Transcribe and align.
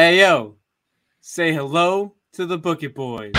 Hey 0.00 0.20
yo, 0.20 0.54
say 1.20 1.52
hello 1.52 2.14
to 2.34 2.46
the 2.46 2.56
Book 2.56 2.84
It 2.84 2.94
Boys. 2.94 3.32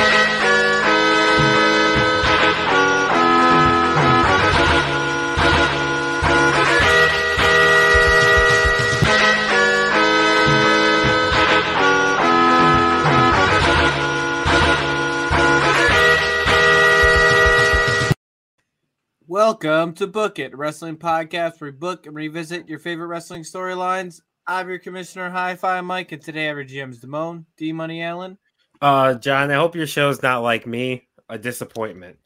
Welcome 19.25 19.93
to 19.93 20.07
Book 20.07 20.37
It, 20.39 20.57
wrestling 20.57 20.97
podcast 20.97 21.61
where 21.61 21.71
we 21.71 21.77
book 21.77 22.05
and 22.05 22.17
revisit 22.17 22.67
your 22.67 22.79
favorite 22.79 23.07
wrestling 23.07 23.43
storylines. 23.43 24.19
I'm 24.50 24.68
your 24.68 24.79
commissioner, 24.79 25.29
Hi 25.29 25.55
Fi 25.55 25.79
Mike, 25.82 26.11
and 26.11 26.20
today 26.23 26.50
our 26.50 26.63
GM's 26.63 27.00
Damone, 27.00 27.45
D 27.55 27.71
Money 27.71 28.02
Allen. 28.02 28.36
Uh, 28.82 29.14
John, 29.14 29.51
I 29.51 29.54
hope 29.54 29.75
your 29.75 29.86
show's 29.86 30.23
not 30.23 30.42
like 30.42 30.65
me, 30.65 31.07
a 31.29 31.37
disappointment. 31.37 32.18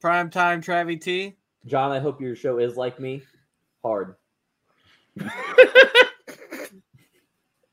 Prime 0.00 0.30
time 0.30 0.62
Travie 0.62 0.98
T. 0.98 1.36
John, 1.66 1.92
I 1.92 1.98
hope 1.98 2.18
your 2.18 2.34
show 2.34 2.56
is 2.58 2.78
like 2.78 2.98
me. 2.98 3.22
Hard. 3.82 4.14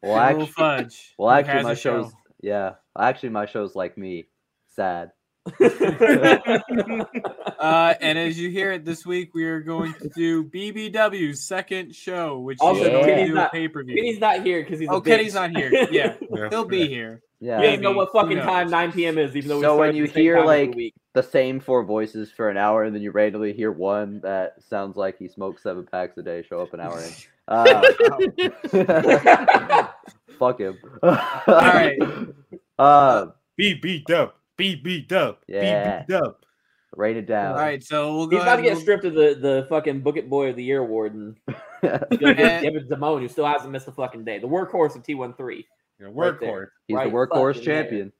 Well, 0.03 0.13
Little 0.13 0.41
actually, 0.41 0.45
Fudge. 0.53 1.13
well, 1.19 1.29
actually, 1.29 1.61
my 1.61 1.71
a 1.73 1.75
show. 1.75 2.01
show's 2.03 2.13
yeah. 2.41 2.71
Actually, 2.99 3.29
my 3.29 3.45
show's 3.45 3.75
like 3.75 3.99
me, 3.99 4.25
sad. 4.67 5.11
Uh, 7.61 7.93
and 8.01 8.17
as 8.17 8.39
you 8.39 8.49
hear 8.49 8.71
it 8.71 8.83
this 8.85 9.05
week, 9.05 9.35
we 9.35 9.43
are 9.45 9.59
going 9.61 9.93
to 9.93 10.09
do 10.15 10.43
BBW's 10.45 11.39
second 11.41 11.93
show, 11.95 12.39
which 12.39 12.57
Also, 12.59 12.81
is 12.81 12.89
going 12.89 13.05
to 13.17 13.25
do 13.27 13.31
a 13.33 13.35
not- 13.35 13.51
pay 13.51 13.67
per 13.67 13.83
Kenny's 13.83 14.19
not 14.19 14.41
here 14.43 14.63
because 14.63 14.79
he's. 14.79 14.89
Oh, 14.89 14.95
a 14.97 15.01
Kenny's 15.01 15.33
bitch. 15.33 15.35
not 15.35 15.51
here. 15.55 15.87
Yeah, 15.91 16.15
he'll 16.49 16.65
be 16.65 16.87
here. 16.87 17.21
Yeah. 17.39 17.59
He 17.61 17.67
doesn't 17.67 17.81
know 17.81 17.91
what 17.91 18.11
fucking 18.11 18.37
time 18.39 18.69
9 18.71 18.91
p.m. 18.93 19.17
is, 19.19 19.35
even 19.35 19.49
though 19.49 19.57
we 19.57 19.61
So 19.63 19.77
when 19.77 19.95
you 19.95 20.07
the 20.07 20.19
hear, 20.19 20.43
like, 20.43 20.73
week. 20.75 20.93
the 21.13 21.21
same 21.23 21.59
four 21.59 21.83
voices 21.83 22.31
for 22.31 22.49
an 22.49 22.57
hour, 22.57 22.83
and 22.83 22.95
then 22.95 23.01
you 23.03 23.11
randomly 23.11 23.53
hear 23.53 23.71
one 23.71 24.21
that 24.21 24.55
sounds 24.67 24.95
like 24.97 25.17
he 25.19 25.27
smokes 25.27 25.61
seven 25.63 25.85
packs 25.85 26.17
a 26.17 26.23
day 26.23 26.43
show 26.47 26.61
up 26.61 26.73
an 26.73 26.79
hour 26.79 26.99
in. 26.99 27.11
Uh, 27.47 27.81
fuck 30.39 30.59
him. 30.59 30.77
All 31.03 31.11
right. 31.47 31.97
Uh, 32.79 33.25
Be 33.57 33.73
beat 33.73 34.09
up. 34.09 34.37
Be 34.61 34.75
beat 34.75 35.11
up. 35.11 35.43
Yeah. 35.47 36.01
Be 36.05 36.05
beat 36.13 36.15
up. 36.15 36.45
write 36.95 37.17
it 37.17 37.25
down. 37.25 37.53
All 37.53 37.57
right, 37.59 37.83
so 37.83 38.15
we'll 38.15 38.27
go 38.27 38.37
He's 38.37 38.43
about 38.43 38.57
to 38.57 38.61
get 38.61 38.71
and 38.73 38.81
stripped 38.81 39.05
of 39.05 39.13
the, 39.13 39.35
the 39.39 39.65
fucking 39.69 40.01
Book 40.01 40.17
It 40.17 40.29
Boy 40.29 40.49
of 40.49 40.55
the 40.55 40.63
Year 40.63 40.79
award 40.79 41.13
and 41.15 41.35
And- 41.81 42.05
give 42.11 42.75
it 42.75 42.87
to 42.89 42.95
Damone, 42.95 43.21
who 43.21 43.27
still 43.27 43.45
hasn't 43.47 43.71
missed 43.71 43.87
a 43.87 43.91
fucking 43.91 44.23
day. 44.23 44.39
The 44.39 44.47
workhorse 44.47 44.95
of 44.95 45.03
T13. 45.03 45.65
Your 45.99 46.11
Right 46.11 46.33
workhorse. 46.39 46.67
He's 46.87 46.95
Right 46.95 47.09
the 47.09 47.15
workhorse 47.15 47.55
fucking 47.55 47.65
there. 47.65 47.83
champion. 47.83 48.13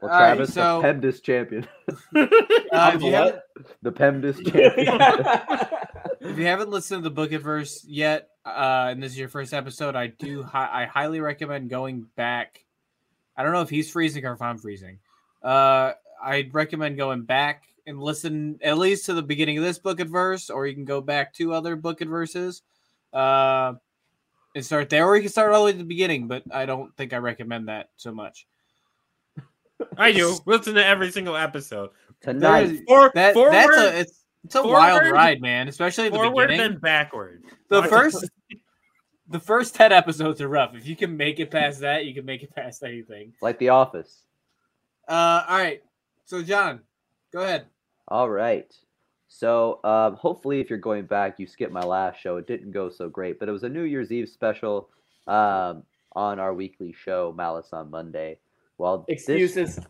Well, 0.00 0.12
All 0.12 0.20
right, 0.20 0.34
Travis, 0.34 0.54
so- 0.54 0.82
the 0.82 0.88
PEMDAS 0.88 1.22
champion. 1.22 1.68
Uh, 2.16 2.26
I'm 2.72 2.96
if, 2.96 3.02
you 3.02 3.10
the 3.12 3.16
haven't, 3.16 3.42
The 3.82 3.92
PEMDAS 3.92 4.36
champion. 4.52 6.30
if 6.32 6.38
you 6.38 6.46
haven't 6.46 6.70
listened 6.70 7.04
to 7.04 7.08
the 7.08 7.14
Book 7.14 7.30
It 7.32 7.38
Verse 7.38 7.84
yet, 7.86 8.28
uh, 8.44 8.88
and 8.90 9.00
this 9.02 9.12
is 9.12 9.18
your 9.18 9.28
first 9.28 9.54
episode, 9.54 9.94
I 9.94 10.08
do 10.08 10.42
hi- 10.42 10.82
I 10.82 10.86
highly 10.86 11.20
recommend 11.20 11.70
going 11.70 12.06
back. 12.16 12.63
I 13.36 13.42
don't 13.42 13.52
know 13.52 13.62
if 13.62 13.70
he's 13.70 13.90
freezing 13.90 14.24
or 14.24 14.32
if 14.32 14.42
I'm 14.42 14.58
freezing. 14.58 14.98
Uh, 15.42 15.92
I'd 16.22 16.54
recommend 16.54 16.96
going 16.96 17.22
back 17.22 17.64
and 17.86 18.00
listen 18.00 18.58
at 18.62 18.78
least 18.78 19.06
to 19.06 19.14
the 19.14 19.22
beginning 19.22 19.58
of 19.58 19.64
this 19.64 19.78
Book 19.78 20.00
It 20.00 20.08
Verse, 20.08 20.50
or 20.50 20.66
you 20.66 20.74
can 20.74 20.84
go 20.84 21.00
back 21.00 21.34
to 21.34 21.52
other 21.52 21.76
Book 21.76 22.00
It 22.00 22.08
Verses, 22.08 22.62
uh, 23.12 23.74
and 24.54 24.64
start 24.64 24.88
there, 24.88 25.06
or 25.06 25.16
you 25.16 25.22
can 25.22 25.30
start 25.30 25.52
all 25.52 25.60
the 25.60 25.64
way 25.66 25.70
at 25.72 25.78
the 25.78 25.84
beginning. 25.84 26.28
But 26.28 26.44
I 26.52 26.66
don't 26.66 26.96
think 26.96 27.12
I 27.12 27.18
recommend 27.18 27.68
that 27.68 27.90
so 27.96 28.12
much. 28.12 28.46
I 29.98 30.12
do. 30.12 30.36
Listen 30.46 30.74
to 30.74 30.84
every 30.84 31.10
single 31.10 31.36
episode. 31.36 31.90
Tonight. 32.20 32.82
For, 32.88 33.10
That 33.14 33.34
forward, 33.34 33.52
that's 33.52 33.76
a 33.76 34.00
it's 34.00 34.24
it's 34.44 34.54
a 34.54 34.62
wild 34.62 35.10
ride, 35.10 35.40
man. 35.40 35.68
Especially 35.68 36.06
at 36.06 36.12
the 36.12 36.18
forward 36.18 36.48
beginning. 36.48 36.72
then 36.72 36.80
backward. 36.80 37.42
The 37.68 37.82
first 37.84 38.24
it. 38.50 38.58
the 39.28 39.40
first 39.40 39.74
10 39.74 39.92
episodes 39.92 40.40
are 40.40 40.48
rough. 40.48 40.74
If 40.74 40.86
you 40.86 40.96
can 40.96 41.16
make 41.16 41.40
it 41.40 41.50
past 41.50 41.80
that, 41.80 42.04
you 42.06 42.14
can 42.14 42.24
make 42.24 42.42
it 42.42 42.54
past 42.54 42.82
anything. 42.82 43.32
like 43.40 43.58
The 43.58 43.70
Office. 43.70 44.22
Uh 45.08 45.44
all 45.48 45.58
right. 45.58 45.82
So 46.24 46.42
John, 46.42 46.80
go 47.32 47.40
ahead. 47.40 47.66
All 48.08 48.30
right. 48.30 48.72
So 49.28 49.80
um, 49.84 50.14
hopefully, 50.14 50.60
if 50.60 50.70
you're 50.70 50.78
going 50.78 51.06
back, 51.06 51.38
you 51.38 51.46
skipped 51.46 51.72
my 51.72 51.82
last 51.82 52.20
show. 52.20 52.36
It 52.36 52.46
didn't 52.46 52.70
go 52.70 52.88
so 52.88 53.08
great, 53.08 53.38
but 53.40 53.48
it 53.48 53.52
was 53.52 53.64
a 53.64 53.68
New 53.68 53.82
Year's 53.82 54.12
Eve 54.12 54.28
special 54.28 54.88
um, 55.26 55.82
on 56.12 56.38
our 56.38 56.54
weekly 56.54 56.92
show, 56.92 57.34
Malice 57.36 57.72
on 57.72 57.90
Monday. 57.90 58.38
Well, 58.78 59.04
this, 59.08 59.28
Excuses. 59.28 59.80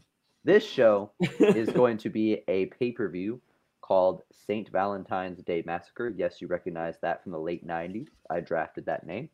this 0.44 0.64
show 0.64 1.10
is 1.20 1.68
going 1.70 1.98
to 1.98 2.08
be 2.08 2.42
a 2.48 2.66
pay 2.66 2.92
per 2.92 3.08
view 3.08 3.40
called 3.84 4.22
Saint 4.46 4.70
Valentine's 4.70 5.42
Day 5.42 5.62
Massacre. 5.66 6.08
Yes, 6.16 6.40
you 6.40 6.48
recognize 6.48 6.94
that 7.02 7.22
from 7.22 7.32
the 7.32 7.38
late 7.38 7.66
'90s. 7.66 8.08
I 8.30 8.40
drafted 8.40 8.86
that 8.86 9.06
name. 9.06 9.28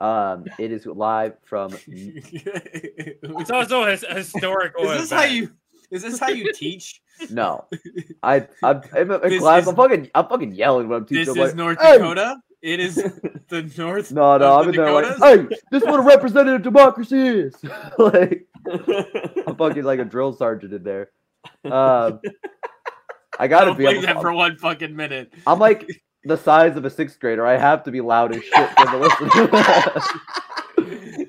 Um, 0.00 0.46
it 0.58 0.72
is 0.72 0.86
live 0.86 1.34
from. 1.44 1.72
It's 1.86 3.50
also 3.50 3.82
a 3.84 3.90
historical. 3.96 4.90
is 4.90 5.02
this 5.02 5.10
how 5.10 5.24
you 5.24 5.50
is 5.90 6.02
this 6.02 6.18
how 6.18 6.28
you 6.28 6.50
teach? 6.54 7.02
No, 7.30 7.66
I 8.22 8.48
I'm, 8.62 8.80
I'm 8.94 9.10
in 9.10 9.38
class. 9.40 9.62
is- 9.62 9.68
I'm 9.68 9.76
fucking 9.76 10.10
I'm 10.14 10.26
fucking 10.26 10.52
yelling 10.54 10.88
when 10.88 11.00
I'm 11.00 11.06
teaching. 11.06 11.26
This 11.26 11.36
I'm 11.36 11.42
is 11.42 11.48
like, 11.48 11.56
North 11.56 11.80
"Hey!" 11.80 11.98
Dakota. 11.98 12.36
It 12.62 12.80
is 12.80 12.94
the 13.48 13.70
North. 13.76 14.10
No, 14.10 14.38
no, 14.38 14.58
of 14.58 14.66
I'm 14.66 14.72
the 14.72 14.80
in 14.80 14.84
there 14.86 15.18
like, 15.18 15.48
hey, 15.50 15.56
this 15.70 15.82
is 15.82 15.86
what 15.88 16.00
a 16.00 16.02
representative 16.02 16.62
democracy 16.62 17.18
is. 17.28 17.54
like, 17.98 18.46
I'm 19.46 19.54
fucking 19.56 19.84
like 19.84 20.00
a 20.00 20.04
drill 20.04 20.32
sergeant 20.32 20.72
in 20.72 20.82
there. 20.82 21.10
Um, 21.64 22.20
I 23.38 23.46
gotta 23.48 23.66
Don't 23.66 23.78
be. 23.78 23.84
play 23.84 23.92
able- 23.94 24.02
that 24.02 24.20
for 24.20 24.32
one 24.32 24.56
fucking 24.56 24.94
minute. 24.96 25.32
I'm 25.46 25.58
like 25.58 25.88
the 26.24 26.36
size 26.36 26.76
of 26.76 26.84
a 26.84 26.90
sixth 26.90 27.18
grader. 27.20 27.46
I 27.46 27.56
have 27.56 27.82
to 27.84 27.90
be 27.90 28.00
loud 28.00 28.34
as 28.34 28.42
shit 28.42 28.70
for 28.78 28.86
the 28.86 28.98
listeners. 28.98 30.02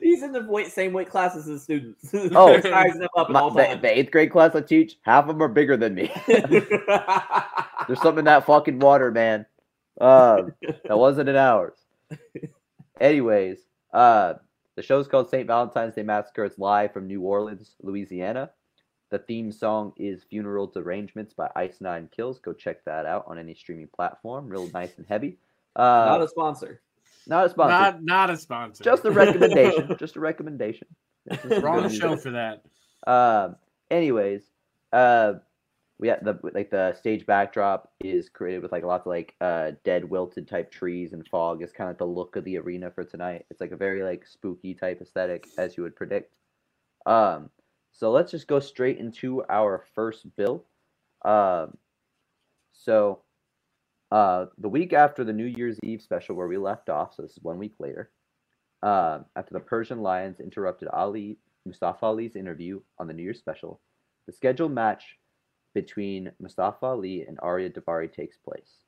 He's 0.02 0.24
in 0.24 0.32
the 0.32 0.44
weight, 0.44 0.72
same 0.72 0.94
weight 0.94 1.10
class 1.10 1.36
as 1.36 1.46
his 1.46 1.64
students. 1.64 2.10
Oh. 2.36 2.60
sizing 2.62 3.00
them 3.00 3.10
up 3.16 3.30
My- 3.30 3.50
the, 3.76 3.80
the 3.82 3.98
eighth 3.98 4.12
grade 4.12 4.32
class 4.32 4.56
I 4.56 4.62
teach, 4.62 4.98
half 5.02 5.24
of 5.24 5.28
them 5.30 5.42
are 5.44 5.48
bigger 5.48 5.78
than 5.78 5.96
me. 5.96 6.12
There's 6.28 8.02
something 8.02 8.20
in 8.20 8.26
that 8.26 8.46
fucking 8.46 8.80
water, 8.80 9.12
man. 9.12 9.46
Um, 10.00 10.54
that 10.88 10.98
wasn't 10.98 11.30
in 11.30 11.36
ours. 11.36 11.78
Anyways, 13.00 13.60
uh, 13.94 14.36
the 14.76 14.84
show's 14.84 15.08
called 15.08 15.30
St. 15.30 15.48
Valentine's 15.48 15.96
Day 15.96 16.04
Massacre. 16.04 16.46
It's 16.46 16.60
live 16.60 16.94
from 16.94 17.08
New 17.08 17.22
Orleans, 17.22 17.76
Louisiana. 17.82 18.52
The 19.10 19.20
theme 19.20 19.52
song 19.52 19.94
is 19.98 20.24
Funeral 20.24 20.68
Derangements 20.68 21.34
by 21.34 21.50
Ice 21.56 21.80
Nine 21.80 22.10
Kills. 22.16 22.40
Go 22.40 22.52
check 22.54 22.84
that 22.86 23.06
out 23.06 23.24
on 23.28 23.38
any 23.38 23.54
streaming 23.56 23.88
platform. 23.88 24.50
Real 24.50 24.70
nice 24.74 24.98
and 24.98 25.06
heavy. 25.08 25.38
Uh, 25.76 25.82
Not 25.82 26.22
a 26.22 26.28
sponsor. 26.28 26.82
not 27.26 27.46
a 27.46 27.50
sponsor. 27.50 27.72
Not 27.72 28.04
not 28.04 28.30
a 28.30 28.38
sponsor. 28.38 28.84
Just 28.84 29.06
a 29.06 29.12
recommendation. 29.12 29.96
just 30.00 30.16
a 30.18 30.20
recommendation. 30.20 30.88
Wrong 31.62 31.88
show 31.90 32.10
music. 32.10 32.24
for 32.24 32.32
that. 32.32 32.64
Um. 33.06 33.56
Anyways, 33.90 34.44
uh, 34.92 35.36
we 36.00 36.10
had 36.10 36.24
the 36.26 36.38
like 36.54 36.70
the 36.70 36.94
stage 36.96 37.26
backdrop 37.26 37.92
is 38.04 38.28
created 38.28 38.62
with 38.62 38.72
like 38.74 38.84
lots 38.84 39.06
of 39.06 39.12
like 39.12 39.36
uh 39.40 39.72
dead 39.86 40.04
wilted 40.10 40.48
type 40.48 40.70
trees 40.72 41.14
and 41.14 41.26
fog 41.28 41.64
is 41.64 41.72
kind 41.72 41.90
of 41.90 41.94
like 41.94 42.00
the 42.00 42.06
look 42.06 42.36
of 42.36 42.44
the 42.44 42.58
arena 42.58 42.92
for 42.92 43.04
tonight. 43.06 43.46
It's 43.50 43.62
like 43.62 43.72
a 43.72 43.78
very 43.78 44.04
like 44.04 44.26
spooky 44.28 44.74
type 44.74 45.02
aesthetic 45.02 45.48
as 45.58 45.78
you 45.78 45.84
would 45.84 45.96
predict. 45.96 46.34
Um. 47.06 47.50
So 47.98 48.12
let's 48.12 48.32
just 48.32 48.48
go 48.48 48.60
straight 48.60 49.00
into 49.00 49.44
our 49.50 49.84
first 49.94 50.26
bill. 50.36 50.64
Um. 51.26 51.76
So, 52.74 53.24
uh, 54.12 54.46
the 54.60 54.70
week 54.70 54.94
after 54.94 55.24
the 55.24 55.34
New 55.34 55.46
Year's 55.46 55.80
Eve 55.82 56.02
special 56.02 56.36
where 56.36 56.48
we 56.48 56.58
left 56.58 56.90
off, 56.90 57.16
so 57.16 57.24
this 57.24 57.32
is 57.32 57.44
one 57.44 57.58
week 57.58 57.74
later. 57.80 58.12
Um, 58.84 59.26
after 59.36 59.54
the 59.54 59.60
Persian 59.60 60.02
Lions 60.02 60.40
interrupted 60.40 60.88
Ali 60.90 61.40
Mustafa 61.66 62.06
Ali's 62.06 62.36
interview 62.36 62.80
on 63.00 63.08
the 63.08 63.14
New 63.14 63.24
Year's 63.24 63.40
special, 63.40 63.82
the 64.28 64.32
scheduled 64.32 64.72
match 64.72 65.18
between 65.74 66.32
Mustafa 66.40 66.86
Ali 66.86 67.24
and 67.24 67.40
Arya 67.42 67.72
Daivari 67.72 68.14
takes 68.14 68.38
place. 68.38 68.84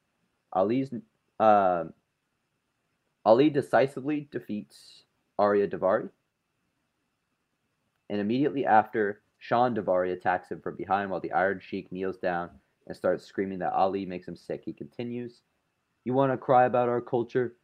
Ali's 0.53 0.93
um, 1.39 1.93
Ali 3.25 3.49
decisively 3.49 4.29
defeats 4.31 5.03
Arya 5.39 5.67
Daivari, 5.67 6.09
and 8.09 8.19
immediately 8.19 8.65
after, 8.65 9.21
Sean 9.37 9.75
Daivari 9.75 10.11
attacks 10.11 10.49
him 10.49 10.61
from 10.61 10.75
behind 10.75 11.09
while 11.09 11.19
the 11.19 11.31
Iron 11.31 11.59
Sheik 11.59 11.91
kneels 11.91 12.17
down 12.17 12.49
and 12.87 12.95
starts 12.95 13.25
screaming 13.25 13.59
that 13.59 13.73
Ali 13.73 14.05
makes 14.05 14.27
him 14.27 14.35
sick. 14.35 14.63
He 14.65 14.73
continues, 14.73 15.41
"You 16.03 16.13
want 16.13 16.31
to 16.31 16.37
cry 16.37 16.65
about 16.65 16.89
our 16.89 17.01
culture? 17.01 17.55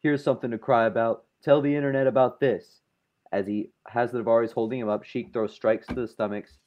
Here's 0.00 0.22
something 0.22 0.50
to 0.50 0.58
cry 0.58 0.86
about. 0.86 1.24
Tell 1.42 1.60
the 1.60 1.74
internet 1.74 2.06
about 2.06 2.40
this." 2.40 2.82
As 3.32 3.46
he 3.46 3.72
has 3.88 4.12
the 4.12 4.22
Daivaris 4.22 4.52
holding 4.52 4.80
him 4.80 4.88
up, 4.88 5.04
Sheik 5.04 5.32
throws 5.32 5.52
strikes 5.52 5.86
to 5.88 5.94
the 5.94 6.08
stomachs, 6.08 6.58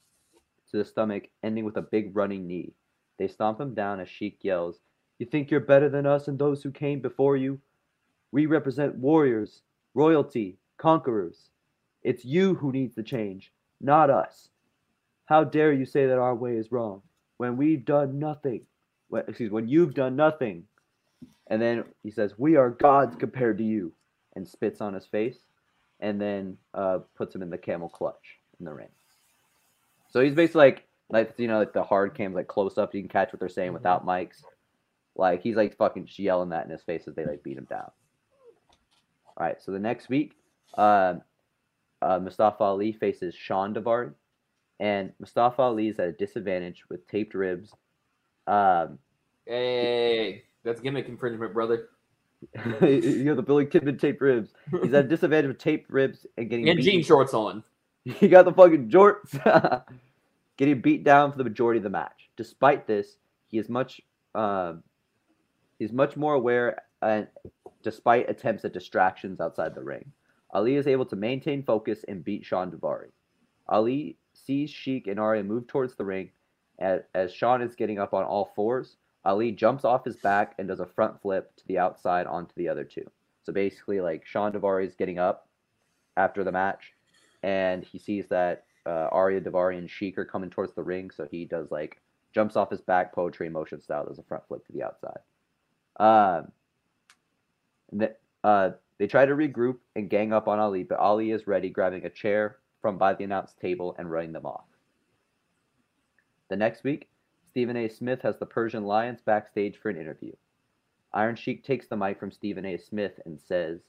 to 0.69 0.77
the 0.77 0.85
stomach, 0.85 1.29
ending 1.43 1.65
with 1.65 1.77
a 1.77 1.81
big 1.81 2.15
running 2.15 2.47
knee. 2.47 2.73
They 3.17 3.27
stomp 3.27 3.59
him 3.59 3.73
down 3.73 3.99
as 3.99 4.09
Sheik 4.09 4.43
yells, 4.43 4.81
"You 5.19 5.25
think 5.25 5.51
you're 5.51 5.59
better 5.59 5.89
than 5.89 6.05
us 6.05 6.27
and 6.27 6.37
those 6.37 6.63
who 6.63 6.71
came 6.71 7.01
before 7.01 7.37
you? 7.37 7.61
We 8.31 8.45
represent 8.45 8.95
warriors, 8.95 9.63
royalty, 9.93 10.59
conquerors. 10.77 11.50
It's 12.03 12.25
you 12.25 12.55
who 12.55 12.71
needs 12.71 12.95
the 12.95 13.03
change, 13.03 13.51
not 13.79 14.09
us. 14.09 14.49
How 15.25 15.43
dare 15.43 15.71
you 15.71 15.85
say 15.85 16.07
that 16.07 16.17
our 16.17 16.35
way 16.35 16.57
is 16.57 16.71
wrong 16.71 17.01
when 17.37 17.57
we've 17.57 17.85
done 17.85 18.19
nothing? 18.19 18.61
When, 19.09 19.23
excuse 19.27 19.51
when 19.51 19.67
you've 19.67 19.93
done 19.93 20.15
nothing. 20.15 20.65
And 21.47 21.61
then 21.61 21.83
he 22.03 22.11
says, 22.11 22.33
"We 22.37 22.55
are 22.55 22.69
gods 22.69 23.15
compared 23.15 23.57
to 23.57 23.63
you," 23.63 23.93
and 24.35 24.47
spits 24.47 24.81
on 24.81 24.93
his 24.93 25.05
face, 25.05 25.39
and 25.99 26.19
then 26.19 26.57
uh, 26.73 26.99
puts 27.15 27.35
him 27.35 27.41
in 27.41 27.49
the 27.49 27.57
camel 27.57 27.89
clutch 27.89 28.39
in 28.59 28.65
the 28.65 28.73
ring. 28.73 28.87
So 30.09 30.21
he's 30.21 30.33
basically 30.33 30.59
like, 30.59 30.87
like 31.09 31.33
you 31.37 31.47
know, 31.47 31.59
like 31.59 31.73
the 31.73 31.83
hard 31.83 32.15
cams, 32.15 32.35
like 32.35 32.47
close 32.47 32.77
up, 32.77 32.93
you 32.93 33.01
can 33.01 33.09
catch 33.09 33.33
what 33.33 33.39
they're 33.39 33.49
saying 33.49 33.73
without 33.73 34.05
mics. 34.05 34.43
Like 35.15 35.41
he's 35.41 35.55
like 35.55 35.75
fucking 35.77 36.07
yelling 36.15 36.49
that 36.49 36.65
in 36.65 36.71
his 36.71 36.83
face 36.83 37.07
as 37.07 37.15
they 37.15 37.25
like 37.25 37.43
beat 37.43 37.57
him 37.57 37.67
down. 37.69 37.91
All 39.27 39.45
right, 39.45 39.61
so 39.61 39.71
the 39.71 39.79
next 39.79 40.09
week, 40.09 40.35
uh, 40.77 41.15
uh, 42.01 42.19
Mustafa 42.19 42.63
Ali 42.63 42.91
faces 42.91 43.35
Sean 43.35 43.73
Daivari, 43.73 44.13
and 44.79 45.11
Mustafa 45.19 45.61
Ali 45.61 45.87
is 45.89 45.99
at 45.99 46.07
a 46.07 46.11
disadvantage 46.13 46.83
with 46.89 47.07
taped 47.07 47.33
ribs. 47.33 47.73
Um, 48.47 48.99
Hey, 49.47 50.43
that's 50.63 50.79
gimmick 50.79 51.07
infringement, 51.09 51.53
brother. 51.53 51.89
you 52.81 53.23
know 53.23 53.35
the 53.35 53.41
Billy 53.41 53.65
Kidman 53.65 53.99
taped 53.99 54.21
ribs. 54.21 54.51
He's 54.83 54.93
at 54.93 55.05
a 55.05 55.07
disadvantage 55.07 55.47
with 55.49 55.57
taped 55.57 55.89
ribs 55.89 56.25
and 56.37 56.49
getting 56.49 56.69
And 56.69 56.77
beaten- 56.77 56.91
jean 56.93 57.03
shorts 57.03 57.33
on. 57.33 57.63
He 58.03 58.27
got 58.27 58.45
the 58.45 58.53
fucking 58.53 58.89
jorts. 58.89 59.29
Getting 60.57 60.81
beat 60.81 61.03
down 61.03 61.31
for 61.31 61.37
the 61.37 61.43
majority 61.43 61.77
of 61.77 61.83
the 61.83 61.89
match. 61.91 62.29
Despite 62.35 62.85
this, 62.87 63.17
he 63.47 63.57
is 63.59 63.69
much 63.69 64.01
um, 64.35 64.81
he's 65.79 65.91
much 65.91 66.15
more 66.17 66.33
aware 66.33 66.81
and 67.01 67.27
despite 67.83 68.29
attempts 68.29 68.63
at 68.65 68.73
distractions 68.73 69.39
outside 69.39 69.73
the 69.75 69.83
ring. 69.83 70.11
Ali 70.53 70.75
is 70.75 70.87
able 70.87 71.05
to 71.05 71.15
maintain 71.15 71.63
focus 71.63 72.03
and 72.07 72.23
beat 72.23 72.45
Sean 72.45 72.71
Daivari. 72.71 73.11
Ali 73.67 74.17
sees 74.33 74.69
Sheik 74.69 75.07
and 75.07 75.19
Arya 75.19 75.43
move 75.43 75.67
towards 75.67 75.95
the 75.95 76.05
ring 76.05 76.29
as, 76.79 77.01
as 77.13 77.33
Sean 77.33 77.61
is 77.61 77.75
getting 77.75 77.99
up 77.99 78.13
on 78.13 78.23
all 78.23 78.51
fours. 78.55 78.97
Ali 79.23 79.51
jumps 79.51 79.85
off 79.85 80.03
his 80.03 80.17
back 80.17 80.55
and 80.57 80.67
does 80.67 80.79
a 80.79 80.85
front 80.85 81.21
flip 81.21 81.55
to 81.55 81.67
the 81.67 81.77
outside 81.77 82.27
onto 82.27 82.53
the 82.57 82.67
other 82.67 82.83
two. 82.83 83.05
So 83.43 83.53
basically, 83.53 84.01
like 84.01 84.25
Sean 84.25 84.51
Daivari 84.51 84.87
is 84.87 84.95
getting 84.95 85.19
up 85.19 85.47
after 86.17 86.43
the 86.43 86.51
match, 86.51 86.93
and 87.43 87.83
he 87.83 87.97
sees 87.97 88.27
that 88.27 88.65
uh, 88.85 89.07
Arya 89.11 89.41
Daivari 89.41 89.77
and 89.77 89.89
Sheik 89.89 90.17
are 90.17 90.25
coming 90.25 90.49
towards 90.49 90.73
the 90.73 90.83
ring, 90.83 91.11
so 91.11 91.27
he 91.29 91.45
does 91.45 91.71
like 91.71 92.01
jumps 92.33 92.55
off 92.55 92.71
his 92.71 92.81
back, 92.81 93.13
poetry 93.13 93.49
motion 93.49 93.81
style, 93.81 94.05
does 94.05 94.19
a 94.19 94.23
front 94.23 94.43
flip 94.47 94.65
to 94.65 94.73
the 94.73 94.83
outside. 94.83 95.19
Um, 95.99 96.51
uh, 98.43 98.71
they 99.01 99.07
try 99.07 99.25
to 99.25 99.33
regroup 99.33 99.77
and 99.95 100.11
gang 100.11 100.31
up 100.31 100.47
on 100.47 100.59
Ali, 100.59 100.83
but 100.83 100.99
Ali 100.99 101.31
is 101.31 101.47
ready, 101.47 101.71
grabbing 101.71 102.05
a 102.05 102.09
chair 102.11 102.57
from 102.83 102.99
by 102.99 103.15
the 103.15 103.23
announce 103.23 103.51
table 103.59 103.95
and 103.97 104.11
running 104.11 104.31
them 104.31 104.45
off. 104.45 104.67
The 106.49 106.55
next 106.55 106.83
week, 106.83 107.09
Stephen 107.49 107.75
A. 107.77 107.89
Smith 107.89 108.21
has 108.21 108.37
the 108.37 108.45
Persian 108.45 108.83
Lions 108.83 109.19
backstage 109.25 109.79
for 109.81 109.89
an 109.89 109.97
interview. 109.97 110.33
Iron 111.13 111.35
Sheik 111.35 111.63
takes 111.63 111.87
the 111.87 111.97
mic 111.97 112.19
from 112.19 112.31
Stephen 112.31 112.63
A. 112.63 112.77
Smith 112.77 113.19
and 113.25 113.39
says, 113.41 113.79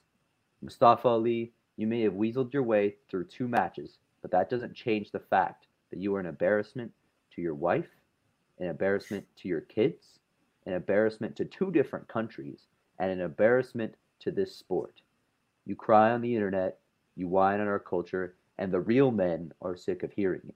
Mustafa 0.63 1.07
Ali, 1.07 1.53
you 1.77 1.85
may 1.85 2.01
have 2.01 2.13
weaseled 2.13 2.51
your 2.51 2.63
way 2.63 2.95
through 3.07 3.27
two 3.27 3.47
matches, 3.47 3.99
but 4.23 4.31
that 4.31 4.49
doesn't 4.49 4.73
change 4.73 5.11
the 5.11 5.19
fact 5.19 5.67
that 5.91 5.99
you 5.99 6.15
are 6.15 6.21
an 6.21 6.25
embarrassment 6.25 6.91
to 7.35 7.41
your 7.43 7.53
wife, 7.53 7.91
an 8.57 8.65
embarrassment 8.65 9.27
to 9.35 9.47
your 9.47 9.61
kids, 9.61 10.17
an 10.65 10.73
embarrassment 10.73 11.35
to 11.35 11.45
two 11.45 11.69
different 11.69 12.07
countries, 12.07 12.61
and 12.97 13.11
an 13.11 13.21
embarrassment 13.21 13.93
to 14.23 14.31
this 14.31 14.55
sport. 14.55 15.02
You 15.65 15.75
cry 15.75 16.11
on 16.11 16.21
the 16.21 16.35
internet, 16.35 16.79
you 17.15 17.27
whine 17.27 17.61
on 17.61 17.67
our 17.67 17.79
culture, 17.79 18.35
and 18.57 18.71
the 18.71 18.81
real 18.81 19.11
men 19.11 19.53
are 19.61 19.75
sick 19.75 20.03
of 20.03 20.11
hearing 20.11 20.41
it. 20.47 20.55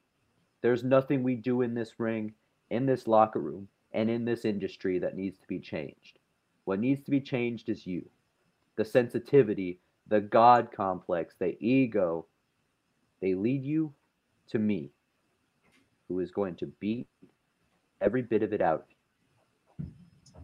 There's 0.62 0.84
nothing 0.84 1.24
we 1.24 1.36
do 1.36 1.62
in 1.62 1.74
this 1.74 2.00
ring, 2.00 2.34
in 2.70 2.86
this 2.86 3.08
locker 3.08 3.40
room, 3.40 3.68
and 3.94 4.10
in 4.10 4.26
this 4.26 4.44
industry 4.44 5.00
that 5.00 5.16
needs 5.16 5.38
to 5.40 5.48
be 5.48 5.60
changed. 5.60 6.20
What 6.66 6.80
needs 6.80 7.04
to 7.04 7.12
be 7.12 7.22
changed 7.22 7.70
is 7.70 7.88
you. 7.88 8.10
The 8.76 8.86
sensitivity, 8.86 9.80
the 10.08 10.20
God 10.20 10.70
complex, 10.76 11.36
the 11.40 11.58
ego, 11.66 12.26
they 13.22 13.34
lead 13.34 13.64
you 13.64 13.94
to 14.50 14.60
me, 14.60 14.92
who 16.08 16.20
is 16.20 16.32
going 16.32 16.56
to 16.56 16.68
beat 16.80 17.08
every 18.02 18.22
bit 18.22 18.44
of 18.44 18.54
it 18.54 18.62
out 18.62 18.82
of 18.82 18.86
you. 18.90 19.86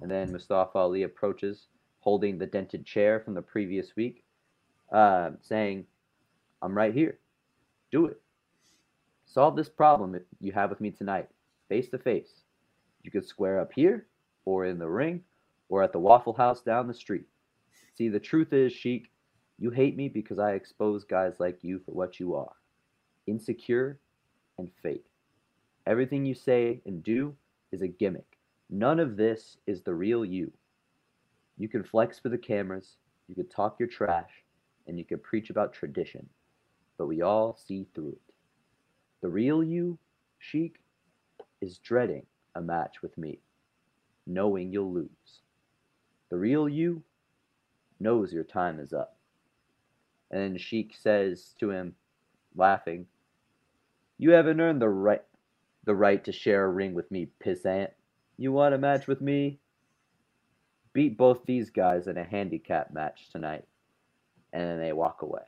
And 0.02 0.10
then 0.10 0.32
Mustafa 0.32 0.78
Ali 0.78 1.04
approaches, 1.04 1.68
holding 2.00 2.38
the 2.38 2.48
dented 2.48 2.86
chair 2.86 3.20
from 3.20 3.34
the 3.34 3.42
previous 3.42 3.96
week, 3.96 4.23
uh, 4.94 5.32
saying, 5.42 5.86
I'm 6.62 6.78
right 6.78 6.94
here. 6.94 7.18
Do 7.92 8.06
it. 8.06 8.22
Solve 9.26 9.56
this 9.56 9.70
problem 9.70 10.12
that 10.14 10.26
you 10.40 10.52
have 10.52 10.70
with 10.70 10.80
me 10.80 10.92
tonight, 10.92 11.28
face 11.68 11.90
to 11.90 11.98
face. 11.98 12.44
You 13.02 13.12
could 13.12 13.28
square 13.28 13.60
up 13.60 13.72
here, 13.74 14.06
or 14.46 14.66
in 14.66 14.78
the 14.78 14.88
ring, 14.88 15.22
or 15.70 15.84
at 15.84 15.92
the 15.92 16.00
Waffle 16.00 16.34
House 16.34 16.62
down 16.62 16.88
the 16.88 16.94
street. 16.94 17.26
See, 17.96 18.10
the 18.10 18.20
truth 18.20 18.54
is, 18.54 18.72
Sheik, 18.72 19.10
you 19.60 19.72
hate 19.72 19.98
me 19.98 20.08
because 20.08 20.40
I 20.40 20.54
expose 20.54 21.04
guys 21.04 21.34
like 21.40 21.64
you 21.64 21.82
for 21.86 21.92
what 21.92 22.20
you 22.20 22.36
are 22.36 22.52
insecure 23.26 23.98
and 24.58 24.70
fake. 24.82 25.06
Everything 25.88 26.26
you 26.26 26.36
say 26.36 26.82
and 26.86 27.02
do 27.02 27.34
is 27.72 27.82
a 27.82 27.88
gimmick. 27.88 28.38
None 28.70 29.00
of 29.00 29.16
this 29.16 29.58
is 29.66 29.82
the 29.82 29.94
real 29.94 30.26
you. 30.26 30.52
You 31.58 31.70
can 31.70 31.84
flex 31.84 32.20
for 32.20 32.30
the 32.30 32.38
cameras, 32.38 32.98
you 33.28 33.36
can 33.36 33.48
talk 33.48 33.78
your 33.80 33.88
trash, 33.88 34.43
and 34.88 34.98
you 34.98 35.06
can 35.06 35.20
preach 35.20 35.50
about 35.50 35.74
tradition, 35.74 36.28
but 36.98 37.08
we 37.08 37.22
all 37.22 37.56
see 37.56 37.88
through 37.94 38.10
it. 38.10 38.34
The 39.22 39.30
real 39.30 39.64
you, 39.64 39.98
Sheik, 40.40 40.80
is 41.62 41.78
dreading 41.78 42.26
a 42.56 42.62
match 42.62 43.02
with 43.02 43.18
me, 43.18 43.40
knowing 44.28 44.72
you'll 44.72 44.94
lose. 44.94 45.42
The 46.30 46.38
real 46.38 46.68
you 46.68 47.04
knows 48.00 48.34
your 48.34 48.44
time 48.44 48.80
is 48.80 48.94
up. 48.94 49.18
And 50.32 50.42
then 50.42 50.58
Sheik 50.58 50.96
says 51.00 51.54
to 51.60 51.70
him, 51.72 51.96
laughing, 52.56 53.06
You 54.18 54.32
haven't 54.32 54.60
earned 54.60 54.82
the 54.82 54.90
right 54.90 55.22
the 55.86 55.96
right 55.96 56.24
to 56.24 56.32
share 56.32 56.66
a 56.66 56.70
ring 56.70 56.94
with 56.94 57.12
me, 57.12 57.28
pissant. 57.46 57.90
You 58.38 58.52
want 58.52 58.74
a 58.74 58.78
match 58.78 59.06
with 59.08 59.22
me? 59.22 59.60
Beat 60.94 61.18
both 61.18 61.46
these 61.46 61.70
guys 61.70 62.08
in 62.08 62.18
a 62.18 62.24
handicap 62.24 62.94
match 62.94 63.30
tonight. 63.32 63.66
And 64.54 64.62
then 64.62 64.80
they 64.80 64.94
walk 64.94 65.22
away. 65.22 65.42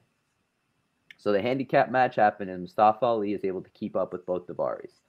So 1.18 1.32
the 1.32 1.42
handicap 1.42 1.90
match 1.90 2.16
happened, 2.16 2.50
and 2.50 2.62
Mustafa 2.62 3.06
Ali 3.06 3.34
is 3.34 3.46
able 3.46 3.62
to 3.62 3.70
keep 3.70 3.96
up 3.96 4.12
with 4.12 4.26
both 4.26 4.48
Daivaris. 4.48 5.00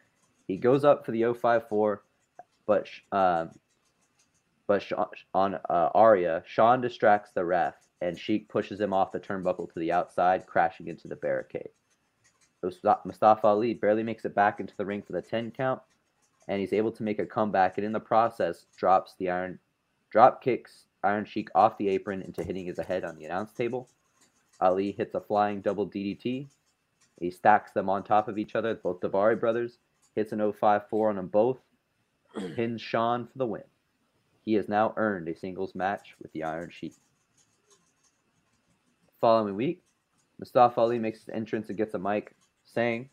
He 0.47 0.57
goes 0.57 0.85
up 0.85 1.05
for 1.05 1.13
the 1.13 1.25
054, 1.25 2.03
but 2.67 2.89
um, 3.13 3.51
but 4.67 4.85
on 5.35 5.55
uh, 5.69 6.41
Sean 6.47 6.81
distracts 6.81 7.33
the 7.33 7.45
ref, 7.45 7.75
and 8.01 8.19
Sheik 8.19 8.49
pushes 8.49 8.81
him 8.81 8.93
off 8.93 9.13
the 9.13 9.21
turnbuckle 9.21 9.73
to 9.73 9.79
the 9.79 9.93
outside, 9.93 10.47
crashing 10.47 10.89
into 10.89 11.09
the 11.09 11.17
barricade. 11.17 11.69
Mustafa 12.63 13.47
Ali 13.47 13.75
barely 13.75 14.03
makes 14.03 14.25
it 14.25 14.35
back 14.35 14.59
into 14.59 14.77
the 14.77 14.87
ring 14.87 15.03
for 15.03 15.13
the 15.13 15.23
10 15.23 15.53
count, 15.53 15.81
and 16.49 16.61
he's 16.61 16.73
able 16.73 16.93
to 16.93 17.03
make 17.03 17.19
a 17.19 17.27
comeback, 17.27 17.77
and 17.77 17.87
in 17.87 17.93
the 17.93 18.01
process, 18.01 18.67
drops 18.77 19.15
the 19.19 19.31
iron, 19.31 19.59
drop 20.11 20.43
kicks 20.43 20.86
Iron 21.03 21.25
Sheik 21.25 21.49
off 21.55 21.79
the 21.79 21.89
apron 21.89 22.23
into 22.23 22.43
hitting 22.43 22.67
his 22.67 22.79
head 22.79 23.05
on 23.05 23.17
the 23.17 23.25
announce 23.25 23.53
table. 23.53 23.89
Ali 24.61 24.93
hits 24.93 25.15
a 25.15 25.21
flying 25.21 25.61
double 25.61 25.87
DDT. 25.87 26.49
He 27.21 27.31
stacks 27.31 27.73
them 27.73 27.89
on 27.89 28.03
top 28.03 28.29
of 28.29 28.39
each 28.39 28.55
other, 28.55 28.75
both 28.75 29.01
Daivari 29.01 29.39
brothers, 29.39 29.79
hits 30.15 30.33
an 30.33 30.41
054 30.41 31.11
on 31.11 31.17
them 31.17 31.29
both, 31.29 31.59
pins 32.55 32.81
Sean 32.81 33.27
for 33.27 33.39
the 33.39 33.47
win. 33.47 33.65
He 34.45 34.55
has 34.55 34.69
now 34.69 34.95
earned 34.97 35.29
a 35.29 35.37
singles 35.37 35.75
match 35.75 36.15
with 36.21 36.33
the 36.33 36.45
Iron 36.45 36.71
Sheik. 36.71 36.95
Following 39.21 39.57
week, 39.57 39.83
Mustafa 40.39 40.81
Ali 40.81 40.99
makes 40.99 41.21
his 41.21 41.31
entrance 41.31 41.69
and 41.69 41.79
gets 41.79 41.95
a 41.95 41.99
mic, 41.99 42.35
saying, 42.65 43.09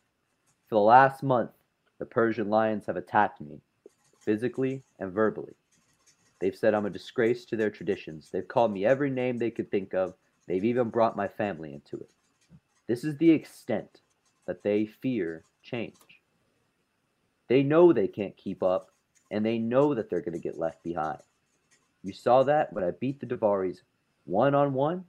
For 0.68 0.76
the 0.76 0.82
last 0.82 1.24
month, 1.24 1.52
the 1.98 2.06
Persian 2.06 2.50
Lions 2.50 2.86
have 2.86 2.98
attacked 2.98 3.40
me, 3.40 3.62
physically 4.20 4.84
and 5.00 5.12
verbally. 5.12 5.54
They've 6.44 6.54
said 6.54 6.74
I'm 6.74 6.86
a 6.86 6.90
disgrace 6.90 7.46
to 7.46 7.56
their 7.56 7.70
traditions. 7.70 8.30
They've 8.30 8.46
called 8.46 8.74
me 8.74 8.86
every 8.86 9.10
name 9.10 9.38
they 9.38 9.50
could 9.50 9.72
think 9.72 9.94
of. 9.94 10.14
They've 10.46 10.66
even 10.66 10.90
brought 10.90 11.16
my 11.16 11.26
family 11.26 11.74
into 11.74 11.96
it. 11.96 12.12
This 12.86 13.06
is 13.06 13.16
the 13.16 13.32
extent 13.32 14.02
that 14.46 14.62
they 14.62 14.86
fear 14.86 15.46
change. 15.62 15.96
They 17.48 17.64
know 17.64 17.94
they 17.94 18.10
can't 18.10 18.36
keep 18.36 18.62
up, 18.62 18.92
and 19.32 19.46
they 19.46 19.58
know 19.58 19.94
that 19.94 20.10
they're 20.10 20.20
going 20.20 20.34
to 20.34 20.38
get 20.38 20.60
left 20.60 20.84
behind. 20.84 21.20
You 22.04 22.12
saw 22.12 22.44
that 22.44 22.74
when 22.74 22.84
I 22.84 22.92
beat 22.92 23.22
the 23.22 23.26
Daivaris 23.26 23.78
one 24.26 24.54
on 24.54 24.74
one 24.74 25.06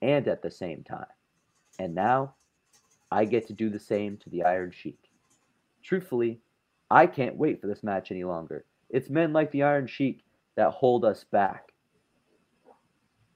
and 0.00 0.26
at 0.26 0.40
the 0.40 0.50
same 0.50 0.82
time. 0.84 1.04
And 1.80 1.94
now 1.94 2.32
I 3.10 3.26
get 3.26 3.46
to 3.48 3.52
do 3.52 3.68
the 3.68 3.78
same 3.78 4.16
to 4.16 4.30
the 4.30 4.44
Iron 4.44 4.70
Sheik. 4.70 5.10
Truthfully, 5.82 6.40
I 6.90 7.08
can't 7.08 7.36
wait 7.36 7.60
for 7.60 7.66
this 7.66 7.82
match 7.82 8.10
any 8.10 8.24
longer. 8.24 8.64
It's 8.88 9.10
men 9.10 9.34
like 9.34 9.50
the 9.50 9.64
Iron 9.64 9.86
Sheik 9.86 10.24
that 10.56 10.70
hold 10.70 11.04
us 11.04 11.24
back. 11.24 11.72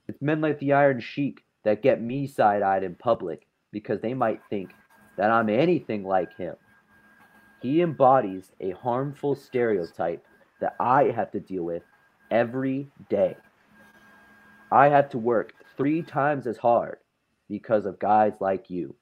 It's 0.08 0.22
men 0.22 0.40
like 0.40 0.58
the 0.58 0.72
Iron 0.72 1.00
Sheik 1.00 1.44
that 1.64 1.82
get 1.82 2.00
me 2.00 2.26
side 2.26 2.62
eyed 2.62 2.84
in 2.84 2.94
public 2.94 3.46
because 3.72 4.00
they 4.00 4.14
might 4.14 4.40
think 4.48 4.72
that 5.16 5.30
I'm 5.30 5.48
anything 5.48 6.04
like 6.04 6.36
him. 6.36 6.54
He 7.60 7.82
embodies 7.82 8.52
a 8.60 8.70
harmful 8.72 9.34
stereotype 9.34 10.24
that 10.60 10.76
I 10.78 11.04
have 11.04 11.30
to 11.32 11.40
deal 11.40 11.64
with 11.64 11.82
every 12.30 12.88
day. 13.08 13.36
I 14.70 14.88
have 14.88 15.08
to 15.10 15.18
work 15.18 15.54
three 15.76 16.02
times 16.02 16.46
as 16.46 16.58
hard 16.58 16.98
because 17.48 17.86
of 17.86 17.98
guys 17.98 18.34
like 18.40 18.70
you. 18.70 18.94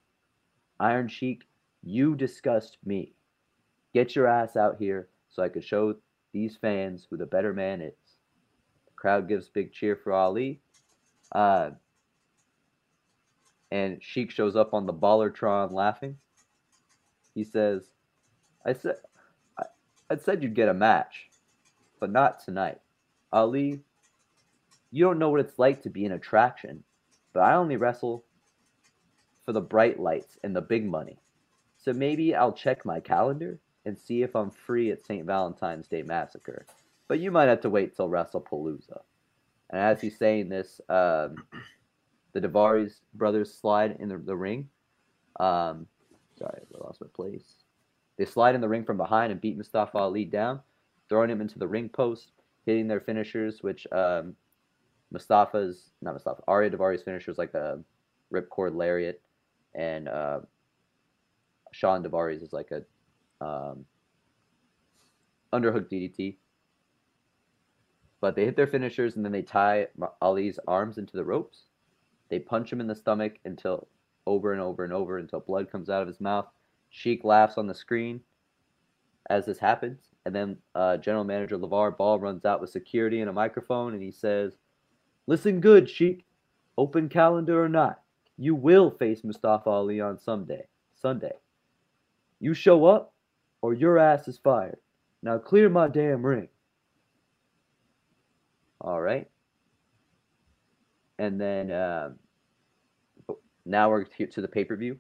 Iron 0.81 1.09
Sheik, 1.09 1.45
you 1.83 2.15
disgust 2.17 2.79
me. 2.85 3.15
Get 3.93 4.17
your 4.17 4.27
ass 4.27 4.57
out 4.57 4.77
here 4.79 5.09
so 5.29 5.43
I 5.43 5.49
could 5.49 5.65
show 5.65 5.95
these 6.33 6.57
fans 6.57 7.07
who 7.09 7.17
the 7.17 7.27
better 7.27 7.53
man 7.53 7.81
is. 7.81 7.95
Crowd 9.05 9.29
gives 9.29 9.51
big 9.51 9.71
cheer 9.71 9.97
for 9.97 10.15
Ali. 10.15 10.63
Uh, 11.31 11.73
and 13.71 14.03
Sheik 14.03 14.31
shows 14.31 14.57
up 14.57 14.73
on 14.73 14.87
the 14.87 14.95
Ballertron 14.95 15.73
laughing. 15.73 16.17
He 17.35 17.45
says, 17.45 17.83
I 18.65 18.73
said 18.73 18.97
I, 19.59 19.65
I 20.09 20.17
said 20.17 20.43
you'd 20.43 20.55
get 20.55 20.71
a 20.71 20.75
match, 20.75 21.29
but 22.01 22.11
not 22.11 22.43
tonight. 22.43 22.79
Ali, 23.31 23.83
you 24.91 25.05
don't 25.05 25.19
know 25.19 25.29
what 25.29 25.41
it's 25.41 25.59
like 25.59 25.83
to 25.83 25.91
be 25.91 26.07
an 26.07 26.13
attraction, 26.13 26.83
but 27.35 27.41
I 27.41 27.57
only 27.57 27.77
wrestle 27.77 28.25
for 29.45 29.53
the 29.53 29.61
bright 29.61 30.01
lights 30.01 30.39
and 30.43 30.57
the 30.57 30.63
big 30.63 30.87
money. 30.87 31.19
So 31.77 31.93
maybe 31.93 32.35
I'll 32.35 32.55
check 32.55 32.87
my 32.87 33.01
calendar 33.01 33.59
and 33.85 33.99
see 33.99 34.23
if 34.23 34.35
I'm 34.35 34.51
free 34.51 34.91
at 34.93 35.05
St. 35.05 35.27
Valentine's 35.27 35.89
Day 35.89 36.03
Massacre. 36.03 36.65
But 37.09 37.21
you 37.21 37.31
might 37.31 37.49
have 37.49 37.61
to 37.63 37.71
wait 37.71 37.95
till 37.95 38.09
WrestlePalooza. 38.09 39.01
And 39.71 39.81
as 39.81 40.01
he's 40.01 40.19
saying 40.19 40.49
this, 40.49 40.81
um, 40.89 41.37
the 42.33 42.41
Daivari 42.41 42.93
brothers 43.15 43.53
slide 43.53 43.97
in 43.99 44.09
the, 44.09 44.19
the 44.19 44.37
ring. 44.37 44.69
Um, 45.41 45.87
sorry, 46.39 46.61
I 46.63 46.85
lost 46.85 47.01
my 47.01 47.07
place. 47.15 47.65
They 48.19 48.25
slide 48.25 48.55
in 48.55 48.61
the 48.61 48.69
ring 48.69 48.85
from 48.85 48.97
behind 48.97 49.33
and 49.33 49.41
beat 49.41 49.57
Mustafa 49.57 49.99
Ali 49.99 50.25
down, 50.25 50.61
throwing 51.09 51.31
him 51.31 51.41
into 51.41 51.59
the 51.59 51.67
ring 51.67 51.89
post, 51.89 52.33
hitting 52.67 52.89
their 52.89 53.01
finishers, 53.01 53.63
which 53.63 53.87
um, 53.93 54.37
Mustafa's, 55.11 55.91
not 56.01 56.13
Mustafa, 56.13 56.43
Arya 56.47 56.71
Daivari's 56.71 57.03
finishers 57.03 57.39
like 57.39 57.55
a 57.55 57.81
ripcord 58.33 58.75
lariat, 58.75 59.21
and 59.75 60.09
uh, 60.09 60.41
Sean 61.73 62.03
Daivari's 62.05 62.43
is 62.43 62.53
like 62.53 62.71
a 62.71 63.45
um, 63.45 63.85
underhook 65.53 65.91
DDT. 65.91 66.37
But 68.25 68.37
they 68.37 68.47
hit 68.47 68.57
their 68.57 68.67
finishers 68.67 69.17
and 69.17 69.23
then 69.23 69.33
they 69.33 69.43
tie 69.43 69.89
Ali's 70.23 70.59
arms 70.67 70.97
into 70.97 71.15
the 71.15 71.27
ropes. 71.27 71.65
They 72.31 72.39
punch 72.39 72.73
him 72.73 72.81
in 72.81 72.87
the 72.87 72.95
stomach 72.95 73.35
until 73.45 73.87
over 74.27 74.55
and 74.55 74.63
over 74.63 74.83
and 74.83 74.95
over 74.95 75.19
until 75.19 75.41
blood 75.41 75.71
comes 75.71 75.91
out 75.91 76.01
of 76.01 76.09
his 76.09 76.23
mouth. 76.23 76.47
Sheik 76.89 77.23
laughs 77.23 77.59
on 77.59 77.67
the 77.67 77.75
screen 77.75 78.23
as 79.29 79.45
this 79.45 79.59
happens. 79.59 80.01
And 80.25 80.35
then 80.35 80.57
uh, 80.75 80.97
General 80.97 81.25
Manager 81.25 81.59
LeVar 81.59 81.99
Ball 81.99 82.19
runs 82.19 82.47
out 82.47 82.63
with 82.63 82.71
security 82.71 83.21
and 83.21 83.29
a 83.29 83.33
microphone 83.35 83.93
and 83.93 84.03
he 84.03 84.11
says, 84.11 84.57
Listen 85.27 85.61
good, 85.61 85.91
Sheik. 85.91 86.25
Open 86.79 87.11
calendar 87.11 87.63
or 87.63 87.69
not, 87.69 88.01
you 88.39 88.55
will 88.55 88.91
face 88.91 89.23
Mustafa 89.23 89.69
Ali 89.69 90.01
on 90.01 90.19
Sunday. 90.19 90.67
Sunday. 90.95 91.35
You 92.41 92.55
show 92.55 92.87
up, 92.87 93.13
or 93.61 93.75
your 93.75 93.99
ass 93.99 94.29
is 94.29 94.39
fired. 94.39 94.79
Now 95.23 95.37
clear 95.37 95.69
my 95.69 95.89
damn 95.89 96.25
ring. 96.25 96.49
All 98.85 99.01
right. 99.01 99.27
And 101.19 101.41
then 101.41 101.73
um, 101.73 102.19
now 103.65 103.89
we're 103.89 104.05
here 104.17 104.27
to 104.27 104.41
the 104.43 104.49
pay 104.49 104.65
per 104.65 104.77
view. 104.77 104.99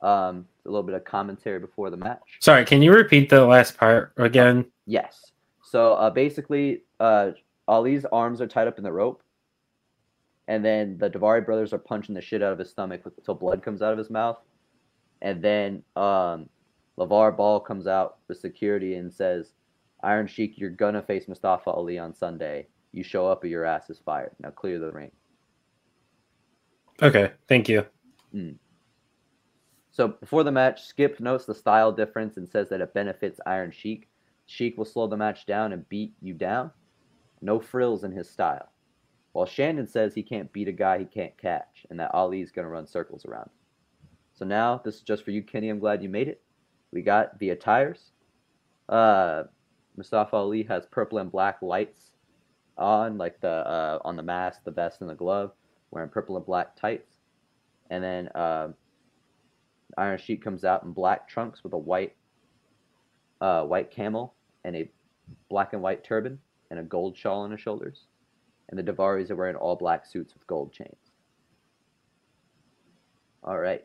Um, 0.00 0.46
a 0.64 0.68
little 0.68 0.84
bit 0.84 0.94
of 0.94 1.04
commentary 1.04 1.58
before 1.58 1.90
the 1.90 1.96
match. 1.96 2.20
Sorry, 2.40 2.64
can 2.64 2.82
you 2.82 2.92
repeat 2.92 3.28
the 3.28 3.44
last 3.44 3.76
part 3.76 4.12
again? 4.16 4.66
Yes. 4.86 5.32
So 5.64 5.94
uh, 5.94 6.10
basically, 6.10 6.82
uh, 7.00 7.30
Ali's 7.66 8.04
arms 8.04 8.40
are 8.40 8.46
tied 8.46 8.68
up 8.68 8.78
in 8.78 8.84
the 8.84 8.92
rope, 8.92 9.22
and 10.46 10.64
then 10.64 10.98
the 10.98 11.10
Daivari 11.10 11.44
brothers 11.44 11.72
are 11.72 11.78
punching 11.78 12.14
the 12.14 12.20
shit 12.20 12.42
out 12.42 12.52
of 12.52 12.58
his 12.58 12.70
stomach 12.70 13.02
until 13.04 13.34
blood 13.34 13.62
comes 13.62 13.82
out 13.82 13.92
of 13.92 13.98
his 13.98 14.10
mouth, 14.10 14.38
and 15.22 15.42
then 15.42 15.82
um, 15.96 16.48
LeVar 16.98 17.36
Ball 17.36 17.58
comes 17.58 17.86
out 17.88 18.18
with 18.28 18.38
security 18.38 18.94
and 18.94 19.12
says, 19.12 19.54
"Iron 20.04 20.28
Sheik, 20.28 20.58
you're 20.58 20.70
gonna 20.70 21.02
face 21.02 21.26
Mustafa 21.26 21.70
Ali 21.70 21.98
on 21.98 22.14
Sunday. 22.14 22.68
You 22.96 23.04
show 23.04 23.26
up, 23.28 23.44
or 23.44 23.46
your 23.46 23.64
ass 23.64 23.90
is 23.90 23.98
fired. 23.98 24.32
Now 24.40 24.50
clear 24.50 24.78
the 24.78 24.90
ring." 24.90 25.10
Okay, 27.02 27.32
thank 27.46 27.68
you. 27.68 27.84
Mm. 28.34 28.56
So 29.90 30.08
before 30.08 30.44
the 30.44 30.52
match, 30.52 30.84
Skip 30.84 31.20
notes 31.20 31.46
the 31.46 31.54
style 31.54 31.92
difference 31.92 32.36
and 32.36 32.48
says 32.48 32.68
that 32.68 32.80
it 32.80 32.94
benefits 32.94 33.40
Iron 33.46 33.70
Sheik. 33.70 34.08
Sheik 34.46 34.76
will 34.76 34.84
slow 34.84 35.06
the 35.06 35.16
match 35.16 35.46
down 35.46 35.72
and 35.72 35.88
beat 35.88 36.14
you 36.20 36.34
down. 36.34 36.70
No 37.40 37.58
frills 37.60 38.04
in 38.04 38.12
his 38.12 38.28
style. 38.28 38.70
While 39.32 39.46
Shannon 39.46 39.86
says 39.86 40.14
he 40.14 40.22
can't 40.22 40.52
beat 40.52 40.68
a 40.68 40.72
guy 40.72 40.98
he 40.98 41.04
can't 41.04 41.36
catch 41.36 41.86
and 41.90 42.00
that 42.00 42.14
Ali's 42.14 42.52
going 42.52 42.64
to 42.64 42.70
run 42.70 42.86
circles 42.86 43.26
around. 43.26 43.50
So 44.34 44.44
now, 44.44 44.80
this 44.84 44.96
is 44.96 45.00
just 45.02 45.24
for 45.24 45.30
you, 45.30 45.42
Kenny. 45.42 45.70
I'm 45.70 45.78
glad 45.78 46.02
you 46.02 46.08
made 46.08 46.28
it. 46.28 46.42
We 46.92 47.02
got 47.02 47.38
the 47.38 47.50
attires. 47.50 48.12
Uh, 48.88 49.44
Mustafa 49.96 50.36
Ali 50.36 50.62
has 50.64 50.86
purple 50.86 51.18
and 51.18 51.32
black 51.32 51.62
lights 51.62 52.12
on, 52.78 53.18
like 53.18 53.40
the 53.40 53.48
uh, 53.48 53.98
on 54.04 54.16
the 54.16 54.22
mask, 54.22 54.64
the 54.64 54.70
vest, 54.70 55.00
and 55.00 55.10
the 55.10 55.14
glove, 55.14 55.52
wearing 55.90 56.10
purple 56.10 56.36
and 56.36 56.46
black 56.46 56.76
tights. 56.76 57.18
And 57.90 58.02
then 58.02 58.28
uh, 58.28 58.68
Iron 59.96 60.18
Sheik 60.18 60.42
comes 60.42 60.64
out 60.64 60.82
in 60.82 60.92
black 60.92 61.28
trunks 61.28 61.62
with 61.62 61.72
a 61.72 61.78
white 61.78 62.14
uh, 63.40 63.62
white 63.64 63.90
camel 63.90 64.34
and 64.64 64.76
a 64.76 64.90
black 65.48 65.72
and 65.72 65.82
white 65.82 66.04
turban 66.04 66.38
and 66.70 66.80
a 66.80 66.82
gold 66.82 67.16
shawl 67.16 67.42
on 67.42 67.50
his 67.50 67.60
shoulders. 67.60 68.06
And 68.68 68.78
the 68.78 68.82
Daivaris 68.82 69.30
are 69.30 69.36
wearing 69.36 69.56
all 69.56 69.76
black 69.76 70.06
suits 70.06 70.34
with 70.34 70.46
gold 70.46 70.72
chains. 70.72 70.96
All 73.44 73.58
right. 73.58 73.84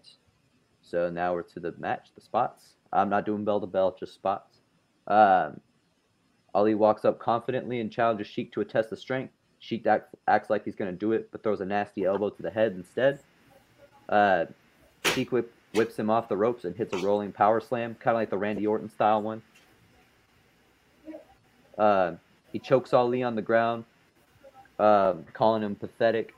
So 0.82 1.10
now 1.10 1.34
we're 1.34 1.44
to 1.44 1.60
the 1.60 1.76
match, 1.78 2.10
the 2.16 2.22
spots. 2.22 2.74
I'm 2.92 3.10
not 3.10 3.26
doing 3.26 3.46
bell 3.46 3.62
to 3.62 3.68
bell, 3.68 3.96
just 3.98 4.16
spots. 4.16 4.58
Um, 5.08 5.62
Ali 6.54 6.76
walks 6.76 7.06
up 7.06 7.20
confidently 7.20 7.80
and 7.80 7.92
challenges 7.92 8.28
Sheik 8.28 8.52
to 8.54 8.62
a 8.62 8.66
test 8.66 8.92
of 8.92 9.00
strength. 9.00 9.34
Sheik 9.60 9.86
act, 9.86 10.16
acts 10.28 10.50
like 10.50 10.66
he's 10.66 10.76
going 10.76 10.92
to 10.92 10.98
do 10.98 11.12
it, 11.12 11.30
but 11.32 11.44
throws 11.44 11.62
a 11.62 11.66
nasty 11.66 12.04
elbow 12.04 12.30
to 12.30 12.42
the 12.42 12.50
head 12.50 12.74
instead. 12.74 13.20
Uh, 14.10 14.46
Sheik 15.06 15.32
whip, 15.32 15.54
whips 15.74 15.98
him 15.98 16.10
off 16.10 16.28
the 16.28 16.36
ropes 16.36 16.66
and 16.66 16.76
hits 16.76 16.94
a 16.94 16.98
rolling 16.98 17.32
power 17.32 17.62
slam, 17.62 17.96
kind 17.96 18.16
of 18.16 18.22
like 18.22 18.30
the 18.30 18.38
Randy 18.38 18.68
Orton 18.68 18.90
style 18.90 19.22
one. 19.22 19.42
Uh, 21.78 22.14
he 22.52 22.60
chokes 22.60 22.94
Ali 22.94 23.24
on 23.24 23.36
the 23.36 23.42
ground, 23.42 23.86
uh, 24.78 25.14
calling 25.34 25.64
him 25.64 25.76
pathetic 25.76 26.34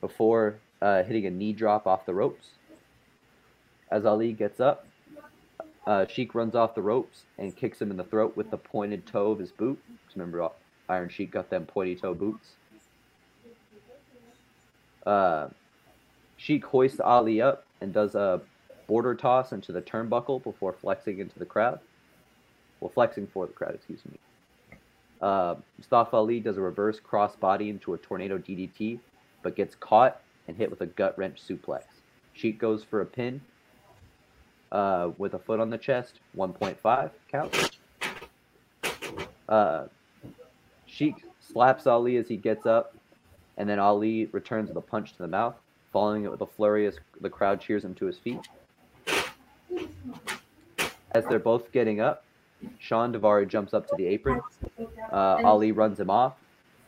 before 0.00 0.58
uh, 0.80 1.02
hitting 1.02 1.26
a 1.26 1.30
knee 1.30 1.52
drop 1.52 1.86
off 1.86 2.06
the 2.06 2.14
ropes. 2.14 2.50
As 3.90 4.06
Ali 4.06 4.32
gets 4.32 4.60
up, 4.60 4.86
uh, 5.88 6.06
Sheik 6.06 6.34
runs 6.34 6.54
off 6.54 6.74
the 6.74 6.82
ropes 6.82 7.22
and 7.38 7.56
kicks 7.56 7.80
him 7.80 7.90
in 7.90 7.96
the 7.96 8.04
throat 8.04 8.36
with 8.36 8.50
the 8.50 8.58
pointed 8.58 9.06
toe 9.06 9.30
of 9.30 9.38
his 9.38 9.50
boot. 9.50 9.82
Remember, 10.14 10.50
Iron 10.86 11.08
Sheik 11.08 11.30
got 11.30 11.48
them 11.48 11.64
pointy 11.64 11.96
toe 11.96 12.12
boots. 12.12 12.50
Uh, 15.06 15.48
Sheik 16.36 16.66
hoists 16.66 17.00
Ali 17.00 17.40
up 17.40 17.64
and 17.80 17.94
does 17.94 18.14
a 18.14 18.42
border 18.86 19.14
toss 19.14 19.52
into 19.52 19.72
the 19.72 19.80
turnbuckle 19.80 20.42
before 20.42 20.74
flexing 20.74 21.20
into 21.20 21.38
the 21.38 21.46
crowd. 21.46 21.80
Well, 22.80 22.90
flexing 22.90 23.26
for 23.28 23.46
the 23.46 23.54
crowd, 23.54 23.74
excuse 23.74 24.00
me. 24.04 24.18
Uh, 25.22 25.54
Mustafa 25.78 26.16
Ali 26.16 26.38
does 26.38 26.58
a 26.58 26.60
reverse 26.60 27.00
crossbody 27.00 27.70
into 27.70 27.94
a 27.94 27.98
tornado 27.98 28.36
DDT, 28.36 29.00
but 29.42 29.56
gets 29.56 29.74
caught 29.74 30.20
and 30.46 30.54
hit 30.54 30.68
with 30.68 30.82
a 30.82 30.86
gut 30.86 31.16
wrench 31.18 31.40
suplex. 31.42 31.84
Sheik 32.34 32.58
goes 32.58 32.84
for 32.84 33.00
a 33.00 33.06
pin 33.06 33.40
uh, 34.72 35.10
with 35.18 35.34
a 35.34 35.38
foot 35.38 35.60
on 35.60 35.70
the 35.70 35.78
chest, 35.78 36.20
1.5 36.36 37.10
count. 37.30 37.78
Uh, 39.48 39.84
Sheik 40.86 41.24
slaps 41.40 41.86
Ali 41.86 42.16
as 42.16 42.28
he 42.28 42.36
gets 42.36 42.66
up, 42.66 42.94
and 43.56 43.68
then 43.68 43.78
Ali 43.78 44.26
returns 44.26 44.68
with 44.68 44.76
a 44.76 44.82
punch 44.82 45.12
to 45.12 45.18
the 45.18 45.28
mouth, 45.28 45.54
following 45.92 46.24
it 46.24 46.30
with 46.30 46.40
a 46.40 46.46
flurry 46.46 46.86
as 46.86 46.98
the 47.20 47.30
crowd 47.30 47.60
cheers 47.60 47.84
him 47.84 47.94
to 47.94 48.06
his 48.06 48.18
feet. 48.18 48.40
As 51.12 51.24
they're 51.26 51.38
both 51.38 51.72
getting 51.72 52.00
up, 52.00 52.24
Sean 52.78 53.12
Daivari 53.12 53.48
jumps 53.48 53.72
up 53.72 53.88
to 53.88 53.96
the 53.96 54.06
apron. 54.06 54.40
Uh, 55.10 55.40
Ali 55.44 55.72
runs 55.72 55.98
him 55.98 56.10
off. 56.10 56.34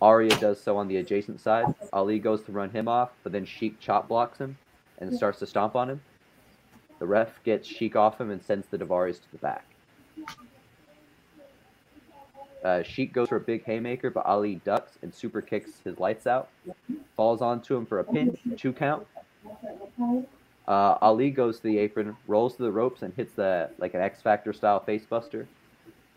Arya 0.03 0.31
does 0.39 0.61
so 0.61 0.77
on 0.77 0.89
the 0.89 0.97
adjacent 0.97 1.41
side. 1.41 1.67
Ali 1.93 2.19
goes 2.19 2.43
to 2.43 2.53
run 2.53 2.71
him 2.71 2.89
off, 2.89 3.11
but 3.23 3.33
then 3.33 3.45
Sheik 3.45 3.79
chop 3.81 4.09
blocks 4.09 4.39
him 4.39 4.57
and 4.99 5.15
starts 5.15 5.39
to 5.41 5.47
stomp 5.47 5.77
on 5.77 5.91
him. 5.91 6.01
The 7.01 7.07
ref 7.07 7.43
gets 7.45 7.67
Sheik 7.67 7.97
off 7.97 8.21
him 8.21 8.31
and 8.31 8.43
sends 8.43 8.67
the 8.69 8.77
Daivaris 8.79 9.21
to 9.23 9.33
the 9.33 9.39
back. 9.39 9.65
Uh, 12.63 12.83
Sheik 12.83 13.15
goes 13.15 13.31
for 13.31 13.37
a 13.37 13.41
big 13.41 13.65
haymaker, 13.65 14.11
but 14.11 14.27
Ali 14.27 14.57
ducks 14.67 14.99
and 15.01 15.13
super 15.13 15.41
kicks 15.41 15.71
his 15.83 15.99
lights 15.99 16.27
out. 16.27 16.51
Falls 17.17 17.41
onto 17.41 17.75
him 17.75 17.87
for 17.87 18.01
a 18.01 18.05
pin, 18.05 18.37
two 18.59 18.75
count. 18.75 19.07
Uh, 20.69 20.99
Ali 21.01 21.31
goes 21.31 21.57
to 21.57 21.63
the 21.63 21.79
apron, 21.79 22.15
rolls 22.29 22.57
to 22.57 22.63
the 22.63 22.71
ropes, 22.71 23.01
and 23.01 23.15
hits 23.15 23.33
the 23.33 23.71
like 23.79 23.95
an 23.95 24.03
X 24.03 24.21
Factor 24.21 24.53
style 24.53 24.85
facebuster. 24.87 25.47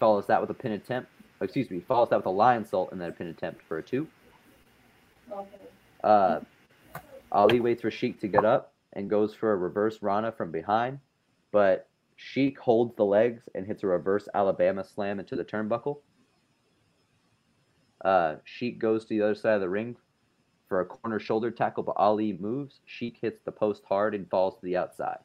Follows 0.01 0.27
that 0.27 0.41
with 0.41 0.49
a 0.49 0.53
pin 0.53 0.73
attempt. 0.73 1.09
Excuse 1.39 1.69
me, 1.69 1.79
follows 1.79 2.09
that 2.09 2.17
with 2.17 2.25
a 2.25 2.29
lionsault 2.29 2.91
and 2.91 2.99
then 2.99 3.07
a 3.07 3.13
pin 3.13 3.27
attempt 3.27 3.61
for 3.69 3.77
a 3.77 3.83
two. 3.83 4.05
Uh, 6.03 6.41
Ali 7.31 7.61
waits 7.61 7.81
for 7.81 7.89
Sheik 7.89 8.19
to 8.19 8.27
get 8.27 8.43
up 8.43 8.72
and 8.93 9.09
goes 9.09 9.33
for 9.33 9.51
a 9.51 9.57
reverse 9.57 10.01
Rana 10.01 10.31
from 10.31 10.51
behind, 10.51 11.00
but 11.51 11.89
Sheik 12.15 12.59
holds 12.59 12.95
the 12.95 13.05
legs 13.05 13.43
and 13.55 13.65
hits 13.65 13.83
a 13.83 13.88
reverse 13.88 14.27
Alabama 14.33 14.83
slam 14.83 15.19
into 15.19 15.35
the 15.35 15.43
turnbuckle. 15.43 16.00
Uh, 18.03 18.35
Sheik 18.43 18.79
goes 18.79 19.05
to 19.05 19.09
the 19.09 19.21
other 19.21 19.35
side 19.35 19.55
of 19.55 19.62
the 19.62 19.69
ring 19.69 19.95
for 20.67 20.81
a 20.81 20.85
corner 20.85 21.19
shoulder 21.19 21.51
tackle, 21.51 21.83
but 21.83 21.95
Ali 21.97 22.33
moves. 22.33 22.81
Sheik 22.85 23.17
hits 23.21 23.39
the 23.41 23.51
post 23.51 23.83
hard 23.88 24.15
and 24.15 24.29
falls 24.29 24.55
to 24.55 24.65
the 24.65 24.77
outside. 24.77 25.19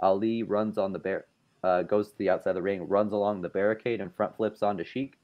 Ali 0.00 0.42
runs 0.42 0.78
on 0.78 0.92
the 0.92 0.98
bar- 0.98 1.26
uh, 1.62 1.82
goes 1.82 2.10
to 2.10 2.18
the 2.18 2.28
outside 2.28 2.50
of 2.50 2.56
the 2.56 2.62
ring, 2.62 2.88
runs 2.88 3.12
along 3.12 3.40
the 3.40 3.48
barricade, 3.48 4.00
and 4.00 4.14
front 4.14 4.36
flips 4.36 4.62
onto 4.62 4.84
Sheik. 4.84 5.16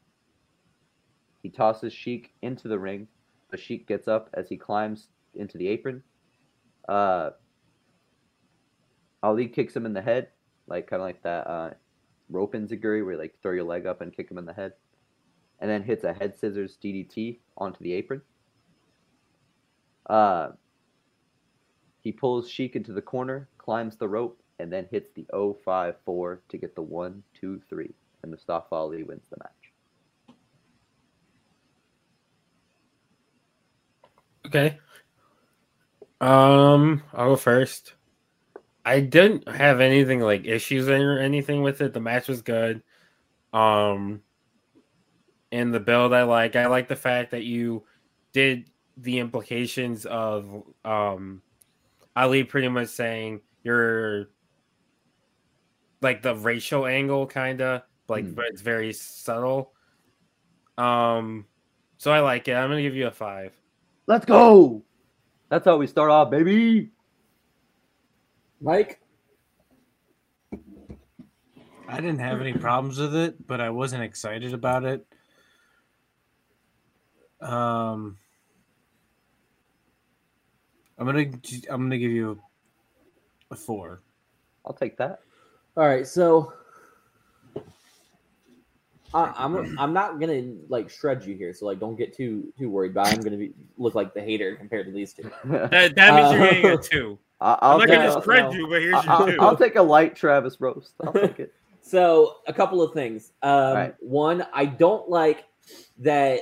He 1.43 1.51
tosses 1.51 1.93
Sheik 1.93 2.33
into 2.43 2.69
the 2.69 2.79
ring, 2.79 3.09
but 3.51 3.61
Sheik 3.61 3.87
gets 3.87 4.09
up 4.09 4.31
as 4.35 4.49
he 4.49 4.57
climbs 4.57 5.09
into 5.35 5.59
the 5.59 5.69
apron. 5.69 6.03
Uh, 6.89 7.31
Ali 9.23 9.49
kicks 9.49 9.77
him 9.77 9.87
in 9.87 9.93
the 9.93 10.03
head, 10.03 10.29
like 10.67 10.87
kind 10.89 11.03
of 11.03 11.07
like 11.07 11.23
that 11.23 11.47
uh, 11.47 11.71
rope 12.31 12.55
enziguri 12.55 13.05
where 13.05 13.13
you 13.13 13.19
like 13.19 13.35
throw 13.43 13.53
your 13.53 13.65
leg 13.65 13.87
up 13.87 14.01
and 14.01 14.17
kick 14.17 14.31
him 14.31 14.39
in 14.39 14.47
the 14.47 14.53
head, 14.53 14.73
and 15.61 15.71
then 15.71 15.83
hits 15.83 16.05
a 16.05 16.13
head 16.13 16.39
scissors 16.39 16.79
DDT 16.83 17.39
onto 17.57 17.83
the 17.83 17.93
apron. 17.93 18.23
Uh, 20.09 20.49
he 22.01 22.13
pulls 22.13 22.49
Sheik 22.49 22.77
into 22.77 22.93
the 22.93 23.03
corner, 23.03 23.49
climbs 23.59 23.97
the 23.97 24.09
rope, 24.09 24.41
and 24.59 24.73
then 24.73 24.87
hits 24.91 25.11
the 25.15 25.27
054 25.33 26.41
to 26.49 26.57
get 26.57 26.75
the 26.75 26.83
1 26.83 27.23
2 27.41 27.61
3. 27.69 27.95
And 28.23 28.31
Mustafa 28.31 28.75
Ali 28.75 29.03
wins 29.03 29.27
the 29.31 29.37
match. 29.39 30.37
Okay. 34.47 34.79
Um, 36.21 37.03
I'll 37.13 37.31
go 37.31 37.37
first. 37.37 37.95
I 38.85 39.01
didn't 39.01 39.49
have 39.49 39.81
anything 39.81 40.21
like 40.21 40.47
issues 40.47 40.89
or 40.89 41.19
anything 41.19 41.63
with 41.63 41.81
it. 41.81 41.93
The 41.93 42.01
match 42.01 42.29
was 42.29 42.43
good. 42.43 42.83
Um, 43.53 44.23
and 45.53 45.73
the 45.73 45.81
build 45.81 46.13
I 46.13 46.23
like. 46.25 46.57
I 46.57 46.67
like 46.67 46.89
the 46.89 46.97
fact 46.97 47.31
that 47.33 47.45
you 47.45 47.85
did 48.33 48.71
the 48.97 49.19
implications 49.21 50.07
of 50.07 50.65
um 50.85 51.43
Ali 52.17 52.45
pretty 52.45 52.69
much 52.69 52.89
saying 52.89 53.41
you're 53.63 54.27
like 56.01 56.23
the 56.23 56.35
racial 56.35 56.87
angle 56.87 57.27
kind 57.27 57.61
of 57.61 57.83
like 58.09 58.25
Hmm. 58.25 58.35
but 58.35 58.47
it's 58.47 58.63
very 58.63 58.93
subtle. 58.93 59.73
Um, 60.77 61.47
so 61.99 62.13
I 62.13 62.21
like 62.21 62.49
it. 62.49 62.55
I'm 62.55 62.71
gonna 62.71 62.83
give 62.83 62.95
you 62.97 63.07
a 63.07 63.11
five. 63.11 63.55
Let's 64.07 64.25
go! 64.25 64.83
That's 65.49 65.65
how 65.65 65.77
we 65.79 65.87
start 65.87 66.11
off, 66.11 66.31
baby! 66.31 66.91
Mike, 68.61 69.01
I 71.89 71.97
didn't 71.97 72.19
have 72.19 72.41
any 72.41 72.53
problems 72.53 72.99
with 72.99 73.15
it, 73.15 73.47
but 73.47 73.61
I 73.61 73.71
wasn't 73.71 74.03
excited 74.03 74.53
about 74.53 74.85
it. 74.85 75.07
Um, 77.41 78.19
I'm 80.99 81.07
gonna 81.07 81.31
I'm 81.71 81.83
gonna 81.83 81.99
give 81.99 82.11
you 82.11 82.43
a 83.51 83.57
four. 83.57 84.03
I'll 84.67 84.75
take 84.75 84.99
that. 84.99 85.21
All 85.77 85.87
right, 85.87 86.07
so 86.07 86.53
I, 89.15 89.33
I'm 89.37 89.79
I'm 89.79 89.93
not 89.93 90.21
gonna 90.21 90.55
like 90.69 90.91
shred 90.91 91.25
you 91.25 91.35
here, 91.35 91.55
so 91.55 91.65
like 91.67 91.81
don't 91.81 91.97
get 91.97 92.15
too 92.15 92.53
too 92.59 92.69
worried. 92.69 92.93
But 92.95 93.07
I'm 93.13 93.21
gonna 93.21 93.37
be 93.39 93.55
look 93.79 93.95
like 93.95 94.13
the 94.13 94.21
hater 94.21 94.55
compared 94.57 94.87
to 94.87 94.93
these 94.93 95.13
two. 95.15 95.31
That, 95.45 95.95
that 95.95 96.15
means 96.15 96.33
you're 96.33 96.51
getting 96.51 96.67
a 96.79 96.83
two. 96.83 97.19
I- 97.41 97.53
I'm 97.53 97.59
I'll, 97.63 97.79
not 97.79 97.87
take, 97.87 97.97
gonna 97.97 98.09
no, 98.09 98.21
spread 98.21 98.45
no. 98.45 98.53
you, 98.53 98.69
but 98.69 98.83
here's 98.83 98.95
I- 98.95 99.03
your 99.03 99.11
I'll, 99.13 99.27
2 99.27 99.37
I'll 99.41 99.57
take 99.57 99.77
a 99.77 99.83
light 99.83 100.15
Travis 100.15 100.61
roast. 100.61 100.93
I'll 101.05 101.13
take 101.15 101.41
it. 101.41 101.55
So 101.81 102.37
a 102.47 102.53
couple 102.53 102.83
of 102.83 102.93
things. 102.93 103.33
Um, 103.43 103.75
right. 103.75 103.95
One, 104.01 104.47
I 104.53 104.67
don't 104.67 105.09
like 105.09 105.45
that. 106.01 106.41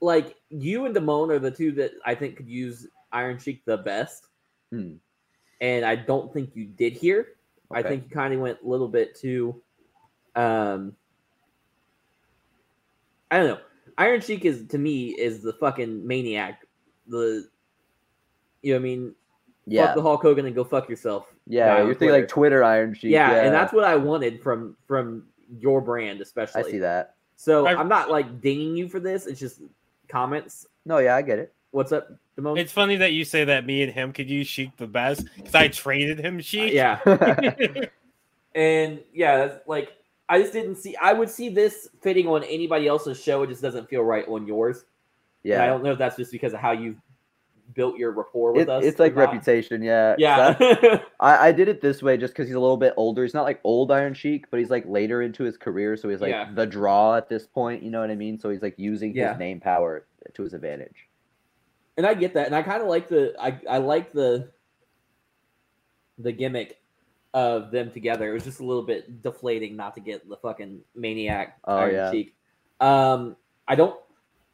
Like 0.00 0.34
you 0.50 0.86
and 0.86 0.96
Damone 0.96 1.30
are 1.30 1.38
the 1.38 1.50
two 1.52 1.70
that 1.72 1.92
I 2.04 2.16
think 2.16 2.36
could 2.36 2.48
use 2.48 2.88
Iron 3.12 3.38
Sheik 3.38 3.64
the 3.64 3.76
best, 3.78 4.26
Hmm. 4.72 4.94
and 5.60 5.84
I 5.84 5.94
don't 5.94 6.32
think 6.32 6.56
you 6.56 6.64
did 6.64 6.94
here. 6.94 7.28
I 7.70 7.82
think 7.82 8.04
you 8.04 8.10
kind 8.10 8.34
of 8.34 8.40
went 8.40 8.58
a 8.64 8.66
little 8.68 8.88
bit 8.88 9.14
too. 9.14 9.62
Um, 10.34 10.96
I 13.32 13.38
don't 13.38 13.46
know. 13.48 13.58
Iron 13.98 14.20
Sheik 14.20 14.44
is 14.44 14.66
to 14.68 14.78
me 14.78 15.08
is 15.10 15.42
the 15.42 15.52
fucking 15.54 16.06
maniac. 16.06 16.66
The 17.08 17.48
you 18.62 18.72
know 18.72 18.78
what 18.78 18.80
I 18.80 18.82
mean. 18.84 19.14
Yeah, 19.66 19.86
Fuck 19.86 19.94
the 19.94 20.02
Hulk 20.02 20.22
Hogan 20.22 20.46
and 20.46 20.54
go 20.56 20.64
fuck 20.64 20.88
yourself. 20.88 21.32
yeah. 21.46 21.76
You're 21.78 21.82
on 21.86 21.94
thinking 21.94 22.08
like 22.10 22.28
Twitter. 22.28 22.58
Twitter 22.58 22.64
Iron 22.64 22.94
Sheik. 22.94 23.12
yeah, 23.12 23.30
Yeah, 23.30 23.42
and 23.44 23.54
that's 23.54 23.72
what 23.72 23.84
I 23.84 23.94
wanted 23.96 24.42
from 24.42 24.76
from 24.88 25.24
your 25.60 25.80
brand, 25.80 26.20
especially. 26.20 26.62
I 26.62 26.70
see 26.70 26.78
that. 26.78 27.14
So 27.36 27.66
I- 27.66 27.76
I'm 27.78 27.88
not 27.88 28.10
like 28.10 28.40
dinging 28.40 28.76
you 28.76 28.88
for 28.88 28.98
this. 29.00 29.26
It's 29.26 29.38
just 29.40 29.60
comments. 30.08 30.66
No, 30.84 30.98
yeah, 30.98 31.14
I 31.16 31.22
get 31.22 31.38
it. 31.38 31.52
What's 31.70 31.92
up, 31.92 32.08
Damone? 32.36 32.58
It's 32.58 32.72
funny 32.72 32.96
that 32.96 33.12
you 33.12 33.24
say 33.24 33.44
that 33.44 33.64
me 33.64 33.82
and 33.82 33.92
him 33.92 34.12
could 34.12 34.28
use 34.28 34.46
Sheik 34.48 34.76
the 34.76 34.86
best 34.88 35.24
because 35.36 35.54
I 35.54 35.68
traded 35.68 36.18
him 36.18 36.38
Uh, 36.38 36.42
Sheik. 36.42 36.72
yeah, 36.72 36.98
and 38.54 39.00
yeah, 39.14 39.36
that's 39.38 39.66
like 39.68 39.92
I 40.28 40.40
just 40.40 40.52
didn't 40.52 40.76
see. 40.76 40.96
I 40.96 41.12
would 41.12 41.28
see 41.28 41.48
this 41.48 41.88
fitting 42.00 42.26
on 42.26 42.42
anybody 42.44 42.86
else's 42.86 43.20
show. 43.20 43.42
It 43.42 43.48
just 43.48 43.60
doesn't 43.62 43.88
feel 43.88 44.02
right 44.02 44.26
on 44.28 44.46
yours. 44.46 44.84
Yeah, 45.42 45.54
and 45.56 45.62
I 45.64 45.66
don't 45.66 45.82
know 45.82 45.92
if 45.92 45.98
that's 45.98 46.16
just 46.16 46.30
because 46.32 46.52
of 46.54 46.60
how 46.60 46.72
you've 46.72 46.96
built 47.74 47.96
your 47.98 48.12
rapport 48.12 48.52
with 48.52 48.62
It, 48.62 48.68
us. 48.68 48.84
it's 48.84 48.98
like 49.00 49.14
not. 49.14 49.22
reputation, 49.22 49.82
yeah. 49.82 50.14
Yeah, 50.18 50.56
I, 51.20 51.48
I 51.48 51.52
did 51.52 51.68
it 51.68 51.80
this 51.80 52.02
way 52.02 52.16
just 52.16 52.32
because 52.34 52.46
he's 52.46 52.54
a 52.54 52.60
little 52.60 52.76
bit 52.76 52.92
older. 52.96 53.22
He's 53.24 53.34
not 53.34 53.42
like 53.44 53.60
old 53.64 53.90
Iron 53.90 54.14
Sheik, 54.14 54.50
but 54.50 54.60
he's 54.60 54.70
like 54.70 54.84
later 54.86 55.22
into 55.22 55.42
his 55.42 55.56
career, 55.56 55.96
so 55.96 56.08
he's 56.08 56.20
like 56.20 56.30
Yeah. 56.30 56.50
the 56.54 56.66
draw 56.66 57.16
at 57.16 57.28
this 57.28 57.46
point. 57.46 57.82
You 57.82 57.90
know 57.90 58.00
what 58.00 58.10
I 58.10 58.14
mean? 58.14 58.38
So 58.38 58.50
he's 58.50 58.62
like 58.62 58.74
using 58.78 59.14
Yeah. 59.16 59.30
his 59.32 59.38
name 59.38 59.58
power 59.60 60.06
to 60.34 60.42
his 60.42 60.52
advantage. 60.54 61.08
and 61.96 62.06
I 62.06 62.14
get 62.14 62.34
that, 62.34 62.46
and 62.46 62.54
I 62.54 62.62
kind 62.62 62.82
of 62.82 62.88
like 62.88 63.08
the 63.08 63.34
I 63.40 63.58
I 63.68 63.78
like 63.78 64.12
the 64.12 64.50
the 66.18 66.32
gimmick 66.32 66.80
of 67.34 67.70
them 67.70 67.90
together. 67.90 68.30
It 68.30 68.34
was 68.34 68.44
just 68.44 68.60
a 68.60 68.64
little 68.64 68.82
bit 68.82 69.22
deflating 69.22 69.76
not 69.76 69.94
to 69.94 70.00
get 70.00 70.28
the 70.28 70.36
fucking 70.36 70.80
maniac 70.94 71.58
Oh, 71.64 71.76
Iron 71.76 71.94
yeah. 71.94 72.10
Sheik. 72.10 72.34
Um, 72.80 73.36
I 73.68 73.74
don't 73.74 73.98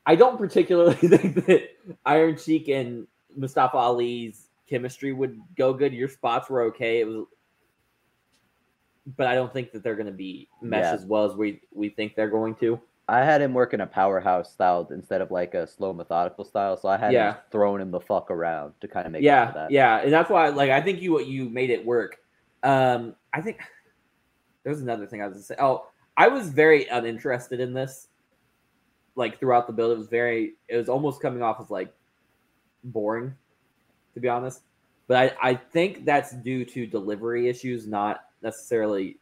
I 0.06 0.14
don't 0.14 0.38
particularly 0.38 0.94
think 0.96 1.46
that 1.46 1.70
Iron 2.06 2.36
Sheik 2.36 2.68
and 2.68 3.06
Mustafa 3.36 3.76
Ali's 3.76 4.48
chemistry 4.68 5.12
would 5.12 5.40
go 5.56 5.72
good. 5.72 5.92
Your 5.92 6.08
spots 6.08 6.48
were 6.48 6.62
okay. 6.64 7.00
It 7.00 7.06
was, 7.08 7.26
but 9.16 9.26
I 9.26 9.34
don't 9.34 9.52
think 9.52 9.72
that 9.72 9.82
they're 9.82 9.94
going 9.96 10.06
to 10.06 10.12
be 10.12 10.48
mesh 10.62 10.82
Yeah. 10.84 10.92
as 10.92 11.04
well 11.06 11.24
as 11.24 11.34
we 11.36 11.60
we 11.74 11.88
think 11.88 12.14
they're 12.14 12.30
going 12.30 12.54
to. 12.56 12.80
I 13.10 13.24
had 13.24 13.40
him 13.40 13.54
work 13.54 13.72
in 13.72 13.80
a 13.80 13.86
powerhouse 13.86 14.52
style 14.52 14.86
instead 14.90 15.22
of 15.22 15.30
like 15.30 15.54
a 15.54 15.66
slow 15.66 15.94
methodical 15.94 16.44
style, 16.44 16.76
so 16.76 16.88
I 16.90 16.98
had 16.98 17.12
Yeah. 17.12 17.32
him 17.32 17.36
throwing 17.50 17.80
him 17.80 17.90
the 17.90 18.00
fuck 18.00 18.30
around 18.30 18.74
to 18.82 18.88
kind 18.88 19.06
of 19.06 19.12
make 19.12 19.22
yeah, 19.22 19.66
yeah, 19.70 20.00
and 20.00 20.12
that's 20.12 20.28
why 20.30 20.48
like 20.50 20.70
I 20.70 20.80
think 20.82 21.00
you 21.00 21.18
you 21.20 21.48
made 21.48 21.70
it 21.70 21.84
work. 21.84 22.18
Um, 22.62 23.14
I 23.32 23.40
think 23.40 23.58
there's 24.64 24.80
another 24.80 25.06
thing 25.06 25.22
I 25.22 25.26
was 25.26 25.34
gonna 25.34 25.44
say. 25.44 25.56
Oh, 25.58 25.86
I 26.16 26.28
was 26.28 26.48
very 26.48 26.86
uninterested 26.86 27.60
in 27.60 27.72
this. 27.72 28.08
Like 29.14 29.38
throughout 29.40 29.66
the 29.66 29.72
build, 29.72 29.92
it 29.92 29.98
was 29.98 30.08
very. 30.08 30.54
It 30.68 30.76
was 30.76 30.88
almost 30.88 31.20
coming 31.20 31.42
off 31.42 31.60
as 31.60 31.70
like 31.70 31.92
boring, 32.84 33.34
to 34.14 34.20
be 34.20 34.28
honest. 34.28 34.62
But 35.08 35.36
I 35.42 35.50
I 35.50 35.54
think 35.54 36.04
that's 36.04 36.32
due 36.32 36.64
to 36.66 36.86
delivery 36.86 37.48
issues, 37.48 37.86
not 37.86 38.24
necessarily 38.42 39.18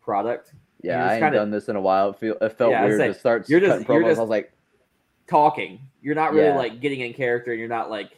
product. 0.00 0.52
Yeah, 0.82 1.04
I 1.04 1.14
ain't 1.14 1.22
kinda- 1.22 1.38
done 1.38 1.50
this 1.50 1.68
in 1.68 1.76
a 1.76 1.80
while. 1.80 2.10
It, 2.10 2.18
feel, 2.18 2.36
it 2.42 2.50
felt 2.50 2.70
Yeah, 2.72 2.84
weird 2.84 2.98
saying, 3.00 3.12
to 3.14 3.18
start 3.18 3.48
you're 3.48 3.58
just- 3.58 3.86
cutting 3.86 3.94
you're 4.02 4.04
just- 4.10 4.18
I 4.18 4.22
was 4.22 4.30
like, 4.30 4.52
Talking, 5.26 5.80
you're 6.02 6.14
not 6.14 6.34
really 6.34 6.48
Yeah. 6.48 6.56
like 6.56 6.80
getting 6.82 7.00
in 7.00 7.14
character, 7.14 7.52
and 7.52 7.58
you're 7.58 7.68
not 7.70 7.88
like 7.90 8.10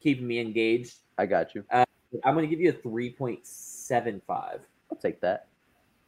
keeping 0.00 0.26
me 0.26 0.40
engaged. 0.40 0.96
I 1.16 1.26
got 1.26 1.54
you. 1.54 1.64
I'm 1.70 1.86
going 2.34 2.40
to 2.42 2.48
give 2.48 2.58
you 2.60 2.70
a 2.70 2.72
three 2.72 3.10
point 3.10 3.46
seven 3.92 4.22
five. 4.26 4.60
I'll 4.90 4.96
take 4.96 5.20
that. 5.20 5.48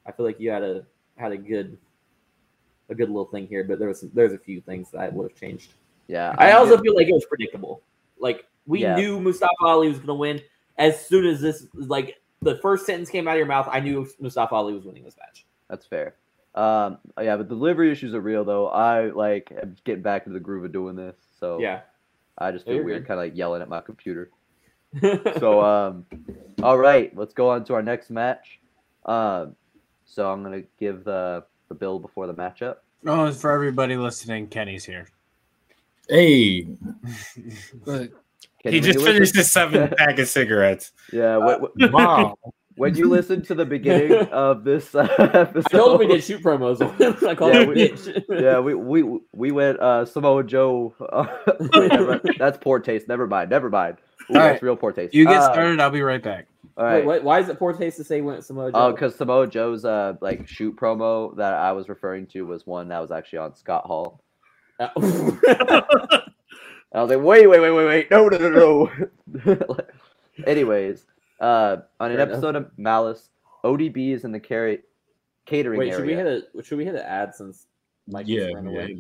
I 0.06 0.12
feel 0.12 0.24
like 0.24 0.40
you 0.40 0.50
had 0.50 0.62
a 0.62 0.86
had 1.16 1.32
a 1.32 1.36
good 1.36 1.76
a 2.88 2.94
good 2.94 3.08
little 3.08 3.26
thing 3.26 3.46
here, 3.46 3.62
but 3.64 3.78
there 3.78 3.88
was 3.88 4.00
some, 4.00 4.10
there's 4.14 4.32
a 4.32 4.38
few 4.38 4.60
things 4.62 4.90
that 4.90 5.00
I 5.00 5.08
would 5.10 5.30
have 5.30 5.38
changed. 5.38 5.74
Yeah. 6.06 6.34
I 6.38 6.50
I'm 6.50 6.58
also 6.58 6.78
feel 6.80 6.94
like 6.94 7.08
it 7.08 7.12
was 7.14 7.26
predictable. 7.26 7.82
Like 8.18 8.46
we 8.66 8.80
Yeah. 8.80 8.96
knew 8.96 9.20
Mustafa 9.20 9.52
Ali 9.62 9.88
was 9.88 9.98
going 9.98 10.06
to 10.08 10.14
win 10.14 10.40
as 10.78 11.04
soon 11.06 11.26
as 11.26 11.40
this 11.42 11.66
like 11.74 12.20
the 12.40 12.56
first 12.56 12.86
sentence 12.86 13.10
came 13.10 13.28
out 13.28 13.32
of 13.32 13.38
your 13.38 13.46
mouth. 13.46 13.68
I 13.70 13.80
knew 13.80 14.08
Mustafa 14.18 14.54
Ali 14.54 14.72
was 14.74 14.84
winning 14.84 15.04
this 15.04 15.16
match. 15.18 15.44
That's 15.68 15.84
fair. 15.86 16.14
Um, 16.54 16.98
yeah, 17.20 17.36
but 17.36 17.48
delivery 17.48 17.90
issues 17.90 18.14
are 18.14 18.20
real 18.20 18.44
though. 18.44 18.68
I 18.68 19.10
like 19.10 19.52
am 19.60 19.76
getting 19.84 20.02
back 20.02 20.26
into 20.26 20.38
the 20.38 20.42
groove 20.42 20.64
of 20.64 20.72
doing 20.72 20.96
this, 20.96 21.16
so 21.38 21.58
Yeah. 21.58 21.80
I 22.38 22.50
just 22.50 22.64
feel 22.64 22.76
you're 22.76 22.84
weird, 22.84 23.06
kind 23.06 23.20
of 23.20 23.24
like 23.26 23.36
yelling 23.36 23.60
at 23.60 23.68
my 23.68 23.80
computer. 23.82 24.30
So, 25.38 25.60
um, 25.64 26.06
all 26.62 26.78
right, 26.78 27.14
let's 27.16 27.34
go 27.34 27.50
on 27.50 27.64
to 27.64 27.74
our 27.74 27.82
next 27.82 28.10
match. 28.10 28.60
Um, 29.06 29.54
so 30.06 30.30
I'm 30.30 30.42
gonna 30.42 30.62
give 30.78 31.04
the 31.04 31.44
the 31.68 31.74
bill 31.74 31.98
before 31.98 32.26
the 32.26 32.34
matchup. 32.34 32.76
Oh, 33.06 33.30
for 33.32 33.50
everybody 33.52 33.96
listening, 33.96 34.46
Kenny's 34.48 34.84
here. 34.84 35.08
Hey, 36.08 36.62
Kenny, 37.86 38.08
he 38.64 38.80
just 38.80 39.04
finished 39.04 39.34
his 39.34 39.50
seventh 39.52 39.94
pack 39.96 40.18
of 40.18 40.28
cigarettes. 40.28 40.92
Yeah, 41.12 41.36
when, 41.38 41.60
when- 41.60 41.92
wow. 41.92 42.38
when 42.76 42.94
you 42.94 43.08
listen 43.08 43.42
to 43.42 43.54
the 43.54 43.64
beginning 43.64 44.12
of 44.28 44.64
this 44.64 44.94
uh, 44.94 45.06
episode, 45.18 45.66
I 45.74 45.78
told 45.78 46.00
him 46.00 46.08
we 46.08 46.14
did 46.14 46.24
shoot 46.24 46.42
promos. 46.42 46.80
I 47.26 47.34
called 47.34 47.54
Yeah, 47.54 47.60
him 47.62 47.68
a 47.68 47.72
we- 47.72 47.88
bitch. 47.88 48.24
yeah, 48.40 48.58
we 48.58 48.74
we 48.74 49.18
we 49.32 49.50
went 49.52 49.78
uh 49.80 50.04
Samoa 50.06 50.44
Joe. 50.44 50.94
Uh, 51.00 51.26
that's 52.38 52.58
poor 52.58 52.78
taste. 52.80 53.08
Never 53.08 53.26
mind. 53.26 53.50
Never 53.50 53.68
mind. 53.70 53.96
Ooh, 54.30 54.34
All 54.34 54.40
that's 54.40 54.52
right. 54.54 54.62
real 54.62 54.76
poor 54.76 54.92
taste. 54.92 55.14
You 55.14 55.24
get 55.26 55.36
Uh, 55.40 55.52
started. 55.52 55.80
I'll 55.80 55.90
be 55.90 56.02
right 56.02 56.22
back. 56.22 56.46
All 56.76 56.84
Wait, 56.86 57.04
what, 57.04 57.22
why 57.22 57.38
is 57.40 57.48
it 57.48 57.58
poor 57.58 57.72
taste 57.72 57.98
to 57.98 58.04
say 58.04 58.20
when 58.20 58.40
Samoa 58.42 58.72
Joe? 58.72 58.78
Oh, 58.78 58.92
because 58.92 59.14
Samoa 59.14 59.46
Joe's 59.46 59.84
uh 59.84 60.14
like 60.20 60.48
shoot 60.48 60.74
promo 60.76 61.36
that 61.36 61.52
I 61.54 61.72
was 61.72 61.88
referring 61.88 62.26
to 62.28 62.42
was 62.46 62.66
one 62.66 62.88
that 62.88 63.00
was 63.00 63.10
actually 63.12 63.38
on 63.40 63.54
Scott 63.54 63.84
Hall. 63.86 64.20
Uh, 64.80 64.88
I 66.92 67.02
was 67.02 67.10
like, 67.10 67.20
wait, 67.24 67.46
wait, 67.48 67.58
wait, 67.60 67.70
wait, 67.72 67.86
wait, 67.86 68.10
no, 68.10 68.28
no, 68.28 68.38
no, 68.38 68.90
no. 69.44 69.76
Anyways, 70.46 71.06
uh, 71.40 71.78
on 71.98 72.10
an 72.12 72.16
Fair 72.16 72.24
enough. 72.24 72.32
episode 72.34 72.54
of 72.56 72.70
Malice, 72.76 73.30
ODB 73.64 74.12
is 74.12 74.24
in 74.24 74.30
the 74.30 74.38
carry 74.38 74.80
catering 75.44 75.78
Wait, 75.80 75.92
should 75.92 76.06
we 76.06 76.14
hit 76.14 76.26
a 76.26 76.62
should 76.62 76.78
we 76.78 76.84
hit 76.84 76.94
an 76.94 77.00
ad 77.02 77.34
since 77.34 77.66
Mike 78.06 78.26
yeah, 78.28 78.46
yeah. 78.48 78.58
away? 78.68 78.96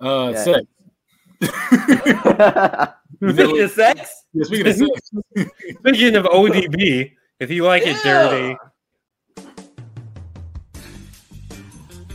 Uh, 0.00 0.32
Yeah. 0.34 0.42
sex. 0.44 0.62
Speaking 3.16 3.60
of 3.62 3.70
sex, 3.70 4.24
Yeah, 4.32 4.44
speaking 4.44 4.66
of 4.68 4.76
sex, 4.76 5.10
Speaking 5.80 6.16
of 6.16 6.24
ODB, 6.26 7.12
if 7.40 7.50
you 7.50 7.64
like 7.64 7.82
it 7.84 7.96
dirty, 8.02 8.56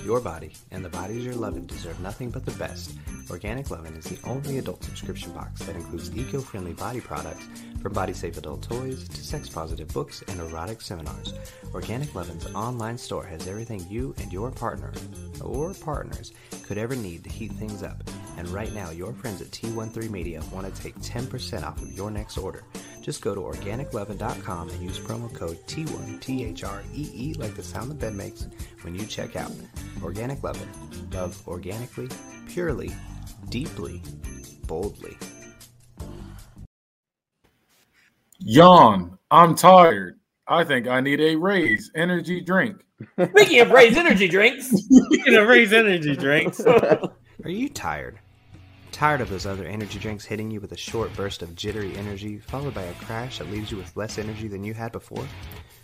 Your 0.08 0.22
body 0.22 0.54
and 0.72 0.86
the 0.86 0.90
bodies 0.90 1.26
you're 1.26 1.36
loving 1.36 1.66
deserve 1.66 2.00
nothing 2.00 2.30
but 2.30 2.46
the 2.46 2.52
best. 2.52 2.94
Organic 3.30 3.70
Lovin' 3.70 3.94
is 3.96 4.06
the 4.06 4.18
only 4.26 4.58
adult 4.58 4.82
subscription 4.82 5.34
box 5.34 5.66
that 5.66 5.76
includes 5.76 6.16
eco-friendly 6.16 6.72
body 6.72 7.02
products 7.02 7.46
from 7.82 7.92
body-safe 7.92 8.38
adult 8.38 8.62
toys 8.62 9.06
to 9.10 9.18
sex-positive 9.22 9.90
books 9.90 10.24
and 10.30 10.40
erotic 10.40 10.80
seminars. 10.80 11.34
Organic 11.74 12.16
Lovin's 12.16 12.46
online 12.56 12.98
store 12.98 13.26
has 13.26 13.50
everything 13.50 13.86
you 13.90 14.16
and 14.20 14.32
your 14.32 14.50
partner 14.50 14.94
or 15.42 15.74
partners 15.74 16.32
could 16.64 16.78
ever 16.78 16.96
need 16.96 17.26
to 17.26 17.30
heat 17.30 17.52
things 17.52 17.84
up. 17.84 18.02
And 18.38 18.48
right 18.48 18.74
now, 18.74 18.92
your 18.92 19.12
friends 19.12 19.42
at 19.42 19.48
T13 19.48 20.10
Media 20.10 20.42
want 20.54 20.74
to 20.74 20.82
take 20.82 20.96
10% 21.00 21.64
off 21.64 21.82
of 21.82 21.92
your 21.92 22.12
next 22.12 22.38
order. 22.38 22.64
Just 23.08 23.22
go 23.22 23.34
to 23.34 23.40
organiclovin.com 23.40 24.70
and 24.70 24.82
use 24.84 25.00
promo 25.00 25.34
code 25.34 25.58
T1 25.66 26.20
T-H-R-E-E 26.20 27.10
E 27.14 27.34
like 27.36 27.56
the 27.56 27.64
sound 27.64 27.90
the 27.90 27.96
bed 27.96 28.14
makes 28.14 28.48
when 28.82 28.96
you 28.96 29.06
check 29.06 29.38
out. 29.38 29.50
Organic 30.04 30.44
Lovin'. 30.44 30.68
Love 31.14 31.42
organically, 31.48 32.10
purely, 32.50 32.94
deeply, 33.48 34.02
boldly. 34.66 35.18
yawn. 38.40 39.18
I'm 39.32 39.56
tired. 39.56 40.20
I 40.46 40.66
think 40.66 40.88
I 40.88 41.00
need 41.00 41.22
a 41.22 41.38
raise 41.38 41.90
energy 41.96 42.42
drink. 42.42 42.76
speaking 43.30 43.62
of 43.62 43.72
raised 43.72 43.98
energy 43.98 44.28
drinks, 44.28 44.68
speaking 44.70 45.36
of 45.36 45.48
raise 45.48 45.72
energy 45.72 46.18
drinks, 46.18 46.60
Are 46.60 47.00
you 47.46 47.70
tired? 47.70 48.20
Tired 48.98 49.22
of 49.22 49.30
those 49.30 49.46
other 49.46 49.68
energy 49.68 50.00
drinks 50.00 50.26
hitting 50.26 50.50
you 50.50 50.60
with 50.60 50.72
a 50.72 50.76
short 50.76 51.16
burst 51.16 51.44
of 51.44 51.56
jittery 51.56 51.96
energy, 51.98 52.40
followed 52.40 52.74
by 52.74 52.82
a 52.82 52.94
crash 52.94 53.38
that 53.38 53.52
leaves 53.52 53.70
you 53.70 53.78
with 53.78 53.96
less 53.96 54.18
energy 54.18 54.48
than 54.48 54.64
you 54.64 54.74
had 54.74 54.92
before? 54.92 55.24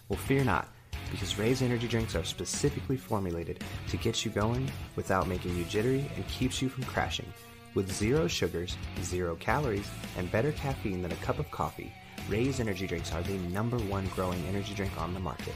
Well, 0.09 0.17
fear 0.17 0.43
not, 0.43 0.69
because 1.11 1.37
Ray's 1.37 1.61
energy 1.61 1.87
drinks 1.87 2.15
are 2.15 2.23
specifically 2.23 2.97
formulated 2.97 3.63
to 3.89 3.97
get 3.97 4.25
you 4.25 4.31
going 4.31 4.67
without 4.95 5.27
making 5.27 5.55
you 5.55 5.63
jittery 5.65 6.09
and 6.15 6.27
keeps 6.27 6.59
you 6.59 6.69
from 6.69 6.85
crashing. 6.85 7.31
With 7.75 7.93
zero 7.93 8.27
sugars, 8.27 8.75
zero 9.03 9.35
calories, 9.35 9.91
and 10.17 10.31
better 10.31 10.51
caffeine 10.51 11.03
than 11.03 11.11
a 11.11 11.17
cup 11.17 11.37
of 11.37 11.51
coffee, 11.51 11.93
Ray's 12.27 12.59
energy 12.59 12.87
drinks 12.87 13.13
are 13.13 13.21
the 13.21 13.37
number 13.49 13.77
one 13.77 14.07
growing 14.15 14.43
energy 14.47 14.73
drink 14.73 14.99
on 14.99 15.13
the 15.13 15.19
market. 15.19 15.53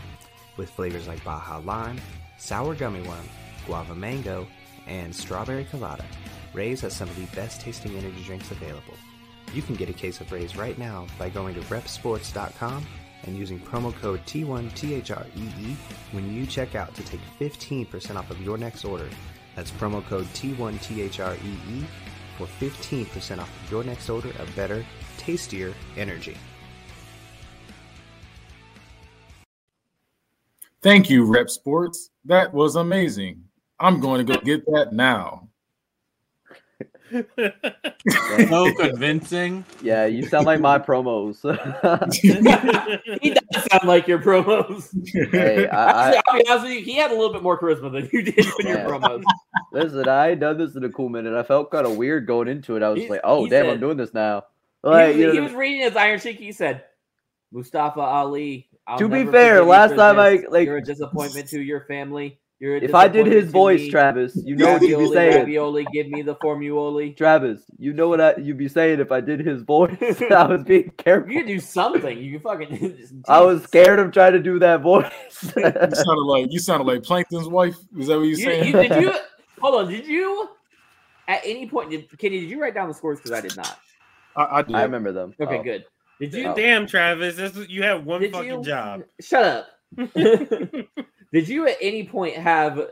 With 0.58 0.70
flavors 0.70 1.08
like 1.08 1.24
Baja 1.24 1.58
Lime, 1.66 2.00
Sour 2.38 2.76
Gummy 2.76 3.02
Worm, 3.02 3.28
Guava 3.66 3.96
Mango, 3.96 4.46
and 4.86 5.14
Strawberry 5.14 5.66
Colada, 5.66 6.06
Ray's 6.54 6.82
has 6.82 6.96
some 6.96 7.10
of 7.10 7.16
the 7.16 7.36
best 7.36 7.62
tasting 7.62 7.96
energy 7.96 8.24
drinks 8.24 8.52
available. 8.52 8.94
You 9.54 9.62
can 9.62 9.76
get 9.76 9.90
a 9.90 9.94
case 9.94 10.22
of 10.22 10.32
Ray's 10.32 10.56
right 10.56 10.78
now 10.78 11.08
by 11.18 11.30
going 11.30 11.56
to 11.56 11.62
repsports.com 11.62 12.86
and 13.24 13.38
using 13.38 13.60
promo 13.60 13.94
code 13.96 14.22
T1THREE 14.26 15.38
E 15.38 15.78
when 16.12 16.34
you 16.34 16.46
check 16.46 16.76
out 16.76 16.94
to 16.96 17.04
take 17.04 17.22
15% 17.40 18.16
off 18.16 18.30
of 18.30 18.42
your 18.42 18.58
next 18.58 18.86
order. 18.86 19.10
That's 19.56 19.72
promo 19.72 20.06
code 20.06 20.26
T1THREE 20.34 21.38
E 21.44 21.86
for 22.38 22.48
15% 22.60 23.40
off 23.40 23.64
of 23.64 23.72
your 23.72 23.84
next 23.84 24.10
order 24.10 24.30
of 24.40 24.56
better, 24.56 24.86
tastier 25.18 25.74
energy. 25.96 26.38
Thank 30.82 31.10
you, 31.10 31.26
Rep 31.26 31.50
Sports. 31.50 32.12
That 32.26 32.54
was 32.54 32.76
amazing. 32.76 33.44
I'm 33.80 34.00
going 34.00 34.26
to 34.26 34.34
go 34.34 34.40
get 34.40 34.66
that 34.68 34.94
now. 34.94 35.50
So 37.10 38.74
convincing. 38.80 39.66
yeah, 39.82 40.06
you 40.06 40.24
sound 40.28 40.46
like 40.46 40.60
my 40.60 40.80
promos. 40.80 41.42
he 43.22 43.30
does 43.32 43.64
sound 43.72 43.84
like 43.88 44.08
your 44.08 44.20
promos. 44.20 44.90
hey, 45.32 45.68
I, 45.68 46.08
Actually, 46.08 46.18
I, 46.18 46.22
I'll 46.28 46.40
be 46.40 46.48
honest 46.50 46.64
with 46.66 46.74
you, 46.74 46.82
he 46.84 46.96
had 46.96 47.12
a 47.12 47.16
little 47.16 47.34
bit 47.34 47.44
more 47.44 47.60
charisma 47.60 47.92
than 47.92 48.10
you 48.12 48.22
did 48.24 48.38
in 48.60 48.68
your 48.68 48.78
Yeah. 48.78 48.86
promos. 48.86 49.24
listen, 49.72 50.08
I 50.08 50.32
ain't 50.32 50.40
done 50.40 50.58
this 50.58 50.76
in 50.76 50.84
a 50.84 50.90
cool 50.90 51.10
minute. 51.10 51.34
I 51.34 51.44
felt 51.44 51.72
kind 51.72 51.86
of 51.86 51.98
weird 51.98 52.28
going 52.28 52.48
into 52.48 52.76
it. 52.76 52.84
I 52.84 52.90
was 52.90 53.02
He- 53.02 53.10
like, 53.10 53.22
oh 53.24 53.48
damn, 53.48 53.66
said- 53.66 53.74
I'm 53.74 53.80
doing 53.80 53.98
this 53.98 54.14
now. 54.14 54.46
He, 54.84 54.90
Like, 54.90 55.08
was, 55.10 55.18
you 55.18 55.28
know, 55.28 55.34
he 55.34 55.40
was 55.40 55.54
reading 55.54 55.82
his 55.82 55.96
Iron 55.96 56.20
Sheik. 56.20 56.38
He 56.40 56.52
said, 56.52 56.84
"Mustafa 57.52 58.00
Ali." 58.00 58.70
I'll 58.86 58.98
To 59.00 59.10
be 59.10 59.26
fair, 59.26 59.64
last 59.66 59.92
for 59.92 59.98
time 59.98 60.18
I, 60.20 60.44
like- 60.50 60.66
you're 60.66 60.78
a 60.78 60.84
disappointment 60.84 61.50
to 61.50 61.62
your 61.62 61.82
family. 61.82 62.40
You're 62.60 62.78
a 62.78 62.82
if 62.82 62.96
I 62.96 63.08
did 63.08 63.28
his 63.28 63.52
voice, 63.52 63.82
me. 63.82 63.92
Travis, 63.92 64.36
you 64.44 64.56
know 64.56 64.74
what 64.74 64.82
you'd 64.82 64.88
be 64.88 64.94
ravioli, 64.96 65.14
saying. 65.16 65.36
ravioli, 65.38 65.88
give 65.94 66.08
me 66.08 66.24
the 66.24 66.36
formuoli. 66.38 67.16
Travis, 67.16 67.62
you 67.78 67.94
know 67.94 68.10
what 68.10 68.20
I, 68.20 68.36
you'd 68.38 68.58
be 68.58 68.68
saying 68.68 69.00
if 69.00 69.12
I 69.12 69.22
did 69.22 69.42
his 69.42 69.62
voice. 69.62 69.96
I 70.32 70.44
was 70.48 70.64
being 70.64 70.90
careful. 70.98 71.32
You 71.32 71.40
can 71.42 71.48
do 71.48 71.60
something. 71.60 72.18
You 72.18 72.32
can 72.32 72.40
fucking. 72.40 73.24
I 73.28 73.42
was 73.42 73.62
scared 73.64 74.00
of 74.00 74.12
trying 74.12 74.34
to 74.34 74.40
do 74.40 74.58
that 74.58 74.82
voice. 74.82 75.12
You 75.56 75.62
sounded 75.62 76.26
like 76.26 76.48
you 76.52 76.58
sounded 76.60 76.86
like 76.88 77.04
Plankton's 77.04 77.48
wife. 77.48 77.76
Is 77.96 78.08
that 78.08 78.18
what 78.18 78.24
you're 78.24 78.26
You, 78.26 78.36
saying? 78.38 78.66
you, 78.66 78.72
did 78.74 79.02
you? 79.04 79.14
Hold 79.62 79.76
on. 79.86 79.92
Did 79.92 80.08
you? 80.08 80.50
At 81.28 81.42
any 81.46 81.68
point, 81.70 81.92
did, 81.92 82.18
Kenny, 82.18 82.40
did 82.40 82.50
you 82.50 82.60
write 82.60 82.74
down 82.74 82.88
the 82.88 82.94
scores? 82.96 83.20
Because 83.20 83.34
I 83.34 83.42
did 83.42 83.56
not. 83.56 83.78
I, 84.36 84.60
I 84.60 84.62
did. 84.64 84.76
I 84.76 84.82
remember 84.84 85.12
them. 85.12 85.36
Okay, 85.40 85.60
Oh. 85.60 85.64
good. 85.64 85.86
Did 86.20 86.34
you? 86.34 86.48
Oh. 86.48 86.56
damn 86.56 86.88
Travis, 86.88 87.36
this 87.36 87.56
is, 87.56 87.70
you 87.70 87.84
have 87.84 88.04
one 88.04 88.22
Did 88.22 88.32
fucking 88.32 88.50
you- 88.50 88.64
job. 88.64 89.04
Shut 89.22 89.44
up. 89.46 89.68
Did 91.34 91.48
you 91.48 91.68
at 91.68 91.78
any 91.82 92.06
point 92.06 92.36
have 92.36 92.90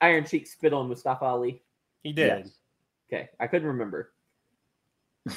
Iron 0.00 0.24
Sheik 0.24 0.46
spit 0.46 0.72
on 0.72 0.88
Mustafa 0.88 1.24
Ali? 1.24 1.62
He 2.02 2.12
did. 2.12 2.44
Yes. 2.44 2.50
Okay, 3.12 3.28
I 3.38 3.46
couldn't 3.46 3.68
remember. 3.68 4.12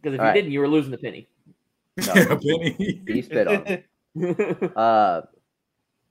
Because 0.00 0.14
if 0.14 0.18
you 0.18 0.22
All 0.22 0.26
right. 0.26 0.34
didn't, 0.34 0.52
you 0.52 0.60
were 0.60 0.68
losing 0.68 0.92
the 0.92 0.98
penny. 0.98 1.28
No, 2.06 2.14
Penny. 2.14 3.02
he 3.08 3.22
spit 3.22 3.48
on. 3.48 3.82
me. 4.14 4.34
Uh, 4.76 5.22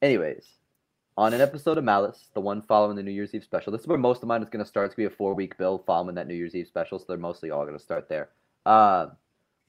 anyways, 0.01 0.43
on 1.17 1.33
an 1.33 1.39
episode 1.39 1.77
of 1.77 1.85
Malice, 1.85 2.27
the 2.33 2.41
one 2.41 2.61
following 2.61 2.97
the 2.97 3.03
New 3.03 3.11
Year's 3.11 3.33
Eve 3.33 3.45
special, 3.45 3.71
this 3.71 3.81
is 3.83 3.87
where 3.87 3.97
most 3.97 4.21
of 4.21 4.27
mine 4.27 4.43
is 4.43 4.49
going 4.49 4.63
to 4.63 4.69
start. 4.69 4.87
It's 4.87 4.95
going 4.95 5.05
to 5.05 5.09
be 5.11 5.13
a 5.13 5.17
four 5.17 5.33
week 5.33 5.57
bill 5.57 5.81
following 5.87 6.15
that 6.15 6.27
New 6.27 6.33
Year's 6.33 6.55
Eve 6.55 6.67
special, 6.67 6.99
so 6.99 7.05
they're 7.07 7.17
mostly 7.17 7.51
all 7.51 7.63
going 7.63 7.77
to 7.77 7.81
start 7.83 8.09
there. 8.09 8.27
Uh, 8.65 9.07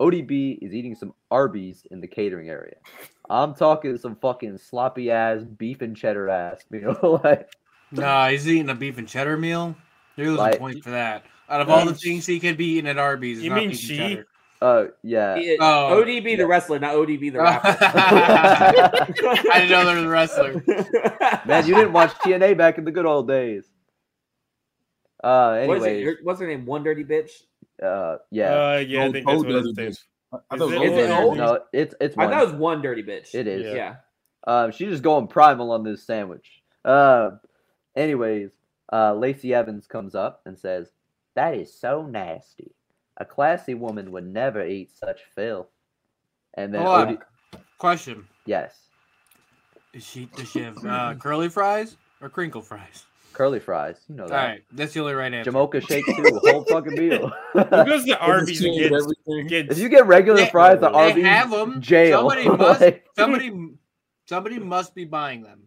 ODB 0.01 0.59
is 0.63 0.73
eating 0.75 0.95
some 0.95 1.13
Arby's 1.31 1.85
in 1.91 2.01
the 2.01 2.07
catering 2.07 2.49
area. 2.49 2.77
I'm 3.29 3.55
talking 3.55 3.97
some 3.99 4.15
fucking 4.17 4.59
sloppy 4.59 5.11
ass 5.11 5.43
beef 5.43 5.83
and 5.83 5.97
cheddar 5.97 6.29
ass. 6.29 6.65
You 6.71 6.81
know, 7.03 7.21
like 7.25 7.51
Nah, 7.91 8.29
he's 8.29 8.47
eating 8.49 8.69
a 8.71 8.75
beef 8.75 8.99
and 8.99 9.09
cheddar 9.09 9.37
meal. 9.37 9.75
You're 10.17 10.27
losing 10.29 10.39
Like- 10.39 10.59
point 10.59 10.85
for 10.85 10.91
that. 10.91 11.25
Out 11.51 11.63
of 11.63 11.71
all 11.71 11.87
the 11.87 11.95
things 11.95 12.27
he 12.27 12.39
could 12.41 12.59
be 12.59 12.67
eating 12.77 12.89
at 12.91 12.99
Arby's, 12.99 13.39
it's 13.39 13.45
You 13.45 13.51
not 13.51 13.57
mean 13.57 13.71
beef 13.71 13.79
and 13.81 13.89
she? 13.89 13.97
cheddar. 13.97 14.27
uh, 14.61 14.85
yeah. 15.03 15.37
He- 15.39 15.57
Oh, 15.59 16.03
ODB 16.05 16.31
yeah. 16.33 16.37
the 16.37 16.47
wrestler, 16.47 16.79
not 16.79 16.95
ODB 16.95 17.33
the 17.33 17.39
rapper. 17.41 17.77
I 17.81 19.61
didn't 19.61 19.71
know 19.71 19.85
there 19.87 19.95
was 19.97 20.05
a 20.05 20.09
wrestler. 20.09 20.63
Man, 21.47 21.67
you 21.67 21.75
didn't 21.75 21.93
watch 21.95 22.13
TNA 22.17 22.57
back 22.59 22.77
in 22.79 22.85
the 22.85 22.91
good 22.93 23.07
old 23.07 23.27
days. 23.29 23.65
Uh, 25.25 25.63
What 25.65 25.79
is 25.79 25.85
it? 25.85 25.87
anyways, 25.89 26.05
Your- 26.05 26.17
What's 26.23 26.41
her 26.41 26.47
name? 26.47 26.67
One 26.67 26.83
dirty 26.85 27.05
bitch. 27.05 27.31
Uh, 27.83 28.17
yeah. 28.31 28.53
Uh, 28.53 28.77
yeah, 28.87 29.01
I 29.01 29.05
Old- 29.05 29.13
think 29.15 29.27
that's 29.27 29.39
what 29.39 29.49
dirty 29.49 29.71
it 29.71 29.79
is. 29.79 30.05
I, 30.33 30.37
I 30.51 30.57
thought 30.59 30.73
it- 30.73 30.83
it 30.83 30.91
was 30.91 30.99
it 30.99 31.11
old 31.11 31.25
old? 31.25 31.37
dirty 31.39 31.41
bitch. 31.41 31.47
No, 31.57 31.61
it's 31.73 31.95
it's 32.01 32.19
I 32.19 32.25
one. 32.25 32.31
thought 32.33 32.43
it 32.43 32.47
was 32.47 32.55
one 32.55 32.83
dirty 32.83 33.03
bitch. 33.03 33.35
It 33.35 33.47
is. 33.47 33.65
Yeah. 33.67 33.75
Yeah. 33.75 33.95
Um, 34.47 34.71
she's 34.73 34.91
just 34.91 35.03
going 35.03 35.27
primal 35.27 35.73
on 35.73 35.83
this 35.85 36.03
sandwich. 36.05 36.63
Uh, 36.85 37.31
anyways, 37.97 38.51
uh, 38.93 39.15
Lacey 39.15 39.53
Evans 39.55 39.87
comes 39.87 40.15
up 40.15 40.41
and 40.47 40.59
says, 40.59 40.91
"That 41.35 41.55
is 41.55 41.73
so 41.79 42.07
nasty. 42.07 42.73
A 43.19 43.25
classy 43.25 43.75
woman 43.75 44.13
would 44.13 44.27
never 44.27 44.65
eat 44.65 44.91
such 44.97 45.21
filth." 45.35 45.67
And 46.55 46.73
then, 46.73 46.83
Hold 46.83 46.99
on. 47.09 47.19
Question: 47.79 48.27
yes, 48.47 48.75
Is 49.93 50.05
she 50.05 50.27
does 50.37 50.51
she 50.51 50.61
have 50.61 50.85
uh, 50.85 51.15
curly 51.15 51.49
fries 51.49 51.97
or 52.21 52.29
crinkle 52.29 52.63
fries? 52.63 53.05
Curly 53.39 53.61
fries. 53.61 53.97
You 54.09 54.17
know 54.17 54.27
that. 54.29 54.35
right, 54.47 54.63
that's 54.73 54.93
the 54.93 55.01
only 55.01 55.15
right 55.15 55.33
answer. 55.33 55.51
Jamocha 55.51 55.87
shake 55.89 56.05
too, 56.05 56.41
whole 56.43 56.65
fucking 56.65 56.93
meal. 56.95 57.33
Who 57.55 57.65
goes 57.65 58.05
to 58.05 58.19
Arby's 58.19 58.63
and 58.63 58.75
Change 58.75 58.91
gets, 58.91 59.49
gets 59.49 59.73
if 59.73 59.79
you 59.79 59.89
get 59.89 60.07
regular 60.07 60.41
They- 60.41 60.51
fries 60.51 60.83
at 60.83 60.93
they 60.93 60.99
Arby's, 60.99 61.25
have 61.25 61.53
'em. 61.55 61.81
jail. 61.81 62.29
Somebody 62.29 62.49
must- 62.59 62.81
Like- 62.81 63.07
Somebody, 63.17 63.53
somebody 64.27 64.59
must 64.59 64.95
be 64.95 65.05
buying 65.05 65.43
them. 65.43 65.63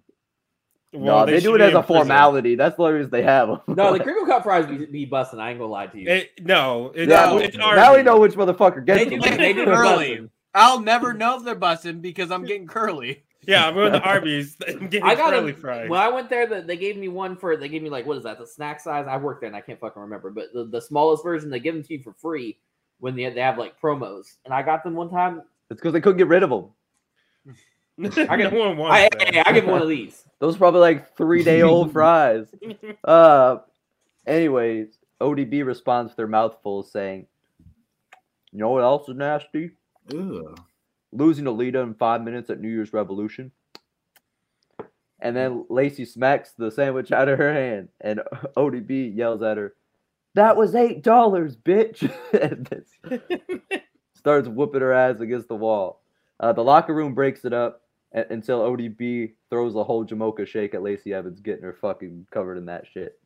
well, 0.94 1.26
no, 1.26 1.32
they, 1.32 1.40
do 1.40 1.56
it 1.56 1.60
be 1.60 1.64
as 1.64 1.72
in 1.72 1.78
a 1.78 1.82
prison. 1.84 1.96
formality. 2.02 2.56
That's 2.56 2.76
the 2.76 2.84
only 2.84 2.96
reason 2.96 3.12
they 3.12 3.24
have 3.24 3.48
them. 3.48 3.60
No, 3.68 3.94
the 3.94 4.00
crinkle 4.04 4.26
cut 4.26 4.44
fries 4.44 4.66
be, 4.68 4.86
be 4.86 5.06
busting. 5.06 5.40
I 5.40 5.52
ain't 5.52 5.60
gonna 5.60 5.72
lie 5.72 5.88
to 5.88 5.98
you. 5.98 6.10
It, 6.10 6.32
no, 6.42 6.92
it's, 6.94 7.10
Yeah, 7.10 7.38
it's 7.38 7.56
now 7.58 7.74
we 7.76 7.80
Arby's. 7.80 8.06
know 8.06 8.20
which 8.20 8.34
motherfucker 8.34 8.86
gets 8.86 9.06
They 9.06 9.10
them. 9.10 9.22
do- 9.22 9.38
they 9.38 9.54
do 9.54 9.64
the 9.66 9.72
Curly. 9.74 10.08
busting. 10.10 10.30
I'll 10.54 10.82
never 10.82 11.14
know 11.14 11.38
if 11.38 11.46
they're 11.46 11.56
busting 11.56 12.02
because 12.02 12.30
I'm 12.30 12.44
getting 12.44 12.68
curly. 12.68 13.24
Yeah, 13.48 13.68
I'm 13.68 13.74
going 13.74 13.92
to 13.94 14.02
Arby's 14.02 14.56
and 14.68 14.94
I 15.04 15.16
got 15.16 15.32
curly 15.32 15.52
them 15.52 15.62
fries. 15.62 15.90
when 15.90 16.00
I 16.00 16.10
went 16.10 16.30
there. 16.30 16.46
The, 16.46 16.62
they 16.62 16.78
gave 16.78 16.98
me 16.98 17.08
one 17.08 17.36
for 17.36 17.58
they 17.58 17.70
gave 17.70 17.82
me 17.82 17.90
like 17.90 18.06
what 18.06 18.18
is 18.18 18.24
that 18.24 18.38
the 18.38 18.46
snack 18.46 18.80
size? 18.80 19.08
I 19.10 19.18
worked 19.18 19.42
there 19.42 19.48
and 19.48 19.56
I 19.56 19.62
can't 19.62 19.80
fucking 19.80 20.02
remember, 20.02 20.30
but 20.30 20.54
the, 20.54 20.66
the 20.66 20.82
smallest 20.82 21.24
version 21.24 21.50
they 21.50 21.60
give 21.60 21.74
them 21.74 21.84
to 21.84 21.94
you 21.94 22.04
for 22.04 22.14
free 22.14 22.60
when 23.00 23.16
they, 23.16 23.28
they 23.30 23.42
have 23.42 23.58
like 23.58 23.80
promos. 23.82 24.36
And 24.46 24.54
I 24.54 24.62
got 24.62 24.84
them 24.84 24.94
one 24.94 25.10
time. 25.10 25.42
It's 25.70 25.80
because 25.82 25.94
they 25.94 26.02
couldn't 26.02 26.18
get 26.20 26.28
rid 26.28 26.44
of 26.44 26.50
them. 26.50 26.70
I 28.30 28.38
get- 28.38 28.54
no 28.54 28.60
one 28.60 28.78
wants 28.78 28.96
I, 28.96 29.10
that. 29.18 29.34
hey, 29.34 29.44
I 29.46 29.52
give 29.54 29.66
one 29.66 29.82
of 29.82 29.90
these. 29.90 30.24
Those 30.40 30.56
are 30.56 30.60
probably 30.60 30.82
like 30.82 31.16
three 31.16 31.44
day 31.44 31.62
old 31.62 31.92
fries. 31.92 32.48
Uh, 33.04 33.58
anyways, 34.26 34.98
ODB 35.20 35.66
responds 35.66 36.12
with 36.12 36.18
their 36.18 36.28
mouthful 36.28 36.82
saying, 36.82 37.28
"You 38.52 38.60
know 38.60 38.70
what 38.70 38.82
else 38.84 39.08
is 39.08 39.16
nasty? 39.16 39.72
Ugh. 40.12 40.60
Losing 41.12 41.46
to 41.46 41.52
Lita 41.52 41.80
in 41.80 41.94
five 41.94 42.24
minutes 42.24 42.50
at 42.50 42.60
New 42.60 42.70
Year's 42.70 42.94
Revolution." 42.94 43.52
And 45.20 45.36
then 45.36 45.66
Lacey 45.70 46.06
smacks 46.06 46.54
the 46.54 46.72
sandwich 46.72 47.12
out 47.12 47.30
of 47.30 47.38
her 47.38 47.54
hand, 47.54 47.90
and 48.02 48.22
ODB 48.58 49.16
yells 49.16 49.42
at 49.44 49.58
her, 49.58 49.76
"That 50.34 50.58
was 50.58 50.74
eight 50.76 51.04
dollars, 51.04 51.56
bitch!" 51.56 52.12
and 52.42 53.22
starts 54.16 54.48
whooping 54.48 54.82
her 54.82 54.94
ass 54.94 55.20
against 55.20 55.48
the 55.48 55.56
wall. 55.56 56.02
Uh, 56.40 56.54
the 56.54 56.64
locker 56.64 56.94
room 56.94 57.14
breaks 57.14 57.46
it 57.46 57.54
up 57.54 57.84
a- 58.14 58.26
until 58.32 58.62
ODB 58.62 59.34
throws 59.50 59.76
a 59.76 59.84
whole 59.84 60.06
Jamocha 60.06 60.48
shake 60.48 60.74
at 60.74 60.82
Lacey 60.82 61.14
Evans, 61.14 61.40
getting 61.40 61.64
her 61.64 61.78
fucking 61.80 62.26
covered 62.32 62.58
in 62.58 62.66
that 62.66 62.88
shit. 62.88 63.20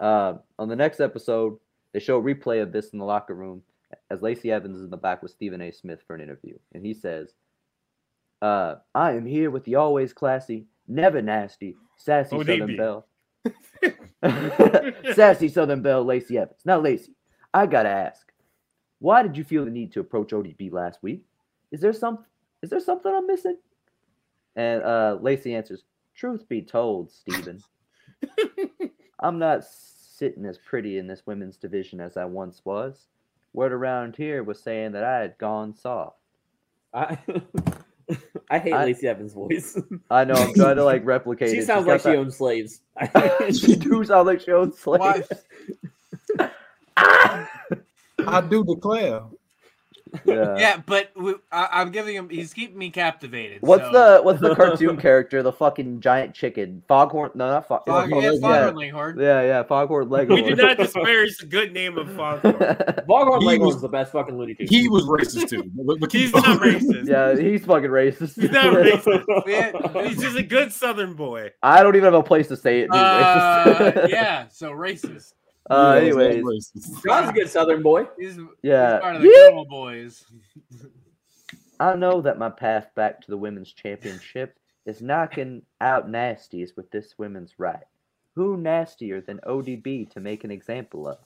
Uh, 0.00 0.34
on 0.58 0.68
the 0.68 0.76
next 0.76 1.00
episode, 1.00 1.58
they 1.92 2.00
show 2.00 2.18
a 2.18 2.22
replay 2.22 2.62
of 2.62 2.72
this 2.72 2.90
in 2.90 2.98
the 2.98 3.04
locker 3.04 3.34
room 3.34 3.62
as 4.10 4.22
Lacey 4.22 4.50
Evans 4.50 4.76
is 4.76 4.84
in 4.84 4.90
the 4.90 4.96
back 4.96 5.22
with 5.22 5.32
Stephen 5.32 5.60
A. 5.60 5.70
Smith 5.70 6.02
for 6.06 6.14
an 6.14 6.20
interview, 6.20 6.56
and 6.72 6.84
he 6.84 6.94
says, 6.94 7.34
uh, 8.42 8.76
"I 8.94 9.12
am 9.12 9.26
here 9.26 9.50
with 9.50 9.64
the 9.64 9.76
always 9.76 10.12
classy, 10.12 10.66
never 10.86 11.22
nasty, 11.22 11.76
sassy 11.96 12.36
Southern 12.38 12.76
Belle, 12.76 13.06
sassy 15.14 15.48
Southern 15.48 15.82
Belle, 15.82 16.04
Lacey 16.04 16.38
Evans. 16.38 16.60
Now, 16.64 16.80
Lacey, 16.80 17.14
I 17.54 17.66
gotta 17.66 17.88
ask, 17.88 18.30
why 18.98 19.22
did 19.22 19.36
you 19.36 19.44
feel 19.44 19.64
the 19.64 19.70
need 19.70 19.92
to 19.92 20.00
approach 20.00 20.30
ODB 20.30 20.72
last 20.72 21.02
week? 21.02 21.24
Is 21.70 21.80
there 21.80 21.92
some, 21.92 22.24
is 22.62 22.70
there 22.70 22.80
something 22.80 23.12
I'm 23.12 23.26
missing?" 23.26 23.56
And 24.56 24.82
uh, 24.82 25.18
Lacey 25.20 25.54
answers, 25.54 25.84
"Truth 26.14 26.48
be 26.48 26.62
told, 26.62 27.10
Stephen." 27.10 27.62
I'm 29.20 29.38
not 29.38 29.64
sitting 29.64 30.44
as 30.46 30.58
pretty 30.58 30.98
in 30.98 31.06
this 31.06 31.22
women's 31.26 31.56
division 31.56 32.00
as 32.00 32.16
I 32.16 32.24
once 32.24 32.62
was. 32.64 33.06
Word 33.52 33.72
around 33.72 34.16
here 34.16 34.42
was 34.42 34.60
saying 34.62 34.92
that 34.92 35.04
I 35.04 35.18
had 35.20 35.38
gone 35.38 35.74
soft. 35.74 36.16
I, 36.94 37.18
I 38.50 38.58
hate 38.58 38.72
I- 38.72 38.84
Lacey 38.84 39.08
Evans' 39.08 39.32
voice. 39.34 39.78
I 40.10 40.24
know 40.24 40.34
I'm 40.34 40.54
trying 40.54 40.76
to 40.76 40.84
like 40.84 41.04
replicate 41.04 41.50
she 41.50 41.58
it. 41.58 41.66
sounds 41.66 41.86
like 41.86 42.00
she 42.00 42.10
that- 42.10 42.16
owns 42.18 42.36
slaves. 42.36 42.80
she 43.58 43.76
do 43.76 44.04
sound 44.04 44.26
like 44.26 44.40
she 44.40 44.52
owns 44.52 44.78
slaves. 44.78 45.28
I 46.96 48.40
do 48.48 48.64
declare. 48.64 49.22
Yeah. 50.24 50.56
Yeah, 50.58 50.82
but 50.86 51.10
we, 51.16 51.34
I, 51.52 51.68
I'm 51.72 51.90
giving 51.90 52.14
him. 52.14 52.28
He's 52.28 52.52
keeping 52.54 52.78
me 52.78 52.90
captivated. 52.90 53.62
What's 53.62 53.84
so- 53.84 53.92
the 54.18 54.22
what's 54.22 54.40
the 54.40 54.54
cartoon 54.54 54.96
character? 55.00 55.42
The 55.42 55.52
fucking 55.52 56.00
giant 56.00 56.34
chicken, 56.34 56.82
Foghorn? 56.88 57.30
No, 57.34 57.48
not 57.50 57.68
Fog. 57.68 57.82
Fog, 57.86 58.12
Oh, 58.12 58.20
yeah, 58.20 58.30
yeah. 58.32 58.40
Foghorn 58.40 58.76
Leghorn. 58.76 59.18
yeah, 59.20 59.42
yeah, 59.42 59.62
Foghorn 59.62 60.08
Leghorn. 60.08 60.42
we 60.42 60.50
Leghorn. 60.50 60.56
do 60.58 60.62
not 60.66 60.76
disparage 60.78 61.36
the 61.38 61.46
good 61.46 61.72
name 61.72 61.98
of 61.98 62.10
Foghorn. 62.14 62.54
Foghorn 62.58 63.40
Leghorn 63.40 63.44
Leghorn's 63.44 63.74
was- 63.74 63.82
the 63.82 63.88
best 63.88 64.12
fucking 64.12 64.36
Looney 64.38 64.54
Tunes. 64.54 64.70
He 64.70 64.88
was 64.88 65.04
racist 65.04 65.48
too. 65.50 65.64
But, 65.74 66.00
but 66.00 66.12
He's 66.12 66.32
not 66.32 66.60
racist. 66.60 67.06
yeah, 67.08 67.36
he's 67.36 67.64
fucking 67.64 67.90
racist. 67.90 68.40
He's 68.40 68.50
not 68.50 68.74
racist. 68.74 69.24
Yeah, 69.46 70.06
He's 70.08 70.20
just 70.20 70.36
a 70.36 70.42
good 70.42 70.72
Southern 70.72 71.14
boy. 71.14 71.50
I 71.62 71.82
don't 71.82 71.96
even 71.96 72.12
have 72.12 72.20
a 72.20 72.22
place 72.22 72.48
to 72.48 72.56
say 72.56 72.80
it. 72.80 72.90
Dude. 72.90 73.00
Uh, 73.00 74.06
yeah, 74.08 74.46
so 74.48 74.70
racist. 74.72 75.32
Uh, 75.70 76.00
He 76.00 76.12
was 76.12 76.26
anyways, 76.26 76.72
racist. 76.76 77.04
John's 77.04 77.30
a 77.30 77.32
good 77.32 77.48
Southern 77.48 77.82
boy. 77.82 78.06
He's, 78.18 78.36
he's 78.36 78.44
yeah. 78.62 78.98
part 79.00 79.16
of 79.16 79.22
the 79.22 79.28
Yeah. 79.28 79.48
Colonel 79.50 79.66
Boys. 79.66 80.24
I 81.80 81.94
know 81.94 82.20
that 82.22 82.38
my 82.38 82.50
path 82.50 82.88
back 82.96 83.20
to 83.20 83.30
the 83.30 83.36
women's 83.36 83.72
championship 83.72 84.58
is 84.86 85.00
knocking 85.02 85.62
out 85.80 86.08
nasties 86.08 86.70
with 86.76 86.90
this 86.90 87.14
women's 87.18 87.54
right. 87.58 87.84
Who 88.34 88.56
nastier 88.56 89.20
than 89.20 89.38
ODB 89.46 90.10
to 90.12 90.20
make 90.20 90.44
an 90.44 90.50
example 90.50 91.06
of? 91.08 91.18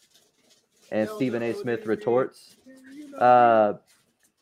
And 0.90 1.08
Stephen 1.08 1.42
A. 1.42 1.54
Smith 1.54 1.86
retorts, 1.86 2.56
uh, 3.18 3.74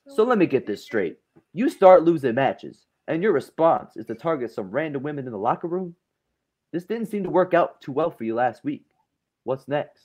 So 0.08 0.24
let 0.24 0.38
me 0.38 0.46
get 0.46 0.66
this 0.66 0.82
straight. 0.82 1.18
You 1.52 1.68
start 1.68 2.02
losing 2.02 2.34
matches, 2.34 2.86
and 3.06 3.22
your 3.22 3.32
response 3.32 3.96
is 3.96 4.06
to 4.06 4.14
target 4.14 4.50
some 4.50 4.70
random 4.70 5.02
women 5.02 5.26
in 5.26 5.32
the 5.32 5.38
locker 5.38 5.68
room? 5.68 5.94
This 6.72 6.84
didn't 6.84 7.06
seem 7.06 7.22
to 7.24 7.30
work 7.30 7.54
out 7.54 7.80
too 7.80 7.92
well 7.92 8.10
for 8.10 8.24
you 8.24 8.34
last 8.34 8.64
week. 8.64 8.84
What's 9.44 9.68
next? 9.68 10.04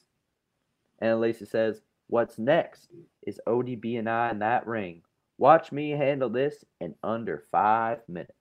And 0.99 1.19
Lacey 1.19 1.45
says, 1.45 1.81
What's 2.07 2.37
next 2.37 2.87
is 3.25 3.41
ODB 3.47 3.97
and 3.99 4.09
I 4.09 4.29
in 4.31 4.39
that 4.39 4.67
ring. 4.67 5.01
Watch 5.37 5.71
me 5.71 5.91
handle 5.91 6.29
this 6.29 6.63
in 6.79 6.95
under 7.03 7.43
five 7.51 7.99
minutes. 8.07 8.31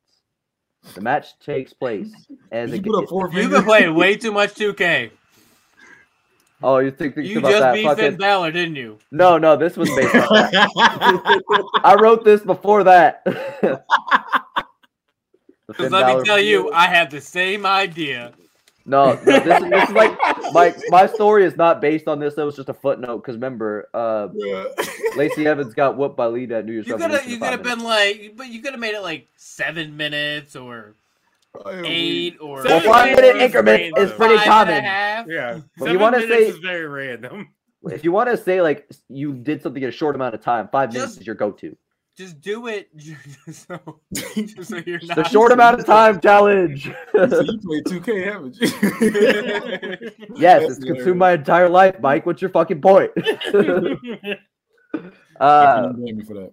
The 0.95 1.01
match 1.01 1.39
takes 1.39 1.73
place 1.73 2.13
as 2.53 2.71
Did 2.71 2.81
it 2.81 2.87
you 2.87 2.93
put 2.93 2.99
a 2.99 3.01
gets- 3.03 3.11
four 3.11 3.25
You've 3.27 3.35
finger? 3.35 3.57
been 3.57 3.65
playing 3.65 3.95
way 3.95 4.17
too 4.17 4.33
much 4.33 4.55
2K. 4.55 5.11
Oh, 6.63 6.79
you 6.79 6.91
think, 6.93 7.15
think 7.15 7.27
You 7.27 7.41
about 7.41 7.51
just 7.51 7.61
that 7.61 7.75
beat 7.75 7.85
fucking... 7.85 8.05
Finn 8.05 8.17
Balor, 8.17 8.51
didn't 8.53 8.77
you? 8.77 8.99
No, 9.11 9.37
no, 9.37 9.55
this 9.55 9.77
was 9.77 9.91
based 9.91 10.15
on 10.15 10.25
I 11.85 11.95
wrote 12.01 12.25
this 12.25 12.41
before 12.41 12.85
that. 12.85 13.23
Because 13.25 13.81
Finn 15.77 15.93
let 15.93 16.07
me 16.07 16.13
Balor 16.15 16.25
tell 16.25 16.41
you. 16.41 16.73
I 16.73 16.87
had 16.87 17.11
the 17.11 17.21
same 17.21 17.67
idea. 17.67 18.33
No, 18.87 19.15
no 19.15 19.17
this, 19.17 19.47
is, 19.47 19.71
this 19.71 19.89
is 19.89 19.95
like 19.95 20.19
my 20.53 20.75
my 20.89 21.07
story 21.07 21.45
is 21.45 21.57
not 21.57 21.81
based 21.81 22.07
on 22.07 22.19
this. 22.19 22.35
That 22.35 22.45
was 22.45 22.57
just 22.57 22.69
a 22.69 22.75
footnote. 22.75 23.19
Because 23.19 23.37
remember, 23.37 23.89
uh, 23.95 24.29
Yeah. 24.35 24.65
Lacey 25.17 25.47
Evans 25.47 25.73
got 25.75 25.97
whooped 25.97 26.17
by 26.17 26.27
Lita 26.27 26.57
at 26.57 26.67
New 26.67 26.73
Year's 26.73 26.87
You 26.87 26.97
could 26.97 27.11
have, 27.11 27.27
you 27.29 27.39
could 27.39 27.51
have 27.51 27.63
been 27.63 27.81
like, 27.83 28.35
but 28.37 28.49
you 28.49 28.61
could 28.61 28.73
have 28.73 28.81
made 28.81 28.95
it 28.95 29.03
like 29.03 29.29
seven 29.37 29.97
minutes 29.97 30.55
or 30.57 30.97
eight 31.85 32.37
or 32.41 32.63
Well, 32.65 32.81
five 32.81 33.17
minute 33.17 33.37
increment 33.37 33.81
random. 33.95 34.05
is 34.05 34.13
pretty 34.13 34.37
five 34.39 34.47
common. 34.47 34.75
and 34.75 34.87
a 34.87 34.89
half. 34.89 35.27
Yeah. 35.29 35.61
Well, 35.79 35.93
you 35.93 35.99
wanna 35.99 36.21
say- 36.21 36.49
is 36.49 36.59
very 36.59 36.87
random. 36.87 37.49
If 37.91 38.03
you 38.03 38.13
want 38.13 38.31
to 38.31 38.37
say 38.39 38.63
like 38.63 38.91
you 39.11 39.35
did 39.35 39.63
something 39.63 39.83
in 39.83 39.91
a 39.91 39.93
short 39.93 40.15
amount 40.15 40.35
of 40.35 40.41
time, 40.41 40.69
five 40.73 40.93
minutes 40.93 41.19
is 41.19 41.27
your 41.27 41.35
go-to. 41.37 41.77
Just 42.17 42.41
do 42.41 42.69
it, 42.69 42.89
so, 43.53 44.01
just 44.15 44.71
so 44.71 44.77
you're 44.87 45.01
not 45.03 45.17
The 45.17 45.25
short 45.25 45.51
amount 45.51 45.81
of 45.81 45.87
time 45.87 46.21
challenge. 46.23 46.89
So 47.13 47.41
you 47.41 47.59
played 47.59 47.85
2K, 47.87 48.25
haven't 48.25 48.57
you? 48.61 50.37
yes, 50.37 50.63
That's 50.63 50.77
it's 50.77 50.85
consumed 50.85 51.19
my 51.19 51.33
entire 51.33 51.69
life, 51.69 51.99
Mike. 52.01 52.25
What's 52.25 52.41
your 52.41 52.51
fucking 52.51 52.81
point? 52.81 53.11
I 53.17 54.39
uh, 55.41 55.81
couldn't 55.83 55.97
blame 56.01 56.19
you 56.21 56.25
for 56.25 56.35
that. 56.35 56.53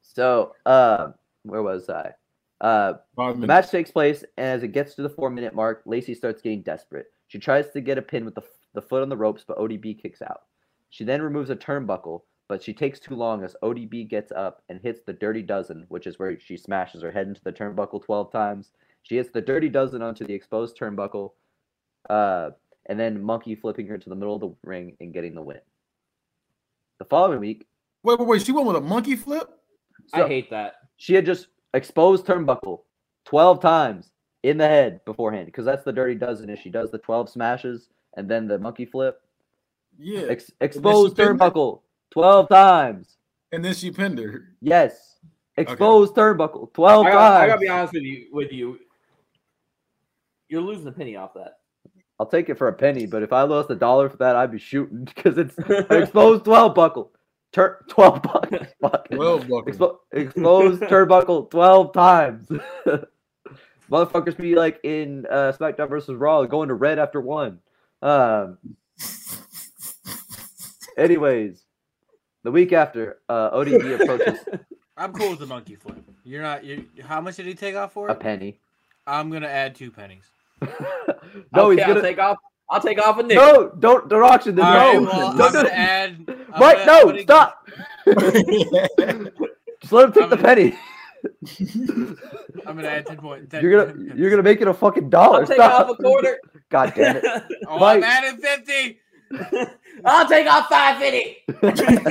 so, 0.00 0.54
uh, 0.66 1.12
where 1.44 1.62
was 1.62 1.88
I? 1.88 2.12
Uh, 2.60 2.94
The 3.16 3.46
match 3.46 3.70
takes 3.70 3.90
place, 3.92 4.24
and 4.36 4.46
as 4.46 4.62
it 4.64 4.68
gets 4.72 4.94
to 4.94 5.02
the 5.02 5.10
four 5.10 5.30
minute 5.30 5.54
mark, 5.54 5.82
Lacey 5.86 6.14
starts 6.14 6.42
getting 6.42 6.62
desperate. 6.62 7.06
She 7.28 7.38
tries 7.38 7.70
to 7.70 7.80
get 7.80 7.96
a 7.98 8.02
pin 8.02 8.24
with 8.24 8.34
the, 8.34 8.42
the 8.74 8.82
foot 8.82 9.02
on 9.02 9.08
the 9.08 9.16
ropes, 9.16 9.44
but 9.46 9.58
ODB 9.58 10.00
kicks 10.02 10.20
out. 10.22 10.42
She 10.90 11.04
then 11.04 11.22
removes 11.22 11.50
a 11.50 11.56
turnbuckle, 11.56 12.22
but 12.52 12.62
she 12.62 12.74
takes 12.74 13.00
too 13.00 13.14
long 13.14 13.42
as 13.42 13.56
ODB 13.62 14.06
gets 14.10 14.30
up 14.30 14.60
and 14.68 14.78
hits 14.78 15.00
the 15.06 15.14
Dirty 15.14 15.40
Dozen, 15.40 15.86
which 15.88 16.06
is 16.06 16.18
where 16.18 16.38
she 16.38 16.58
smashes 16.58 17.00
her 17.00 17.10
head 17.10 17.26
into 17.26 17.40
the 17.42 17.50
turnbuckle 17.50 18.04
12 18.04 18.30
times. 18.30 18.72
She 19.04 19.16
hits 19.16 19.30
the 19.30 19.40
Dirty 19.40 19.70
Dozen 19.70 20.02
onto 20.02 20.26
the 20.26 20.34
exposed 20.34 20.78
turnbuckle, 20.78 21.30
uh, 22.10 22.50
and 22.84 23.00
then 23.00 23.22
monkey 23.22 23.54
flipping 23.54 23.86
her 23.86 23.96
to 23.96 24.06
the 24.10 24.14
middle 24.14 24.34
of 24.34 24.42
the 24.42 24.54
ring 24.64 24.98
and 25.00 25.14
getting 25.14 25.34
the 25.34 25.40
win. 25.40 25.60
The 26.98 27.06
following 27.06 27.40
week, 27.40 27.66
Wait, 28.02 28.18
wait, 28.18 28.28
wait. 28.28 28.42
She 28.42 28.52
went 28.52 28.66
with 28.66 28.76
a 28.76 28.82
monkey 28.82 29.16
flip? 29.16 29.48
I 30.12 30.28
hate 30.28 30.50
that. 30.50 30.74
she 30.98 31.14
had 31.14 31.24
just 31.24 31.46
exposed 31.72 32.26
turnbuckle 32.26 32.80
12 33.24 33.62
times 33.62 34.10
in 34.42 34.58
the 34.58 34.68
head 34.68 35.02
beforehand 35.06 35.46
because 35.46 35.64
that's 35.64 35.84
the 35.84 35.92
dirty 35.92 36.16
dozen 36.16 36.50
is 36.50 36.58
she 36.58 36.68
does 36.68 36.90
the 36.90 36.98
12 36.98 37.30
smashes 37.30 37.88
and 38.18 38.28
then 38.28 38.46
the 38.46 38.58
monkey 38.58 38.84
flip. 38.84 39.22
Yeah. 39.98 40.26
Ex- 40.28 40.52
exposed 40.60 41.16
pinned 41.16 41.40
her. 41.40 41.50
turnbuckle 41.50 41.80
12 42.12 42.48
times. 42.48 43.16
and 43.52 43.64
then 43.64 43.74
she 43.74 43.90
pinned 43.90 44.18
her. 44.18 44.54
Yes. 44.60 45.16
Exposed 45.56 46.14
turnbuckle 46.14 46.72
12 46.72 47.06
I 47.06 47.10
times. 47.10 47.14
gotta, 47.14 47.44
I 47.44 47.46
gotta 47.48 47.60
be 47.60 47.68
honest 47.68 47.92
with 47.94 48.02
you. 48.04 48.26
With 48.32 48.52
you, 48.52 48.78
you're 50.48 50.62
losing 50.62 50.86
a 50.86 50.92
penny 50.92 51.16
off 51.16 51.34
that. 51.34 51.58
I'll 52.18 52.26
take 52.26 52.48
it 52.48 52.56
for 52.58 52.68
a 52.68 52.72
penny, 52.72 53.04
but 53.06 53.22
if 53.22 53.32
I 53.32 53.42
lost 53.42 53.70
a 53.70 53.74
dollar 53.74 54.08
for 54.08 54.16
that, 54.18 54.36
I'd 54.36 54.52
be 54.52 54.58
shooting 54.58 55.04
because 55.14 55.36
it's 55.38 55.56
an 55.68 55.86
exposed 56.02 56.44
12 56.44 56.74
buckle. 56.74 57.12
Tur- 57.52 57.84
12 57.88 58.22
buckle. 58.22 58.58
Fuck. 58.80 59.08
Twelve 59.10 59.46
buckles. 59.48 59.76
Expo- 59.76 59.96
exposed 60.12 60.82
turnbuckle 60.84 61.50
12 61.50 61.92
times. 61.92 62.48
Motherfuckers 63.90 64.36
be 64.38 64.54
like 64.54 64.80
in 64.84 65.26
uh, 65.30 65.52
SmackDown 65.58 65.90
versus 65.90 66.16
Raw 66.16 66.44
going 66.46 66.68
to 66.68 66.74
red 66.74 66.98
after 66.98 67.20
one. 67.20 67.58
Um, 68.00 68.56
anyways, 70.96 71.62
the 72.42 72.50
week 72.50 72.72
after, 72.72 73.18
uh, 73.28 73.50
ODB 73.50 74.00
approaches 74.02 74.38
I'm 74.96 75.12
cool 75.12 75.30
with 75.30 75.38
the 75.38 75.46
monkey 75.46 75.74
flip. 75.76 76.02
You're 76.24 76.42
not. 76.42 76.64
You. 76.64 76.84
How 77.02 77.20
much 77.20 77.36
did 77.36 77.46
he 77.46 77.54
take 77.54 77.74
off 77.74 77.92
for 77.92 78.08
a 78.08 78.14
penny. 78.14 78.58
I'm 79.06 79.30
gonna 79.30 79.48
add 79.48 79.74
two 79.74 79.90
pennies. 79.90 80.24
no, 80.60 80.68
okay, 80.68 81.76
he's 81.76 81.80
I'll 81.82 81.88
gonna. 81.94 82.02
take 82.02 82.18
off. 82.18 82.36
I'll 82.70 82.80
take 82.80 82.98
off 83.04 83.18
a 83.18 83.22
nickel. 83.22 83.42
No, 83.44 83.72
don't 83.78 84.08
don't 84.08 84.22
auction 84.22 84.54
this. 84.54 84.64
All 84.64 84.74
right, 84.74 84.94
no, 84.94 85.02
well, 85.02 85.26
I'm 85.30 85.36
don't 85.38 85.52
do 85.52 85.58
gonna 85.58 85.68
it. 85.68 85.72
add. 85.74 86.24
I'm 86.52 86.60
Mike, 86.60 86.86
no, 86.86 87.04
gonna- 87.06 87.22
stop. 87.22 87.66
Just 89.80 89.92
let 89.92 90.04
him 90.06 90.12
take 90.12 90.22
I'm 90.24 90.30
the 90.30 90.36
gonna- 90.36 90.42
penny. 90.42 90.78
I'm 92.66 92.76
gonna 92.76 92.88
add 92.88 93.06
ten 93.06 93.16
point. 93.16 93.50
10 93.50 93.62
You're 93.62 93.86
gonna 93.86 94.14
you're 94.14 94.30
gonna 94.30 94.42
make 94.42 94.60
it 94.60 94.68
a 94.68 94.74
fucking 94.74 95.08
dollar. 95.10 95.40
I'll 95.40 95.46
take 95.46 95.56
Stop. 95.56 95.88
off 95.88 95.98
a 95.98 96.02
quarter. 96.02 96.38
God 96.68 96.92
damn 96.96 97.16
it. 97.16 97.24
Oh, 97.66 97.78
Mike. 97.78 97.98
I'm 97.98 98.04
adding 98.04 98.40
fifty. 98.40 99.00
I'll 100.04 100.28
take 100.28 100.46
off 100.46 100.68
five 100.68 100.98
fifty. 100.98 101.38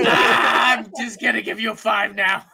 Ah, 0.07 0.77
I'm 0.77 0.91
just 0.97 1.21
gonna 1.21 1.41
give 1.41 1.59
you 1.59 1.71
a 1.71 1.75
five 1.75 2.15
now. 2.15 2.45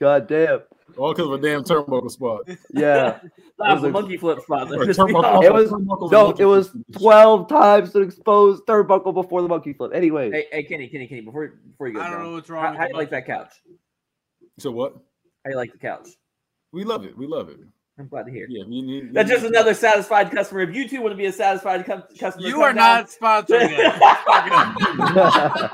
God 0.00 0.28
damn. 0.28 0.60
All 0.98 1.12
because 1.14 1.26
of 1.26 1.32
a 1.32 1.38
damn 1.38 1.62
turnbuckle 1.64 2.10
spot. 2.10 2.42
Yeah. 2.72 3.18
That 3.58 3.74
was 3.74 3.82
was 3.82 3.84
a 3.84 3.88
a- 3.88 3.92
monkey 3.92 4.16
flip 4.16 4.40
spot. 4.40 4.68
that 4.70 4.80
Or 4.80 4.86
pissed 4.86 4.98
me 4.98 5.12
turnbuckle- 5.12 5.44
It 5.44 5.52
was- 5.52 5.70
turnbuckles 5.70 6.10
No, 6.10 6.30
and 6.30 6.40
it 6.40 6.44
was 6.46 6.70
12 6.92 7.48
times 7.48 7.92
to 7.92 8.00
expose 8.00 8.60
turnbuckle 8.62 9.14
before 9.14 9.40
the 9.42 9.46
monkey 9.48 9.72
flip. 9.72 9.92
Anyway, 9.94 10.30
Hey, 10.32 10.46
hey, 10.50 10.62
Kenny, 10.64 10.88
Kenny, 10.88 11.06
Kenny. 11.06 11.20
Before 11.20 11.46
before 11.70 11.86
you 11.86 11.94
go, 11.94 12.00
I 12.00 12.04
don't 12.04 12.12
down, 12.14 12.24
know 12.24 12.32
what's 12.32 12.50
wrong. 12.50 12.64
How, 12.64 12.70
with 12.72 12.78
how 12.80 12.86
do 12.86 12.92
you 12.92 12.98
like 12.98 13.10
that 13.10 13.26
couch? 13.26 13.52
So 14.58 14.72
what? 14.72 14.94
How 14.94 15.00
do 15.44 15.50
you 15.50 15.56
like 15.56 15.70
the 15.70 15.78
couch? 15.78 16.08
We 16.72 16.82
love 16.82 17.04
it. 17.04 17.16
We 17.16 17.26
love 17.28 17.50
it. 17.50 17.58
I'm 18.02 18.08
glad 18.08 18.26
to 18.26 18.32
hear. 18.32 18.46
Yeah. 18.48 18.64
You, 18.66 18.84
you, 18.84 19.12
That's 19.12 19.28
you- 19.30 19.36
just 19.36 19.46
another 19.46 19.74
satisfied 19.74 20.32
customer. 20.32 20.62
If 20.62 20.74
you 20.74 20.88
two 20.88 21.00
want 21.00 21.12
to 21.12 21.16
be 21.16 21.26
a 21.26 21.32
satisfied 21.32 21.86
cu- 21.86 22.02
customer, 22.18 22.48
You 22.48 22.60
are 22.62 22.72
down. 22.72 23.06
not 23.06 23.10
sponsoring 23.10 23.68
it. 23.70 25.70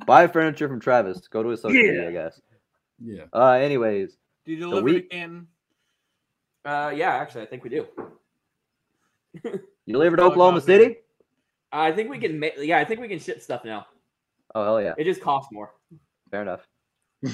buy 0.06 0.26
furniture 0.26 0.68
from 0.68 0.78
Travis. 0.78 1.26
Go 1.28 1.42
to 1.42 1.48
his 1.48 1.62
social 1.62 1.76
Yeah. 1.80 1.92
media, 1.92 2.08
I 2.08 2.12
guess. 2.12 2.38
Yeah. 3.02 3.22
Uh, 3.32 3.52
anyways, 3.52 4.18
Do 4.44 4.52
you 4.52 4.58
deliver 4.58 4.82
week- 4.84 5.08
to 5.10 5.16
Canton? 5.16 5.46
Uh, 6.66 6.92
yeah, 6.94 7.12
actually, 7.14 7.40
I 7.42 7.46
think 7.46 7.64
we 7.64 7.70
do. 7.70 7.86
you 9.42 9.60
delivered 9.88 10.18
to 10.18 10.24
Oh, 10.24 10.26
Oklahoma 10.26 10.58
no, 10.58 10.64
City? 10.64 10.96
I 11.72 11.92
think 11.92 12.10
we 12.10 12.18
can. 12.18 12.38
Ma- 12.38 12.48
yeah, 12.58 12.76
I 12.78 12.84
think 12.84 13.00
we 13.00 13.08
can 13.08 13.18
ship 13.18 13.40
stuff 13.40 13.64
now. 13.64 13.86
Oh, 14.54 14.64
hell 14.64 14.82
yeah. 14.82 14.92
It 14.98 15.04
just 15.04 15.22
costs 15.22 15.50
more. 15.52 15.70
Fair 16.30 16.42
enough. 16.42 16.66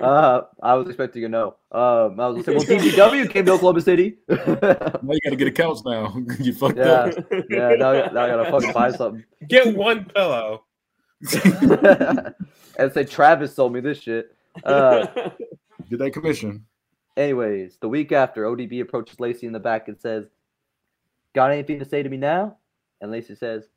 uh, 0.00 0.42
I 0.62 0.74
was 0.74 0.88
expecting 0.88 1.24
a 1.24 1.28
no. 1.28 1.56
Um, 1.72 2.18
I 2.20 2.28
was 2.28 2.44
gonna 2.44 2.60
say, 2.60 2.74
well, 2.74 2.80
TGW 2.80 3.30
came 3.30 3.46
to 3.46 3.52
Oklahoma 3.52 3.80
City. 3.80 4.18
Now 4.28 5.12
you 5.12 5.20
got 5.22 5.30
to 5.30 5.36
get 5.36 5.48
a 5.48 5.52
couch 5.52 5.78
now. 5.84 6.16
you 6.40 6.54
fucked 6.54 6.78
yeah. 6.78 6.84
up. 6.84 7.14
Now, 7.50 7.74
now 7.74 8.22
I 8.22 8.28
gotta 8.28 8.50
fucking 8.50 8.72
buy 8.72 8.90
something. 8.92 9.24
Get 9.48 9.76
one 9.76 10.06
pillow. 10.06 10.64
and 12.78 12.92
say 12.92 13.04
Travis 13.04 13.54
sold 13.54 13.72
me 13.72 13.80
this 13.80 14.00
shit. 14.00 14.34
Uh, 14.64 15.06
Get 15.90 15.98
that 15.98 16.12
commission. 16.12 16.64
Anyways, 17.16 17.76
the 17.80 17.88
week 17.88 18.12
after, 18.12 18.44
ODB 18.44 18.80
approaches 18.80 19.20
Lacey 19.20 19.46
in 19.46 19.52
the 19.52 19.60
back 19.60 19.88
and 19.88 19.98
says, 20.00 20.26
Got 21.34 21.52
anything 21.52 21.78
to 21.78 21.84
say 21.84 22.02
to 22.02 22.08
me 22.08 22.16
now? 22.16 22.56
And 23.00 23.10
Lacey 23.10 23.34
says, 23.34 23.68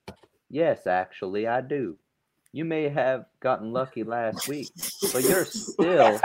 Yes, 0.50 0.88
actually, 0.88 1.48
I 1.48 1.62
do. 1.62 1.98
You 2.58 2.66
may 2.66 2.90
have 2.90 3.26
gotten 3.40 3.72
lucky 3.72 4.04
last 4.04 4.48
week, 4.48 4.70
but 5.14 5.24
you're 5.24 5.46
still 5.46 6.20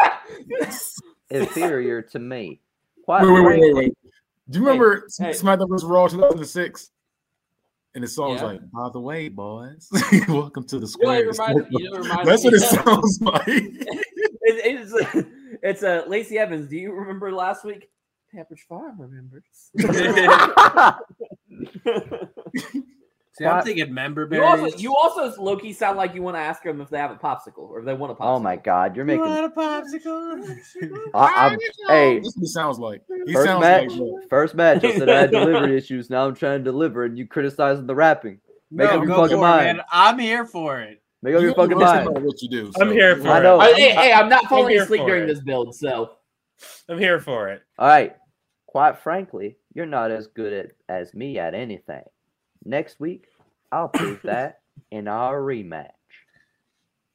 inferior 1.31 2.01
to 2.01 2.19
me. 2.19 2.59
Quite 3.05 3.25
Wait, 3.25 3.33
wait, 3.33 3.45
wait, 3.45 3.61
wait, 3.61 3.75
wait. 3.75 3.99
Do 4.49 4.59
you 4.59 4.65
remember 4.65 5.07
hey. 5.19 5.33
SmackDown 5.33 5.69
vs. 5.69 5.85
Raw 5.85 6.09
2006? 6.09 6.91
And 7.95 8.03
the 8.03 8.09
song's 8.09 8.41
Yeah. 8.41 8.47
like, 8.47 8.71
by 8.71 8.89
the 8.91 8.99
way, 8.99 9.29
boys, 9.29 9.91
welcome 10.29 10.65
to 10.69 10.79
the 10.79 10.87
You 11.03 11.25
know, 11.27 11.33
square. 11.33 11.67
you 11.69 11.91
know, 11.91 12.25
That's 12.25 12.45
me 12.45 12.49
what 12.49 12.55
it 12.55 12.61
sounds 12.61 13.21
like. 13.21 13.43
It, 13.47 14.89
it's 14.95 15.29
it's 15.63 15.83
uh, 15.83 16.05
Lacey 16.09 16.39
Evans. 16.39 16.67
Do 16.67 16.79
you 16.79 16.93
remember 16.93 17.31
last 17.31 17.63
week? 17.63 17.91
Pepperidge 18.35 18.61
Farm 18.67 18.99
remembers. 18.99 19.71
See, 23.35 23.47
I'm 23.47 23.57
What? 23.57 23.65
thinking 23.65 23.95
member 23.95 24.29
you 24.31 24.43
also 24.45 24.65
berries. 24.67 24.83
you 24.83 24.95
also 24.95 25.41
low 25.43 25.57
key 25.57 25.73
sound 25.73 25.97
like 25.97 26.15
you 26.15 26.21
want 26.23 26.37
to 26.37 26.41
ask 26.41 26.63
them 26.63 26.83
if 26.83 26.91
they 26.91 26.99
have 26.99 27.11
a 27.11 27.15
popsicle 27.17 27.61
or 27.61 27.79
if 27.79 27.87
they 27.87 27.95
want 27.95 28.13
a 28.13 28.15
popsicle. 28.15 28.37
oh 28.37 28.39
my 28.39 28.57
god, 28.57 28.95
you're 28.95 29.09
You 29.09 29.19
making. 29.19 29.33
want 29.33 29.45
a 29.47 29.49
popsicle? 29.59 30.59
I, 31.15 31.49
I'm, 31.49 31.59
hey, 31.89 32.19
this 32.21 32.35
he 32.35 32.47
sounds 32.47 32.79
like. 32.79 33.01
He 33.27 33.33
first 33.33 33.47
sounds 33.47 33.63
match, 33.63 33.91
like 33.91 34.29
first 34.29 34.55
match. 34.55 34.85
I 34.85 34.99
said 34.99 35.09
I 35.09 35.21
had 35.21 35.31
delivery 35.33 35.77
issues. 35.79 36.11
Now 36.11 36.27
I'm 36.27 36.35
trying 36.35 36.59
to 36.61 36.65
deliver, 36.65 37.05
and 37.05 37.17
you 37.17 37.27
criticizing 37.27 37.87
the 37.87 37.95
rapping. 37.95 38.39
Make 38.71 38.91
no, 38.91 38.99
up 38.99 39.05
your 39.07 39.17
fucking 39.17 39.29
for 39.29 39.35
it, 39.37 39.41
mind. 39.41 39.77
man. 39.79 39.81
I'm 39.91 40.19
here 40.19 40.45
for 40.45 40.81
it. 40.81 41.01
Make 41.23 41.35
up 41.35 41.41
You 41.41 41.47
your 41.49 41.55
fucking 41.55 41.79
mind. 41.79 42.09
what 42.11 42.43
you 42.43 42.49
do. 42.51 42.71
I'm 42.81 42.91
here 42.91 43.17
for 43.17 43.29
I 43.29 43.39
it. 43.39 43.43
know. 43.45 43.61
Uh, 43.61 43.75
hey, 43.75 43.91
hey, 43.95 44.13
I'm 44.13 44.29
not 44.29 44.45
falling 44.47 44.69
here 44.71 44.83
asleep 44.83 45.03
during 45.07 45.23
it. 45.25 45.27
this 45.29 45.41
build, 45.41 45.75
so 45.75 46.13
I'm 46.89 46.99
here 46.99 47.19
for 47.21 47.49
it. 47.49 47.63
All 47.79 47.87
right. 47.89 48.15
Quite 48.67 48.99
frankly, 48.99 49.57
you're 49.75 49.87
not 49.87 50.11
as 50.11 50.27
good 50.27 50.53
at 50.53 50.73
as 50.89 51.15
me 51.15 51.39
at 51.39 51.55
anything. 51.55 52.03
Next 52.65 53.01
week, 53.01 53.27
I'll 53.71 53.89
prove 53.89 54.21
that 54.25 54.61
in 54.91 55.09
our 55.09 55.41
rematch. 55.41 55.91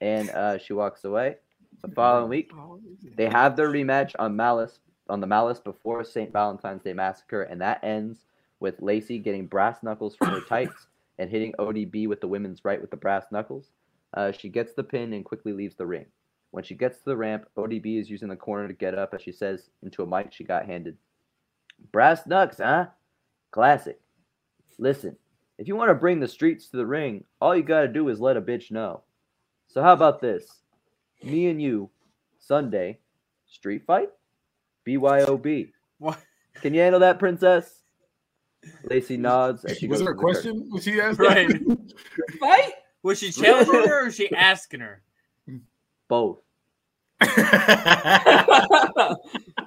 And 0.02 0.30
uh, 0.30 0.58
she 0.58 0.74
walks 0.74 1.04
away. 1.04 1.38
The 1.82 1.90
following 1.90 2.30
week, 2.30 2.52
they 3.16 3.30
have 3.30 3.56
their 3.56 3.70
rematch 3.70 4.14
on 4.18 4.36
Malice 4.36 4.80
on 5.10 5.22
the 5.22 5.28
Malice 5.28 5.60
before 5.60 6.04
St. 6.04 6.32
Valentine's 6.34 6.84
Day 6.84 6.94
Massacre, 6.94 7.44
and 7.44 7.62
that 7.62 7.84
ends 7.84 8.26
with 8.60 8.82
Lacey 8.82 9.20
getting 9.20 9.46
brass 9.46 9.82
knuckles 9.84 10.16
from 10.16 10.30
her 10.30 10.42
tights 10.50 10.88
and 11.18 11.30
hitting 11.30 11.54
ODB 11.60 12.08
with 12.08 12.22
the 12.22 12.28
women's 12.28 12.66
right 12.66 12.82
with 12.82 12.92
the 12.92 12.98
brass 12.98 13.26
knuckles. 13.32 13.72
Uh, 14.14 14.32
she 14.32 14.50
gets 14.50 14.74
the 14.74 14.84
pin 14.84 15.14
and 15.14 15.26
quickly 15.26 15.54
leaves 15.54 15.76
the 15.76 15.86
ring. 15.86 16.06
When 16.52 16.64
she 16.64 16.76
gets 16.76 16.98
to 17.00 17.06
the 17.06 17.18
ramp, 17.18 17.48
ODB 17.58 18.00
is 18.00 18.10
using 18.10 18.30
the 18.30 18.36
corner 18.36 18.68
to 18.68 18.74
get 18.74 18.98
up 18.98 19.14
as 19.14 19.22
she 19.22 19.32
says 19.32 19.70
into 19.84 20.04
a 20.04 20.08
mic 20.08 20.34
she 20.34 20.44
got 20.44 20.66
handed. 20.66 20.98
Brass 21.92 22.26
knucks, 22.26 22.58
huh? 22.58 22.88
Classic. 23.52 24.00
Listen, 24.80 25.18
if 25.58 25.68
you 25.68 25.76
want 25.76 25.90
to 25.90 25.96
bring 25.96 26.20
the 26.20 26.28
streets 26.28 26.68
to 26.70 26.78
the 26.78 26.86
ring, 26.86 27.24
all 27.42 27.56
you 27.56 27.64
got 27.64 27.82
to 27.82 27.88
do 27.88 28.10
is 28.10 28.20
let 28.20 28.38
a 28.38 28.42
bitch 28.42 28.72
know. 28.72 29.04
So 29.68 29.82
how 29.82 29.94
about 29.94 30.22
this? 30.22 30.62
Me 31.24 31.48
and 31.48 31.62
you, 31.62 31.90
Sunday, 32.40 33.00
street 33.48 33.84
fight? 33.86 34.10
BYOB. 34.88 35.72
What? 36.00 36.20
Can 36.62 36.74
you 36.74 36.82
handle 36.82 37.00
that, 37.02 37.20
princess? 37.20 37.82
Lacey 38.84 39.18
nods 39.18 39.66
as 39.66 39.78
she 39.78 39.88
Was 39.88 40.00
goes 40.00 40.06
there 40.06 40.14
a 40.14 40.16
to 40.16 40.22
the 40.22 40.34
curtain. 40.34 40.68
question? 40.68 40.70
Was 40.72 40.84
she 40.84 41.02
asking? 41.02 41.26
Right. 41.26 41.52
fight. 42.40 42.74
Was 43.04 43.20
she 43.20 43.32
challenging 43.32 43.74
her 43.74 44.02
or 44.02 44.06
was 44.06 44.16
she 44.16 44.32
asking 44.36 44.80
her? 44.82 45.02
Both. 46.08 46.40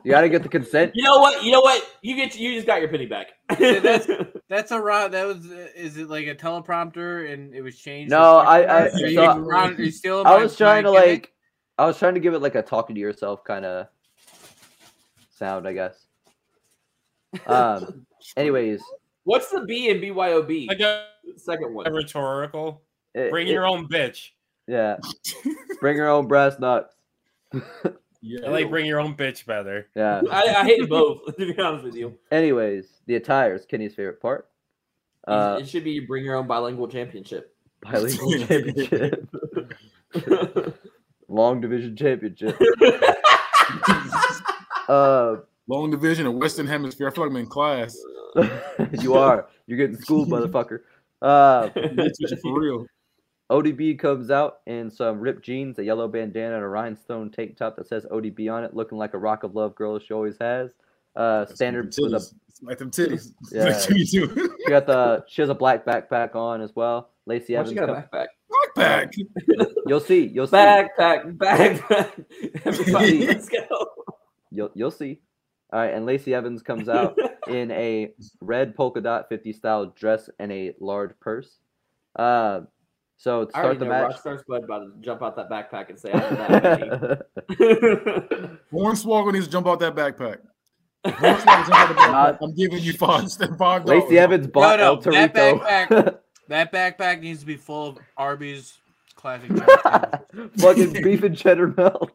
That? 0.03 0.07
You 0.09 0.11
got 0.13 0.21
to 0.23 0.29
get 0.29 0.43
the 0.43 0.49
consent. 0.49 0.93
You 0.95 1.05
know 1.05 1.19
what? 1.19 1.43
You 1.45 1.53
know 1.53 1.61
what? 1.61 1.83
You 2.03 2.17
get 2.17 2.37
you 2.39 2.55
just 2.55 2.67
got 2.67 2.81
your 2.81 2.89
penny 2.91 3.07
back. 3.07 3.29
that's- 3.49 4.09
That's 4.49 4.73
a 4.73 4.81
right. 4.81 5.09
That 5.11 5.27
was. 5.29 5.47
uh, 5.47 5.69
Is 5.77 5.97
it 5.97 6.09
like 6.11 6.27
a 6.27 6.35
teleprompter 6.35 7.33
and 7.33 7.55
it 7.55 7.63
was 7.63 7.79
changed? 7.79 8.11
No, 8.11 8.39
I- 8.39 8.63
I- 8.63 8.89
Are 8.89 8.97
you, 9.07 9.15
so- 9.15 9.39
around- 9.39 9.79
are 9.79 9.83
you 9.85 9.91
still? 9.93 10.27
I 10.27 10.37
was 10.39 10.57
trying 10.57 10.83
to 10.85 10.91
my 10.91 11.01
gimmick? 11.01 11.21
like, 11.23 11.33
I 11.79 11.87
was 11.87 11.99
trying 11.99 12.15
to 12.15 12.21
give 12.21 12.35
it 12.35 12.41
like 12.43 12.57
a 12.57 12.63
talking 12.63 12.95
to 12.97 13.01
yourself 13.01 13.45
kind 13.45 13.65
of 13.65 13.87
sound, 15.31 15.67
I 15.69 15.73
guess. 15.73 16.07
Um. 17.47 18.07
Anyways, 18.37 18.83
What's 19.23 19.51
the 19.51 19.61
B 19.65 19.89
in 19.89 19.99
BYOB? 20.01 20.67
Like 20.67 20.81
a, 20.81 21.07
Second 21.37 21.67
a 21.67 21.69
one. 21.73 21.93
rhetorical. 21.93 22.83
it- 23.15 23.31
Bring 23.31 23.47
it- 23.47 23.53
your 23.53 23.67
own 23.67 23.87
bitch. 23.89 24.31
Yeah. 24.67 24.97
Bring 25.81 25.97
your 25.97 26.09
own 26.09 26.27
brass 26.27 26.59
nuts. 26.59 26.95
Yeah. 28.23 28.47
I 28.47 28.51
like 28.51 28.71
bring 28.71 28.87
your 28.87 29.01
own 29.01 29.15
bitch 29.17 29.47
better. 29.47 29.89
Yeah. 29.95 30.23
I, 30.31 30.43
I 30.59 30.65
hated 30.65 30.89
both. 30.89 31.21
To 31.39 31.55
be 31.55 31.61
honest 31.61 31.85
with 31.85 31.95
you, 31.95 32.19
Anyways, 32.31 32.87
the 33.07 33.17
attire 33.17 33.55
is 33.55 33.65
Kenny's 33.67 33.95
favorite 33.95 34.21
part. 34.21 34.49
Uh, 35.27 35.59
it 35.61 35.69
should 35.69 35.85
be 35.85 36.01
bring 36.01 36.25
your 36.25 36.37
own 36.37 36.47
bilingual 36.47 36.89
championship. 36.89 37.55
bilingual 37.83 38.33
championship, 38.47 39.29
long 41.29 41.61
division 41.61 41.95
championship. 41.97 42.59
Uh, 44.89 45.37
Long 45.69 45.89
division 45.91 46.27
of 46.27 46.35
Western 46.35 46.67
Hemisphere. 46.67 47.07
I 47.07 47.11
feel 47.13 47.23
like 47.25 47.31
I'm 47.31 47.37
in 47.37 47.47
class. 47.47 47.97
you 49.01 49.15
are. 49.15 49.47
You're 49.67 49.79
getting 49.79 49.97
schooled, 49.97 50.29
motherfucker. 50.29 50.81
Uh, 51.23 51.69
They 51.77 52.09
teach 52.09 52.33
you 52.33 52.37
for 52.43 52.59
real. 52.61 52.87
ODB 53.51 53.99
comes 53.99 54.31
out 54.31 54.61
in 54.67 54.91
some 54.91 55.19
ripped 55.21 55.45
jeans, 55.45 55.79
a 55.79 55.85
yellow 55.85 56.07
bandana, 56.07 56.55
and 56.55 56.65
a 56.65 56.69
rhinestone 56.69 57.31
tank 57.31 57.57
top 57.57 57.77
that 57.77 57.89
says 57.89 58.07
ODB 58.11 58.53
on 58.53 58.63
it, 58.63 58.75
looking 58.75 58.97
like 58.97 59.15
a 59.15 59.19
rock 59.19 59.43
of 59.43 59.55
love 59.57 59.75
girl 59.75 59.99
she 59.99 60.15
always 60.15 60.37
has. 60.41 60.71
Uh, 61.17 61.45
standard 61.47 61.87
with 61.87 62.13
a 62.13 62.17
Titties. 62.17 62.35
Like 62.63 62.79
them 62.79 62.91
titties. 62.91 63.33
Yeah. 63.53 63.65
Like 63.65 63.91
you 63.91 64.05
do. 64.05 64.57
she 64.65 64.69
got 64.69 64.87
the 64.87 65.25
she 65.27 65.43
has 65.43 65.49
a 65.49 65.55
black 65.55 65.85
backpack 65.85 66.35
on 66.35 66.61
as 66.61 66.77
well. 66.77 67.11
Lacey 67.27 67.55
Why 67.55 67.61
Evans, 67.61 67.71
she 67.71 67.75
got 67.75 67.91
a 67.91 68.09
backpack? 68.13 68.27
Backpack. 68.77 69.15
you'll 69.87 70.01
see, 70.01 70.27
you'll 70.27 70.47
see, 70.47 70.57
Backpack, 70.57 71.37
backpack. 71.37 72.25
Everybody, 72.65 73.27
let's 73.27 73.49
go. 73.49 73.67
you'll 74.51 74.71
you'll 74.75 74.91
see. 74.91 75.21
All 75.73 75.81
right, 75.81 75.95
and 75.95 76.05
Lacey 76.05 76.35
Evans 76.35 76.63
comes 76.63 76.89
out 76.89 77.17
in 77.49 77.71
a 77.71 78.13
red 78.41 78.75
polka 78.75 79.01
dot 79.01 79.29
50 79.29 79.53
style 79.53 79.87
dress 79.87 80.29
and 80.39 80.53
a 80.53 80.75
large 80.81 81.13
purse. 81.21 81.59
Uh, 82.17 82.63
so 83.21 83.45
to 83.45 83.55
I 83.55 83.63
already 83.65 83.77
start 83.77 83.79
the 83.81 83.85
know 83.85 83.91
match. 83.91 84.17
Rockstar 84.17 84.41
Spud 84.41 84.65
about 84.65 84.79
to 84.79 84.93
jump 85.03 85.21
out 85.21 85.37
that 85.37 85.51
backpack 85.51 85.91
and 85.91 85.99
say, 86.01 86.11
"I'm 86.11 86.37
that 86.37 86.63
many." 86.63 86.89
Hornswoggle 88.73 89.35
needs 89.35 89.45
to 89.45 89.53
jump 89.53 89.67
out 89.67 89.79
that 89.81 89.95
backpack. 89.95 90.39
Out. 91.05 92.39
I'm 92.43 92.55
giving 92.55 92.79
you 92.81 92.93
five 92.95 93.27
five. 93.59 93.85
Lacey 93.85 94.19
Evans 94.19 94.47
bought 94.47 94.79
no, 94.79 94.85
El 94.85 94.97
that 95.01 95.35
backpack- 95.35 96.19
That 96.49 96.73
backpack 96.73 97.21
needs 97.21 97.41
to 97.41 97.47
be 97.47 97.57
full 97.57 97.89
of 97.89 97.99
Arby's 98.17 98.79
classic. 99.17 99.51
Fucking 100.59 100.93
beef 101.03 101.23
and 101.23 101.37
cheddar 101.37 101.69
melts. 101.69 102.13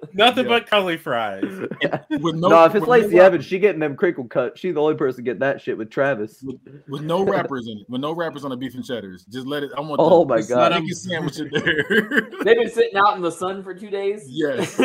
Nothing 0.12 0.44
Yeah. 0.44 0.48
but 0.60 0.66
curly 0.70 0.96
fries. 0.96 1.42
With 2.10 2.36
No, 2.36 2.48
no, 2.48 2.64
if 2.64 2.74
it's 2.74 2.80
with 2.80 2.88
Lacey 2.88 3.16
no, 3.16 3.22
Evans, 3.24 3.44
she 3.44 3.58
getting 3.58 3.80
them 3.80 3.96
crinkle 3.96 4.24
cut. 4.24 4.56
She's 4.58 4.74
the 4.74 4.80
only 4.80 4.94
person 4.94 5.24
getting 5.24 5.40
that 5.40 5.60
shit 5.60 5.76
with 5.76 5.90
Travis. 5.90 6.44
with 6.88 7.02
no 7.02 7.24
wrappers 7.24 7.66
in 7.68 7.78
it, 7.78 7.86
with 7.90 8.00
no 8.00 8.12
wrappers 8.14 8.44
on 8.44 8.50
the 8.50 8.56
beef 8.56 8.74
and 8.74 8.84
cheddars. 8.84 9.24
Just 9.24 9.46
let 9.46 9.62
it. 9.62 9.70
I 9.76 9.80
want. 9.80 9.98
To. 9.98 10.04
Oh 10.04 10.20
the, 10.20 10.26
my 10.26 10.36
just 10.38 10.48
God. 10.50 10.72
Let 10.72 10.82
it 10.82 10.94
sandwich 10.96 11.38
in 11.40 11.50
there. 11.50 12.30
They've 12.44 12.56
been 12.58 12.70
sitting 12.70 12.96
out 12.96 13.16
in 13.16 13.22
the 13.22 13.30
sun 13.32 13.62
for 13.62 13.74
two 13.74 13.90
days. 13.90 14.24
yes. 14.28 14.78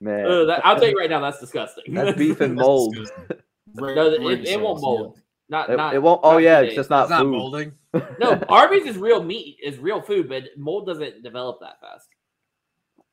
Man, 0.00 0.26
Uh, 0.26 0.44
that- 0.46 0.64
I'll 0.66 0.76
tell 0.78 0.88
you 0.88 0.98
right 0.98 1.08
now, 1.10 1.20
that's 1.20 1.40
disgusting. 1.40 1.94
That's 1.94 2.16
beef 2.16 2.40
and 2.40 2.58
That's 2.58 2.66
mold. 2.66 2.94
disgusting. 2.94 3.36
no, 3.74 3.86
Red- 3.86 3.96
it, 4.12 4.20
red 4.26 4.44
it 4.46 4.60
won't 4.60 4.78
sauce, 4.78 4.82
mold. 4.82 5.20
Not, 5.48 5.70
It, 5.70 5.76
not. 5.76 5.94
it 5.94 6.02
won't. 6.02 6.20
Oh 6.22 6.32
not 6.32 6.38
yeah, 6.42 6.58
two 6.60 6.64
it's 6.66 6.70
days. 6.72 6.76
just 6.76 6.90
not 6.90 7.02
It's 7.04 7.10
not 7.10 7.20
food. 7.22 7.30
molding. 7.32 7.72
No, 8.20 8.42
Arby's 8.48 8.84
is 8.86 8.98
real 8.98 9.22
meat, 9.22 9.58
is 9.62 9.78
real 9.78 10.02
food, 10.02 10.28
but 10.28 10.42
mold 10.56 10.86
doesn't 10.86 11.22
develop 11.22 11.60
that 11.60 11.80
fast. 11.80 12.08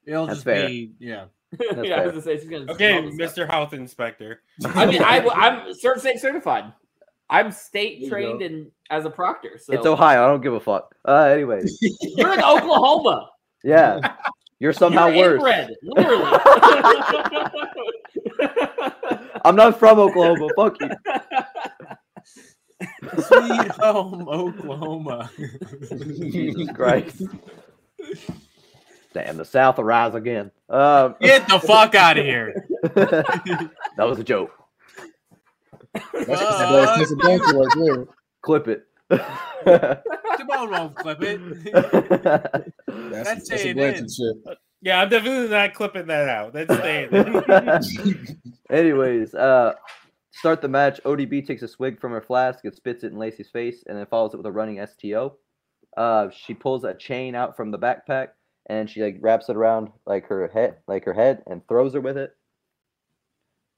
It'll 0.05 0.25
That's 0.25 0.37
just 0.37 0.45
fair. 0.45 0.67
be 0.67 0.93
yeah. 0.99 1.25
yeah, 1.59 1.95
I 1.95 2.05
was 2.05 2.11
gonna 2.11 2.21
say 2.21 2.39
she's 2.39 2.49
gonna. 2.49 2.71
Okay, 2.71 3.01
Mr. 3.11 3.49
Health 3.49 3.73
Inspector. 3.73 4.41
I 4.65 4.85
mean, 4.85 5.03
I, 5.03 5.19
I'm 5.19 5.73
cert 5.83 5.99
state 5.99 6.19
certified. 6.19 6.73
I'm 7.29 7.51
state 7.51 8.09
trained 8.09 8.39
go. 8.39 8.45
in 8.45 8.71
as 8.89 9.05
a 9.05 9.09
proctor. 9.09 9.59
So 9.61 9.73
It's 9.73 9.85
Ohio. 9.85 10.23
I 10.23 10.27
don't 10.27 10.41
give 10.41 10.53
a 10.53 10.59
fuck. 10.59 10.95
Uh, 11.07 11.25
anyways, 11.25 11.77
you're 12.01 12.33
in 12.33 12.41
Oklahoma. 12.43 13.29
yeah, 13.63 14.15
you're 14.59 14.73
somehow 14.73 15.07
you're 15.07 15.39
worse. 15.39 15.69
inbred, 15.69 15.75
literally. 15.83 16.39
I'm 19.45 19.55
not 19.55 19.77
from 19.79 19.99
Oklahoma. 19.99 20.49
Fuck 20.55 20.77
you. 20.81 20.89
Sweet 23.21 23.71
home 23.73 24.27
Oklahoma. 24.27 25.29
Jesus 25.89 26.69
Christ. 26.73 27.21
Damn, 29.13 29.37
the 29.37 29.45
South 29.45 29.77
will 29.77 29.83
rise 29.83 30.15
again. 30.15 30.51
Um, 30.69 31.15
Get 31.21 31.47
the 31.47 31.59
fuck 31.59 31.95
out 31.95 32.17
of 32.17 32.25
here. 32.25 32.65
that 32.83 33.73
was 33.99 34.19
a 34.19 34.23
joke. 34.23 34.51
That's 35.93 36.27
that's 36.27 36.99
disappointing 36.99 37.55
right 37.55 37.67
there. 37.77 38.07
Clip 38.41 38.67
it. 38.67 38.87
Timon 39.09 40.71
won't 40.71 40.95
clip 40.95 41.21
it. 41.21 41.39
That's, 41.73 42.69
That's 42.87 43.49
that's, 43.49 43.51
a 43.51 43.57
staying 43.59 43.75
Blanchard 43.75 44.03
in. 44.03 44.09
shit. 44.09 44.57
Yeah, 44.81 45.01
I'm 45.01 45.09
definitely 45.09 45.49
not 45.49 45.73
clipping 45.73 46.07
that 46.07 46.27
out. 46.27 46.53
That's 46.53 46.73
staying. 46.73 47.09
in. 47.11 48.37
Anyways, 48.71 49.35
uh, 49.35 49.73
start 50.31 50.61
the 50.61 50.67
match. 50.67 50.99
ODB 51.03 51.45
takes 51.45 51.61
a 51.61 51.67
swig 51.67 52.01
from 52.01 52.11
her 52.11 52.21
flask 52.21 52.65
and 52.65 52.73
spits 52.73 53.03
it 53.03 53.11
in 53.11 53.19
Lacey's 53.19 53.49
face, 53.49 53.83
and 53.87 53.97
then 53.97 54.05
follows 54.07 54.33
it 54.33 54.37
with 54.37 54.45
a 54.47 54.51
running 54.51 54.85
STO. 54.85 55.37
Uh, 55.95 56.29
she 56.31 56.53
pulls 56.53 56.83
a 56.83 56.93
chain 56.95 57.35
out 57.35 57.55
from 57.55 57.69
the 57.69 57.77
backpack 57.77 58.29
and 58.67 58.89
she 58.89 59.01
like 59.01 59.17
wraps 59.19 59.49
it 59.49 59.55
around 59.55 59.89
like 60.05 60.27
her 60.27 60.47
head, 60.47 60.77
like 60.87 61.05
her 61.05 61.13
head, 61.13 61.43
and 61.47 61.67
throws 61.67 61.93
her 61.93 62.01
with 62.01 62.17
it. 62.17 62.35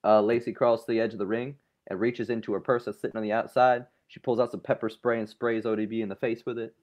Uh, 0.03 0.21
Lacey 0.21 0.53
crawls 0.53 0.85
to 0.85 0.91
the 0.91 0.99
edge 0.99 1.13
of 1.13 1.19
the 1.19 1.25
ring 1.25 1.55
and 1.87 1.99
reaches 1.99 2.29
into 2.29 2.53
her 2.53 2.59
purse 2.59 2.85
that's 2.85 2.99
sitting 2.99 3.17
on 3.17 3.23
the 3.23 3.31
outside. 3.31 3.85
She 4.07 4.19
pulls 4.19 4.39
out 4.39 4.51
some 4.51 4.59
pepper 4.59 4.89
spray 4.89 5.19
and 5.19 5.27
sprays 5.27 5.65
ODB 5.65 6.01
in 6.01 6.09
the 6.09 6.15
face 6.15 6.45
with 6.45 6.59
it. 6.59 6.75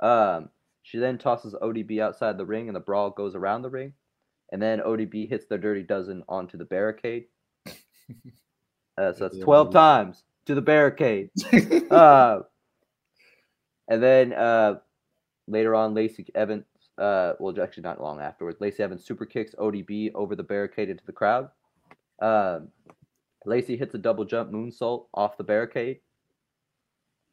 Um, 0.00 0.48
she 0.82 0.98
then 0.98 1.18
tosses 1.18 1.54
ODB 1.54 2.00
outside 2.00 2.38
the 2.38 2.46
ring, 2.46 2.68
and 2.68 2.76
the 2.76 2.80
brawl 2.80 3.10
goes 3.10 3.34
around 3.34 3.62
the 3.62 3.70
ring. 3.70 3.92
And 4.52 4.62
then 4.62 4.80
ODB 4.80 5.28
hits 5.28 5.46
the 5.46 5.58
Dirty 5.58 5.82
Dozen 5.82 6.22
onto 6.28 6.56
the 6.56 6.64
barricade. 6.64 7.26
Uh, 7.66 7.72
so 9.12 9.28
that's 9.28 9.38
12 9.38 9.72
times 9.72 10.22
to 10.46 10.54
the 10.54 10.62
barricade. 10.62 11.30
Uh, 11.90 12.40
and 13.88 14.02
then 14.02 14.32
uh, 14.32 14.74
later 15.46 15.74
on, 15.74 15.94
Lacey 15.94 16.26
Evans, 16.34 16.64
uh, 16.98 17.34
well, 17.38 17.54
actually 17.60 17.82
not 17.82 18.00
long 18.00 18.20
afterwards, 18.20 18.60
Lacey 18.60 18.82
Evans 18.82 19.04
super 19.04 19.26
kicks 19.26 19.54
ODB 19.54 20.12
over 20.14 20.34
the 20.34 20.42
barricade 20.42 20.88
into 20.88 21.04
the 21.04 21.12
crowd. 21.12 21.50
Um, 22.20 22.68
Lacey 23.44 23.76
hits 23.76 23.94
a 23.94 23.98
double 23.98 24.24
jump 24.24 24.50
moonsault 24.50 25.06
off 25.14 25.36
the 25.36 25.44
barricade. 25.44 26.00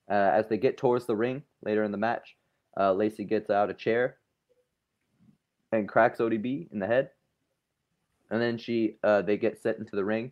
Uh, 0.09 0.32
as 0.34 0.47
they 0.47 0.57
get 0.57 0.78
towards 0.78 1.05
the 1.05 1.16
ring 1.16 1.43
later 1.64 1.84
in 1.84 1.91
the 1.91 1.97
match, 1.97 2.36
uh, 2.78 2.93
Lacey 2.93 3.24
gets 3.24 3.49
out 3.49 3.70
a 3.70 3.74
chair 3.74 4.18
and 5.72 5.88
cracks 5.88 6.20
ODB 6.20 6.72
in 6.72 6.80
the 6.80 6.88
head. 6.88 7.09
And 8.30 8.41
then 8.41 8.57
she, 8.57 8.97
uh, 9.03 9.22
they 9.22 9.38
get 9.38 9.61
set 9.61 9.78
into 9.78 9.95
the 9.95 10.03
ring, 10.03 10.32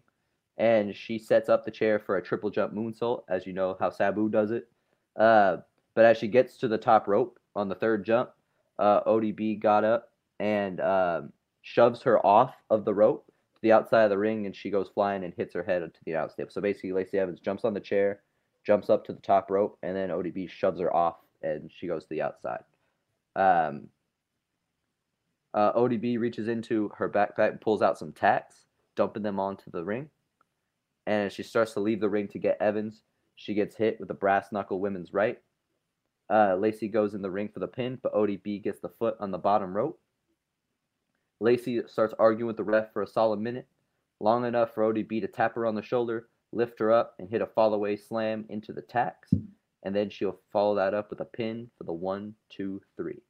and 0.57 0.95
she 0.95 1.17
sets 1.17 1.49
up 1.49 1.63
the 1.63 1.71
chair 1.71 1.99
for 1.99 2.17
a 2.17 2.21
triple 2.21 2.49
jump 2.49 2.73
moonsault, 2.73 3.23
as 3.29 3.45
you 3.45 3.53
know 3.53 3.77
how 3.79 3.89
Sabu 3.89 4.29
does 4.29 4.51
it. 4.51 4.67
Uh, 5.15 5.57
but 5.93 6.05
as 6.05 6.17
she 6.17 6.27
gets 6.27 6.57
to 6.57 6.67
the 6.67 6.77
top 6.77 7.07
rope 7.07 7.39
on 7.55 7.69
the 7.69 7.75
third 7.75 8.05
jump, 8.05 8.31
uh, 8.81 9.03
ODB 9.03 9.61
got 9.61 9.83
up 9.83 10.09
and 10.39 10.81
um, 10.81 11.31
shoves 11.61 12.01
her 12.01 12.25
off 12.25 12.55
of 12.69 12.83
the 12.83 12.93
rope 12.93 13.25
to 13.53 13.61
the 13.61 13.71
outside 13.71 14.03
of 14.03 14.09
the 14.09 14.17
ring, 14.17 14.47
and 14.47 14.55
she 14.55 14.71
goes 14.71 14.89
flying 14.93 15.23
and 15.23 15.33
hits 15.35 15.53
her 15.53 15.63
head 15.63 15.81
to 15.81 15.99
the 16.05 16.13
outstep. 16.13 16.51
So 16.51 16.59
basically, 16.59 16.91
Lacey 16.91 17.19
Evans 17.19 17.39
jumps 17.39 17.63
on 17.63 17.75
the 17.75 17.79
chair, 17.79 18.21
jumps 18.65 18.89
up 18.89 19.05
to 19.05 19.13
the 19.13 19.21
top 19.21 19.51
rope, 19.51 19.77
and 19.83 19.95
then 19.95 20.09
ODB 20.09 20.49
shoves 20.49 20.79
her 20.79 20.93
off, 20.93 21.17
and 21.43 21.71
she 21.73 21.87
goes 21.87 22.03
to 22.03 22.09
the 22.09 22.23
outside. 22.23 22.63
Um, 23.35 23.87
uh, 25.53 25.73
ODB 25.73 26.19
reaches 26.19 26.47
into 26.47 26.89
her 26.97 27.09
backpack 27.09 27.51
and 27.51 27.61
pulls 27.61 27.83
out 27.83 27.99
some 27.99 28.11
tacks, 28.11 28.65
dumping 28.95 29.23
them 29.23 29.39
onto 29.39 29.69
the 29.69 29.83
ring. 29.83 30.09
And 31.05 31.27
as 31.27 31.33
she 31.33 31.43
starts 31.43 31.73
to 31.73 31.79
leave 31.79 31.99
the 31.99 32.09
ring 32.09 32.27
to 32.29 32.39
get 32.39 32.57
Evans, 32.59 33.03
she 33.35 33.53
gets 33.53 33.75
hit 33.75 33.99
with 33.99 34.09
a 34.09 34.15
brass 34.15 34.51
knuckle 34.51 34.79
women's 34.79 35.13
right. 35.13 35.39
Uh, 36.31 36.55
Lacey 36.55 36.87
goes 36.87 37.13
in 37.13 37.21
the 37.21 37.29
ring 37.29 37.49
for 37.49 37.59
the 37.59 37.67
pin, 37.67 37.99
but 38.01 38.13
ODB 38.13 38.63
gets 38.63 38.79
the 38.79 38.89
foot 38.89 39.17
on 39.19 39.31
the 39.31 39.37
bottom 39.37 39.75
rope. 39.75 39.99
Lacey 41.41 41.81
starts 41.87 42.13
arguing 42.17 42.47
with 42.47 42.57
the 42.57 42.63
ref 42.63 42.93
for 42.93 43.01
a 43.01 43.07
solid 43.07 43.39
minute, 43.39 43.67
long 44.19 44.45
enough 44.45 44.73
for 44.73 44.93
ODB 44.93 45.19
to 45.21 45.27
tap 45.27 45.55
her 45.55 45.65
on 45.65 45.75
the 45.75 45.81
shoulder, 45.81 46.27
lift 46.53 46.79
her 46.79 46.91
up, 46.91 47.15
and 47.19 47.29
hit 47.29 47.41
a 47.41 47.45
fall 47.45 47.73
away 47.73 47.97
slam 47.97 48.45
into 48.47 48.71
the 48.71 48.81
tacks. 48.81 49.33
And 49.83 49.93
then 49.95 50.09
she'll 50.09 50.39
follow 50.53 50.75
that 50.75 50.93
up 50.93 51.09
with 51.09 51.19
a 51.19 51.25
pin 51.25 51.69
for 51.77 51.83
the 51.83 51.93
one, 51.93 52.35
two, 52.49 52.81
three. 52.95 53.21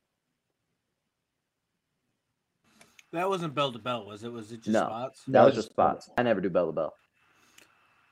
That 3.14 3.28
wasn't 3.28 3.56
bell 3.56 3.72
to 3.72 3.80
bell, 3.80 4.06
was 4.06 4.24
it? 4.24 4.32
Was 4.32 4.52
it 4.52 4.62
just 4.62 4.78
spots? 4.78 4.78
No. 4.78 4.86
spots? 4.86 5.24
That 5.28 5.44
was 5.44 5.56
just 5.56 5.68
just 5.68 5.70
spots. 5.72 6.10
I 6.18 6.24
never 6.24 6.40
do 6.40 6.50
bell 6.50 6.68
to 6.68 6.72
bell. 6.72 6.94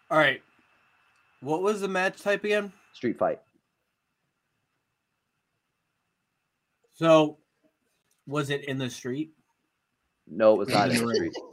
All 0.09 0.17
right. 0.17 0.41
What 1.41 1.61
was 1.61 1.81
the 1.81 1.87
match 1.87 2.21
type 2.21 2.43
again? 2.43 2.73
Street 2.93 3.17
fight. 3.17 3.39
So, 6.99 7.37
was 8.27 8.49
it 8.49 8.65
in 8.65 8.77
the 8.77 8.89
street? 8.89 9.31
No, 10.27 10.55
it 10.55 10.57
was 10.57 10.67
not 10.69 10.89
in 10.91 10.97
the 11.05 11.13
street. 11.15 11.33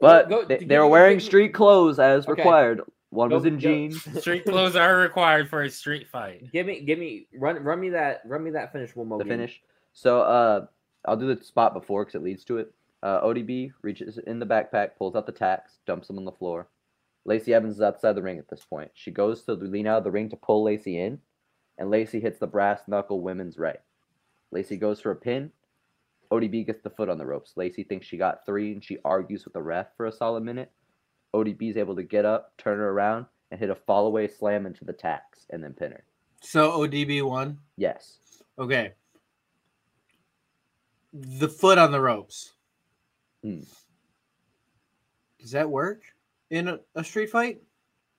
But 0.00 0.28
Go- 0.28 0.44
they, 0.44 0.58
give 0.58 0.68
they 0.68 0.78
were 0.78 0.86
wearing 0.86 1.18
street 1.18 1.54
clothes 1.54 1.98
as 1.98 2.24
Okay. 2.28 2.32
required. 2.42 2.82
One 3.10 3.30
Go- 3.30 3.36
was 3.36 3.44
in 3.46 3.54
go- 3.54 3.60
jeans. 3.60 4.02
Street 4.20 4.44
clothes 4.44 4.76
are 4.76 4.96
required 4.98 5.48
for 5.48 5.62
a 5.62 5.70
street 5.70 6.08
fight. 6.08 6.52
Give 6.52 6.66
me, 6.66 6.80
give 6.80 6.98
me, 6.98 7.26
run, 7.38 7.62
run 7.62 7.80
me 7.80 7.88
that, 7.90 8.20
run 8.26 8.44
me 8.44 8.50
that 8.50 8.70
finish 8.72 8.94
one 8.94 9.08
more. 9.08 9.18
the 9.18 9.24
game. 9.24 9.32
finish. 9.32 9.62
So 9.94 10.20
uh, 10.20 10.66
I'll 11.06 11.16
do 11.16 11.34
the 11.34 11.42
spot 11.42 11.72
before 11.74 12.04
because 12.04 12.16
it 12.16 12.22
leads 12.24 12.44
to 12.44 12.58
it. 12.58 12.74
Uh, 13.02 13.22
ODB 13.22 13.72
reaches 13.82 14.18
in 14.18 14.38
the 14.38 14.46
backpack, 14.46 14.90
pulls 14.98 15.14
out 15.16 15.26
the 15.26 15.32
tacks, 15.32 15.78
dumps 15.86 16.08
them 16.08 16.18
on 16.18 16.24
the 16.26 16.32
floor. 16.32 16.68
Lacey 17.24 17.54
Evans 17.54 17.76
is 17.76 17.80
outside 17.82 18.14
the 18.14 18.22
ring 18.22 18.38
at 18.38 18.48
this 18.48 18.64
point. 18.64 18.90
She 18.94 19.10
goes 19.10 19.42
to 19.44 19.54
lean 19.54 19.86
out 19.86 19.98
of 19.98 20.04
the 20.04 20.10
ring 20.10 20.28
to 20.30 20.36
pull 20.36 20.64
Lacey 20.64 21.00
in, 21.00 21.18
and 21.78 21.90
Lacey 21.90 22.20
hits 22.20 22.38
the 22.40 22.46
brass 22.46 22.82
knuckle 22.88 23.22
women's 23.22 23.56
right. 23.58 23.80
Lacey 24.54 24.76
goes 24.76 25.00
for 25.00 25.10
a 25.10 25.16
pin. 25.16 25.50
ODB 26.32 26.64
gets 26.64 26.80
the 26.80 26.90
foot 26.90 27.08
on 27.08 27.18
the 27.18 27.26
ropes. 27.26 27.52
Lacey 27.56 27.82
thinks 27.82 28.06
she 28.06 28.16
got 28.16 28.46
three, 28.46 28.72
and 28.72 28.82
she 28.82 28.98
argues 29.04 29.44
with 29.44 29.52
the 29.52 29.62
ref 29.62 29.88
for 29.96 30.06
a 30.06 30.12
solid 30.12 30.42
minute. 30.44 30.70
ODB 31.34 31.70
is 31.70 31.76
able 31.76 31.96
to 31.96 32.02
get 32.04 32.24
up, 32.24 32.52
turn 32.56 32.78
her 32.78 32.90
around, 32.90 33.26
and 33.50 33.58
hit 33.60 33.68
a 33.68 33.74
fall 33.74 34.06
away 34.06 34.28
slam 34.28 34.64
into 34.64 34.84
the 34.84 34.92
tacks 34.92 35.46
and 35.50 35.62
then 35.62 35.74
pin 35.74 35.90
her. 35.92 36.04
So 36.40 36.70
ODB 36.78 37.22
won. 37.22 37.58
Yes. 37.76 38.18
Okay. 38.58 38.92
The 41.12 41.48
foot 41.48 41.78
on 41.78 41.90
the 41.92 42.00
ropes. 42.00 42.52
Hmm. 43.42 43.60
Does 45.40 45.50
that 45.50 45.68
work 45.68 46.02
in 46.50 46.68
a, 46.68 46.78
a 46.94 47.04
street 47.04 47.30
fight? 47.30 47.60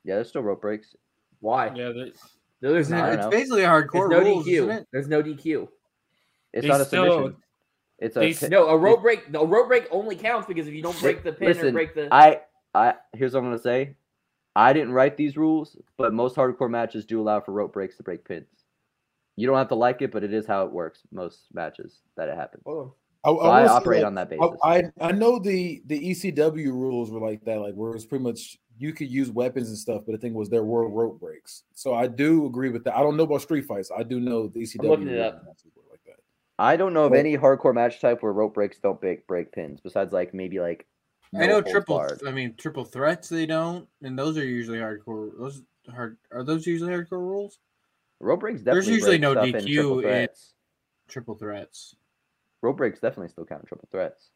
Yeah, 0.04 0.16
there's 0.16 0.30
still 0.30 0.44
rope 0.44 0.62
breaks. 0.62 0.96
Why? 1.40 1.68
Yeah, 1.74 1.90
they, 1.90 2.12
No, 2.62 2.74
there's 2.74 2.92
I 2.92 2.98
not. 3.00 3.14
It's 3.14 3.22
know. 3.24 3.30
basically 3.30 3.64
a 3.64 3.68
hardcore 3.68 4.10
There's 4.10 4.12
no 4.12 4.20
rules, 4.20 4.48
isn't 4.48 4.70
DQ. 4.70 4.78
it? 4.78 4.88
There's 4.92 5.08
no 5.08 5.24
DQ. 5.24 5.68
It's 6.56 6.64
They 6.64 6.68
not 6.70 6.82
a 6.82 6.86
still- 6.86 7.12
submission. 7.14 7.36
It's 8.00 8.18
a 8.18 8.20
they 8.20 8.34
pin- 8.34 8.50
No, 8.50 8.68
a 8.70 8.78
rope 8.78 9.02
break. 9.02 9.30
No, 9.30 9.42
a 9.42 9.46
rope 9.46 9.68
break 9.68 9.88
only 9.92 10.16
counts 10.16 10.48
because 10.48 10.68
if 10.68 10.74
you 10.74 10.82
don't 10.82 11.00
break 11.00 11.24
the 11.24 11.32
pin 11.32 11.58
or 11.58 11.72
break 11.72 11.94
the. 11.96 12.08
I 12.14 12.42
I 12.74 12.96
here's 13.14 13.34
what 13.34 13.40
I'm 13.40 13.46
gonna 13.46 13.60
say. 13.60 13.96
I 14.56 14.74
didn't 14.74 14.94
write 14.94 15.16
these 15.18 15.38
rules, 15.38 15.78
but 15.98 16.14
most 16.14 16.36
hardcore 16.36 16.70
matches 16.70 17.06
do 17.06 17.22
allow 17.22 17.40
for 17.42 17.52
rope 17.54 17.74
breaks 17.74 17.98
to 17.98 18.04
break 18.04 18.26
pins. 18.26 18.48
You 19.38 19.48
don't 19.48 19.58
have 19.58 19.68
to 19.70 19.76
like 19.76 20.02
it, 20.02 20.12
but 20.12 20.24
it 20.24 20.34
is 20.34 20.46
how 20.46 20.66
it 20.66 20.72
works. 20.72 21.02
Most 21.12 21.44
matches 21.54 22.02
that 22.16 22.30
it 22.30 22.36
happens. 22.36 22.64
Hold 22.66 22.80
on. 22.88 22.92
I, 23.24 23.28
So 23.30 23.40
I 23.40 23.62
will 23.64 23.70
operate 23.70 24.00
like, 24.04 24.08
on 24.08 24.16
that 24.16 24.28
I, 24.28 24.38
basis. 24.38 24.92
I 25.02 25.08
I 25.10 25.12
know 25.14 25.40
the 25.40 25.82
the 25.88 26.10
ECW 26.12 26.68
rules 26.72 27.12
were 27.12 27.20
like 27.22 27.44
that, 27.46 27.60
like 27.60 27.76
where 27.76 27.94
it's 27.94 28.06
pretty 28.06 28.24
much 28.24 28.58
you 28.78 28.92
could 28.94 29.10
use 29.10 29.32
weapons 29.32 29.70
and 29.70 29.78
stuff, 29.78 30.04
but 30.06 30.12
the 30.12 30.18
thing 30.18 30.34
was 30.34 30.50
there 30.50 30.64
were 30.66 30.90
rope 30.90 31.20
breaks. 31.20 31.64
So 31.74 31.94
I 31.94 32.08
do 32.08 32.46
agree 32.46 32.70
with 32.70 32.84
that. 32.86 32.96
I 32.98 33.02
don't 33.04 33.16
know 33.16 33.24
about 33.24 33.42
street 33.42 33.66
fights. 33.66 33.90
I 33.98 34.04
do 34.04 34.20
know 34.20 34.48
the 34.48 34.60
ECW 34.62 34.84
looking 34.84 35.08
it 35.08 35.20
up. 35.20 35.34
were 35.34 35.40
like 35.48 35.48
that. 35.48 35.72
I 36.58 36.78
don't 36.78 36.94
know 36.94 37.06
of 37.06 37.14
any 37.14 37.38
hardcore 37.38 37.74
match 37.74 38.00
type 38.00 38.24
where 38.24 38.32
rope 38.32 38.54
breaks 38.54 38.78
don't 38.80 39.00
break 39.00 39.28
break 39.28 39.52
pins, 39.52 39.82
besides 39.82 40.14
like 40.14 40.34
maybe 40.34 40.60
like. 40.60 40.88
I 41.38 41.48
know 41.48 41.62
triple. 41.62 41.98
barred. 41.98 42.22
I 42.26 42.32
mean, 42.32 42.54
triple 42.58 42.86
threats. 42.86 43.28
They 43.28 43.46
don't, 43.46 43.88
and 44.02 44.18
those 44.18 44.38
are 44.38 44.46
usually 44.46 44.78
hardcore. 44.78 45.32
Those 45.38 45.64
hard 45.94 46.18
are 46.32 46.44
those 46.44 46.66
usually 46.66 46.92
hardcore 46.94 47.12
rules? 47.20 47.60
Rope 48.22 48.40
breaks 48.40 48.62
There's 48.62 48.88
usually 48.88 49.18
break 49.18 49.22
no 49.22 49.32
stuff 49.34 49.46
in 49.46 49.54
DQ 49.54 49.74
triple 49.74 50.00
in- 50.00 50.04
threats. 50.04 50.54
Triple 51.08 51.36
threats. 51.36 51.96
Rope 52.62 52.78
breaks 52.78 53.00
definitely 53.00 53.30
still 53.30 53.46
count 53.46 53.62
in 53.64 53.68
triple 53.68 53.88
threats. 53.92 54.30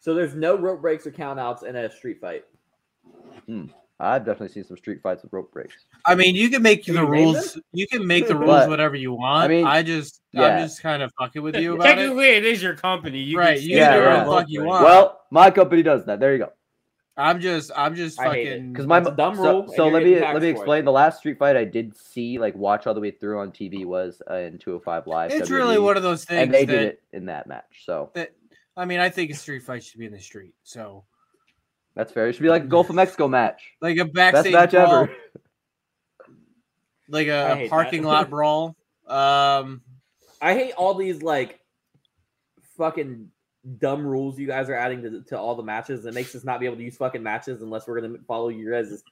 So 0.00 0.14
there's 0.14 0.34
no 0.34 0.56
rope 0.56 0.82
breaks 0.82 1.06
or 1.06 1.12
countouts 1.12 1.62
in 1.64 1.76
a 1.76 1.90
street 1.90 2.20
fight. 2.20 2.44
Hmm. 3.46 3.66
I've 3.98 4.26
definitely 4.26 4.48
seen 4.48 4.64
some 4.64 4.76
street 4.76 5.00
fights 5.02 5.22
with 5.22 5.32
rope 5.32 5.50
breaks. 5.52 5.74
I 6.04 6.14
mean, 6.14 6.34
you 6.34 6.50
can 6.50 6.60
make 6.62 6.84
Can 6.84 6.94
the 6.96 7.00
you 7.00 7.08
name 7.10 7.24
rules. 7.24 7.58
You 7.72 7.86
can 7.88 8.06
make 8.06 8.28
the 8.28 8.36
rules 8.36 8.48
But- 8.50 8.68
whatever 8.68 8.94
you 8.94 9.14
want. 9.14 9.44
I 9.44 9.48
mean, 9.48 9.56
mean, 9.58 9.66
I 9.66 9.82
just, 9.82 10.20
yeah. 10.32 10.42
I'm 10.42 10.62
just 10.66 10.82
kind 10.82 11.02
of 11.02 11.10
fucking 11.18 11.40
with 11.42 11.56
you 11.56 11.74
about 11.76 11.86
it. 11.86 11.94
technically, 11.96 12.28
it 12.28 12.44
is 12.44 12.62
your 12.62 12.74
company. 12.74 13.20
You 13.20 13.38
Right, 13.38 13.58
Can 13.58 13.68
you 13.70 13.76
say 13.76 13.80
can 13.84 13.92
do 13.92 13.98
whatever 14.00 14.16
own 14.20 14.26
the 14.26 14.32
fuck 14.32 14.46
you 14.48 14.64
want. 14.64 14.84
Well, 14.84 15.20
my 15.30 15.50
company 15.50 15.82
does 15.82 16.04
that. 16.04 16.20
There 16.20 16.32
you 16.32 16.38
go. 16.38 16.52
I'm 17.18 17.40
just, 17.40 17.70
I'm 17.74 17.94
just 17.94 18.20
I 18.20 18.24
hate 18.34 18.46
it, 18.48 18.50
fucking. 18.50 18.72
Because 18.74 18.86
my 18.86 18.98
It's 18.98 19.08
a 19.08 19.12
dumb 19.12 19.36
so, 19.36 19.42
rule, 19.42 19.62
and 19.62 19.72
so 19.74 19.88
let 19.88 20.02
me 20.02 20.10
let 20.10 20.20
me 20.20 20.20
taxed 20.26 20.42
it. 20.42 20.48
explain. 20.50 20.84
The 20.84 20.92
last 20.92 21.18
street 21.20 21.38
fight 21.38 21.56
I 21.56 21.64
did 21.64 21.96
see, 21.96 22.38
like 22.38 22.54
watch 22.54 22.86
all 22.86 22.92
the 22.92 23.00
way 23.00 23.10
through 23.10 23.38
on 23.40 23.50
TV, 23.52 23.86
was 23.86 24.20
uh, 24.30 24.34
in 24.34 24.58
205 24.58 25.06
Live. 25.06 25.30
it's 25.32 25.48
WWE, 25.48 25.52
really 25.54 25.78
one 25.78 25.96
of 25.96 26.02
those 26.02 26.26
things 26.26 26.42
and 26.42 26.52
they 26.52 26.66
that, 26.66 26.72
did 26.72 26.82
it 26.82 27.02
in 27.14 27.24
that 27.26 27.46
match. 27.46 27.84
So 27.86 28.10
that. 28.12 28.32
I 28.76 28.84
mean, 28.84 29.00
I 29.00 29.08
think 29.08 29.30
a 29.30 29.34
street 29.34 29.62
fight 29.62 29.82
should 29.82 29.98
be 29.98 30.04
in 30.04 30.12
the 30.12 30.20
street. 30.20 30.52
So, 30.62 31.04
that's 31.96 32.12
fair. 32.12 32.28
It 32.28 32.34
should 32.34 32.42
be 32.42 32.48
like 32.48 32.62
a 32.64 32.66
Gulf 32.68 32.88
of 32.90 32.94
Mexico 32.96 33.26
match. 33.26 33.72
like 33.80 33.96
a 33.98 34.04
backstage 34.04 34.52
Best 34.52 34.52
backstage 34.52 34.52
match 34.52 34.70
brawl, 34.72 35.02
ever. 35.02 35.16
like 37.08 37.26
a 37.28 37.56
hate 37.56 37.70
parking 37.70 38.02
that. 38.02 38.08
lot 38.08 38.30
brawl. 38.30 38.76
Um, 39.06 39.82
I 40.40 40.54
hate 40.54 40.72
all 40.74 40.94
these 40.94 41.22
like 41.22 41.60
fucking 42.76 43.30
dumb 43.78 44.06
rules 44.06 44.38
you 44.38 44.46
guys 44.46 44.68
are 44.68 44.74
adding 44.74 45.02
to, 45.02 45.22
to 45.22 45.38
all 45.38 45.54
the 45.54 45.62
matches. 45.62 46.04
It 46.06 46.14
makes 46.14 46.34
us 46.34 46.44
not 46.44 46.60
be 46.60 46.66
able 46.66 46.76
to 46.76 46.82
use 46.84 46.96
fucking 46.96 47.22
matches 47.22 47.62
unless 47.62 47.86
we're 47.86 48.00
gonna 48.00 48.18
follow 48.26 48.48
your 48.48 48.72
guys' 48.80 49.02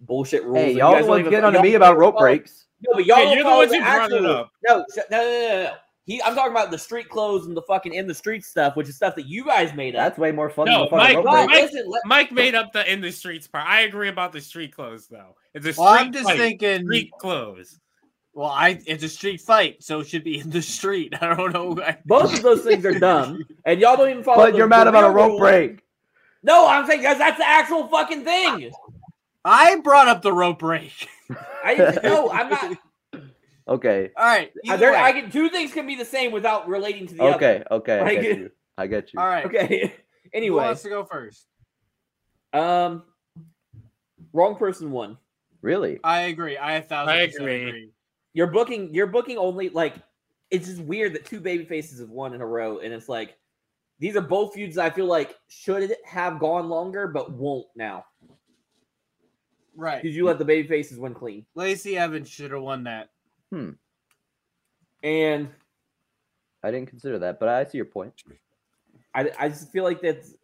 bullshit 0.00 0.44
rules. 0.44 0.58
Hey, 0.58 0.64
and 0.66 0.72
you 0.74 0.78
y'all 0.78 0.92
guys 0.92 1.02
the 1.02 1.06
don't 1.06 1.16
ones 1.22 1.30
getting 1.30 1.44
on 1.44 1.52
to 1.54 1.62
me 1.62 1.74
about 1.74 1.96
rope 1.98 2.14
follow- 2.14 2.24
breaks. 2.26 2.66
No, 2.86 2.92
but 2.94 3.06
y'all 3.06 3.18
Yeah, 3.18 3.24
don't 3.24 3.34
you're 3.34 3.44
the 3.44 3.50
ones 3.50 3.72
who 3.72 3.80
brought 3.80 4.12
it 4.12 4.24
up. 4.26 4.52
No, 4.68 4.84
sh- 4.94 4.98
no, 5.10 5.16
no, 5.18 5.24
no, 5.24 5.48
no, 5.48 5.62
no. 5.64 5.72
He, 6.08 6.22
I'm 6.22 6.34
talking 6.34 6.52
about 6.52 6.70
the 6.70 6.78
street 6.78 7.10
clothes 7.10 7.46
and 7.46 7.54
the 7.54 7.60
fucking 7.62 7.92
in 7.92 8.06
the 8.06 8.14
street 8.14 8.42
stuff, 8.42 8.76
which 8.76 8.88
is 8.88 8.96
stuff 8.96 9.14
that 9.16 9.26
you 9.26 9.44
guys 9.44 9.74
made 9.74 9.94
up. 9.94 10.00
That's 10.06 10.18
way 10.18 10.32
more 10.32 10.48
fun 10.48 10.64
No, 10.64 10.80
than 10.80 10.88
the 10.90 10.96
Mike- 10.96 11.16
rope 11.16 11.24
No. 11.26 11.32
Mike- 11.32 11.50
listen, 11.50 11.84
let- 11.86 12.02
Mike 12.06 12.32
made 12.32 12.54
up 12.54 12.72
the 12.72 12.90
in 12.90 13.02
the 13.02 13.12
streets 13.12 13.46
part. 13.46 13.68
I 13.68 13.82
agree 13.82 14.08
about 14.08 14.32
the 14.32 14.40
street 14.40 14.74
clothes 14.74 15.06
though. 15.06 15.36
It's 15.52 15.66
a 15.66 15.72
street 15.74 15.84
well, 15.84 15.92
I'm 15.94 16.10
just 16.10 16.24
fight. 16.24 16.38
thinking. 16.38 16.86
street 16.86 17.10
clothes. 17.20 17.78
Well, 18.32 18.48
I 18.48 18.80
it's 18.86 19.04
a 19.04 19.08
street 19.08 19.42
fight, 19.42 19.82
so 19.82 20.00
it 20.00 20.06
should 20.08 20.24
be 20.24 20.38
in 20.38 20.48
the 20.48 20.62
street. 20.62 21.12
I 21.20 21.34
don't 21.34 21.52
know. 21.52 21.78
Both 22.06 22.32
of 22.34 22.42
those 22.42 22.62
things 22.62 22.86
are 22.86 22.98
dumb, 22.98 23.44
and 23.66 23.78
y'all 23.78 23.96
don't 23.98 24.08
even 24.08 24.22
follow. 24.24 24.44
But 24.46 24.52
the- 24.52 24.56
you're 24.58 24.66
the 24.66 24.70
mad 24.70 24.86
about 24.86 25.04
a 25.04 25.10
rope 25.10 25.28
rules. 25.32 25.40
break. 25.40 25.82
No, 26.42 26.66
I'm 26.66 26.86
saying 26.86 27.02
guys, 27.02 27.18
that's 27.18 27.36
the 27.36 27.46
actual 27.46 27.86
fucking 27.88 28.24
thing. 28.24 28.70
I 29.44 29.76
brought 29.80 30.08
up 30.08 30.22
the 30.22 30.32
rope 30.32 30.60
break. 30.60 30.92
I 31.62 31.98
no, 32.02 32.30
I'm 32.30 32.48
not. 32.48 32.78
Okay. 33.68 34.10
All 34.16 34.24
right. 34.24 34.50
Either 34.66 34.78
there. 34.92 34.96
I 34.96 35.12
can 35.12 35.30
two 35.30 35.48
things 35.50 35.72
can 35.72 35.86
be 35.86 35.94
the 35.94 36.04
same 36.04 36.32
without 36.32 36.68
relating 36.68 37.06
to 37.08 37.14
the 37.14 37.22
other. 37.22 37.34
Okay. 37.36 37.64
Okay. 37.70 37.98
I 37.98 38.02
Like- 38.02 38.20
get 38.22 38.38
you. 38.38 38.50
I 38.78 38.86
get 38.86 39.12
you. 39.12 39.20
All 39.20 39.26
right. 39.26 39.44
Okay. 39.44 39.94
Anyway, 40.32 40.58
who 40.62 40.66
wants 40.66 40.82
to 40.82 40.88
go 40.88 41.04
first? 41.04 41.46
um, 42.52 43.02
wrong 44.32 44.56
person 44.56 44.90
won. 44.90 45.18
Really? 45.60 45.98
I 46.04 46.20
agree. 46.22 46.56
I 46.56 46.74
a 46.76 46.82
thousand. 46.82 47.14
I 47.14 47.26
percent 47.26 47.44
agree. 47.44 47.90
You're 48.34 48.46
booking. 48.46 48.94
You're 48.94 49.06
booking 49.08 49.36
only 49.36 49.68
like 49.70 49.94
it's 50.50 50.68
just 50.68 50.80
weird 50.80 51.14
that 51.14 51.24
two 51.26 51.40
baby 51.40 51.64
faces 51.64 51.98
have 52.00 52.10
won 52.10 52.32
in 52.34 52.40
a 52.40 52.46
row, 52.46 52.78
and 52.78 52.94
it's 52.94 53.08
like 53.08 53.36
these 53.98 54.14
are 54.16 54.20
both 54.22 54.54
feuds 54.54 54.78
I 54.78 54.90
feel 54.90 55.06
like 55.06 55.34
should 55.48 55.92
have 56.06 56.38
gone 56.38 56.68
longer, 56.68 57.08
but 57.08 57.32
won't 57.32 57.66
now 57.74 58.04
Right. 59.74 60.00
because 60.00 60.16
you 60.16 60.24
let 60.24 60.38
the 60.38 60.44
baby 60.44 60.68
faces 60.68 60.98
win 60.98 61.14
clean. 61.14 61.44
Lacey 61.56 61.98
Evans 61.98 62.28
should 62.28 62.52
have 62.52 62.62
won 62.62 62.84
that. 62.84 63.08
And 65.02 65.48
I 66.62 66.70
didn't 66.70 66.88
consider 66.88 67.18
that, 67.20 67.38
but 67.38 67.48
I 67.48 67.64
see 67.64 67.78
your 67.78 67.84
point. 67.84 68.12
I, 69.14 69.30
I 69.38 69.48
just 69.48 69.70
feel 69.70 69.84
like 69.84 70.00
that's 70.00 70.34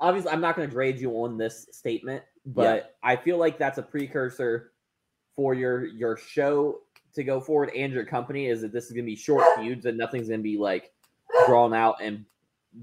obviously 0.00 0.30
I'm 0.30 0.40
not 0.40 0.56
going 0.56 0.68
to 0.68 0.74
grade 0.74 0.98
you 0.98 1.10
on 1.22 1.36
this 1.36 1.66
statement, 1.72 2.22
but 2.46 2.94
I 3.02 3.16
feel 3.16 3.36
like 3.38 3.58
that's 3.58 3.78
a 3.78 3.82
precursor 3.82 4.72
for 5.34 5.54
your 5.54 5.86
your 5.86 6.16
show 6.16 6.80
to 7.14 7.24
go 7.24 7.40
forward 7.40 7.70
and 7.74 7.92
your 7.92 8.04
company 8.04 8.46
is 8.46 8.60
that 8.60 8.72
this 8.72 8.86
is 8.86 8.92
going 8.92 9.04
to 9.04 9.10
be 9.10 9.16
short 9.16 9.44
feuds 9.56 9.86
and 9.86 9.96
nothing's 9.98 10.28
going 10.28 10.40
to 10.40 10.44
be 10.44 10.56
like 10.56 10.92
drawn 11.46 11.74
out 11.74 11.96
and 12.00 12.24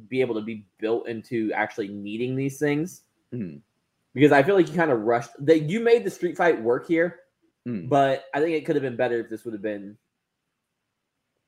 be 0.10 0.22
able 0.22 0.36
to 0.36 0.42
be 0.42 0.66
built 0.80 1.08
into 1.08 1.52
actually 1.54 1.88
needing 1.88 2.36
these 2.36 2.58
things. 2.60 3.04
Mhm. 3.34 3.62
Because 4.14 4.32
I 4.32 4.44
feel 4.44 4.56
like 4.56 4.70
you 4.70 4.76
kind 4.76 4.92
of 4.92 5.02
rushed 5.02 5.32
that 5.46 5.64
you 5.64 5.80
made 5.80 6.04
the 6.04 6.10
street 6.10 6.38
fight 6.38 6.62
work 6.62 6.88
here, 6.88 7.20
Mm. 7.68 7.90
but 7.90 8.26
I 8.34 8.40
think 8.42 8.56
it 8.56 8.66
could 8.66 8.76
have 8.76 8.84
been 8.84 8.96
better 8.96 9.20
if 9.20 9.30
this 9.30 9.44
would 9.44 9.54
have 9.54 9.62
been 9.62 9.98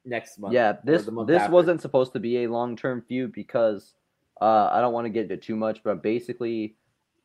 next 0.06 0.40
month. 0.40 0.54
Yeah, 0.54 0.78
this 0.84 1.08
month 1.10 1.28
this 1.28 1.42
after. 1.42 1.54
wasn't 1.54 1.82
supposed 1.82 2.14
to 2.14 2.20
be 2.20 2.44
a 2.44 2.48
long 2.50 2.76
term 2.76 3.04
feud 3.08 3.34
because 3.34 3.94
uh, 4.42 4.70
I 4.72 4.82
don't 4.82 4.94
want 4.94 5.06
to 5.06 5.10
get 5.10 5.24
into 5.24 5.38
too 5.38 5.56
much, 5.56 5.84
but 5.84 6.02
basically, 6.02 6.76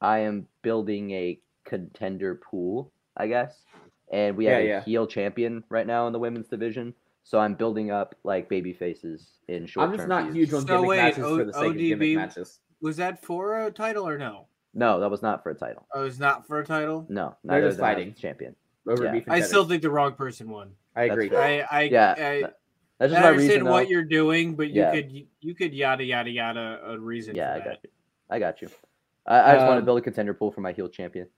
I 0.00 0.18
am 0.20 0.46
building 0.62 1.10
a 1.12 1.40
contender 1.64 2.34
pool, 2.36 2.92
I 3.16 3.28
guess, 3.28 3.62
and 4.12 4.36
we 4.36 4.46
have 4.46 4.58
Yeah, 4.60 4.64
a 4.64 4.68
yeah. 4.68 4.84
heel 4.84 5.06
champion 5.06 5.64
right 5.68 5.86
now 5.86 6.06
in 6.06 6.12
the 6.12 6.18
women's 6.18 6.48
division. 6.48 6.94
So 7.24 7.38
I'm 7.38 7.54
building 7.54 7.92
up 7.92 8.16
like 8.24 8.48
baby 8.48 8.72
faces 8.72 9.38
in 9.48 9.64
short. 9.66 9.88
I'm 9.88 9.96
just 9.96 10.08
not 10.08 10.34
huge 10.34 10.52
on 10.52 10.62
So 10.62 10.66
gimmick 10.66 10.88
wait, 10.88 10.96
matches 10.96 11.24
O- 11.24 11.38
for 11.38 11.44
the 11.44 11.52
sake 11.52 11.70
of 11.70 11.76
gimmick 11.78 12.08
ODB 12.10 12.16
matches. 12.16 12.58
Was 12.80 12.96
that 12.96 13.22
for 13.24 13.64
a 13.66 13.70
title 13.70 14.08
or 14.08 14.18
no? 14.18 14.48
No, 14.74 14.98
that 14.98 15.08
was 15.10 15.22
not 15.22 15.42
for 15.44 15.50
a 15.50 15.54
title. 15.54 15.86
Oh, 15.94 16.04
it's 16.04 16.18
not 16.18 16.46
for 16.48 16.58
a 16.58 16.64
title. 16.66 17.06
No, 17.08 17.36
They're 17.44 17.60
just 17.68 17.78
fighting. 17.78 18.14
champion. 18.14 18.56
Over 18.86 19.04
Yeah. 19.04 19.12
beef 19.12 19.24
and 19.26 19.34
I 19.34 19.40
still 19.40 19.64
think 19.64 19.82
the 19.82 19.90
wrong 19.90 20.14
person 20.14 20.48
won. 20.50 20.72
I 20.96 21.04
agree. 21.04 21.28
fair. 21.28 21.40
I, 21.70 21.78
I, 21.78 21.82
Yeah, 21.84 22.12
I, 22.12 22.14
that- 22.42 22.58
That's 22.98 23.12
I 23.12 23.14
just 23.14 23.22
my 23.22 23.28
understand 23.28 23.50
reason. 23.52 23.64
what 23.64 23.84
though. 23.84 23.88
you're 23.90 24.04
doing, 24.04 24.54
but 24.56 24.70
you 24.70 24.82
Yeah. 24.82 24.90
could 24.92 25.26
you 25.40 25.54
could 25.54 25.72
yada 25.74 26.04
yada 26.04 26.30
yada 26.30 26.80
a 26.84 26.98
reason. 26.98 27.34
Yeah, 27.34 27.54
for 27.54 27.54
I 27.54 27.58
that. 27.58 27.64
got 27.64 27.84
you. 27.84 27.90
I 28.30 28.38
got 28.38 28.62
you. 28.62 28.68
I, 29.26 29.40
I 29.52 29.54
just 29.54 29.66
want 29.66 29.76
to 29.76 29.78
Um, 29.78 29.84
build 29.84 29.98
a 29.98 30.02
contender 30.02 30.34
pool 30.34 30.50
for 30.50 30.60
my 30.62 30.72
heel 30.72 30.88
champion. 30.88 31.28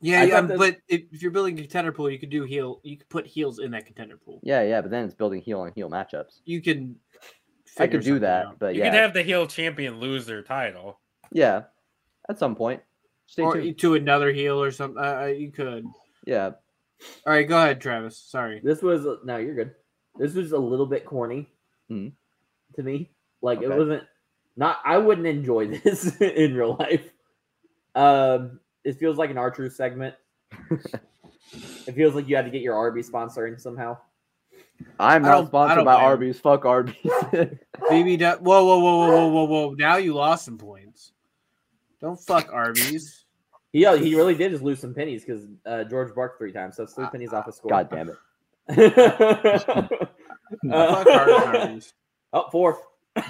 Yeah, 0.00 0.24
yeah, 0.24 0.40
thought 0.40 0.48
that- 0.48 0.58
but 0.58 0.76
if, 0.88 1.02
if 1.12 1.22
you're 1.22 1.30
building 1.30 1.56
a 1.58 1.62
contender 1.62 1.92
pool, 1.92 2.10
you 2.10 2.18
could 2.18 2.28
do 2.30 2.42
heel. 2.42 2.80
You 2.82 2.96
could 2.98 3.08
put 3.08 3.26
heels 3.26 3.58
in 3.60 3.70
that 3.70 3.86
contender 3.86 4.16
pool. 4.16 4.40
Yeah, 4.42 4.62
yeah, 4.62 4.80
but 4.82 4.90
then 4.90 5.04
it's 5.04 5.14
building 5.14 5.40
heel 5.40 5.60
on 5.60 5.72
heel 5.74 5.88
matchups. 5.88 6.40
You 6.44 6.60
can. 6.60 6.96
I 7.78 7.86
could 7.86 8.02
do 8.02 8.18
that, 8.20 8.46
out. 8.46 8.58
but 8.58 8.74
You 8.74 8.80
yeah, 8.82 8.90
could 8.90 8.98
have 9.00 9.14
the 9.14 9.22
heel 9.22 9.46
champion 9.46 9.98
lose 10.00 10.26
their 10.26 10.42
title. 10.42 11.00
yeah, 11.32 11.62
at 12.28 12.38
some 12.38 12.54
point. 12.54 12.82
Stay 13.26 13.42
or 13.42 13.54
tuned. 13.54 13.78
to 13.78 13.94
another 13.94 14.30
heel 14.32 14.62
or 14.62 14.70
something. 14.70 15.02
Uh, 15.02 15.22
uh, 15.22 15.26
you 15.26 15.50
could. 15.50 15.86
Yeah, 16.26 16.50
All 17.26 17.32
right, 17.32 17.48
go 17.48 17.56
ahead, 17.58 17.80
Travis. 17.80 18.18
Sorry. 18.18 18.60
This 18.62 18.82
was 18.82 19.06
no, 19.24 19.36
you're 19.38 19.54
good. 19.54 19.72
This 20.18 20.34
was 20.34 20.52
a 20.52 20.58
little 20.58 20.86
bit 20.86 21.04
corny 21.04 21.48
Mhm. 21.90 22.12
to 22.76 22.82
me. 22.82 23.10
Like 23.42 23.62
it 23.62 23.68
wasn't 23.68 24.04
not. 24.56 24.78
I 24.84 24.98
wouldn't 24.98 25.26
enjoy 25.26 25.66
this 25.84 26.20
in 26.20 26.54
real 26.54 26.76
life. 26.78 27.10
Um, 27.94 28.60
it 28.84 28.98
feels 28.98 29.16
like 29.18 29.30
an 29.30 29.38
R 29.38 29.50
Truth 29.50 29.74
segment. 29.74 30.14
it 31.52 31.94
feels 31.94 32.14
like 32.14 32.28
you 32.28 32.36
had 32.36 32.44
to 32.44 32.50
get 32.50 32.62
your 32.62 32.74
Arby's 32.74 33.10
sponsoring 33.10 33.60
somehow. 33.60 33.96
I'm 34.98 35.22
not 35.22 35.46
sponsored 35.48 35.84
by 35.84 35.94
blame. 35.96 36.04
Arby's. 36.04 36.40
Fuck 36.40 36.64
Arby's. 36.64 36.96
BB. 37.02 38.40
Whoa, 38.40 38.64
whoa, 38.64 38.78
whoa, 38.78 38.96
whoa, 38.96 39.08
whoa, 39.08 39.28
whoa, 39.28 39.44
whoa! 39.44 39.74
Now 39.78 39.96
you 39.96 40.14
lost 40.14 40.44
some 40.44 40.58
points. 40.58 41.12
Don't 42.00 42.18
fuck 42.20 42.52
Arby's. 42.52 43.23
He 43.74 43.84
uh, 43.84 43.96
he 43.96 44.14
really 44.14 44.36
did 44.36 44.52
just 44.52 44.62
lose 44.62 44.78
some 44.78 44.94
pennies 44.94 45.24
because 45.24 45.46
uh, 45.66 45.82
George 45.82 46.14
barked 46.14 46.38
three 46.38 46.52
times, 46.52 46.76
so 46.76 46.84
it's 46.84 46.92
three 46.94 47.08
pennies 47.10 47.32
off 47.32 47.46
his 47.46 47.56
score. 47.56 47.70
God 47.70 47.90
damn 47.90 48.08
it. 48.08 48.14
it. 48.68 50.08
Fuck 50.70 51.06
Arby's. 51.08 51.92
oh, 52.32 52.48
four. 52.52 52.78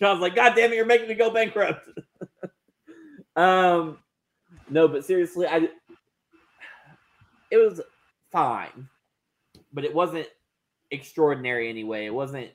John's 0.00 0.20
like, 0.20 0.34
God 0.34 0.54
damn 0.56 0.72
it, 0.72 0.74
you're 0.74 0.84
making 0.84 1.06
me 1.06 1.14
go 1.14 1.30
bankrupt. 1.30 1.88
um, 3.36 3.98
no, 4.68 4.88
but 4.88 5.04
seriously, 5.04 5.46
I 5.46 5.68
it 7.52 7.58
was 7.58 7.80
fine, 8.32 8.88
but 9.72 9.84
it 9.84 9.94
wasn't 9.94 10.26
extraordinary 10.90 11.68
anyway. 11.68 12.06
It 12.06 12.14
wasn't 12.14 12.50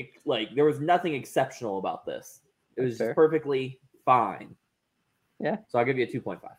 ex- 0.00 0.18
like 0.26 0.52
there 0.56 0.64
was 0.64 0.80
nothing 0.80 1.14
exceptional 1.14 1.78
about 1.78 2.04
this. 2.04 2.40
It 2.76 2.82
was 2.82 2.98
just 2.98 3.14
perfectly 3.14 3.78
fine. 4.04 4.54
Yeah. 5.40 5.56
So 5.68 5.78
I'll 5.78 5.84
give 5.84 5.98
you 5.98 6.04
a 6.04 6.10
two 6.10 6.20
point 6.20 6.40
five. 6.40 6.56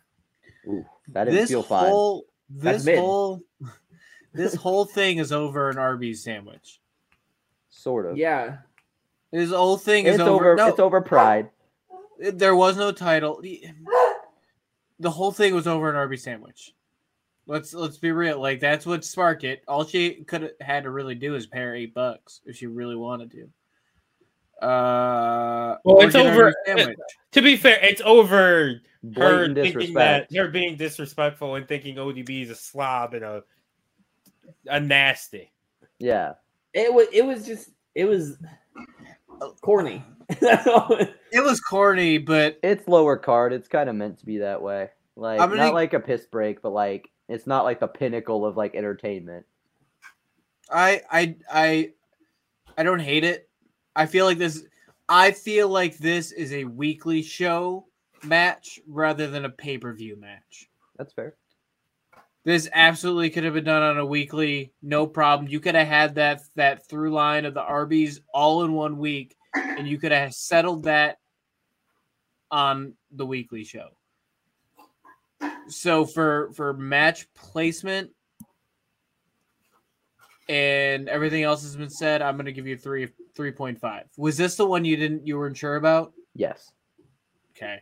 Ooh, 0.67 0.85
that 1.09 1.25
didn't 1.25 1.39
This 1.39 1.49
feel 1.49 1.63
fine. 1.63 1.87
whole 1.89 2.25
That's 2.49 2.77
this 2.79 2.85
mid. 2.85 2.99
whole 2.99 3.41
this 4.33 4.55
whole 4.55 4.85
thing 4.85 5.17
is 5.17 5.31
over 5.31 5.69
an 5.69 5.77
Arby's 5.77 6.23
sandwich. 6.23 6.79
Sort 7.69 8.05
of. 8.05 8.17
Yeah. 8.17 8.57
This 9.31 9.51
whole 9.51 9.77
thing 9.77 10.05
It's 10.05 10.15
is 10.15 10.21
over. 10.21 10.51
over. 10.51 10.55
no, 10.55 10.67
It's 10.69 10.79
over 10.79 11.01
pride. 11.01 11.49
there 12.19 12.55
was 12.55 12.77
no 12.77 12.91
title. 12.91 13.41
The 14.99 15.09
whole 15.11 15.31
thing 15.31 15.53
was 15.53 15.67
over 15.67 15.89
an 15.89 15.95
Arby's 15.95 16.23
sandwich. 16.23 16.73
Let's 17.47 17.73
let's 17.73 17.97
be 17.97 18.11
real. 18.11 18.39
Like 18.39 18.59
that's 18.59 18.85
what 18.85 19.03
sparked 19.05 19.43
it. 19.43 19.61
All 19.67 19.85
she 19.85 20.23
could 20.23 20.41
have 20.41 20.51
had 20.61 20.83
to 20.83 20.89
really 20.89 21.15
do 21.15 21.35
is 21.35 21.45
pay 21.45 21.59
her 21.59 21.75
eight 21.75 21.93
bucks 21.93 22.41
if 22.45 22.55
she 22.55 22.65
really 22.67 22.95
wanted 22.95 23.29
to. 23.31 23.49
Uh, 24.61 25.77
Well, 25.83 26.01
it's 26.01 26.15
over- 26.15 26.45
Arby's 26.45 26.55
sandwich. 26.65 26.97
To 27.33 27.41
be 27.41 27.57
fair, 27.57 27.77
it's 27.83 28.01
over 28.05 28.37
her 28.37 28.81
Blatant 29.03 29.55
thinking 29.55 29.93
that 29.95 30.29
disrespect. 30.29 30.35
her 30.35 30.47
being 30.47 30.75
disrespectful 30.77 31.55
and 31.55 31.67
thinking 31.67 31.95
ODB 31.97 32.43
is 32.43 32.49
a 32.49 32.55
slob 32.55 33.13
and 33.13 33.23
a 33.23 33.43
a 34.67 34.79
nasty. 34.79 35.51
Yeah. 35.99 36.33
It 36.73 36.93
was 36.93 37.07
it 37.13 37.23
was 37.25 37.45
just 37.45 37.69
it 37.93 38.05
was 38.05 38.37
corny. 39.61 40.03
It 41.31 41.43
was 41.43 41.59
corny, 41.59 42.17
but 42.17 42.57
It's 42.63 42.87
lower 42.87 43.17
card. 43.17 43.51
It's 43.53 43.67
kind 43.67 43.89
of 43.89 43.95
meant 43.95 44.19
to 44.19 44.25
be 44.25 44.37
that 44.39 44.61
way. 44.61 44.89
Like 45.17 45.39
I'm 45.41 45.49
gonna- 45.49 45.63
not 45.65 45.73
like 45.73 45.93
a 45.93 45.99
piss 45.99 46.25
break, 46.25 46.61
but 46.61 46.71
like 46.71 47.09
it's 47.27 47.45
not 47.45 47.63
like 47.65 47.79
the 47.79 47.87
pinnacle 47.87 48.45
of 48.45 48.55
like 48.57 48.73
entertainment. 48.75 49.45
I 50.71 51.01
I 51.11 51.35
I 51.51 51.91
I 52.77 52.83
don't 52.83 52.99
hate 52.99 53.23
it. 53.23 53.49
I 53.95 54.05
feel 54.05 54.25
like 54.25 54.37
this 54.37 54.63
I 55.07 55.31
feel 55.31 55.69
like 55.69 55.97
this 55.97 56.31
is 56.31 56.51
a 56.53 56.63
weekly 56.65 57.21
show 57.21 57.85
match 58.23 58.79
rather 58.87 59.27
than 59.27 59.45
a 59.45 59.49
pay-per-view 59.49 60.17
match. 60.17 60.69
That's 60.97 61.13
fair. 61.13 61.35
This 62.43 62.69
absolutely 62.73 63.29
could 63.31 63.43
have 63.43 63.53
been 63.53 63.63
done 63.63 63.81
on 63.81 63.97
a 63.97 64.05
weekly, 64.05 64.71
no 64.81 65.07
problem. 65.07 65.49
You 65.49 65.59
could 65.59 65.75
have 65.75 65.87
had 65.87 66.15
that 66.15 66.41
that 66.55 66.87
through 66.87 67.11
line 67.11 67.45
of 67.45 67.53
the 67.53 67.61
Arby's 67.61 68.21
all 68.33 68.63
in 68.63 68.73
one 68.73 68.97
week, 68.97 69.35
and 69.55 69.87
you 69.87 69.97
could 69.97 70.11
have 70.11 70.33
settled 70.33 70.83
that 70.83 71.17
on 72.51 72.93
the 73.11 73.25
weekly 73.25 73.63
show. 73.63 73.89
So 75.67 76.05
for 76.05 76.51
for 76.53 76.73
match 76.73 77.31
placement 77.33 78.11
and 80.47 81.09
everything 81.09 81.41
else 81.41 81.63
has 81.63 81.75
been 81.75 81.89
said, 81.89 82.21
I'm 82.21 82.37
gonna 82.37 82.51
give 82.51 82.67
you 82.67 82.77
three 82.77 83.07
three 83.35 83.51
point 83.51 83.79
five. 83.79 84.05
Was 84.17 84.37
this 84.37 84.55
the 84.55 84.65
one 84.65 84.85
you 84.85 84.95
didn't 84.95 85.25
you 85.27 85.37
weren't 85.37 85.57
sure 85.57 85.75
about? 85.75 86.13
Yes. 86.33 86.71
Okay, 87.55 87.79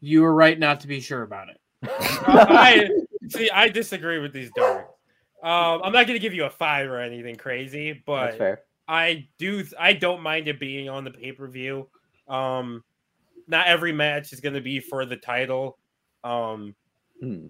you 0.00 0.22
were 0.22 0.34
right 0.34 0.58
not 0.58 0.80
to 0.80 0.86
be 0.86 1.00
sure 1.00 1.22
about 1.22 1.48
it. 1.48 1.60
I 1.82 2.88
see. 3.28 3.50
I 3.50 3.68
disagree 3.68 4.18
with 4.18 4.32
these 4.32 4.50
darts. 4.54 4.92
Um, 5.42 5.80
I'm 5.82 5.92
not 5.92 6.06
going 6.06 6.14
to 6.14 6.18
give 6.18 6.34
you 6.34 6.44
a 6.44 6.50
five 6.50 6.88
or 6.88 6.98
anything 7.00 7.36
crazy, 7.36 8.02
but. 8.04 8.32
I 8.88 9.28
do. 9.38 9.64
I 9.78 9.92
don't 9.92 10.20
mind 10.20 10.48
it 10.48 10.58
being 10.58 10.88
on 10.88 11.04
the 11.04 11.12
pay 11.12 11.30
per 11.30 11.46
view. 11.46 11.88
Um, 12.26 12.82
not 13.46 13.68
every 13.68 13.92
match 13.92 14.32
is 14.32 14.40
going 14.40 14.54
to 14.56 14.60
be 14.60 14.80
for 14.80 15.06
the 15.06 15.16
title. 15.16 15.78
Um, 16.24 16.74
Hmm. 17.20 17.46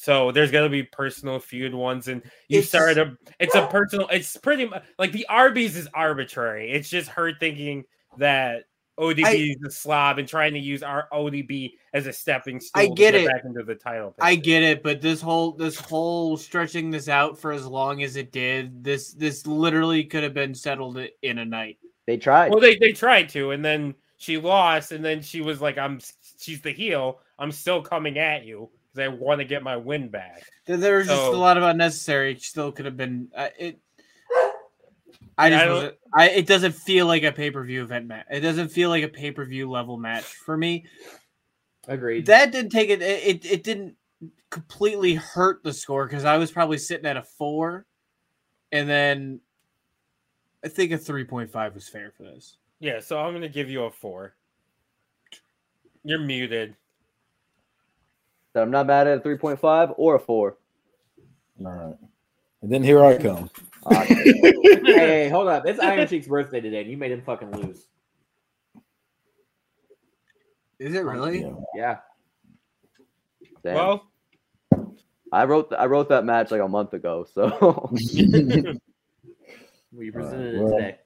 So 0.00 0.32
there's 0.32 0.50
going 0.50 0.64
to 0.64 0.70
be 0.70 0.82
personal 0.82 1.38
feud 1.38 1.74
ones, 1.74 2.08
and 2.08 2.22
you 2.48 2.60
It's- 2.60 2.70
started 2.70 2.96
a. 2.96 3.16
It's 3.38 3.54
a 3.54 3.66
personal. 3.66 4.08
It's 4.08 4.34
pretty 4.38 4.64
much 4.64 4.82
like 4.98 5.12
the 5.12 5.26
Arby's 5.28 5.76
is 5.76 5.86
arbitrary. 5.92 6.72
It's 6.72 6.88
just 6.88 7.10
her 7.10 7.34
thinking 7.38 7.84
that 8.16 8.64
ODB 8.98 9.24
I- 9.26 9.32
is 9.34 9.56
a 9.66 9.70
slob 9.70 10.18
and 10.18 10.26
trying 10.26 10.54
to 10.54 10.58
use 10.58 10.82
our 10.82 11.06
ODB 11.12 11.72
as 11.92 12.06
a 12.06 12.14
stepping 12.14 12.60
stool 12.60 12.82
I 12.82 12.86
to 12.88 12.94
get 12.94 13.14
it. 13.14 13.26
back 13.28 13.42
into 13.44 13.62
the 13.62 13.74
title. 13.74 14.14
I 14.18 14.36
get 14.36 14.62
it, 14.62 14.82
but 14.82 15.02
this 15.02 15.20
whole 15.20 15.52
this 15.52 15.78
whole 15.78 16.38
stretching 16.38 16.90
this 16.90 17.10
out 17.10 17.38
for 17.38 17.52
as 17.52 17.66
long 17.66 18.02
as 18.02 18.16
it 18.16 18.32
did, 18.32 18.82
this 18.82 19.12
this 19.12 19.46
literally 19.46 20.02
could 20.04 20.22
have 20.22 20.32
been 20.32 20.54
settled 20.54 20.98
in 21.20 21.36
a 21.40 21.44
night. 21.44 21.76
They 22.06 22.16
tried. 22.16 22.50
Well, 22.52 22.60
they 22.60 22.76
they 22.78 22.92
tried 22.92 23.28
to, 23.30 23.50
and 23.50 23.62
then 23.62 23.94
she 24.16 24.38
lost, 24.38 24.92
and 24.92 25.04
then 25.04 25.20
she 25.20 25.42
was 25.42 25.60
like, 25.60 25.76
"I'm 25.76 26.00
she's 26.40 26.62
the 26.62 26.72
heel. 26.72 27.20
I'm 27.38 27.52
still 27.52 27.82
coming 27.82 28.18
at 28.18 28.46
you 28.46 28.70
because 28.92 29.04
I 29.04 29.08
want 29.08 29.40
to 29.40 29.44
get 29.44 29.62
my 29.62 29.76
win 29.76 30.08
back." 30.08 30.42
There, 30.66 30.76
there 30.76 30.96
was 30.98 31.08
just 31.08 31.22
a 31.22 31.30
lot 31.30 31.56
of 31.56 31.62
unnecessary. 31.62 32.36
Still 32.38 32.72
could 32.72 32.84
have 32.84 32.96
been 32.96 33.28
uh, 33.34 33.48
it. 33.58 33.80
I 35.38 35.48
Yeah, 35.48 35.64
just 35.64 35.96
I 36.14 36.24
I 36.24 36.28
it 36.30 36.46
doesn't 36.46 36.72
feel 36.72 37.06
like 37.06 37.22
a 37.22 37.32
pay 37.32 37.50
per 37.50 37.64
view 37.64 37.82
event 37.82 38.06
match. 38.06 38.26
It 38.30 38.40
doesn't 38.40 38.68
feel 38.68 38.90
like 38.90 39.04
a 39.04 39.08
pay 39.08 39.30
per 39.30 39.44
view 39.44 39.70
level 39.70 39.96
match 39.96 40.24
for 40.24 40.56
me. 40.56 40.86
Agreed. 41.88 42.26
That 42.26 42.52
didn't 42.52 42.70
take 42.70 42.90
it. 42.90 43.00
It 43.00 43.24
it, 43.24 43.52
it 43.52 43.64
didn't 43.64 43.96
completely 44.50 45.14
hurt 45.14 45.62
the 45.62 45.72
score 45.72 46.06
because 46.06 46.24
I 46.24 46.36
was 46.36 46.50
probably 46.50 46.78
sitting 46.78 47.06
at 47.06 47.16
a 47.16 47.22
four, 47.22 47.86
and 48.70 48.88
then 48.88 49.40
I 50.64 50.68
think 50.68 50.92
a 50.92 50.98
three 50.98 51.24
point 51.24 51.50
five 51.50 51.74
was 51.74 51.88
fair 51.88 52.12
for 52.16 52.24
this. 52.24 52.58
Yeah, 52.80 53.00
so 53.00 53.18
I'm 53.18 53.32
gonna 53.32 53.48
give 53.48 53.70
you 53.70 53.84
a 53.84 53.90
four. 53.90 54.34
You're 56.04 56.18
muted. 56.18 56.76
So 58.52 58.62
I'm 58.62 58.70
not 58.70 58.86
mad 58.86 59.06
at 59.06 59.18
a 59.18 59.20
3.5 59.20 59.94
or 59.96 60.16
a 60.16 60.18
4. 60.18 60.56
All 61.64 61.72
right. 61.72 61.96
And 62.62 62.72
then 62.72 62.82
here 62.82 63.04
I 63.04 63.16
come. 63.18 63.50
Hey, 63.82 65.24
hey, 65.24 65.28
hold 65.30 65.48
up. 65.48 65.66
It's 65.66 65.80
Iron 65.80 66.06
Sheik's 66.06 66.26
birthday 66.26 66.60
today, 66.60 66.82
and 66.82 66.90
you 66.90 66.98
made 66.98 67.12
him 67.12 67.22
fucking 67.22 67.50
lose. 67.50 67.86
Is 70.78 70.94
it 70.94 71.04
really? 71.04 71.40
Yeah. 71.40 71.54
Yeah. 71.74 71.96
damn. 73.62 73.74
Well, 73.74 74.10
I 75.32 75.44
wrote 75.44 75.72
I 75.78 75.86
wrote 75.86 76.08
that 76.10 76.24
match 76.24 76.50
like 76.50 76.60
a 76.60 76.68
month 76.68 76.92
ago, 76.92 77.26
so 77.32 77.90
Well, 79.92 80.04
you 80.04 80.12
presented 80.12 80.60
well, 80.60 80.72
it 80.72 80.76
today. 80.76 80.98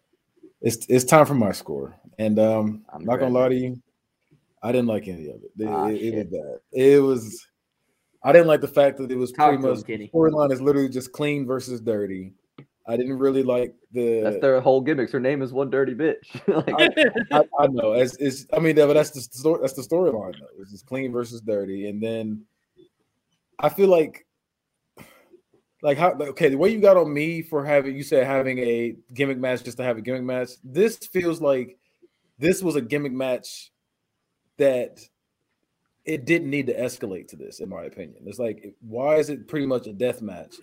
It's 0.62 0.86
it's 0.88 1.05
time 1.05 1.26
for 1.26 1.34
my 1.34 1.53
score, 1.53 1.95
and 2.18 2.38
um, 2.38 2.84
I'm 2.92 3.01
I'm 3.01 3.05
not 3.05 3.16
gonna 3.18 3.34
lie 3.34 3.49
to 3.51 3.55
you, 3.55 3.82
I 4.65 4.73
didn't 4.73 4.87
like 4.87 5.07
any 5.09 5.29
of 5.29 5.37
it. 5.43 5.51
It, 5.59 5.69
Ah, 5.69 5.89
it- 5.89 6.03
it 6.03 6.15
was 6.17 6.27
bad. 6.27 6.59
It 6.73 7.03
was. 7.03 7.47
I 8.23 8.33
didn't 8.33 8.47
like 8.47 8.62
the 8.62 8.69
fact 8.69 8.97
that 8.99 9.11
it 9.12 9.17
was 9.17 9.31
Talk 9.33 9.61
pretty 9.61 9.62
much 9.62 10.11
storyline 10.11 10.51
is 10.51 10.62
literally 10.62 10.89
just 10.89 11.12
clean 11.12 11.47
versus 11.47 11.83
dirty. 11.83 12.33
I 12.87 12.97
didn't 12.97 13.19
really 13.19 13.43
like 13.43 13.75
the. 13.93 14.23
that's 14.23 14.41
their 14.41 14.61
whole 14.62 14.81
gimmicks. 14.81 15.12
Her 15.12 15.21
name 15.21 15.43
is 15.43 15.53
one 15.53 15.69
dirty 15.69 15.95
bitch. 15.95 16.25
like, 16.49 16.99
I, 17.31 17.45
I 17.62 17.67
know. 17.67 17.93
It's, 17.93 18.17
it's. 18.17 18.47
I 18.55 18.59
mean, 18.59 18.77
but 18.77 18.95
that's 18.95 19.11
the 19.11 19.21
story. 19.21 19.61
That's 19.61 19.75
the 19.75 19.83
storyline 19.83 20.39
though. 20.41 20.47
It's 20.62 20.71
just 20.71 20.87
clean 20.87 21.12
versus 21.12 21.43
dirty, 21.43 21.89
and 21.89 22.03
then 22.03 22.45
I 23.59 23.69
feel 23.69 23.89
like, 23.89 24.27
like 25.83 25.99
how 25.99 26.12
okay, 26.12 26.49
the 26.49 26.57
way 26.57 26.71
you 26.71 26.81
got 26.81 26.97
on 26.97 27.12
me 27.12 27.43
for 27.43 27.65
having 27.65 27.95
you 27.97 28.03
said 28.03 28.27
having 28.27 28.59
a 28.61 28.97
gimmick 29.12 29.39
match 29.39 29.62
just 29.62 29.77
to 29.77 29.85
have 29.85 29.99
a 29.99 30.01
gimmick 30.03 30.23
match. 30.23 30.51
This 30.65 30.97
feels 30.97 31.43
like 31.43 31.77
this 32.39 32.62
was 32.62 32.77
a 32.77 32.81
gimmick 32.81 33.12
match 33.12 33.71
that 34.59 35.00
it 36.05 36.26
didn't 36.26 36.50
need 36.50 36.66
to 36.66 36.74
escalate 36.78 37.28
to 37.28 37.36
this, 37.36 37.61
in 37.61 37.68
my 37.68 37.84
opinion. 37.84 38.22
It's 38.26 38.38
like, 38.38 38.74
why 38.80 39.16
is 39.16 39.30
it 39.30 39.48
pretty 39.48 39.66
much 39.66 39.86
a 39.86 39.92
death 39.92 40.20
match? 40.22 40.55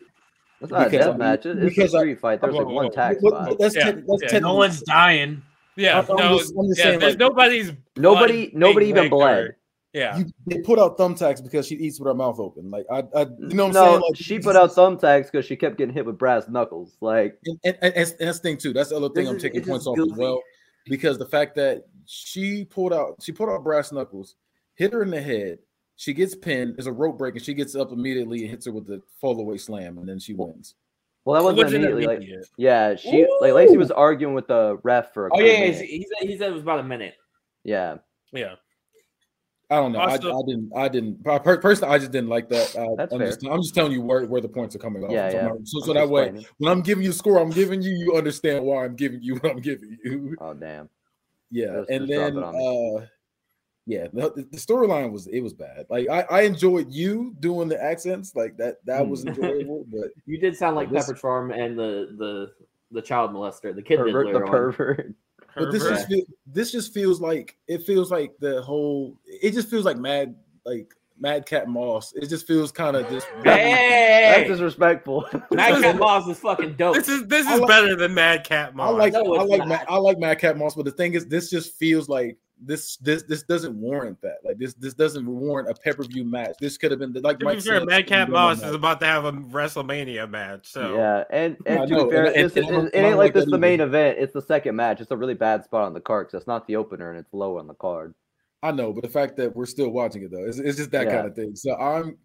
That's 0.60 0.72
not 0.72 0.92
Because 0.92 1.06
a 1.06 1.10
I- 1.10 1.12
death 1.12 1.18
match. 1.18 1.46
It's 1.46 1.60
because 1.76 1.94
a 1.94 1.98
I- 1.98 2.02
street 2.02 2.20
fight. 2.20 2.42
There's 2.42 2.54
like 2.54 2.68
Whoa, 2.68 2.74
one 2.74 2.86
whoa, 2.86 2.92
tag 2.92 3.20
spot. 3.20 3.58
that's 3.60 3.76
Yeah, 3.76 3.84
ten- 3.86 4.06
that's 4.08 4.22
yeah. 4.24 4.28
ten- 4.30 4.42
No 4.44 4.54
one's 4.56 4.82
dying. 4.84 5.42
yeah, 5.76 6.00
I'm- 6.00 6.06
I'm 6.12 6.38
just- 6.38 6.54
I'm 6.58 6.68
just 6.68 6.80
yeah, 6.80 6.84
saying, 6.86 7.00
there's 7.00 7.14
like- 7.14 7.20
nobody's 7.20 7.72
Nobody, 7.98 8.52
nobody 8.54 8.86
even 8.88 9.04
licked 9.04 9.14
or- 9.14 9.18
bled. 9.20 9.56
Yeah, 9.94 10.20
You, 10.20 10.26
they 10.48 10.60
put 10.60 10.80
out 10.80 10.98
thumbtacks 10.98 11.44
because 11.44 11.68
she 11.68 11.76
eats 11.76 12.00
with 12.00 12.08
her 12.08 12.14
mouth 12.14 12.40
open. 12.40 12.72
Like 12.72 12.86
I, 12.90 13.00
I 13.00 13.22
you 13.24 13.56
know 13.56 13.66
what 13.66 13.76
I'm 13.76 13.84
no, 13.84 13.86
saying? 13.90 14.02
Like 14.02 14.16
she 14.16 14.40
put 14.40 14.56
out 14.56 14.72
thumbtacks 14.72 15.26
because 15.26 15.46
she 15.46 15.58
kept 15.58 15.78
getting 15.78 15.94
hit 15.94 16.06
with 16.06 16.18
brass 16.18 16.48
knuckles. 16.48 16.96
Like, 17.02 17.38
and, 17.46 17.60
and, 17.66 17.78
and, 17.82 17.94
and 17.96 18.16
that's 18.20 18.40
the 18.40 18.44
thing 18.44 18.56
too. 18.58 18.72
That's 18.72 18.92
the 18.92 18.96
other 18.96 19.10
thing 19.10 19.28
I'm 19.28 19.38
taking 19.38 19.62
points 19.66 19.84
just 19.84 20.00
off 20.00 20.12
as 20.14 20.18
well, 20.18 20.42
because 20.86 21.18
the 21.18 21.26
fact 21.26 21.56
that 21.56 21.88
she 22.06 22.66
pulled 22.66 22.94
out, 22.94 23.16
she 23.22 23.32
pulled 23.32 23.50
out 23.50 23.64
brass 23.64 23.92
knuckles, 23.92 24.36
hit 24.76 24.94
her 24.94 25.04
in 25.04 25.10
the 25.10 25.22
head. 25.22 25.60
She 25.96 26.14
gets 26.14 26.34
pinned. 26.36 26.78
There's 26.78 26.88
a 26.88 26.92
rope 26.92 27.18
break, 27.18 27.36
and 27.36 27.44
she 27.44 27.54
gets 27.54 27.76
up 27.76 27.92
immediately 27.92 28.42
and 28.42 28.50
hits 28.50 28.66
her 28.66 28.72
with 28.72 28.88
the 28.88 29.02
fall 29.20 29.40
away 29.40 29.58
slam, 29.58 29.98
and 30.00 30.10
then 30.10 30.18
she 30.20 30.34
wins. 30.34 30.76
Well, 31.26 31.36
that 31.36 31.44
wasn't 31.44 31.64
Wasn't 31.66 31.84
immediately. 31.86 32.08
Like, 32.08 32.48
yeah, 32.58 32.96
she 32.96 33.28
like 33.40 33.54
Lacey 33.54 33.78
was 33.78 33.92
arguing 33.92 34.34
with 34.34 34.48
the 34.48 34.80
ref 34.84 35.14
for. 35.14 35.28
A 35.28 35.30
Oh 35.34 35.40
yeah, 35.40 35.52
yeah, 35.52 35.60
minute. 35.72 35.82
he 35.82 35.98
he 35.98 36.08
said 36.20 36.28
he 36.30 36.38
said 36.38 36.50
it 36.50 36.54
was 36.54 36.64
about 36.64 36.80
a 36.80 36.84
minute. 36.84 37.14
yeah. 37.64 37.98
Yeah. 38.34 38.56
I 39.70 39.76
don't 39.76 39.94
know. 39.94 40.00
I, 40.00 40.12
Also- 40.14 40.38
I 40.38 40.42
didn't. 40.46 40.72
I 40.76 40.88
didn't. 40.90 41.24
per- 41.24 41.58
Personally, 41.60 41.94
I 41.96 41.98
just 42.00 42.12
didn't 42.12 42.30
like 42.30 42.50
that. 42.50 42.76
Uh, 42.76 42.96
That's 42.98 43.14
I'm, 43.14 43.20
fair. 43.20 43.28
just, 43.28 43.46
I'm 43.46 43.62
just 43.62 43.74
telling 43.76 43.92
you 43.94 44.02
where, 44.02 44.26
where 44.26 44.42
the 44.42 44.50
points 44.50 44.76
are 44.76 44.80
coming 44.80 45.04
off. 45.04 45.12
Yeah, 45.12 45.30
so, 45.30 45.36
yeah. 45.38 45.48
I'm- 45.48 45.66
so, 45.66 45.80
so 45.82 45.94
that 45.94 46.10
way, 46.10 46.44
when 46.58 46.72
I'm 46.72 46.82
giving 46.82 47.04
you 47.06 47.12
a 47.12 47.14
score, 47.14 47.40
I'm 47.40 47.52
giving 47.52 47.82
you. 47.82 47.92
You 47.92 48.16
understand 48.18 48.66
why 48.66 48.84
I'm 48.84 48.96
giving 48.96 49.22
you 49.22 49.36
what 49.36 49.52
I'm 49.52 49.62
giving 49.62 49.98
you. 50.04 50.36
Oh 50.42 50.54
damn. 50.56 50.90
Yeah, 51.52 51.78
Just- 51.80 51.90
and 51.90 52.08
just 52.08 52.34
then 52.34 52.38
uh, 52.44 53.06
yeah, 53.88 54.08
the, 54.14 54.48
the 54.52 54.58
storyline 54.58 55.12
was 55.12 55.28
it 55.28 55.42
was 55.42 55.54
bad. 55.54 55.86
Like 55.90 56.08
I, 56.10 56.22
I 56.30 56.42
enjoyed 56.42 56.92
you 56.92 57.36
doing 57.40 57.68
the 57.68 57.82
accents, 57.82 58.36
like 58.36 58.56
that. 58.58 58.78
That 58.86 59.06
was 59.08 59.24
Hmm. 59.24 59.30
enjoyable, 59.30 59.86
but 59.92 60.12
You 60.26 60.38
did 60.40 60.56
sound 60.56 60.76
like 60.76 60.90
This- 60.92 61.10
Pepperidge 61.10 61.20
Farm 61.20 61.52
and 61.52 61.78
the 61.78 62.16
the 62.18 62.52
the 62.92 63.02
child 63.02 63.32
molester, 63.32 63.74
the 63.76 63.82
kid 63.82 63.98
Pervert, 63.98 64.28
the 64.28 64.32
diddler. 64.34 64.46
on- 64.46 64.52
pervert. 64.52 65.14
but 65.56 65.72
this 65.72 65.84
just 65.84 66.08
feel, 66.08 66.24
this 66.46 66.72
just 66.72 66.94
feels 66.94 67.20
like 67.20 67.58
it 67.68 67.84
feels 67.84 68.12
like 68.12 68.32
the 68.40 68.62
whole. 68.62 69.18
It 69.26 69.52
just 69.54 69.70
feels 69.70 69.84
like 69.86 69.98
mad 69.98 70.36
like 70.66 70.94
Madcap 71.22 71.68
Moss. 71.68 72.14
It 72.16 72.28
just 72.28 72.48
feels 72.48 72.72
kind 72.72 72.98
of 72.98 73.08
just. 73.10 73.28
Hey, 73.28 73.34
hey, 73.44 73.44
That's 73.44 74.38
hey, 74.38 74.42
hey. 74.44 74.48
disrespectful. 74.48 75.26
Madcap 75.52 75.98
Moss 75.98 76.28
is 76.28 76.40
fucking 76.40 76.74
dope. 76.76 76.96
This 76.96 77.08
is 77.10 77.28
this 77.28 77.48
is 77.48 77.60
like- 77.60 77.68
better 77.70 77.96
than 77.96 78.14
Madcap 78.14 78.72
I 78.72 78.74
Moss. 78.74 78.98
like 78.98 79.14
No, 79.14 79.36
I 79.36 79.44
like 79.44 79.60
not. 79.60 79.68
Mad, 79.68 79.86
I 79.88 79.98
like 79.98 80.18
Madcap 80.18 80.58
Moss, 80.58 80.76
but 80.76 80.86
the 80.86 80.92
thing 80.92 81.14
is, 81.14 81.26
this 81.28 81.50
just 81.50 81.78
feels 81.78 82.10
like 82.10 82.38
this 82.64 82.98
this 82.98 83.24
this 83.24 83.42
doesn't 83.44 83.76
warrant 83.76 84.22
that. 84.22 84.38
Like 84.44 84.58
this 84.60 84.74
this 84.76 84.94
doesn't 84.94 85.26
warrant 85.28 85.70
a 85.70 85.74
pay 85.74 85.94
per 85.94 86.04
view 86.04 86.24
match. 86.24 86.54
This 86.60 86.78
could 86.78 86.92
have 86.92 87.00
been 87.00 87.14
like 87.24 87.40
to 87.40 87.46
Mike 87.46 87.58
be 87.58 87.62
fair, 87.62 87.80
said, 87.80 87.88
Madcap 87.88 87.98
this 87.98 88.06
could 88.08 88.18
have 88.20 88.30
Moss 88.30 88.64
is 88.64 88.76
about 88.76 89.00
to 89.00 89.06
have 89.08 89.26
a 89.26 89.32
WrestleMania 89.32 90.30
match. 90.30 90.72
So 90.72 90.96
Yeah, 90.96 91.24
and 91.32 91.58
and 91.66 91.88
to 91.88 92.06
be 92.06 92.12
fair, 92.12 92.26
and- 92.26 92.36
and- 92.36 92.52
this 92.52 92.68
and 92.68 92.78
is- 92.88 92.92
it 92.94 92.98
ain't 92.98 93.06
like 93.18 93.18
like 93.18 93.34
this 93.34 93.46
that 93.46 93.52
the 93.52 93.58
main 93.58 93.80
event. 93.80 94.18
It's 94.20 94.34
the 94.34 94.42
second 94.42 94.76
match. 94.76 95.02
It's 95.02 95.12
a 95.12 95.18
really 95.18 95.34
bad 95.34 95.64
spot 95.64 95.84
on 95.86 95.94
the 95.94 96.02
card 96.02 96.28
because 96.28 96.40
it's 96.42 96.48
not 96.48 96.68
the 96.68 96.76
opener 96.76 97.10
and 97.12 97.20
it's 97.20 97.34
low 97.34 97.58
on 97.58 97.68
the 97.68 97.74
card. 97.76 98.14
I 98.64 98.72
know, 98.72 98.94
but 98.94 99.04
the 99.04 99.10
fact 99.10 99.38
that 99.38 99.56
we're 99.56 99.66
still 99.66 99.90
watching 99.90 100.24
it 100.24 100.32
though, 100.32 100.46
it's, 100.46 100.60
it's 100.60 100.78
just 100.78 100.92
that 100.92 101.08
Yeah. 101.08 101.16
kind 101.16 101.28
of 101.28 101.36
thing. 101.36 101.56
So 101.56 101.76
I'm. 101.76 102.18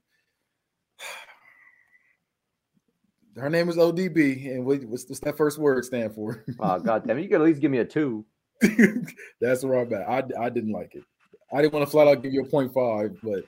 Her 3.37 3.51
name 3.51 3.69
is 3.69 3.77
ODB, 3.77 4.51
and 4.55 4.65
what, 4.65 4.83
what's, 4.85 5.05
what's 5.09 5.21
that 5.21 5.37
first 5.37 5.59
word 5.59 5.85
stand 5.85 6.15
for? 6.15 6.43
Oh 6.59 6.79
god 6.79 7.07
damn 7.07 7.19
it! 7.19 7.23
You 7.23 7.29
could 7.29 7.41
at 7.43 7.47
least 7.47 7.61
give 7.61 7.71
me 7.71 7.79
a 7.79 7.85
two. 7.85 8.25
That's 9.41 9.63
where 9.63 9.79
I'm 9.81 9.93
at. 9.93 10.09
I, 10.09 10.45
I 10.47 10.49
didn't 10.49 10.73
like 10.73 10.95
it. 10.95 11.05
I 11.53 11.61
didn't 11.61 11.75
want 11.75 11.85
to 11.87 11.91
flat 11.91 12.09
out 12.09 12.23
give 12.23 12.33
you 12.33 12.43
a 12.43 12.47
point 12.47 12.73
five, 12.73 13.15
but 13.23 13.45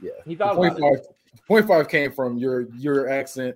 yeah, 0.00 0.10
He 0.26 0.34
thought 0.34 0.56
point 0.56 0.76
about 0.76 0.96
five. 0.96 1.06
Point 1.46 1.68
five 1.68 1.88
came 1.88 2.10
from 2.12 2.36
your 2.36 2.62
your 2.76 3.08
accent, 3.08 3.54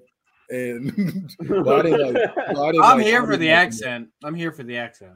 and 0.51 1.35
but 1.49 1.81
I 1.81 1.83
didn't 1.83 2.15
like. 2.15 2.37
well, 2.37 2.65
I 2.65 2.71
didn't 2.73 2.85
I'm 2.85 2.99
like- 2.99 3.07
here 3.07 3.23
for 3.23 3.33
didn't 3.33 3.41
the 3.41 3.49
like 3.49 3.59
it. 3.59 3.67
accent. 3.67 4.09
I'm 4.23 4.35
here 4.35 4.53
for 4.53 4.63
the 4.63 4.77
accent. 4.79 5.15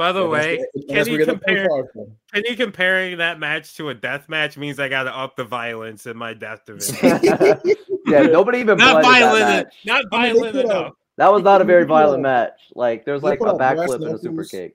By 0.00 0.12
the 0.12 0.22
Yeah, 0.22 0.28
way, 0.28 0.56
where- 0.56 0.66
that's 0.74 0.86
can 0.86 1.06
you 1.06 1.12
we 1.12 1.18
get 1.18 1.26
that 1.26 1.32
point 1.32 1.44
compare 1.44 1.68
five 1.68 1.92
from. 1.92 2.06
can 2.32 2.42
you 2.46 2.56
comparing 2.56 3.18
that 3.18 3.38
match 3.38 3.74
to 3.76 3.90
a 3.90 3.94
death 3.94 4.30
match 4.30 4.56
means 4.56 4.80
I 4.80 4.88
gotta 4.88 5.14
up 5.14 5.36
the 5.36 5.44
violence 5.44 6.06
in 6.06 6.16
my 6.16 6.32
death 6.32 6.64
division. 6.64 6.96
yeah, 8.06 8.22
nobody 8.22 8.58
even 8.60 8.78
not 8.78 9.02
bled 9.02 9.04
in 9.04 9.20
that 9.20 9.32
violent, 9.32 9.66
match. 9.66 9.74
not 9.84 10.04
I 10.12 10.22
mean, 10.22 10.32
they 10.32 10.38
violent 10.40 10.52
could 10.54 10.64
have- 10.68 10.80
enough. 10.80 10.92
That 11.18 11.30
was 11.32 11.42
not 11.42 11.60
a 11.60 11.64
very 11.64 11.82
They 11.82 11.88
put 11.88 11.92
out- 11.92 11.96
violent 12.04 12.22
match. 12.22 12.60
Like 12.74 13.04
there's 13.04 13.20
they 13.20 13.28
like 13.28 13.40
a 13.40 13.44
backflip 13.44 13.96
and 13.96 14.14
a 14.14 14.18
super 14.18 14.42
kick. 14.44 14.74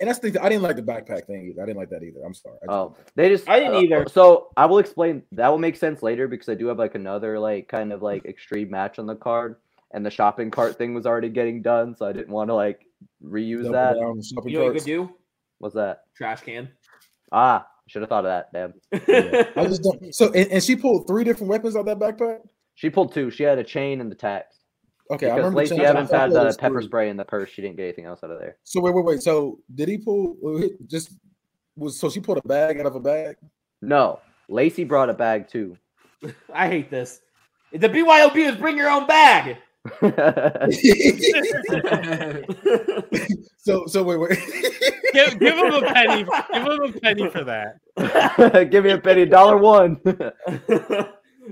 And 0.00 0.08
that's 0.08 0.20
the. 0.20 0.38
I 0.40 0.48
didn't 0.48 0.62
like 0.62 0.76
the 0.76 0.82
backpack 0.82 1.26
thing 1.26 1.48
either. 1.48 1.60
I 1.60 1.66
didn't 1.66 1.78
like 1.78 1.90
that 1.90 2.04
either. 2.04 2.20
I'm 2.24 2.34
sorry. 2.34 2.56
Oh, 2.68 2.94
they 3.16 3.28
just 3.28 3.48
I 3.48 3.58
didn't 3.58 3.74
uh, 3.74 3.80
either. 3.80 4.06
So 4.08 4.50
I 4.56 4.64
will 4.66 4.78
explain. 4.78 5.24
That 5.32 5.48
will 5.48 5.58
make 5.58 5.74
sense 5.74 6.04
later 6.04 6.28
because 6.28 6.48
I 6.48 6.54
do 6.54 6.68
have 6.68 6.78
like 6.78 6.94
another 6.94 7.36
like 7.36 7.66
kind 7.66 7.92
of 7.92 8.00
like 8.00 8.24
extreme 8.26 8.70
match 8.70 9.00
on 9.00 9.06
the 9.06 9.16
card, 9.16 9.56
and 9.90 10.06
the 10.06 10.10
shopping 10.10 10.52
cart 10.52 10.78
thing 10.78 10.94
was 10.94 11.04
already 11.04 11.30
getting 11.30 11.62
done, 11.62 11.96
so 11.96 12.06
I 12.06 12.12
didn't 12.12 12.28
want 12.32 12.48
to 12.48 12.54
like 12.54 12.86
reuse 13.22 13.62
double 13.62 13.72
that. 13.72 13.94
down 13.94 14.20
You 14.46 14.58
know 14.58 14.64
what 14.64 14.74
you 14.74 14.80
could 14.80 14.84
do? 14.84 15.10
What's 15.58 15.74
that? 15.74 16.02
Trash 16.16 16.42
can. 16.42 16.68
Ah, 17.32 17.66
should 17.88 18.02
have 18.02 18.08
thought 18.08 18.24
of 18.24 18.30
that. 18.30 18.52
Damn. 18.52 18.74
Yeah. 19.08 19.44
I 19.56 19.66
just 19.66 19.82
don't. 19.82 20.14
So 20.14 20.32
and, 20.32 20.50
and 20.52 20.62
she 20.62 20.76
pulled 20.76 21.06
three 21.06 21.24
different 21.24 21.48
weapons 21.50 21.76
out 21.76 21.86
that 21.86 21.98
backpack. 21.98 22.38
She 22.74 22.90
pulled 22.90 23.12
two. 23.12 23.30
She 23.30 23.42
had 23.42 23.58
a 23.58 23.64
chain 23.64 24.00
and 24.00 24.10
the 24.10 24.14
tax. 24.14 24.56
Okay, 25.10 25.26
I 25.26 25.30
Because 25.30 25.36
remember. 25.38 25.56
Lacey 25.58 25.68
changing- 25.70 25.86
Evans 25.86 26.10
had 26.10 26.30
the 26.32 26.56
pepper 26.58 26.74
three. 26.80 26.84
spray 26.84 27.08
in 27.10 27.16
the 27.16 27.24
purse. 27.24 27.50
She 27.50 27.62
didn't 27.62 27.76
get 27.76 27.84
anything 27.84 28.04
else 28.04 28.20
out 28.22 28.30
of 28.30 28.38
there. 28.38 28.58
So 28.64 28.80
wait, 28.80 28.94
wait, 28.94 29.04
wait. 29.04 29.22
So 29.22 29.58
did 29.74 29.88
he 29.88 29.98
pull? 29.98 30.36
Just 30.86 31.10
was 31.76 31.98
so 31.98 32.08
she 32.10 32.20
pulled 32.20 32.38
a 32.38 32.46
bag 32.48 32.78
out 32.78 32.86
of 32.86 32.94
a 32.94 33.00
bag. 33.00 33.36
No, 33.82 34.20
Lacey 34.48 34.84
brought 34.84 35.10
a 35.10 35.14
bag 35.14 35.48
too. 35.48 35.76
I 36.54 36.68
hate 36.68 36.90
this. 36.90 37.20
The 37.72 37.88
BYOB 37.88 38.36
is 38.36 38.56
bring 38.56 38.76
your 38.76 38.90
own 38.90 39.06
bag. 39.06 39.56
so 43.58 43.86
so 43.86 44.02
wait, 44.02 44.18
wait. 44.18 44.38
Give, 45.12 45.38
give 45.38 45.56
him 45.56 45.72
a 45.74 45.80
penny. 45.92 46.24
Give 46.52 46.62
him 46.62 46.80
a 46.82 46.92
penny 47.00 47.30
for 47.30 47.44
that. 47.44 48.68
Give 48.70 48.84
me 48.84 48.90
a 48.92 48.98
penny, 48.98 49.24
dollar 49.26 49.56
one. 49.58 50.00
no, 50.04 50.14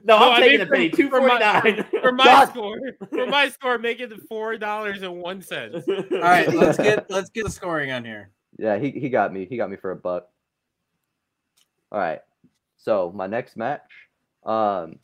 No, 0.05 0.17
I'm 0.19 0.33
I 0.35 0.41
taking 0.41 0.59
mean 0.59 0.67
a 0.67 0.71
penny. 0.71 0.91
for- 0.91 0.97
Two 0.97 1.09
for 1.09 1.21
my- 1.21 1.39
nine. 1.39 1.85
For 2.03 2.13
my 2.13 2.25
God. 2.25 2.49
score, 2.51 2.79
for 3.11 3.27
my 3.27 3.49
score, 3.49 3.79
make 3.79 4.01
it 4.01 4.13
four 4.29 4.57
dollars 4.59 5.03
and 5.03 5.17
one 5.17 5.41
cent. 5.43 5.75
All 5.89 6.05
right, 6.21 6.53
let's 6.53 6.77
get 6.79 7.09
let's 7.11 7.31
get 7.31 7.45
the 7.47 7.51
scoring 7.51 7.91
on 7.93 8.05
here. 8.05 8.31
Yeah, 8.59 8.79
he, 8.79 8.91
he 8.91 9.09
got 9.11 9.33
me. 9.33 9.47
He 9.49 9.57
got 9.57 9.71
me 9.71 9.77
for 9.77 9.91
a 9.91 9.97
buck. 9.97 10.29
All 11.93 11.99
right. 11.99 12.21
So 12.79 13.13
my 13.15 13.27
next 13.27 13.57
match, 13.57 13.83
um, 14.45 14.99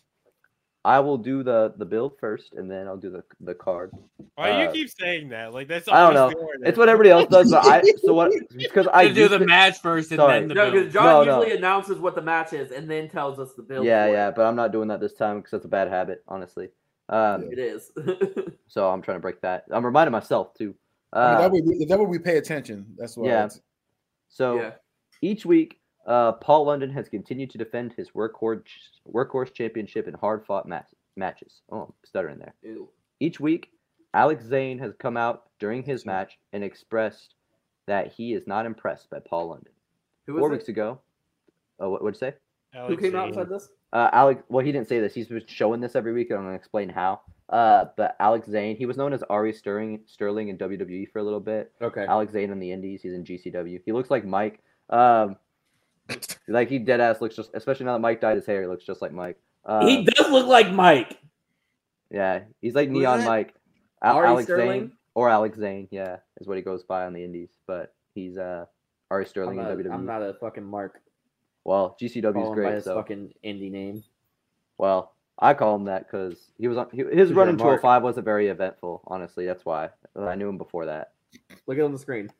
I 0.84 0.98
will 0.98 1.16
do 1.18 1.44
the 1.44 1.72
the 1.76 1.84
build 1.84 2.18
first, 2.18 2.54
and 2.54 2.68
then 2.68 2.88
I'll 2.88 2.96
do 2.96 3.08
the 3.10 3.22
the 3.40 3.54
card. 3.54 3.92
Why 4.34 4.50
do 4.52 4.58
you 4.58 4.64
Uh, 4.68 4.72
keep 4.72 4.88
saying 4.90 5.28
that? 5.28 5.52
Like 5.54 5.68
that's 5.68 5.88
I 5.88 6.00
don't 6.04 6.14
know. 6.14 6.30
the 6.30 6.36
order. 6.36 6.58
It's 6.64 6.76
what 6.76 6.88
everybody 6.88 7.10
else 7.10 7.28
does, 7.28 7.52
but 7.52 7.64
I 7.64 7.82
so 8.02 8.12
what 8.14 8.32
because 8.56 8.88
I 8.92 9.06
to 9.08 9.14
do 9.14 9.28
the 9.28 9.38
to- 9.38 9.46
match 9.46 9.80
first 9.80 10.10
and 10.10 10.18
Sorry. 10.18 10.40
then 10.40 10.48
the 10.48 10.54
No, 10.54 10.62
build. 10.70 10.74
because 10.74 10.92
John 10.92 11.04
No, 11.04 11.22
no. 11.24 11.38
usually 11.38 11.56
announces 11.56 11.98
what 12.00 12.16
the 12.16 12.22
match 12.22 12.52
is 12.52 12.72
and 12.72 12.90
then 12.90 13.08
tells 13.08 13.38
us 13.38 13.54
the 13.54 13.62
build. 13.62 13.86
Yeah, 13.86 14.06
for 14.06 14.08
it. 14.10 14.12
yeah, 14.12 14.30
but 14.32 14.44
I'm 14.46 14.56
not 14.56 14.72
doing 14.72 14.88
that 14.88 14.98
this 15.00 15.14
time 15.14 15.36
because 15.36 15.52
that's 15.52 15.64
a 15.66 15.68
bad 15.68 15.88
habit, 15.88 16.24
honestly. 16.26 16.68
Um, 17.08 17.44
It 17.52 17.58
is. 17.60 17.92
so 18.66 18.88
I'm 18.90 19.02
trying 19.02 19.18
to 19.18 19.20
break 19.22 19.40
that. 19.42 19.64
I'm 19.70 19.84
reminding 19.86 20.12
myself 20.12 20.52
too. 20.54 20.74
I 21.12 21.18
mean, 21.26 21.34
Uh, 21.36 21.40
that 21.42 21.52
way, 21.52 21.60
we, 21.60 21.84
that 21.84 21.98
way 21.98 22.06
we 22.06 22.18
pay 22.18 22.38
attention. 22.38 22.86
That's 22.96 23.16
why. 23.16 23.28
Yeah. 23.28 23.44
it's- 23.44 23.60
so 24.28 24.56
yeah. 24.56 24.70
Each 25.20 25.46
week, 25.46 25.78
uh, 26.06 26.32
Paul 26.32 26.66
London 26.66 26.90
has 26.90 27.08
continued 27.08 27.50
to 27.50 27.58
defend 27.58 27.92
his 27.92 28.10
workhorse 28.10 28.62
workhorse 29.08 29.52
championship 29.52 30.08
in 30.08 30.14
hard 30.14 30.44
fought 30.44 30.66
match- 30.66 30.94
matches. 31.16 31.62
Oh, 31.70 31.82
I'm 31.82 31.92
stuttering 32.04 32.38
there. 32.38 32.54
Ew. 32.62 32.88
Each 33.20 33.38
week, 33.38 33.70
Alex 34.14 34.44
Zayne 34.44 34.78
has 34.78 34.92
come 34.98 35.16
out 35.16 35.44
during 35.58 35.82
his 35.82 36.04
match 36.04 36.38
and 36.52 36.64
expressed 36.64 37.34
that 37.86 38.12
he 38.12 38.32
is 38.32 38.46
not 38.46 38.66
impressed 38.66 39.10
by 39.10 39.18
Paul 39.20 39.48
London. 39.48 39.72
Who 40.26 40.38
Four 40.38 40.50
was 40.50 40.58
weeks 40.58 40.68
ago, 40.68 41.00
uh, 41.82 41.88
what 41.88 42.02
would 42.02 42.14
you 42.14 42.18
say? 42.18 42.34
Who 42.72 42.78
Alex 42.78 43.02
came 43.02 43.16
out 43.16 43.26
and 43.26 43.34
said 43.34 43.48
this? 43.48 43.68
Uh, 43.92 44.08
Alex, 44.12 44.42
well, 44.48 44.64
he 44.64 44.72
didn't 44.72 44.88
say 44.88 45.00
this. 45.00 45.12
He's 45.12 45.28
been 45.28 45.42
showing 45.46 45.80
this 45.80 45.94
every 45.94 46.12
week, 46.12 46.30
and 46.30 46.38
I'm 46.38 46.44
going 46.44 46.54
to 46.54 46.58
explain 46.58 46.88
how. 46.88 47.20
Uh, 47.48 47.86
but 47.96 48.16
Alex 48.18 48.48
Zayne, 48.48 48.76
he 48.76 48.86
was 48.86 48.96
known 48.96 49.12
as 49.12 49.22
Ari 49.24 49.52
Sterling, 49.52 50.00
Sterling 50.06 50.48
in 50.48 50.56
WWE 50.56 51.10
for 51.12 51.18
a 51.18 51.22
little 51.22 51.40
bit. 51.40 51.70
Okay. 51.82 52.06
Alex 52.06 52.32
Zayne 52.32 52.50
in 52.50 52.58
the 52.58 52.72
Indies. 52.72 53.02
He's 53.02 53.12
in 53.12 53.24
GCW. 53.24 53.80
He 53.84 53.92
looks 53.92 54.10
like 54.10 54.24
Mike. 54.24 54.60
Um, 54.88 55.36
like 56.48 56.68
he 56.68 56.78
dead 56.78 57.00
ass 57.00 57.20
looks 57.20 57.36
just, 57.36 57.50
especially 57.54 57.86
now 57.86 57.92
that 57.94 58.00
Mike 58.00 58.20
dyed 58.20 58.36
his 58.36 58.46
hair, 58.46 58.62
he 58.62 58.66
looks 58.68 58.84
just 58.84 59.02
like 59.02 59.12
Mike. 59.12 59.38
Um, 59.64 59.86
he 59.86 60.04
does 60.04 60.30
look 60.30 60.46
like 60.46 60.72
Mike. 60.72 61.18
yeah, 62.10 62.40
he's 62.60 62.74
like 62.74 62.88
Who 62.88 62.96
is 62.96 63.00
Neon 63.00 63.20
that? 63.20 63.26
Mike. 63.26 63.54
Al- 64.02 64.16
Ari 64.16 64.28
Alex 64.28 64.44
Sterling? 64.46 64.68
Zayne 64.80 64.92
or 65.14 65.28
Alex 65.30 65.58
Zayne, 65.58 65.88
yeah, 65.90 66.16
is 66.40 66.48
what 66.48 66.56
he 66.56 66.62
goes 66.62 66.82
by 66.82 67.06
on 67.06 67.12
the 67.12 67.22
Indies. 67.22 67.50
But 67.66 67.94
he's 68.14 68.36
uh 68.36 68.66
Ari 69.10 69.24
I'm 69.24 69.28
Sterling 69.28 69.58
in 69.58 69.64
WWE. 69.64 69.92
I'm 69.92 70.06
not 70.06 70.22
a 70.22 70.34
fucking 70.34 70.64
Mark. 70.64 71.00
well, 71.64 71.96
GCW 72.00 72.42
is 72.42 72.48
by 72.48 72.54
great. 72.54 72.74
his 72.74 72.84
So 72.84 72.96
fucking 72.96 73.34
indie 73.44 73.70
name. 73.70 74.02
well, 74.78 75.14
I 75.38 75.54
call 75.54 75.76
him 75.76 75.84
that 75.84 76.06
because 76.10 76.50
he 76.58 76.66
was 76.68 76.76
on 76.78 76.88
he, 76.92 76.98
his 77.04 77.30
you're 77.30 77.38
run 77.38 77.48
in 77.48 77.56
205 77.56 78.02
wasn't 78.02 78.24
very 78.24 78.48
eventful. 78.48 79.02
Honestly, 79.06 79.46
that's 79.46 79.64
why 79.64 79.90
I 80.18 80.34
knew 80.34 80.48
him 80.48 80.58
before 80.58 80.86
that. 80.86 81.12
Look 81.66 81.78
at 81.78 81.84
on 81.84 81.92
the 81.92 81.98
screen. 81.98 82.30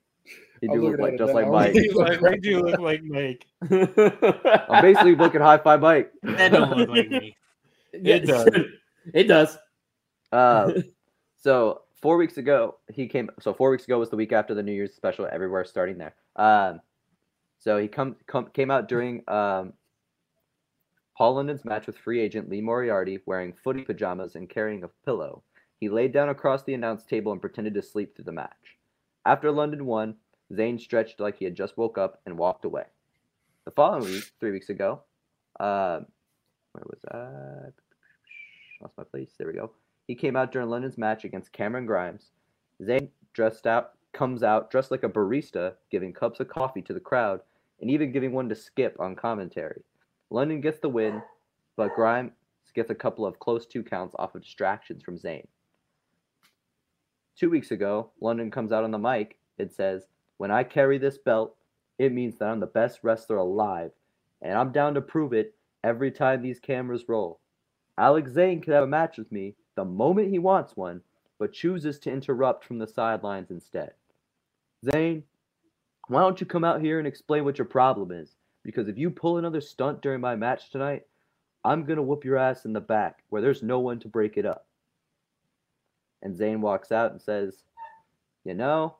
He 0.60 0.68
do 0.68 0.90
look 0.90 1.00
like 1.00 1.18
just 1.18 1.34
like. 1.34 1.48
Mike. 1.48 1.72
He's 1.74 1.94
like, 1.94 2.22
I 2.22 2.36
do 2.36 2.62
look 2.62 2.78
like 2.78 3.02
Mike. 3.02 3.46
I'm 3.62 4.82
basically 4.82 5.16
looking 5.16 5.40
high 5.40 5.58
five 5.58 5.80
Mike. 5.80 6.12
That 6.22 6.52
don't 6.52 6.76
look 6.76 6.88
like 6.88 7.10
me. 7.10 7.36
It 7.92 8.26
does. 8.26 8.48
it 9.12 9.24
does. 9.24 9.58
Uh, 10.32 10.72
so 11.36 11.82
four 12.00 12.16
weeks 12.16 12.38
ago, 12.38 12.76
he 12.90 13.06
came. 13.06 13.28
So 13.38 13.52
four 13.52 13.70
weeks 13.70 13.84
ago 13.84 13.98
was 13.98 14.08
the 14.08 14.16
week 14.16 14.32
after 14.32 14.54
the 14.54 14.62
New 14.62 14.72
Year's 14.72 14.94
special. 14.94 15.28
Everywhere 15.30 15.66
starting 15.66 15.98
there. 15.98 16.14
Um, 16.36 16.80
so 17.58 17.76
he 17.76 17.88
come, 17.88 18.16
come 18.26 18.46
came 18.54 18.70
out 18.70 18.88
during 18.88 19.22
um, 19.28 19.74
Paul 21.18 21.34
London's 21.34 21.66
match 21.66 21.86
with 21.86 21.98
free 21.98 22.20
agent 22.20 22.48
Lee 22.48 22.62
Moriarty, 22.62 23.18
wearing 23.26 23.52
footy 23.52 23.82
pajamas 23.82 24.36
and 24.36 24.48
carrying 24.48 24.84
a 24.84 24.90
pillow. 25.04 25.42
He 25.78 25.90
laid 25.90 26.12
down 26.12 26.30
across 26.30 26.62
the 26.62 26.74
announce 26.74 27.04
table 27.04 27.32
and 27.32 27.40
pretended 27.40 27.74
to 27.74 27.82
sleep 27.82 28.16
through 28.16 28.24
the 28.24 28.32
match. 28.32 28.78
After 29.24 29.52
London 29.52 29.86
won, 29.86 30.16
Zayne 30.54 30.78
stretched 30.78 31.20
like 31.20 31.38
he 31.38 31.44
had 31.44 31.54
just 31.54 31.76
woke 31.76 31.96
up 31.96 32.20
and 32.26 32.36
walked 32.36 32.64
away. 32.64 32.84
The 33.64 33.70
following 33.70 34.04
week, 34.04 34.30
three 34.40 34.50
weeks 34.50 34.68
ago, 34.68 35.02
um, 35.60 36.06
where 36.72 36.84
was 36.86 37.04
I? 37.12 37.68
Lost 38.80 38.98
my 38.98 39.04
place. 39.04 39.30
There 39.38 39.46
we 39.46 39.54
go. 39.54 39.70
He 40.08 40.16
came 40.16 40.34
out 40.34 40.50
during 40.50 40.68
London's 40.68 40.98
match 40.98 41.24
against 41.24 41.52
Cameron 41.52 41.86
Grimes. 41.86 42.30
Zayne 42.84 43.08
dressed 43.32 43.66
out 43.66 43.92
comes 44.12 44.42
out 44.42 44.70
dressed 44.70 44.90
like 44.90 45.04
a 45.04 45.08
barista, 45.08 45.74
giving 45.90 46.12
cups 46.12 46.40
of 46.40 46.48
coffee 46.48 46.82
to 46.82 46.92
the 46.92 47.00
crowd 47.00 47.40
and 47.80 47.90
even 47.90 48.12
giving 48.12 48.32
one 48.32 48.48
to 48.48 48.54
Skip 48.54 48.96
on 49.00 49.16
commentary. 49.16 49.82
London 50.30 50.60
gets 50.60 50.80
the 50.80 50.88
win, 50.88 51.22
but 51.76 51.94
Grimes 51.94 52.32
gets 52.74 52.90
a 52.90 52.94
couple 52.94 53.24
of 53.24 53.38
close 53.38 53.66
two 53.66 53.82
counts 53.82 54.14
off 54.18 54.34
of 54.34 54.42
distractions 54.42 55.02
from 55.02 55.16
Zayne. 55.18 55.46
Two 57.36 57.50
weeks 57.50 57.70
ago, 57.70 58.10
London 58.20 58.50
comes 58.50 58.72
out 58.72 58.84
on 58.84 58.90
the 58.90 58.98
mic 58.98 59.38
and 59.58 59.70
says, 59.70 60.06
When 60.36 60.50
I 60.50 60.64
carry 60.64 60.98
this 60.98 61.18
belt, 61.18 61.56
it 61.98 62.12
means 62.12 62.38
that 62.38 62.48
I'm 62.48 62.60
the 62.60 62.66
best 62.66 63.00
wrestler 63.02 63.36
alive, 63.36 63.92
and 64.40 64.58
I'm 64.58 64.72
down 64.72 64.94
to 64.94 65.00
prove 65.00 65.32
it 65.32 65.54
every 65.82 66.10
time 66.10 66.42
these 66.42 66.60
cameras 66.60 67.08
roll. 67.08 67.40
Alex 67.98 68.32
Zayne 68.32 68.60
could 68.60 68.74
have 68.74 68.84
a 68.84 68.88
match 68.88 69.18
with 69.18 69.30
me 69.32 69.54
the 69.74 69.84
moment 69.84 70.30
he 70.30 70.38
wants 70.38 70.76
one, 70.76 71.02
but 71.38 71.52
chooses 71.52 71.98
to 72.00 72.10
interrupt 72.10 72.64
from 72.64 72.78
the 72.78 72.86
sidelines 72.86 73.50
instead. 73.50 73.92
Zayne, 74.84 75.24
why 76.08 76.20
don't 76.20 76.40
you 76.40 76.46
come 76.46 76.64
out 76.64 76.80
here 76.80 76.98
and 76.98 77.06
explain 77.06 77.44
what 77.44 77.58
your 77.58 77.66
problem 77.66 78.10
is? 78.10 78.36
Because 78.62 78.88
if 78.88 78.98
you 78.98 79.10
pull 79.10 79.38
another 79.38 79.60
stunt 79.60 80.02
during 80.02 80.20
my 80.20 80.36
match 80.36 80.70
tonight, 80.70 81.02
I'm 81.64 81.84
going 81.84 81.96
to 81.96 82.02
whoop 82.02 82.24
your 82.24 82.36
ass 82.36 82.64
in 82.64 82.72
the 82.72 82.80
back 82.80 83.22
where 83.28 83.40
there's 83.40 83.62
no 83.62 83.78
one 83.78 84.00
to 84.00 84.08
break 84.08 84.36
it 84.36 84.46
up. 84.46 84.66
And 86.22 86.36
Zayne 86.36 86.60
walks 86.60 86.92
out 86.92 87.12
and 87.12 87.20
says, 87.20 87.64
You 88.44 88.54
know, 88.54 88.96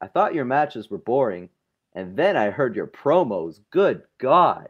I 0.00 0.06
thought 0.06 0.34
your 0.34 0.44
matches 0.44 0.90
were 0.90 0.98
boring, 0.98 1.48
and 1.94 2.16
then 2.16 2.36
I 2.36 2.50
heard 2.50 2.76
your 2.76 2.86
promos. 2.86 3.60
Good 3.70 4.02
God. 4.18 4.68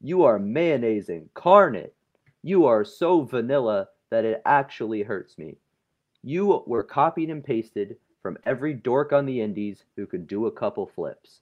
You 0.00 0.24
are 0.24 0.38
mayonnaise 0.38 1.08
incarnate. 1.08 1.94
You 2.42 2.66
are 2.66 2.84
so 2.84 3.22
vanilla 3.22 3.88
that 4.10 4.24
it 4.24 4.42
actually 4.44 5.02
hurts 5.02 5.38
me. 5.38 5.58
You 6.22 6.64
were 6.66 6.82
copied 6.82 7.30
and 7.30 7.44
pasted 7.44 7.96
from 8.22 8.38
every 8.44 8.74
dork 8.74 9.12
on 9.12 9.26
the 9.26 9.40
indies 9.40 9.84
who 9.96 10.06
could 10.06 10.26
do 10.26 10.46
a 10.46 10.52
couple 10.52 10.86
flips. 10.86 11.40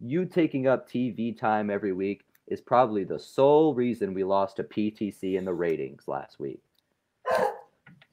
You 0.00 0.26
taking 0.26 0.66
up 0.66 0.88
TV 0.88 1.36
time 1.36 1.70
every 1.70 1.92
week 1.92 2.24
is 2.46 2.60
probably 2.60 3.04
the 3.04 3.18
sole 3.18 3.74
reason 3.74 4.14
we 4.14 4.24
lost 4.24 4.56
to 4.56 4.64
PTC 4.64 5.36
in 5.36 5.44
the 5.44 5.54
ratings 5.54 6.06
last 6.06 6.38
week. 6.38 6.62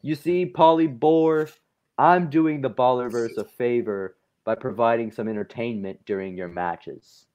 You 0.06 0.14
see, 0.14 0.46
Polly 0.46 0.86
Boar, 0.86 1.50
I'm 1.98 2.30
doing 2.30 2.62
the 2.62 2.70
Ballerverse 2.70 3.38
a 3.38 3.44
favor 3.44 4.16
by 4.44 4.54
providing 4.54 5.12
some 5.12 5.28
entertainment 5.28 6.00
during 6.06 6.38
your 6.38 6.48
matches. 6.48 7.26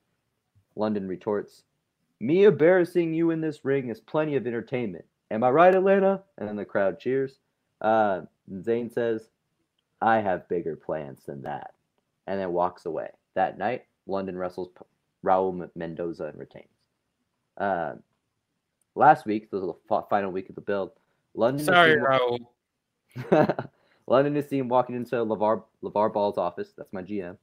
London 0.76 1.08
retorts, 1.08 1.64
Me 2.20 2.44
embarrassing 2.44 3.12
you 3.12 3.32
in 3.32 3.40
this 3.40 3.64
ring 3.64 3.88
is 3.88 3.98
plenty 3.98 4.36
of 4.36 4.46
entertainment. 4.46 5.04
Am 5.32 5.42
I 5.42 5.50
right, 5.50 5.74
Atlanta? 5.74 6.22
And 6.38 6.48
then 6.48 6.54
the 6.54 6.64
crowd 6.64 7.00
cheers. 7.00 7.40
Uh, 7.80 8.20
Zayne 8.62 8.88
says, 8.88 9.30
I 10.00 10.20
have 10.20 10.48
bigger 10.48 10.76
plans 10.76 11.24
than 11.26 11.42
that. 11.42 11.72
And 12.28 12.38
then 12.38 12.52
walks 12.52 12.86
away. 12.86 13.08
That 13.34 13.58
night, 13.58 13.86
London 14.06 14.38
wrestles 14.38 14.68
Raul 15.24 15.68
Mendoza 15.74 16.26
and 16.26 16.38
retains. 16.38 16.68
Uh, 17.58 17.94
last 18.94 19.26
week, 19.26 19.50
this 19.50 19.60
was 19.60 19.74
the 19.88 20.02
final 20.08 20.30
week 20.30 20.48
of 20.48 20.54
the 20.54 20.60
build. 20.60 20.92
London. 21.34 21.66
Sorry, 21.66 21.96
Raul. 21.96 22.38
London 24.06 24.36
is 24.36 24.48
seen 24.48 24.68
walking 24.68 24.96
into 24.96 25.16
LeVar 25.16 25.62
LeVar 25.82 26.12
Ball's 26.12 26.38
office. 26.38 26.72
That's 26.76 26.92
my 26.92 27.02
GM, 27.02 27.36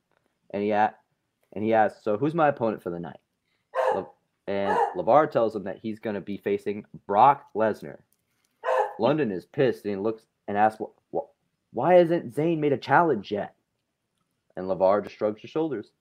and 0.51 0.63
he 0.63 0.71
at, 0.71 0.99
and 1.53 1.63
he 1.63 1.73
asks, 1.73 2.03
"So 2.03 2.17
who's 2.17 2.35
my 2.35 2.49
opponent 2.49 2.81
for 2.83 2.89
the 2.89 2.99
night?" 2.99 3.19
Le, 3.93 4.05
and 4.47 4.77
LeVar 4.95 5.31
tells 5.31 5.55
him 5.55 5.63
that 5.63 5.79
he's 5.79 5.99
going 5.99 6.15
to 6.15 6.21
be 6.21 6.37
facing 6.37 6.85
Brock 7.05 7.47
Lesnar. 7.55 7.99
London 8.99 9.31
is 9.31 9.45
pissed 9.45 9.85
and 9.85 9.93
he 9.93 9.99
looks 9.99 10.25
and 10.47 10.57
asks, 10.57 10.81
"Why 11.71 11.95
hasn't 11.95 12.33
Zayne 12.33 12.59
made 12.59 12.73
a 12.73 12.77
challenge 12.77 13.31
yet?" 13.31 13.53
And 14.55 14.67
LeVar 14.67 15.03
just 15.03 15.15
shrugs 15.15 15.41
his 15.41 15.51
shoulders. 15.51 15.91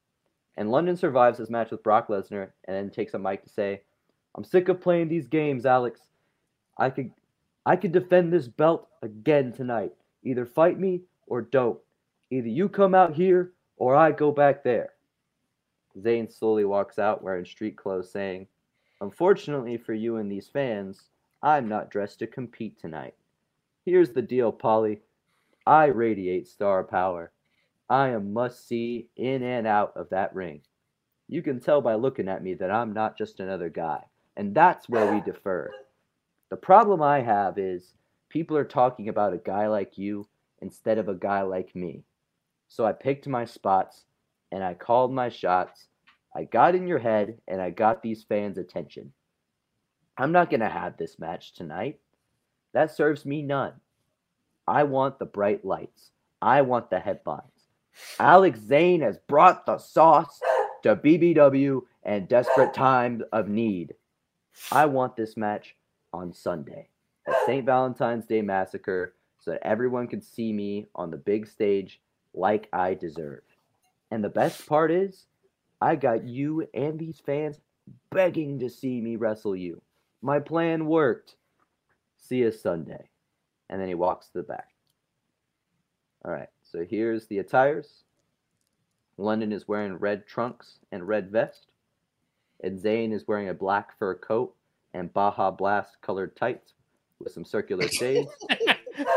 And 0.57 0.71
London 0.71 0.97
survives 0.97 1.39
his 1.39 1.51
match 1.51 1.71
with 1.71 1.83
Brock 1.83 2.09
Lesnar 2.09 2.51
and 2.65 2.77
then 2.77 2.91
takes 2.91 3.15
a 3.15 3.19
mic 3.19 3.43
to 3.43 3.51
say, 3.51 3.83
"I'm 4.35 4.45
sick 4.45 4.69
of 4.69 4.81
playing 4.81 5.09
these 5.09 5.27
games, 5.27 5.67
Alex. 5.67 6.01
I 6.79 6.91
could, 6.91 7.13
I 7.67 7.77
could 7.77 7.93
defend 7.93 8.33
this 8.33 8.49
belt 8.49 8.89
again 9.03 9.53
tonight." 9.53 9.93
Either 10.23 10.47
fight 10.47 10.81
me 10.81 11.03
or 11.29 11.43
don't. 11.43 11.79
Either 12.31 12.49
you 12.49 12.69
come 12.69 12.95
out 12.95 13.15
here 13.15 13.53
or 13.77 13.95
I 13.95 14.11
go 14.11 14.33
back 14.33 14.65
there. 14.65 14.95
Zayne 16.01 16.29
slowly 16.29 16.65
walks 16.65 16.99
out 16.99 17.23
wearing 17.23 17.45
street 17.45 17.77
clothes, 17.77 18.11
saying, 18.11 18.49
Unfortunately 19.01 19.77
for 19.77 19.95
you 19.95 20.17
and 20.17 20.31
these 20.31 20.49
fans, 20.49 21.11
I'm 21.43 21.69
not 21.69 21.91
dressed 21.91 22.19
to 22.21 22.27
compete 22.27 22.79
tonight. 22.79 23.15
Here's 23.85 24.11
the 24.11 24.23
deal, 24.23 24.51
Polly. 24.51 25.03
I 25.67 25.87
radiate 25.87 26.49
star 26.49 26.83
power. 26.83 27.31
I 27.89 28.09
am 28.09 28.33
must 28.33 28.67
see 28.67 29.09
in 29.17 29.43
and 29.43 29.67
out 29.67 29.93
of 29.97 30.11
that 30.11 30.35
ring. 30.35 30.63
You 31.29 31.43
can 31.43 31.61
tell 31.61 31.81
by 31.81 31.95
looking 31.95 32.29
at 32.29 32.43
me 32.43 32.55
that 32.55 32.71
I'm 32.71 32.93
not 32.93 33.17
just 33.17 33.39
another 33.39 33.69
guy, 33.69 34.05
and 34.37 34.55
that's 34.55 34.89
where 34.89 35.13
we 35.13 35.21
differ. 35.33 35.71
The 36.49 36.57
problem 36.57 37.03
I 37.03 37.21
have 37.21 37.59
is 37.59 37.95
people 38.29 38.57
are 38.57 38.65
talking 38.65 39.09
about 39.09 39.33
a 39.33 39.39
guy 39.39 39.67
like 39.67 39.99
you 39.99 40.29
instead 40.61 40.99
of 40.99 41.09
a 41.09 41.15
guy 41.15 41.43
like 41.43 41.75
me. 41.75 42.05
So 42.69 42.85
I 42.85 42.93
picked 42.93 43.27
my 43.27 43.45
spots 43.45 44.05
and 44.53 44.63
I 44.63 44.75
called 44.75 45.13
my 45.13 45.29
shots. 45.29 45.89
I 46.35 46.45
got 46.45 46.75
in 46.75 46.87
your 46.87 46.99
head 46.99 47.39
and 47.49 47.61
I 47.61 47.71
got 47.71 48.03
these 48.03 48.23
fans' 48.23 48.59
attention. 48.59 49.13
I'm 50.19 50.33
not 50.33 50.51
going 50.51 50.61
to 50.61 50.69
have 50.69 50.97
this 50.97 51.19
match 51.19 51.55
tonight. 51.55 51.99
That 52.75 52.95
serves 52.95 53.27
me 53.27 53.43
none. 53.43 53.73
I 54.69 54.85
want 54.85 55.19
the 55.19 55.27
bright 55.27 55.65
lights. 55.65 56.11
I 56.41 56.63
want 56.63 56.91
the 56.91 57.01
headlines. 57.01 57.43
Alex 58.19 58.61
Zayne 58.61 59.01
has 59.01 59.19
brought 59.27 59.67
the 59.67 59.79
sauce 59.79 60.41
to 60.83 60.97
BBW 60.97 61.81
and 62.03 62.29
desperate 62.29 62.75
times 62.75 63.23
of 63.33 63.49
need. 63.49 63.95
I 64.71 64.87
want 64.87 65.17
this 65.17 65.37
match 65.37 65.75
on 66.13 66.33
Sunday 66.33 66.89
at 67.27 67.35
St. 67.47 67.65
Valentine's 67.65 68.27
Day 68.27 68.43
Massacre 68.43 69.15
so 69.39 69.53
that 69.53 69.67
everyone 69.67 70.07
can 70.09 70.21
see 70.21 70.53
me 70.53 70.87
on 70.95 71.11
the 71.11 71.17
big 71.17 71.47
stage 71.47 72.01
like 72.35 72.69
I 72.73 72.95
deserve. 72.95 73.43
And 74.11 74.23
the 74.23 74.29
best 74.29 74.67
part 74.67 74.91
is, 74.91 75.27
I 75.81 75.97
got 75.97 76.25
you 76.25 76.67
and 76.73 76.99
these 76.99 77.21
fans 77.25 77.61
begging 78.11 78.59
to 78.61 78.71
see 78.71 79.01
me 79.01 79.17
wrestle 79.17 79.57
you. 79.57 79.83
My 80.23 80.41
plan 80.41 80.87
worked. 80.87 81.37
See 82.17 82.39
you 82.39 82.51
Sunday. 82.51 83.09
And 83.69 83.81
then 83.81 83.89
he 83.89 83.95
walks 83.95 84.27
to 84.29 84.39
the 84.39 84.43
back. 84.43 84.69
All 86.25 86.33
right, 86.33 86.49
so 86.63 86.85
here's 86.89 87.27
the 87.27 87.39
attires. 87.39 88.05
London 89.19 89.53
is 89.53 89.69
wearing 89.69 89.95
red 89.95 90.27
trunks 90.27 90.79
and 90.91 91.07
red 91.07 91.31
vest. 91.31 91.69
And 92.63 92.79
Zayne 92.79 93.13
is 93.13 93.29
wearing 93.29 93.49
a 93.49 93.55
black 93.55 93.99
fur 93.99 94.15
coat 94.15 94.55
and 94.97 95.13
Baja 95.13 95.51
Blast 95.51 95.97
colored 96.01 96.35
tights 96.37 96.73
with 97.21 97.33
some 97.33 97.45
circular 97.45 97.87
shades. 98.01 98.31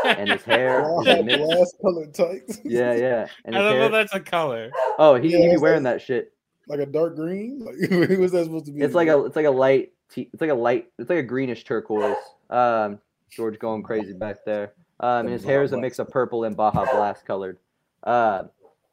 and 0.04 0.30
his 0.30 0.42
hair. 0.44 0.82
Wow, 0.82 1.02
glass 1.02 1.74
colored 1.80 2.14
tights. 2.14 2.60
Yeah, 2.64 2.94
yeah. 2.94 3.26
And 3.44 3.56
I 3.56 3.58
don't 3.62 3.78
know 3.78 3.88
that's 3.88 4.14
a 4.14 4.20
color. 4.20 4.70
oh, 4.98 5.14
he, 5.16 5.28
Yeah, 5.30 5.38
he 5.38 5.48
be 5.50 5.56
wearing 5.56 5.82
like- 5.82 5.94
that 5.98 6.02
shit. 6.02 6.32
like 6.68 6.80
a 6.80 6.86
dark 6.86 7.16
green. 7.16 7.60
Like 7.60 8.18
what's 8.18 8.32
that 8.32 8.44
supposed 8.44 8.66
to 8.66 8.72
be? 8.72 8.80
It's 8.82 8.94
like 8.94 9.08
a 9.08 9.24
it's 9.24 9.36
like 9.36 9.46
a 9.46 9.50
light 9.50 9.92
te- 10.10 10.28
it's 10.32 10.40
like 10.40 10.50
a 10.50 10.54
light 10.54 10.88
it's 10.98 11.08
like 11.10 11.18
a 11.18 11.22
greenish 11.22 11.64
turquoise. 11.64 12.16
Um, 12.50 12.98
George 13.30 13.58
going 13.58 13.82
crazy 13.82 14.12
back 14.12 14.44
there. 14.44 14.72
Um, 15.00 15.20
and 15.26 15.30
his 15.30 15.42
hair 15.44 15.62
is 15.62 15.72
a 15.72 15.78
mix 15.78 15.98
of 15.98 16.10
purple 16.10 16.44
and 16.44 16.54
Baja 16.56 16.84
Blast 16.84 17.24
colored. 17.24 17.58
Uh, 18.04 18.44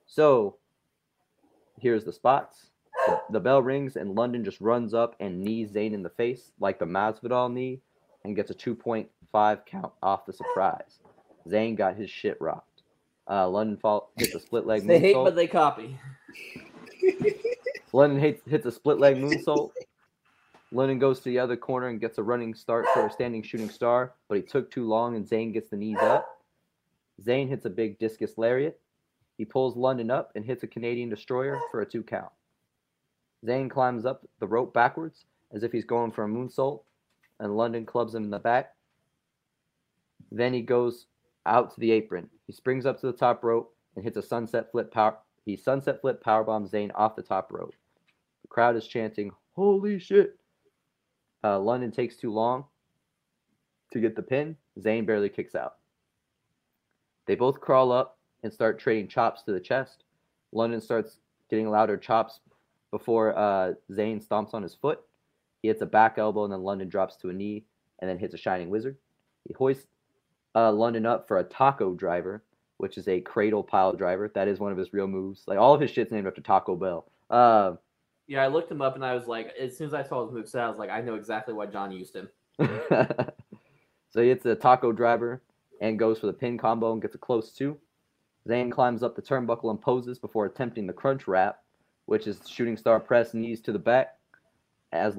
so 0.05 0.55
here's 1.79 2.05
the 2.05 2.13
spots. 2.13 2.66
The, 3.05 3.21
the 3.31 3.39
bell 3.39 3.61
rings 3.61 3.95
and 3.95 4.15
London 4.15 4.43
just 4.43 4.59
runs 4.59 4.93
up 4.93 5.15
and 5.19 5.41
knees 5.41 5.71
Zayne 5.71 5.93
in 5.93 6.03
the 6.03 6.09
face 6.09 6.51
like 6.59 6.79
the 6.79 6.85
Masvidal 6.85 7.51
knee 7.51 7.81
and 8.23 8.35
gets 8.35 8.51
a 8.51 8.53
2.5 8.53 9.65
count 9.65 9.93
off 10.01 10.25
the 10.25 10.33
surprise. 10.33 10.99
Zayne 11.47 11.75
got 11.75 11.95
his 11.95 12.09
shit 12.09 12.37
rocked. 12.41 12.81
Uh, 13.29 13.47
London 13.47 13.77
fall, 13.77 14.11
hits 14.17 14.35
a 14.35 14.39
split 14.39 14.65
leg 14.65 14.83
They 14.87 14.99
hate, 14.99 15.13
but 15.13 15.35
they 15.35 15.47
copy. 15.47 15.97
London 17.93 18.19
hits, 18.19 18.41
hits 18.47 18.65
a 18.65 18.71
split 18.71 18.99
leg 18.99 19.17
moonsault. 19.17 19.71
London 20.71 20.99
goes 20.99 21.19
to 21.19 21.25
the 21.25 21.39
other 21.39 21.55
corner 21.55 21.87
and 21.87 21.99
gets 21.99 22.17
a 22.17 22.23
running 22.23 22.53
start 22.53 22.85
for 22.93 23.07
a 23.07 23.11
standing 23.11 23.41
shooting 23.41 23.69
star, 23.69 24.13
but 24.27 24.35
he 24.35 24.41
took 24.41 24.69
too 24.69 24.85
long 24.85 25.15
and 25.15 25.25
Zayne 25.27 25.53
gets 25.53 25.69
the 25.69 25.77
knees 25.77 25.97
up. 25.99 26.27
Zayne 27.21 27.47
hits 27.47 27.65
a 27.65 27.69
big 27.69 27.97
discus 27.99 28.37
lariat. 28.37 28.79
He 29.37 29.45
pulls 29.45 29.77
London 29.77 30.11
up 30.11 30.31
and 30.35 30.43
hits 30.43 30.63
a 30.63 30.67
Canadian 30.67 31.09
destroyer 31.09 31.59
for 31.71 31.81
a 31.81 31.85
two 31.85 32.03
count. 32.03 32.31
Zayne 33.45 33.69
climbs 33.69 34.05
up 34.05 34.25
the 34.39 34.47
rope 34.47 34.73
backwards 34.73 35.25
as 35.51 35.63
if 35.63 35.71
he's 35.71 35.85
going 35.85 36.11
for 36.11 36.23
a 36.23 36.27
moonsault, 36.27 36.81
and 37.39 37.55
London 37.55 37.85
clubs 37.85 38.15
him 38.15 38.23
in 38.23 38.29
the 38.29 38.39
back. 38.39 38.75
Then 40.31 40.53
he 40.53 40.61
goes 40.61 41.07
out 41.45 41.73
to 41.73 41.79
the 41.79 41.91
apron. 41.91 42.29
He 42.45 42.53
springs 42.53 42.85
up 42.85 42.99
to 42.99 43.07
the 43.07 43.13
top 43.13 43.43
rope 43.43 43.73
and 43.95 44.03
hits 44.03 44.17
a 44.17 44.21
sunset 44.21 44.71
flip 44.71 44.91
power. 44.91 45.17
He 45.45 45.55
sunset 45.55 46.01
flip 46.01 46.21
powerbomb 46.23 46.67
Zayne 46.67 46.91
off 46.91 47.15
the 47.15 47.21
top 47.21 47.51
rope. 47.51 47.73
The 48.41 48.49
crowd 48.49 48.75
is 48.75 48.87
chanting, 48.87 49.31
"Holy 49.53 49.99
shit!" 49.99 50.37
Uh, 51.43 51.59
London 51.59 51.91
takes 51.91 52.17
too 52.17 52.31
long 52.33 52.65
to 53.91 53.99
get 54.01 54.15
the 54.15 54.23
pin. 54.23 54.57
Zayne 54.79 55.05
barely 55.05 55.29
kicks 55.29 55.55
out. 55.55 55.77
They 57.25 57.35
both 57.35 57.61
crawl 57.61 57.91
up 57.91 58.17
and 58.43 58.51
start 58.51 58.79
trading 58.79 59.07
chops 59.07 59.43
to 59.43 59.51
the 59.53 59.59
chest. 59.59 60.03
London 60.51 60.81
starts 60.81 61.19
getting 61.49 61.69
louder 61.69 61.97
chops 61.97 62.41
before 62.97 63.37
uh, 63.37 63.73
Zayne 63.93 64.19
stomps 64.19 64.53
on 64.53 64.63
his 64.63 64.73
foot. 64.73 64.99
He 65.61 65.67
hits 65.67 65.81
a 65.81 65.85
back 65.85 66.17
elbow, 66.17 66.43
and 66.43 66.53
then 66.53 66.63
London 66.63 66.89
drops 66.89 67.15
to 67.17 67.29
a 67.29 67.33
knee 67.33 67.65
and 67.99 68.09
then 68.09 68.17
hits 68.17 68.33
a 68.33 68.37
Shining 68.37 68.69
Wizard. 68.69 68.97
He 69.47 69.53
hoists 69.53 69.87
uh, 70.55 70.71
London 70.71 71.05
up 71.05 71.27
for 71.27 71.37
a 71.37 71.43
taco 71.43 71.93
driver, 71.93 72.43
which 72.77 72.97
is 72.97 73.07
a 73.07 73.21
cradle 73.21 73.63
pile 73.63 73.93
driver. 73.93 74.31
That 74.33 74.47
is 74.47 74.59
one 74.59 74.71
of 74.71 74.77
his 74.77 74.93
real 74.93 75.07
moves. 75.07 75.43
Like 75.47 75.57
all 75.57 75.73
of 75.73 75.81
his 75.81 75.91
shit's 75.91 76.11
named 76.11 76.27
after 76.27 76.41
Taco 76.41 76.75
Bell. 76.75 77.11
Uh, 77.29 77.73
Yeah, 78.27 78.43
I 78.43 78.47
looked 78.47 78.71
him 78.71 78.81
up 78.81 78.95
and 78.95 79.05
I 79.05 79.13
was 79.13 79.27
like, 79.27 79.53
as 79.59 79.77
soon 79.77 79.87
as 79.87 79.93
I 79.93 80.03
saw 80.03 80.25
his 80.25 80.33
moveset, 80.33 80.59
I 80.59 80.69
was 80.69 80.77
like, 80.77 80.89
I 80.89 81.01
know 81.01 81.15
exactly 81.15 81.53
why 81.53 81.65
John 81.67 81.91
used 81.91 82.15
him. 82.15 82.29
so 82.59 84.21
he 84.21 84.29
hits 84.29 84.45
a 84.45 84.55
taco 84.55 84.91
driver 84.91 85.41
and 85.81 85.99
goes 85.99 86.19
for 86.19 86.27
the 86.27 86.33
pin 86.33 86.57
combo 86.57 86.93
and 86.93 87.01
gets 87.01 87.15
a 87.15 87.19
close 87.19 87.51
two. 87.51 87.77
Zayne 88.47 88.71
climbs 88.71 89.03
up 89.03 89.15
the 89.15 89.21
turnbuckle 89.21 89.69
and 89.69 89.81
poses 89.81 90.19
before 90.19 90.45
attempting 90.45 90.87
the 90.87 90.93
crunch 90.93 91.27
wrap, 91.27 91.59
which 92.07 92.25
is 92.25 92.39
shooting 92.49 92.75
star 92.75 92.99
press 92.99 93.33
knees 93.33 93.61
to 93.61 93.71
the 93.71 93.79
back. 93.79 94.15
As 94.91 95.15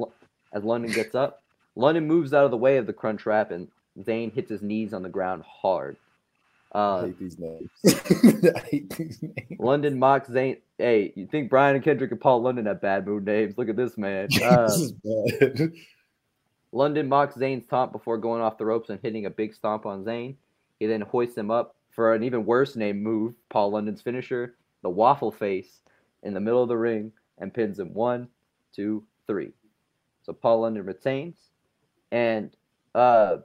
as 0.53 0.64
London 0.64 0.91
gets 0.91 1.14
up, 1.14 1.43
London 1.76 2.07
moves 2.07 2.34
out 2.34 2.45
of 2.45 2.51
the 2.51 2.57
way 2.57 2.76
of 2.78 2.86
the 2.86 2.93
crunch 2.93 3.24
wrap 3.24 3.51
and 3.53 3.68
Zayn 4.01 4.32
hits 4.32 4.51
his 4.51 4.62
knees 4.62 4.93
on 4.93 5.03
the 5.03 5.09
ground 5.09 5.43
hard. 5.47 5.97
I 6.72 6.78
Uh, 6.78 7.05
hate 7.07 7.18
these 7.18 7.39
names. 7.39 7.70
I 8.57 8.59
hate 8.70 8.91
these 8.97 9.22
names. 9.22 9.59
London 9.59 9.99
mocks 9.99 10.28
Zayn. 10.28 10.59
Hey, 10.76 11.12
you 11.16 11.26
think 11.26 11.49
Brian 11.51 11.74
and 11.74 11.84
Kendrick 11.84 12.11
and 12.11 12.20
Paul 12.20 12.43
London 12.43 12.66
have 12.66 12.80
bad 12.82 13.07
mood 13.07 13.24
names? 13.24 13.57
Look 13.57 13.68
at 13.68 13.76
this 13.76 13.97
man. 13.97 14.28
Uh, 14.43 14.62
this 14.68 14.76
is 14.76 14.93
bad. 14.93 15.72
London 16.72 17.09
mocks 17.09 17.34
Zayn's 17.36 17.66
taunt 17.68 17.93
before 17.93 18.18
going 18.18 18.43
off 18.43 18.59
the 18.59 18.66
ropes 18.66 18.91
and 18.91 19.01
hitting 19.03 19.24
a 19.26 19.30
big 19.30 19.55
stomp 19.55 19.86
on 19.86 20.05
Zayn. 20.05 20.34
He 20.78 20.86
then 20.86 21.01
hoists 21.01 21.36
him 21.36 21.51
up 21.51 21.74
for 21.91 22.14
an 22.14 22.22
even 22.22 22.45
worse 22.45 22.76
name 22.76 23.03
move, 23.03 23.34
Paul 23.49 23.70
London's 23.70 24.03
finisher, 24.03 24.55
the 24.82 24.91
waffle 24.91 25.32
face, 25.32 25.80
in 26.23 26.35
the 26.35 26.41
middle 26.41 26.62
of 26.62 26.69
the 26.69 26.77
ring 26.77 27.12
and 27.39 27.55
pins 27.55 27.79
him 27.79 27.95
one, 27.95 28.29
two, 28.75 29.05
three. 29.27 29.53
So 30.23 30.33
Paul 30.33 30.61
London 30.62 30.85
retains. 30.85 31.37
And 32.11 32.55
uh 32.95 33.39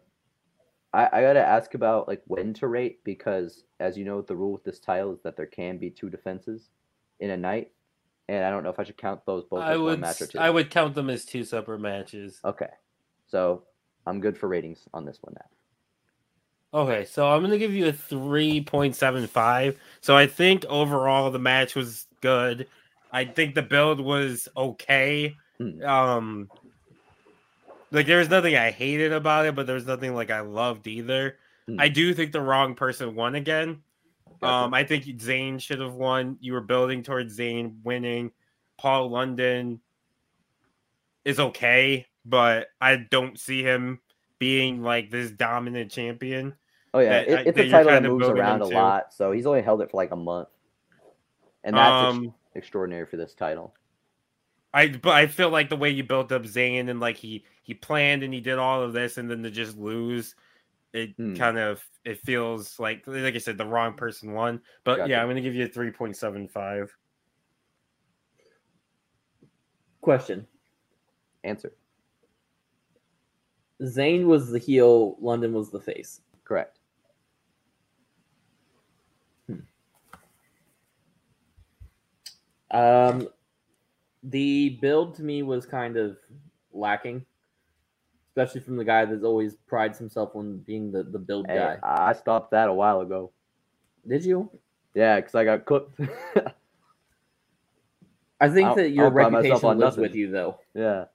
I, 0.93 1.09
I 1.11 1.21
gotta 1.21 1.45
ask 1.45 1.74
about 1.74 2.07
like 2.07 2.21
when 2.26 2.53
to 2.55 2.67
rate 2.67 3.03
because 3.03 3.63
as 3.80 3.97
you 3.97 4.05
know 4.05 4.21
the 4.21 4.36
rule 4.36 4.53
with 4.53 4.63
this 4.63 4.80
title 4.80 5.13
is 5.13 5.21
that 5.24 5.36
there 5.36 5.47
can 5.47 5.78
be 5.78 5.89
two 5.89 6.09
defenses 6.09 6.69
in 7.19 7.32
a 7.32 7.38
night. 7.38 7.71
And 8.30 8.45
I 8.45 8.49
don't 8.49 8.63
know 8.63 8.69
if 8.69 8.80
I 8.80 8.84
should 8.84 8.97
count 8.97 9.26
those 9.26 9.43
both 9.43 9.61
I 9.61 9.74
as 9.74 9.80
would 9.80 9.86
one 9.86 9.99
match 9.99 10.21
or 10.21 10.28
two. 10.28 10.39
I 10.39 10.49
would 10.49 10.69
count 10.69 10.95
them 10.95 11.09
as 11.09 11.26
two 11.26 11.43
separate 11.43 11.80
matches. 11.80 12.39
Okay. 12.45 12.69
So 13.28 13.63
I'm 14.05 14.19
good 14.21 14.38
for 14.38 14.47
ratings 14.47 14.88
on 14.93 15.05
this 15.05 15.17
one 15.21 15.34
now. 15.36 15.45
Okay, 16.76 17.05
so 17.05 17.30
I'm 17.30 17.41
gonna 17.41 17.59
give 17.59 17.74
you 17.74 17.88
a 17.88 17.93
three 17.93 18.61
point 18.61 18.95
seven 18.95 19.28
five. 19.28 19.78
So 20.01 20.17
I 20.17 20.26
think 20.26 20.65
overall 20.65 21.30
the 21.30 21.39
match 21.39 21.76
was 21.76 22.07
good. 22.24 22.67
I 23.11 23.26
think 23.26 23.53
the 23.53 23.61
build 23.61 23.99
was 23.99 24.47
okay. 24.57 25.36
Hmm. 25.59 25.84
Um, 25.84 26.51
like 27.91 28.07
there 28.07 28.17
was 28.17 28.30
nothing 28.30 28.55
I 28.55 28.71
hated 28.71 29.11
about 29.13 29.45
it, 29.45 29.53
but 29.53 29.67
there 29.67 29.76
was 29.76 29.86
nothing 29.86 30.15
like 30.15 30.32
I 30.32 30.39
loved 30.39 30.88
either. 30.88 31.38
Hmm. 31.67 31.80
I 31.80 31.89
do 31.89 32.13
think 32.13 32.32
the 32.32 32.41
wrong 32.41 32.74
person 32.74 33.13
won 33.13 33.36
again. 33.36 33.84
Gotcha. 34.41 34.65
Um, 34.65 34.74
I 34.74 34.84
think 34.84 35.03
Zayn 35.05 35.59
should 35.61 35.80
have 35.80 35.93
won. 35.93 36.38
You 36.41 36.53
were 36.53 36.61
building 36.61 37.03
towards 37.03 37.38
Zayn 37.38 37.76
winning. 37.84 38.32
Paul 38.78 39.09
London 39.09 39.80
is 41.24 41.39
okay, 41.39 42.07
but 42.26 42.69
I 42.82 42.95
don't 42.95 43.39
see 43.39 43.61
him 43.63 43.99
being 44.39 44.82
like 44.82 45.11
this 45.11 45.32
dominant 45.32 45.91
champion. 45.91 46.55
Oh 46.93 46.99
yeah, 46.99 47.09
that- 47.24 47.28
it, 47.30 47.47
it's 47.47 47.57
that 47.57 47.65
a 47.67 47.69
title 47.69 47.91
that 47.91 48.03
moves 48.03 48.28
around 48.28 48.61
a 48.61 48.65
lot, 48.65 49.13
so 49.13 49.32
he's 49.32 49.45
only 49.45 49.61
held 49.61 49.82
it 49.82 49.91
for 49.91 49.97
like 49.97 50.11
a 50.11 50.15
month, 50.17 50.49
and 51.64 51.76
that's 51.76 52.09
ex- 52.09 52.18
Um, 52.18 52.34
extraordinary 52.55 53.05
for 53.05 53.18
this 53.18 53.34
title. 53.34 53.74
I 54.74 54.88
but 54.89 55.11
I 55.14 55.28
feel 55.28 55.49
like 55.49 55.70
the 55.70 55.76
way 55.76 55.89
you 55.91 56.03
built 56.03 56.32
up 56.32 56.43
Zayn 56.43 56.89
and 56.89 56.99
like 56.99 57.18
he 57.18 57.45
he 57.61 57.74
planned 57.74 58.24
and 58.24 58.34
he 58.34 58.41
did 58.41 58.57
all 58.57 58.82
of 58.82 58.91
this 58.93 59.18
and 59.18 59.30
then 59.30 59.43
to 59.43 59.51
just 59.51 59.78
lose, 59.78 60.36
it 60.93 61.11
Hmm. 61.16 61.36
kind 61.36 61.57
of 61.59 61.84
it 62.03 62.20
feels 62.20 62.80
like 62.80 63.03
like 63.05 63.36
I 63.36 63.38
said 63.38 63.57
the 63.57 63.66
wrong 63.66 63.93
person 63.93 64.34
won. 64.34 64.61
But 64.84 64.97
Gotcha. 64.97 65.09
yeah, 65.11 65.22
I'm 65.22 65.28
gonna 65.28 65.41
give 65.41 65.53
you 65.55 65.66
a 65.66 65.68
three 65.70 65.91
point 65.91 66.18
seven 66.18 66.47
five. 66.47 66.95
Question: 70.01 70.45
Answer 71.43 71.74
Zayn 73.82 74.26
was 74.26 74.49
the 74.49 74.59
heel, 74.59 75.18
London 75.20 75.53
was 75.53 75.70
the 75.70 75.80
face. 75.80 76.22
correct. 76.45 76.80
Um, 82.74 83.28
the 84.24 84.78
build 84.82 85.15
to 85.15 85.24
me 85.24 85.43
was 85.43 85.65
kind 85.65 85.97
of 85.97 86.17
lacking, 86.71 87.26
especially 88.30 88.61
from 88.61 88.78
the 88.78 88.84
guy 88.86 89.05
that 89.05 89.24
always 89.24 89.55
prides 89.67 89.97
himself 89.99 90.36
on 90.36 90.57
being 90.59 90.91
the, 90.91 91.03
the 91.03 91.19
build 91.19 91.45
Hey, 91.47 91.55
guy. 91.57 91.78
I 91.84 92.13
stopped 92.13 92.51
that 92.51 92.69
a 92.69 92.74
while 92.74 93.01
ago. 93.01 93.32
Did 94.07 94.26
you? 94.26 94.49
Yeah, 94.95 95.17
because 95.17 95.36
I 95.36 95.43
got 95.45 95.65
cooked. 95.65 95.99
I 98.39 98.49
think 98.49 98.69
I'll- 98.69 98.76
that 98.76 98.89
your 98.89 99.05
I'll 99.05 99.11
reputation 99.11 99.65
on 99.69 99.78
lives 99.78 99.97
with 99.97 100.15
you, 100.15 100.30
though. 100.32 100.59
yeah, 100.74 101.05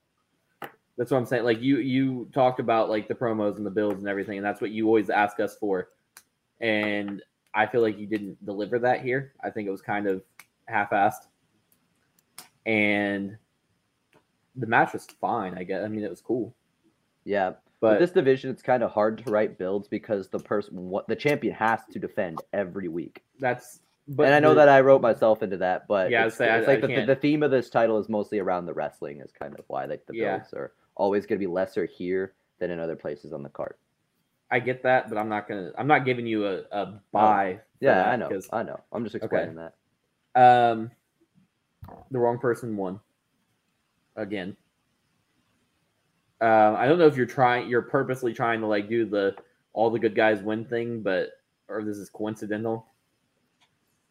That's 0.97 1.11
what 1.11 1.17
I'm 1.17 1.25
saying. 1.25 1.43
Like 1.43 1.61
you, 1.61 1.77
you 1.77 2.29
talked 2.33 2.59
about 2.59 2.89
like 2.89 3.07
the 3.07 3.13
promos 3.15 3.57
and 3.57 3.65
the 3.65 3.69
builds 3.71 3.99
and 3.99 4.07
everything, 4.07 4.37
and 4.37 4.45
that's 4.45 4.61
what 4.61 4.71
you 4.71 4.87
always 4.87 5.09
ask 5.09 5.39
us 5.39 5.55
for. 5.55 5.89
And 6.61 7.21
I 7.53 7.65
feel 7.67 7.81
like 7.81 7.97
you 7.97 8.05
didn't 8.07 8.43
deliver 8.45 8.79
that 8.79 9.01
here. 9.01 9.33
I 9.43 9.49
think 9.49 9.67
it 9.67 9.71
was 9.71 9.81
kind 9.81 10.07
of 10.07 10.21
half-assed. 10.67 11.27
And 12.65 13.37
the 14.55 14.67
match 14.67 14.93
was 14.93 15.05
fine. 15.21 15.57
I 15.57 15.63
guess. 15.63 15.83
I 15.83 15.87
mean, 15.87 16.03
it 16.03 16.09
was 16.09 16.21
cool. 16.21 16.53
yeah. 17.23 17.53
But 17.81 17.91
With 17.91 17.99
this 18.01 18.11
division, 18.11 18.51
it's 18.51 18.61
kind 18.61 18.83
of 18.83 18.91
hard 18.91 19.19
to 19.23 19.31
write 19.31 19.57
builds 19.57 19.87
because 19.87 20.27
the 20.27 20.39
person, 20.39 20.89
what 20.89 21.07
the 21.07 21.15
champion, 21.15 21.53
has 21.55 21.79
to 21.91 21.99
defend 21.99 22.41
every 22.51 22.89
week. 22.89 23.23
that's. 23.39 23.79
But 24.11 24.25
and 24.25 24.33
I 24.35 24.39
know 24.39 24.49
the- 24.49 24.55
that 24.55 24.69
I 24.69 24.81
wrote 24.81 25.01
myself 25.01 25.43
into 25.43 25.55
that, 25.57 25.87
but 25.87 26.09
Yeah, 26.09 26.25
it's, 26.25 26.41
I- 26.41 26.57
it's 26.57 26.67
like 26.67 26.83
I 26.83 26.87
the, 26.87 27.05
the 27.05 27.15
theme 27.15 27.41
of 27.43 27.51
this 27.51 27.69
title 27.69 27.97
is 27.99 28.09
mostly 28.09 28.39
around 28.39 28.65
the 28.65 28.73
wrestling. 28.73 29.21
Is 29.21 29.31
kind 29.31 29.57
of 29.57 29.63
why 29.67 29.85
like 29.85 30.05
the 30.07 30.15
Yeah. 30.15 30.37
builds 30.39 30.53
are 30.53 30.73
always 30.95 31.25
going 31.25 31.39
to 31.39 31.45
be 31.45 31.49
lesser 31.49 31.85
here 31.85 32.33
than 32.57 32.69
in 32.71 32.79
other 32.79 32.95
places 32.97 33.31
on 33.33 33.43
the 33.43 33.49
card. 33.49 33.75
I 34.51 34.59
get 34.59 34.81
that, 34.83 35.07
but 35.09 35.17
I'm 35.19 35.29
not 35.29 35.47
gonna. 35.47 35.71
I'm 35.77 35.87
not 35.87 36.03
giving 36.05 36.25
you 36.25 36.47
a, 36.47 36.63
a 36.71 36.99
buy. 37.13 37.59
Oh, 37.61 37.63
Yeah, 37.79 38.09
I 38.09 38.15
know. 38.17 38.41
I 38.51 38.63
know. 38.63 38.79
I'm 38.91 39.03
just 39.03 39.15
explaining 39.15 39.55
that. 39.55 39.75
Um, 40.35 40.89
the 42.11 42.19
wrong 42.19 42.37
person 42.39 42.75
won. 42.75 42.99
Again. 44.15 44.55
Um, 46.41 46.75
I 46.75 46.87
don't 46.87 46.99
know 46.99 47.07
if 47.07 47.17
you're 47.17 47.25
trying. 47.25 47.69
You're 47.69 47.81
purposely 47.81 48.33
trying 48.33 48.61
to 48.61 48.67
like 48.67 48.89
do 48.89 49.05
the 49.05 49.35
all 49.73 49.89
the 49.89 49.99
good 49.99 50.15
guys 50.15 50.41
win 50.41 50.65
thing, 50.65 51.01
but 51.01 51.31
or 51.67 51.83
this 51.83 51.97
is 51.97 52.09
coincidental. 52.09 52.85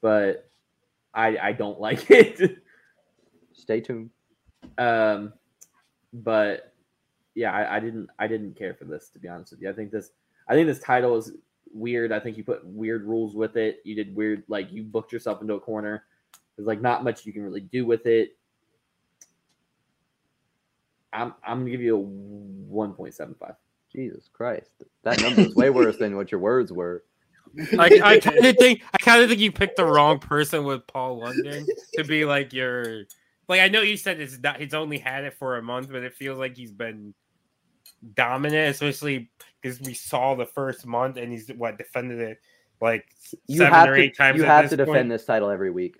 But 0.00 0.48
I 1.14 1.36
I 1.38 1.52
don't 1.52 1.80
like 1.88 2.10
it. 2.10 2.58
Stay 3.52 3.80
tuned. 3.80 4.10
Um, 4.76 5.32
but 6.12 6.72
yeah, 7.34 7.52
I, 7.52 7.76
I 7.76 7.80
didn't 7.80 8.08
I 8.18 8.26
didn't 8.26 8.56
care 8.56 8.74
for 8.74 8.84
this 8.84 9.10
to 9.10 9.18
be 9.18 9.28
honest 9.28 9.52
with 9.52 9.62
you. 9.62 9.70
I 9.70 9.72
think 9.72 9.90
this 9.90 10.10
I 10.48 10.54
think 10.54 10.66
this 10.66 10.80
title 10.80 11.16
is 11.16 11.32
weird. 11.72 12.12
I 12.12 12.20
think 12.20 12.36
you 12.36 12.44
put 12.44 12.64
weird 12.66 13.04
rules 13.04 13.34
with 13.34 13.56
it. 13.56 13.80
You 13.84 13.94
did 13.94 14.14
weird 14.14 14.44
like 14.48 14.72
you 14.72 14.82
booked 14.82 15.12
yourself 15.12 15.40
into 15.40 15.54
a 15.54 15.60
corner. 15.60 16.04
There's 16.58 16.66
like 16.66 16.80
not 16.80 17.04
much 17.04 17.24
you 17.24 17.32
can 17.32 17.42
really 17.44 17.60
do 17.60 17.86
with 17.86 18.04
it. 18.06 18.36
I'm 21.12 21.32
I'm 21.46 21.60
gonna 21.60 21.70
give 21.70 21.80
you 21.80 21.96
a 21.96 22.00
one 22.00 22.94
point 22.94 23.14
seven 23.14 23.36
five. 23.38 23.54
Jesus 23.92 24.28
Christ, 24.32 24.82
that 25.04 25.22
number 25.22 25.42
is 25.42 25.54
way 25.54 25.70
worse 25.70 25.96
than 25.96 26.16
what 26.16 26.32
your 26.32 26.40
words 26.40 26.72
were. 26.72 27.04
I, 27.78 28.00
I 28.02 28.18
kind 28.18 28.44
of 28.44 28.56
think 28.56 28.82
I 28.92 28.98
kind 28.98 29.22
of 29.22 29.28
think 29.28 29.40
you 29.40 29.52
picked 29.52 29.76
the 29.76 29.84
wrong 29.84 30.18
person 30.18 30.64
with 30.64 30.84
Paul 30.88 31.20
London 31.20 31.64
to 31.94 32.02
be 32.02 32.24
like 32.24 32.52
your 32.52 33.04
like. 33.48 33.60
I 33.60 33.68
know 33.68 33.80
you 33.82 33.96
said 33.96 34.20
it's 34.20 34.38
not 34.40 34.60
he's 34.60 34.74
only 34.74 34.98
had 34.98 35.22
it 35.24 35.34
for 35.34 35.58
a 35.58 35.62
month, 35.62 35.90
but 35.90 36.02
it 36.02 36.14
feels 36.14 36.40
like 36.40 36.56
he's 36.56 36.72
been 36.72 37.14
dominant, 38.14 38.68
especially 38.70 39.30
because 39.62 39.80
we 39.80 39.94
saw 39.94 40.34
the 40.34 40.44
first 40.44 40.86
month 40.86 41.16
and 41.18 41.30
he's 41.32 41.48
what 41.48 41.78
defended 41.78 42.18
it 42.18 42.40
like 42.80 43.06
You 43.46 43.58
seven 43.58 43.72
have 43.72 43.88
or 43.88 43.94
to. 43.94 44.02
eight 44.02 44.16
times. 44.16 44.36
you 44.38 44.42
at 44.44 44.48
have 44.48 44.64
this 44.64 44.70
to 44.70 44.76
defend 44.76 45.10
this 45.10 45.24
title 45.24 45.50
every 45.50 45.70
week, 45.70 45.96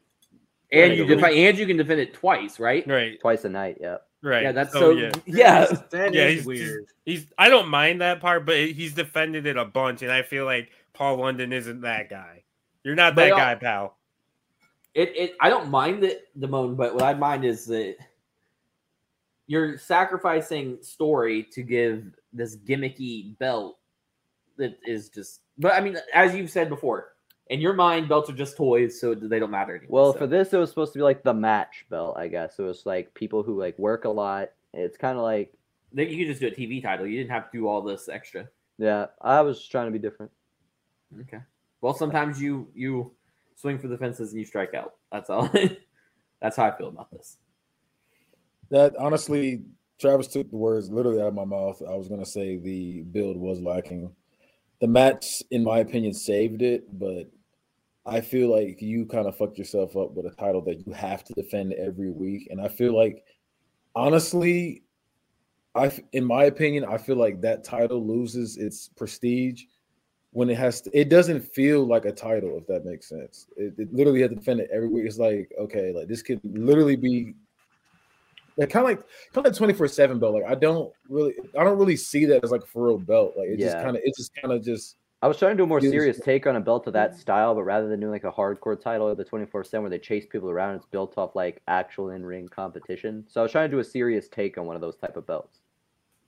And 0.70 0.96
you 0.96 1.06
defend 1.06 1.34
and 1.34 1.58
you 1.58 1.66
can 1.66 1.76
defend 1.76 2.00
it 2.00 2.14
twice, 2.14 2.60
right? 2.60 2.86
right, 2.86 3.18
twice 3.20 3.44
a 3.44 3.48
night. 3.48 3.78
Yeah. 3.80 3.96
right. 4.22 4.42
Yeah, 4.42 4.52
that's 4.52 4.72
so, 4.72 4.90
yeah. 4.90 5.12
yeah. 5.26 5.66
that 5.90 6.12
Yeah, 6.12 6.26
is 6.26 6.36
he's 6.36 6.46
weird. 6.46 6.86
He's 7.04 7.26
I 7.38 7.48
don't 7.48 7.68
mind 7.68 8.02
that 8.02 8.20
part, 8.20 8.44
but 8.44 8.56
he's 8.56 8.92
defended 8.94 9.46
it 9.46 9.56
a 9.56 9.64
bunch, 9.64 10.02
and 10.02 10.12
I 10.12 10.22
feel 10.22 10.44
like 10.44 10.70
Paul 10.92 11.16
London 11.16 11.52
isn't 11.52 11.80
that 11.82 12.10
guy. 12.10 12.44
You're 12.84 12.94
not 12.94 13.14
that 13.16 13.28
it 13.28 13.30
guy, 13.30 13.54
pal. 13.54 13.96
it, 14.94 15.16
it 15.16 15.36
I 15.40 15.48
don't 15.48 15.70
mind 15.70 16.02
the 16.02 16.20
the 16.36 16.48
moan, 16.48 16.74
but 16.74 16.94
what 16.94 17.02
I 17.02 17.14
mind 17.14 17.44
is 17.44 17.64
that 17.66 17.96
you're 19.46 19.78
sacrificing 19.78 20.78
story 20.82 21.42
to 21.52 21.62
give 21.62 22.14
this 22.32 22.56
gimmicky 22.56 23.38
belt 23.38 23.78
that 24.58 24.78
is 24.86 25.08
just 25.08 25.40
but 25.58 25.74
I 25.74 25.80
mean, 25.80 25.96
as 26.14 26.34
you've 26.34 26.50
said 26.50 26.68
before, 26.68 27.14
In 27.50 27.60
your 27.60 27.72
mind, 27.72 28.08
belts 28.08 28.28
are 28.28 28.34
just 28.34 28.56
toys, 28.56 29.00
so 29.00 29.14
they 29.14 29.38
don't 29.38 29.50
matter 29.50 29.74
anymore. 29.76 30.02
Well, 30.02 30.12
so. 30.12 30.18
for 30.18 30.26
this, 30.26 30.52
it 30.52 30.58
was 30.58 30.68
supposed 30.68 30.92
to 30.92 30.98
be 30.98 31.02
like 31.02 31.22
the 31.22 31.32
match 31.32 31.86
belt, 31.88 32.16
I 32.18 32.28
guess. 32.28 32.58
It 32.58 32.62
was 32.62 32.84
like 32.84 33.14
people 33.14 33.42
who 33.42 33.58
like 33.58 33.78
work 33.78 34.04
a 34.04 34.10
lot. 34.10 34.50
It's 34.74 34.98
kind 34.98 35.16
of 35.16 35.24
like, 35.24 35.52
Then 35.92 36.10
you 36.10 36.18
could 36.18 36.26
just 36.26 36.40
do 36.40 36.48
a 36.48 36.50
TV 36.50 36.82
title. 36.82 37.06
You 37.06 37.16
didn't 37.16 37.30
have 37.30 37.50
to 37.50 37.58
do 37.58 37.66
all 37.66 37.80
this 37.80 38.08
extra. 38.08 38.48
yeah, 38.76 39.06
I 39.22 39.40
was 39.40 39.66
trying 39.66 39.86
to 39.86 39.92
be 39.92 39.98
different. 39.98 40.30
Okay. 41.22 41.40
Well, 41.80 41.94
sometimes 41.94 42.40
you 42.40 42.68
you 42.74 43.12
swing 43.56 43.78
for 43.78 43.88
the 43.88 43.96
fences 43.96 44.32
and 44.32 44.38
you 44.38 44.44
strike 44.44 44.74
out. 44.74 44.94
That's 45.10 45.30
all. 45.30 45.48
That's 46.42 46.56
how 46.56 46.66
I 46.66 46.76
feel 46.76 46.88
about 46.88 47.10
this. 47.10 47.38
That 48.70 48.94
honestly, 48.96 49.62
Travis 49.98 50.26
took 50.26 50.50
the 50.50 50.56
words 50.56 50.90
literally 50.90 51.20
out 51.20 51.28
of 51.28 51.34
my 51.34 51.44
mouth. 51.46 51.82
I 51.88 51.96
was 51.96 52.08
gonna 52.08 52.26
say 52.26 52.58
the 52.58 53.02
build 53.02 53.36
was 53.36 53.60
lacking. 53.60 54.14
The 54.80 54.86
match, 54.86 55.42
in 55.50 55.64
my 55.64 55.78
opinion, 55.78 56.12
saved 56.12 56.62
it, 56.62 56.84
but 56.98 57.30
I 58.08 58.20
feel 58.22 58.50
like 58.50 58.80
you 58.80 59.04
kind 59.06 59.26
of 59.26 59.36
fucked 59.36 59.58
yourself 59.58 59.96
up 59.96 60.12
with 60.12 60.26
a 60.26 60.30
title 60.30 60.62
that 60.62 60.86
you 60.86 60.92
have 60.92 61.24
to 61.24 61.34
defend 61.34 61.74
every 61.74 62.10
week. 62.10 62.48
And 62.50 62.60
I 62.60 62.68
feel 62.68 62.96
like, 62.96 63.22
honestly, 63.94 64.82
I, 65.74 65.92
in 66.12 66.24
my 66.24 66.44
opinion, 66.44 66.86
I 66.86 66.96
feel 66.96 67.16
like 67.16 67.42
that 67.42 67.64
title 67.64 68.04
loses 68.04 68.56
its 68.56 68.88
prestige 68.88 69.64
when 70.30 70.48
it 70.48 70.56
has 70.56 70.80
to. 70.82 70.98
It 70.98 71.10
doesn't 71.10 71.42
feel 71.42 71.84
like 71.84 72.06
a 72.06 72.12
title, 72.12 72.56
if 72.56 72.66
that 72.66 72.86
makes 72.86 73.08
sense. 73.08 73.46
It, 73.56 73.74
it 73.76 73.92
literally 73.92 74.22
has 74.22 74.30
to 74.30 74.36
defend 74.36 74.60
it 74.60 74.70
every 74.72 74.88
week. 74.88 75.04
It's 75.04 75.18
like 75.18 75.52
okay, 75.58 75.92
like 75.92 76.08
this 76.08 76.22
could 76.22 76.40
literally 76.44 76.96
be 76.96 77.34
like 78.58 78.70
kind 78.70 78.84
of 78.84 78.90
like 78.90 78.98
kind 79.32 79.46
of 79.46 79.52
like 79.52 79.56
24 79.56 79.86
7 79.86 80.18
belt 80.18 80.34
like 80.34 80.42
i 80.44 80.54
don't 80.54 80.92
really 81.08 81.32
i 81.56 81.62
don't 81.62 81.78
really 81.78 81.96
see 81.96 82.24
that 82.24 82.42
as 82.42 82.50
like 82.50 82.64
a 82.64 82.66
for 82.66 82.88
real 82.88 82.98
belt 82.98 83.34
like 83.36 83.46
it 83.48 83.60
just 83.60 83.76
kind 83.76 83.96
of 83.96 84.02
it 84.04 84.12
just 84.16 84.34
kind 84.34 84.52
of 84.52 84.64
just 84.64 84.96
I 85.20 85.26
was 85.26 85.36
trying 85.38 85.52
to 85.52 85.56
do 85.56 85.64
a 85.64 85.66
more 85.66 85.80
serious 85.80 86.20
take 86.20 86.46
on 86.46 86.54
a 86.56 86.60
belt 86.60 86.86
of 86.86 86.92
that 86.92 87.16
style, 87.16 87.54
but 87.54 87.64
rather 87.64 87.88
than 87.88 87.98
doing 87.98 88.12
like 88.12 88.24
a 88.24 88.30
hardcore 88.30 88.80
title 88.80 89.08
of 89.08 89.16
the 89.16 89.24
24 89.24 89.64
7 89.64 89.82
where 89.82 89.90
they 89.90 89.98
chase 89.98 90.26
people 90.30 90.48
around, 90.48 90.76
it's 90.76 90.86
built 90.86 91.18
off 91.18 91.34
like 91.34 91.60
actual 91.66 92.10
in 92.10 92.24
ring 92.24 92.46
competition. 92.48 93.24
So 93.28 93.40
I 93.40 93.42
was 93.42 93.50
trying 93.52 93.68
to 93.68 93.76
do 93.76 93.80
a 93.80 93.84
serious 93.84 94.28
take 94.28 94.58
on 94.58 94.66
one 94.66 94.76
of 94.76 94.82
those 94.82 94.96
type 94.96 95.16
of 95.16 95.26
belts. 95.26 95.58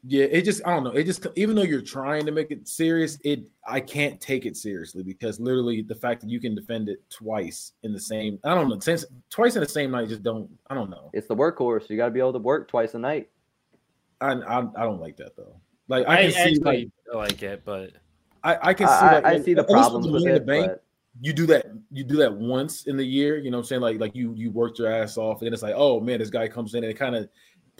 yeah 0.02 0.24
it 0.24 0.42
just 0.46 0.62
i 0.66 0.70
don't 0.70 0.82
know 0.82 0.92
it 0.92 1.04
just 1.04 1.26
even 1.36 1.54
though 1.54 1.62
you're 1.62 1.82
trying 1.82 2.24
to 2.24 2.32
make 2.32 2.50
it 2.50 2.66
serious 2.66 3.18
it 3.22 3.42
i 3.66 3.78
can't 3.78 4.18
take 4.18 4.46
it 4.46 4.56
seriously 4.56 5.02
because 5.02 5.38
literally 5.38 5.82
the 5.82 5.94
fact 5.94 6.22
that 6.22 6.30
you 6.30 6.40
can 6.40 6.54
defend 6.54 6.88
it 6.88 6.98
twice 7.10 7.72
in 7.82 7.92
the 7.92 8.00
same 8.00 8.38
i 8.44 8.54
don't 8.54 8.70
know 8.70 8.78
since 8.80 9.04
twice 9.28 9.56
in 9.56 9.60
the 9.60 9.68
same 9.68 9.90
night 9.90 10.08
just 10.08 10.22
don't 10.22 10.48
i 10.70 10.74
don't 10.74 10.88
know 10.88 11.10
It's 11.12 11.28
the 11.28 11.36
workhorse. 11.36 11.90
You 11.90 11.98
got 11.98 12.06
to 12.06 12.10
be 12.12 12.18
able 12.20 12.32
to 12.32 12.38
work 12.38 12.66
twice 12.66 12.94
a 12.94 12.98
night. 12.98 13.28
i 14.22 14.32
i, 14.32 14.58
I 14.60 14.82
don't 14.84 15.00
like 15.02 15.18
that 15.18 15.36
though 15.36 15.54
like 15.88 16.08
i 16.08 16.14
I, 16.14 16.22
can 16.22 16.32
see 16.32 16.38
actually 16.38 16.90
like 17.12 17.14
like 17.14 17.42
it, 17.42 17.62
but 17.66 17.90
I, 18.42 18.58
I 18.70 18.74
can 18.74 18.86
see 18.86 18.92
I, 18.92 19.12
like, 19.14 19.24
I 19.24 19.32
when- 19.34 19.44
see 19.44 19.54
the 19.54 19.64
problems 19.64 20.08
with 20.08 20.26
it. 20.26 20.32
the 20.34 20.40
bank, 20.40 20.66
but 20.68 20.84
you 21.20 21.32
do 21.32 21.44
that 21.46 21.66
you 21.90 22.04
do 22.04 22.16
that 22.16 22.32
once 22.32 22.86
in 22.86 22.96
the 22.96 23.04
year 23.04 23.36
you 23.36 23.50
know 23.50 23.58
what 23.58 23.62
i'm 23.62 23.66
saying? 23.66 23.82
Like 23.82 23.98
like 23.98 24.14
you 24.14 24.32
you 24.34 24.50
worked 24.50 24.78
your 24.78 24.90
ass 24.92 25.18
off 25.18 25.40
and 25.40 25.46
then 25.46 25.52
it's 25.52 25.62
like 25.62 25.74
oh 25.76 25.98
man 26.00 26.20
this 26.20 26.30
guy 26.30 26.46
comes 26.46 26.74
in 26.74 26.84
and 26.84 26.90
it 26.90 26.96
kind 26.96 27.16
of 27.16 27.28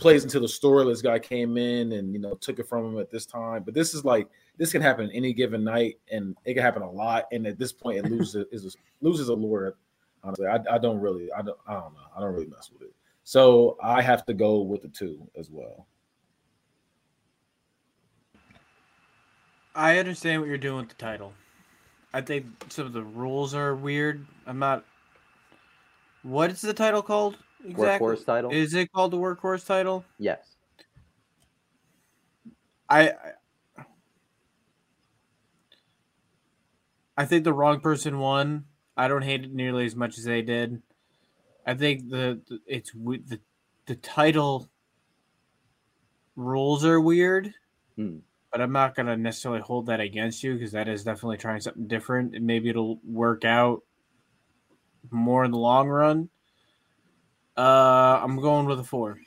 plays 0.01 0.25
into 0.25 0.41
the 0.41 0.49
story. 0.49 0.85
This 0.87 1.03
guy 1.03 1.19
came 1.19 1.57
in 1.57 1.93
and 1.93 2.13
you 2.13 2.19
know 2.19 2.35
took 2.35 2.59
it 2.59 2.69
from 2.69 2.87
him 2.87 2.99
at 2.99 3.11
this 3.11 3.27
time. 3.27 3.63
But 3.63 3.75
this 3.75 3.95
is 3.95 4.05
like 4.05 4.29
this 4.57 4.73
can 4.73 4.83
happen 4.83 5.11
any 5.13 5.33
given 5.33 5.63
night 5.63 5.99
and 6.11 6.37
it 6.45 6.55
can 6.55 6.63
happen 6.63 6.83
a 6.83 6.91
lot. 6.91 7.27
And 7.33 7.47
at 7.47 7.59
this 7.59 7.73
point 7.73 7.99
it 7.99 8.11
loses 8.11 8.47
is 8.51 8.77
loses 9.01 9.29
allure 9.29 9.77
honestly. 10.25 10.47
I, 10.47 10.59
I 10.71 10.79
don't 10.79 10.99
really 11.01 11.31
I 11.33 11.43
don't 11.43 11.59
I 11.69 11.75
don't 11.75 11.95
know. 11.95 12.01
I 12.17 12.21
don't 12.21 12.33
really 12.33 12.47
mess 12.47 12.71
with 12.73 12.83
it. 12.83 12.95
So 13.23 13.77
I 13.83 14.03
have 14.03 14.25
to 14.27 14.35
go 14.35 14.61
with 14.61 14.83
the 14.83 14.89
two 14.89 15.29
as 15.39 15.51
well 15.51 15.87
I 19.75 19.99
understand 19.99 20.41
what 20.43 20.49
you're 20.49 20.59
doing 20.59 20.79
with 20.79 20.89
the 20.89 20.95
title. 20.97 21.33
I 22.13 22.21
think 22.21 22.47
some 22.69 22.87
of 22.87 22.93
the 22.93 23.03
rules 23.05 23.55
are 23.55 23.75
weird. 23.75 24.27
I'm 24.47 24.59
not. 24.59 24.85
What 26.23 26.51
is 26.51 26.61
the 26.61 26.75
title 26.75 27.03
called 27.03 27.37
exactly? 27.65 28.09
workhorse 28.09 28.25
title. 28.27 28.51
Is 28.51 28.75
it 28.75 28.93
called 28.93 29.13
the 29.13 29.17
workhorse 29.17 29.65
title? 29.67 30.05
yes. 30.19 30.57
I. 32.89 33.13
I- 37.17 37.27
think 37.27 37.45
the 37.45 37.53
wrong 37.53 37.81
person 37.81 38.19
won. 38.19 38.65
I 38.97 39.07
don't 39.07 39.23
hate 39.23 39.45
it 39.45 39.53
nearly 39.55 39.85
as 39.87 39.95
much 39.95 40.19
as 40.19 40.25
they 40.25 40.43
did. 40.43 40.83
I 41.67 41.75
think 41.75 42.09
the, 42.09 42.41
the 42.49 42.61
it's 42.67 42.93
the 42.93 43.41
the 43.87 43.95
title 43.95 44.69
rules 46.35 46.85
are 46.85 47.01
weird, 47.01 47.55
Hmm. 47.97 48.19
But 48.53 48.61
I'm 48.61 48.73
not 48.73 48.95
gonna 48.95 49.17
necessarily 49.17 49.61
hold 49.61 49.87
that 49.87 50.01
against 50.01 50.43
you 50.43 50.55
because 50.55 50.73
that 50.73 50.89
is 50.89 51.05
definitely 51.05 51.37
trying 51.39 51.61
something 51.61 51.87
different, 51.87 52.35
and 52.35 52.47
maybe 52.47 52.69
it'll 52.69 53.01
work 53.05 53.45
out 53.45 53.83
more 55.11 55.45
in 55.45 55.51
the 55.51 55.59
long 55.59 55.89
run. 55.89 56.29
Uh, 57.57 58.21
I'm 58.23 58.41
going 58.41 58.67
with 58.67 58.81
a 58.81 58.85
four. 58.85 59.19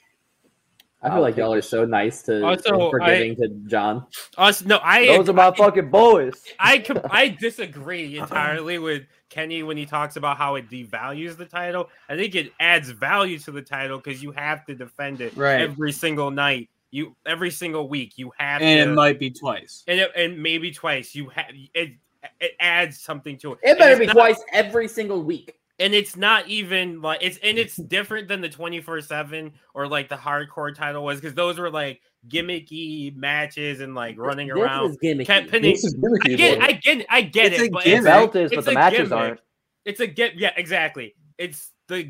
I 1.02 1.10
feel 1.10 1.20
like 1.20 1.36
y'all 1.36 1.52
are 1.52 1.60
so 1.60 1.84
nice 1.84 2.22
to 2.22 2.42
Also, 2.42 2.72
and 2.80 2.90
forgiving 2.90 3.36
to 3.36 3.48
John. 3.66 4.06
us 4.38 4.64
no, 4.64 4.80
I 4.82 5.06
Those 5.06 5.28
are 5.28 5.34
my 5.34 5.52
fucking 5.52 5.90
boys. 5.90 6.42
I 6.58 6.82
I 7.10 7.28
disagree 7.28 8.16
entirely 8.18 8.78
with 8.78 9.02
Kenny 9.28 9.62
when 9.62 9.76
he 9.76 9.84
talks 9.84 10.16
about 10.16 10.38
how 10.38 10.54
it 10.54 10.70
devalues 10.70 11.36
the 11.36 11.44
title. 11.44 11.90
I 12.08 12.16
think 12.16 12.34
it 12.34 12.52
adds 12.58 12.88
value 12.88 13.38
to 13.40 13.50
the 13.50 13.60
title 13.60 13.98
because 13.98 14.22
you 14.22 14.32
have 14.32 14.64
to 14.64 14.74
defend 14.74 15.20
it 15.20 15.36
Right. 15.36 15.60
every 15.60 15.92
single 15.92 16.30
night. 16.30 16.70
You 16.94 17.16
every 17.26 17.50
single 17.50 17.88
week 17.88 18.12
you 18.18 18.30
have 18.38 18.62
And 18.62 18.86
to, 18.86 18.92
it 18.92 18.94
might 18.94 19.18
be 19.18 19.28
twice. 19.30 19.82
and, 19.88 19.98
it- 19.98 20.12
and 20.14 20.40
maybe 20.40 20.70
twice. 20.70 21.12
You 21.14 21.28
have 21.30 21.46
it. 21.74 21.92
It 22.40 22.52
adds 22.60 23.00
something 23.00 23.36
to 23.38 23.52
it. 23.54 23.58
It 23.64 23.70
And 23.70 23.78
better 23.78 23.96
be 23.98 24.06
not- 24.06 24.12
twice 24.14 24.40
every 24.52 24.86
single 24.86 25.22
week. 25.22 25.54
and 25.80 25.92
it's 25.92 26.16
not 26.16 26.46
even 26.46 27.02
like 27.02 27.18
it's 27.20 27.36
and 27.42 27.58
it's 27.58 27.74
different 27.76 28.28
than 28.28 28.40
the 28.40 28.48
24 28.48 29.00
7 29.00 29.52
or 29.74 29.88
like 29.88 30.08
the 30.08 30.14
hardcore 30.14 30.72
title 30.72 31.02
was 31.04 31.20
because 31.20 31.34
those 31.34 31.58
were 31.58 31.68
like 31.70 32.00
gimmicky 32.28 33.14
matches 33.16 33.80
and 33.80 33.94
like 33.96 34.16
running 34.16 34.46
This 34.48 34.56
around 34.56 34.90
is 34.92 34.96
gimmicky. 34.98 35.26
pinning 35.50 35.72
this 35.72 35.84
is 35.84 35.96
gimmicky 35.96 36.32
I 36.32 36.36
get, 36.36 36.58
well. 36.58 36.68
I 36.68 36.72
get, 36.72 37.06
I 37.10 37.20
get 37.22 37.52
It's 37.52 37.62
it. 37.62 37.66
a 37.66 37.70
but 37.72 37.84
gimmick. 37.84 38.32
The 38.32 38.40
is, 38.40 38.52
it's 38.52 38.54
but 38.56 38.64
the 38.66 38.70
a 38.70 38.74
matches 38.74 38.98
gimmick. 39.08 39.12
aren't. 39.12 39.40
It's 39.84 40.00
a 40.00 40.06
get. 40.06 40.36
Yeah, 40.36 40.52
exactly. 40.56 41.14
It's 41.38 41.72
the 41.88 42.04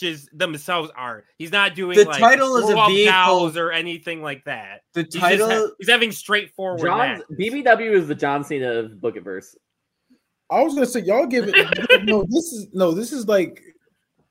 matches 0.00 0.28
themselves 0.32 0.90
are. 0.96 1.24
He's 1.38 1.52
not 1.52 1.74
doing 1.74 1.96
The 1.96 2.04
like 2.04 2.18
title 2.18 2.56
is 2.56 2.68
a 2.68 2.72
throw 2.72 2.86
vehicle- 2.88 3.58
or 3.58 3.72
anything 3.72 4.22
like 4.22 4.44
that. 4.44 4.82
The 4.94 5.02
He's, 5.02 5.14
title. 5.14 5.50
ha- 5.50 5.68
he's 5.78 5.88
having 5.88 6.12
straightforward 6.12 6.80
John's. 6.82 7.22
BBW 7.38 7.92
is 7.92 8.08
the 8.08 8.14
John 8.14 8.44
Cena 8.44 8.70
of 8.72 8.92
Bookiverse. 8.92 9.56
I 10.50 10.62
was 10.62 10.74
gonna 10.74 10.86
say 10.86 11.00
y'all 11.00 11.26
give 11.26 11.44
it 11.48 11.54
no 12.04 12.24
this 12.28 12.52
is 12.52 12.66
no 12.72 12.90
this 12.90 13.12
is 13.12 13.28
like 13.28 13.62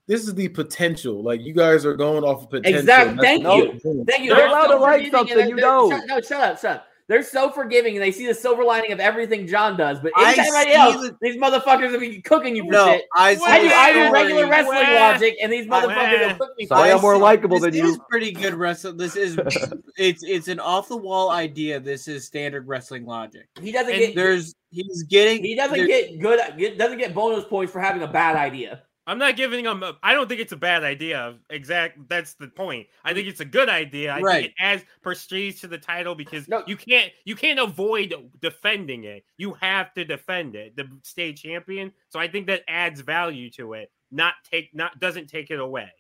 this 0.08 0.28
is 0.28 0.36
the 0.36 0.50
potential 0.50 1.24
like 1.24 1.40
you 1.42 1.54
guys 1.54 1.86
are 1.86 1.96
going 1.96 2.26
off 2.26 2.44
of 2.44 2.50
potential 2.50 2.80
Exactly. 2.82 3.18
Thank 3.22 3.44
you. 3.44 3.48
whole 3.50 3.68
point. 3.80 4.08
Thank 4.10 4.20
you. 4.24 4.26
You're 4.28 4.36
They're 4.36 4.48
allowed 4.48 4.68
to 4.68 4.76
like 4.78 5.10
something, 5.12 5.38
you 5.38 5.56
they're- 5.56 5.56
know. 5.56 5.90
Shut, 5.90 6.04
no, 6.08 6.20
shut 6.22 6.42
up, 6.44 6.60
shut 6.60 6.72
up. 6.78 6.86
They're 7.10 7.24
so 7.24 7.50
forgiving 7.50 7.96
and 7.96 8.04
they 8.04 8.12
see 8.12 8.28
the 8.28 8.36
silver 8.36 8.64
lining 8.64 8.92
of 8.92 9.00
everything 9.00 9.48
John 9.48 9.76
does, 9.76 10.00
but 10.00 10.12
I 10.16 10.34
anybody 10.36 10.72
else, 10.74 10.96
the- 11.10 11.18
these 11.20 11.38
motherfuckers 11.38 11.92
will 11.92 12.00
be 12.00 12.22
cooking 12.22 12.56
you 12.56 12.66
for 12.66 12.72
no, 12.72 12.86
shit. 12.86 13.06
I 13.18 13.34
see 13.34 13.44
I 13.46 13.60
do, 13.62 13.70
I 13.74 13.94
do 14.08 14.14
regular 14.14 14.48
wrestling 14.48 14.78
Wah. 14.78 14.94
logic, 14.94 15.36
and 15.42 15.52
these 15.52 15.66
motherfuckers 15.66 16.22
Wah. 16.22 16.28
will 16.28 16.36
cook 16.36 16.52
me 16.58 16.66
for 16.68 16.76
Sorry, 16.76 16.90
it. 16.92 16.94
I'm 16.96 17.02
more 17.02 17.16
see- 17.16 17.22
likable 17.22 17.60
this 17.60 17.76
is 17.76 18.00
pretty 18.12 18.32
good 18.32 18.54
wrestling. 18.54 18.98
This 18.98 19.16
is 19.16 19.40
it's 19.98 20.22
it's 20.24 20.48
an 20.48 20.60
off 20.60 20.88
the 20.88 20.98
wall 20.98 21.32
idea. 21.32 21.80
This 21.80 22.08
is 22.08 22.28
standard 22.28 22.68
wrestling 22.68 23.08
logic. 23.08 23.48
He 23.60 23.72
doesn't 23.72 23.92
And 23.92 24.00
get 24.00 24.16
There's 24.16 24.54
he's 24.70 25.02
getting 25.04 25.44
he 25.44 25.56
doesn't 25.56 25.88
get 25.88 26.20
good 26.20 26.40
get, 26.60 26.78
doesn't 26.78 27.00
get 27.00 27.16
bonus 27.16 27.44
points 27.44 27.74
for 27.74 27.80
having 27.82 28.04
a 28.04 28.08
bad 28.08 28.36
idea. 28.36 28.84
I'm 29.10 29.18
not 29.18 29.36
giving 29.36 29.66
him. 29.66 29.82
A, 29.82 29.98
I 30.04 30.14
don't 30.14 30.30
think 30.30 30.40
it's 30.40 30.52
a 30.52 30.58
bad 30.58 30.84
idea. 30.84 31.36
Exact. 31.50 32.08
That's 32.10 32.34
the 32.36 32.48
point. 32.48 32.88
I 33.04 33.14
think 33.14 33.28
it's 33.28 33.40
a 33.40 33.46
good 33.46 33.68
idea. 33.68 34.14
I 34.14 34.20
Right. 34.20 34.42
think 34.44 34.46
it 34.48 34.64
adds 34.64 34.86
prestige 35.02 35.60
to 35.62 35.68
the 35.68 35.78
title 35.80 36.14
because 36.14 36.48
No. 36.48 36.64
you 36.68 36.78
can't 36.78 37.12
you 37.26 37.36
can't 37.36 37.60
avoid 37.60 38.14
defending 38.40 39.06
it. 39.06 39.26
You 39.38 39.54
have 39.54 39.94
to 39.96 40.06
defend 40.06 40.56
it, 40.56 40.76
the 40.76 40.88
state 41.02 41.38
champion. 41.38 41.92
So 42.10 42.20
I 42.20 42.28
think 42.28 42.46
that 42.48 42.64
adds 42.68 43.02
value 43.02 43.50
to 43.52 43.74
it. 43.74 43.92
Not 44.12 44.36
take 44.50 44.74
not 44.76 45.00
doesn't 45.00 45.28
take 45.28 45.50
it 45.50 45.60
away. 45.60 45.92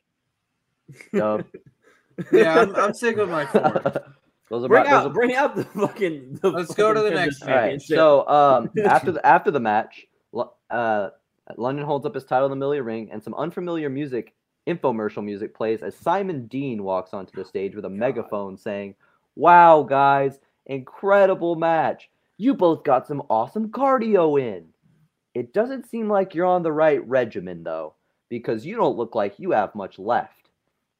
Dub. 1.13 1.45
yeah. 2.31 2.59
I'm, 2.61 2.75
I'm 2.75 2.93
sick 2.93 3.17
of 3.17 3.29
my 3.29 3.45
four. 3.45 3.61
Those 4.49 4.65
are 4.65 4.67
Bring 4.67 4.83
my, 4.83 4.89
those 4.89 4.93
out 4.93 5.05
are 5.05 5.13
bring 5.13 5.35
out 5.35 5.55
the 5.55 5.63
fucking 5.63 6.39
the 6.41 6.49
Let's 6.49 6.73
go 6.73 6.91
to 6.91 7.01
the 7.01 7.11
next 7.11 7.43
All 7.43 7.49
right. 7.49 7.79
So 7.79 8.27
um, 8.27 8.71
after 8.85 9.11
the 9.11 9.23
after 9.25 9.51
the 9.51 9.59
match, 9.59 10.07
uh, 10.71 11.09
London 11.57 11.85
holds 11.85 12.05
up 12.05 12.15
his 12.15 12.25
title 12.25 12.45
in 12.45 12.51
the 12.51 12.55
middle 12.55 12.83
ring, 12.83 13.09
and 13.11 13.23
some 13.23 13.33
unfamiliar 13.33 13.89
music, 13.89 14.33
infomercial 14.67 15.23
music, 15.23 15.55
plays 15.55 15.81
as 15.81 15.95
Simon 15.95 16.45
Dean 16.47 16.83
walks 16.83 17.13
onto 17.13 17.35
the 17.35 17.45
stage 17.45 17.75
with 17.75 17.85
a 17.85 17.89
megaphone, 17.89 18.57
saying, 18.57 18.95
"Wow, 19.35 19.83
guys, 19.83 20.39
incredible 20.67 21.55
match! 21.55 22.09
You 22.37 22.53
both 22.53 22.83
got 22.83 23.07
some 23.07 23.23
awesome 23.29 23.69
cardio 23.69 24.39
in. 24.39 24.67
It 25.33 25.53
doesn't 25.53 25.89
seem 25.89 26.09
like 26.09 26.33
you're 26.33 26.45
on 26.45 26.63
the 26.63 26.71
right 26.71 27.05
regimen, 27.07 27.63
though, 27.63 27.95
because 28.29 28.65
you 28.65 28.75
don't 28.75 28.97
look 28.97 29.15
like 29.15 29.39
you 29.39 29.51
have 29.51 29.73
much 29.75 29.99
left. 29.99 30.49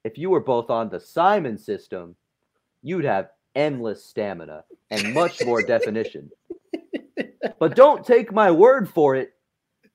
If 0.04 0.18
you 0.18 0.30
were 0.30 0.40
both 0.40 0.70
on 0.70 0.90
the 0.90 1.00
Simon 1.00 1.58
system, 1.58 2.16
you'd 2.82 3.06
have 3.06 3.32
endless 3.56 4.04
stamina 4.04 4.64
and 4.90 5.14
much 5.14 5.44
more 5.46 5.62
definition." 5.76 6.32
But 7.60 7.76
don't 7.76 8.06
take 8.06 8.32
my 8.32 8.52
word 8.52 8.90
for 8.90 9.16
it. 9.16 9.34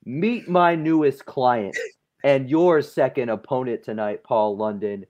Meet 0.05 0.47
my 0.47 0.75
newest 0.75 1.25
client 1.25 1.75
and 2.23 2.49
your 2.49 2.81
second 2.81 3.29
opponent 3.29 3.83
tonight, 3.83 4.23
Paul 4.23 4.55
London, 4.57 5.05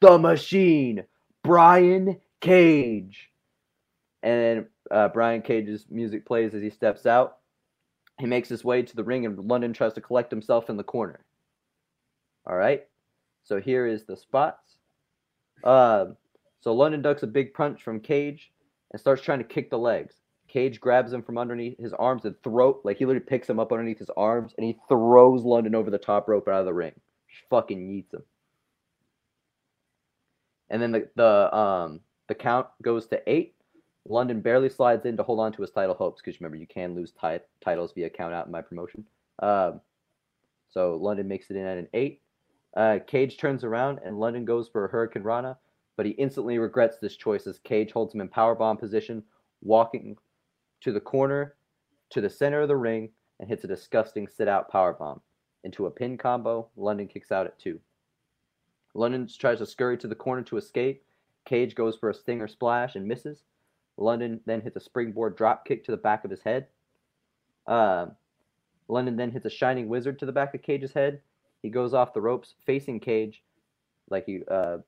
the 0.00 0.18
Machine, 0.18 1.04
Brian 1.42 2.20
Cage. 2.40 3.30
And 4.22 4.66
uh, 4.90 5.08
Brian 5.08 5.42
Cage's 5.42 5.86
music 5.90 6.26
plays 6.26 6.54
as 6.54 6.62
he 6.62 6.70
steps 6.70 7.06
out. 7.06 7.38
He 8.18 8.26
makes 8.26 8.48
his 8.48 8.64
way 8.64 8.82
to 8.82 8.96
the 8.96 9.04
ring, 9.04 9.26
and 9.26 9.38
London 9.38 9.72
tries 9.72 9.92
to 9.94 10.00
collect 10.00 10.30
himself 10.30 10.68
in 10.68 10.76
the 10.76 10.82
corner. 10.82 11.20
All 12.46 12.56
right. 12.56 12.86
So 13.44 13.60
here 13.60 13.86
is 13.86 14.04
the 14.04 14.16
spots. 14.16 14.76
Uh, 15.62 16.06
so 16.60 16.74
London 16.74 17.02
ducks 17.02 17.22
a 17.22 17.26
big 17.28 17.54
punch 17.54 17.82
from 17.82 18.00
Cage 18.00 18.50
and 18.92 19.00
starts 19.00 19.22
trying 19.22 19.38
to 19.38 19.44
kick 19.44 19.70
the 19.70 19.78
legs. 19.78 20.14
Cage 20.48 20.80
grabs 20.80 21.12
him 21.12 21.22
from 21.22 21.38
underneath 21.38 21.78
his 21.78 21.92
arms 21.92 22.24
and 22.24 22.34
throat 22.42 22.80
like 22.84 22.96
he 22.98 23.04
literally 23.04 23.24
picks 23.24 23.48
him 23.48 23.60
up 23.60 23.72
underneath 23.72 23.98
his 23.98 24.10
arms 24.16 24.54
and 24.56 24.66
he 24.66 24.78
throws 24.88 25.44
London 25.44 25.74
over 25.74 25.90
the 25.90 25.98
top 25.98 26.28
rope 26.28 26.48
out 26.48 26.60
of 26.60 26.66
the 26.66 26.74
ring. 26.74 26.92
Just 27.28 27.48
fucking 27.50 27.88
yeets 27.88 28.14
him. 28.14 28.22
And 30.70 30.80
then 30.82 30.92
the 30.92 31.08
the 31.16 31.56
um 31.56 32.00
the 32.28 32.34
count 32.34 32.66
goes 32.82 33.06
to 33.08 33.22
eight. 33.30 33.54
London 34.06 34.40
barely 34.40 34.70
slides 34.70 35.04
in 35.04 35.16
to 35.18 35.22
hold 35.22 35.40
on 35.40 35.52
to 35.52 35.62
his 35.62 35.70
title 35.70 35.94
hopes 35.94 36.22
because 36.22 36.40
remember 36.40 36.56
you 36.56 36.66
can 36.66 36.94
lose 36.94 37.12
ti- 37.12 37.44
titles 37.62 37.92
via 37.92 38.08
count 38.08 38.32
out 38.32 38.46
in 38.46 38.52
my 38.52 38.62
promotion. 38.62 39.04
Um, 39.40 39.80
so 40.70 40.96
London 40.96 41.28
makes 41.28 41.50
it 41.50 41.56
in 41.56 41.66
at 41.66 41.78
an 41.78 41.88
eight. 41.92 42.22
Uh, 42.74 42.98
Cage 43.06 43.36
turns 43.36 43.64
around 43.64 44.00
and 44.04 44.18
London 44.18 44.44
goes 44.44 44.68
for 44.68 44.84
a 44.84 44.90
Hurricanrana, 44.90 45.56
but 45.96 46.06
he 46.06 46.12
instantly 46.12 46.58
regrets 46.58 46.98
this 46.98 47.16
choice 47.16 47.46
as 47.46 47.58
Cage 47.58 47.92
holds 47.92 48.14
him 48.14 48.20
in 48.20 48.28
powerbomb 48.28 48.78
position, 48.78 49.22
walking 49.62 50.16
to 50.80 50.92
the 50.92 51.00
corner, 51.00 51.54
to 52.10 52.20
the 52.20 52.30
center 52.30 52.60
of 52.60 52.68
the 52.68 52.76
ring, 52.76 53.10
and 53.40 53.48
hits 53.48 53.64
a 53.64 53.68
disgusting 53.68 54.26
sit 54.28 54.48
out 54.48 54.70
powerbomb 54.70 55.20
into 55.64 55.86
a 55.86 55.90
pin 55.90 56.16
combo. 56.16 56.68
London 56.76 57.06
kicks 57.06 57.32
out 57.32 57.46
at 57.46 57.58
two. 57.58 57.80
London 58.94 59.28
tries 59.28 59.58
to 59.58 59.66
scurry 59.66 59.98
to 59.98 60.08
the 60.08 60.14
corner 60.14 60.42
to 60.42 60.56
escape. 60.56 61.04
Cage 61.44 61.74
goes 61.74 61.96
for 61.96 62.10
a 62.10 62.14
stinger 62.14 62.48
splash 62.48 62.94
and 62.94 63.06
misses. 63.06 63.44
London 63.96 64.40
then 64.46 64.60
hits 64.60 64.76
a 64.76 64.80
springboard 64.80 65.36
drop 65.36 65.64
kick 65.64 65.84
to 65.84 65.90
the 65.90 65.96
back 65.96 66.24
of 66.24 66.30
his 66.30 66.42
head. 66.42 66.66
Uh, 67.66 68.06
London 68.88 69.16
then 69.16 69.30
hits 69.30 69.46
a 69.46 69.50
shining 69.50 69.88
wizard 69.88 70.18
to 70.18 70.26
the 70.26 70.32
back 70.32 70.54
of 70.54 70.62
Cage's 70.62 70.92
head. 70.92 71.20
He 71.62 71.68
goes 71.68 71.94
off 71.94 72.14
the 72.14 72.20
ropes 72.20 72.54
facing 72.64 73.00
Cage, 73.00 73.42
like 74.10 74.24
he 74.24 74.40
uh, 74.48 74.78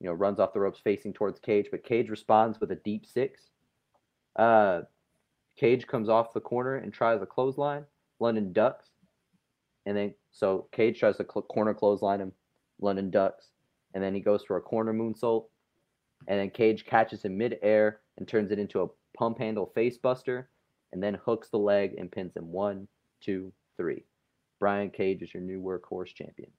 you 0.00 0.06
know 0.06 0.12
runs 0.12 0.38
off 0.38 0.52
the 0.52 0.60
ropes 0.60 0.80
facing 0.82 1.12
towards 1.12 1.40
Cage, 1.40 1.68
but 1.70 1.84
Cage 1.84 2.10
responds 2.10 2.60
with 2.60 2.70
a 2.70 2.76
deep 2.76 3.06
six. 3.06 3.50
Uh, 4.36 4.82
Cage 5.58 5.86
comes 5.86 6.08
off 6.08 6.32
the 6.32 6.40
corner 6.40 6.76
and 6.76 6.92
tries 6.92 7.20
a 7.20 7.26
clothesline. 7.26 7.84
London 8.20 8.52
ducks, 8.52 8.90
and 9.86 9.96
then 9.96 10.14
so 10.30 10.68
Cage 10.72 10.98
tries 10.98 11.16
to 11.18 11.24
cl- 11.30 11.42
corner 11.42 11.74
clothesline 11.74 12.20
him. 12.20 12.32
London 12.80 13.10
ducks, 13.10 13.48
and 13.94 14.02
then 14.02 14.14
he 14.14 14.20
goes 14.20 14.44
for 14.44 14.56
a 14.56 14.60
corner 14.62 14.92
moonsault, 14.92 15.46
and 16.28 16.38
then 16.38 16.50
Cage 16.50 16.84
catches 16.84 17.24
him 17.24 17.36
midair 17.36 18.00
and 18.16 18.26
turns 18.26 18.50
it 18.50 18.58
into 18.58 18.82
a 18.82 18.88
pump 19.16 19.38
handle 19.38 19.72
facebuster, 19.76 20.46
and 20.92 21.02
then 21.02 21.14
hooks 21.14 21.48
the 21.48 21.58
leg 21.58 21.94
and 21.98 22.10
pins 22.10 22.36
him. 22.36 22.50
One, 22.52 22.86
two, 23.20 23.52
three. 23.76 24.04
Brian 24.60 24.90
Cage 24.90 25.22
is 25.22 25.32
your 25.34 25.42
new 25.42 25.60
workhorse 25.60 26.14
champion. 26.14 26.50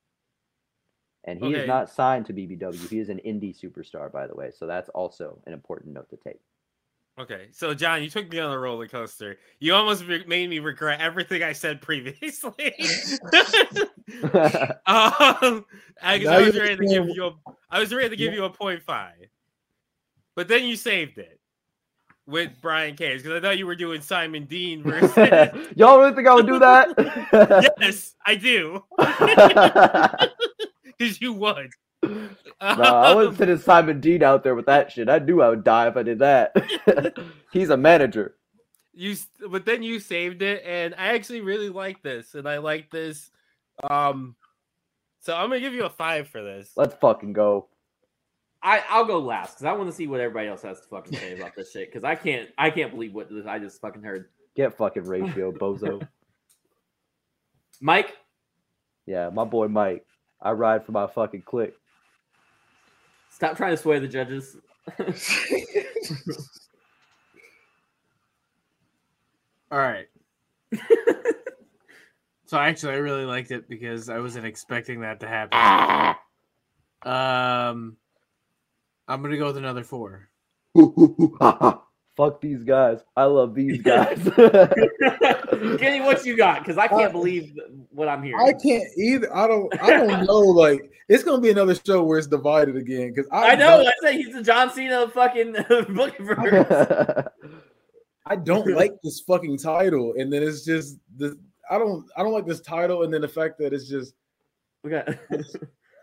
And 1.26 1.38
he 1.40 1.48
Okay. 1.48 1.62
is 1.62 1.68
not 1.68 1.90
signed 1.90 2.26
to 2.28 2.34
BBW. 2.34 2.90
He 2.90 3.00
is 3.00 3.10
an 3.10 3.20
indie 3.26 3.54
superstar, 3.58 4.10
by 4.12 4.26
the 4.28 4.36
way. 4.36 4.52
So 4.52 4.66
that's 4.66 4.88
also 4.90 5.42
an 5.46 5.54
important 5.54 5.94
note 5.94 6.10
to 6.12 6.18
take. 6.18 6.40
Okay, 7.18 7.48
so 7.52 7.74
John, 7.74 8.02
you 8.02 8.10
took 8.10 8.30
me 8.32 8.40
on 8.40 8.52
a 8.52 8.58
roller 8.58 8.88
coaster. 8.88 9.38
You 9.60 9.74
almost 9.74 10.06
re- 10.06 10.24
made 10.26 10.50
me 10.50 10.60
regret 10.60 11.02
everything 11.02 11.44
I 11.44 11.52
said 11.52 11.82
previously. 11.82 12.54
um, 14.24 14.76
I, 14.86 15.66
I 16.02 16.42
was 16.42 16.58
ready 16.58 16.78
to 16.78 16.86
give 16.86 17.10
you 17.10 17.26
a, 17.26 17.36
I 17.70 17.80
was 17.80 17.94
ready 17.94 18.10
to 18.10 18.16
give 18.16 18.34
you 18.34 18.46
a 18.46 18.50
point 18.50 18.82
five, 18.84 19.28
but 20.36 20.48
then 20.48 20.64
you 20.64 20.78
saved 20.78 21.18
it 21.18 21.40
with 22.26 22.52
Brian 22.62 22.96
Cage 22.96 23.24
because 23.24 23.38
I 23.38 23.42
thought 23.42 23.58
you 23.58 23.68
were 23.68 23.76
doing 23.76 24.00
Simon 24.00 24.46
Dean 24.46 24.82
versus. 24.82 25.18
Y'all 25.76 26.00
really 26.00 26.16
think 26.16 26.28
I 26.28 26.36
would 26.36 26.48
do 26.48 26.60
that? 26.60 27.74
yes, 27.82 28.16
I 28.26 28.36
do, 28.36 28.86
because 30.86 31.20
you 31.20 31.34
would. 31.34 31.72
No, 32.04 32.30
I 32.62 33.14
wasn't 33.16 33.38
sending 33.38 33.58
Simon 33.58 34.00
Dean 34.00 34.24
out 34.24 34.44
there 34.44 34.56
with 34.56 34.66
that 34.68 34.92
shit. 34.92 35.10
I 35.10 35.20
knew 35.20 35.42
I 35.42 35.50
would 35.50 35.64
die 35.64 35.88
if 35.88 35.98
I 35.98 36.04
did 36.04 36.20
that. 36.20 36.56
He's 37.52 37.70
a 37.70 37.78
manager. 37.78 38.36
you 38.94 39.16
but 39.50 39.66
then 39.66 39.82
you 39.84 40.00
saved 40.00 40.42
it 40.42 40.62
and 40.66 40.94
i 40.98 41.14
actually 41.16 41.40
really 41.42 41.70
like 41.70 42.02
this 42.02 42.36
and 42.36 42.48
i 42.50 42.58
like 42.58 42.90
this 42.92 43.30
um 43.90 44.36
so 45.22 45.34
i'm 45.34 45.48
gonna 45.50 45.60
give 45.62 45.74
you 45.74 45.86
a 45.86 45.90
five 45.90 46.28
for 46.28 46.42
this 46.42 46.72
Let's 46.76 46.96
fucking 46.96 47.32
go. 47.34 47.68
I 48.62 48.84
I'll 48.90 49.06
go 49.06 49.20
last 49.20 49.54
because 49.54 49.66
I 49.66 49.72
want 49.74 49.90
to 49.90 49.96
see 49.96 50.08
what 50.08 50.20
everybody 50.20 50.50
else 50.50 50.64
has 50.64 50.82
to 50.82 50.88
fucking 50.90 51.18
say 51.18 51.38
about 51.38 51.56
this 51.56 51.72
shit 51.72 51.88
because 51.90 52.04
I 52.04 52.16
can't 52.16 52.50
I 52.58 52.70
can't 52.72 52.92
believe 52.92 53.14
what 53.14 53.30
this 53.30 53.46
I 53.46 53.58
just 53.58 53.80
fucking 53.80 54.04
heard. 54.04 54.26
Get 54.56 54.76
fucking 54.78 55.04
ratio, 55.06 55.54
bozo. 55.54 56.06
Mike, 57.82 58.18
Yeah, 59.06 59.30
my 59.30 59.46
boy 59.46 59.70
Mike. 59.70 60.06
I 60.42 60.52
ride 60.52 60.86
for 60.86 60.92
my 60.92 61.08
fucking 61.08 61.44
clique. 61.44 61.79
Stop 63.40 63.56
trying 63.56 63.72
to 63.72 63.78
sway 63.78 64.00
the 64.00 64.08
judges. 64.08 64.58
All 69.72 69.78
right. 69.80 70.08
so 72.46 72.58
actually, 72.58 72.94
I 72.94 72.98
really 72.98 73.24
liked 73.24 73.52
it 73.52 73.70
because 73.70 74.10
I 74.10 74.20
wasn't 74.20 74.46
expecting 74.46 75.00
that 75.02 75.22
to 75.22 75.28
happen. 75.28 75.58
Um, 77.04 77.96
I'm 79.08 79.22
gonna 79.22 79.38
go 79.38 79.46
with 79.46 79.56
another 79.58 79.86
four. 79.86 80.28
Fuck 82.18 82.42
these 82.42 82.64
guys. 82.64 83.00
I 83.16 83.24
love 83.24 83.56
these 83.56 83.82
guys. 83.82 84.20
Kenny, 85.80 86.02
what 86.02 86.26
you 86.26 86.36
got? 86.36 86.60
Because 86.60 86.78
I 86.78 86.88
can't 86.88 87.10
uh, 87.10 87.12
believe 87.12 87.58
what 87.92 88.08
I'm 88.08 88.24
hearing. 88.24 88.40
I 88.46 88.54
can't 88.54 88.86
either. 88.98 89.36
I 89.36 89.48
don't. 89.48 89.82
I 89.82 89.90
don't 89.92 90.26
know. 90.26 90.40
Like 90.40 90.92
it's 91.08 91.24
gonna 91.24 91.42
be 91.42 91.50
another 91.50 91.76
show 91.76 92.04
where 92.04 92.18
it's 92.18 92.28
divided 92.28 92.76
again. 92.76 93.14
Because 93.14 93.30
I, 93.32 93.52
I 93.52 93.56
know. 93.56 93.82
I 93.82 93.92
say 94.02 94.18
he's 94.18 94.34
the 94.34 94.44
John 94.44 94.72
Cena 94.72 95.02
of 95.02 95.14
fucking 95.14 95.54
booking. 95.90 96.30
I 98.26 98.36
don't 98.36 98.68
like 98.76 98.94
this 99.04 99.22
fucking 99.22 99.58
title, 99.58 100.14
and 100.18 100.32
then 100.32 100.44
it's 100.44 100.64
just 100.64 100.98
the. 101.18 101.38
I 101.70 101.78
don't. 101.78 102.06
I 102.16 102.24
don't 102.24 102.34
like 102.34 102.46
this 102.46 102.62
title, 102.62 103.04
and 103.04 103.14
then 103.14 103.22
the 103.22 103.28
fact 103.28 103.58
that 103.60 103.74
it's 103.74 103.90
just. 103.90 104.14
Okay. 104.86 105.04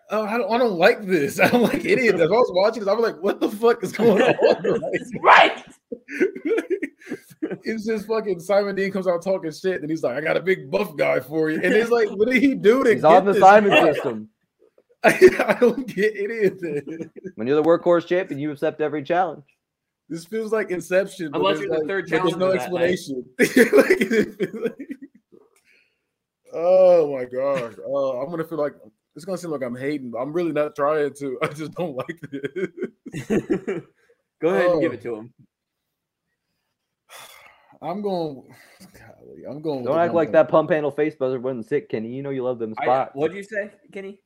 Oh, 0.09 0.25
I 0.25 0.39
don't. 0.39 0.53
I 0.53 0.59
don't 0.59 0.79
like 0.79 1.05
this. 1.05 1.41
I 1.41 1.49
don't 1.49 1.63
like 1.63 1.85
any 1.85 2.07
of 2.07 2.19
this. 2.19 2.27
If 2.27 2.31
I 2.31 2.35
was 2.35 2.53
watching 2.55 2.81
this, 2.81 2.89
I 2.89 2.93
was 2.93 3.03
like, 3.03 3.21
"What 3.23 3.41
the 3.41 3.51
fuck 3.51 3.83
is 3.83 3.91
going 3.91 4.23
on?" 4.23 4.81
right. 5.21 5.65
It's 7.65 7.87
just 7.87 8.07
fucking 8.07 8.41
Simon 8.41 8.75
Dean 8.75 8.91
comes 8.91 9.07
out 9.07 9.23
talking 9.23 9.51
shit, 9.53 9.81
and 9.83 9.91
he's 9.91 10.03
like, 10.03 10.17
"I 10.17 10.21
got 10.21 10.37
a 10.37 10.41
big 10.41 10.71
buff 10.71 10.97
guy 10.97 11.21
for 11.21 11.51
you," 11.51 11.61
and 11.63 11.73
it's 11.73 11.91
like, 11.91 12.09
"What 12.11 12.29
did 12.29 12.43
he 12.43 12.55
do 12.55 12.85
to 12.85 12.91
He's 12.93 13.03
get 13.03 13.09
on 13.13 13.25
the 13.25 13.33
this 13.33 13.41
Simon 13.43 13.71
guy? 13.71 13.93
system. 13.93 14.29
I, 15.05 15.57
don't 15.61 15.87
get 15.87 16.15
any 16.17 16.47
of 16.47 16.59
this. 16.59 16.83
When 17.37 17.47
you're 17.47 17.63
the 17.63 17.69
workhorse 17.69 18.07
champion, 18.07 18.41
you 18.41 18.51
accept 18.51 18.81
every 18.81 19.03
challenge. 19.05 19.45
This 20.09 20.25
feels 20.25 20.53
like 20.53 20.71
Inception. 20.71 21.31
Unless 21.35 21.59
there's 21.59 21.67
you're 21.67 21.75
the 21.75 21.79
like- 21.81 21.89
third 21.89 22.09
but 22.11 22.23
There's 22.23 22.37
no 22.37 22.57
challenger 22.57 22.59
that 22.59 22.73
night. 22.73 22.91
explanation. 22.91 23.25
Like, 23.39 24.01
it 24.01 24.39
feels 24.39 24.65
like- 24.65 24.89
oh 26.53 27.13
my 27.15 27.25
gosh! 27.25 27.75
Oh, 27.87 28.21
I'm 28.21 28.31
gonna 28.31 28.45
feel 28.45 28.59
like 28.59 28.75
it's 29.15 29.25
gonna 29.25 29.39
seem 29.39 29.51
like 29.51 29.63
I'm 29.63 29.77
hating, 29.77 30.11
but 30.11 30.19
I'm 30.19 30.33
really 30.33 30.53
not 30.53 30.75
trying 30.75 31.13
to. 31.15 31.39
I 31.43 31.49
just 31.49 31.73
don't 31.73 31.95
like 31.97 32.21
this. 32.31 33.83
Go 34.41 34.49
ahead 34.49 34.71
and 34.71 34.81
give 34.83 34.93
Oh. 34.93 34.95
it 34.95 35.03
to 35.03 35.11
oh. 35.11 35.21
him. 35.21 35.35
I'm 37.89 38.03
going. 38.03 38.43
Golly, 38.81 39.45
I'm 39.49 39.61
going. 39.63 39.85
Don't 39.85 39.95
the 39.97 40.01
act 40.01 40.15
like 40.15 40.33
that 40.33 40.49
pump 40.49 40.71
handle 40.71 40.91
face 40.91 41.15
buster 41.15 41.39
wasn't 41.41 41.67
sick, 41.67 41.89
Kenny. 41.89 42.09
You 42.09 42.23
know 42.23 42.31
you 42.31 42.43
love 42.45 42.59
them 42.59 42.75
I, 42.79 42.85
spots. 42.85 43.11
what'd 43.15 43.37
you 43.37 43.43
say, 43.43 43.71
Kenny? 43.93 44.19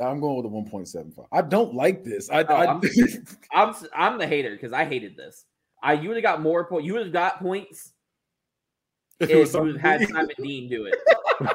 I'm 0.00 0.20
going 0.20 0.36
with 0.36 0.44
the 0.44 0.76
1.75. 0.78 1.26
I 1.32 1.42
don't 1.42 1.74
like 1.74 2.04
this. 2.04 2.30
I, 2.30 2.44
Oh, 2.44 2.54
I 2.54 2.64
I'm- 2.66 2.80
I'm 3.52 3.68
s- 3.70 3.86
I'm 3.92 4.18
the 4.18 4.28
hater 4.28 4.52
because 4.52 4.72
I 4.72 4.84
hated 4.84 5.16
this. 5.16 5.44
I 5.82 5.94
you 5.94 6.08
would 6.08 6.16
have 6.16 6.22
got 6.22 6.40
more 6.40 6.64
points. 6.66 6.86
You 6.86 6.92
would 6.94 7.02
have 7.04 7.12
got 7.12 7.40
points 7.40 7.92
if 9.20 9.28
if 9.30 9.52
you 9.54 9.76
had 9.76 10.06
Simon 10.08 10.30
Dean 10.38 10.68
do 10.68 10.86
it. 10.86 10.94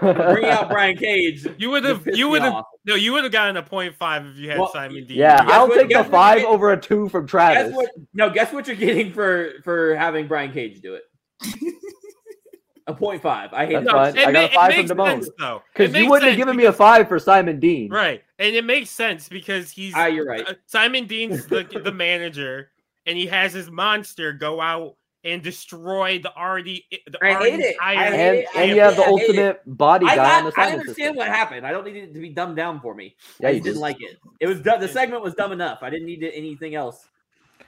Bring 0.01 0.45
out 0.45 0.69
Brian 0.69 0.97
Cage. 0.97 1.45
you 1.57 1.69
would 1.69 1.83
have 1.85 2.05
you 2.07 2.27
would 2.29 2.41
have 2.41 2.63
no 2.85 2.95
you 2.95 3.13
would 3.13 3.23
have 3.23 3.31
gotten 3.33 3.55
a 3.57 3.63
point 3.63 3.95
five 3.95 4.25
if 4.25 4.37
you 4.37 4.49
had 4.49 4.59
Well, 4.59 4.71
simon 4.71 5.05
dean 5.05 5.17
yeah, 5.17 5.45
I'll 5.47 5.67
what- 5.69 5.79
take 5.87 5.89
the 5.95 6.03
five 6.05 6.39
you 6.41 6.47
over 6.47 6.71
a 6.73 6.79
two 6.79 7.07
from 7.09 7.23
Guess 7.25 7.31
Travis. 7.31 7.73
what? 7.75 7.89
No, 8.13 8.29
guess 8.29 8.51
what 8.53 8.67
you're 8.67 8.75
getting 8.75 9.11
for 9.13 9.51
for 9.63 9.95
having 9.95 10.27
Brian 10.27 10.51
Cage 10.51 10.81
do 10.81 10.95
it. 10.95 11.03
A 12.85 12.93
point 12.93 13.21
five. 13.21 13.53
I 13.53 13.65
hate 13.65 13.85
That's 13.85 14.17
it. 14.17 14.27
I 14.27 14.31
got 14.33 14.43
a 14.51 14.53
five 14.53 14.73
from 14.73 14.75
makes 14.75 14.91
Damone. 14.91 15.27
though. 15.39 15.61
Because 15.73 15.95
you 15.95 16.09
wouldn't 16.09 16.23
have 16.23 16.31
sense 16.31 16.37
given 16.37 16.57
me 16.57 16.65
a 16.65 16.73
five 16.73 17.07
for 17.07 17.17
Simon 17.17 17.57
Dean. 17.59 17.89
Right, 17.89 18.21
and 18.39 18.53
it 18.53 18.65
makes 18.65 18.89
sense 18.89 19.29
because 19.29 19.71
he's 19.71 19.93
Ah, 19.95 20.07
you're 20.07 20.25
right. 20.25 20.45
uh, 20.45 20.53
Simon 20.65 21.07
Dean's 21.07 21.45
the, 21.47 21.63
the 21.81 21.93
manager, 21.93 22.71
and 23.05 23.17
he 23.17 23.25
has 23.27 23.53
his 23.53 23.71
monster 23.71 24.33
go 24.33 24.59
out 24.59 24.97
and 25.23 25.41
destroy 25.41 26.19
the 26.19 26.35
already 26.35 26.85
the 27.07 27.17
I 27.23 27.35
already 27.35 27.51
hate 27.51 27.59
it. 27.61 27.75
I 27.81 27.93
hate 27.95 28.01
and 28.03 28.35
it. 28.39 28.45
I 28.53 28.61
and 28.63 28.71
you 28.71 28.81
have 28.81 28.97
the 28.97 29.03
I 29.03 29.07
ultimate 29.07 29.61
body 29.65 30.05
I, 30.05 30.15
guy 30.17 30.39
on 30.39 30.43
the 30.45 30.51
got, 30.51 30.67
I 30.67 30.71
understand 30.73 30.95
system. 30.97 31.15
what 31.15 31.29
happened. 31.29 31.65
I 31.65 31.71
don't 31.71 31.85
need 31.85 31.95
it 31.95 32.13
to 32.13 32.19
be 32.19 32.31
dumbed 32.31 32.57
down 32.57 32.81
for 32.81 32.93
me. 32.93 33.15
Yeah, 33.39 33.47
I 33.47 33.51
you 33.51 33.59
didn't 33.61 33.75
just- 33.75 33.79
like 33.81 34.01
it. 34.01 34.17
It 34.41 34.47
was 34.47 34.59
dumb. 34.59 34.81
The 34.81 34.89
segment 34.89 35.23
was 35.23 35.35
dumb 35.35 35.53
enough. 35.53 35.79
I 35.83 35.89
didn't 35.89 36.07
need 36.07 36.21
it- 36.21 36.33
anything 36.35 36.75
else. 36.75 37.07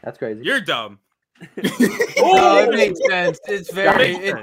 That's 0.04 0.18
crazy. 0.18 0.42
You're 0.44 0.60
dumb. 0.60 1.00
Oh, 2.18 2.64
it 2.64 2.72
makes 2.76 3.00
sense. 3.08 3.40
It's 3.48 3.72
very, 3.72 4.14
makes 4.14 4.20
it, 4.20 4.36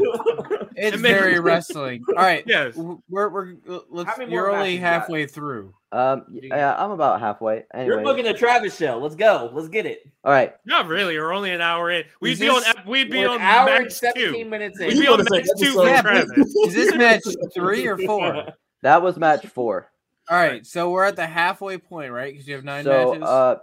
it's 0.77 0.97
It 0.97 1.01
very 1.01 1.33
sense. 1.35 1.45
wrany. 1.45 2.01
All 2.09 2.15
right, 2.17 2.45
Yes. 2.47 2.77
we're 3.09 3.29
we're 3.29 3.55
let's. 3.91 4.11
You're 4.29 4.51
only 4.51 4.75
matches 4.75 4.75
you 4.75 4.81
halfway 4.81 5.27
through. 5.27 5.75
Um, 5.91 6.25
yeah, 6.31 6.75
I'm 6.79 6.91
about 6.91 7.21
halfway. 7.21 7.65
You're 7.77 8.03
booking 8.03 8.25
the 8.25 8.33
Travis 8.35 8.77
show. 8.77 8.99
Let's 8.99 9.15
go. 9.15 9.51
Let's 9.53 9.69
get 9.69 9.85
it. 9.87 10.09
all 10.25 10.33
right. 10.33 10.55
Not 10.65 10.87
really. 10.87 11.19
We're 11.19 11.33
only 11.33 11.51
an 11.53 11.61
hour 11.61 11.91
in. 11.91 12.05
We'd 12.21 12.33
Is 12.33 12.41
be 12.41 12.49
on. 12.49 12.61
this- 12.61 12.69
ep- 12.77 12.87
We'd 12.87 13.11
be 13.11 13.19
We're 13.21 13.29
on 13.31 13.37
an 13.37 13.43
hour 13.43 13.69
and 13.71 13.85
match 13.85 13.93
17 13.93 14.33
two. 14.45 14.51
minutes 14.51 14.79
We'd 14.79 15.01
be 15.01 15.07
on 15.07 15.19
wanna 15.19 15.25
match 15.31 15.47
two 15.59 15.73
for 15.73 15.87
Yeah, 15.87 16.01
Travis. 16.03 16.31
Is 16.67 16.75
this 16.75 16.95
match 16.95 17.23
three 17.55 17.87
or 17.87 17.99
four? 17.99 18.47
That 18.83 19.03
was 19.03 19.17
match 19.19 19.47
four. 19.47 19.91
All 20.31 20.37
right, 20.37 20.65
so 20.67 20.91
we're 20.91 21.05
at 21.05 21.17
the 21.17 21.27
halfway 21.27 21.77
point, 21.79 22.13
right? 22.13 22.33
Because 22.33 22.47
you 22.49 22.55
have 22.55 22.65
nine 22.65 22.85
So, 22.85 23.09
matches. 23.13 23.23
uh, 23.29 23.57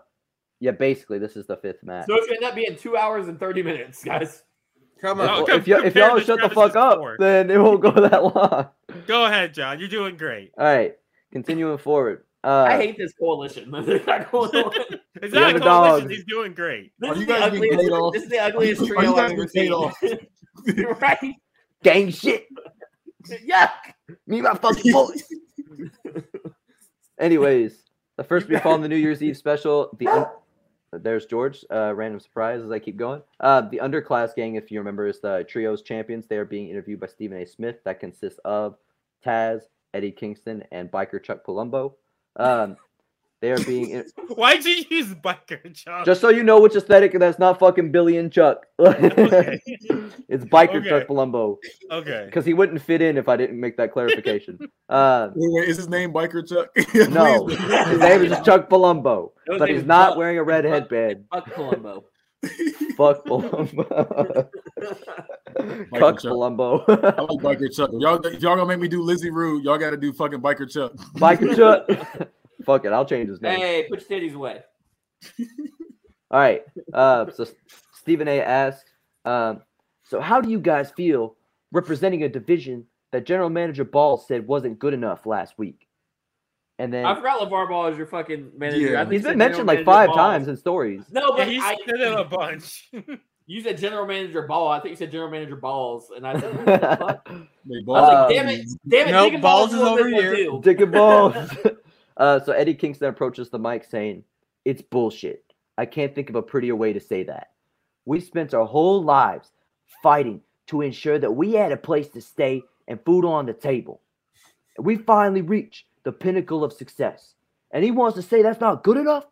yeah, 0.59 0.71
basically, 0.71 1.19
this 1.19 1.35
is 1.35 1.47
the 1.47 1.57
fifth 1.57 1.83
match. 1.83 2.05
So 2.07 2.15
it's 2.15 2.27
gonna 2.27 2.37
end 2.37 2.45
up 2.45 2.55
being 2.55 2.75
two 2.77 2.97
hours 2.97 3.27
and 3.27 3.39
30 3.39 3.63
minutes, 3.63 4.03
guys. 4.03 4.43
Come 5.01 5.19
No, 5.19 5.23
on. 5.23 5.29
Well, 5.29 5.45
com- 5.47 5.59
if 5.59 5.67
you 5.67 5.75
if 5.77 5.83
compare 5.83 6.07
y'all 6.09 6.19
to 6.19 6.25
shut 6.25 6.41
the 6.41 6.49
fuck 6.49 6.75
up, 6.75 6.93
score. 6.95 7.15
then 7.19 7.49
it 7.49 7.57
won't 7.57 7.81
go 7.81 7.91
that 7.91 8.21
long. 8.23 8.67
Go 9.07 9.25
ahead, 9.25 9.53
John. 9.53 9.79
You're 9.79 9.87
doing 9.87 10.17
great. 10.17 10.51
All 10.57 10.65
right, 10.65 10.95
continuing 11.31 11.77
forward. 11.77 12.25
Uh, 12.43 12.65
I 12.69 12.77
hate 12.77 12.97
this 12.97 13.11
coalition. 13.13 13.69
They're 13.71 14.03
not 14.05 14.31
going 14.31 14.55
on. 14.55 14.73
It's 15.21 15.33
not 15.33 15.43
a 15.43 15.45
underdogs. 15.47 15.87
coalition. 15.89 16.09
He's 16.09 16.23
doing 16.25 16.53
great. 16.53 16.93
This 16.99 17.09
Are 17.09 17.13
is 17.13 17.19
you 17.19 17.25
the 17.25 17.33
guys 17.33 17.51
being 17.51 17.63
ugliest. 17.63 17.81
paid 17.81 17.91
off? 17.91 18.13
This 18.13 18.23
is 18.23 18.29
the 18.29 18.39
ugliest 18.39 18.81
Are 18.81 18.85
you 18.85 18.93
trio 18.95 19.13
guys 19.15 19.31
I've 19.31 19.31
ever 19.31 19.47
seen. 20.67 20.95
right? 21.01 21.35
gang 21.83 22.09
shit. 22.11 22.47
Yuck. 23.47 23.71
Me 24.27 24.41
my 24.41 24.53
fucking 24.55 24.91
boys. 24.93 25.23
Anyways, 27.19 27.83
the 28.17 28.23
first 28.23 28.47
we 28.47 28.55
week 28.55 28.65
on 28.65 28.81
the 28.81 28.87
New 28.87 28.95
Year's 28.95 29.21
Eve 29.21 29.37
special, 29.37 29.93
the 29.99 30.07
un- 30.07 30.27
there's 30.91 31.25
George. 31.25 31.63
Uh, 31.71 31.93
random 31.95 32.19
surprise 32.19 32.61
as 32.61 32.71
I 32.71 32.79
keep 32.79 32.97
going. 32.97 33.21
Uh, 33.39 33.61
the 33.61 33.77
underclass 33.77 34.35
gang, 34.35 34.55
if 34.55 34.71
you 34.71 34.79
remember, 34.79 35.07
is 35.07 35.19
the 35.19 35.45
trios 35.47 35.81
champions. 35.81 36.27
They 36.27 36.37
are 36.37 36.45
being 36.45 36.69
interviewed 36.69 36.99
by 36.99 37.07
Stephen 37.07 37.37
A. 37.37 37.45
Smith. 37.45 37.77
That 37.85 37.99
consists 37.99 38.39
of 38.45 38.77
Taz, 39.25 39.61
Eddie 39.93 40.11
Kingston, 40.11 40.63
and 40.71 40.91
biker 40.91 41.21
Chuck 41.21 41.45
Palumbo. 41.45 41.93
Um, 42.35 42.77
they 43.41 43.51
are 43.51 43.59
being 43.63 43.89
in- 43.91 44.05
Why'd 44.35 44.65
you 44.65 44.83
use 44.89 45.13
biker, 45.15 45.71
John? 45.73 46.03
just 46.05 46.19
so 46.21 46.29
you 46.29 46.43
know 46.43 46.59
which 46.59 46.75
aesthetic 46.75 47.13
that's 47.17 47.39
not 47.39 47.57
fucking 47.59 47.91
Billy 47.91 48.17
and 48.17 48.31
Chuck. 48.31 48.65
Okay. 48.79 49.59
it's 50.27 50.43
biker 50.45 50.75
Okay. 50.79 50.89
Chuck 50.89 51.07
Palumbo 51.07 51.57
okay. 51.91 52.23
because 52.25 52.45
he 52.45 52.53
wouldn't 52.53 52.81
fit 52.81 53.01
in 53.01 53.17
if 53.17 53.29
I 53.29 53.37
didn't 53.37 53.59
make 53.59 53.77
that 53.77 53.91
clarification. 53.93 54.59
Uh, 54.89 55.29
Wait, 55.35 55.49
wait, 55.53 55.69
is 55.69 55.77
his 55.77 55.87
name 55.87 56.11
Biker 56.11 56.43
Chuck? 56.49 56.69
No, 57.11 57.45
his 57.45 57.99
name 57.99 58.23
is 58.23 58.31
Chuck 58.43 58.67
Palumbo, 58.67 59.33
His 59.47 59.59
but 59.59 59.69
he's 59.69 59.83
not 59.85 60.09
Chuck- 60.09 60.17
wearing 60.17 60.39
a 60.39 60.43
red 60.43 60.63
Chuck- 60.63 60.73
headband. 60.73 61.25
Fuck 61.31 61.53
Columbo. 61.53 62.05
Fuck 62.97 63.23
Palumbo. 63.25 64.49
Cuck 65.95 66.19
Palumbo. 66.21 66.83
I 66.87 67.21
like 67.21 67.59
Biker 67.59 67.71
Chuck. 67.71 67.91
Y'all, 67.93 68.19
y'all 68.33 68.55
gonna 68.55 68.65
make 68.65 68.79
me 68.79 68.87
do 68.87 69.03
Lizzie 69.03 69.29
Rude, 69.29 69.63
y'all 69.63 69.77
got 69.77 69.91
to 69.91 69.97
do 69.97 70.11
fucking 70.11 70.41
Biker 70.41 70.67
Chuck. 70.67 70.93
Biker 71.17 71.55
Chuck. 71.55 72.29
Fuck 72.69 72.85
it, 72.85 72.91
I'll 72.93 73.03
change 73.05 73.29
his 73.29 73.41
name. 73.41 73.59
hey, 73.59 73.87
put 73.89 74.07
your 74.07 74.19
titties 74.19 74.35
away. 74.35 74.61
All 76.29 76.39
right. 76.39 76.61
Uh, 76.93 77.25
so 77.31 77.47
Stephen 77.95 78.27
A. 78.27 78.41
asks, 78.41 78.91
um, 79.25 79.61
so 80.03 80.21
how 80.21 80.39
do 80.39 80.51
you 80.51 80.59
guys 80.59 80.91
feel 80.91 81.35
representing 81.71 82.21
a 82.25 82.29
division 82.29 82.85
that 83.11 83.25
General 83.25 83.49
Manager 83.49 83.85
Ball 83.85 84.17
said 84.19 84.45
wasn't 84.45 84.77
good 84.77 84.93
enough 84.93 85.25
last 85.25 85.55
week? 85.57 85.87
And 86.77 86.93
then 86.93 87.05
I 87.05 87.15
forgot 87.15 87.39
LeVar 87.41 87.69
Ball 87.69 87.87
is 87.87 87.97
your 87.97 88.05
fucking 88.05 88.51
manager. 88.55 88.91
Yeah. 88.91 89.01
I 89.01 89.03
think 89.05 89.13
he's 89.13 89.23
you 89.23 89.29
been 89.29 89.37
mentioned 89.39 89.67
General 89.67 89.77
like 89.77 89.85
five 89.85 90.07
Ball. 90.09 90.15
times 90.17 90.47
in 90.47 90.55
stories. 90.55 91.05
No, 91.09 91.21
Yeah, 91.21 91.45
but 91.45 91.47
he's 91.47 91.63
I, 91.63 91.75
said 91.87 91.99
it 92.01 92.19
a 92.19 92.23
bunch. 92.23 92.91
you 93.47 93.61
said 93.61 93.79
General 93.79 94.05
Manager 94.05 94.43
Ball. 94.43 94.67
I 94.67 94.79
think 94.79 94.91
you 94.91 94.95
said 94.95 95.11
General 95.11 95.31
Manager 95.31 95.55
Balls, 95.55 96.11
and 96.15 96.27
I 96.27 96.39
said, 96.39 96.55
what 96.65 96.65
the 96.65 96.97
fuck? 96.97 97.27
I 97.29 97.47
was 97.65 98.29
like, 98.29 98.29
damn 98.29 98.47
it, 98.47 98.67
damn 98.87 99.07
it, 99.07 99.11
Nope, 99.11 99.31
Dick 99.31 99.41
Balls, 99.41 99.71
Balls 99.71 99.73
is 99.73 99.81
over 99.81 100.07
here. 100.07 100.35
too. 100.35 100.61
Dick 100.63 100.79
and 100.81 100.91
balls. 100.91 101.33
Uh, 102.19 102.39
so 102.41 102.51
Eddie 102.51 102.75
Kingston 102.75 103.07
approaches 103.07 103.49
the 103.49 103.57
mic 103.59 103.85
saying, 103.85 104.23
It's 104.65 104.81
bullshit. 104.81 105.43
I 105.77 105.85
can't 105.85 106.13
think 106.13 106.29
of 106.29 106.35
a 106.35 106.41
prettier 106.41 106.75
way 106.75 106.93
to 106.93 106.99
say 106.99 107.23
that. 107.23 107.51
We 108.05 108.19
spent 108.19 108.53
our 108.53 108.65
whole 108.65 109.03
lives 109.03 109.49
fighting 110.03 110.41
to 110.67 110.81
ensure 110.81 111.17
that 111.17 111.31
we 111.31 111.53
had 111.53 111.71
a 111.71 111.77
place 111.77 112.09
to 112.09 112.21
stay 112.21 112.61
and 112.87 112.99
food 113.05 113.25
on 113.25 113.45
the 113.45 113.53
table. 113.53 114.01
We 114.77 114.97
finally 114.97 115.41
reached 115.41 115.85
the 116.03 116.11
pinnacle 116.11 116.63
of 116.63 116.73
success. 116.73 117.35
And 117.71 117.83
he 117.83 117.91
wants 117.91 118.15
to 118.15 118.21
say 118.21 118.41
that's 118.41 118.61
not 118.61 118.83
good 118.83 118.97
enough? 118.97 119.25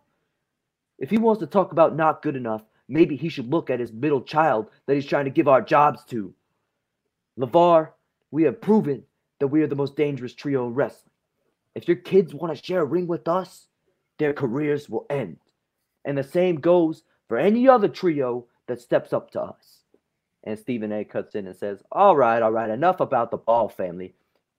If 0.99 1.09
he 1.09 1.17
wants 1.17 1.39
to 1.41 1.47
talk 1.47 1.71
about 1.71 1.95
not 1.95 2.21
good 2.21 2.35
enough, 2.35 2.63
maybe 2.87 3.15
he 3.15 3.29
should 3.29 3.51
look 3.51 3.69
at 3.69 3.79
his 3.79 3.91
middle 3.91 4.21
child 4.21 4.67
that 4.85 4.95
he's 4.95 5.05
trying 5.05 5.25
to 5.25 5.31
give 5.31 5.47
our 5.47 5.61
jobs 5.61 6.03
to. 6.05 6.33
LeVar, 7.39 7.89
we 8.31 8.43
have 8.43 8.61
proven 8.61 9.03
that 9.39 9.47
we 9.47 9.61
are 9.61 9.67
the 9.67 9.75
most 9.75 9.95
dangerous 9.95 10.33
trio 10.33 10.67
in 10.67 10.73
wrestling. 10.73 11.06
If 11.77 11.87
your 11.87 11.97
kids 11.97 12.33
want 12.33 12.57
to 12.57 12.65
share 12.65 12.81
a 12.81 12.85
ring 12.85 13.05
with 13.05 13.27
us, 13.27 13.67
their 14.17 14.33
careers 14.33 14.89
will 14.89 15.05
end. 15.11 15.37
And 16.03 16.17
the 16.17 16.23
same 16.23 16.55
goes 16.55 17.03
for 17.27 17.37
any 17.37 17.69
other 17.69 17.87
trio 17.87 18.47
that 18.65 18.81
steps 18.81 19.13
up 19.13 19.29
to 19.31 19.41
us. 19.43 19.83
And 20.43 20.57
Stephen 20.57 20.91
A 20.91 21.05
cuts 21.05 21.35
in 21.35 21.45
and 21.45 21.55
says, 21.55 21.83
All 21.91 22.17
right, 22.17 22.41
all 22.41 22.51
right, 22.51 22.71
enough 22.71 22.99
about 22.99 23.29
the 23.29 23.37
Ball 23.37 23.69
family. 23.69 24.15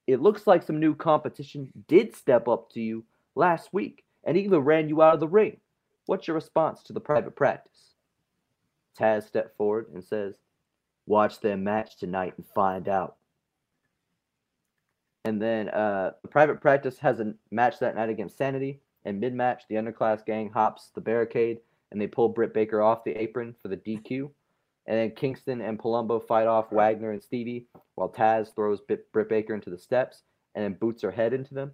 It 0.06 0.22
looks 0.22 0.46
like 0.46 0.62
some 0.62 0.78
new 0.78 0.94
competition 0.94 1.72
did 1.88 2.14
step 2.14 2.46
up 2.46 2.70
to 2.74 2.80
you 2.80 3.04
last 3.34 3.72
week 3.72 4.04
and 4.22 4.36
even 4.36 4.60
ran 4.60 4.88
you 4.88 5.02
out 5.02 5.14
of 5.14 5.20
the 5.20 5.26
ring. 5.26 5.56
What's 6.06 6.28
your 6.28 6.36
response 6.36 6.84
to 6.84 6.92
the 6.92 7.00
private 7.00 7.34
practice? 7.34 7.94
Taz 8.96 9.24
stepped 9.24 9.56
forward 9.56 9.88
and 9.92 10.04
says, 10.04 10.36
Watch 11.06 11.40
their 11.40 11.56
match 11.56 11.96
tonight 11.96 12.34
and 12.36 12.46
find 12.54 12.88
out. 12.88 13.16
And 15.24 15.40
then 15.42 15.68
uh, 15.70 16.12
the 16.22 16.28
private 16.28 16.60
practice 16.60 16.98
has 16.98 17.20
a 17.20 17.34
match 17.50 17.78
that 17.80 17.96
night 17.96 18.08
against 18.08 18.38
Sanity. 18.38 18.80
And 19.04 19.20
mid 19.20 19.34
match, 19.34 19.64
the 19.68 19.76
underclass 19.76 20.24
gang 20.24 20.50
hops 20.50 20.90
the 20.94 21.00
barricade 21.00 21.60
and 21.90 22.00
they 22.00 22.06
pull 22.06 22.28
Britt 22.28 22.52
Baker 22.52 22.82
off 22.82 23.04
the 23.04 23.16
apron 23.16 23.54
for 23.60 23.68
the 23.68 23.76
DQ. 23.76 24.30
And 24.86 24.96
then 24.96 25.10
Kingston 25.10 25.60
and 25.60 25.78
Palumbo 25.78 26.26
fight 26.26 26.46
off 26.46 26.72
Wagner 26.72 27.12
and 27.12 27.22
Stevie 27.22 27.66
while 27.94 28.08
Taz 28.08 28.54
throws 28.54 28.80
Britt 28.80 29.28
Baker 29.28 29.54
into 29.54 29.70
the 29.70 29.78
steps 29.78 30.22
and 30.54 30.64
then 30.64 30.74
boots 30.74 31.02
her 31.02 31.10
head 31.10 31.34
into 31.34 31.54
them. 31.54 31.72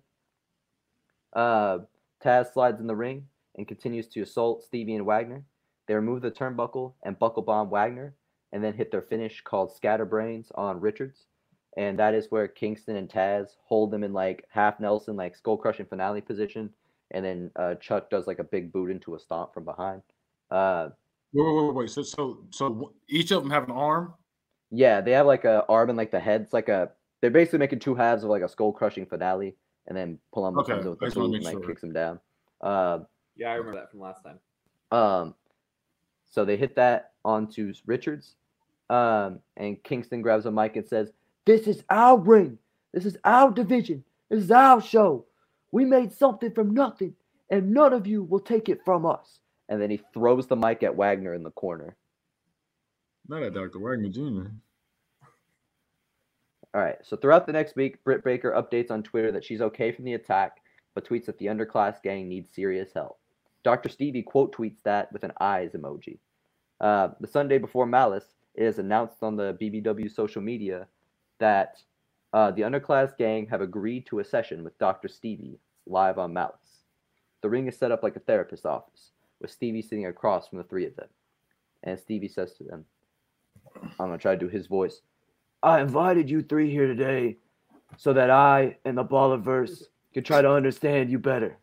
Uh, 1.33 1.79
Taz 2.25 2.53
slides 2.53 2.81
in 2.81 2.87
the 2.87 2.97
ring 2.97 3.27
and 3.57 3.69
continues 3.69 4.09
to 4.09 4.23
assault 4.23 4.65
Stevie 4.65 4.97
and 4.97 5.07
Wagner. 5.07 5.45
They 5.87 5.95
remove 5.95 6.23
the 6.23 6.31
turnbuckle 6.31 6.95
and 7.03 7.19
buckle 7.19 7.43
bomb 7.43 7.71
Wagner 7.71 8.15
and 8.53 8.65
then 8.65 8.75
hit 8.75 8.91
their 8.91 9.03
finish 9.03 9.43
called 9.43 9.73
Scatterbrains 9.77 10.51
on 10.55 10.81
Richards 10.81 11.27
and 11.76 11.98
that 11.98 12.14
is 12.14 12.26
where 12.30 12.46
Kingston 12.48 12.96
and 12.96 13.09
Taz 13.09 13.56
hold 13.64 13.90
them 13.90 14.05
in 14.05 14.12
like 14.12 14.44
half 14.51 14.80
Nelson, 14.80 15.16
like 15.16 15.36
skull 15.36 15.56
crushing 15.56 15.86
finale 15.86 16.20
position, 16.20 16.70
and 17.10 17.24
then 17.24 17.51
uh, 17.56 17.74
Chuck 17.76 18.10
does 18.10 18.26
like 18.26 18.38
a 18.38 18.44
big 18.44 18.72
boot 18.72 18.90
into 18.90 19.14
a 19.14 19.18
stomp 19.20 19.52
from 19.55 19.64
behind. 19.64 20.02
Uh, 20.51 20.88
Wait, 21.32 21.42
wait, 21.52 21.64
wait, 21.66 21.74
wait. 21.74 21.90
So, 21.90 22.02
so, 22.05 22.44
so 22.51 22.92
each 23.09 23.32
of 23.32 23.42
them 23.42 23.51
have 23.51 23.64
an 23.64 23.72
arm. 23.72 24.14
yeah, 24.70 25.01
they 25.01 25.10
have 25.10 25.26
like 25.26 25.44
a 25.44 25.64
arm 25.68 25.88
and 25.90 25.96
like 25.98 26.12
the 26.12 26.20
head's 26.20 26.52
like 26.52 26.68
a. 26.68 26.90
They're 27.20 27.30
basically 27.30 27.59
making 27.59 27.80
two 27.80 27.94
halves 27.96 28.22
of 28.22 28.30
like 28.30 28.42
a 28.42 28.48
skull 28.48 28.72
crushing 28.72 29.05
finale, 29.06 29.56
and 29.88 29.96
then 29.96 30.18
Palumbo 30.32 30.59
Okay, 30.60 30.72
comes 30.74 30.84
in 30.84 30.90
with 30.90 31.01
the 31.01 31.10
boot 31.10 31.34
and 31.34 31.42
like 31.44 31.52
sure. 31.55 31.62
kicks 31.66 31.82
him 31.82 31.92
down. 31.92 32.20
Uh, 32.60 33.01
Yeah, 33.36 33.48
I 33.51 33.55
remember 33.55 33.80
that 33.80 33.90
from 33.90 33.98
last 34.01 34.22
time. 34.22 34.38
Um, 34.92 35.34
so 36.30 36.44
they 36.44 36.56
hit 36.56 36.76
that 36.76 37.14
onto 37.24 37.72
Richards, 37.84 38.36
um, 38.90 39.40
and 39.56 39.82
Kingston 39.82 40.22
grabs 40.22 40.46
a 40.46 40.52
mic 40.52 40.76
and 40.76 40.86
says, 40.86 41.10
"This 41.45 41.66
is 41.66 41.85
our 41.91 42.19
ring. 42.19 42.59
This 42.93 43.07
is 43.07 43.16
our 43.25 43.51
division. 43.51 44.05
This 44.31 44.45
is 44.45 44.51
our 44.51 44.81
show. 44.81 45.27
We 45.73 45.85
made 45.85 46.12
something 46.12 46.53
from 46.53 46.75
nothing, 46.75 47.15
and 47.51 47.73
none 47.73 47.93
of 47.93 48.07
you 48.07 48.23
will 48.23 48.41
take 48.41 48.69
it 48.69 48.85
from 48.85 49.05
us." 49.07 49.41
And 49.69 49.81
then 49.81 49.91
he 49.91 50.01
throws 50.12 50.47
the 50.47 50.57
mic 50.57 50.83
at 50.83 50.97
Wagner 50.97 51.35
in 51.35 51.43
the 51.43 51.51
corner. 51.51 51.97
Not 53.29 53.43
at 53.43 53.55
Dr. 53.55 53.79
Wagner 53.79 54.11
Jr. 54.11 54.51
All 56.75 56.81
right. 56.81 56.99
So 57.03 57.16
throughout 57.16 57.47
the 57.47 57.53
next 57.53 57.77
week, 57.77 58.03
Britt 58.05 58.25
Baker 58.25 58.51
updates 58.53 58.91
on 58.91 59.03
Twitter 59.03 59.33
that 59.33 59.45
she's 59.45 59.62
okay 59.62 59.93
from 59.93 60.05
the 60.05 60.15
attack, 60.15 60.61
but 60.95 61.07
tweets 61.07 61.27
that 61.27 61.39
the 61.39 61.47
underclass 61.47 62.03
gang 62.03 62.29
needs 62.29 62.51
serious 62.53 62.93
help. 62.93 63.19
Dr. 63.62 63.89
Stevie 63.89 64.23
quote 64.23 64.55
tweets 64.55 64.83
that 64.85 65.11
with 65.12 65.25
an 65.25 65.33
eyes 65.41 65.73
emoji. 65.73 66.19
Uh, 66.81 67.09
the 67.21 67.27
Sunday 67.27 67.59
before 67.59 67.87
Malice, 67.87 68.35
it 68.55 68.65
is 68.65 68.79
announced 68.79 69.23
on 69.23 69.37
the 69.37 69.57
BBW 69.61 70.12
social 70.12 70.43
media 70.43 70.87
that 71.45 71.77
uh, 72.33 72.51
the 72.53 72.62
underclass 72.62 73.15
gang 73.19 73.47
have 73.49 73.61
agreed 73.61 74.07
to 74.07 74.21
a 74.21 74.25
session 74.25 74.65
with 74.65 74.79
Dr. 74.79 75.09
Stevie 75.09 75.59
live 75.87 76.19
on 76.19 76.33
Malice. 76.33 76.79
The 77.43 77.51
ring 77.51 77.66
is 77.66 77.77
set 77.77 77.93
up 77.93 78.03
like 78.03 78.16
a 78.16 78.21
therapist's 78.21 78.65
office, 78.65 79.11
with 79.43 79.51
Stevie 79.51 79.83
sitting 79.83 80.07
across 80.07 80.49
from 80.49 80.57
the 80.57 80.65
three 80.65 80.87
of 80.87 80.97
them. 80.97 81.09
And 81.83 82.01
Stevie 82.01 82.29
says 82.29 82.55
to 82.55 82.65
them, 82.65 82.87
I'm 83.77 83.91
gonna 84.09 84.16
try 84.16 84.33
to 84.33 84.41
do 84.41 84.49
his 84.49 84.69
voice. 84.69 85.03
I 85.62 85.83
invited 85.83 86.31
you 86.31 86.41
three 86.41 86.71
here 86.71 86.87
today 86.87 87.37
so 87.99 88.15
that 88.15 88.31
I 88.31 88.79
and 88.87 88.97
the 88.97 89.05
Ballerverse 89.05 89.83
could 90.15 90.25
try 90.25 90.41
to 90.41 90.51
understand 90.51 91.11
you 91.11 91.19
better. 91.19 91.59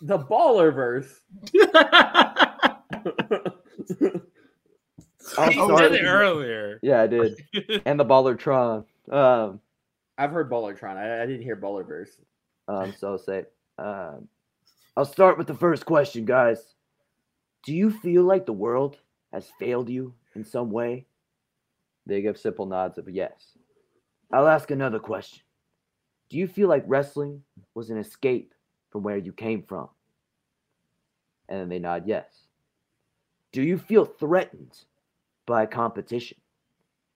The 0.00 0.18
baller 0.18 0.74
verse. 0.74 1.20
I'm 5.38 5.52
You 5.52 5.66
sorry. 5.68 5.90
did 5.90 6.00
it 6.00 6.04
earlier. 6.06 6.78
Yeah, 6.82 7.02
I 7.02 7.06
did. 7.06 7.42
And 7.84 8.00
the 8.00 8.04
Ballertron. 8.04 8.84
Um, 9.10 9.60
I've 10.18 10.30
heard 10.30 10.50
Ballertron. 10.50 10.96
I, 10.96 11.22
I 11.22 11.26
didn't 11.26 11.42
hear 11.42 11.56
baller 11.56 11.86
verse. 11.86 12.20
um, 12.68 12.94
so 12.98 13.12
I'll 13.12 13.18
say, 13.18 13.44
um, 13.78 14.28
I'll 14.96 15.04
start 15.04 15.38
with 15.38 15.46
the 15.46 15.54
first 15.54 15.84
question, 15.84 16.24
guys. 16.24 16.74
Do 17.64 17.74
you 17.74 17.90
feel 17.90 18.22
like 18.22 18.46
the 18.46 18.52
world 18.52 18.96
has 19.32 19.50
failed 19.58 19.88
you 19.88 20.14
in 20.34 20.44
some 20.44 20.70
way? 20.70 21.06
They 22.06 22.22
give 22.22 22.38
simple 22.38 22.66
nods 22.66 22.98
of 22.98 23.08
yes. 23.08 23.58
I'll 24.32 24.48
ask 24.48 24.70
another 24.70 24.98
question. 24.98 25.42
Do 26.30 26.38
you 26.38 26.48
feel 26.48 26.68
like 26.68 26.84
wrestling 26.86 27.42
was 27.74 27.90
an 27.90 27.98
escape 27.98 28.54
from 28.90 29.02
where 29.02 29.16
you 29.16 29.32
came 29.32 29.62
from? 29.62 29.88
And 31.48 31.60
then 31.60 31.68
they 31.68 31.78
nod 31.78 32.04
yes. 32.06 32.46
Do 33.52 33.62
you 33.62 33.78
feel 33.78 34.04
threatened 34.04 34.78
by 35.46 35.66
competition? 35.66 36.38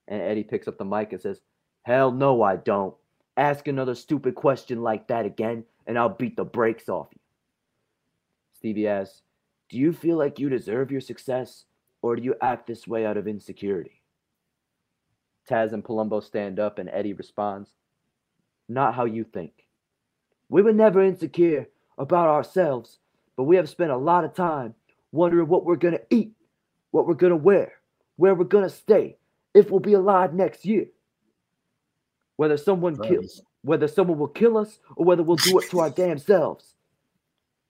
And 0.06 0.20
Eddie 0.22 0.44
picks 0.44 0.68
up 0.68 0.78
the 0.78 0.84
mic 0.84 1.12
and 1.12 1.20
says, 1.20 1.40
Hell 1.82 2.12
no, 2.12 2.42
I 2.42 2.56
don't. 2.56 2.94
Ask 3.36 3.68
another 3.68 3.94
stupid 3.94 4.34
question 4.34 4.82
like 4.82 5.08
that 5.08 5.24
again, 5.24 5.64
and 5.86 5.98
I'll 5.98 6.08
beat 6.08 6.36
the 6.36 6.44
brakes 6.44 6.88
off 6.88 7.08
you. 7.12 7.20
Stevie 8.52 8.88
asks, 8.88 9.22
Do 9.70 9.78
you 9.78 9.92
feel 9.92 10.18
like 10.18 10.38
you 10.38 10.48
deserve 10.48 10.90
your 10.90 11.00
success, 11.00 11.64
or 12.02 12.16
do 12.16 12.22
you 12.22 12.34
act 12.42 12.66
this 12.66 12.86
way 12.86 13.06
out 13.06 13.16
of 13.16 13.26
insecurity? 13.26 14.02
Taz 15.48 15.72
and 15.72 15.82
Palumbo 15.82 16.22
stand 16.22 16.60
up, 16.60 16.78
and 16.78 16.90
Eddie 16.90 17.14
responds, 17.14 17.70
Not 18.68 18.94
how 18.94 19.06
you 19.06 19.24
think. 19.24 19.66
We 20.48 20.62
were 20.62 20.72
never 20.72 21.02
insecure 21.02 21.68
about 21.96 22.28
ourselves, 22.28 22.98
but 23.36 23.44
we 23.44 23.56
have 23.56 23.68
spent 23.68 23.90
a 23.90 23.96
lot 23.96 24.24
of 24.24 24.34
time 24.34 24.74
wondering 25.12 25.48
what 25.48 25.64
we're 25.64 25.76
going 25.76 25.94
to 25.94 26.04
eat, 26.10 26.32
what 26.90 27.06
we're 27.06 27.14
going 27.14 27.30
to 27.30 27.36
wear, 27.36 27.72
where 28.16 28.34
we're 28.34 28.44
going 28.44 28.68
to 28.68 28.74
stay, 28.74 29.16
if 29.54 29.70
we'll 29.70 29.80
be 29.80 29.94
alive 29.94 30.34
next 30.34 30.66
year. 30.66 30.86
Whether 32.40 32.56
someone 32.56 32.96
kills, 32.96 33.42
whether 33.60 33.86
someone 33.86 34.18
will 34.18 34.26
kill 34.26 34.56
us 34.56 34.78
or 34.96 35.04
whether 35.04 35.22
we'll 35.22 35.36
do 35.36 35.58
it 35.58 35.68
to 35.72 35.80
our 35.80 35.90
damn 36.02 36.16
selves. 36.16 36.74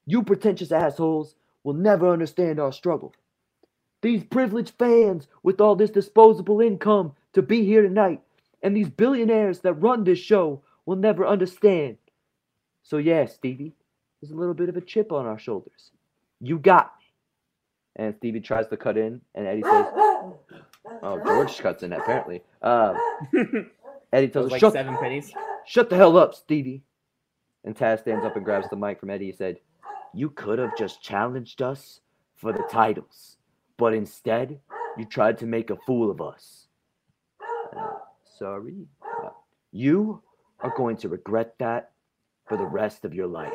You 0.05 0.23
pretentious 0.23 0.71
assholes 0.71 1.35
will 1.65 1.73
never 1.73 2.07
understand 2.09 2.57
our 2.57 2.71
struggle. 2.71 3.13
These 4.01 4.23
privileged 4.23 4.71
fans 4.79 5.27
with 5.43 5.59
all 5.59 5.75
this 5.75 5.89
disposable 5.89 6.61
income 6.61 7.11
to 7.33 7.41
be 7.41 7.65
here 7.65 7.81
tonight, 7.81 8.21
and 8.63 8.73
these 8.73 8.87
billionaires 8.87 9.59
that 9.59 9.73
run 9.73 10.05
this 10.05 10.19
show 10.19 10.61
will 10.85 10.95
never 10.95 11.27
understand. 11.27 11.97
So, 12.81 12.95
yeah, 12.95 13.25
Stevie, 13.25 13.73
there's 14.21 14.31
a 14.31 14.37
little 14.37 14.53
bit 14.53 14.69
of 14.69 14.77
a 14.77 14.81
chip 14.81 15.11
on 15.11 15.25
our 15.25 15.37
shoulders. 15.37 15.91
You 16.39 16.57
got 16.57 16.93
me. 16.97 18.05
And 18.05 18.15
Stevie 18.15 18.39
tries 18.39 18.69
to 18.69 18.77
cut 18.77 18.97
in, 18.97 19.19
and 19.35 19.47
Eddie 19.47 19.63
says, 19.63 19.87
Oh, 21.03 21.21
George 21.25 21.57
cuts 21.57 21.83
in, 21.83 21.91
apparently. 21.91 22.41
Um, 22.61 22.95
Eddie 24.13 24.27
tells 24.27 24.45
him, 24.47 24.51
like 24.51 24.59
Shut 24.59 24.73
seven 24.73 24.97
pennies. 24.97 25.31
Shut 25.65 25.89
the 25.89 25.95
hell 25.95 26.17
up, 26.17 26.33
Stevie. 26.35 26.83
And 27.63 27.75
Taz 27.75 27.99
stands 27.99 28.25
up 28.25 28.35
and 28.35 28.43
grabs 28.43 28.69
the 28.69 28.75
mic 28.75 28.99
from 28.99 29.09
Eddie. 29.09 29.27
He 29.27 29.31
said, 29.31 29.59
You 30.13 30.29
could 30.31 30.59
have 30.59 30.75
just 30.77 31.01
challenged 31.01 31.61
us 31.61 32.01
for 32.35 32.51
the 32.51 32.63
titles, 32.71 33.37
but 33.77 33.93
instead, 33.93 34.59
you 34.97 35.05
tried 35.05 35.37
to 35.37 35.45
make 35.45 35.69
a 35.69 35.77
fool 35.85 36.09
of 36.09 36.21
us. 36.21 36.67
Uh, 37.75 37.93
sorry. 38.37 38.87
Uh, 39.23 39.29
you 39.71 40.21
are 40.59 40.73
going 40.75 40.97
to 40.97 41.09
regret 41.09 41.53
that 41.59 41.91
for 42.47 42.57
the 42.57 42.65
rest 42.65 43.05
of 43.05 43.13
your 43.13 43.27
life. 43.27 43.53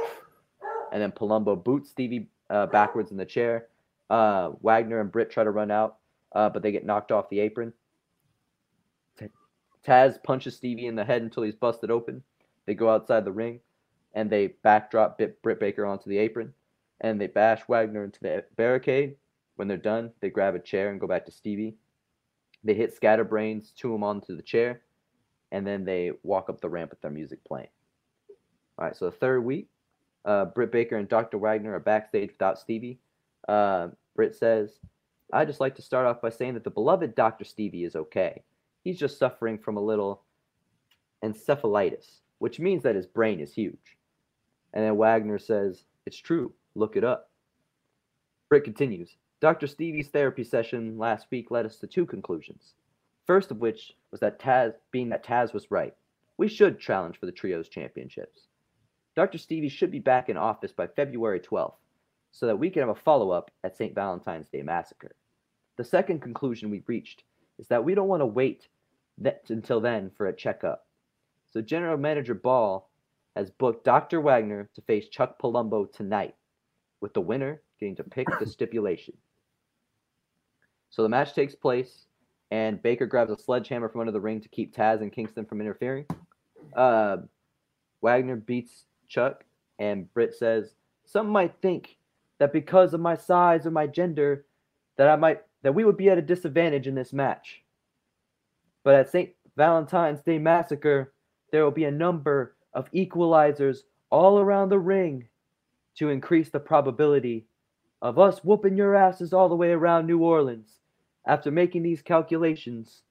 And 0.93 1.03
then 1.03 1.13
Palumbo 1.13 1.63
boots 1.63 1.91
Stevie 1.91 2.29
uh, 2.49 2.67
backwards 2.67 3.11
in 3.11 3.17
the 3.17 3.27
chair. 3.27 3.67
Uh, 4.09 4.51
Wagner 4.63 5.01
and 5.01 5.11
Britt 5.11 5.31
try 5.31 5.45
to 5.45 5.51
run 5.51 5.71
out, 5.71 5.97
uh, 6.35 6.49
but 6.49 6.63
they 6.63 6.71
get 6.73 6.87
knocked 6.87 7.11
off 7.11 7.29
the 7.29 7.41
apron. 7.41 7.73
Taz 9.85 10.23
punches 10.23 10.57
Stevie 10.57 10.87
in 10.87 10.97
the 10.97 11.05
head 11.05 11.23
until 11.23 11.43
he's 11.43 11.55
busted 11.55 11.91
open. 11.91 12.23
They 12.67 12.75
go 12.75 12.91
outside 12.91 13.25
the 13.25 13.33
ring, 13.33 13.61
and 14.15 14.31
they 14.31 14.49
backdrop 14.63 15.21
Britt 15.43 15.61
Baker 15.61 15.87
onto 15.87 16.11
the 16.11 16.19
apron, 16.19 16.53
and 17.01 17.21
they 17.21 17.27
bash 17.27 17.63
Wagner 17.69 18.05
into 18.05 18.21
the 18.21 18.45
barricade. 18.57 19.17
When 19.57 19.69
they're 19.69 19.77
done, 19.77 20.13
they 20.21 20.31
grab 20.31 20.55
a 20.55 20.59
chair 20.59 20.91
and 20.91 21.01
go 21.01 21.07
back 21.07 21.25
to 21.27 21.33
Stevie. 21.33 21.77
They 22.65 22.75
hit 22.75 22.95
Scatterbrains 22.95 23.73
to 23.77 23.95
him 23.95 24.03
onto 24.03 24.37
the 24.37 24.43
chair, 24.43 24.83
and 25.53 25.67
then 25.67 25.85
they 25.85 26.13
walk 26.23 26.49
up 26.49 26.61
the 26.61 26.69
ramp 26.69 26.91
with 26.91 27.01
their 27.01 27.11
music 27.11 27.45
playing. 27.45 27.69
All 28.79 28.87
right, 28.87 28.97
so 28.97 29.07
the 29.07 29.13
third 29.13 29.45
week, 29.45 29.69
uh, 30.25 30.47
Britt 30.47 30.73
Baker 30.73 30.97
and 30.97 31.09
Dr. 31.09 31.39
Wagner 31.39 31.75
are 31.75 31.81
backstage 31.81 32.31
without 32.31 32.59
Stevie. 32.59 32.99
Uh, 33.49 33.89
Britt 34.15 34.35
says, 34.35 34.81
I'd 35.33 35.49
just 35.49 35.61
like 35.61 35.77
to 35.77 35.83
start 35.83 36.07
off 36.07 36.21
by 36.21 36.31
saying 36.31 36.55
that 36.55 36.65
the 36.65 36.71
beloved 36.71 37.15
Dr. 37.15 37.45
Stevie 37.45 37.85
is 37.85 37.97
okay. 37.97 38.43
He's 38.87 39.01
just 39.01 39.19
suffering 39.19 39.59
from 39.59 39.77
a 39.77 39.81
little 39.81 40.23
encephalitis, 41.25 42.21
which 42.39 42.61
means 42.61 42.85
that 42.85 42.95
his 42.95 43.05
brain 43.05 43.41
is 43.41 43.53
huge. 43.53 43.97
And 44.73 44.85
then 44.85 44.97
Wagner 44.97 45.41
says, 45.41 45.87
It's 46.07 46.17
true, 46.17 46.53
look 46.77 46.95
it 46.95 47.03
up. 47.03 47.29
Britt 48.49 48.63
continues, 48.63 49.17
Dr. 49.41 49.67
Stevie's 49.67 50.07
therapy 50.07 50.45
session 50.45 50.99
last 50.99 51.27
week 51.33 51.51
led 51.51 51.67
us 51.67 51.79
to 51.79 51.89
two 51.89 52.07
conclusions. 52.07 52.75
First 53.27 53.51
of 53.51 53.59
which 53.59 53.97
was 54.13 54.21
that 54.21 54.39
Taz, 54.39 54.75
being 54.93 55.09
that 55.09 55.27
Taz 55.27 55.53
was 55.53 55.73
right, 55.73 55.97
we 56.37 56.47
should 56.47 56.79
challenge 56.79 57.19
for 57.19 57.27
the 57.27 57.33
Trios 57.33 57.69
Championships. 57.69 58.43
Dr. 59.17 59.39
Stevie 59.39 59.69
should 59.69 59.91
be 59.91 59.99
back 59.99 60.29
in 60.29 60.37
office 60.37 60.71
by 60.71 60.87
February 60.87 61.41
12th, 61.41 61.75
so 62.31 62.47
that 62.47 62.61
we 62.61 62.71
can 62.71 62.83
have 62.83 62.91
a 62.91 62.95
follow 62.95 63.33
up 63.33 63.51
at 63.65 63.77
St. 63.77 63.97
Valentine's 63.97 64.47
Day 64.47 64.63
Massacre. 64.63 65.17
The 65.77 65.83
second 65.83 66.23
conclusion 66.23 66.71
we 66.71 66.85
reached 66.87 67.25
is 67.59 67.67
that 67.67 67.83
we 67.83 67.97
don't 67.97 68.07
want 68.07 68.21
to 68.21 68.27
wait 68.27 68.69
that, 69.19 69.43
until 69.49 69.81
then 69.81 70.11
for 70.17 70.27
a 70.27 70.33
checkup. 70.33 70.87
So 71.53 71.61
General 71.61 71.97
Manager 71.97 72.35
Ball 72.35 72.89
has 73.35 73.51
booked 73.51 73.85
Dr. 73.85 74.21
Wagner 74.21 74.69
to 74.75 74.81
face 74.83 75.09
Chuck 75.09 75.41
Palumbo 75.41 75.91
tonight, 75.93 76.35
with 77.01 77.15
the 77.15 77.21
winner 77.21 77.61
getting 77.79 77.97
to 77.97 78.05
pick 78.05 78.27
the 78.39 78.47
stipulation. 78.47 79.15
So 80.91 81.03
the 81.03 81.09
match 81.09 81.35
takes 81.35 81.55
place, 81.55 82.07
and 82.51 82.83
Baker 82.83 83.07
grabs 83.07 83.31
a 83.31 83.39
sledgehammer 83.39 83.89
from 83.89 84.01
under 84.01 84.13
the 84.13 84.21
ring 84.21 84.41
to 84.41 84.49
keep 84.49 84.75
Taz 84.75 85.03
and 85.03 85.13
Kingston 85.13 85.45
from 85.45 85.61
interfering. 85.61 86.07
Uh, 86.75 87.19
Wagner 88.01 88.37
beats 88.37 88.85
Chuck, 89.09 89.45
and 89.79 90.13
Britt 90.15 90.35
says, 90.35 90.75
"Some 91.05 91.29
might 91.29 91.55
think 91.61 91.97
that 92.39 92.53
because 92.53 92.95
of 92.95 93.01
my 93.01 93.17
size 93.17 93.67
or 93.67 93.71
my 93.71 93.87
gender, 93.87 94.47
that 94.97 95.09
I 95.09 95.17
might 95.17 95.43
that 95.63 95.75
we 95.75 95.85
would 95.85 95.97
be 95.97 96.11
at 96.11 96.19
a 96.19 96.23
disadvantage 96.23 96.87
in 96.87 96.95
this 96.95 97.13
match. 97.13 97.63
But 98.87 98.95
at 98.95 99.11
St. 99.11 99.31
Valentine's 99.57 100.21
Day 100.21 100.39
Massacre, 100.39 101.13
there 101.51 101.65
will 101.65 101.73
be 101.73 101.87
a 101.87 101.91
number 101.91 102.55
of 102.73 102.89
equalizers 102.93 103.79
all 104.11 104.39
around 104.39 104.69
the 104.69 104.79
ring 104.79 105.27
to 105.97 106.09
increase 106.09 106.51
the 106.51 106.61
probability 106.61 107.49
of 108.01 108.21
us 108.21 108.45
whooping 108.45 108.77
your 108.77 108.95
asses 108.95 109.33
all 109.33 109.49
the 109.49 109.57
way 109.57 109.73
around 109.73 110.07
New 110.07 110.21
Orleans. 110.21 110.79
After 111.27 111.51
making 111.51 111.83
these 111.83 112.01
calculations, 112.01 113.03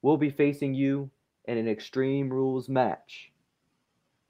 we'll 0.00 0.16
be 0.16 0.30
facing 0.30 0.72
you 0.72 1.10
in 1.44 1.58
an 1.58 1.68
Extreme 1.68 2.30
Rules 2.30 2.70
match. 2.70 3.30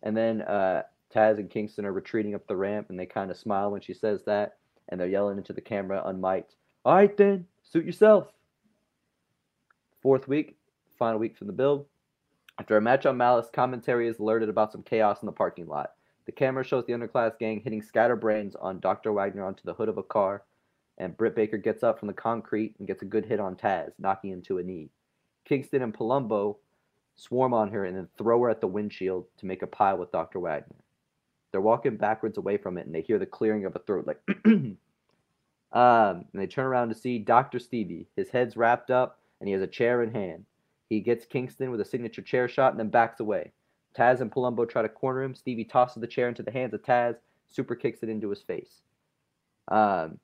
And 0.02 0.16
then 0.16 0.42
uh, 0.42 0.82
Taz 1.14 1.38
and 1.38 1.48
Kingston 1.48 1.86
are 1.86 1.92
retreating 1.92 2.34
up 2.34 2.48
the 2.48 2.56
ramp, 2.56 2.90
and 2.90 2.98
they 2.98 3.06
kind 3.06 3.30
of 3.30 3.36
smile 3.36 3.70
when 3.70 3.80
she 3.80 3.94
says 3.94 4.24
that, 4.24 4.56
and 4.88 5.00
they're 5.00 5.06
yelling 5.06 5.38
into 5.38 5.52
the 5.52 5.60
camera, 5.60 6.02
unmiked. 6.04 6.56
All 6.84 6.96
right, 6.96 7.16
then, 7.16 7.46
suit 7.62 7.86
yourself. 7.86 8.26
Fourth 10.02 10.26
week, 10.26 10.56
final 10.98 11.18
week 11.18 11.36
from 11.36 11.46
the 11.46 11.52
build. 11.52 11.86
After 12.58 12.76
a 12.76 12.80
match 12.80 13.04
on 13.04 13.16
Malice, 13.16 13.48
commentary 13.52 14.08
is 14.08 14.18
alerted 14.18 14.48
about 14.48 14.72
some 14.72 14.82
chaos 14.82 15.22
in 15.22 15.26
the 15.26 15.32
parking 15.32 15.66
lot. 15.66 15.92
The 16.26 16.32
camera 16.32 16.64
shows 16.64 16.86
the 16.86 16.92
underclass 16.92 17.38
gang 17.38 17.60
hitting 17.60 17.82
scatterbrains 17.82 18.54
on 18.54 18.80
Dr. 18.80 19.12
Wagner 19.12 19.44
onto 19.44 19.64
the 19.64 19.74
hood 19.74 19.88
of 19.88 19.98
a 19.98 20.02
car, 20.02 20.44
and 20.98 21.16
Britt 21.16 21.34
Baker 21.34 21.58
gets 21.58 21.82
up 21.82 21.98
from 21.98 22.08
the 22.08 22.14
concrete 22.14 22.74
and 22.78 22.86
gets 22.86 23.02
a 23.02 23.06
good 23.06 23.26
hit 23.26 23.40
on 23.40 23.56
Taz, 23.56 23.90
knocking 23.98 24.30
him 24.30 24.42
to 24.42 24.58
a 24.58 24.62
knee. 24.62 24.90
Kingston 25.44 25.82
and 25.82 25.92
Palumbo 25.92 26.56
swarm 27.16 27.52
on 27.52 27.70
her 27.70 27.84
and 27.84 27.96
then 27.96 28.08
throw 28.16 28.40
her 28.42 28.50
at 28.50 28.60
the 28.60 28.66
windshield 28.66 29.26
to 29.38 29.46
make 29.46 29.62
a 29.62 29.66
pile 29.66 29.98
with 29.98 30.12
Dr. 30.12 30.40
Wagner. 30.40 30.76
They're 31.50 31.60
walking 31.60 31.96
backwards 31.96 32.38
away 32.38 32.56
from 32.56 32.78
it, 32.78 32.86
and 32.86 32.94
they 32.94 33.02
hear 33.02 33.18
the 33.18 33.26
clearing 33.26 33.64
of 33.64 33.76
a 33.76 33.80
throat, 33.80 34.06
like, 34.06 34.20
um, 34.44 34.76
and 35.72 36.26
they 36.32 36.46
turn 36.46 36.66
around 36.66 36.88
to 36.88 36.94
see 36.94 37.18
Dr. 37.18 37.58
Stevie. 37.58 38.08
His 38.16 38.28
head's 38.28 38.56
wrapped 38.56 38.90
up, 38.90 39.20
and 39.38 39.48
he 39.48 39.52
has 39.52 39.62
a 39.62 39.68
chair 39.68 40.02
in 40.02 40.12
hand. 40.12 40.46
He 40.88 41.00
gets 41.00 41.26
Kingston 41.26 41.70
with 41.70 41.80
a 41.80 41.84
signature 41.84 42.22
chair 42.22 42.48
shot 42.48 42.72
and 42.72 42.80
then 42.80 42.88
backs 42.88 43.20
away. 43.20 43.52
Taz 43.96 44.20
and 44.20 44.30
Palumbo 44.30 44.68
try 44.68 44.82
to 44.82 44.88
corner 44.88 45.22
him. 45.22 45.34
Stevie 45.34 45.64
tosses 45.64 46.00
the 46.00 46.06
chair 46.06 46.28
into 46.28 46.42
the 46.42 46.50
hands 46.50 46.74
of 46.74 46.82
Taz, 46.82 47.16
super 47.48 47.74
kicks 47.74 48.02
it 48.02 48.08
into 48.08 48.30
his 48.30 48.42
face. 48.42 48.82
Um, 49.68 50.18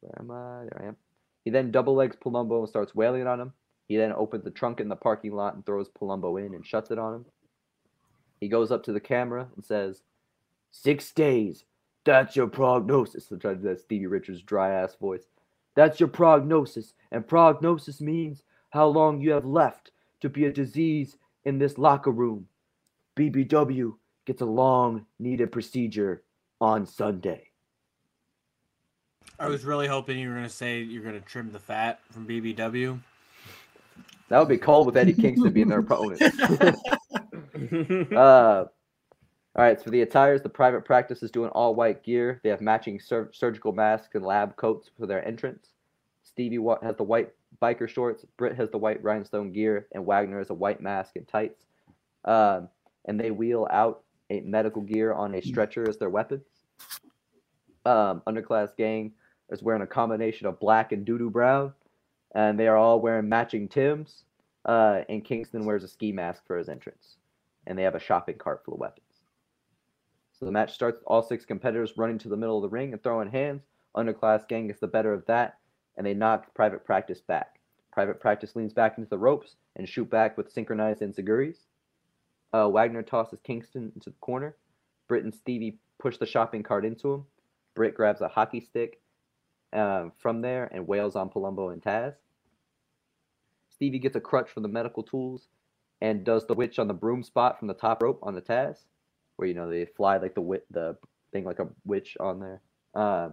where 0.00 0.18
am 0.18 0.30
I? 0.30 0.64
There 0.64 0.82
I 0.82 0.88
am. 0.88 0.96
He 1.44 1.50
then 1.50 1.70
double 1.70 1.94
legs 1.94 2.16
Palumbo 2.16 2.60
and 2.60 2.68
starts 2.68 2.94
wailing 2.94 3.26
on 3.26 3.40
him. 3.40 3.52
He 3.88 3.96
then 3.96 4.12
opens 4.12 4.44
the 4.44 4.50
trunk 4.50 4.80
in 4.80 4.88
the 4.88 4.96
parking 4.96 5.32
lot 5.32 5.54
and 5.54 5.64
throws 5.64 5.88
Palumbo 5.88 6.44
in 6.44 6.54
and 6.54 6.66
shuts 6.66 6.90
it 6.90 6.98
on 6.98 7.14
him. 7.14 7.24
He 8.40 8.48
goes 8.48 8.70
up 8.70 8.82
to 8.84 8.92
the 8.92 9.00
camera 9.00 9.48
and 9.54 9.64
says, 9.64 10.02
Six 10.70 11.12
days. 11.12 11.64
That's 12.04 12.36
your 12.36 12.46
prognosis. 12.46 13.30
I'm 13.30 13.40
trying 13.40 13.56
to 13.56 13.62
do 13.62 13.68
that 13.68 13.80
Stevie 13.80 14.06
Richards 14.06 14.42
dry 14.42 14.72
ass 14.72 14.94
voice. 14.94 15.24
That's 15.74 15.98
your 15.98 16.08
prognosis. 16.08 16.94
And 17.10 17.26
prognosis 17.26 18.00
means 18.00 18.42
how 18.76 18.86
long 18.86 19.20
you 19.22 19.30
have 19.30 19.46
left 19.46 19.90
to 20.20 20.28
be 20.28 20.44
a 20.44 20.52
disease 20.52 21.16
in 21.46 21.58
this 21.58 21.78
locker 21.78 22.10
room. 22.10 22.46
BBW 23.16 23.94
gets 24.26 24.42
a 24.42 24.46
long 24.46 25.06
needed 25.18 25.50
procedure 25.50 26.22
on 26.60 26.84
Sunday. 26.84 27.48
I 29.40 29.48
was 29.48 29.64
really 29.64 29.86
hoping 29.86 30.18
you 30.18 30.28
were 30.28 30.34
going 30.34 30.46
to 30.46 30.52
say 30.52 30.80
you're 30.82 31.02
going 31.02 31.14
to 31.14 31.26
trim 31.26 31.52
the 31.52 31.58
fat 31.58 32.00
from 32.10 32.26
BBW. 32.26 33.00
That 34.28 34.38
would 34.38 34.48
be 34.48 34.58
cold 34.58 34.86
with 34.86 34.96
Eddie 34.96 35.14
Kingston 35.14 35.52
being 35.52 35.68
their 35.68 35.78
opponent. 35.78 36.20
uh, 38.12 38.64
all 39.56 39.64
right, 39.64 39.78
so 39.78 39.84
for 39.84 39.90
the 39.90 40.02
attires, 40.02 40.42
the 40.42 40.50
private 40.50 40.84
practice 40.84 41.22
is 41.22 41.30
doing 41.30 41.48
all 41.50 41.74
white 41.74 42.02
gear. 42.02 42.40
They 42.42 42.50
have 42.50 42.60
matching 42.60 43.00
sur- 43.00 43.30
surgical 43.32 43.72
masks 43.72 44.14
and 44.14 44.24
lab 44.24 44.56
coats 44.56 44.90
for 44.98 45.06
their 45.06 45.26
entrance. 45.26 45.68
Stevie 46.24 46.58
has 46.82 46.96
the 46.96 47.04
white 47.04 47.32
biker 47.60 47.88
shorts. 47.88 48.24
Britt 48.36 48.56
has 48.56 48.70
the 48.70 48.78
white 48.78 49.02
rhinestone 49.02 49.52
gear, 49.52 49.86
and 49.92 50.06
Wagner 50.06 50.38
has 50.38 50.50
a 50.50 50.54
white 50.54 50.80
mask 50.80 51.16
and 51.16 51.26
tights. 51.26 51.66
Um, 52.24 52.68
and 53.06 53.18
they 53.18 53.30
wheel 53.30 53.66
out 53.70 54.02
a 54.30 54.40
medical 54.40 54.82
gear 54.82 55.12
on 55.12 55.34
a 55.34 55.42
stretcher 55.42 55.88
as 55.88 55.98
their 55.98 56.10
weapons. 56.10 56.46
Um, 57.84 58.22
underclass 58.26 58.76
gang 58.76 59.12
is 59.50 59.62
wearing 59.62 59.82
a 59.82 59.86
combination 59.86 60.46
of 60.46 60.58
black 60.58 60.92
and 60.92 61.04
doo 61.04 61.18
doo 61.18 61.30
brown, 61.30 61.72
and 62.34 62.58
they 62.58 62.66
are 62.66 62.76
all 62.76 63.00
wearing 63.00 63.28
matching 63.28 63.68
Tims. 63.68 64.24
Uh, 64.64 65.02
and 65.08 65.24
Kingston 65.24 65.64
wears 65.64 65.84
a 65.84 65.88
ski 65.88 66.10
mask 66.10 66.44
for 66.44 66.58
his 66.58 66.68
entrance, 66.68 67.18
and 67.68 67.78
they 67.78 67.84
have 67.84 67.94
a 67.94 68.00
shopping 68.00 68.36
cart 68.36 68.64
full 68.64 68.74
of 68.74 68.80
weapons. 68.80 69.06
So 70.32 70.44
the 70.44 70.52
match 70.52 70.74
starts 70.74 71.02
all 71.06 71.22
six 71.22 71.44
competitors 71.44 71.96
running 71.96 72.18
to 72.18 72.28
the 72.28 72.36
middle 72.36 72.56
of 72.56 72.62
the 72.62 72.68
ring 72.68 72.92
and 72.92 73.02
throwing 73.02 73.30
hands. 73.30 73.62
Underclass 73.96 74.46
gang 74.48 74.66
gets 74.66 74.80
the 74.80 74.88
better 74.88 75.12
of 75.12 75.24
that, 75.26 75.58
and 75.96 76.06
they 76.06 76.14
knock 76.14 76.54
Private 76.54 76.84
Practice 76.84 77.20
back. 77.20 77.58
Private 77.92 78.20
Practice 78.20 78.54
leans 78.54 78.72
back 78.72 78.98
into 78.98 79.08
the 79.08 79.18
ropes 79.18 79.56
and 79.76 79.88
shoot 79.88 80.10
back 80.10 80.36
with 80.36 80.52
synchronized 80.52 81.00
enziguris. 81.00 81.56
Uh, 82.52 82.68
Wagner 82.68 83.02
tosses 83.02 83.40
Kingston 83.42 83.92
into 83.94 84.10
the 84.10 84.16
corner. 84.20 84.56
Britt 85.08 85.24
and 85.24 85.34
Stevie 85.34 85.78
push 85.98 86.18
the 86.18 86.26
shopping 86.26 86.62
cart 86.62 86.84
into 86.84 87.12
him. 87.12 87.24
Britt 87.74 87.94
grabs 87.94 88.20
a 88.20 88.28
hockey 88.28 88.60
stick 88.60 89.00
um, 89.72 90.12
from 90.18 90.40
there 90.40 90.68
and 90.72 90.86
wails 90.86 91.16
on 91.16 91.30
Palumbo 91.30 91.72
and 91.72 91.82
Taz. 91.82 92.14
Stevie 93.70 93.98
gets 93.98 94.16
a 94.16 94.20
crutch 94.20 94.50
from 94.50 94.62
the 94.62 94.68
medical 94.68 95.02
tools 95.02 95.48
and 96.00 96.24
does 96.24 96.46
the 96.46 96.54
witch 96.54 96.78
on 96.78 96.88
the 96.88 96.94
broom 96.94 97.22
spot 97.22 97.58
from 97.58 97.68
the 97.68 97.74
top 97.74 98.02
rope 98.02 98.18
on 98.22 98.34
the 98.34 98.42
Taz, 98.42 98.84
where 99.36 99.48
you 99.48 99.54
know 99.54 99.70
they 99.70 99.84
fly 99.84 100.16
like 100.16 100.34
the 100.34 100.40
wit 100.40 100.66
the 100.70 100.96
thing 101.32 101.44
like 101.44 101.58
a 101.58 101.68
witch 101.84 102.16
on 102.20 102.40
there. 102.40 102.62
Uh, 102.94 103.30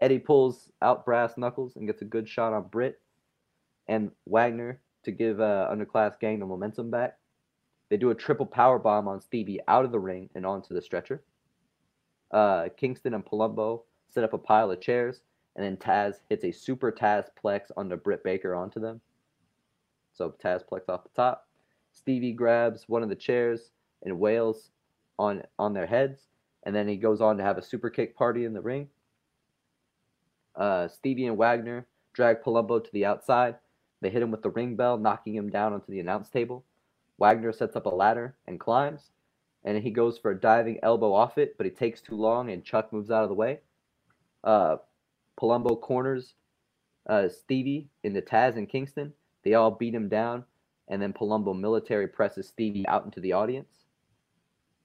Eddie 0.00 0.18
pulls 0.18 0.70
out 0.80 1.04
brass 1.04 1.36
knuckles 1.36 1.76
and 1.76 1.86
gets 1.86 2.02
a 2.02 2.06
good 2.06 2.28
shot 2.28 2.52
on 2.52 2.68
Britt 2.68 3.00
and 3.88 4.10
Wagner 4.26 4.80
to 5.04 5.10
give 5.10 5.40
uh, 5.40 5.68
underclass 5.70 6.18
gang 6.18 6.38
the 6.38 6.46
momentum 6.46 6.90
back. 6.90 7.18
They 7.88 7.96
do 7.96 8.10
a 8.10 8.14
triple 8.14 8.46
power 8.46 8.78
bomb 8.78 9.08
on 9.08 9.20
Stevie 9.20 9.60
out 9.68 9.84
of 9.84 9.92
the 9.92 9.98
ring 9.98 10.30
and 10.34 10.46
onto 10.46 10.74
the 10.74 10.82
stretcher. 10.82 11.22
Uh, 12.30 12.68
Kingston 12.76 13.14
and 13.14 13.24
Palumbo 13.24 13.82
set 14.08 14.24
up 14.24 14.32
a 14.32 14.38
pile 14.38 14.70
of 14.70 14.80
chairs, 14.80 15.22
and 15.56 15.64
then 15.64 15.76
Taz 15.76 16.20
hits 16.28 16.44
a 16.44 16.52
super 16.52 16.92
Taz 16.92 17.26
plex 17.42 17.70
onto 17.76 17.96
Britt 17.96 18.22
Baker 18.22 18.54
onto 18.54 18.78
them. 18.78 19.00
So 20.12 20.34
Taz 20.42 20.62
plex 20.64 20.88
off 20.88 21.02
the 21.02 21.10
top. 21.16 21.48
Stevie 21.92 22.32
grabs 22.32 22.88
one 22.88 23.02
of 23.02 23.08
the 23.08 23.16
chairs 23.16 23.70
and 24.04 24.20
wails 24.20 24.70
on 25.18 25.42
on 25.58 25.74
their 25.74 25.86
heads, 25.86 26.28
and 26.62 26.74
then 26.74 26.86
he 26.86 26.96
goes 26.96 27.20
on 27.20 27.36
to 27.36 27.42
have 27.42 27.58
a 27.58 27.62
super 27.62 27.90
kick 27.90 28.16
party 28.16 28.44
in 28.44 28.54
the 28.54 28.60
ring. 28.60 28.88
Uh, 30.56 30.88
Stevie 30.88 31.26
and 31.26 31.36
Wagner 31.36 31.86
drag 32.12 32.42
Palumbo 32.42 32.82
to 32.82 32.92
the 32.92 33.04
outside. 33.04 33.56
They 34.00 34.10
hit 34.10 34.22
him 34.22 34.30
with 34.30 34.42
the 34.42 34.50
ring 34.50 34.76
bell, 34.76 34.98
knocking 34.98 35.34
him 35.34 35.50
down 35.50 35.72
onto 35.72 35.90
the 35.90 36.00
announce 36.00 36.28
table. 36.28 36.64
Wagner 37.18 37.52
sets 37.52 37.76
up 37.76 37.86
a 37.86 37.90
ladder 37.90 38.34
and 38.46 38.58
climbs, 38.58 39.10
and 39.64 39.76
he 39.82 39.90
goes 39.90 40.18
for 40.18 40.30
a 40.30 40.40
diving 40.40 40.78
elbow 40.82 41.12
off 41.12 41.38
it, 41.38 41.56
but 41.56 41.66
he 41.66 41.72
takes 41.72 42.00
too 42.00 42.16
long, 42.16 42.50
and 42.50 42.64
Chuck 42.64 42.92
moves 42.92 43.10
out 43.10 43.22
of 43.22 43.28
the 43.28 43.34
way. 43.34 43.60
Uh, 44.42 44.76
Palumbo 45.38 45.80
corners 45.80 46.34
uh, 47.06 47.28
Stevie 47.28 47.88
the 48.02 48.22
Taz 48.22 48.56
and 48.56 48.68
Kingston. 48.68 49.12
They 49.42 49.54
all 49.54 49.70
beat 49.70 49.94
him 49.94 50.08
down, 50.08 50.44
and 50.88 51.00
then 51.00 51.12
Palumbo 51.12 51.58
military 51.58 52.08
presses 52.08 52.48
Stevie 52.48 52.86
out 52.88 53.04
into 53.04 53.20
the 53.20 53.32
audience. 53.32 53.84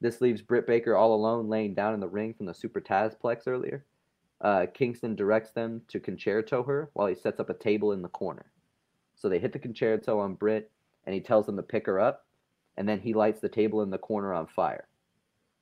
This 0.01 0.21
leaves 0.21 0.41
Britt 0.41 0.67
Baker 0.67 0.95
all 0.95 1.13
alone, 1.13 1.49
laying 1.49 1.73
down 1.73 1.93
in 1.93 1.99
the 1.99 2.07
ring 2.07 2.33
from 2.33 2.45
the 2.45 2.53
Super 2.53 2.81
Tazplex 2.81 3.47
earlier. 3.47 3.85
Uh, 4.41 4.65
Kingston 4.73 5.15
directs 5.15 5.51
them 5.51 5.81
to 5.87 5.99
con-chair-to 5.99 6.63
her 6.63 6.89
while 6.93 7.07
he 7.07 7.15
sets 7.15 7.39
up 7.39 7.49
a 7.49 7.53
table 7.53 7.93
in 7.93 8.01
the 8.01 8.09
corner. 8.09 8.51
So 9.15 9.29
they 9.29 9.39
hit 9.39 9.53
the 9.53 9.59
con-chair-to 9.59 10.11
on 10.11 10.35
Britt, 10.35 10.71
and 11.05 11.13
he 11.13 11.21
tells 11.21 11.45
them 11.45 11.55
to 11.55 11.63
pick 11.63 11.85
her 11.85 11.99
up, 11.99 12.25
and 12.77 12.87
then 12.87 12.99
he 12.99 13.13
lights 13.13 13.39
the 13.39 13.49
table 13.49 13.81
in 13.81 13.89
the 13.89 13.97
corner 13.97 14.33
on 14.33 14.47
fire. 14.47 14.87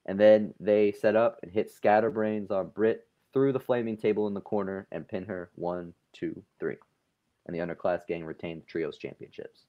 And 0.05 0.19
then 0.19 0.53
they 0.59 0.91
set 0.91 1.15
up 1.15 1.39
and 1.43 1.51
hit 1.51 1.71
scatterbrains 1.71 2.51
on 2.51 2.69
Britt 2.69 3.07
through 3.31 3.53
the 3.53 3.59
flaming 3.59 3.97
table 3.97 4.27
in 4.27 4.33
the 4.33 4.41
corner 4.41 4.87
and 4.91 5.07
pin 5.07 5.25
her 5.25 5.49
one, 5.55 5.93
two, 6.11 6.43
three. 6.59 6.75
And 7.45 7.55
the 7.55 7.59
underclass 7.59 8.05
gang 8.07 8.25
retained 8.25 8.61
the 8.61 8.65
trios 8.65 8.97
championships. 8.97 9.61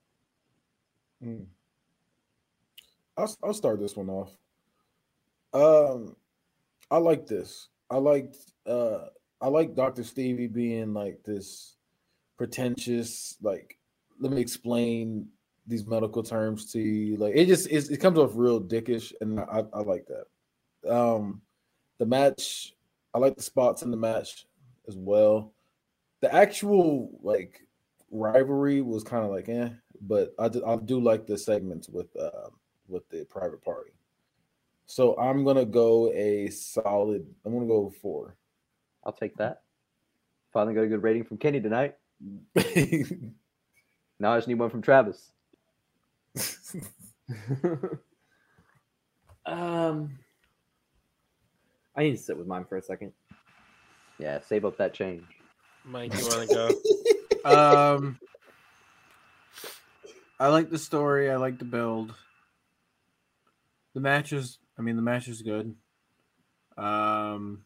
Mm. 1.23 1.45
I'll 3.17 3.35
I'll 3.43 3.53
start 3.53 3.79
this 3.79 3.95
one 3.95 4.09
off. 4.09 4.31
Um, 5.53 6.15
I 6.91 6.97
like 6.97 7.27
this. 7.27 7.69
I 7.89 7.97
liked 7.97 8.37
uh 8.65 9.05
I 9.41 9.47
like 9.47 9.75
Dr. 9.75 10.03
Stevie 10.03 10.47
being 10.47 10.93
like 10.93 11.23
this 11.23 11.75
pretentious, 12.37 13.37
like 13.41 13.77
let 14.19 14.31
me 14.31 14.41
explain 14.41 15.27
these 15.67 15.85
medical 15.85 16.23
terms 16.23 16.71
to 16.71 16.79
you. 16.79 17.17
Like 17.17 17.35
it 17.35 17.45
just 17.47 17.67
it 17.67 17.97
comes 17.99 18.17
off 18.17 18.31
real 18.35 18.61
dickish, 18.61 19.13
and 19.21 19.39
I, 19.39 19.63
I 19.73 19.81
like 19.81 20.07
that. 20.07 20.91
Um 20.91 21.41
the 21.97 22.05
match, 22.05 22.73
I 23.13 23.19
like 23.19 23.35
the 23.35 23.43
spots 23.43 23.81
in 23.81 23.91
the 23.91 23.97
match 23.97 24.45
as 24.87 24.95
well. 24.97 25.53
The 26.21 26.33
actual 26.33 27.09
like 27.21 27.65
rivalry 28.11 28.81
was 28.81 29.03
kind 29.03 29.25
of 29.25 29.31
like 29.31 29.49
eh, 29.49 29.69
but 30.01 30.33
I 30.39 30.49
do, 30.49 30.65
I 30.65 30.75
do 30.77 30.99
like 30.99 31.25
the 31.25 31.37
segments 31.37 31.89
with 31.89 32.15
uh, 32.15 32.49
with 32.87 33.07
the 33.09 33.25
private 33.25 33.63
party. 33.63 33.91
So 34.85 35.17
I'm 35.17 35.43
gonna 35.43 35.65
go 35.65 36.11
a 36.11 36.49
solid. 36.49 37.25
I'm 37.45 37.53
gonna 37.53 37.65
go 37.67 37.89
four. 38.01 38.35
I'll 39.03 39.13
take 39.13 39.37
that. 39.37 39.61
Finally 40.53 40.75
got 40.75 40.81
a 40.81 40.87
good 40.87 41.03
rating 41.03 41.23
from 41.23 41.37
Kenny 41.37 41.59
tonight. 41.59 41.95
Now 44.19 44.33
I 44.33 44.37
just 44.37 44.47
need 44.47 44.59
one 44.59 44.69
from 44.69 44.81
Travis. 44.81 45.31
um, 49.45 50.17
I 51.95 52.03
need 52.03 52.11
to 52.11 52.17
sit 52.17 52.37
with 52.37 52.47
mine 52.47 52.65
for 52.65 52.77
a 52.77 52.81
second. 52.81 53.11
Yeah, 54.19 54.39
save 54.39 54.63
up 54.63 54.77
that 54.77 54.93
change. 54.93 55.23
Mike, 55.83 56.13
you 56.17 56.23
want 56.25 56.49
to 56.49 56.55
go? 56.55 56.69
Um, 57.45 58.19
I 60.39 60.47
like 60.47 60.71
the 60.71 60.79
story. 60.79 61.29
I 61.29 61.35
like 61.35 61.59
the 61.59 61.65
build. 61.65 62.11
The 63.93 63.99
match 63.99 64.33
is, 64.33 64.57
I 64.77 64.81
mean, 64.81 64.95
the 64.95 65.01
match 65.01 65.27
is 65.27 65.41
good. 65.41 65.75
Um, 66.77 67.63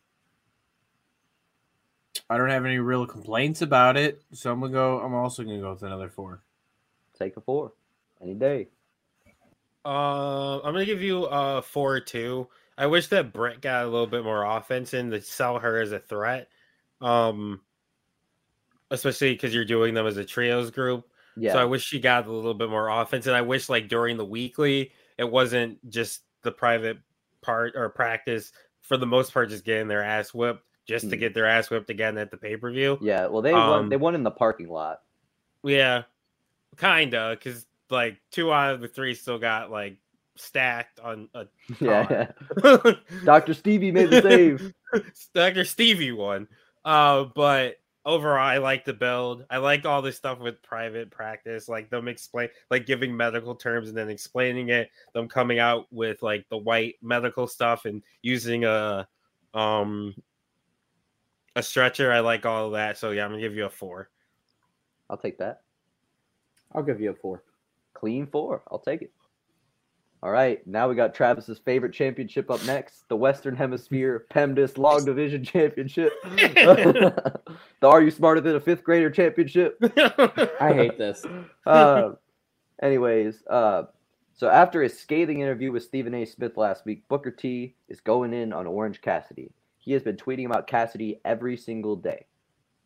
I 2.30 2.38
don't 2.38 2.50
have 2.50 2.66
any 2.66 2.78
real 2.78 3.08
complaints 3.08 3.62
about 3.62 3.98
it, 3.98 4.22
so 4.32 4.52
I'm 4.52 4.60
gonna 4.60 4.72
go. 4.72 5.00
I'm 5.00 5.16
also 5.16 5.44
gonna 5.44 5.60
go 5.60 5.72
with 5.72 5.84
another 5.84 6.10
four. 6.10 6.44
Take 7.18 7.38
a 7.38 7.42
four 7.42 7.74
any 8.22 8.36
day. 8.36 8.68
Uh, 9.84 10.58
I'm 10.60 10.74
gonna 10.74 10.86
give 10.86 11.02
you 11.02 11.26
a 11.26 11.62
four 11.62 11.96
or 11.96 12.00
two. 12.00 12.48
I 12.78 12.86
wish 12.86 13.08
that 13.08 13.34
Britt 13.34 13.62
got 13.62 13.86
a 13.86 13.90
little 13.90 14.08
bit 14.08 14.24
more 14.24 14.44
offense 14.46 14.94
in 14.94 15.10
to 15.12 15.22
sell 15.22 15.60
her 15.60 15.82
as 15.82 15.92
a 15.92 16.00
threat. 16.00 16.50
Um, 17.02 17.62
especially 18.92 19.34
because 19.34 19.54
you're 19.54 19.66
doing 19.66 19.94
them 19.94 20.08
as 20.08 20.18
a 20.18 20.26
trios 20.26 20.72
group. 20.72 21.06
Yeah, 21.36 21.54
So 21.54 21.60
I 21.60 21.66
wish 21.66 21.84
she 21.84 22.00
got 22.00 22.28
a 22.28 22.32
little 22.32 22.54
bit 22.54 22.70
more 22.70 22.90
offense, 22.90 23.28
and 23.28 23.36
I 23.36 23.42
wish 23.42 23.70
like 23.70 23.88
during 23.88 24.18
the 24.18 24.26
weekly 24.26 24.92
it 25.18 25.30
wasn't 25.30 25.78
just 25.90 26.22
the 26.44 26.52
private 26.52 26.98
part 27.42 27.74
or 27.76 27.90
practice 27.90 28.52
for 28.82 28.98
the 28.98 29.06
most 29.06 29.34
part 29.34 29.50
just 29.50 29.66
getting 29.66 29.88
their 29.88 30.04
ass 30.04 30.34
whipped 30.34 30.64
just 30.88 31.10
to 31.10 31.16
Hmm. 31.16 31.20
get 31.20 31.34
their 31.34 31.46
ass 31.46 31.70
whipped 31.70 31.90
again 31.90 32.18
at 32.18 32.32
the 32.32 32.38
pay 32.38 32.56
per 32.58 32.72
view. 32.72 32.98
yeah. 33.02 33.28
Well, 33.28 33.42
they 33.42 33.54
won. 33.54 33.80
Um, 33.80 33.90
They 33.90 33.98
won 33.98 34.16
in 34.16 34.24
the 34.24 34.32
parking 34.32 34.70
lot. 34.70 35.02
Yeah, 35.64 36.04
kinda, 36.78 37.36
because 37.38 37.66
like 37.90 38.18
two 38.32 38.52
out 38.54 38.74
of 38.76 38.82
the 38.82 38.88
three 38.88 39.14
still 39.14 39.40
got 39.40 39.70
like 39.72 39.98
stacked 40.36 41.00
on 41.00 41.28
a 41.34 41.46
Yeah, 41.80 42.30
yeah. 42.64 42.94
Doctor 43.26 43.54
Stevie 43.54 43.92
made 43.92 44.10
the 44.10 44.22
save. 44.24 44.74
Dr. 45.34 45.66
Stevie 45.66 46.12
won. 46.14 46.48
Uh, 46.86 47.26
but 47.36 47.76
overall, 48.06 48.46
I 48.46 48.58
like 48.58 48.86
the 48.86 48.94
build. 48.94 49.46
I 49.50 49.58
like 49.58 49.86
all 49.86 50.02
this 50.02 50.18
stuff 50.18 50.40
with 50.40 50.62
private 50.62 51.12
practice, 51.12 51.70
like 51.70 51.90
them 51.90 52.08
explain, 52.08 52.50
like 52.70 52.86
giving 52.86 53.16
medical 53.16 53.56
terms 53.56 53.90
and 53.90 53.98
then 53.98 54.10
explaining 54.10 54.70
it. 54.70 54.90
Them 55.14 55.28
coming 55.28 55.60
out 55.60 55.88
with 55.92 56.22
like 56.22 56.48
the 56.50 56.58
white 56.58 56.96
medical 57.02 57.48
stuff 57.48 57.86
and 57.86 58.02
using 58.22 58.66
a 58.66 59.08
um 59.54 60.16
a 61.56 61.64
stretcher. 61.64 62.12
I 62.12 62.20
like 62.20 62.46
all 62.46 62.68
of 62.68 62.72
that. 62.74 62.98
So 62.98 63.12
yeah, 63.12 63.26
I'm 63.26 63.32
gonna 63.32 63.42
give 63.42 63.56
you 63.56 63.66
a 63.66 63.70
four. 63.70 64.10
I'll 65.10 65.18
take 65.18 65.38
that. 65.40 65.62
I'll 66.74 66.84
give 66.84 67.02
you 67.02 67.12
a 67.12 67.16
four. 67.16 67.44
Clean 67.94 68.28
four. 68.28 68.62
I'll 68.72 68.80
take 68.80 69.02
it. 69.02 69.12
All 70.22 70.32
right, 70.32 70.66
now 70.68 70.90
we 70.90 70.96
got 70.96 71.14
Travis's 71.14 71.60
favorite 71.60 71.94
championship 71.94 72.52
up 72.52 72.64
next, 72.66 73.08
the 73.08 73.16
Western 73.16 73.56
Hemisphere 73.56 74.26
PEMDAS 74.30 74.78
Long 74.78 75.06
Division 75.06 75.46
Championship. 75.46 76.12
the 76.24 77.42
Are 77.84 78.02
You 78.02 78.12
Smarter 78.12 78.42
Than 78.42 78.58
a 78.58 78.60
Fifth 78.60 78.84
Grader 78.84 79.10
Championship. 79.10 79.82
I 80.60 80.74
hate 80.74 80.98
this. 80.98 81.26
uh, 81.66 82.12
anyways, 82.82 83.44
uh, 83.50 83.84
so 84.34 84.50
after 84.50 84.84
his 84.84 85.00
scathing 85.00 85.40
interview 85.40 85.72
with 85.72 85.84
Stephen 85.84 86.14
A. 86.14 86.26
Smith 86.26 86.58
last 86.58 86.86
week, 86.86 87.08
Booker 87.08 87.32
T 87.32 87.76
is 87.88 88.02
going 88.02 88.34
in 88.34 88.52
on 88.52 88.68
Orange 88.68 89.00
Cassidy. 89.00 89.54
He 89.78 89.94
has 89.94 90.04
been 90.04 90.18
tweeting 90.18 90.46
about 90.46 90.68
Cassidy 90.68 91.22
every 91.24 91.56
single 91.56 91.96
day. 91.96 92.26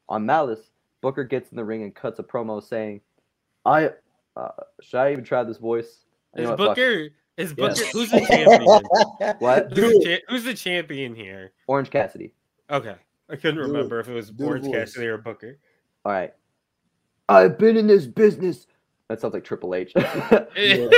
On 0.08 0.24
Malice, 0.24 0.70
Booker 1.02 1.24
gets 1.24 1.50
in 1.50 1.58
the 1.58 1.64
ring 1.64 1.82
and 1.82 1.96
cuts 1.96 2.20
a 2.20 2.24
promo 2.24 2.62
saying, 2.62 3.02
"I 3.66 3.90
uh, 4.38 4.50
should 4.82 5.00
I 5.00 5.12
even 5.12 5.24
try 5.24 5.44
this 5.44 5.58
voice? 5.58 6.06
You 6.36 6.44
Is 6.44 6.50
know 6.50 6.56
what, 6.56 6.60
fuck. 6.60 6.76
Booker? 6.76 7.10
Is 7.38 7.54
Booker? 7.54 7.74
Yes. 7.78 7.92
Who's 7.92 8.12
the 8.12 8.20
champion? 8.30 9.36
What? 9.40 9.72
who's, 9.74 9.94
the 9.94 10.06
cha- 10.06 10.32
who's 10.32 10.44
the 10.44 10.54
champion 10.54 11.16
here? 11.16 11.52
Orange 11.68 11.90
Cassidy. 11.90 12.34
Okay, 12.70 12.96
I 13.30 13.36
couldn't 13.36 13.56
Do 13.56 13.62
it. 13.64 13.68
remember 13.68 14.00
if 14.00 14.08
it 14.08 14.14
was 14.14 14.30
Do 14.30 14.38
the 14.38 14.46
Orange 14.46 14.66
voice. 14.66 14.74
Cassidy 14.76 15.08
or 15.08 15.18
Booker. 15.18 15.58
All 16.06 16.12
right. 16.12 16.34
I've 17.30 17.58
been 17.58 17.78
in 17.78 17.88
this 17.88 18.06
business. 18.06 18.68
That 19.10 19.20
sounds 19.22 19.34
like 19.34 19.44
Triple 19.44 19.74
H. 19.76 19.94
Yeah, 19.96 20.06
I 20.32 20.46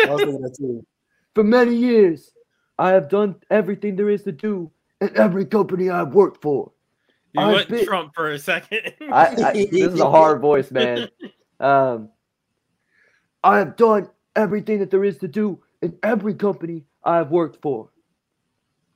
was 0.10 0.22
thinking 0.22 0.42
that 0.42 0.56
too. 0.58 0.86
For 1.34 1.44
many 1.44 1.76
years, 1.76 2.32
I 2.80 2.90
have 2.92 3.10
done 3.10 3.36
everything 3.50 3.96
there 3.96 4.10
is 4.10 4.24
to 4.24 4.32
do 4.32 4.72
in 5.02 5.16
every 5.18 5.46
company 5.46 5.90
I've 5.90 6.14
worked 6.14 6.42
for. 6.42 6.72
You 7.34 7.42
I've 7.42 7.54
went 7.56 7.70
been- 7.70 7.86
Trump 7.86 8.14
for 8.16 8.32
a 8.32 8.40
second. 8.40 8.94
I, 9.12 9.28
I 9.44 9.54
this 9.54 9.94
is 9.94 10.00
a 10.00 10.10
hard 10.10 10.42
voice, 10.42 10.72
man. 10.72 11.10
Um, 11.60 12.10
I 13.44 13.58
have 13.60 13.76
done 13.78 14.10
everything 14.36 14.80
that 14.80 14.92
there 14.92 15.04
is 15.04 15.18
to 15.20 15.28
do 15.28 15.60
in 15.82 15.98
every 16.04 16.34
company 16.34 16.84
I've 17.04 17.32
worked 17.32 17.62
for. 17.62 17.90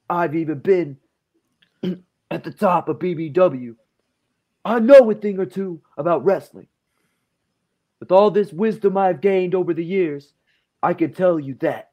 I've 0.09 0.35
even 0.35 0.59
been 0.59 0.97
at 2.31 2.43
the 2.43 2.51
top 2.51 2.89
of 2.89 2.99
BBW. 2.99 3.75
I 4.65 4.79
know 4.79 5.09
a 5.09 5.15
thing 5.15 5.39
or 5.39 5.45
two 5.45 5.81
about 5.97 6.25
wrestling. 6.25 6.67
With 7.99 8.11
all 8.11 8.31
this 8.31 8.51
wisdom 8.51 8.97
I've 8.97 9.21
gained 9.21 9.55
over 9.55 9.73
the 9.73 9.85
years, 9.85 10.33
I 10.81 10.93
can 10.93 11.13
tell 11.13 11.39
you 11.39 11.55
that. 11.55 11.91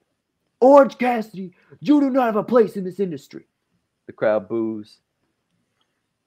Orange 0.61 0.97
Cassidy, 0.99 1.53
you 1.81 2.01
do 2.01 2.11
not 2.11 2.27
have 2.27 2.37
a 2.37 2.45
place 2.45 2.77
in 2.77 2.85
this 2.85 3.01
industry. 3.01 3.47
The 4.07 4.13
crowd 4.13 4.49
boos. 4.49 4.99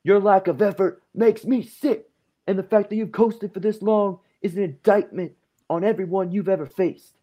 Your 0.03 0.19
lack 0.19 0.47
of 0.47 0.61
effort 0.61 1.01
makes 1.13 1.45
me 1.45 1.63
sick, 1.63 2.09
and 2.47 2.57
the 2.57 2.63
fact 2.63 2.89
that 2.89 2.95
you've 2.95 3.11
coasted 3.11 3.53
for 3.53 3.59
this 3.59 3.81
long 3.81 4.19
is 4.41 4.55
an 4.55 4.63
indictment 4.63 5.33
on 5.69 5.83
everyone 5.83 6.31
you've 6.31 6.49
ever 6.49 6.65
faced. 6.65 7.18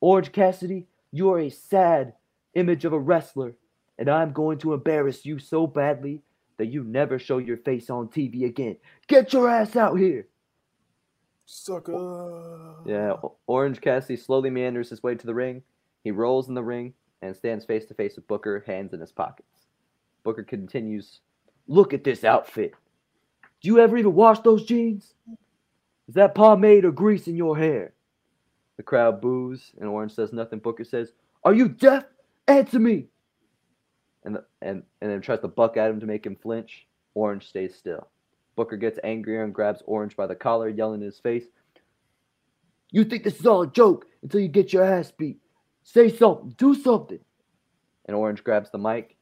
Orange 0.00 0.32
Cassidy, 0.32 0.86
you 1.10 1.30
are 1.32 1.40
a 1.40 1.50
sad 1.50 2.14
image 2.54 2.84
of 2.84 2.92
a 2.92 2.98
wrestler, 2.98 3.54
and 3.98 4.08
I'm 4.08 4.32
going 4.32 4.58
to 4.58 4.74
embarrass 4.74 5.24
you 5.24 5.38
so 5.38 5.66
badly 5.66 6.22
that 6.58 6.66
you 6.66 6.84
never 6.84 7.18
show 7.18 7.38
your 7.38 7.56
face 7.58 7.90
on 7.90 8.08
TV 8.08 8.44
again. 8.44 8.76
Get 9.06 9.32
your 9.32 9.48
ass 9.48 9.76
out 9.76 9.98
here! 9.98 10.26
Sucker. 11.44 12.74
Yeah, 12.84 13.14
Orange 13.46 13.80
Cassidy 13.80 14.16
slowly 14.16 14.50
meanders 14.50 14.90
his 14.90 15.02
way 15.02 15.14
to 15.14 15.26
the 15.26 15.34
ring. 15.34 15.62
He 16.02 16.10
rolls 16.10 16.48
in 16.48 16.54
the 16.54 16.62
ring 16.62 16.94
and 17.22 17.36
stands 17.36 17.64
face 17.64 17.86
to 17.86 17.94
face 17.94 18.16
with 18.16 18.26
Booker, 18.26 18.64
hands 18.66 18.92
in 18.92 19.00
his 19.00 19.12
pockets. 19.12 19.66
Booker 20.24 20.42
continues, 20.42 21.20
Look 21.68 21.94
at 21.94 22.04
this 22.04 22.24
outfit. 22.24 22.74
Do 23.60 23.68
you 23.68 23.78
ever 23.80 23.96
even 23.96 24.14
wash 24.14 24.40
those 24.40 24.64
jeans? 24.64 25.14
Is 26.08 26.14
that 26.14 26.34
pomade 26.34 26.84
or 26.84 26.92
grease 26.92 27.26
in 27.26 27.36
your 27.36 27.56
hair? 27.56 27.92
The 28.76 28.82
crowd 28.82 29.20
boos, 29.20 29.72
and 29.80 29.88
Orange 29.88 30.12
says 30.12 30.32
nothing. 30.32 30.58
Booker 30.58 30.84
says, 30.84 31.12
Are 31.44 31.54
you 31.54 31.68
deaf? 31.68 32.04
Answer 32.46 32.78
me! 32.78 33.06
And, 34.24 34.36
the, 34.36 34.44
and, 34.60 34.82
and 35.00 35.10
then 35.10 35.20
tries 35.20 35.40
to 35.40 35.48
buck 35.48 35.76
at 35.76 35.90
him 35.90 36.00
to 36.00 36.06
make 36.06 36.26
him 36.26 36.36
flinch. 36.36 36.86
Orange 37.14 37.48
stays 37.48 37.74
still. 37.74 38.08
Booker 38.56 38.76
gets 38.76 38.98
angrier 39.04 39.44
and 39.44 39.54
grabs 39.54 39.82
Orange 39.86 40.16
by 40.16 40.26
the 40.26 40.34
collar, 40.34 40.68
yelling 40.68 41.00
in 41.00 41.06
his 41.06 41.18
face, 41.18 41.44
You 42.90 43.04
think 43.04 43.22
this 43.22 43.38
is 43.38 43.46
all 43.46 43.62
a 43.62 43.66
joke 43.66 44.06
until 44.22 44.40
you 44.40 44.48
get 44.48 44.72
your 44.72 44.84
ass 44.84 45.10
beat. 45.10 45.38
Say 45.82 46.14
something, 46.14 46.54
do 46.58 46.74
something. 46.74 47.20
And 48.06 48.16
Orange 48.16 48.42
grabs 48.42 48.70
the 48.70 48.78
mic 48.78 49.16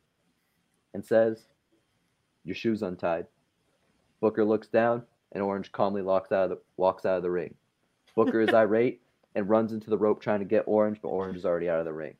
and 0.94 1.04
says, 1.04 1.44
Your 2.44 2.54
shoe's 2.54 2.82
untied. 2.82 3.26
Booker 4.20 4.44
looks 4.44 4.68
down, 4.68 5.02
and 5.32 5.42
Orange 5.42 5.70
calmly 5.72 6.02
out 6.02 6.32
of 6.32 6.50
the, 6.50 6.58
walks 6.76 7.04
out 7.04 7.18
of 7.18 7.22
the 7.22 7.30
ring. 7.30 7.54
Booker 8.16 8.40
is 8.40 8.54
irate 8.54 9.02
and 9.34 9.48
runs 9.48 9.72
into 9.72 9.90
the 9.90 9.98
rope 9.98 10.20
trying 10.20 10.40
to 10.40 10.44
get 10.44 10.64
Orange, 10.66 10.98
but 11.02 11.08
Orange 11.08 11.36
is 11.36 11.44
already 11.44 11.68
out 11.68 11.80
of 11.80 11.84
the 11.84 11.92
ring. 11.92 12.14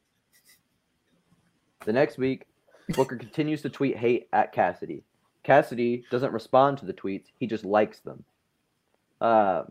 The 1.84 1.92
next 1.92 2.18
week, 2.18 2.46
Booker 2.90 3.16
continues 3.16 3.62
to 3.62 3.68
tweet 3.68 3.96
hate 3.96 4.28
at 4.32 4.52
Cassidy. 4.52 5.04
Cassidy 5.42 6.04
doesn't 6.10 6.32
respond 6.32 6.78
to 6.78 6.86
the 6.86 6.92
tweets, 6.92 7.26
he 7.38 7.46
just 7.46 7.64
likes 7.64 8.00
them. 8.00 8.24
Uh, 9.20 9.64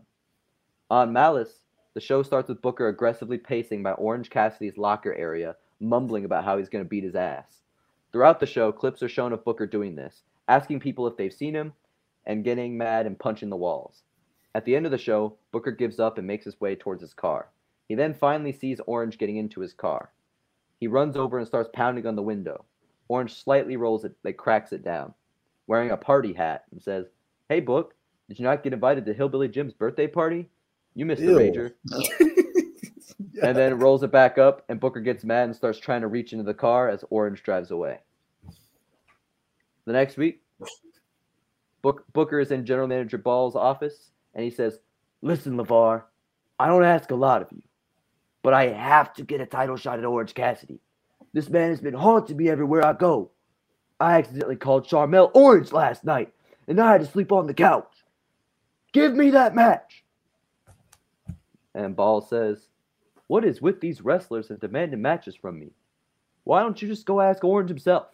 on 0.90 1.12
Malice, 1.12 1.64
the 1.94 2.00
show 2.00 2.22
starts 2.22 2.48
with 2.48 2.62
Booker 2.62 2.88
aggressively 2.88 3.38
pacing 3.38 3.82
by 3.82 3.92
Orange 3.92 4.30
Cassidy's 4.30 4.78
locker 4.78 5.12
area, 5.12 5.56
mumbling 5.80 6.24
about 6.24 6.44
how 6.44 6.56
he's 6.56 6.68
going 6.68 6.84
to 6.84 6.88
beat 6.88 7.04
his 7.04 7.16
ass. 7.16 7.62
Throughout 8.12 8.38
the 8.38 8.46
show, 8.46 8.70
clips 8.70 9.02
are 9.02 9.08
shown 9.08 9.32
of 9.32 9.44
Booker 9.44 9.66
doing 9.66 9.96
this, 9.96 10.22
asking 10.46 10.78
people 10.78 11.08
if 11.08 11.16
they've 11.16 11.32
seen 11.32 11.54
him, 11.54 11.72
and 12.26 12.44
getting 12.44 12.78
mad 12.78 13.06
and 13.06 13.18
punching 13.18 13.50
the 13.50 13.56
walls. 13.56 14.03
At 14.54 14.64
the 14.64 14.76
end 14.76 14.86
of 14.86 14.92
the 14.92 14.98
show, 14.98 15.36
Booker 15.52 15.72
gives 15.72 15.98
up 15.98 16.18
and 16.18 16.26
makes 16.26 16.44
his 16.44 16.60
way 16.60 16.76
towards 16.76 17.00
his 17.00 17.14
car. 17.14 17.48
He 17.88 17.94
then 17.94 18.14
finally 18.14 18.52
sees 18.52 18.80
Orange 18.86 19.18
getting 19.18 19.36
into 19.36 19.60
his 19.60 19.72
car. 19.72 20.10
He 20.80 20.86
runs 20.86 21.16
over 21.16 21.38
and 21.38 21.46
starts 21.46 21.70
pounding 21.72 22.06
on 22.06 22.16
the 22.16 22.22
window. 22.22 22.64
Orange 23.08 23.34
slightly 23.34 23.76
rolls 23.76 24.04
it, 24.04 24.14
like 24.22 24.36
cracks 24.36 24.72
it 24.72 24.84
down, 24.84 25.12
wearing 25.66 25.90
a 25.90 25.96
party 25.96 26.32
hat, 26.32 26.64
and 26.70 26.80
says, 26.80 27.06
Hey, 27.48 27.60
Book, 27.60 27.94
did 28.28 28.38
you 28.38 28.44
not 28.44 28.62
get 28.62 28.72
invited 28.72 29.04
to 29.06 29.12
Hillbilly 29.12 29.48
Jim's 29.48 29.74
birthday 29.74 30.06
party? 30.06 30.48
You 30.94 31.04
missed 31.04 31.22
the 31.22 31.32
Ew. 31.32 31.38
major. 31.38 31.76
And 33.42 33.56
then 33.56 33.78
rolls 33.78 34.02
it 34.02 34.12
back 34.12 34.38
up, 34.38 34.64
and 34.68 34.80
Booker 34.80 35.00
gets 35.00 35.24
mad 35.24 35.44
and 35.44 35.56
starts 35.56 35.78
trying 35.78 36.00
to 36.02 36.06
reach 36.06 36.32
into 36.32 36.44
the 36.44 36.54
car 36.54 36.88
as 36.88 37.04
Orange 37.10 37.42
drives 37.42 37.70
away. 37.72 37.98
The 39.86 39.92
next 39.92 40.16
week, 40.16 40.42
Book, 41.82 42.04
Booker 42.12 42.40
is 42.40 42.52
in 42.52 42.64
General 42.64 42.88
Manager 42.88 43.18
Ball's 43.18 43.56
office, 43.56 44.12
and 44.34 44.44
he 44.44 44.50
says, 44.50 44.78
Listen, 45.22 45.56
LeVar, 45.56 46.02
I 46.58 46.66
don't 46.66 46.84
ask 46.84 47.10
a 47.10 47.16
lot 47.16 47.42
of 47.42 47.48
you, 47.52 47.62
but 48.42 48.52
I 48.54 48.68
have 48.68 49.14
to 49.14 49.24
get 49.24 49.40
a 49.40 49.46
title 49.46 49.76
shot 49.76 49.98
at 49.98 50.04
Orange 50.04 50.34
Cassidy. 50.34 50.80
This 51.32 51.48
man 51.48 51.70
has 51.70 51.80
been 51.80 51.94
haunting 51.94 52.36
me 52.36 52.48
everywhere 52.48 52.84
I 52.84 52.92
go. 52.92 53.30
I 53.98 54.18
accidentally 54.18 54.56
called 54.56 54.86
Sharmell 54.86 55.30
Orange 55.34 55.72
last 55.72 56.04
night, 56.04 56.32
and 56.68 56.80
I 56.80 56.92
had 56.92 57.00
to 57.00 57.06
sleep 57.06 57.32
on 57.32 57.46
the 57.46 57.54
couch. 57.54 58.04
Give 58.92 59.14
me 59.14 59.30
that 59.30 59.54
match. 59.54 60.04
And 61.74 61.96
Ball 61.96 62.20
says, 62.20 62.68
What 63.26 63.44
is 63.44 63.62
with 63.62 63.80
these 63.80 64.02
wrestlers 64.02 64.50
and 64.50 64.60
demanding 64.60 65.02
matches 65.02 65.34
from 65.34 65.58
me? 65.58 65.72
Why 66.44 66.60
don't 66.62 66.80
you 66.80 66.86
just 66.86 67.06
go 67.06 67.20
ask 67.20 67.42
Orange 67.42 67.70
himself? 67.70 68.06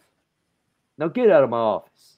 Now 0.97 1.09
get 1.09 1.29
out 1.29 1.43
of 1.43 1.49
my 1.49 1.57
office. 1.57 2.17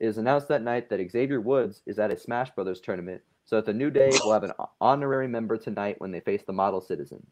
It 0.00 0.06
is 0.06 0.18
announced 0.18 0.48
that 0.48 0.62
night 0.62 0.88
that 0.90 1.10
Xavier 1.10 1.40
Woods 1.40 1.82
is 1.86 1.98
at 1.98 2.10
a 2.10 2.18
Smash 2.18 2.50
Brothers 2.50 2.80
tournament, 2.80 3.22
so 3.44 3.56
that 3.56 3.66
the 3.66 3.72
New 3.72 3.90
Day 3.90 4.10
will 4.22 4.32
have 4.32 4.44
an 4.44 4.52
honorary 4.80 5.28
member 5.28 5.56
tonight 5.56 5.96
when 5.98 6.10
they 6.10 6.20
face 6.20 6.42
the 6.46 6.52
Model 6.52 6.80
Citizens. 6.80 7.26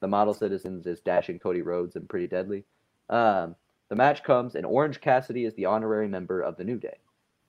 The 0.00 0.08
Model 0.08 0.34
Citizens 0.34 0.86
is 0.86 1.00
Dashing 1.00 1.38
Cody 1.38 1.62
Rhodes 1.62 1.96
and 1.96 2.08
Pretty 2.08 2.26
Deadly. 2.26 2.64
Um, 3.10 3.54
the 3.88 3.96
match 3.96 4.22
comes, 4.22 4.54
and 4.54 4.64
Orange 4.64 5.00
Cassidy 5.00 5.44
is 5.44 5.54
the 5.54 5.66
honorary 5.66 6.08
member 6.08 6.40
of 6.40 6.56
the 6.56 6.64
New 6.64 6.78
Day, 6.78 6.98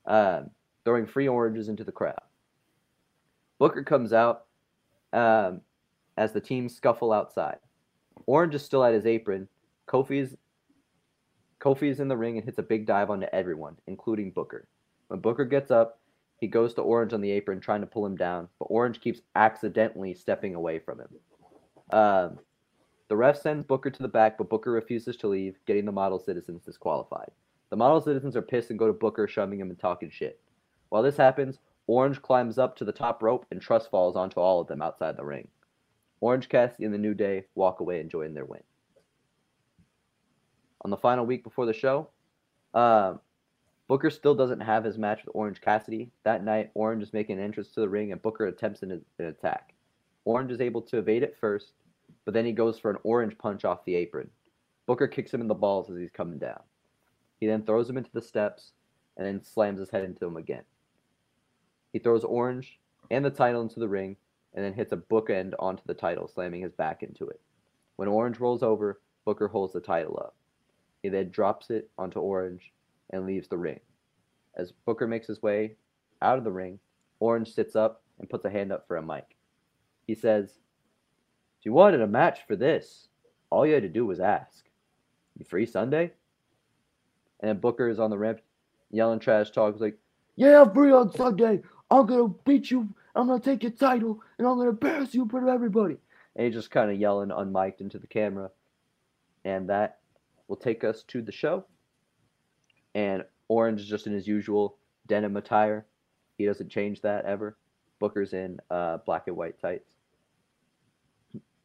um, 0.05 0.49
throwing 0.83 1.05
free 1.05 1.27
oranges 1.27 1.69
into 1.69 1.83
the 1.83 1.91
crowd. 1.91 2.19
Booker 3.59 3.83
comes 3.83 4.11
out 4.11 4.45
um, 5.13 5.61
as 6.17 6.33
the 6.33 6.41
teams 6.41 6.75
scuffle 6.75 7.13
outside. 7.13 7.57
Orange 8.25 8.55
is 8.55 8.63
still 8.63 8.83
at 8.83 8.93
his 8.93 9.05
apron. 9.05 9.47
Kofi 9.87 10.19
is 10.19 10.35
Kofi 11.61 11.89
is 11.89 11.99
in 11.99 12.07
the 12.07 12.17
ring 12.17 12.37
and 12.37 12.45
hits 12.45 12.57
a 12.57 12.63
big 12.63 12.87
dive 12.87 13.11
onto 13.11 13.27
everyone, 13.31 13.77
including 13.85 14.31
Booker. 14.31 14.67
When 15.07 15.19
Booker 15.19 15.45
gets 15.45 15.69
up, 15.69 15.99
he 16.37 16.47
goes 16.47 16.73
to 16.73 16.81
Orange 16.81 17.13
on 17.13 17.21
the 17.21 17.29
apron, 17.31 17.59
trying 17.59 17.81
to 17.81 17.87
pull 17.87 18.05
him 18.05 18.15
down, 18.15 18.47
but 18.57 18.65
Orange 18.65 18.99
keeps 18.99 19.21
accidentally 19.35 20.15
stepping 20.15 20.55
away 20.55 20.79
from 20.79 20.99
him. 20.99 21.09
Um, 21.91 22.39
the 23.09 23.15
ref 23.15 23.37
sends 23.37 23.63
Booker 23.63 23.91
to 23.91 24.01
the 24.01 24.07
back, 24.07 24.39
but 24.39 24.49
Booker 24.49 24.71
refuses 24.71 25.17
to 25.17 25.27
leave, 25.27 25.59
getting 25.67 25.85
the 25.85 25.91
model 25.91 26.17
citizens 26.17 26.63
disqualified. 26.63 27.29
The 27.69 27.75
model 27.75 28.01
citizens 28.01 28.35
are 28.35 28.41
pissed 28.41 28.71
and 28.71 28.79
go 28.79 28.87
to 28.87 28.93
Booker, 28.93 29.27
shoving 29.27 29.59
him 29.59 29.69
and 29.69 29.77
talking 29.77 30.09
shit. 30.09 30.39
While 30.89 31.03
this 31.03 31.17
happens, 31.17 31.59
Orange 31.85 32.21
climbs 32.21 32.57
up 32.57 32.75
to 32.77 32.85
the 32.85 32.91
top 32.91 33.21
rope 33.21 33.45
and 33.51 33.61
trust 33.61 33.91
falls 33.91 34.15
onto 34.15 34.39
all 34.39 34.61
of 34.61 34.67
them 34.67 34.81
outside 34.81 35.15
the 35.15 35.25
ring. 35.25 35.47
Orange 36.21 36.49
Cassidy 36.49 36.85
and 36.85 36.93
the 36.93 36.97
New 36.97 37.13
Day 37.13 37.45
walk 37.53 37.81
away 37.81 37.99
enjoying 37.99 38.33
their 38.33 38.45
win. 38.45 38.61
On 40.83 40.89
the 40.89 40.97
final 40.97 41.25
week 41.25 41.43
before 41.43 41.65
the 41.65 41.73
show, 41.73 42.07
uh, 42.73 43.15
Booker 43.87 44.09
still 44.09 44.33
doesn't 44.33 44.61
have 44.61 44.83
his 44.83 44.97
match 44.97 45.25
with 45.25 45.35
Orange 45.35 45.61
Cassidy. 45.61 46.09
That 46.23 46.43
night, 46.43 46.71
Orange 46.73 47.03
is 47.03 47.13
making 47.13 47.37
an 47.37 47.43
entrance 47.43 47.69
to 47.71 47.81
the 47.81 47.89
ring 47.89 48.11
and 48.11 48.21
Booker 48.21 48.45
attempts 48.45 48.83
an, 48.83 48.91
an 49.19 49.25
attack. 49.25 49.73
Orange 50.25 50.51
is 50.51 50.61
able 50.61 50.81
to 50.83 50.97
evade 50.97 51.23
it 51.23 51.37
first, 51.39 51.73
but 52.25 52.33
then 52.33 52.45
he 52.45 52.51
goes 52.51 52.79
for 52.79 52.89
an 52.89 52.97
orange 53.03 53.37
punch 53.37 53.65
off 53.65 53.85
the 53.85 53.95
apron. 53.95 54.29
Booker 54.85 55.07
kicks 55.07 55.33
him 55.33 55.41
in 55.41 55.47
the 55.47 55.53
balls 55.53 55.89
as 55.89 55.97
he's 55.97 56.11
coming 56.11 56.37
down. 56.37 56.61
He 57.39 57.47
then 57.47 57.63
throws 57.63 57.89
him 57.89 57.97
into 57.97 58.11
the 58.13 58.21
steps 58.21 58.71
and 59.17 59.25
then 59.25 59.43
slams 59.43 59.79
his 59.79 59.89
head 59.89 60.03
into 60.03 60.25
him 60.25 60.37
again. 60.37 60.63
He 61.91 61.99
throws 61.99 62.23
Orange 62.23 62.79
and 63.09 63.25
the 63.25 63.29
title 63.29 63.61
into 63.61 63.79
the 63.79 63.89
ring 63.89 64.15
and 64.53 64.63
then 64.63 64.73
hits 64.73 64.93
a 64.93 64.97
bookend 64.97 65.53
onto 65.59 65.83
the 65.85 65.93
title, 65.93 66.27
slamming 66.27 66.61
his 66.61 66.73
back 66.73 67.03
into 67.03 67.27
it. 67.27 67.41
When 67.95 68.07
Orange 68.07 68.39
rolls 68.39 68.63
over, 68.63 69.01
Booker 69.25 69.47
holds 69.47 69.73
the 69.73 69.79
title 69.79 70.17
up. 70.23 70.35
He 71.03 71.09
then 71.09 71.29
drops 71.29 71.69
it 71.69 71.89
onto 71.97 72.19
Orange 72.19 72.71
and 73.09 73.25
leaves 73.25 73.47
the 73.47 73.57
ring. 73.57 73.79
As 74.55 74.71
Booker 74.85 75.07
makes 75.07 75.27
his 75.27 75.41
way 75.41 75.75
out 76.21 76.37
of 76.37 76.43
the 76.43 76.51
ring, 76.51 76.79
Orange 77.19 77.53
sits 77.53 77.75
up 77.75 78.03
and 78.19 78.29
puts 78.29 78.45
a 78.45 78.49
hand 78.49 78.71
up 78.71 78.87
for 78.87 78.97
a 78.97 79.01
mic. 79.01 79.35
He 80.05 80.15
says, 80.15 80.59
If 81.59 81.65
you 81.65 81.73
wanted 81.73 82.01
a 82.01 82.07
match 82.07 82.39
for 82.47 82.55
this, 82.55 83.07
all 83.49 83.65
you 83.65 83.73
had 83.73 83.83
to 83.83 83.89
do 83.89 84.05
was 84.05 84.19
ask. 84.19 84.65
You 85.37 85.45
free 85.45 85.65
Sunday? 85.65 86.11
And 87.39 87.61
Booker 87.61 87.89
is 87.89 87.99
on 87.99 88.09
the 88.09 88.17
ramp 88.17 88.41
yelling 88.91 89.19
trash 89.19 89.51
talk. 89.51 89.79
Like, 89.79 89.97
Yeah, 90.35 90.61
I'm 90.61 90.73
free 90.73 90.91
on 90.91 91.11
Sunday. 91.11 91.61
I'm 91.89 92.05
going 92.05 92.29
to 92.29 92.39
beat 92.45 92.69
you. 92.71 92.89
I'm 93.15 93.27
going 93.27 93.41
to 93.41 93.49
take 93.49 93.63
your 93.63 93.71
title 93.71 94.21
and 94.37 94.47
I'm 94.47 94.55
going 94.55 94.67
to 94.67 94.71
embarrass 94.71 95.13
you 95.13 95.23
in 95.23 95.29
front 95.29 95.47
of 95.47 95.53
everybody. 95.53 95.97
And 96.35 96.45
he's 96.45 96.55
just 96.55 96.71
kind 96.71 96.89
of 96.91 96.99
yelling 96.99 97.29
unmiked 97.29 97.81
into 97.81 97.99
the 97.99 98.07
camera. 98.07 98.51
And 99.43 99.69
that 99.69 100.00
will 100.51 100.57
take 100.57 100.83
us 100.83 101.03
to 101.03 101.21
the 101.21 101.31
show. 101.31 101.65
And 102.93 103.23
Orange 103.47 103.79
is 103.79 103.87
just 103.87 104.05
in 104.05 104.11
his 104.11 104.27
usual 104.27 104.77
denim 105.07 105.37
attire. 105.37 105.85
He 106.37 106.45
doesn't 106.45 106.67
change 106.67 107.01
that 107.01 107.23
ever. 107.23 107.57
Booker's 108.01 108.33
in 108.33 108.59
uh, 108.69 108.97
black 109.05 109.27
and 109.27 109.37
white 109.37 109.57
tights. 109.61 109.87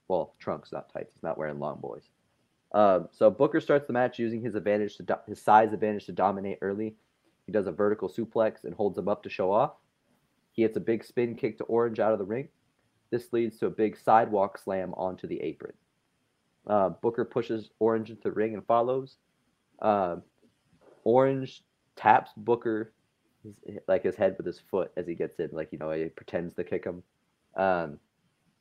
Well, 0.07 0.37
trunks, 0.39 0.71
not 0.71 0.93
tights. 0.93 1.11
He's 1.13 1.23
not 1.25 1.37
wearing 1.37 1.59
long 1.59 1.81
boys. 1.81 2.05
Um, 2.75 3.09
so 3.11 3.29
Booker 3.29 3.61
starts 3.61 3.89
the 3.89 3.93
match 3.93 4.21
using 4.21 4.41
his 4.41 4.55
advantage 4.55 4.97
to 4.99 5.03
do- 5.03 5.15
his 5.27 5.43
size 5.43 5.73
advantage 5.73 6.07
to 6.07 6.13
dominate 6.13 6.59
early. 6.63 6.95
He 7.45 7.51
does 7.51 7.67
a 7.67 7.73
vertical 7.73 8.09
suplex 8.09 8.63
and 8.63 8.73
holds 8.73 8.97
him 8.97 9.09
up 9.09 9.25
to 9.25 9.29
show 9.29 9.51
off. 9.51 9.73
He 10.53 10.63
hits 10.63 10.77
a 10.77 10.81
big 10.81 11.03
spin 11.03 11.35
kick 11.35 11.59
to 11.59 11.65
Orange 11.65 11.99
out 11.99 12.13
of 12.13 12.21
the 12.21 12.25
ring. 12.25 12.51
This 13.11 13.33
leads 13.33 13.59
to 13.59 13.67
a 13.67 13.71
big 13.71 13.99
sidewalk 13.99 14.59
slam 14.59 14.95
onto 14.95 15.27
the 15.27 15.41
apron. 15.41 15.73
Uh, 16.67 16.91
Booker 16.91 17.25
pushes 17.25 17.71
Orange 17.79 18.11
into 18.11 18.23
the 18.23 18.33
ring 18.33 18.55
and 18.55 18.67
follows. 18.67 19.17
Uh, 19.81 20.17
Orange 21.05 21.63
taps 21.97 22.33
Booker 22.37 22.93
his, 23.43 23.79
like 23.87 24.03
his 24.03 24.17
head 24.17 24.35
with 24.37 24.47
his 24.47 24.59
foot 24.59 24.93
as 24.97 25.07
he 25.07 25.15
gets 25.15 25.39
in, 25.39 25.51
like 25.53 25.69
you 25.73 25.79
know, 25.79 25.91
he 25.93 26.07
pretends 26.07 26.55
to 26.55 26.65
kick 26.65 26.85
him. 26.85 27.03
Um, 27.57 27.99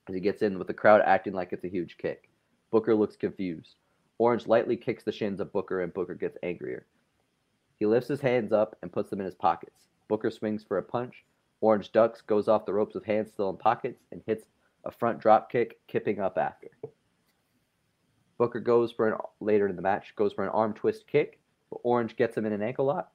as 0.07 0.15
he 0.15 0.22
gets 0.22 0.41
in 0.41 0.57
with 0.60 0.68
the 0.68 0.73
crowd 0.73 1.02
acting 1.03 1.34
like 1.34 1.52
it's 1.52 1.64
a 1.64 1.69
huge 1.69 1.98
kick. 1.98 2.30
Booker 2.72 2.95
looks 2.95 3.15
confused. 3.15 3.76
Orange 4.18 4.48
lightly 4.48 4.77
kicks 4.77 5.03
the 5.03 5.11
shins 5.11 5.40
of 5.40 5.52
Booker 5.52 5.82
and 5.82 5.94
Booker 5.94 6.14
gets 6.14 6.38
angrier. 6.44 6.86
He 7.80 7.86
lifts 7.86 8.07
his 8.07 8.22
hands 8.22 8.53
up 8.53 8.77
and 8.82 8.91
puts 8.91 9.10
them 9.10 9.19
in 9.19 9.26
his 9.26 9.36
pockets. 9.36 9.88
Booker 10.07 10.32
swings 10.32 10.64
for 10.64 10.77
a 10.77 10.84
punch. 10.84 11.26
Orange 11.61 11.91
ducks, 11.91 12.22
goes 12.22 12.48
off 12.48 12.65
the 12.65 12.73
ropes 12.73 12.94
with 12.94 13.06
hands 13.06 13.32
still 13.32 13.49
in 13.49 13.57
pockets, 13.57 14.03
and 14.11 14.22
hits 14.26 14.45
a 14.86 14.91
front 14.91 15.19
drop 15.19 15.52
kick, 15.52 15.80
kipping 15.88 16.19
up 16.19 16.38
after. 16.38 16.69
Booker 18.38 18.60
goes 18.60 18.91
for 18.91 19.07
an 19.07 19.18
later 19.40 19.68
in 19.68 19.76
the 19.76 19.82
match 19.82 20.16
goes 20.16 20.34
for 20.34 20.44
an 20.44 20.49
arm 20.49 20.74
twist 20.74 21.07
kick, 21.07 21.40
but 21.70 21.80
Orange 21.84 22.16
gets 22.16 22.36
him 22.36 22.45
in 22.45 22.53
an 22.53 22.62
ankle 22.62 22.86
lock. 22.86 23.12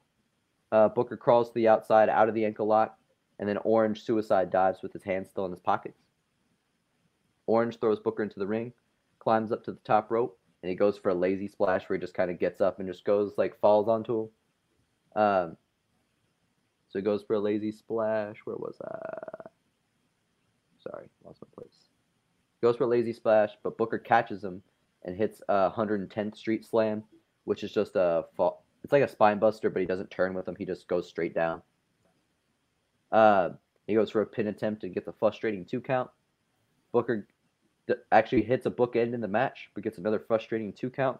Uh, 0.71 0.89
Booker 0.89 1.17
crawls 1.17 1.49
to 1.49 1.53
the 1.55 1.67
outside 1.67 2.09
out 2.09 2.29
of 2.29 2.35
the 2.35 2.45
ankle 2.45 2.65
lock, 2.65 2.97
and 3.39 3.47
then 3.47 3.57
Orange 3.57 4.03
suicide 4.03 4.49
dives 4.49 4.81
with 4.81 4.93
his 4.93 5.03
hands 5.03 5.29
still 5.29 5.45
in 5.45 5.51
his 5.51 5.59
pockets. 5.59 5.99
Orange 7.45 7.79
throws 7.79 7.99
Booker 7.99 8.23
into 8.23 8.39
the 8.39 8.47
ring, 8.47 8.73
climbs 9.19 9.51
up 9.51 9.63
to 9.65 9.71
the 9.71 9.79
top 9.83 10.09
rope, 10.09 10.39
and 10.63 10.69
he 10.69 10.75
goes 10.75 10.97
for 10.97 11.09
a 11.09 11.13
lazy 11.13 11.47
splash 11.47 11.87
where 11.87 11.97
he 11.97 12.01
just 12.01 12.13
kind 12.13 12.31
of 12.31 12.39
gets 12.39 12.61
up 12.61 12.79
and 12.79 12.87
just 12.87 13.05
goes 13.05 13.33
like 13.37 13.59
falls 13.59 13.87
onto 13.87 14.21
him. 14.21 15.21
Um, 15.21 15.57
so 16.89 16.99
he 16.99 17.03
goes 17.03 17.23
for 17.23 17.35
a 17.35 17.39
lazy 17.39 17.71
splash. 17.71 18.37
Where 18.45 18.57
was 18.57 18.77
I? 18.83 19.49
Sorry, 20.79 21.09
lost 21.23 21.41
my 21.41 21.47
place. 21.55 21.75
Goes 22.61 22.75
for 22.75 22.83
a 22.83 22.87
lazy 22.87 23.13
splash, 23.13 23.51
but 23.63 23.77
Booker 23.77 23.97
catches 23.97 24.43
him 24.43 24.61
and 25.03 25.15
hits 25.15 25.41
a 25.49 25.71
110th 25.71 26.35
Street 26.35 26.65
Slam, 26.65 27.03
which 27.45 27.63
is 27.63 27.71
just 27.71 27.95
a 27.95 28.25
fall. 28.35 28.65
It's 28.83 28.93
like 28.93 29.03
a 29.03 29.07
spine 29.07 29.39
buster, 29.39 29.69
but 29.69 29.81
he 29.81 29.85
doesn't 29.85 30.11
turn 30.11 30.33
with 30.33 30.47
him. 30.47 30.55
He 30.57 30.65
just 30.65 30.87
goes 30.87 31.07
straight 31.07 31.35
down. 31.35 31.61
Uh, 33.11 33.49
he 33.87 33.93
goes 33.93 34.09
for 34.09 34.21
a 34.21 34.25
pin 34.25 34.47
attempt 34.47 34.83
and 34.83 34.93
gets 34.93 35.07
a 35.07 35.13
frustrating 35.13 35.65
two 35.65 35.81
count. 35.81 36.09
Booker 36.91 37.27
actually 38.11 38.43
hits 38.43 38.65
a 38.65 38.71
bookend 38.71 39.13
in 39.13 39.21
the 39.21 39.27
match, 39.27 39.69
but 39.73 39.83
gets 39.83 39.97
another 39.97 40.19
frustrating 40.19 40.73
two 40.73 40.89
count. 40.89 41.19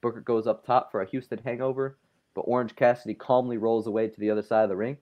Booker 0.00 0.20
goes 0.20 0.46
up 0.46 0.64
top 0.64 0.90
for 0.90 1.02
a 1.02 1.06
Houston 1.10 1.38
hangover, 1.38 1.98
but 2.34 2.42
Orange 2.42 2.76
Cassidy 2.76 3.14
calmly 3.14 3.56
rolls 3.56 3.86
away 3.86 4.08
to 4.08 4.20
the 4.20 4.30
other 4.30 4.42
side 4.42 4.62
of 4.62 4.68
the 4.68 4.76
ring. 4.76 4.96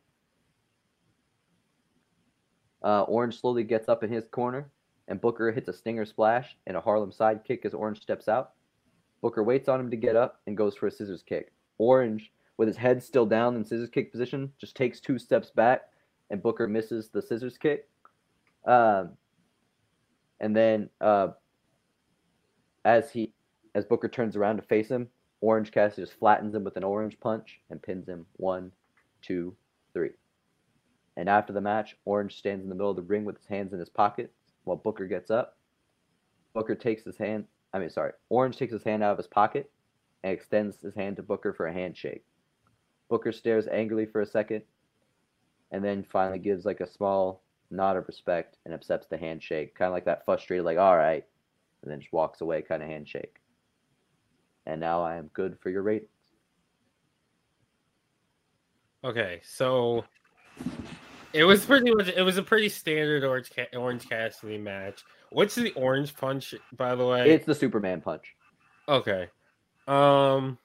Uh, 2.82 3.02
Orange 3.02 3.40
slowly 3.40 3.64
gets 3.64 3.88
up 3.88 4.04
in 4.04 4.12
his 4.12 4.26
corner, 4.28 4.70
and 5.08 5.20
Booker 5.20 5.52
hits 5.52 5.68
a 5.68 5.72
stinger 5.72 6.04
splash 6.04 6.56
and 6.66 6.76
a 6.76 6.80
Harlem 6.80 7.12
sidekick 7.12 7.64
as 7.64 7.74
Orange 7.74 8.00
steps 8.00 8.28
out. 8.28 8.52
Booker 9.20 9.42
waits 9.42 9.68
on 9.68 9.80
him 9.80 9.90
to 9.90 9.96
get 9.96 10.16
up 10.16 10.40
and 10.46 10.56
goes 10.56 10.74
for 10.74 10.86
a 10.86 10.90
scissors 10.90 11.22
kick. 11.22 11.52
Orange, 11.78 12.32
with 12.56 12.68
his 12.68 12.76
head 12.76 13.02
still 13.02 13.26
down 13.26 13.56
in 13.56 13.64
scissors 13.64 13.90
kick 13.90 14.12
position, 14.12 14.52
just 14.58 14.76
takes 14.76 15.00
two 15.00 15.18
steps 15.18 15.50
back, 15.50 15.82
and 16.30 16.42
Booker 16.42 16.68
misses 16.68 17.08
the 17.08 17.22
scissors 17.22 17.58
kick. 17.58 17.88
Um, 18.66 19.10
and 20.40 20.56
then 20.56 20.88
uh, 21.00 21.28
as 22.84 23.10
he 23.10 23.32
as 23.74 23.84
Booker 23.84 24.08
turns 24.08 24.36
around 24.36 24.56
to 24.56 24.62
face 24.62 24.88
him, 24.88 25.08
Orange 25.40 25.72
Cassidy 25.72 26.02
just 26.02 26.18
flattens 26.18 26.54
him 26.54 26.64
with 26.64 26.76
an 26.76 26.84
orange 26.84 27.18
punch 27.18 27.60
and 27.68 27.82
pins 27.82 28.08
him 28.08 28.24
one, 28.36 28.70
two, 29.20 29.56
three. 29.92 30.10
And 31.16 31.28
after 31.28 31.52
the 31.52 31.60
match, 31.60 31.96
Orange 32.04 32.36
stands 32.36 32.62
in 32.62 32.68
the 32.68 32.74
middle 32.74 32.90
of 32.90 32.96
the 32.96 33.02
ring 33.02 33.24
with 33.24 33.36
his 33.38 33.46
hands 33.46 33.72
in 33.72 33.80
his 33.80 33.88
pockets 33.88 34.32
while 34.64 34.76
Booker 34.76 35.06
gets 35.06 35.30
up. 35.30 35.56
Booker 36.54 36.74
takes 36.74 37.04
his 37.04 37.16
hand, 37.16 37.46
I 37.72 37.78
mean, 37.78 37.90
sorry, 37.90 38.12
Orange 38.28 38.56
takes 38.56 38.72
his 38.72 38.82
hand 38.82 39.02
out 39.02 39.12
of 39.12 39.18
his 39.18 39.26
pocket 39.26 39.70
and 40.22 40.32
extends 40.32 40.80
his 40.80 40.94
hand 40.94 41.16
to 41.16 41.22
Booker 41.22 41.52
for 41.52 41.66
a 41.66 41.72
handshake. 41.72 42.24
Booker 43.08 43.32
stares 43.32 43.66
angrily 43.68 44.06
for 44.06 44.20
a 44.20 44.26
second 44.26 44.62
and 45.70 45.84
then 45.84 46.04
finally 46.04 46.38
gives 46.38 46.64
like 46.64 46.80
a 46.80 46.90
small 46.90 47.42
nod 47.70 47.96
of 47.96 48.06
respect 48.06 48.56
and 48.64 48.72
accepts 48.72 49.06
the 49.08 49.16
handshake, 49.16 49.74
kind 49.74 49.88
of 49.88 49.92
like 49.92 50.04
that 50.04 50.24
frustrated, 50.24 50.64
like, 50.64 50.78
all 50.78 50.96
right, 50.96 51.24
and 51.82 51.90
then 51.90 52.00
just 52.00 52.12
walks 52.12 52.40
away 52.40 52.62
kind 52.62 52.82
of 52.82 52.88
handshake. 52.88 53.36
And 54.66 54.80
now 54.80 55.02
I 55.02 55.16
am 55.16 55.30
good 55.34 55.58
for 55.60 55.70
your 55.70 55.82
ratings. 55.82 56.08
Okay, 59.04 59.40
so 59.44 60.04
it 61.34 61.44
was 61.44 61.66
pretty 61.66 61.92
much 61.92 62.08
it 62.08 62.22
was 62.22 62.36
a 62.38 62.42
pretty 62.42 62.68
standard 62.68 63.24
orange 63.24 63.50
Ca- 63.54 63.76
orange 63.76 64.08
Cassidy 64.08 64.56
match. 64.56 65.02
What's 65.30 65.56
the 65.56 65.72
orange 65.72 66.16
punch, 66.16 66.54
by 66.76 66.94
the 66.94 67.04
way? 67.04 67.30
It's 67.30 67.44
the 67.44 67.54
Superman 67.54 68.00
punch. 68.00 68.34
Okay. 68.88 69.28
Um 69.88 70.58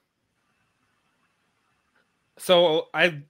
so 2.38 2.88
I 2.94 3.22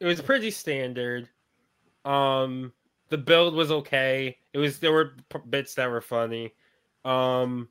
it 0.00 0.06
was 0.06 0.20
pretty 0.20 0.50
standard. 0.50 1.28
Um 2.04 2.72
the 3.10 3.18
build 3.18 3.54
was 3.54 3.70
okay. 3.70 4.38
It 4.52 4.58
was 4.58 4.78
there 4.78 4.92
were 4.92 5.12
p- 5.28 5.38
bits 5.48 5.74
that 5.74 5.90
were 5.90 6.00
funny. 6.00 6.54
Um 7.04 7.68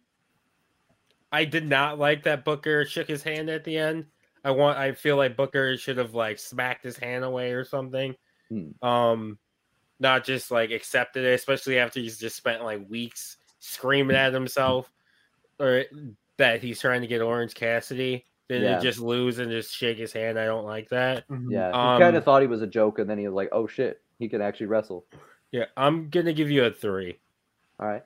I 1.31 1.43
did 1.43 1.67
not 1.67 1.97
like 1.97 2.23
that 2.23 2.45
Booker 2.45 2.85
shook 2.85 3.07
his 3.07 3.23
hand 3.23 3.49
at 3.49 3.63
the 3.63 3.77
end. 3.77 4.05
I 4.43 4.51
want 4.51 4.77
I 4.77 4.91
feel 4.91 5.17
like 5.17 5.35
Booker 5.35 5.75
should 5.75 5.97
have 5.97 6.13
like 6.13 6.37
smacked 6.37 6.83
his 6.83 6.97
hand 6.97 7.23
away 7.23 7.51
or 7.51 7.65
something. 7.65 8.15
Hmm. 8.49 8.85
Um 8.85 9.37
not 9.99 10.23
just 10.25 10.51
like 10.51 10.71
accepted 10.71 11.23
it, 11.23 11.33
especially 11.33 11.79
after 11.79 11.99
he's 11.99 12.19
just 12.19 12.35
spent 12.35 12.63
like 12.63 12.87
weeks 12.89 13.37
screaming 13.59 14.17
at 14.17 14.33
himself 14.33 14.91
or 15.59 15.85
that 16.37 16.61
he's 16.61 16.81
trying 16.81 17.01
to 17.01 17.07
get 17.07 17.21
Orange 17.21 17.53
Cassidy. 17.53 18.25
Then 18.47 18.61
Yeah. 18.61 18.75
to 18.75 18.81
just 18.81 18.99
lose 18.99 19.39
and 19.39 19.49
just 19.49 19.73
shake 19.73 19.97
his 19.97 20.13
hand. 20.13 20.37
I 20.37 20.45
don't 20.45 20.65
like 20.65 20.89
that. 20.89 21.27
Mhm. 21.29 21.49
Yeah, 21.51 21.69
he 21.69 21.73
Um, 21.73 21.99
kind 22.01 22.15
of 22.15 22.23
thought 22.23 22.41
he 22.41 22.47
was 22.47 22.61
a 22.61 22.67
joke, 22.67 22.99
and 22.99 23.09
then 23.09 23.17
he 23.17 23.25
was 23.25 23.33
like, 23.33 23.49
"Oh 23.51 23.65
shit, 23.65 24.03
he 24.19 24.29
can 24.29 24.39
actually 24.41 24.67
wrestle." 24.67 25.07
Yeah, 25.51 25.65
I'm 25.77 26.09
gonna 26.09 26.33
give 26.33 26.51
you 26.51 26.65
a 26.65 26.69
three. 26.71 27.17
All 27.79 27.87
right, 27.87 28.03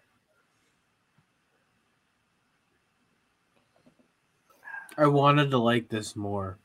I 4.98 5.08
wanted 5.08 5.52
to 5.52 5.58
like 5.58 5.90
this 5.90 6.16
more. 6.16 6.58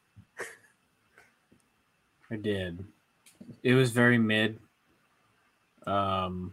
I 2.31 2.37
did. 2.37 2.85
It 3.63 3.75
was 3.75 3.91
very 3.91 4.19
mid. 4.19 4.59
Um, 5.87 6.53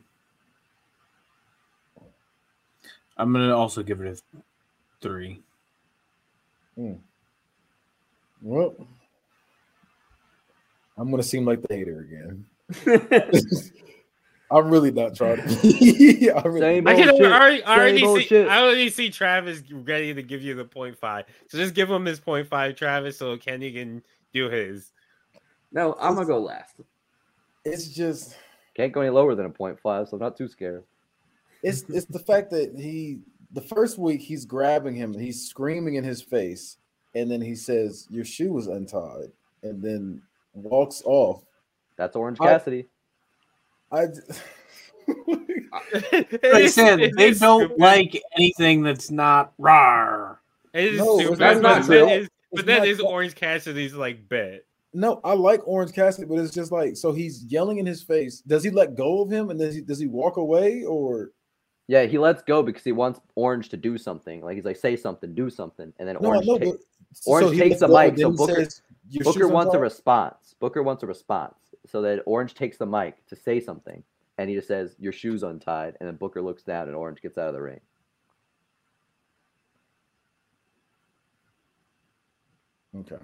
I'm 3.18 3.32
gonna 3.32 3.56
also 3.56 3.84
give 3.84 4.02
it 4.02 4.22
a 4.34 4.42
three. 5.02 5.42
Well, 8.42 8.76
I'm 10.98 11.12
gonna 11.12 11.24
seem 11.24 11.46
like 11.46 11.62
the 11.62 11.76
hater 11.76 12.00
again. 12.00 12.46
I'm 14.52 14.70
really 14.70 14.92
not 14.92 15.16
trying 15.16 15.38
to. 15.38 15.44
I 16.36 16.48
really, 16.48 16.80
I, 16.80 16.96
can, 16.96 17.16
shit. 17.16 17.32
Already, 17.32 17.64
I 17.64 17.78
already 17.78 18.00
see, 18.00 18.28
shit. 18.28 18.48
I 18.50 18.62
already 18.62 18.90
see 18.90 19.10
Travis 19.10 19.64
ready 19.72 20.14
to 20.14 20.22
give 20.22 20.42
you 20.42 20.56
the 20.56 20.66
point 20.66 20.98
five. 20.98 21.26
So 21.48 21.58
just 21.58 21.74
give 21.74 21.90
him 21.90 22.04
his 22.04 22.20
point 22.20 22.48
five, 22.48 22.76
Travis, 22.76 23.18
so 23.18 23.38
Kenny 23.38 23.72
can 23.72 24.04
do 24.34 24.50
his. 24.50 24.92
No, 25.72 25.96
I'm 26.00 26.16
gonna 26.16 26.26
go 26.28 26.40
last. 26.40 26.76
it's 27.66 27.88
just 27.88 28.36
Can't 28.76 28.92
go 28.92 29.02
any 29.02 29.10
lower 29.10 29.36
than 29.36 29.46
a 29.46 29.50
point 29.50 29.80
five, 29.80 30.08
so 30.08 30.18
I'm 30.18 30.22
not 30.24 30.38
too 30.38 30.48
scared. 30.48 30.84
it's 31.64 31.84
it's 31.90 32.06
the 32.06 32.20
fact 32.20 32.50
that 32.52 32.74
he 32.78 33.20
the 33.54 33.62
first 33.62 33.98
week 33.98 34.22
he's 34.22 34.46
grabbing 34.46 34.96
him, 34.96 35.14
he's 35.14 35.48
screaming 35.48 35.96
in 35.96 36.04
his 36.04 36.22
face, 36.22 36.78
and 37.16 37.30
then 37.30 37.42
he 37.42 37.56
says, 37.56 38.08
"Your 38.10 38.24
shoe 38.26 38.52
was 38.54 38.68
untied," 38.68 39.32
and 39.64 39.82
then 39.82 40.22
walks 40.54 41.02
off. 41.06 41.44
That's 41.98 42.16
Orange 42.16 42.40
Cassidy. 42.40 42.88
I 43.92 44.08
Like 45.94 46.44
I 46.44 46.68
said, 46.68 47.12
they 47.18 47.32
don't 47.34 47.78
like 47.78 48.22
anything 48.38 48.82
that's 48.84 49.12
not 49.12 49.54
rar. 49.58 50.40
It 50.74 50.94
is 50.94 51.00
No, 51.00 51.20
it's 51.20 51.28
stupid, 51.36 51.40
not 51.62 51.62
but, 51.82 51.86
true. 51.86 52.06
that 52.06 52.20
is, 52.22 52.30
but 52.52 52.60
It's 52.60 52.68
that 52.68 52.78
not 52.80 52.88
is 52.88 52.98
true. 53.00 53.08
Orange 53.08 53.36
Cassidy's 53.36 53.94
like 53.94 54.28
bet. 54.30 54.64
No, 54.94 55.22
I 55.24 55.34
like 55.34 55.62
Orange 55.66 55.94
Cassidy, 55.94 56.28
but 56.28 56.40
it's 56.40 56.54
just 56.54 56.72
like 56.72 56.98
so 56.98 57.12
he's 57.14 57.46
yelling 57.46 57.78
in 57.78 57.86
his 57.86 58.04
face. 58.04 58.42
Does 58.42 58.64
he 58.64 58.70
let 58.70 58.96
go 58.96 59.22
of 59.22 59.32
him, 59.32 59.50
and 59.50 59.60
does 59.60 59.76
he 59.76 59.82
does 59.82 60.00
he 60.00 60.08
walk 60.08 60.38
away, 60.38 60.84
or 60.84 61.32
Yeah, 61.88 62.04
he 62.04 62.18
lets 62.18 62.44
go 62.44 62.62
because 62.62 62.84
he 62.84 62.92
wants 62.92 63.20
Orange 63.36 63.70
to 63.70 63.78
do 63.78 63.98
something. 63.98 64.42
Like 64.42 64.56
he's 64.56 64.66
like, 64.66 64.78
say 64.78 64.96
something, 64.96 65.34
do 65.34 65.50
something, 65.50 65.94
and 66.00 66.08
then 66.08 66.18
no? 66.20 66.30
Orange 66.30 66.46
know, 66.46 66.58
takes. 66.58 66.72
but 66.72 67.32
Orange 67.32 67.58
takes 67.58 67.80
the 67.80 67.88
mic, 67.88 68.18
so 68.18 68.32
Booker- 68.32 68.66
says, 68.66 68.82
Booker 69.24 69.48
wants 69.48 69.74
a 69.74 69.80
response. 69.80 70.56
Booker 70.60 70.84
wants 70.84 71.04
a 71.04 71.08
response. 71.08 71.56
So 71.88 72.02
that 72.04 72.22
Orange 72.26 72.54
takes 72.54 72.78
the 72.78 72.86
mic 72.86 73.26
to 73.28 73.36
say 73.36 73.60
something, 73.60 74.04
and 74.38 74.50
he 74.50 74.56
just 74.56 74.68
says, 74.68 74.96
"Your 75.00 75.12
shoes 75.12 75.44
untied," 75.44 75.98
and 76.00 76.08
then 76.08 76.16
Booker 76.16 76.42
looks 76.42 76.64
down, 76.64 76.88
and 76.88 76.96
Orange 76.96 77.22
gets 77.22 77.38
out 77.38 77.48
of 77.48 77.54
the 77.54 77.62
ring. 77.62 77.80
Okay. 82.96 83.16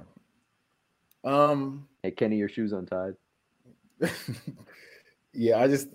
Um. 1.27 1.85
Hey, 2.03 2.11
Kenny, 2.11 2.37
your 2.37 2.47
shoes 2.47 2.71
untied. 2.71 3.15
yeah, 5.33 5.59
I 5.59 5.67
just 5.67 5.89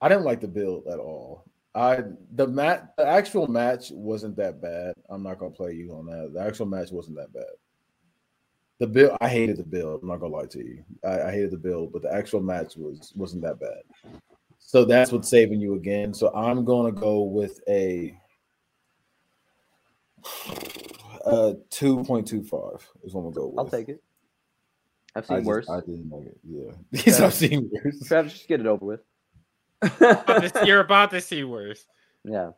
I 0.00 0.08
didn't 0.08 0.24
like 0.24 0.40
the 0.40 0.48
build 0.48 0.86
at 0.86 0.98
all. 0.98 1.44
I 1.74 2.04
the 2.32 2.46
mat 2.46 2.94
the 2.96 3.06
actual 3.06 3.48
match 3.48 3.90
wasn't 3.90 4.36
that 4.36 4.62
bad. 4.62 4.94
I'm 5.10 5.22
not 5.22 5.38
gonna 5.38 5.50
play 5.50 5.74
you 5.74 5.92
on 5.92 6.06
that. 6.06 6.32
The 6.32 6.40
actual 6.40 6.64
match 6.64 6.90
wasn't 6.90 7.18
that 7.18 7.34
bad. 7.34 7.44
The 8.78 8.86
build 8.86 9.18
I 9.20 9.28
hated 9.28 9.58
the 9.58 9.64
build. 9.64 10.00
I'm 10.00 10.08
not 10.08 10.20
gonna 10.20 10.34
lie 10.34 10.46
to 10.46 10.58
you. 10.58 10.82
I, 11.04 11.24
I 11.24 11.30
hated 11.30 11.50
the 11.50 11.58
build, 11.58 11.92
but 11.92 12.00
the 12.00 12.14
actual 12.14 12.40
match 12.40 12.78
was 12.78 13.12
wasn't 13.14 13.42
that 13.42 13.60
bad. 13.60 13.82
So 14.58 14.86
that's 14.86 15.12
what's 15.12 15.28
saving 15.28 15.60
you 15.60 15.74
again. 15.74 16.14
So 16.14 16.34
I'm 16.34 16.64
gonna 16.64 16.92
go 16.92 17.24
with 17.24 17.60
a 17.68 18.18
uh 21.26 21.54
2.25 21.70 22.80
is 23.04 23.14
what 23.14 23.20
I'm 23.20 23.24
gonna 23.26 23.34
go 23.34 23.46
with. 23.48 23.58
I'll 23.58 23.68
take 23.68 23.88
it. 23.88 24.02
I've 25.14 25.24
I 25.24 25.26
seen 25.28 25.36
just- 25.38 25.46
worse. 25.46 25.68
I 25.70 25.80
didn't 25.80 26.10
like 26.10 26.26
it. 26.26 26.38
Yeah. 26.48 26.72
Yes, 27.06 27.20
I've 27.20 27.34
seen 27.34 27.70
worse. 27.72 28.00
Travis, 28.06 28.32
just 28.34 28.48
get 28.48 28.60
it 28.60 28.66
over 28.66 28.84
with. 28.84 29.00
You're 30.64 30.80
about 30.80 31.10
to 31.10 31.20
see 31.20 31.44
worse. 31.44 31.86
Yeah. 32.24 32.50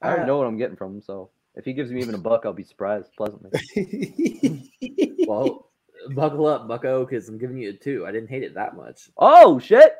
I 0.00 0.08
already 0.08 0.26
know 0.26 0.38
what 0.38 0.46
I'm 0.46 0.56
getting 0.56 0.76
from 0.76 0.94
him, 0.94 1.00
so 1.02 1.30
if 1.54 1.64
he 1.66 1.72
gives 1.74 1.90
me 1.90 2.00
even 2.00 2.14
a 2.14 2.18
buck, 2.18 2.42
I'll 2.46 2.52
be 2.54 2.62
surprised 2.64 3.10
pleasantly. 3.16 3.50
well, 5.26 5.70
buckle 6.14 6.46
up, 6.46 6.66
Bucko, 6.66 7.04
because 7.04 7.28
I'm 7.28 7.36
giving 7.38 7.58
you 7.58 7.70
a 7.70 7.72
two. 7.74 8.06
I 8.06 8.12
didn't 8.12 8.28
hate 8.30 8.42
it 8.42 8.54
that 8.54 8.74
much. 8.76 9.10
Oh 9.18 9.58
shit! 9.58 9.94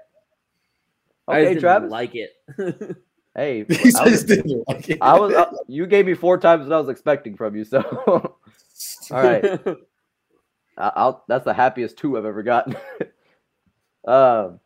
I 1.29 1.33
just 1.35 1.41
Okay, 1.41 1.45
didn't 1.49 1.61
Travis. 1.61 1.91
like 1.91 2.15
it. 2.15 2.97
Hey, 3.37 3.65
He 3.69 3.93
I 3.99 4.05
was, 4.05 4.25
didn't 4.25 4.65
like 4.69 4.89
it. 4.91 4.99
I 5.01 5.19
was 5.19 5.35
uh, 5.35 5.51
you 5.67 5.87
gave 5.87 6.07
me 6.07 6.15
four 6.15 6.39
times 6.39 6.69
what 6.69 6.75
I 6.75 6.79
was 6.79 6.89
expecting 6.89 7.37
from 7.37 7.57
you, 7.57 7.65
so 7.65 7.81
all 8.07 8.39
right. 9.11 9.45
I- 10.79 10.93
I'll 10.97 11.25
that's 11.29 11.45
the 11.45 11.55
happiest 11.55 11.97
two 11.97 12.17
I've 12.19 12.25
ever 12.25 12.43
gotten. 12.43 12.77
um, 14.07 14.61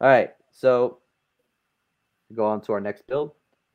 all 0.00 0.08
right, 0.08 0.30
so 0.52 0.98
go 2.34 2.44
on 2.46 2.60
to 2.62 2.72
our 2.72 2.80
next 2.80 3.06
build. 3.06 3.32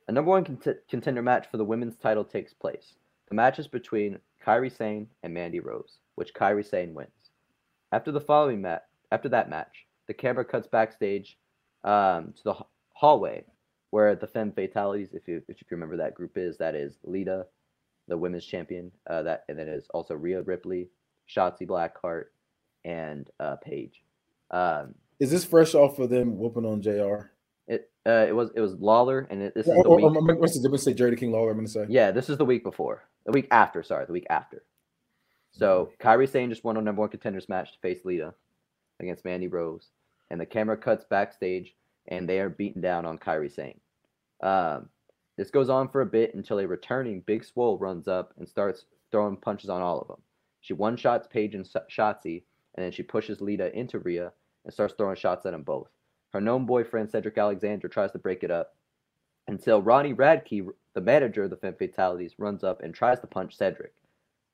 A 0.08 0.12
number 0.12 0.30
one 0.30 0.44
cont- 0.44 0.78
contender 0.88 1.22
match 1.22 1.46
for 1.50 1.56
the 1.56 1.64
women's 1.64 1.96
title 1.96 2.24
takes 2.24 2.52
place. 2.54 2.94
The 3.28 3.34
match 3.34 3.58
is 3.58 3.66
between 3.68 4.18
Kairi 4.44 4.74
Sane 4.74 5.08
and 5.24 5.34
Mandy 5.34 5.60
Rose, 5.60 5.98
which 6.14 6.32
Kairi 6.32 6.64
Sane 6.64 6.94
wins. 6.94 7.10
After 7.92 8.12
the 8.12 8.20
following 8.20 8.62
match, 8.62 8.82
after 9.12 9.28
that 9.30 9.50
match, 9.50 9.86
the 10.06 10.14
camera 10.14 10.44
cuts 10.44 10.68
backstage 10.68 11.38
um, 11.84 12.32
to 12.36 12.44
the 12.44 12.54
hallway 12.92 13.44
where 13.90 14.14
the 14.14 14.26
Femme 14.26 14.52
Fatalities, 14.52 15.10
if 15.12 15.26
you 15.28 15.42
if 15.48 15.60
you 15.60 15.66
remember 15.70 15.96
that 15.98 16.14
group 16.14 16.32
is, 16.36 16.58
that 16.58 16.74
is 16.74 16.98
Lita, 17.04 17.46
the 18.08 18.16
women's 18.16 18.44
champion, 18.44 18.90
uh, 19.08 19.22
that 19.22 19.44
and 19.48 19.58
then 19.58 19.68
is 19.68 19.86
also 19.94 20.14
Rhea 20.14 20.42
Ripley, 20.42 20.88
Shotzi 21.28 21.66
Blackheart, 21.66 22.26
and 22.84 23.28
uh, 23.40 23.56
Paige. 23.56 24.02
Um, 24.50 24.94
Is 25.18 25.30
this 25.30 25.44
fresh 25.44 25.74
off 25.74 25.98
of 25.98 26.10
them 26.10 26.38
whooping 26.38 26.64
on 26.66 26.82
JR? 26.82 27.30
it 27.68 27.90
uh, 28.06 28.26
it 28.28 28.34
was 28.34 28.50
it 28.54 28.60
was 28.60 28.74
Lawler, 28.74 29.26
and 29.30 29.42
it, 29.42 29.54
this 29.54 29.66
is 29.66 29.72
Or, 29.74 29.82
the 29.82 29.90
week. 29.90 30.04
or, 30.04 30.08
I'm 30.16 30.26
gonna 30.26 30.46
say- 30.48 30.58
I'm 30.60 30.64
gonna 30.70 30.78
say 30.78 30.94
Jerry 30.94 31.16
King 31.16 31.32
Lawler. 31.32 31.50
I'm 31.50 31.56
gonna 31.56 31.68
say. 31.68 31.86
Yeah, 31.88 32.10
this 32.12 32.28
is 32.30 32.38
the 32.38 32.44
week 32.44 32.62
before. 32.62 33.02
The 33.24 33.32
week 33.32 33.48
after, 33.50 33.82
sorry, 33.82 34.06
the 34.06 34.12
week 34.12 34.26
after. 34.30 34.62
So 35.50 35.90
Kairi 36.00 36.28
Sane 36.28 36.50
just 36.50 36.62
won 36.64 36.76
a 36.76 36.82
number 36.82 37.00
one 37.00 37.08
contenders 37.08 37.48
match 37.48 37.72
to 37.72 37.78
face 37.80 38.04
Lita 38.04 38.34
against 39.00 39.24
Mandy 39.24 39.48
Rose. 39.48 39.88
And 40.30 40.40
the 40.40 40.46
camera 40.46 40.76
cuts 40.76 41.04
backstage 41.08 41.74
and 42.08 42.28
they 42.28 42.40
are 42.40 42.48
beaten 42.48 42.80
down 42.80 43.06
on 43.06 43.18
Kairi 43.18 43.52
Sane. 43.52 43.80
Um, 44.42 44.88
this 45.36 45.50
goes 45.50 45.68
on 45.68 45.88
for 45.88 46.00
a 46.00 46.06
bit 46.06 46.34
until 46.34 46.58
a 46.58 46.66
returning 46.66 47.20
Big 47.20 47.44
Swole 47.44 47.78
runs 47.78 48.08
up 48.08 48.32
and 48.38 48.48
starts 48.48 48.86
throwing 49.10 49.36
punches 49.36 49.70
on 49.70 49.82
all 49.82 50.00
of 50.00 50.08
them. 50.08 50.20
She 50.60 50.72
one 50.72 50.96
shots 50.96 51.28
Paige 51.30 51.54
and 51.54 51.66
Sh- 51.66 51.96
Shotzi, 51.96 52.42
and 52.74 52.84
then 52.84 52.92
she 52.92 53.02
pushes 53.02 53.40
Lita 53.40 53.76
into 53.76 53.98
Rhea 53.98 54.32
and 54.64 54.72
starts 54.72 54.94
throwing 54.96 55.16
shots 55.16 55.46
at 55.46 55.52
them 55.52 55.62
both. 55.62 55.88
Her 56.32 56.40
known 56.40 56.66
boyfriend, 56.66 57.10
Cedric 57.10 57.38
Alexander, 57.38 57.88
tries 57.88 58.12
to 58.12 58.18
break 58.18 58.42
it 58.42 58.50
up 58.50 58.74
until 59.46 59.80
Ronnie 59.80 60.14
Radke, 60.14 60.68
the 60.94 61.00
manager 61.00 61.44
of 61.44 61.50
the 61.50 61.56
Femme 61.56 61.74
Fatalities, 61.74 62.38
runs 62.38 62.64
up 62.64 62.82
and 62.82 62.94
tries 62.94 63.20
to 63.20 63.26
punch 63.26 63.56
Cedric. 63.56 63.94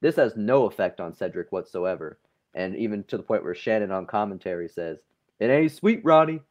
This 0.01 0.17
has 0.17 0.37
no 0.37 0.67
effect 0.67 1.01
on 1.01 1.15
Cedric 1.15 1.51
whatsoever, 1.51 2.19
and 2.55 2.77
even 2.77 3.05
to 3.05 3.17
the 3.17 3.23
point 3.23 3.45
where 3.45 3.55
Shannon 3.55 3.91
on 3.91 4.07
commentary 4.07 4.69
says, 4.69 4.99
"It 5.39 5.49
ain't 5.49 5.73
sweet, 5.73 6.05
Ronnie." 6.05 6.43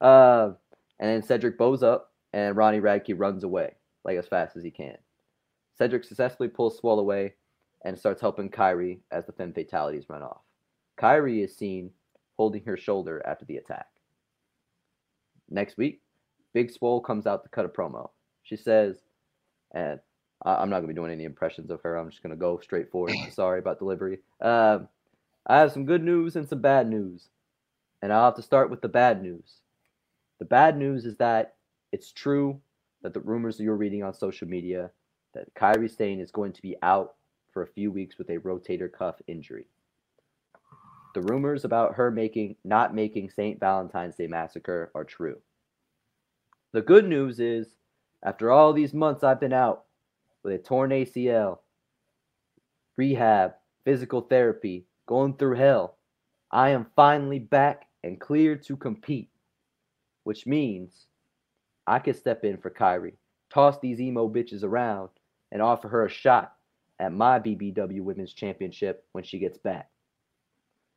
Uh, 0.00 0.50
and 0.98 1.10
then 1.10 1.22
Cedric 1.22 1.58
bows 1.58 1.82
up, 1.82 2.12
and 2.32 2.56
Ronnie 2.56 2.80
Radke 2.80 3.14
runs 3.18 3.44
away 3.44 3.74
like 4.04 4.16
as 4.18 4.26
fast 4.26 4.56
as 4.56 4.62
he 4.62 4.70
can. 4.70 4.96
Cedric 5.76 6.04
successfully 6.04 6.48
pulls 6.48 6.78
Swole 6.78 6.98
away 7.00 7.34
and 7.84 7.98
starts 7.98 8.20
helping 8.20 8.48
Kairi 8.48 9.00
as 9.10 9.26
the 9.26 9.32
Femme 9.32 9.52
Fatalities 9.52 10.08
run 10.08 10.22
off. 10.22 10.40
Kairi 10.98 11.44
is 11.44 11.54
seen 11.54 11.90
holding 12.36 12.64
her 12.64 12.76
shoulder 12.76 13.22
after 13.26 13.44
the 13.44 13.56
attack. 13.56 13.86
Next 15.50 15.76
week, 15.76 16.00
Big 16.54 16.70
Swole 16.70 17.00
comes 17.00 17.26
out 17.26 17.42
to 17.42 17.48
cut 17.50 17.66
a 17.66 17.68
promo. 17.68 18.10
She 18.42 18.56
says, 18.56 19.02
and 19.72 20.00
I- 20.42 20.56
I'm 20.56 20.70
not 20.70 20.76
gonna 20.76 20.88
be 20.88 20.94
doing 20.94 21.12
any 21.12 21.24
impressions 21.24 21.70
of 21.70 21.80
her. 21.82 21.96
I'm 21.96 22.10
just 22.10 22.22
gonna 22.22 22.36
go 22.36 22.58
straight 22.58 22.90
forward. 22.90 23.12
Sorry 23.30 23.58
about 23.58 23.78
delivery. 23.78 24.20
Um, 24.40 24.88
I 25.46 25.58
have 25.58 25.72
some 25.72 25.84
good 25.84 26.02
news 26.02 26.36
and 26.36 26.48
some 26.48 26.60
bad 26.60 26.88
news, 26.88 27.28
and 28.02 28.12
I'll 28.12 28.26
have 28.26 28.36
to 28.36 28.42
start 28.42 28.70
with 28.70 28.80
the 28.82 28.88
bad 28.88 29.22
news. 29.22 29.60
The 30.38 30.44
bad 30.44 30.76
news 30.76 31.04
is 31.04 31.16
that 31.16 31.54
it's 31.92 32.12
true 32.12 32.60
that 33.02 33.14
the 33.14 33.20
rumors 33.20 33.56
that 33.56 33.64
you're 33.64 33.76
reading 33.76 34.02
on 34.02 34.12
social 34.14 34.48
media 34.48 34.90
that 35.34 35.52
Kairi 35.54 35.90
Sane 35.94 36.20
is 36.20 36.30
going 36.30 36.52
to 36.52 36.62
be 36.62 36.76
out 36.82 37.14
for 37.52 37.62
a 37.62 37.66
few 37.66 37.90
weeks 37.90 38.18
with 38.18 38.28
a 38.30 38.38
rotator 38.38 38.90
cuff 38.90 39.16
injury. 39.26 39.66
The 41.14 41.22
rumors 41.22 41.64
about 41.64 41.94
her 41.94 42.10
making 42.10 42.56
not 42.64 42.94
making 42.94 43.30
St. 43.30 43.58
Valentine's 43.58 44.16
Day 44.16 44.26
Massacre 44.26 44.90
are 44.94 45.04
true. 45.04 45.38
The 46.72 46.82
good 46.82 47.08
news 47.08 47.40
is, 47.40 47.76
after 48.22 48.50
all 48.50 48.72
these 48.72 48.92
months 48.92 49.24
I've 49.24 49.40
been 49.40 49.52
out 49.52 49.84
with 50.42 50.52
a 50.52 50.58
torn 50.58 50.90
ACL, 50.90 51.60
rehab, 52.96 53.54
physical 53.84 54.20
therapy, 54.20 54.84
going 55.06 55.34
through 55.36 55.56
hell, 55.56 55.96
I 56.50 56.70
am 56.70 56.86
finally 56.94 57.38
back 57.38 57.86
and 58.04 58.20
clear 58.20 58.56
to 58.56 58.76
compete, 58.76 59.30
which 60.26 60.44
means 60.44 61.06
I 61.86 62.00
can 62.00 62.12
step 62.12 62.44
in 62.44 62.56
for 62.56 62.68
Kairi, 62.68 63.12
toss 63.48 63.78
these 63.78 64.00
emo 64.00 64.28
bitches 64.28 64.64
around, 64.64 65.10
and 65.52 65.62
offer 65.62 65.86
her 65.86 66.04
a 66.04 66.10
shot 66.10 66.54
at 66.98 67.12
my 67.12 67.38
BBW 67.38 68.00
Women's 68.00 68.32
Championship 68.32 69.06
when 69.12 69.22
she 69.22 69.38
gets 69.38 69.56
back. 69.56 69.88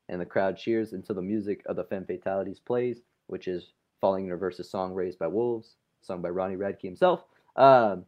and 0.08 0.20
the 0.20 0.26
crowd 0.26 0.58
cheers 0.58 0.94
until 0.94 1.14
the 1.14 1.22
music 1.22 1.62
of 1.68 1.76
the 1.76 1.84
Femme 1.84 2.06
Fatalities 2.06 2.60
plays, 2.60 3.02
which 3.28 3.48
is 3.48 3.74
Falling 4.02 4.26
in 4.26 4.32
Reverse's 4.32 4.72
song 4.72 4.96
Raised 4.96 5.20
by 5.20 5.28
Wolves, 5.28 5.76
sung 6.02 6.24
by 6.24 6.30
Ronnie 6.30 6.56
Radke 6.56 6.82
himself. 6.82 7.24
Um, 7.56 8.06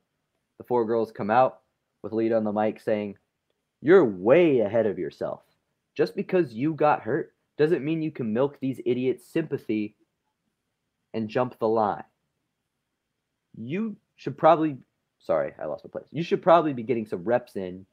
the 0.57 0.64
four 0.64 0.85
girls 0.85 1.11
come 1.11 1.30
out 1.30 1.60
with 2.02 2.14
Lita 2.14 2.35
on 2.35 2.43
the 2.43 2.52
mic 2.52 2.80
saying, 2.80 3.15
You're 3.80 4.06
way 4.06 4.61
ahead 4.61 4.88
of 4.88 4.98
yourself. 4.98 5.43
Just 5.93 6.15
because 6.15 6.52
you 6.52 6.73
got 6.73 7.02
hurt 7.02 7.35
doesn't 7.60 7.85
mean 7.85 8.02
you 8.02 8.10
can 8.10 8.34
milk 8.34 8.57
these 8.60 8.81
idiots' 8.88 9.27
sympathy 9.27 9.95
and 11.14 11.30
jump 11.30 11.58
the 11.60 11.68
line. 11.68 12.04
You 13.58 13.96
should 14.16 14.38
probably, 14.38 14.78
sorry, 15.20 15.54
I 15.62 15.66
lost 15.66 15.84
my 15.84 15.90
place. 15.90 16.08
You 16.12 16.24
should 16.24 16.42
probably 16.42 16.74
be 16.74 16.84
getting 16.84 17.06
some 17.06 17.24
reps 17.24 17.56
in 17.56 17.86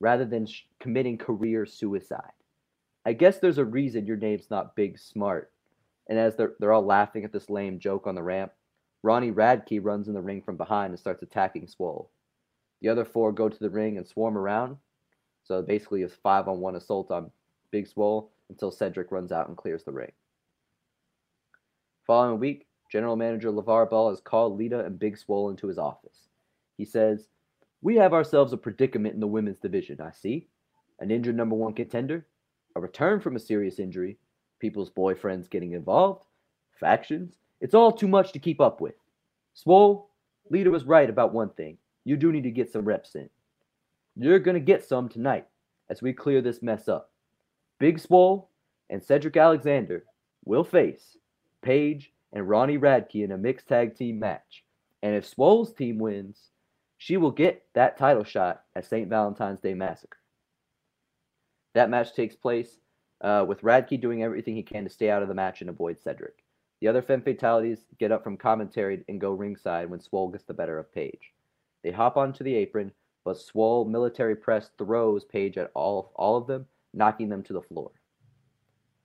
rather 0.00 0.24
than 0.24 0.46
sh- 0.46 0.62
committing 0.78 1.18
career 1.18 1.64
suicide. 1.64 2.32
I 3.04 3.12
guess 3.12 3.38
there's 3.38 3.58
a 3.58 3.64
reason 3.64 4.06
your 4.06 4.16
name's 4.16 4.50
not 4.50 4.76
Big 4.76 4.98
Smart. 4.98 5.52
And 6.08 6.18
as 6.18 6.36
they're, 6.36 6.54
they're 6.58 6.72
all 6.72 6.84
laughing 6.84 7.24
at 7.24 7.32
this 7.32 7.48
lame 7.48 7.78
joke 7.78 8.06
on 8.06 8.14
the 8.14 8.22
ramp, 8.22 8.52
Ronnie 9.02 9.32
Radke 9.32 9.82
runs 9.82 10.08
in 10.08 10.14
the 10.14 10.20
ring 10.20 10.42
from 10.42 10.56
behind 10.56 10.90
and 10.90 10.98
starts 10.98 11.22
attacking 11.22 11.68
Swole. 11.68 12.10
The 12.82 12.88
other 12.88 13.04
four 13.04 13.32
go 13.32 13.48
to 13.48 13.58
the 13.58 13.70
ring 13.70 13.96
and 13.96 14.06
swarm 14.06 14.36
around. 14.36 14.76
So 15.44 15.62
basically, 15.62 16.02
it's 16.02 16.14
five 16.14 16.48
on 16.48 16.60
one 16.60 16.76
assault 16.76 17.10
on 17.10 17.30
Big 17.70 17.86
Swole 17.86 18.30
until 18.48 18.70
Cedric 18.70 19.12
runs 19.12 19.32
out 19.32 19.48
and 19.48 19.56
clears 19.56 19.84
the 19.84 19.92
ring. 19.92 20.12
Following 22.06 22.38
week, 22.38 22.66
General 22.88 23.16
Manager 23.16 23.50
LeVar 23.50 23.90
Ball 23.90 24.10
has 24.10 24.20
called 24.20 24.56
Lita 24.56 24.84
and 24.84 24.96
Big 24.96 25.18
Swole 25.18 25.50
into 25.50 25.66
his 25.66 25.76
office. 25.76 26.28
He 26.78 26.84
says, 26.84 27.26
We 27.82 27.96
have 27.96 28.12
ourselves 28.12 28.52
a 28.52 28.56
predicament 28.56 29.14
in 29.14 29.20
the 29.20 29.26
women's 29.26 29.58
division, 29.58 30.00
I 30.00 30.12
see. 30.12 30.46
An 31.00 31.10
injured 31.10 31.36
number 31.36 31.56
one 31.56 31.74
contender, 31.74 32.26
a 32.76 32.80
return 32.80 33.20
from 33.20 33.34
a 33.34 33.40
serious 33.40 33.80
injury, 33.80 34.18
people's 34.60 34.90
boyfriends 34.90 35.50
getting 35.50 35.72
involved, 35.72 36.26
factions. 36.78 37.38
It's 37.60 37.74
all 37.74 37.90
too 37.90 38.08
much 38.08 38.30
to 38.32 38.38
keep 38.38 38.60
up 38.60 38.80
with. 38.80 38.94
Swole, 39.54 40.10
Lita 40.48 40.70
was 40.70 40.84
right 40.84 41.10
about 41.10 41.34
one 41.34 41.50
thing. 41.50 41.76
You 42.04 42.16
do 42.16 42.30
need 42.30 42.44
to 42.44 42.52
get 42.52 42.70
some 42.70 42.84
reps 42.84 43.16
in. 43.16 43.28
You're 44.14 44.38
going 44.38 44.54
to 44.54 44.60
get 44.60 44.84
some 44.84 45.08
tonight 45.08 45.46
as 45.90 46.02
we 46.02 46.12
clear 46.12 46.40
this 46.40 46.62
mess 46.62 46.86
up. 46.86 47.10
Big 47.80 47.98
Swole 47.98 48.48
and 48.90 49.02
Cedric 49.02 49.36
Alexander 49.36 50.04
will 50.44 50.62
face 50.62 51.16
Paige 51.66 52.12
and 52.32 52.48
Ronnie 52.48 52.78
Radke 52.78 53.24
in 53.24 53.32
a 53.32 53.36
mixed 53.36 53.66
tag 53.66 53.96
team 53.96 54.20
match. 54.20 54.62
And 55.02 55.16
if 55.16 55.26
Swole's 55.26 55.72
team 55.72 55.98
wins, 55.98 56.50
she 56.96 57.16
will 57.16 57.32
get 57.32 57.64
that 57.74 57.98
title 57.98 58.22
shot 58.22 58.62
at 58.76 58.86
St. 58.86 59.08
Valentine's 59.08 59.58
Day 59.58 59.74
Massacre. 59.74 60.18
That 61.74 61.90
match 61.90 62.14
takes 62.14 62.36
place 62.36 62.78
uh, 63.20 63.44
with 63.48 63.62
Radke 63.62 64.00
doing 64.00 64.22
everything 64.22 64.54
he 64.54 64.62
can 64.62 64.84
to 64.84 64.90
stay 64.90 65.10
out 65.10 65.22
of 65.22 65.28
the 65.28 65.34
match 65.34 65.60
and 65.60 65.68
avoid 65.68 65.98
Cedric. 65.98 66.44
The 66.80 66.86
other 66.86 67.02
Femme 67.02 67.22
Fatalities 67.22 67.84
get 67.98 68.12
up 68.12 68.22
from 68.22 68.36
commentary 68.36 69.02
and 69.08 69.20
go 69.20 69.32
ringside 69.32 69.90
when 69.90 70.00
Swole 70.00 70.28
gets 70.28 70.44
the 70.44 70.54
better 70.54 70.78
of 70.78 70.92
Paige. 70.92 71.32
They 71.82 71.90
hop 71.90 72.16
onto 72.16 72.44
the 72.44 72.54
apron, 72.54 72.92
but 73.24 73.38
Swole 73.40 73.86
military 73.86 74.36
press 74.36 74.70
throws 74.78 75.24
Paige 75.24 75.58
at 75.58 75.72
all, 75.74 76.12
all 76.14 76.36
of 76.36 76.46
them, 76.46 76.66
knocking 76.94 77.28
them 77.28 77.42
to 77.42 77.52
the 77.52 77.62
floor. 77.62 77.90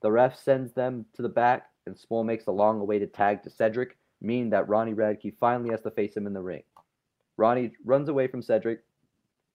The 0.01 0.11
ref 0.11 0.37
sends 0.37 0.73
them 0.73 1.05
to 1.15 1.23
the 1.23 1.29
back, 1.29 1.70
and 1.85 1.97
Swole 1.97 2.23
makes 2.23 2.47
a 2.47 2.51
long 2.51 2.79
awaited 2.79 3.13
tag 3.13 3.43
to 3.43 3.49
Cedric, 3.49 3.97
meaning 4.21 4.49
that 4.51 4.67
Ronnie 4.69 4.93
Radke 4.93 5.33
finally 5.39 5.71
has 5.71 5.81
to 5.81 5.91
face 5.91 6.15
him 6.15 6.27
in 6.27 6.33
the 6.33 6.41
ring. 6.41 6.63
Ronnie 7.37 7.71
runs 7.85 8.09
away 8.09 8.27
from 8.27 8.41
Cedric, 8.41 8.83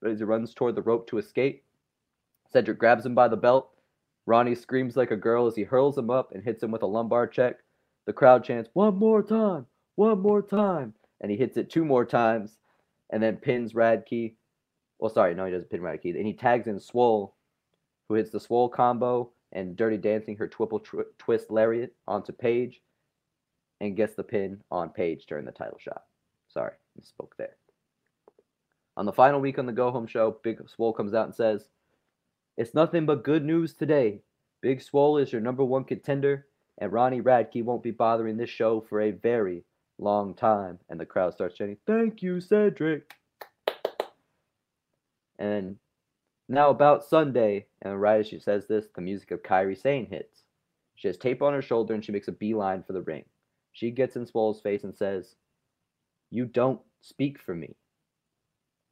but 0.00 0.10
as 0.10 0.18
he 0.18 0.24
runs 0.24 0.52
toward 0.54 0.74
the 0.74 0.82
rope 0.82 1.06
to 1.08 1.18
escape, 1.18 1.64
Cedric 2.48 2.78
grabs 2.78 3.06
him 3.06 3.14
by 3.14 3.28
the 3.28 3.36
belt. 3.36 3.70
Ronnie 4.26 4.54
screams 4.54 4.96
like 4.96 5.12
a 5.12 5.16
girl 5.16 5.46
as 5.46 5.54
he 5.54 5.62
hurls 5.62 5.96
him 5.96 6.10
up 6.10 6.32
and 6.32 6.42
hits 6.42 6.62
him 6.62 6.70
with 6.70 6.82
a 6.82 6.86
lumbar 6.86 7.26
check. 7.26 7.58
The 8.06 8.12
crowd 8.12 8.44
chants, 8.44 8.70
One 8.72 8.96
more 8.96 9.22
time! 9.22 9.66
One 9.94 10.20
more 10.20 10.42
time! 10.42 10.94
And 11.20 11.30
he 11.30 11.36
hits 11.36 11.56
it 11.56 11.70
two 11.70 11.84
more 11.84 12.04
times 12.04 12.58
and 13.10 13.22
then 13.22 13.36
pins 13.36 13.72
Radke. 13.72 14.34
Well, 14.98 15.10
sorry, 15.10 15.34
no, 15.34 15.44
he 15.44 15.52
doesn't 15.52 15.70
pin 15.70 15.80
Radke. 15.80 16.16
And 16.16 16.26
he 16.26 16.32
tags 16.32 16.66
in 16.66 16.80
Swole, 16.80 17.34
who 18.08 18.14
hits 18.14 18.30
the 18.30 18.40
Swole 18.40 18.68
combo 18.68 19.30
and 19.52 19.76
Dirty 19.76 19.96
Dancing 19.96 20.36
her 20.36 20.48
triple 20.48 20.80
tw- 20.80 21.18
twist 21.18 21.50
lariat 21.50 21.92
onto 22.06 22.32
Paige 22.32 22.80
and 23.80 23.96
gets 23.96 24.14
the 24.14 24.22
pin 24.24 24.62
on 24.70 24.90
Paige 24.90 25.26
during 25.26 25.44
the 25.44 25.52
title 25.52 25.78
shot. 25.78 26.04
Sorry, 26.48 26.72
misspoke 26.98 27.32
there. 27.38 27.56
On 28.96 29.04
the 29.04 29.12
final 29.12 29.40
week 29.40 29.58
on 29.58 29.66
the 29.66 29.72
Go 29.72 29.90
Home 29.90 30.06
show, 30.06 30.38
Big 30.42 30.58
Swole 30.68 30.92
comes 30.92 31.12
out 31.12 31.26
and 31.26 31.34
says, 31.34 31.68
It's 32.56 32.74
nothing 32.74 33.04
but 33.04 33.24
good 33.24 33.44
news 33.44 33.74
today. 33.74 34.20
Big 34.62 34.80
Swole 34.80 35.18
is 35.18 35.32
your 35.32 35.42
number 35.42 35.64
one 35.64 35.84
contender, 35.84 36.46
and 36.78 36.92
Ronnie 36.92 37.20
Radke 37.20 37.62
won't 37.62 37.82
be 37.82 37.90
bothering 37.90 38.36
this 38.36 38.50
show 38.50 38.80
for 38.88 39.02
a 39.02 39.10
very 39.10 39.64
long 39.98 40.34
time. 40.34 40.78
And 40.88 40.98
the 40.98 41.06
crowd 41.06 41.34
starts 41.34 41.56
chanting, 41.56 41.76
Thank 41.86 42.22
you, 42.22 42.40
Cedric. 42.40 43.10
And 45.38 45.76
now 46.48 46.70
about 46.70 47.04
Sunday, 47.04 47.66
and 47.82 48.00
right 48.00 48.20
as 48.20 48.28
she 48.28 48.38
says 48.38 48.66
this, 48.66 48.86
the 48.94 49.00
music 49.00 49.30
of 49.30 49.42
Kairi 49.42 49.76
Sane 49.76 50.06
hits. 50.06 50.44
She 50.94 51.08
has 51.08 51.18
tape 51.18 51.42
on 51.42 51.52
her 51.52 51.62
shoulder 51.62 51.94
and 51.94 52.04
she 52.04 52.12
makes 52.12 52.28
a 52.28 52.32
beeline 52.32 52.82
for 52.82 52.92
the 52.92 53.02
ring. 53.02 53.24
She 53.72 53.90
gets 53.90 54.16
in 54.16 54.26
Swole's 54.26 54.60
face 54.60 54.84
and 54.84 54.94
says, 54.94 55.34
You 56.30 56.46
don't 56.46 56.80
speak 57.02 57.38
for 57.38 57.54
me. 57.54 57.76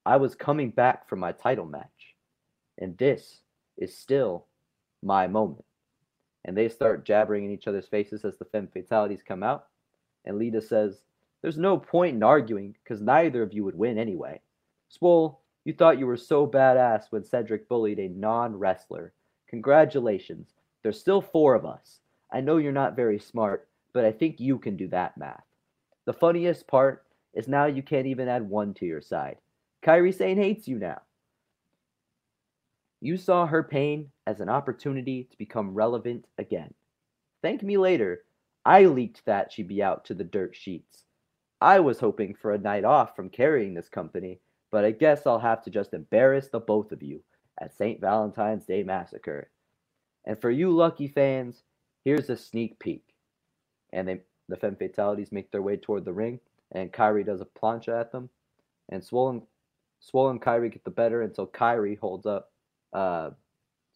I 0.04 0.18
was 0.18 0.34
coming 0.34 0.70
back 0.70 1.08
from 1.08 1.20
my 1.20 1.32
title 1.32 1.64
match, 1.64 2.14
and 2.78 2.98
this 2.98 3.40
is 3.78 3.96
still 3.96 4.46
my 5.02 5.26
moment. 5.26 5.64
And 6.44 6.56
they 6.56 6.68
start 6.68 7.06
jabbering 7.06 7.46
in 7.46 7.50
each 7.50 7.66
other's 7.66 7.88
faces 7.88 8.24
as 8.24 8.36
the 8.36 8.44
Femme 8.44 8.68
Fatalities 8.70 9.22
come 9.26 9.42
out. 9.42 9.66
And 10.26 10.36
Lita 10.36 10.60
says, 10.60 11.02
There's 11.40 11.56
no 11.56 11.78
point 11.78 12.16
in 12.16 12.22
arguing 12.22 12.76
because 12.82 13.00
neither 13.00 13.42
of 13.42 13.54
you 13.54 13.64
would 13.64 13.78
win 13.78 13.96
anyway. 13.96 14.42
Swole, 14.90 15.40
you 15.64 15.72
thought 15.72 15.98
you 15.98 16.06
were 16.06 16.16
so 16.16 16.46
badass 16.46 17.04
when 17.10 17.24
Cedric 17.24 17.68
bullied 17.68 17.98
a 17.98 18.08
non 18.08 18.56
wrestler. 18.56 19.12
Congratulations. 19.48 20.54
There's 20.82 21.00
still 21.00 21.22
four 21.22 21.54
of 21.54 21.64
us. 21.64 22.00
I 22.32 22.40
know 22.40 22.58
you're 22.58 22.72
not 22.72 22.96
very 22.96 23.18
smart, 23.18 23.68
but 23.92 24.04
I 24.04 24.12
think 24.12 24.40
you 24.40 24.58
can 24.58 24.76
do 24.76 24.88
that 24.88 25.16
math. 25.16 25.44
The 26.04 26.12
funniest 26.12 26.66
part 26.66 27.06
is 27.32 27.48
now 27.48 27.66
you 27.66 27.82
can't 27.82 28.06
even 28.06 28.28
add 28.28 28.48
one 28.48 28.74
to 28.74 28.86
your 28.86 29.00
side. 29.00 29.36
Kairi 29.82 30.14
Sane 30.14 30.36
hates 30.36 30.68
you 30.68 30.78
now. 30.78 31.00
You 33.00 33.16
saw 33.16 33.46
her 33.46 33.62
pain 33.62 34.10
as 34.26 34.40
an 34.40 34.48
opportunity 34.48 35.24
to 35.30 35.38
become 35.38 35.74
relevant 35.74 36.26
again. 36.38 36.72
Thank 37.42 37.62
me 37.62 37.76
later. 37.76 38.24
I 38.64 38.86
leaked 38.86 39.24
that 39.26 39.52
she'd 39.52 39.68
be 39.68 39.82
out 39.82 40.06
to 40.06 40.14
the 40.14 40.24
dirt 40.24 40.56
sheets. 40.56 41.04
I 41.60 41.80
was 41.80 42.00
hoping 42.00 42.34
for 42.34 42.52
a 42.52 42.58
night 42.58 42.84
off 42.84 43.14
from 43.14 43.28
carrying 43.28 43.74
this 43.74 43.88
company, 43.88 44.40
but 44.74 44.84
I 44.84 44.90
guess 44.90 45.24
I'll 45.24 45.38
have 45.38 45.62
to 45.62 45.70
just 45.70 45.94
embarrass 45.94 46.48
the 46.48 46.58
both 46.58 46.90
of 46.90 47.00
you 47.00 47.20
at 47.60 47.76
St. 47.76 48.00
Valentine's 48.00 48.64
Day 48.64 48.82
Massacre. 48.82 49.48
And 50.24 50.36
for 50.40 50.50
you 50.50 50.72
lucky 50.72 51.06
fans, 51.06 51.62
here's 52.04 52.28
a 52.28 52.36
sneak 52.36 52.80
peek. 52.80 53.04
And 53.92 54.08
they, 54.08 54.22
the 54.48 54.56
Femme 54.56 54.74
Fatalities 54.74 55.30
make 55.30 55.52
their 55.52 55.62
way 55.62 55.76
toward 55.76 56.04
the 56.04 56.12
ring, 56.12 56.40
and 56.72 56.92
Kairi 56.92 57.24
does 57.24 57.40
a 57.40 57.44
plancha 57.44 58.00
at 58.00 58.10
them. 58.10 58.28
And 58.88 59.04
Swollen, 59.04 59.42
Swollen 60.00 60.40
Kairi 60.40 60.72
get 60.72 60.82
the 60.82 60.90
better 60.90 61.22
until 61.22 61.46
Kairi 61.46 61.96
holds 61.96 62.26
up, 62.26 62.50
uh, 62.92 63.30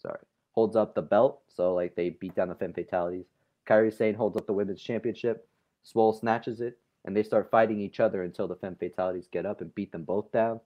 sorry, 0.00 0.20
holds 0.52 0.76
up 0.76 0.94
the 0.94 1.02
belt. 1.02 1.40
So 1.48 1.74
like 1.74 1.96
they 1.96 2.10
beat 2.10 2.36
down 2.36 2.50
the 2.50 2.54
Femme 2.54 2.72
Fatalities. 2.72 3.26
Kairi 3.68 3.92
Sane 3.92 4.14
holds 4.14 4.36
up 4.36 4.46
the 4.46 4.52
women's 4.52 4.80
championship. 4.80 5.48
Swole 5.82 6.12
snatches 6.12 6.60
it, 6.60 6.78
and 7.04 7.16
they 7.16 7.22
start 7.22 7.50
fighting 7.50 7.80
each 7.80 8.00
other 8.00 8.22
until 8.22 8.48
the 8.48 8.56
Femme 8.56 8.76
Fatalities 8.76 9.28
get 9.30 9.46
up 9.46 9.60
and 9.60 9.74
beat 9.74 9.92
them 9.92 10.04
both 10.04 10.30
down. 10.32 10.60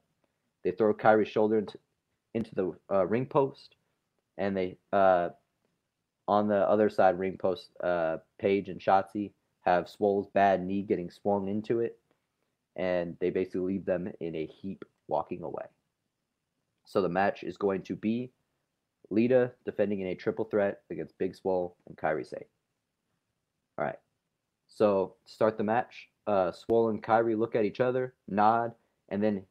They 0.64 0.70
throw 0.70 0.94
Kairi's 0.94 1.28
shoulder 1.28 1.59
into, 1.59 1.78
into 2.34 2.54
the 2.54 2.72
uh, 2.90 3.06
ring 3.06 3.26
post, 3.26 3.76
and 4.38 4.56
they 4.56 4.78
uh, 4.92 5.30
on 6.28 6.48
the 6.48 6.68
other 6.68 6.88
side 6.88 7.18
ring 7.18 7.36
post, 7.38 7.70
uh, 7.82 8.18
Paige 8.38 8.68
and 8.68 8.80
Shotzi 8.80 9.32
have 9.62 9.88
Swole's 9.88 10.28
bad 10.28 10.64
knee 10.64 10.82
getting 10.82 11.10
swung 11.10 11.48
into 11.48 11.80
it, 11.80 11.98
and 12.76 13.16
they 13.20 13.30
basically 13.30 13.60
leave 13.60 13.84
them 13.84 14.10
in 14.20 14.34
a 14.34 14.46
heap 14.46 14.84
walking 15.09 15.42
away. 15.42 15.64
So 16.84 17.02
the 17.02 17.09
match 17.09 17.42
is 17.42 17.56
going 17.56 17.82
to 17.82 17.96
be 17.96 18.32
Lita 19.10 19.52
defending 19.64 20.00
in 20.00 20.09
a 20.09 20.14
triple 20.14 20.44
threat 20.46 20.80
against 20.90 21.18
Big 21.18 21.36
Swole 21.36 21.76
and 21.86 21.96
Kairi 21.96 22.26
Sane. 22.26 22.44
All 23.78 23.84
right. 23.84 23.98
So 24.68 25.14
start 25.26 25.59
the 25.59 25.64
match, 25.64 26.09
uh, 26.26 26.52
Swole 26.52 26.90
and 26.90 27.02
Kairi 27.02 27.38
look 27.38 27.54
at 27.54 27.64
each 27.64 27.80
other, 27.80 28.14
nod, 28.28 28.72
and 29.08 29.22
then 29.22 29.42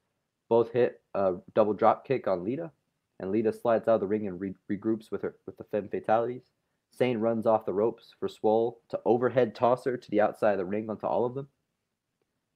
both 0.50 0.72
hit 0.72 1.02
a 1.14 1.36
double 1.54 1.74
drop 1.74 2.06
kick 2.06 2.28
on 2.28 2.44
Lita. 2.44 2.72
And 3.20 3.32
Lita 3.32 3.54
slides 3.54 3.88
out 3.88 3.96
of 3.96 4.02
the 4.02 4.08
ring 4.08 4.28
and 4.28 4.40
re- 4.40 4.56
regroups 4.70 5.12
with 5.12 5.22
her 5.22 5.36
with 5.46 5.58
the 5.58 5.64
Femme 5.66 5.90
Fatalities. 5.90 6.50
Sane 6.92 7.20
runs 7.20 7.46
off 7.46 7.66
the 7.66 7.74
ropes 7.74 8.14
for 8.20 8.28
Swole 8.28 8.82
to 8.90 9.00
overhead 9.06 9.56
toss 9.56 9.86
her 9.86 9.96
to 9.96 10.12
the 10.12 10.22
outside 10.22 10.54
of 10.54 10.58
the 10.58 10.66
ring 10.66 10.90
onto 10.90 11.06
all 11.06 11.26
of 11.26 11.36
them. 11.36 11.48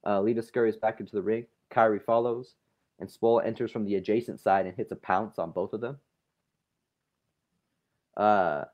Uh, 0.05 0.21
Lita 0.21 0.41
scurries 0.41 0.75
back 0.75 0.99
into 0.99 1.15
the 1.15 1.21
ring. 1.21 1.45
Kairi 1.71 2.03
follows, 2.03 2.55
and 2.99 3.09
Swole 3.09 3.41
enters 3.41 3.71
from 3.71 3.85
the 3.85 3.95
adjacent 3.95 4.39
side 4.39 4.65
and 4.65 4.75
hits 4.75 4.91
a 4.91 4.95
pounce 4.95 5.39
on 5.39 5.51
both 5.51 5.73
of 5.73 5.81
them. 5.81 5.97
Uh, 8.17 8.65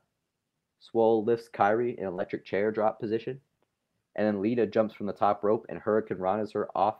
Swole 0.80 1.24
lifts 1.24 1.48
Kairi 1.52 1.96
in 1.96 2.06
electric 2.06 2.44
chair 2.44 2.70
drop 2.70 2.98
position. 3.00 3.40
And 4.16 4.26
then 4.26 4.42
Lita 4.42 4.66
jumps 4.66 4.94
from 4.94 5.06
the 5.06 5.12
top 5.12 5.42
rope 5.42 5.66
and 5.68 5.80
Hurricanrana's 5.80 6.52
her 6.52 6.68
off. 6.76 6.96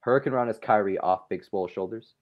Hurricane 0.00 0.34
Rana's 0.34 0.58
Kairi 0.58 0.96
off 1.02 1.28
Big 1.30 1.42
Swole's 1.42 1.70
shoulders. 1.70 2.14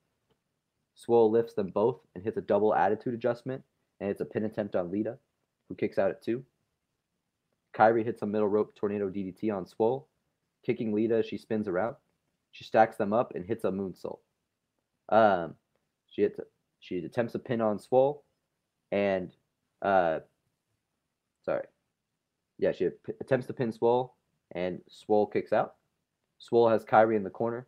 Swole 0.95 1.29
lifts 1.29 1.53
them 1.53 1.69
both 1.69 1.99
and 2.15 2.23
hits 2.23 2.37
a 2.37 2.41
double 2.41 2.73
attitude 2.73 3.13
adjustment, 3.13 3.61
and 3.99 4.09
it's 4.09 4.21
a 4.21 4.25
pin 4.25 4.45
attempt 4.45 4.75
on 4.75 4.89
Lita, 4.89 5.17
who 5.67 5.75
kicks 5.75 5.97
out 5.97 6.09
at 6.09 6.21
two. 6.21 6.45
Kairi 7.75 8.05
hits 8.05 8.21
a 8.21 8.25
middle 8.25 8.47
rope 8.47 8.73
tornado 8.75 9.09
DDT 9.09 9.53
on 9.53 9.65
Swole, 9.65 10.07
kicking 10.65 10.93
Lita 10.93 11.15
as 11.15 11.25
she 11.25 11.37
spins 11.37 11.67
around. 11.67 11.95
She 12.51 12.63
stacks 12.63 12.95
them 12.95 13.11
up 13.11 13.33
and 13.35 13.45
hits 13.45 13.63
a 13.63 13.71
moonsault. 13.71 14.19
Um, 15.09 15.55
she 16.07 16.21
hits, 16.21 16.39
she 16.79 16.99
attempts 16.99 17.35
a 17.35 17.39
pin 17.39 17.59
on 17.59 17.79
Swole, 17.79 18.23
and 18.91 19.35
uh, 19.81 20.19
sorry, 21.43 21.65
yeah, 22.63 22.71
she 22.71 22.87
attempts 23.19 23.45
to 23.47 23.53
pin 23.53 23.73
Swole, 23.73 24.15
and 24.55 24.79
Swole 24.87 25.27
kicks 25.27 25.51
out. 25.51 25.75
Swole 26.39 26.69
has 26.69 26.85
Kairi 26.85 27.17
in 27.17 27.23
the 27.23 27.29
corner, 27.29 27.67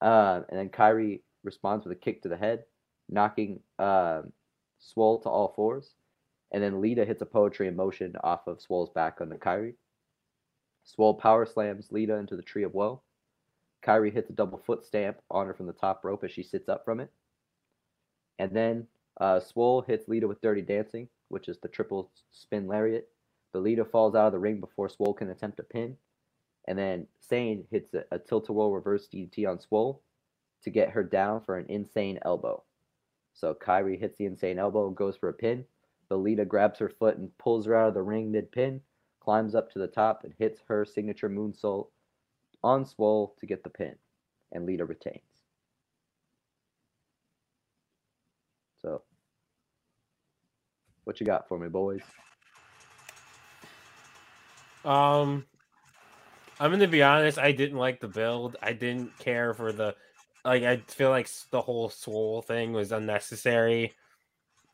uh, 0.00 0.42
and 0.48 0.58
then 0.58 0.68
Kairi 0.68 1.22
responds 1.42 1.84
with 1.84 1.96
a 1.96 2.00
kick 2.00 2.22
to 2.22 2.28
the 2.28 2.36
head, 2.36 2.62
knocking 3.08 3.58
um, 3.80 4.32
Swole 4.78 5.18
to 5.22 5.28
all 5.28 5.52
fours, 5.56 5.94
and 6.52 6.62
then 6.62 6.80
Lita 6.80 7.04
hits 7.04 7.20
a 7.22 7.26
poetry 7.26 7.66
in 7.66 7.74
motion 7.74 8.14
off 8.22 8.46
of 8.46 8.60
Swole's 8.60 8.90
back 8.90 9.20
onto 9.20 9.36
Kairi. 9.38 9.74
Swole 10.84 11.14
power 11.14 11.44
slams 11.44 11.90
Lita 11.90 12.14
into 12.14 12.36
the 12.36 12.42
tree 12.42 12.62
of 12.62 12.74
woe. 12.74 13.02
Kairi 13.84 14.12
hits 14.12 14.30
a 14.30 14.34
double 14.34 14.58
foot 14.58 14.84
stamp 14.84 15.16
on 15.32 15.48
her 15.48 15.54
from 15.54 15.66
the 15.66 15.72
top 15.72 16.04
rope 16.04 16.22
as 16.22 16.30
she 16.30 16.44
sits 16.44 16.68
up 16.68 16.84
from 16.84 17.00
it. 17.00 17.10
And 18.38 18.52
then 18.52 18.86
uh, 19.20 19.40
Swole 19.40 19.82
hits 19.82 20.06
Lita 20.06 20.28
with 20.28 20.40
Dirty 20.40 20.62
Dancing, 20.62 21.08
which 21.28 21.48
is 21.48 21.58
the 21.58 21.68
triple 21.68 22.12
spin 22.30 22.68
lariat. 22.68 23.08
The 23.56 23.62
Lita 23.62 23.86
falls 23.86 24.14
out 24.14 24.26
of 24.26 24.32
the 24.32 24.38
ring 24.38 24.60
before 24.60 24.90
Swole 24.90 25.14
can 25.14 25.30
attempt 25.30 25.60
a 25.60 25.62
pin. 25.62 25.96
And 26.68 26.78
then 26.78 27.06
Sane 27.20 27.64
hits 27.70 27.94
a, 27.94 28.04
a 28.12 28.18
tilt 28.18 28.50
a 28.50 28.52
whirl 28.52 28.70
reverse 28.70 29.08
DDT 29.08 29.48
on 29.48 29.58
Swole 29.58 30.02
to 30.62 30.68
get 30.68 30.90
her 30.90 31.02
down 31.02 31.40
for 31.40 31.56
an 31.56 31.64
insane 31.70 32.18
elbow. 32.26 32.62
So 33.32 33.54
Kairi 33.54 33.98
hits 33.98 34.18
the 34.18 34.26
insane 34.26 34.58
elbow 34.58 34.88
and 34.88 34.94
goes 34.94 35.16
for 35.16 35.30
a 35.30 35.32
pin. 35.32 35.64
The 36.10 36.18
Lita 36.18 36.44
grabs 36.44 36.78
her 36.80 36.90
foot 36.90 37.16
and 37.16 37.30
pulls 37.38 37.64
her 37.64 37.74
out 37.74 37.88
of 37.88 37.94
the 37.94 38.02
ring 38.02 38.30
mid 38.30 38.52
pin, 38.52 38.82
climbs 39.20 39.54
up 39.54 39.72
to 39.72 39.78
the 39.78 39.86
top 39.86 40.24
and 40.24 40.34
hits 40.38 40.60
her 40.68 40.84
signature 40.84 41.30
moonsault 41.30 41.86
on 42.62 42.84
Swole 42.84 43.36
to 43.40 43.46
get 43.46 43.64
the 43.64 43.70
pin. 43.70 43.94
And 44.52 44.66
Lita 44.66 44.84
retains. 44.84 45.22
So, 48.82 49.00
what 51.04 51.20
you 51.20 51.24
got 51.24 51.48
for 51.48 51.58
me, 51.58 51.68
boys? 51.68 52.02
Um, 54.86 55.44
I'm 56.60 56.70
gonna 56.70 56.88
be 56.88 57.02
honest. 57.02 57.38
I 57.38 57.52
didn't 57.52 57.76
like 57.78 58.00
the 58.00 58.08
build. 58.08 58.56
I 58.62 58.72
didn't 58.72 59.16
care 59.18 59.52
for 59.52 59.72
the 59.72 59.94
like. 60.44 60.62
I 60.62 60.78
feel 60.88 61.10
like 61.10 61.28
the 61.50 61.60
whole 61.60 61.90
swole 61.90 62.40
thing 62.40 62.72
was 62.72 62.92
unnecessary. 62.92 63.94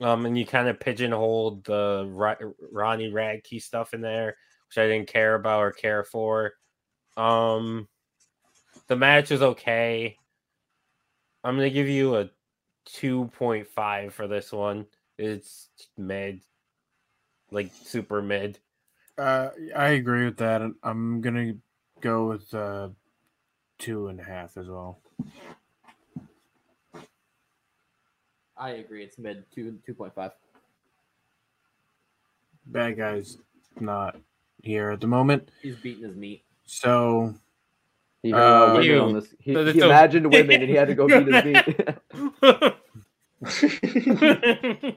Um, 0.00 0.26
and 0.26 0.36
you 0.36 0.44
kind 0.44 0.68
of 0.68 0.80
pigeonholed 0.80 1.64
the 1.64 2.06
Ro- 2.08 2.54
Ronnie 2.72 3.10
Radke 3.10 3.62
stuff 3.62 3.94
in 3.94 4.00
there, 4.00 4.36
which 4.68 4.78
I 4.78 4.88
didn't 4.88 5.08
care 5.08 5.34
about 5.34 5.60
or 5.60 5.72
care 5.72 6.04
for. 6.04 6.52
Um, 7.16 7.88
the 8.88 8.96
match 8.96 9.30
was 9.30 9.42
okay. 9.42 10.16
I'm 11.44 11.56
gonna 11.56 11.70
give 11.70 11.88
you 11.88 12.16
a 12.16 12.30
2.5 12.86 14.12
for 14.12 14.28
this 14.28 14.52
one. 14.52 14.86
It's 15.18 15.68
mid, 15.96 16.42
like 17.50 17.70
super 17.72 18.22
mid. 18.22 18.58
Uh, 19.18 19.50
I 19.76 19.88
agree 19.90 20.24
with 20.24 20.38
that. 20.38 20.62
I'm 20.82 21.20
gonna 21.20 21.52
go 22.00 22.28
with 22.28 22.52
uh, 22.54 22.88
two 23.78 24.08
and 24.08 24.18
a 24.20 24.24
half 24.24 24.56
as 24.56 24.68
well. 24.68 25.00
I 28.56 28.70
agree. 28.70 29.04
It's 29.04 29.18
mid 29.18 29.44
two 29.54 29.78
two 29.84 29.92
point 29.94 30.14
five. 30.14 30.30
Bad 32.66 32.96
guy's 32.96 33.36
not 33.80 34.16
here 34.62 34.90
at 34.90 35.00
the 35.00 35.06
moment, 35.08 35.50
He's 35.60 35.74
beating 35.76 36.04
his 36.04 36.14
meat. 36.16 36.44
so 36.64 37.34
He 38.22 38.30
heard 38.30 38.38
about 38.38 38.68
Uh, 38.68 38.72
women 38.74 38.86
Ew. 38.88 39.00
on 39.00 39.14
this. 39.14 39.34
He, 39.40 39.52
So 39.52 39.64
he 39.64 39.72
this- 39.72 39.80
so- 39.80 39.86
imagined 39.86 40.26
women 40.32 40.60
and 40.62 40.70
he 40.70 40.76
had 40.76 40.86
to 40.88 40.94
go 40.94 41.08
beat 41.08 41.26
his 41.26 41.44
meat. 41.44 41.64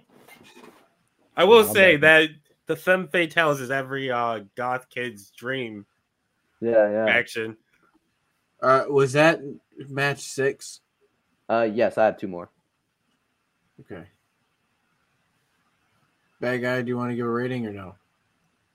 I 1.37 1.43
will 1.43 1.65
say 1.65 1.97
that 1.97 2.29
the 2.67 2.75
femme 2.75 3.07
fatales 3.07 3.59
is 3.61 3.71
every 3.71 4.11
uh, 4.11 4.41
goth 4.55 4.89
kid's 4.89 5.29
dream 5.31 5.85
yeah, 6.61 6.89
yeah. 6.89 7.05
action. 7.07 7.57
uh, 8.61 8.85
was 8.89 9.13
that 9.13 9.39
match 9.89 10.19
six? 10.21 10.81
Uh, 11.49 11.67
yes, 11.71 11.97
I 11.97 12.05
have 12.05 12.17
two 12.17 12.27
more. 12.27 12.49
Okay. 13.81 14.03
Bad 16.41 16.57
guy, 16.61 16.81
do 16.81 16.89
you 16.89 16.97
want 16.97 17.11
to 17.11 17.15
give 17.15 17.25
a 17.25 17.29
rating 17.29 17.65
or 17.65 17.71
no? 17.73 17.95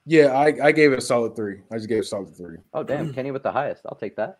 Yeah, 0.07 0.29
I, 0.29 0.55
I 0.63 0.73
gave 0.73 0.93
it 0.93 0.99
a 0.99 1.03
solid 1.03 1.37
three. 1.37 1.61
I 1.71 1.77
just 1.77 1.89
gave 1.89 1.99
it 1.99 2.05
a 2.05 2.09
solid 2.09 2.35
three. 2.37 2.57
Oh, 2.73 2.83
damn, 2.83 3.13
Kenny 3.15 3.31
with 3.31 3.43
the 3.43 3.53
highest. 3.53 3.83
I'll 3.87 3.97
take 3.99 4.17
that. 4.17 4.39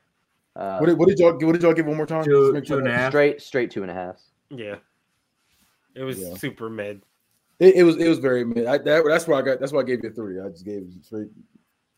Uh, 0.57 0.79
What 0.79 0.87
did, 0.87 0.99
what 0.99 1.09
did 1.09 1.19
y'all 1.19 1.33
what 1.33 1.53
did 1.53 1.63
y'all 1.63 1.73
give 1.75 1.87
one 1.87 1.97
more 1.97 2.07
time? 2.07 2.25
Two- 2.25 2.53
Just 2.53 2.53
make 2.55 2.65
two 2.65 2.79
and 2.79 2.87
a 2.89 2.91
sure. 2.91 2.99
half. 2.99 3.11
straight, 3.13 3.41
straight 3.43 3.71
two 3.71 3.83
and 3.83 3.91
a 3.91 3.95
half. 3.95 4.17
Yeah, 4.51 4.77
it 5.95 6.03
was 6.03 6.19
Yeah. 6.19 6.35
super 6.35 6.69
mid. 6.69 7.03
It, 7.61 7.77
it 7.77 7.83
was 7.85 7.97
it 7.99 8.09
was 8.09 8.19
very 8.19 8.45
mid. 8.45 8.67
I, 8.67 8.79
that, 8.79 9.05
that's 9.07 9.29
why 9.29 9.39
I 9.39 9.43
got 9.43 9.61
that's 9.61 9.73
why 9.73 9.81
I 9.81 9.85
gave 9.85 10.03
you 10.03 10.11
a 10.11 10.13
three. 10.13 10.41
I 10.41 10.49
just 10.49 10.65
gave 10.65 10.79
it 10.79 10.89
three. 11.09 11.27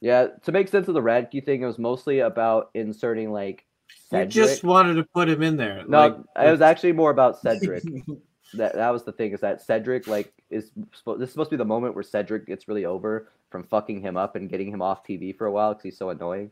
Yeah, 0.01 0.27
to 0.43 0.53
make 0.53 0.69
sense 0.69 0.89
of 0.89 0.95
the 0.95 1.01
Radke 1.01 1.45
thing, 1.45 1.63
it 1.63 1.67
was 1.67 1.79
mostly 1.79 2.19
about 2.19 2.71
inserting 2.75 3.33
like 3.33 3.65
You 4.11 4.27
just 4.27 4.65
wanted 4.65 4.95
to 4.95 5.05
put 5.05 5.29
him 5.29 5.43
in 5.43 5.57
there. 5.57 5.85
no, 5.87 5.99
like, 5.99 6.17
it 6.47 6.51
was 6.51 6.61
actually 6.61 6.93
more 6.93 7.13
about 7.13 7.41
Cedric. 7.41 7.85
that 8.55 8.75
that 8.75 8.91
was 8.91 9.05
the 9.05 9.13
thing 9.13 9.33
is 9.33 9.41
that 9.41 9.63
Cedric 9.63 10.09
like 10.09 10.33
is 10.51 10.73
this 10.75 11.29
is 11.29 11.31
supposed 11.31 11.51
to 11.51 11.57
be 11.57 11.57
the 11.57 11.65
moment 11.65 11.95
where 11.95 12.03
Cedric 12.03 12.47
gets 12.47 12.67
really 12.67 12.85
over 12.85 13.29
from 13.49 13.63
fucking 13.63 14.01
him 14.01 14.17
up 14.17 14.35
and 14.35 14.51
getting 14.51 14.69
him 14.69 14.83
off 14.83 15.07
TV 15.07 15.37
for 15.37 15.47
a 15.47 15.53
while 15.53 15.73
because 15.73 15.85
he's 15.85 15.99
so 15.99 16.11
annoying. 16.11 16.51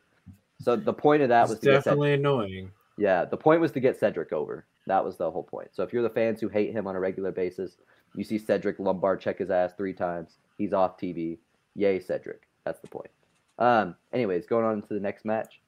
So 0.60 0.76
the 0.76 0.92
point 0.92 1.22
of 1.22 1.30
that 1.30 1.42
it's 1.42 1.50
was 1.50 1.58
to 1.60 1.66
get 1.66 1.72
Ced- 1.78 1.84
definitely 1.84 2.12
annoying. 2.12 2.70
yeah, 2.98 3.24
the 3.24 3.36
point 3.36 3.60
was 3.60 3.72
to 3.72 3.80
get 3.80 3.98
Cedric 3.98 4.32
over. 4.32 4.66
That 4.86 5.04
was 5.04 5.16
the 5.16 5.30
whole 5.30 5.42
point. 5.42 5.68
So 5.72 5.82
if 5.82 5.92
you're 5.92 6.02
the 6.02 6.10
fans 6.10 6.40
who 6.40 6.48
hate 6.48 6.72
him 6.72 6.86
on 6.86 6.96
a 6.96 7.00
regular 7.00 7.32
basis, 7.32 7.76
you 8.14 8.24
see 8.24 8.38
Cedric 8.38 8.78
lumbar 8.78 9.16
check 9.16 9.38
his 9.38 9.50
ass 9.50 9.72
three 9.76 9.92
times. 9.92 10.38
He's 10.58 10.72
off 10.72 10.98
TV. 10.98 11.38
Yay, 11.74 12.00
Cedric. 12.00 12.48
That's 12.64 12.80
the 12.80 12.88
point. 12.88 13.10
Um. 13.58 13.94
Anyways, 14.12 14.46
going 14.46 14.64
on 14.64 14.82
to 14.82 14.94
the 14.94 15.00
next 15.00 15.24
match. 15.24 15.60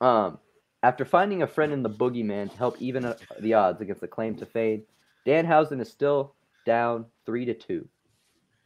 Um, 0.00 0.38
after 0.82 1.04
finding 1.04 1.42
a 1.42 1.46
friend 1.46 1.72
in 1.72 1.82
the 1.82 1.90
boogeyman 1.90 2.50
to 2.50 2.56
help 2.56 2.80
even 2.80 3.04
uh, 3.04 3.16
the 3.40 3.54
odds 3.54 3.80
against 3.80 4.00
the 4.00 4.08
claim 4.08 4.34
to 4.36 4.46
fame, 4.46 4.82
Danhausen 5.26 5.80
is 5.80 5.90
still 5.90 6.34
down 6.64 7.04
three 7.26 7.44
to 7.44 7.54
two. 7.54 7.86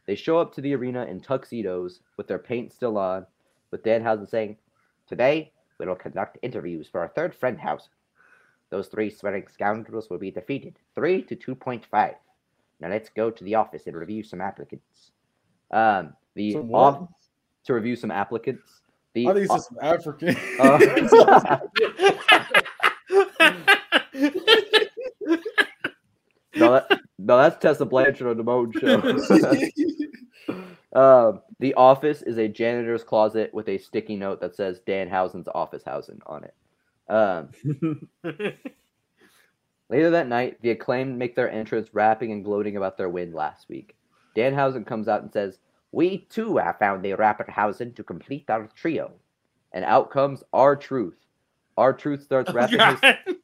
They 0.07 0.15
show 0.15 0.37
up 0.37 0.53
to 0.53 0.61
the 0.61 0.75
arena 0.75 1.05
in 1.05 1.19
tuxedos 1.19 1.99
with 2.17 2.27
their 2.27 2.39
paint 2.39 2.71
still 2.71 2.97
on, 2.97 3.25
with 3.71 3.83
Danhausen 3.83 4.29
saying, 4.29 4.57
"Today 5.07 5.51
we 5.77 5.85
will 5.85 5.95
conduct 5.95 6.37
interviews 6.41 6.87
for 6.87 7.01
our 7.01 7.09
third 7.09 7.35
friend 7.35 7.59
house. 7.59 7.89
Those 8.69 8.87
three 8.87 9.09
swearing 9.09 9.47
scoundrels 9.47 10.09
will 10.09 10.17
be 10.17 10.31
defeated, 10.31 10.79
three 10.95 11.21
to 11.23 11.35
two 11.35 11.55
point 11.55 11.85
five. 11.85 12.15
Now 12.79 12.89
let's 12.89 13.09
go 13.09 13.31
to 13.31 13.43
the 13.43 13.55
office 13.55 13.87
and 13.87 13.95
review 13.95 14.23
some 14.23 14.41
applicants. 14.41 15.11
Um, 15.71 16.13
the 16.35 16.53
Some 16.53 16.73
off 16.73 17.07
to 17.65 17.73
review 17.73 17.95
some 17.95 18.11
applicants. 18.11 18.81
The 19.13 19.27
I 19.27 19.33
think 19.33 19.49
it's 19.49 19.67
some 19.67 19.77
African. 19.81 20.35
Uh, 20.59 20.77
no, 26.55 26.73
that, 26.73 27.01
no, 27.17 27.37
that's 27.37 27.57
Tessa 27.57 27.85
Blanchard 27.85 28.27
on 28.27 28.37
the 28.37 28.43
Moan 28.43 28.71
show. 28.73 28.99
um, 30.99 31.41
the 31.59 31.73
office 31.75 32.21
is 32.21 32.37
a 32.37 32.47
janitor's 32.47 33.03
closet 33.03 33.53
with 33.53 33.67
a 33.69 33.77
sticky 33.77 34.15
note 34.15 34.41
that 34.41 34.55
says 34.55 34.81
Danhausen's 34.87 35.47
office 35.53 35.83
housing 35.85 36.21
on 36.25 36.43
it. 36.43 36.55
Um, 37.07 37.49
Later 39.89 40.09
that 40.11 40.27
night, 40.27 40.61
the 40.61 40.71
acclaimed 40.71 41.17
make 41.17 41.35
their 41.35 41.49
entrance 41.49 41.89
rapping 41.93 42.31
and 42.31 42.43
gloating 42.43 42.77
about 42.77 42.97
their 42.97 43.09
win 43.09 43.33
last 43.33 43.69
week. 43.69 43.95
Danhausen 44.35 44.85
comes 44.85 45.07
out 45.07 45.21
and 45.21 45.31
says, 45.31 45.59
We 45.91 46.19
too 46.29 46.57
have 46.57 46.79
found 46.79 47.05
a 47.05 47.15
Rapperhausen 47.15 47.95
to 47.95 48.03
complete 48.03 48.49
our 48.49 48.67
trio. 48.75 49.13
And 49.71 49.85
out 49.85 50.09
comes 50.09 50.43
R-Truth. 50.53 51.17
Our 51.77 51.93
truth 51.93 52.23
starts 52.23 52.49
oh 52.49 52.53
rapping 52.53 52.79
his 52.79 53.35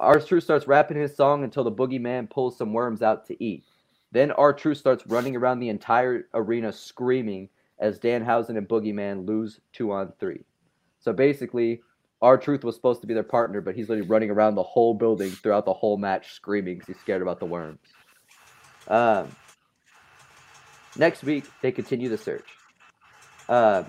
our 0.00 0.20
truth 0.20 0.44
starts 0.44 0.66
rapping 0.66 0.96
his 0.96 1.14
song 1.14 1.44
until 1.44 1.64
the 1.64 1.72
boogeyman 1.72 2.30
pulls 2.30 2.56
some 2.56 2.72
worms 2.72 3.02
out 3.02 3.26
to 3.26 3.44
eat. 3.44 3.64
Then 4.10 4.30
R-Truth 4.32 4.78
starts 4.78 5.06
running 5.06 5.36
around 5.36 5.60
the 5.60 5.68
entire 5.68 6.28
arena 6.32 6.72
screaming 6.72 7.50
as 7.78 8.00
Danhausen 8.00 8.56
and 8.56 8.66
Boogeyman 8.68 9.26
lose 9.26 9.60
two 9.72 9.92
on 9.92 10.12
three. 10.18 10.44
So 10.98 11.12
basically, 11.12 11.82
R-Truth 12.20 12.64
was 12.64 12.74
supposed 12.74 13.00
to 13.02 13.06
be 13.06 13.14
their 13.14 13.22
partner, 13.22 13.60
but 13.60 13.76
he's 13.76 13.88
literally 13.88 14.08
running 14.08 14.30
around 14.30 14.56
the 14.56 14.62
whole 14.62 14.94
building 14.94 15.30
throughout 15.30 15.64
the 15.64 15.72
whole 15.72 15.96
match 15.96 16.32
screaming 16.32 16.74
because 16.74 16.88
he's 16.88 17.00
scared 17.00 17.22
about 17.22 17.40
the 17.40 17.46
worms. 17.46 17.78
Um, 18.88 19.28
Next 20.98 21.22
week, 21.22 21.44
they 21.62 21.70
continue 21.70 22.08
the 22.08 22.18
search. 22.18 22.56
Uh, 23.48 23.84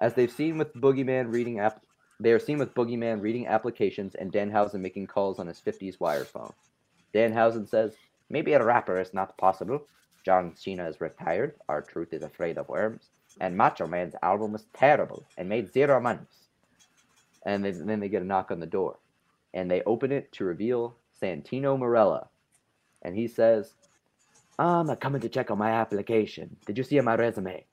as 0.00 0.14
they've 0.14 0.30
seen 0.30 0.58
with 0.58 0.74
Boogeyman 0.74 1.32
reading 1.32 1.60
app, 1.60 1.84
they 2.18 2.32
are 2.32 2.40
seen 2.40 2.58
with 2.58 2.74
Boogeyman 2.74 3.22
reading 3.22 3.46
applications 3.46 4.16
and 4.16 4.32
Danhausen 4.32 4.80
making 4.80 5.06
calls 5.06 5.38
on 5.38 5.46
his 5.46 5.60
50s 5.60 6.00
wire 6.00 6.24
phone. 6.24 6.52
Danhausen 7.14 7.68
says, 7.68 7.94
Maybe 8.28 8.54
a 8.54 8.64
rapper 8.64 9.00
is 9.00 9.14
not 9.14 9.38
possible. 9.38 9.86
John 10.24 10.52
Cena 10.56 10.88
is 10.88 11.00
retired. 11.00 11.54
R-Truth 11.68 12.12
is 12.12 12.22
afraid 12.24 12.58
of 12.58 12.68
worms. 12.68 13.10
And 13.40 13.56
Macho 13.56 13.86
Man's 13.86 14.16
album 14.20 14.52
was 14.52 14.66
terrible 14.74 15.24
and 15.38 15.48
made 15.48 15.72
zero 15.72 16.00
money. 16.00 16.26
And 17.48 17.64
then, 17.64 17.86
then 17.86 17.98
they 17.98 18.10
get 18.10 18.20
a 18.20 18.26
knock 18.26 18.50
on 18.50 18.60
the 18.60 18.66
door. 18.66 18.98
And 19.54 19.70
they 19.70 19.80
open 19.86 20.12
it 20.12 20.30
to 20.32 20.44
reveal 20.44 20.94
Santino 21.20 21.78
Marella. 21.78 22.28
And 23.00 23.16
he 23.16 23.26
says, 23.26 23.72
I'm 24.58 24.94
coming 24.96 25.22
to 25.22 25.30
check 25.30 25.50
on 25.50 25.56
my 25.56 25.70
application. 25.70 26.54
Did 26.66 26.76
you 26.76 26.84
see 26.84 27.00
my 27.00 27.14
resume? 27.14 27.64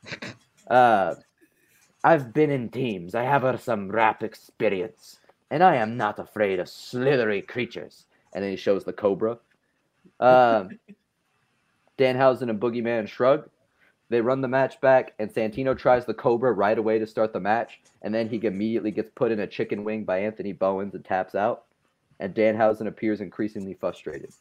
uh, 0.70 1.14
I've 2.04 2.34
been 2.34 2.50
in 2.50 2.68
teams. 2.68 3.14
I 3.14 3.22
have 3.22 3.46
uh, 3.46 3.56
some 3.56 3.90
rap 3.90 4.22
experience. 4.22 5.20
And 5.50 5.62
I 5.62 5.76
am 5.76 5.96
not 5.96 6.18
afraid 6.18 6.60
of 6.60 6.68
slithery 6.68 7.40
creatures. 7.40 8.04
And 8.34 8.44
then 8.44 8.50
he 8.50 8.56
shows 8.58 8.84
the 8.84 8.92
cobra. 8.92 9.38
Um, 10.20 10.78
Danhausen 11.98 12.50
and 12.50 12.60
Boogeyman 12.60 13.08
shrug. 13.08 13.48
They 14.10 14.20
run 14.20 14.40
the 14.40 14.48
match 14.48 14.80
back, 14.80 15.12
and 15.18 15.32
Santino 15.32 15.76
tries 15.76 16.06
the 16.06 16.14
Cobra 16.14 16.52
right 16.52 16.78
away 16.78 16.98
to 16.98 17.06
start 17.06 17.32
the 17.32 17.40
match, 17.40 17.80
and 18.02 18.14
then 18.14 18.28
he 18.28 18.44
immediately 18.44 18.90
gets 18.90 19.10
put 19.14 19.30
in 19.32 19.40
a 19.40 19.46
chicken 19.46 19.84
wing 19.84 20.04
by 20.04 20.20
Anthony 20.20 20.52
Bowens 20.52 20.94
and 20.94 21.04
taps 21.04 21.34
out. 21.34 21.64
And 22.18 22.34
Danhausen 22.34 22.86
appears 22.86 23.20
increasingly 23.20 23.74
frustrated. 23.74 24.32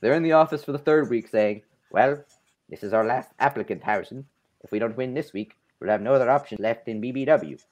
They're 0.00 0.14
in 0.14 0.22
the 0.22 0.32
office 0.32 0.64
for 0.64 0.72
the 0.72 0.78
third 0.78 1.08
week 1.08 1.28
saying, 1.28 1.62
Well, 1.90 2.24
this 2.68 2.82
is 2.82 2.92
our 2.92 3.04
last 3.04 3.30
applicant, 3.38 3.82
Harrison. 3.82 4.26
If 4.62 4.72
we 4.72 4.78
don't 4.78 4.96
win 4.96 5.14
this 5.14 5.32
week, 5.32 5.54
we'll 5.80 5.90
have 5.90 6.02
no 6.02 6.14
other 6.14 6.30
option 6.30 6.58
left 6.60 6.88
in 6.88 7.00
BBW. 7.00 7.62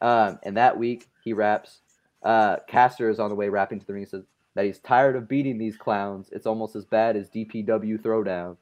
Um, 0.00 0.38
and 0.42 0.56
that 0.56 0.76
week, 0.76 1.08
he 1.24 1.32
raps. 1.32 1.80
Uh, 2.22 2.56
Caster 2.66 3.08
is 3.08 3.20
on 3.20 3.30
the 3.30 3.36
way 3.36 3.48
rapping 3.48 3.80
to 3.80 3.86
the 3.86 3.94
ring 3.94 4.06
says 4.06 4.24
that 4.54 4.64
he's 4.64 4.78
tired 4.80 5.16
of 5.16 5.28
beating 5.28 5.58
these 5.58 5.76
clowns. 5.76 6.28
It's 6.32 6.46
almost 6.46 6.76
as 6.76 6.84
bad 6.84 7.16
as 7.16 7.30
DPW 7.30 8.00
Throwdown. 8.00 8.56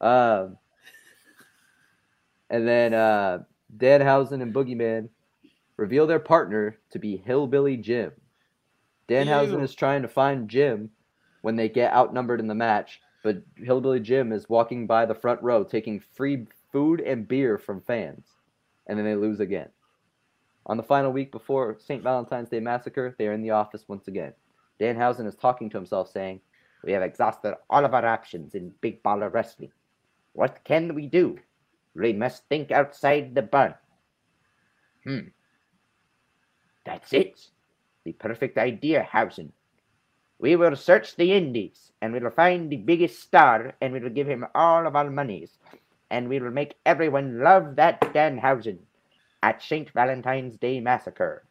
Um, 0.00 0.56
and 2.50 2.66
then 2.66 2.94
uh, 2.94 3.40
Danhausen 3.76 4.42
and 4.42 4.54
Boogeyman 4.54 5.08
reveal 5.76 6.06
their 6.06 6.18
partner 6.18 6.78
to 6.90 6.98
be 6.98 7.16
Hillbilly 7.16 7.76
Jim. 7.76 8.12
Danhausen 9.08 9.58
Ew. 9.58 9.60
is 9.60 9.74
trying 9.74 10.02
to 10.02 10.08
find 10.08 10.48
Jim 10.48 10.90
when 11.42 11.56
they 11.56 11.68
get 11.68 11.92
outnumbered 11.92 12.40
in 12.40 12.46
the 12.46 12.54
match, 12.54 13.00
but 13.22 13.42
Hillbilly 13.56 14.00
Jim 14.00 14.32
is 14.32 14.48
walking 14.48 14.86
by 14.86 15.06
the 15.06 15.14
front 15.14 15.42
row 15.42 15.64
taking 15.64 16.00
free 16.00 16.46
food 16.72 17.00
and 17.00 17.26
beer 17.26 17.58
from 17.58 17.80
fans, 17.80 18.26
and 18.86 18.98
then 18.98 19.04
they 19.04 19.14
lose 19.14 19.40
again. 19.40 19.68
On 20.66 20.76
the 20.76 20.82
final 20.82 21.12
week 21.12 21.32
before 21.32 21.78
St. 21.78 22.02
Valentine's 22.02 22.50
Day 22.50 22.60
Massacre, 22.60 23.14
they 23.18 23.26
are 23.26 23.32
in 23.32 23.42
the 23.42 23.50
office 23.50 23.88
once 23.88 24.08
again. 24.08 24.34
Danhausen 24.78 25.26
is 25.26 25.34
talking 25.34 25.70
to 25.70 25.78
himself, 25.78 26.10
saying, 26.10 26.40
We 26.84 26.92
have 26.92 27.02
exhausted 27.02 27.56
all 27.70 27.84
of 27.84 27.94
our 27.94 28.04
options 28.04 28.54
in 28.54 28.74
Big 28.80 29.02
Baller 29.02 29.32
Wrestling. 29.32 29.72
What 30.32 30.64
can 30.64 30.94
we 30.94 31.06
do? 31.06 31.38
We 31.94 32.12
must 32.12 32.44
think 32.48 32.70
outside 32.70 33.34
the 33.34 33.42
bun. 33.42 33.74
Hmm. 35.04 35.28
That's 36.84 37.12
it. 37.12 37.40
The 38.04 38.12
perfect 38.12 38.56
idea, 38.56 39.02
Hausen. 39.10 39.52
We 40.38 40.54
will 40.54 40.76
search 40.76 41.16
the 41.16 41.32
Indies, 41.32 41.92
and 42.00 42.12
we 42.12 42.20
will 42.20 42.30
find 42.30 42.70
the 42.70 42.76
biggest 42.76 43.20
star, 43.20 43.74
and 43.80 43.92
we 43.92 44.00
will 44.00 44.10
give 44.10 44.28
him 44.28 44.46
all 44.54 44.86
of 44.86 44.94
our 44.94 45.10
monies, 45.10 45.58
and 46.10 46.28
we 46.28 46.38
will 46.38 46.52
make 46.52 46.76
everyone 46.86 47.40
love 47.40 47.76
that 47.76 48.00
Danhausen 48.14 48.78
at 49.42 49.62
St. 49.62 49.90
Valentine's 49.90 50.56
Day 50.56 50.80
Massacre. 50.80 51.44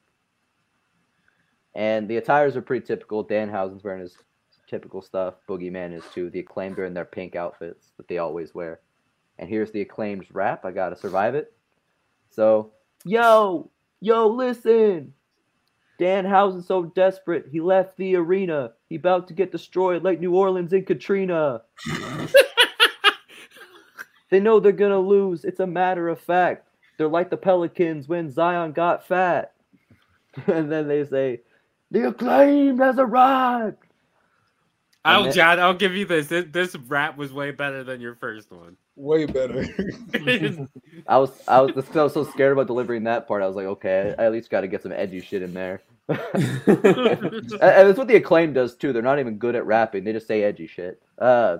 And 1.75 2.07
the 2.07 2.17
attires 2.17 2.55
are 2.55 2.61
pretty 2.61 2.85
typical. 2.85 3.23
Danhausen's 3.23 3.83
wearing 3.83 4.01
his 4.01 4.17
typical 4.67 5.01
stuff. 5.01 5.35
Boogeyman 5.47 5.93
is 5.93 6.03
too. 6.13 6.29
The 6.29 6.39
acclaimed 6.39 6.79
are 6.79 6.85
in 6.85 6.93
their 6.93 7.05
pink 7.05 7.35
outfits 7.35 7.91
that 7.97 8.07
they 8.07 8.17
always 8.17 8.53
wear. 8.53 8.79
And 9.39 9.49
here's 9.49 9.71
the 9.71 9.81
acclaimed's 9.81 10.31
rap. 10.31 10.65
I 10.65 10.71
gotta 10.71 10.95
survive 10.95 11.35
it. 11.35 11.53
So, 12.29 12.71
yo, 13.03 13.69
yo, 13.99 14.27
listen. 14.27 15.13
Danhausen's 15.99 16.67
so 16.67 16.83
desperate, 16.83 17.47
he 17.51 17.59
left 17.59 17.97
the 17.97 18.15
arena. 18.15 18.73
He 18.87 18.95
about 18.95 19.27
to 19.29 19.33
get 19.33 19.51
destroyed 19.51 20.03
like 20.03 20.19
New 20.19 20.35
Orleans 20.35 20.73
in 20.73 20.85
Katrina. 20.85 21.63
they 24.29 24.39
know 24.39 24.59
they're 24.59 24.71
gonna 24.71 24.99
lose. 24.99 25.43
It's 25.43 25.59
a 25.59 25.67
matter 25.67 26.07
of 26.07 26.19
fact. 26.19 26.67
They're 26.97 27.07
like 27.07 27.29
the 27.29 27.37
Pelicans 27.37 28.07
when 28.07 28.29
Zion 28.29 28.73
got 28.73 29.07
fat. 29.07 29.53
and 30.47 30.71
then 30.71 30.87
they 30.87 31.05
say, 31.05 31.41
the 31.89 32.09
acclaimed 32.09 32.79
has 32.79 32.99
arrived. 32.99 33.77
I'll, 35.07 35.23
then- 35.23 35.33
John, 35.33 35.59
I'll 35.59 35.73
give 35.73 35.95
you 35.95 36.05
this. 36.05 36.27
this. 36.27 36.45
This 36.51 36.75
rap 36.75 37.17
was 37.17 37.33
way 37.33 37.51
better 37.51 37.83
than 37.83 38.01
your 38.01 38.15
first 38.15 38.51
one. 38.51 38.77
Way 38.95 39.25
better. 39.25 39.65
I 41.07 41.17
was 41.17 41.31
I 41.47 41.61
was, 41.61 41.95
I 41.95 42.03
was 42.03 42.13
so 42.13 42.23
scared 42.23 42.53
about 42.53 42.67
delivering 42.67 43.03
that 43.03 43.27
part. 43.27 43.43
I 43.43 43.47
was 43.47 43.55
like, 43.55 43.67
okay, 43.67 44.15
I 44.17 44.25
at 44.25 44.31
least 44.31 44.49
got 44.49 44.61
to 44.61 44.67
get 44.67 44.81
some 44.83 44.91
edgy 44.91 45.21
shit 45.21 45.41
in 45.43 45.53
there. 45.53 45.81
and 46.09 46.19
and 46.67 47.51
that's 47.59 47.97
what 47.97 48.07
the 48.07 48.15
acclaim 48.15 48.53
does 48.53 48.75
too. 48.75 48.91
They're 48.93 49.01
not 49.01 49.19
even 49.19 49.37
good 49.37 49.55
at 49.55 49.65
rapping; 49.65 50.03
they 50.03 50.13
just 50.13 50.27
say 50.27 50.43
edgy 50.43 50.67
shit. 50.67 51.01
Uh, 51.19 51.57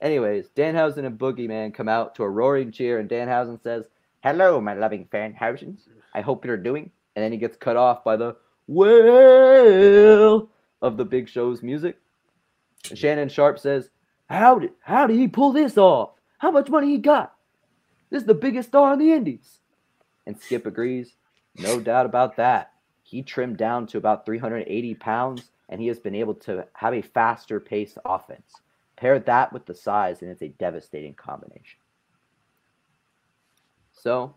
anyways, 0.00 0.48
Danhausen 0.56 1.04
and 1.04 1.18
Boogeyman 1.18 1.72
come 1.74 1.88
out 1.88 2.14
to 2.16 2.24
a 2.24 2.28
roaring 2.28 2.72
cheer, 2.72 2.98
and 2.98 3.08
Danhausen 3.08 3.62
says, 3.62 3.88
"Hello, 4.22 4.60
my 4.60 4.74
loving 4.74 5.06
fan 5.10 5.34
Hausens. 5.34 5.88
I 6.14 6.20
hope 6.20 6.44
you're 6.44 6.56
doing." 6.56 6.90
And 7.14 7.22
then 7.22 7.32
he 7.32 7.38
gets 7.38 7.56
cut 7.56 7.76
off 7.76 8.02
by 8.02 8.16
the 8.16 8.36
well 8.66 10.48
of 10.80 10.96
the 10.96 11.04
Big 11.04 11.28
Show's 11.28 11.62
music. 11.62 11.98
And 12.88 12.98
Shannon 12.98 13.28
Sharpe 13.28 13.58
says, 13.58 13.90
"How 14.28 14.58
did 14.58 14.72
how 14.80 15.06
did 15.06 15.16
he 15.16 15.28
pull 15.28 15.52
this 15.52 15.78
off? 15.78 16.10
How 16.38 16.50
much 16.50 16.68
money 16.68 16.88
he 16.88 16.98
got? 16.98 17.34
This 18.10 18.22
is 18.22 18.26
the 18.26 18.34
biggest 18.34 18.68
star 18.68 18.92
in 18.94 18.98
the 18.98 19.12
Indies." 19.12 19.60
And 20.26 20.38
Skip 20.38 20.66
agrees. 20.66 21.16
No 21.58 21.80
doubt 21.80 22.06
about 22.06 22.36
that. 22.36 22.72
He 23.02 23.22
trimmed 23.22 23.58
down 23.58 23.86
to 23.88 23.98
about 23.98 24.24
380 24.24 24.94
pounds, 24.94 25.50
and 25.68 25.80
he 25.80 25.86
has 25.88 25.98
been 25.98 26.14
able 26.14 26.34
to 26.34 26.66
have 26.74 26.94
a 26.94 27.02
faster 27.02 27.60
paced 27.60 27.98
offense. 28.04 28.60
Pair 28.96 29.18
that 29.18 29.52
with 29.52 29.66
the 29.66 29.74
size, 29.74 30.22
and 30.22 30.30
it's 30.30 30.42
a 30.42 30.48
devastating 30.48 31.14
combination. 31.14 31.80
So, 33.92 34.34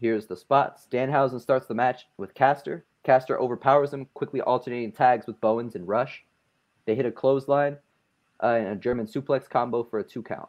here's 0.00 0.26
the 0.26 0.36
spot. 0.36 0.80
Danhausen 0.90 1.40
starts 1.40 1.66
the 1.66 1.74
match 1.74 2.06
with 2.16 2.34
Caster. 2.34 2.84
Caster 3.02 3.38
overpowers 3.38 3.92
him, 3.92 4.06
quickly 4.14 4.40
alternating 4.40 4.92
tags 4.92 5.26
with 5.26 5.40
Bowens 5.40 5.74
and 5.74 5.86
Rush. 5.86 6.24
They 6.84 6.94
hit 6.94 7.06
a 7.06 7.12
clothesline 7.12 7.76
uh, 8.42 8.46
and 8.58 8.68
a 8.68 8.76
German 8.76 9.06
suplex 9.06 9.48
combo 9.48 9.82
for 9.82 9.98
a 9.98 10.04
two 10.04 10.22
count. 10.22 10.48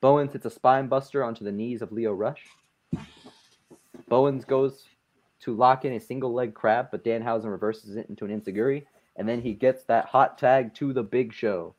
Bowens 0.00 0.32
hits 0.32 0.46
a 0.46 0.50
spine 0.50 0.88
buster 0.88 1.22
onto 1.22 1.44
the 1.44 1.52
knees 1.52 1.82
of 1.82 1.92
Leo 1.92 2.12
Rush. 2.12 2.44
Bowens 4.08 4.44
goes 4.44 4.84
to 5.40 5.54
lock 5.54 5.84
in 5.84 5.92
a 5.92 6.00
single 6.00 6.32
leg 6.32 6.54
crab, 6.54 6.88
but 6.90 7.04
Danhausen 7.04 7.50
reverses 7.50 7.96
it 7.96 8.08
into 8.08 8.24
an 8.24 8.30
enzuigiri, 8.40 8.84
and 9.16 9.28
then 9.28 9.40
he 9.40 9.52
gets 9.52 9.84
that 9.84 10.06
hot 10.06 10.38
tag 10.38 10.74
to 10.74 10.92
the 10.92 11.02
Big 11.02 11.32
Show. 11.32 11.74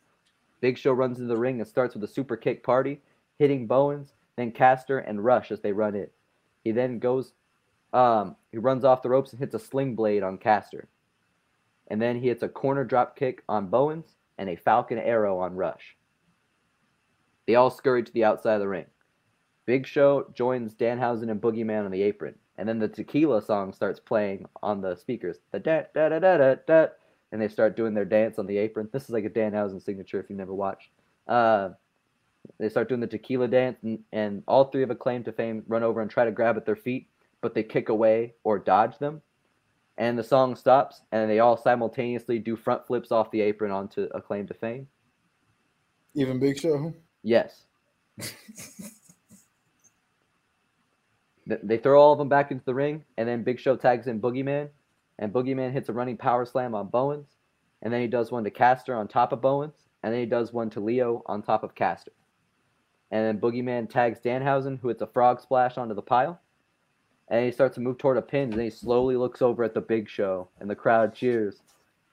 Big 0.61 0.77
Show 0.77 0.93
runs 0.93 1.19
into 1.19 1.27
the 1.27 1.38
ring 1.38 1.60
and 1.60 1.68
starts 1.68 1.93
with 1.93 2.03
a 2.03 2.07
super 2.07 2.38
kick 2.38 2.64
party, 2.64 3.01
hitting 3.39 3.68
Bowens, 3.68 4.14
then 4.38 4.51
Caster 4.51 4.99
and 4.99 5.23
Rush 5.23 5.51
as 5.51 5.61
they 5.61 5.73
run 5.73 5.95
in. 5.95 6.07
He 6.64 6.72
then 6.72 6.99
goes, 6.99 7.34
um, 7.91 8.35
he 8.51 8.57
runs 8.57 8.85
off 8.85 9.01
the 9.01 9.10
ropes 9.10 9.31
and 9.31 9.39
hits 9.39 9.53
a 9.53 9.60
sling 9.60 9.95
blade 9.95 10.23
on 10.23 10.38
Caster. 10.38 10.88
And 11.88 12.01
then 12.01 12.19
he 12.19 12.27
hits 12.27 12.43
a 12.43 12.49
corner 12.49 12.84
drop 12.84 13.15
kick 13.15 13.43
on 13.47 13.68
Bowens 13.68 14.15
and 14.38 14.49
a 14.49 14.55
Falcon 14.55 14.97
arrow 14.97 15.39
on 15.39 15.55
Rush. 15.55 15.95
They 17.45 17.55
all 17.55 17.69
scurry 17.69 18.03
to 18.03 18.14
the 18.14 18.23
outside 18.23 18.55
of 18.55 18.61
the 18.61 18.68
ring. 18.68 18.85
Big 19.65 19.85
Show 19.85 20.27
joins 20.34 20.73
Danhausen 20.73 21.30
and 21.30 21.41
Boogeyman 21.41 21.85
on 21.85 21.91
the 21.91 22.01
apron, 22.01 22.35
and 22.57 22.68
then 22.68 22.80
the 22.80 22.88
tequila 22.88 23.41
song 23.41 23.73
starts 23.73 23.99
playing 23.99 24.45
on 24.61 24.81
the 24.81 24.95
speakers. 24.95 25.38
The 25.51 25.60
da 25.60 25.84
da 25.93 26.10
da 26.10 26.19
da 26.19 26.38
da 26.38 26.55
da, 26.68 26.88
and 27.31 27.41
they 27.41 27.47
start 27.47 27.77
doing 27.77 27.93
their 27.93 28.05
dance 28.05 28.39
on 28.39 28.45
the 28.45 28.57
apron. 28.57 28.89
This 28.91 29.03
is 29.03 29.10
like 29.11 29.26
a 29.26 29.30
Danhausen 29.30 29.81
signature 29.81 30.19
if 30.19 30.30
you've 30.30 30.39
never 30.39 30.53
watched. 30.53 30.89
Uh, 31.27 31.69
they 32.60 32.68
start 32.68 32.89
doing 32.89 32.99
the 32.99 33.07
tequila 33.07 33.47
dance, 33.47 33.77
and, 33.84 33.99
and 34.11 34.43
all 34.47 34.65
three 34.65 34.84
of 34.84 34.89
Acclaim 34.89 35.23
to 35.23 35.31
Fame 35.31 35.64
run 35.68 35.84
over 35.84 36.01
and 36.01 36.11
try 36.11 36.26
to 36.26 36.31
grab 36.31 36.57
at 36.57 36.65
their 36.65 36.76
feet, 36.76 37.07
but 37.41 37.53
they 37.53 37.64
kick 37.64 37.89
away 37.89 38.34
or 38.43 38.60
dodge 38.60 38.97
them. 38.99 39.22
And 39.98 40.18
the 40.18 40.24
song 40.24 40.56
stops, 40.56 41.02
and 41.11 41.30
they 41.30 41.40
all 41.40 41.56
simultaneously 41.56 42.40
do 42.40 42.56
front 42.56 42.86
flips 42.88 43.11
off 43.11 43.30
the 43.32 43.41
apron 43.41 43.72
onto 43.72 44.10
Acclaim 44.14 44.48
to 44.48 44.53
Fame. 44.53 44.88
Even 46.15 46.40
Big 46.40 46.60
Show. 46.60 46.94
Yes. 47.24 47.65
They 51.45 51.78
throw 51.78 52.02
all 52.02 52.14
of 52.14 52.20
them 52.20 52.30
back 52.30 52.52
into 52.52 52.64
the 52.64 52.74
ring, 52.74 53.03
and 53.18 53.28
then 53.28 53.44
Big 53.44 53.60
Show 53.60 53.76
tags 53.76 54.07
in 54.07 54.22
Boogeyman, 54.22 54.70
and 55.20 55.34
Boogeyman 55.34 55.74
hits 55.74 55.90
a 55.90 55.94
running 55.94 56.15
power 56.15 56.45
slam 56.45 56.74
on 56.74 56.88
Bowens, 56.88 57.36
and 57.82 57.94
then 57.94 57.99
he 57.99 58.07
does 58.07 58.32
one 58.32 58.45
to 58.45 58.49
Caster 58.49 58.95
on 58.95 59.10
top 59.10 59.34
of 59.34 59.41
Bowens, 59.41 59.90
and 60.03 60.14
then 60.14 60.22
he 60.22 60.26
does 60.26 60.53
one 60.53 60.70
to 60.70 60.80
Leo 60.80 61.22
on 61.26 61.41
top 61.41 61.64
of 61.64 61.76
Caster. 61.76 62.14
and 63.11 63.26
then 63.26 63.40
Boogeyman 63.41 63.90
tags 63.90 64.22
Danhausen, 64.22 64.80
who 64.80 64.88
hits 64.88 65.02
a 65.02 65.07
frog 65.07 65.41
splash 65.41 65.78
onto 65.78 65.94
the 65.94 66.02
pile. 66.02 66.40
And 67.29 67.45
he 67.45 67.51
starts 67.51 67.75
to 67.75 67.81
move 67.81 67.97
toward 67.97 68.17
a 68.17 68.21
pin, 68.21 68.43
and 68.43 68.53
then 68.53 68.65
he 68.65 68.69
slowly 68.69 69.15
looks 69.15 69.41
over 69.41 69.63
at 69.63 69.73
the 69.73 69.81
Big 69.81 70.09
Show, 70.09 70.49
and 70.59 70.69
the 70.69 70.75
crowd 70.75 71.15
cheers. 71.15 71.61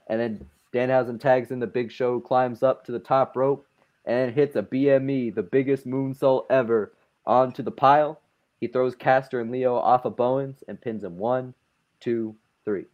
And 0.06 0.20
then 0.20 0.46
Danhausen 0.72 1.20
tags 1.20 1.50
in 1.50 1.58
the 1.58 1.66
Big 1.66 1.90
Show, 1.90 2.20
climbs 2.20 2.62
up 2.62 2.84
to 2.84 2.92
the 2.92 2.98
top 2.98 3.36
rope, 3.36 3.66
and 4.04 4.32
hits 4.32 4.56
a 4.56 4.62
BME, 4.62 5.34
the 5.34 5.42
biggest 5.42 5.86
moonsault 5.86 6.46
ever, 6.48 6.92
onto 7.26 7.62
the 7.62 7.70
pile. 7.70 8.20
He 8.60 8.66
throws 8.66 8.94
Caster 8.94 9.40
and 9.40 9.50
Leo 9.50 9.74
off 9.74 10.04
of 10.04 10.16
Bowens 10.16 10.62
and 10.68 10.80
pins 10.80 11.04
him 11.04 11.18
one, 11.18 11.54
two, 11.98 12.36
three. 12.64 12.86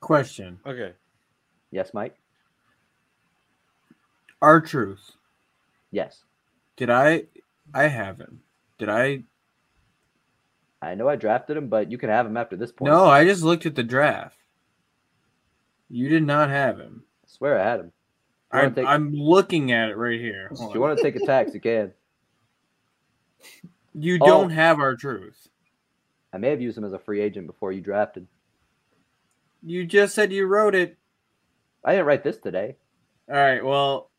Question: 0.00 0.58
Okay. 0.66 0.92
Yes, 1.70 1.94
Mike? 1.94 2.14
R-Truth. 4.42 5.12
Yes. 5.94 6.24
Did 6.76 6.90
I? 6.90 7.24
I 7.72 7.84
have 7.84 8.18
him. 8.18 8.40
Did 8.78 8.88
I? 8.88 9.22
I 10.82 10.94
know 10.96 11.08
I 11.08 11.14
drafted 11.16 11.56
him, 11.56 11.68
but 11.68 11.90
you 11.90 11.96
can 11.98 12.08
have 12.10 12.26
him 12.26 12.36
after 12.36 12.56
this 12.56 12.72
point. 12.72 12.90
No, 12.92 13.04
I 13.06 13.24
just 13.24 13.42
looked 13.44 13.64
at 13.64 13.76
the 13.76 13.84
draft. 13.84 14.36
You 15.88 16.08
did 16.08 16.24
not 16.24 16.50
have 16.50 16.78
him. 16.78 17.04
I 17.24 17.28
swear 17.28 17.58
I 17.60 17.62
had 17.70 17.80
him. 17.80 17.92
I, 18.50 18.68
take- 18.68 18.86
I'm 18.86 19.12
looking 19.14 19.70
at 19.72 19.90
it 19.90 19.96
right 19.96 20.18
here. 20.20 20.48
Hold 20.56 20.70
If 20.70 20.74
you 20.74 20.82
on. 20.82 20.88
want 20.88 20.98
to 20.98 21.04
take 21.04 21.16
a 21.16 21.24
tax, 21.24 21.54
you 21.54 21.60
can. 21.60 21.92
You 23.96 24.18
Oh. 24.20 24.26
don't 24.26 24.50
have 24.50 24.80
R-Truth. 24.80 25.46
I 26.32 26.38
may 26.38 26.50
have 26.50 26.60
used 26.60 26.76
him 26.76 26.82
as 26.84 26.92
a 26.92 26.98
free 26.98 27.20
agent 27.20 27.46
before 27.46 27.70
you 27.70 27.80
drafted. 27.80 28.26
You 29.62 29.86
just 29.86 30.16
said 30.16 30.32
you 30.32 30.46
wrote 30.46 30.74
it. 30.74 30.96
I 31.84 31.92
didn't 31.92 32.06
write 32.06 32.24
this 32.24 32.38
today. 32.38 32.74
All 33.28 33.36
right. 33.36 33.64
Well, 33.64 34.10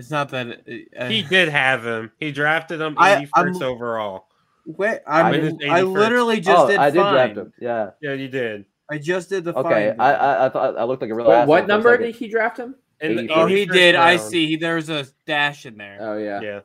it's 0.00 0.10
not 0.10 0.30
that. 0.30 0.62
Uh, 0.98 1.06
He 1.08 1.22
did 1.22 1.48
have 1.50 1.84
him. 1.84 2.10
He 2.18 2.32
drafted 2.32 2.80
him 2.80 2.94
I- 2.98 3.26
81st 3.26 3.62
I'm- 3.62 3.62
overall. 3.62 4.26
Wait, 4.66 5.00
I'm, 5.06 5.58
I 5.70 5.82
literally 5.82 6.38
just 6.40 6.56
oh, 6.58 6.68
did 6.68 6.78
I 6.78 6.90
did 6.90 7.00
fine. 7.00 7.12
draft 7.14 7.38
him. 7.38 7.52
Yeah. 7.60 7.90
Yeah, 8.00 8.12
you 8.12 8.28
did. 8.28 8.66
I 8.90 8.98
just 8.98 9.28
did 9.28 9.44
the 9.44 9.54
Okay. 9.54 9.94
fine. 9.96 10.00
I, 10.00 10.12
I 10.12 10.46
I 10.46 10.48
thought 10.48 10.76
I 10.78 10.84
looked 10.84 11.02
like 11.02 11.10
a 11.10 11.14
real 11.14 11.26
What, 11.26 11.48
what 11.48 11.66
number 11.66 11.96
did 11.96 12.14
he 12.14 12.28
draft 12.28 12.58
him? 12.58 12.76
In 13.00 13.16
the 13.16 13.28
oh, 13.30 13.46
he 13.46 13.66
81st 13.66 13.72
did. 13.72 13.94
I 13.94 14.16
round. 14.16 14.20
see. 14.30 14.56
There's 14.56 14.88
a 14.90 15.06
dash 15.26 15.64
in 15.66 15.76
there. 15.76 15.96
Oh 16.00 16.18
yeah. 16.18 16.40
Yeah. 16.40 16.60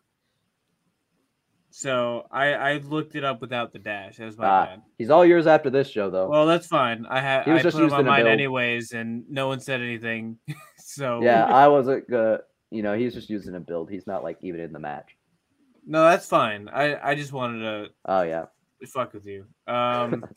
So 1.72 2.26
I 2.32 2.53
I 2.53 2.78
looked 2.78 3.16
it 3.16 3.24
up 3.24 3.41
without 3.41 3.74
the 3.74 3.80
dash. 3.80 4.18
That 4.18 4.26
was 4.26 4.38
my 4.38 4.45
Ah, 4.45 4.66
bad. 4.66 4.82
He's 4.98 5.10
all 5.10 5.26
yours 5.26 5.45
after 5.48 5.70
this 5.70 5.90
show, 5.90 6.10
though. 6.10 6.30
Well, 6.30 6.45
that's 6.45 6.68
fine. 6.68 7.06
I 7.10 7.20
had 7.22 7.44
He 7.45 7.52
was 7.52 7.60
I 7.62 7.64
just 7.64 7.76
put 7.76 7.80
him 7.84 7.86
used 7.88 7.95
on 7.95 8.06
mine 8.06 8.28
anyways, 8.28 8.91
and 8.91 9.24
no 9.30 9.48
one 9.48 9.60
said 9.60 9.82
anything. 9.82 10.38
so 10.78 11.22
yeah, 11.22 11.45
I 11.45 11.68
wasn't 11.68 12.10
gonna. 12.10 12.40
You 12.76 12.84
know, 12.84 12.97
he's 12.97 13.14
just 13.14 13.30
using 13.30 13.56
a 13.56 13.60
build. 13.60 13.89
He's 13.89 14.06
not 14.07 14.23
like 14.23 14.38
even 14.41 14.60
in 14.61 14.72
the 14.73 14.80
match. 14.80 15.15
no, 15.85 16.03
that's 16.03 16.27
fine. 16.27 16.68
I 16.69 17.11
I 17.11 17.15
just 17.15 17.31
wanted 17.31 17.60
to. 17.60 17.89
Oh 18.06 18.22
yeah. 18.23 18.45
to 18.81 18.88
fuck 18.88 19.14
with 19.14 19.26
you. 19.26 19.45
Um, 19.68 20.26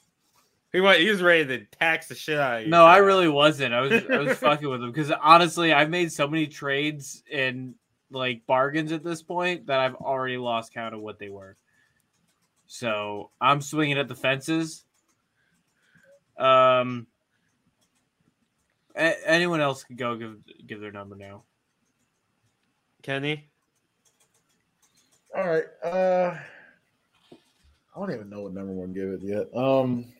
He 0.70 0.82
was, 0.82 0.98
he 0.98 1.10
was 1.10 1.22
ready 1.22 1.46
to 1.46 1.64
tax 1.78 2.08
the 2.08 2.14
shit 2.14 2.38
out 2.38 2.58
of 2.58 2.64
you. 2.64 2.68
no, 2.68 2.84
I 2.84 2.98
really 2.98 3.26
wasn't. 3.26 3.72
I 3.72 3.80
was 3.80 3.92
I 4.10 4.18
was 4.18 4.36
fucking 4.38 4.68
with 4.68 4.82
him 4.82 4.92
because 4.92 5.10
honestly, 5.10 5.72
I've 5.72 5.88
made 5.88 6.12
so 6.12 6.28
many 6.28 6.46
trades 6.46 7.22
and 7.32 7.74
like 8.10 8.46
bargains 8.46 8.92
at 8.92 9.02
this 9.02 9.22
point 9.22 9.68
that 9.68 9.80
I've 9.80 9.94
already 9.94 10.36
lost 10.36 10.74
count 10.74 10.94
of 10.94 11.00
what 11.00 11.18
they 11.18 11.30
were. 11.30 11.56
So 12.66 13.30
I'm 13.40 13.62
swinging 13.62 13.96
at 13.96 14.08
the 14.08 14.14
fences. 14.14 14.84
Um, 16.38 17.06
a- 18.94 19.26
anyone 19.28 19.62
else 19.62 19.84
could 19.84 19.96
go 19.96 20.16
give 20.16 20.36
give 20.66 20.80
their 20.80 20.92
number 20.92 21.16
now. 21.16 21.44
Kenny. 23.08 23.48
All 25.34 25.48
right. 25.48 25.64
Uh 25.82 26.36
I 27.96 27.98
don't 27.98 28.12
even 28.14 28.28
know 28.28 28.42
what 28.42 28.52
number 28.52 28.72
one 28.72 28.92
give 28.92 29.08
it 29.08 29.20
yet. 29.22 29.46
Um 29.56 30.12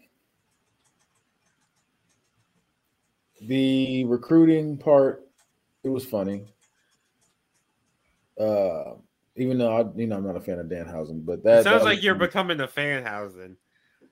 the 3.42 4.06
recruiting 4.06 4.78
part, 4.78 5.22
it 5.84 5.90
was 5.90 6.06
funny. 6.06 6.46
Uh 8.40 8.94
even 9.36 9.58
though 9.58 9.76
I 9.76 9.84
you 9.94 10.06
know 10.06 10.16
I'm 10.16 10.26
not 10.26 10.36
a 10.36 10.40
fan 10.40 10.58
of 10.58 10.70
Dan 10.70 10.86
Danhausen, 10.86 11.26
but 11.26 11.42
that 11.44 11.60
It 11.60 11.64
sounds 11.64 11.82
that 11.82 11.84
like 11.84 11.96
was 11.96 12.04
you're 12.04 12.14
funny. 12.14 12.26
becoming 12.26 12.60
a 12.60 12.68
fan 12.68 13.04
housing. 13.04 13.58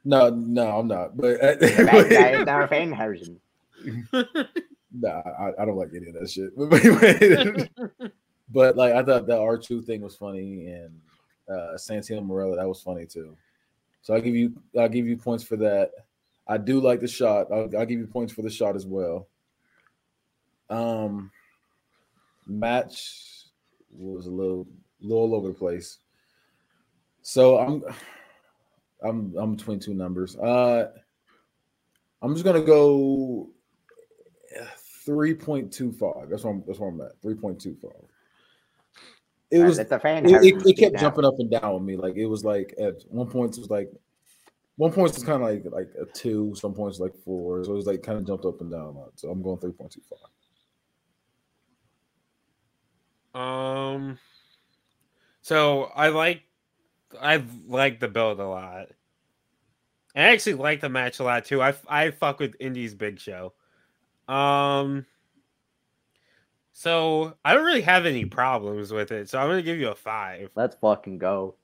no, 0.05 0.29
no, 0.29 0.79
I'm 0.81 0.87
not. 0.89 1.17
But 1.17 1.41
our 1.43 2.05
fan 2.69 2.95
version. 2.95 3.41
Nah, 4.93 5.23
I, 5.39 5.63
I 5.63 5.65
don't 5.65 5.77
like 5.77 5.91
any 5.97 6.09
of 6.09 6.15
that 6.15 6.31
shit. 6.31 6.53
but 8.51 8.77
like 8.77 8.95
I 8.95 9.03
thought 9.03 9.27
the 9.27 9.39
R 9.39 9.59
two 9.59 9.83
thing 9.83 10.01
was 10.01 10.17
funny, 10.17 10.67
and 10.67 11.01
uh 11.49 11.75
Santino 11.77 12.25
Marella 12.27 12.57
that 12.57 12.69
was 12.69 12.83
funny 12.83 13.07
too. 13.07 13.37
So 14.03 14.15
I'll 14.15 14.21
give 14.21 14.37
you 14.37 14.55
I'll 14.79 14.89
give 14.89 15.07
you 15.07 15.17
points 15.17 15.45
for 15.45 15.57
that. 15.57 15.91
I 16.49 16.59
do 16.59 16.81
like 16.81 17.01
the 17.01 17.09
shot. 17.09 17.49
I'll, 17.53 17.69
I'll 17.77 17.87
give 17.87 17.99
you 17.99 18.07
points 18.07 18.33
for 18.33 18.43
the 18.43 18.51
shot 18.51 18.77
as 18.77 18.87
well. 18.87 19.29
Um, 20.71 21.31
match 22.47 23.47
was 23.91 24.27
a 24.27 24.31
little 24.31 24.67
little 25.01 25.25
all 25.25 25.35
over 25.35 25.49
the 25.49 25.55
place. 25.55 25.99
So 27.23 27.59
I'm 27.59 27.83
I'm 29.03 29.35
I'm 29.37 29.57
between 29.57 29.81
two 29.81 29.95
numbers. 29.95 30.37
Uh, 30.37 30.91
I'm 32.23 32.33
just 32.35 32.45
gonna 32.45 32.63
go 32.63 33.49
three 35.05 35.35
point 35.35 35.73
two 35.73 35.93
five. 35.93 36.29
That's 36.29 36.45
what 36.45 36.51
I'm 36.53 36.65
that's 36.67 36.79
where 36.79 36.91
I'm 36.91 37.01
at. 37.01 37.21
Three 37.21 37.35
point 37.35 37.61
two 37.61 37.77
five. 37.83 38.06
It 39.51 39.61
was 39.61 39.79
It's 39.79 39.93
a 39.93 39.99
fan 39.99 40.27
it, 40.27 40.33
it, 40.45 40.67
it 40.67 40.79
kept 40.79 40.95
now. 40.95 41.01
jumping 41.01 41.25
up 41.25 41.39
and 41.39 41.51
down 41.51 41.75
with 41.75 41.83
me. 41.83 41.97
Like 41.97 42.17
it 42.17 42.27
was 42.27 42.45
like 42.45 42.75
at 42.81 43.03
one 43.09 43.29
point 43.29 43.57
it 43.57 43.61
was 43.61 43.71
like 43.71 43.91
one 44.77 44.93
point 44.93 45.15
was 45.15 45.23
kind 45.23 45.43
of 45.43 45.49
like 45.49 45.65
like 45.73 45.91
a 46.01 46.05
two, 46.13 46.55
some 46.55 46.75
points 46.75 46.99
like 47.01 47.15
four. 47.25 47.65
So 47.65 47.73
it 47.73 47.77
was 47.77 47.87
like 47.87 48.03
kind 48.03 48.19
of 48.19 48.27
jumped 48.27 48.45
up 48.45 48.61
and 48.61 48.71
down 48.71 48.81
a 48.87 48.91
lot. 48.91 49.13
So 49.17 49.31
I'm 49.31 49.43
going 49.43 49.59
three 49.59 49.73
point 49.73 49.93
two 49.93 50.03
five. 50.11 50.19
Um, 53.41 54.19
so 55.43 55.85
I 55.95 56.09
like, 56.09 56.43
I 57.21 57.45
like 57.69 58.01
the 58.01 58.09
build 58.09 58.41
a 58.41 58.47
lot. 58.47 58.89
I 60.15 60.21
actually 60.21 60.55
like 60.55 60.81
the 60.81 60.89
match 60.89 61.21
a 61.21 61.25
lot 61.25 61.45
too. 61.45 61.61
I 61.63 61.75
I 61.89 62.11
fuck 62.11 62.39
with 62.41 62.57
Indy's 62.59 62.95
Big 62.95 63.21
Show. 63.21 63.53
Um, 64.29 65.05
so 66.79 67.33
I 67.43 67.55
don't 67.55 67.65
really 67.65 67.81
have 67.81 68.05
any 68.05 68.27
problems 68.27 68.93
with 68.93 69.11
it. 69.11 69.31
So 69.31 69.39
I'm 69.39 69.49
gonna 69.49 69.63
give 69.63 69.79
you 69.79 69.89
a 69.89 69.95
five. 69.95 70.51
Let's 70.55 70.77
fucking 70.77 71.17
go. 71.17 71.55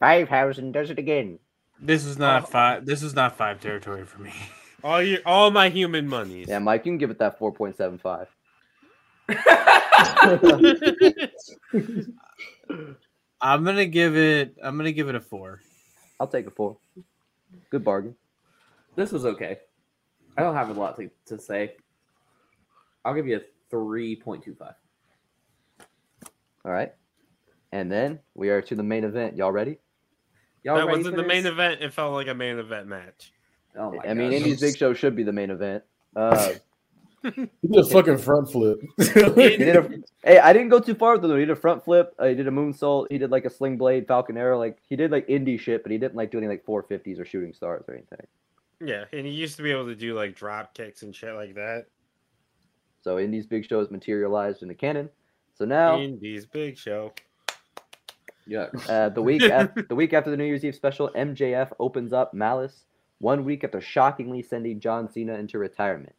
Five 0.00 0.30
thousand 0.30 0.72
does 0.72 0.88
it 0.88 0.98
again. 0.98 1.38
This 1.78 2.06
is 2.06 2.18
not 2.18 2.44
Oh. 2.44 2.46
five. 2.46 2.86
This 2.86 3.02
is 3.02 3.14
not 3.14 3.36
five 3.36 3.60
territory 3.60 4.06
for 4.06 4.22
me. 4.22 4.32
All 4.82 5.02
your 5.02 5.20
all 5.26 5.50
my 5.50 5.68
human 5.68 6.08
monies. 6.08 6.46
Yeah, 6.48 6.58
Mike, 6.58 6.86
you 6.86 6.92
can 6.92 6.98
give 6.98 7.10
it 7.10 7.18
that 7.18 7.38
four 7.38 7.52
point 7.52 7.76
seven 7.76 7.98
five. 7.98 8.28
I'm 13.40 13.64
gonna 13.64 13.86
give 13.86 14.16
it. 14.16 14.56
I'm 14.62 14.76
gonna 14.78 14.92
give 14.92 15.08
it 15.10 15.14
a 15.14 15.20
four. 15.20 15.60
I'll 16.18 16.26
take 16.28 16.46
a 16.46 16.50
four. 16.50 16.78
Good 17.70 17.84
bargain. 17.84 18.14
This 18.96 19.12
was 19.12 19.24
okay. 19.26 19.58
I 20.36 20.42
don't 20.42 20.54
have 20.54 20.70
a 20.70 20.72
lot 20.74 20.96
to, 20.96 21.10
to 21.26 21.38
say. 21.38 21.76
I'll 23.04 23.14
give 23.14 23.26
you 23.26 23.36
a 23.36 23.40
three 23.74 24.14
point 24.14 24.44
two 24.44 24.54
five. 24.54 24.74
All 26.64 26.72
right. 26.72 26.92
And 27.72 27.90
then 27.90 28.20
we 28.34 28.50
are 28.50 28.62
to 28.62 28.74
the 28.76 28.84
main 28.84 29.02
event. 29.02 29.36
Y'all 29.36 29.50
ready? 29.50 29.78
Y'all 30.62 30.76
that 30.76 30.86
ready 30.86 30.98
wasn't 30.98 31.16
for 31.16 31.22
the 31.22 31.26
main 31.26 31.44
event. 31.44 31.82
It 31.82 31.92
felt 31.92 32.14
like 32.14 32.28
a 32.28 32.34
main 32.34 32.58
event 32.58 32.86
match. 32.86 33.32
Oh 33.76 33.90
my 33.90 34.08
I 34.08 34.14
mean, 34.14 34.30
gosh. 34.30 34.38
Indy's 34.38 34.60
Big 34.60 34.76
Show 34.76 34.94
should 34.94 35.16
be 35.16 35.24
the 35.24 35.32
main 35.32 35.50
event. 35.50 35.82
Uh, 36.14 36.52
He 37.24 37.68
did 37.68 37.78
a 37.78 37.84
fucking 37.84 38.18
front 38.18 38.52
flip. 38.52 38.78
he 38.98 39.56
did 39.56 39.76
a, 39.76 39.90
hey, 40.22 40.38
I 40.38 40.52
didn't 40.52 40.68
go 40.68 40.78
too 40.78 40.94
far 40.94 41.14
with 41.14 41.24
it. 41.24 41.28
though. 41.28 41.36
He 41.36 41.46
did 41.46 41.52
a 41.52 41.56
front 41.56 41.82
flip. 41.82 42.14
Uh, 42.18 42.26
he 42.26 42.34
did 42.34 42.46
a 42.46 42.50
moonsault. 42.50 43.06
He 43.10 43.16
did 43.16 43.30
like 43.30 43.46
a 43.46 43.50
sling 43.50 43.78
blade, 43.78 44.06
falcon 44.06 44.36
arrow. 44.36 44.58
Like 44.58 44.76
he 44.90 44.94
did 44.94 45.10
like 45.10 45.26
indie 45.26 45.58
shit, 45.58 45.82
but 45.82 45.90
he 45.90 45.96
didn't 45.96 46.16
like 46.16 46.30
do 46.30 46.36
any 46.36 46.48
like 46.48 46.66
450s 46.66 47.18
or 47.18 47.24
shooting 47.24 47.54
stars 47.54 47.86
or 47.88 47.94
anything. 47.94 48.26
Yeah, 48.84 49.04
and 49.10 49.24
he 49.26 49.32
used 49.32 49.56
to 49.56 49.62
be 49.62 49.70
able 49.70 49.86
to 49.86 49.94
do 49.94 50.14
like 50.14 50.36
drop 50.36 50.74
kicks 50.74 51.02
and 51.02 51.16
shit 51.16 51.34
like 51.34 51.54
that. 51.54 51.86
So 53.04 53.18
Indy's 53.18 53.46
Big 53.46 53.66
Show 53.66 53.80
is 53.80 53.90
materialized 53.90 54.62
in 54.62 54.68
the 54.68 54.74
canon. 54.74 55.10
So 55.52 55.66
now 55.66 56.00
Indy's 56.00 56.46
Big 56.46 56.78
Show. 56.78 57.12
Yeah. 58.46 58.68
Uh, 58.88 59.10
the 59.10 59.20
week 59.20 59.42
after, 59.50 59.82
the 59.82 59.94
week 59.94 60.14
after 60.14 60.30
the 60.30 60.38
New 60.38 60.44
Year's 60.44 60.64
Eve 60.64 60.74
special, 60.74 61.10
MJF 61.10 61.72
opens 61.78 62.14
up 62.14 62.32
Malice 62.32 62.86
one 63.18 63.44
week 63.44 63.62
after 63.62 63.82
shockingly 63.82 64.42
sending 64.42 64.80
John 64.80 65.12
Cena 65.12 65.34
into 65.34 65.58
retirement. 65.58 66.14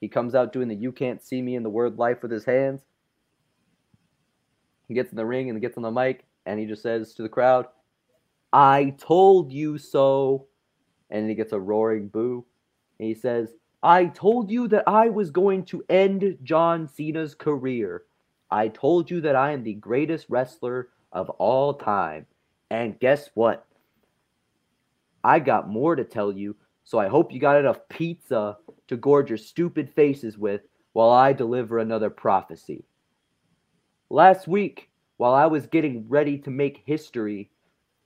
He 0.00 0.08
comes 0.08 0.34
out 0.34 0.52
doing 0.52 0.66
the 0.66 0.74
"You 0.74 0.90
can't 0.90 1.22
see 1.22 1.40
me" 1.40 1.54
in 1.54 1.62
the 1.62 1.70
word 1.70 1.96
"life" 1.96 2.22
with 2.22 2.32
his 2.32 2.44
hands. 2.44 2.82
He 4.88 4.94
gets 4.94 5.12
in 5.12 5.16
the 5.16 5.24
ring 5.24 5.48
and 5.48 5.60
gets 5.60 5.76
on 5.76 5.84
the 5.84 5.92
mic, 5.92 6.24
and 6.44 6.58
he 6.58 6.66
just 6.66 6.82
says 6.82 7.14
to 7.14 7.22
the 7.22 7.28
crowd, 7.28 7.66
"I 8.52 8.96
told 8.98 9.52
you 9.52 9.78
so," 9.78 10.48
and 11.08 11.28
he 11.28 11.36
gets 11.36 11.52
a 11.52 11.60
roaring 11.60 12.08
boo. 12.08 12.44
And 12.98 13.06
he 13.06 13.14
says, 13.14 13.50
I 13.82 14.06
told 14.06 14.50
you 14.50 14.68
that 14.68 14.84
I 14.86 15.08
was 15.08 15.30
going 15.30 15.64
to 15.66 15.84
end 15.88 16.38
John 16.42 16.88
Cena's 16.88 17.34
career. 17.34 18.04
I 18.50 18.68
told 18.68 19.10
you 19.10 19.20
that 19.22 19.36
I 19.36 19.52
am 19.52 19.62
the 19.62 19.74
greatest 19.74 20.26
wrestler 20.28 20.88
of 21.12 21.30
all 21.30 21.74
time. 21.74 22.26
And 22.70 22.98
guess 22.98 23.30
what? 23.34 23.66
I 25.22 25.40
got 25.40 25.68
more 25.68 25.96
to 25.96 26.04
tell 26.04 26.32
you, 26.32 26.56
so 26.84 26.98
I 26.98 27.08
hope 27.08 27.32
you 27.32 27.40
got 27.40 27.58
enough 27.58 27.80
pizza 27.88 28.58
to 28.88 28.96
gorge 28.96 29.28
your 29.30 29.38
stupid 29.38 29.90
faces 29.94 30.38
with 30.38 30.62
while 30.92 31.10
I 31.10 31.32
deliver 31.32 31.78
another 31.78 32.10
prophecy. 32.10 32.84
Last 34.08 34.46
week, 34.46 34.88
while 35.16 35.34
I 35.34 35.46
was 35.46 35.66
getting 35.66 36.08
ready 36.08 36.38
to 36.38 36.50
make 36.50 36.82
history, 36.86 37.50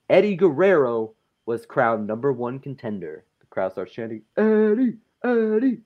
Eddie 0.09 0.36
Guerrero 0.36 1.14
was 1.47 1.66
crowned 1.66 2.06
number 2.06 2.32
one 2.32 2.59
contender. 2.59 3.24
The 3.40 3.47
crowd 3.47 3.72
starts 3.72 3.92
chanting, 3.92 4.22
Eddie, 4.36 4.97
Eddie. 5.24 5.80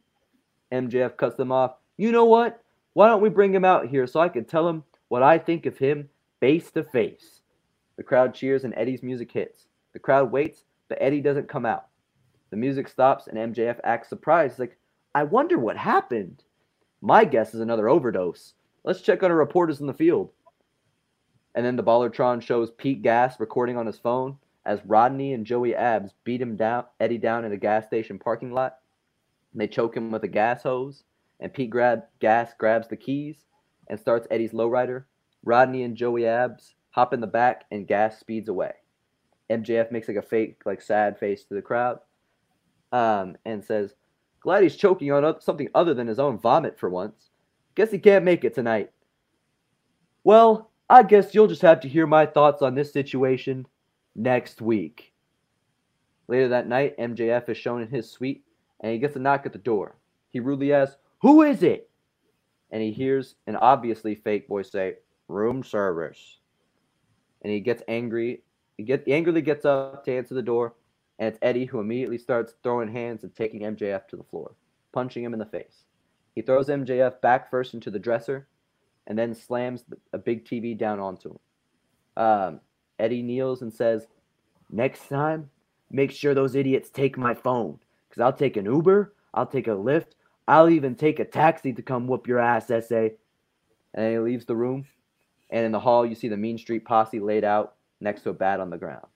MJF 0.72 1.16
cuts 1.16 1.36
them 1.36 1.52
off. 1.52 1.74
You 1.96 2.12
know 2.12 2.24
what? 2.24 2.62
Why 2.94 3.08
don't 3.08 3.22
we 3.22 3.28
bring 3.28 3.54
him 3.54 3.64
out 3.64 3.88
here 3.88 4.06
so 4.06 4.20
I 4.20 4.28
can 4.28 4.44
tell 4.44 4.68
him 4.68 4.84
what 5.08 5.22
I 5.22 5.38
think 5.38 5.66
of 5.66 5.78
him 5.78 6.08
face 6.40 6.70
to 6.72 6.84
face? 6.84 7.40
The 7.96 8.02
crowd 8.02 8.34
cheers 8.34 8.64
and 8.64 8.74
Eddie's 8.76 9.02
music 9.02 9.30
hits. 9.30 9.66
The 9.92 9.98
crowd 9.98 10.32
waits, 10.32 10.64
but 10.88 10.98
Eddie 11.00 11.20
doesn't 11.20 11.48
come 11.48 11.66
out. 11.66 11.86
The 12.50 12.56
music 12.56 12.88
stops 12.88 13.26
and 13.26 13.54
MJF 13.54 13.80
acts 13.84 14.08
surprised. 14.08 14.54
He's 14.54 14.60
like, 14.60 14.78
I 15.14 15.24
wonder 15.24 15.58
what 15.58 15.76
happened. 15.76 16.42
My 17.00 17.24
guess 17.24 17.54
is 17.54 17.60
another 17.60 17.88
overdose. 17.88 18.54
Let's 18.84 19.00
check 19.00 19.22
on 19.22 19.30
our 19.30 19.36
reporters 19.36 19.80
in 19.80 19.86
the 19.86 19.94
field. 19.94 20.30
And 21.54 21.64
then 21.64 21.76
the 21.76 21.84
Ballertron 21.84 22.42
shows 22.42 22.70
Pete 22.72 23.02
Gas 23.02 23.38
recording 23.38 23.76
on 23.76 23.86
his 23.86 23.98
phone 23.98 24.36
as 24.66 24.80
Rodney 24.86 25.34
and 25.34 25.46
Joey 25.46 25.74
Abs 25.74 26.14
beat 26.24 26.40
him 26.40 26.56
down, 26.56 26.84
Eddie 26.98 27.18
down 27.18 27.44
in 27.44 27.52
a 27.52 27.56
gas 27.56 27.86
station 27.86 28.18
parking 28.18 28.52
lot. 28.52 28.78
And 29.54 29.60
they 29.60 29.68
choke 29.68 29.96
him 29.96 30.10
with 30.10 30.24
a 30.24 30.28
gas 30.28 30.64
hose, 30.64 31.04
and 31.38 31.54
Pete 31.54 31.70
grab 31.70 32.02
Gas 32.18 32.52
grabs 32.58 32.88
the 32.88 32.96
keys 32.96 33.46
and 33.86 33.98
starts 33.98 34.26
Eddie's 34.30 34.52
lowrider. 34.52 35.04
Rodney 35.44 35.84
and 35.84 35.96
Joey 35.96 36.26
Abs 36.26 36.74
hop 36.90 37.14
in 37.14 37.20
the 37.20 37.26
back, 37.26 37.64
and 37.70 37.86
Gas 37.86 38.18
speeds 38.18 38.48
away. 38.48 38.72
MJF 39.50 39.92
makes 39.92 40.08
like 40.08 40.16
a 40.16 40.22
fake, 40.22 40.62
like 40.64 40.82
sad 40.82 41.18
face 41.18 41.44
to 41.44 41.54
the 41.54 41.62
crowd, 41.62 42.00
um, 42.92 43.36
and 43.44 43.64
says, 43.64 43.94
"Glad 44.40 44.64
he's 44.64 44.76
choking 44.76 45.12
on 45.12 45.40
something 45.40 45.68
other 45.74 45.94
than 45.94 46.08
his 46.08 46.18
own 46.18 46.38
vomit 46.38 46.78
for 46.78 46.90
once. 46.90 47.30
Guess 47.76 47.92
he 47.92 47.98
can't 47.98 48.24
make 48.24 48.44
it 48.44 48.54
tonight." 48.54 48.90
Well, 50.24 50.72
I 50.90 51.02
guess 51.02 51.34
you'll 51.34 51.46
just 51.46 51.62
have 51.62 51.80
to 51.80 51.88
hear 51.88 52.06
my 52.06 52.26
thoughts 52.26 52.62
on 52.62 52.74
this 52.74 52.92
situation 52.92 53.66
next 54.16 54.60
week. 54.60 55.12
Later 56.26 56.48
that 56.48 56.68
night, 56.68 56.96
MJF 56.98 57.48
is 57.48 57.58
shown 57.58 57.82
in 57.82 57.88
his 57.88 58.10
suite 58.10 58.44
and 58.80 58.92
he 58.92 58.98
gets 58.98 59.16
a 59.16 59.18
knock 59.18 59.46
at 59.46 59.52
the 59.52 59.58
door. 59.58 59.96
He 60.30 60.40
rudely 60.40 60.72
asks, 60.72 60.96
Who 61.22 61.42
is 61.42 61.62
it? 61.62 61.90
And 62.70 62.82
he 62.82 62.92
hears 62.92 63.36
an 63.46 63.56
obviously 63.56 64.14
fake 64.14 64.48
voice 64.48 64.70
say, 64.70 64.96
Room 65.28 65.62
service. 65.62 66.38
And 67.42 67.52
he 67.52 67.60
gets 67.60 67.82
angry. 67.88 68.42
He, 68.76 68.82
get, 68.82 69.06
angrily 69.06 69.42
gets 69.42 69.64
up 69.64 70.04
to 70.04 70.12
answer 70.12 70.34
the 70.34 70.42
door, 70.42 70.74
and 71.18 71.28
it's 71.28 71.38
Eddie 71.42 71.66
who 71.66 71.78
immediately 71.78 72.18
starts 72.18 72.54
throwing 72.62 72.90
hands 72.90 73.22
and 73.22 73.34
taking 73.34 73.60
MJF 73.60 74.08
to 74.08 74.16
the 74.16 74.24
floor, 74.24 74.54
punching 74.92 75.22
him 75.22 75.32
in 75.32 75.38
the 75.38 75.46
face. 75.46 75.84
He 76.34 76.42
throws 76.42 76.68
MJF 76.68 77.20
back 77.20 77.50
first 77.50 77.74
into 77.74 77.90
the 77.90 77.98
dresser 77.98 78.48
and 79.06 79.18
then 79.18 79.34
slams 79.34 79.84
a 80.12 80.18
big 80.18 80.44
TV 80.44 80.76
down 80.76 80.98
onto 80.98 81.30
him. 81.30 81.38
Um, 82.16 82.60
Eddie 82.98 83.22
kneels 83.22 83.62
and 83.62 83.72
says, 83.72 84.06
Next 84.70 85.08
time, 85.08 85.50
make 85.90 86.10
sure 86.10 86.34
those 86.34 86.54
idiots 86.54 86.90
take 86.90 87.18
my 87.18 87.34
phone, 87.34 87.78
because 88.14 88.24
I'll 88.24 88.38
take 88.38 88.56
an 88.56 88.66
Uber, 88.66 89.12
I'll 89.32 89.46
take 89.46 89.66
a 89.66 89.70
Lyft, 89.70 90.12
I'll 90.46 90.68
even 90.68 90.94
take 90.94 91.18
a 91.18 91.24
taxi 91.24 91.72
to 91.72 91.82
come 91.82 92.06
whoop 92.06 92.28
your 92.28 92.38
ass, 92.38 92.68
SA. 92.68 93.08
And 93.94 94.04
then 94.04 94.12
he 94.12 94.18
leaves 94.18 94.44
the 94.44 94.54
room, 94.54 94.86
and 95.50 95.66
in 95.66 95.72
the 95.72 95.80
hall, 95.80 96.06
you 96.06 96.14
see 96.14 96.28
the 96.28 96.36
Mean 96.36 96.58
Street 96.58 96.84
posse 96.84 97.18
laid 97.18 97.44
out 97.44 97.74
next 98.00 98.22
to 98.22 98.30
a 98.30 98.34
bat 98.34 98.60
on 98.60 98.70
the 98.70 98.76
ground. 98.76 99.06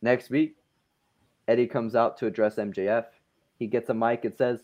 Next 0.00 0.30
week, 0.30 0.56
Eddie 1.48 1.66
comes 1.66 1.94
out 1.94 2.16
to 2.18 2.26
address 2.26 2.56
MJF. 2.56 3.04
He 3.58 3.66
gets 3.66 3.90
a 3.90 3.94
mic 3.94 4.24
and 4.24 4.34
says, 4.34 4.60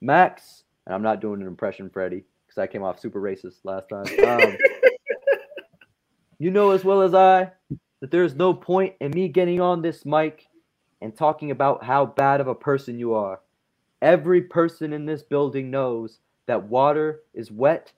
Max, 0.00 0.64
and 0.86 0.94
I'm 0.94 1.02
not 1.02 1.20
doing 1.20 1.40
an 1.42 1.46
impression 1.46 1.90
for 1.90 2.00
Eddie 2.00 2.24
because 2.46 2.58
I 2.58 2.66
came 2.66 2.82
off 2.82 3.00
super 3.00 3.20
racist 3.20 3.64
last 3.64 3.88
time. 3.88 4.06
Um, 4.26 4.56
you 6.38 6.50
know 6.50 6.70
as 6.70 6.84
well 6.84 7.02
as 7.02 7.14
I 7.14 7.52
that 8.00 8.10
there 8.10 8.24
is 8.24 8.34
no 8.34 8.52
point 8.52 8.94
in 9.00 9.12
me 9.12 9.28
getting 9.28 9.60
on 9.60 9.80
this 9.80 10.04
mic 10.04 10.48
and 11.02 11.16
talking 11.16 11.50
about 11.50 11.84
how 11.84 12.06
bad 12.06 12.40
of 12.40 12.46
a 12.46 12.54
person 12.54 12.98
you 12.98 13.14
are. 13.14 13.40
Every 14.00 14.40
person 14.40 14.92
in 14.92 15.04
this 15.06 15.22
building 15.22 15.70
knows 15.70 16.20
that 16.46 16.68
water 16.68 17.22
is 17.34 17.50
wet 17.50 17.92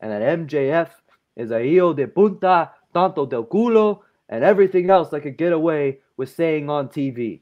and 0.00 0.12
that 0.12 0.38
MJF 0.38 0.90
is 1.36 1.50
a 1.50 1.60
hijo 1.60 1.94
de 1.94 2.06
punta, 2.06 2.70
tanto 2.92 3.26
del 3.26 3.44
culo, 3.44 4.00
and 4.28 4.44
everything 4.44 4.90
else 4.90 5.12
I 5.12 5.20
could 5.20 5.36
get 5.36 5.52
away 5.52 5.98
with 6.16 6.30
saying 6.34 6.68
on 6.68 6.88
TV. 6.88 7.40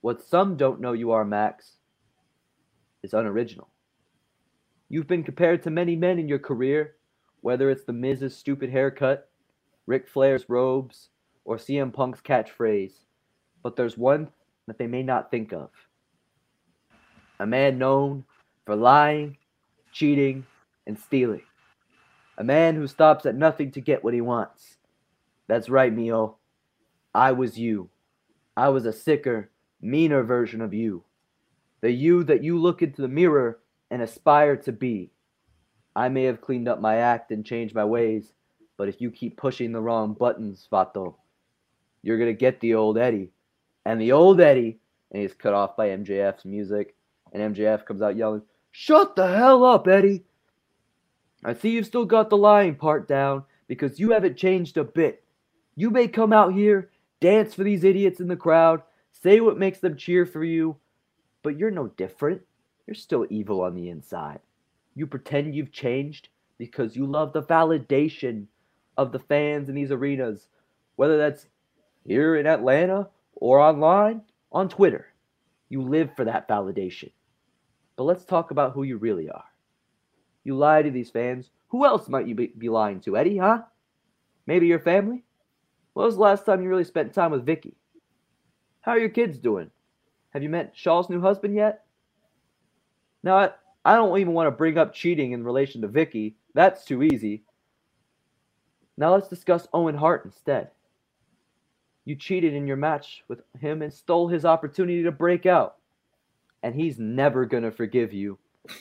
What 0.00 0.22
some 0.22 0.56
don't 0.56 0.80
know 0.80 0.92
you 0.92 1.10
are, 1.12 1.24
Max, 1.24 1.76
is 3.02 3.12
unoriginal. 3.12 3.68
You've 4.88 5.06
been 5.06 5.22
compared 5.22 5.62
to 5.62 5.70
many 5.70 5.96
men 5.96 6.18
in 6.18 6.28
your 6.28 6.38
career, 6.38 6.96
whether 7.42 7.70
it's 7.70 7.84
the 7.84 7.92
Miz's 7.92 8.36
stupid 8.36 8.70
haircut, 8.70 9.28
Ric 9.86 10.08
Flair's 10.08 10.48
robes, 10.48 11.08
or 11.44 11.56
CM 11.56 11.92
Punk's 11.92 12.20
catchphrase. 12.20 12.92
But 13.62 13.76
there's 13.76 13.98
one 13.98 14.28
that 14.66 14.78
they 14.78 14.86
may 14.86 15.02
not 15.02 15.30
think 15.30 15.52
of. 15.52 15.70
A 17.38 17.46
man 17.46 17.78
known 17.78 18.24
for 18.66 18.76
lying, 18.76 19.36
cheating, 19.92 20.46
and 20.86 20.98
stealing. 20.98 21.42
A 22.38 22.44
man 22.44 22.74
who 22.74 22.86
stops 22.86 23.26
at 23.26 23.34
nothing 23.34 23.70
to 23.72 23.80
get 23.80 24.02
what 24.04 24.14
he 24.14 24.20
wants. 24.20 24.76
That's 25.46 25.68
right, 25.68 25.92
Mio. 25.92 26.36
I 27.14 27.32
was 27.32 27.58
you. 27.58 27.90
I 28.56 28.68
was 28.68 28.86
a 28.86 28.92
sicker, 28.92 29.50
meaner 29.80 30.22
version 30.22 30.60
of 30.60 30.72
you. 30.72 31.02
The 31.80 31.90
you 31.90 32.24
that 32.24 32.42
you 32.42 32.58
look 32.58 32.82
into 32.82 33.02
the 33.02 33.08
mirror 33.08 33.58
and 33.90 34.02
aspire 34.02 34.56
to 34.58 34.72
be. 34.72 35.10
I 35.96 36.08
may 36.08 36.24
have 36.24 36.40
cleaned 36.40 36.68
up 36.68 36.80
my 36.80 36.96
act 36.96 37.32
and 37.32 37.44
changed 37.44 37.74
my 37.74 37.84
ways, 37.84 38.32
but 38.76 38.88
if 38.88 39.00
you 39.00 39.10
keep 39.10 39.36
pushing 39.36 39.72
the 39.72 39.80
wrong 39.80 40.14
buttons, 40.14 40.68
Vato, 40.70 41.14
you're 42.02 42.18
going 42.18 42.30
to 42.30 42.38
get 42.38 42.60
the 42.60 42.74
old 42.74 42.96
Eddie. 42.96 43.32
And 43.84 44.00
the 44.00 44.12
old 44.12 44.40
Eddie, 44.40 44.78
and 45.10 45.22
he's 45.22 45.34
cut 45.34 45.54
off 45.54 45.76
by 45.76 45.88
MJF's 45.88 46.44
music, 46.44 46.94
and 47.32 47.54
MJF 47.54 47.84
comes 47.84 48.02
out 48.02 48.16
yelling, 48.16 48.42
Shut 48.72 49.16
the 49.16 49.26
hell 49.26 49.64
up, 49.64 49.88
Eddie! 49.88 50.24
I 51.44 51.54
see 51.54 51.70
you've 51.70 51.86
still 51.86 52.04
got 52.04 52.30
the 52.30 52.36
lying 52.36 52.74
part 52.74 53.08
down 53.08 53.44
because 53.66 53.98
you 53.98 54.10
haven't 54.10 54.36
changed 54.36 54.76
a 54.76 54.84
bit. 54.84 55.24
You 55.74 55.90
may 55.90 56.06
come 56.08 56.32
out 56.32 56.52
here, 56.52 56.90
dance 57.20 57.54
for 57.54 57.64
these 57.64 57.84
idiots 57.84 58.20
in 58.20 58.28
the 58.28 58.36
crowd, 58.36 58.82
say 59.12 59.40
what 59.40 59.58
makes 59.58 59.78
them 59.78 59.96
cheer 59.96 60.26
for 60.26 60.44
you, 60.44 60.76
but 61.42 61.58
you're 61.58 61.70
no 61.70 61.86
different. 61.88 62.42
You're 62.86 62.94
still 62.94 63.26
evil 63.30 63.62
on 63.62 63.74
the 63.74 63.88
inside. 63.88 64.40
You 64.94 65.06
pretend 65.06 65.54
you've 65.54 65.72
changed 65.72 66.28
because 66.58 66.94
you 66.96 67.06
love 67.06 67.32
the 67.32 67.42
validation 67.42 68.46
of 68.98 69.12
the 69.12 69.18
fans 69.18 69.68
in 69.68 69.74
these 69.74 69.90
arenas, 69.90 70.48
whether 70.96 71.16
that's 71.16 71.46
here 72.04 72.36
in 72.36 72.46
Atlanta 72.46 73.08
or 73.40 73.58
online 73.58 74.22
on 74.52 74.68
Twitter. 74.68 75.06
You 75.68 75.82
live 75.82 76.14
for 76.14 76.24
that 76.26 76.48
validation. 76.48 77.10
But 77.96 78.04
let's 78.04 78.24
talk 78.24 78.50
about 78.50 78.72
who 78.72 78.82
you 78.82 78.96
really 78.96 79.28
are. 79.28 79.44
You 80.44 80.56
lie 80.56 80.82
to 80.82 80.90
these 80.90 81.10
fans. 81.10 81.50
Who 81.68 81.84
else 81.84 82.08
might 82.08 82.26
you 82.26 82.34
be, 82.34 82.68
lying 82.68 83.00
to, 83.00 83.16
Eddie, 83.16 83.38
huh? 83.38 83.62
Maybe 84.46 84.66
your 84.66 84.80
family? 84.80 85.24
When 85.92 86.06
was 86.06 86.16
the 86.16 86.22
last 86.22 86.46
time 86.46 86.62
you 86.62 86.68
really 86.68 86.84
spent 86.84 87.12
time 87.12 87.30
with 87.30 87.46
Vickie? 87.46 87.74
How 88.80 88.92
are 88.92 88.98
your 88.98 89.08
kids 89.08 89.38
doing? 89.38 89.70
Have 90.30 90.42
you 90.42 90.48
met 90.48 90.72
Shaul's 90.74 91.10
new 91.10 91.20
husband 91.20 91.54
yet? 91.54 91.84
Now, 93.22 93.36
I, 93.36 93.50
I 93.84 93.94
don't 93.96 94.18
even 94.18 94.32
want 94.32 94.46
to 94.46 94.52
bring 94.52 94.78
up 94.78 94.94
cheating 94.94 95.32
in 95.32 95.44
relation 95.44 95.82
to 95.82 95.88
Vickie. 95.88 96.34
That's 96.54 96.84
too 96.84 97.02
easy. 97.02 97.44
Now 98.96 99.12
let's 99.12 99.28
discuss 99.28 99.68
Owen 99.72 99.94
Hart 99.94 100.24
instead. 100.24 100.70
You 102.04 102.16
cheated 102.16 102.54
in 102.54 102.66
your 102.66 102.76
match 102.76 103.24
with 103.28 103.40
him 103.60 103.82
and 103.82 103.92
stole 103.92 104.28
his 104.28 104.44
opportunity 104.44 105.02
to 105.02 105.12
break 105.12 105.46
out. 105.46 105.76
And 106.62 106.74
he's 106.74 106.98
never 106.98 107.46
going 107.46 107.62
to 107.62 107.70
forgive 107.70 108.12
you 108.12 108.38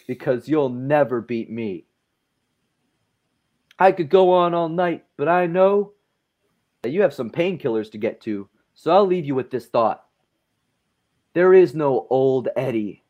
because 0.07 0.47
you'll 0.47 0.69
never 0.69 1.21
beat 1.21 1.49
me. 1.49 1.85
I 3.77 3.91
could 3.93 4.09
go 4.09 4.31
on 4.33 4.53
all 4.53 4.67
night, 4.67 5.05
but 5.15 5.29
I 5.29 5.47
know 5.47 5.93
that 6.81 6.91
you 6.91 7.01
have 7.01 7.13
some 7.13 7.29
painkillers 7.29 7.91
to 7.91 7.97
get 7.97 8.19
to, 8.21 8.49
so 8.75 8.91
I'll 8.91 9.07
leave 9.07 9.25
you 9.25 9.35
with 9.35 9.51
this 9.51 9.67
thought. 9.67 10.05
There 11.33 11.53
is 11.53 11.73
no 11.73 12.07
old 12.09 12.49
Eddie. 12.55 13.03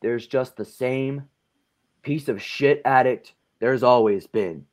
There's 0.00 0.26
just 0.26 0.56
the 0.56 0.64
same 0.64 1.28
piece 2.02 2.28
of 2.28 2.42
shit 2.42 2.82
addict 2.84 3.34
there's 3.60 3.84
always 3.84 4.26
been. 4.26 4.66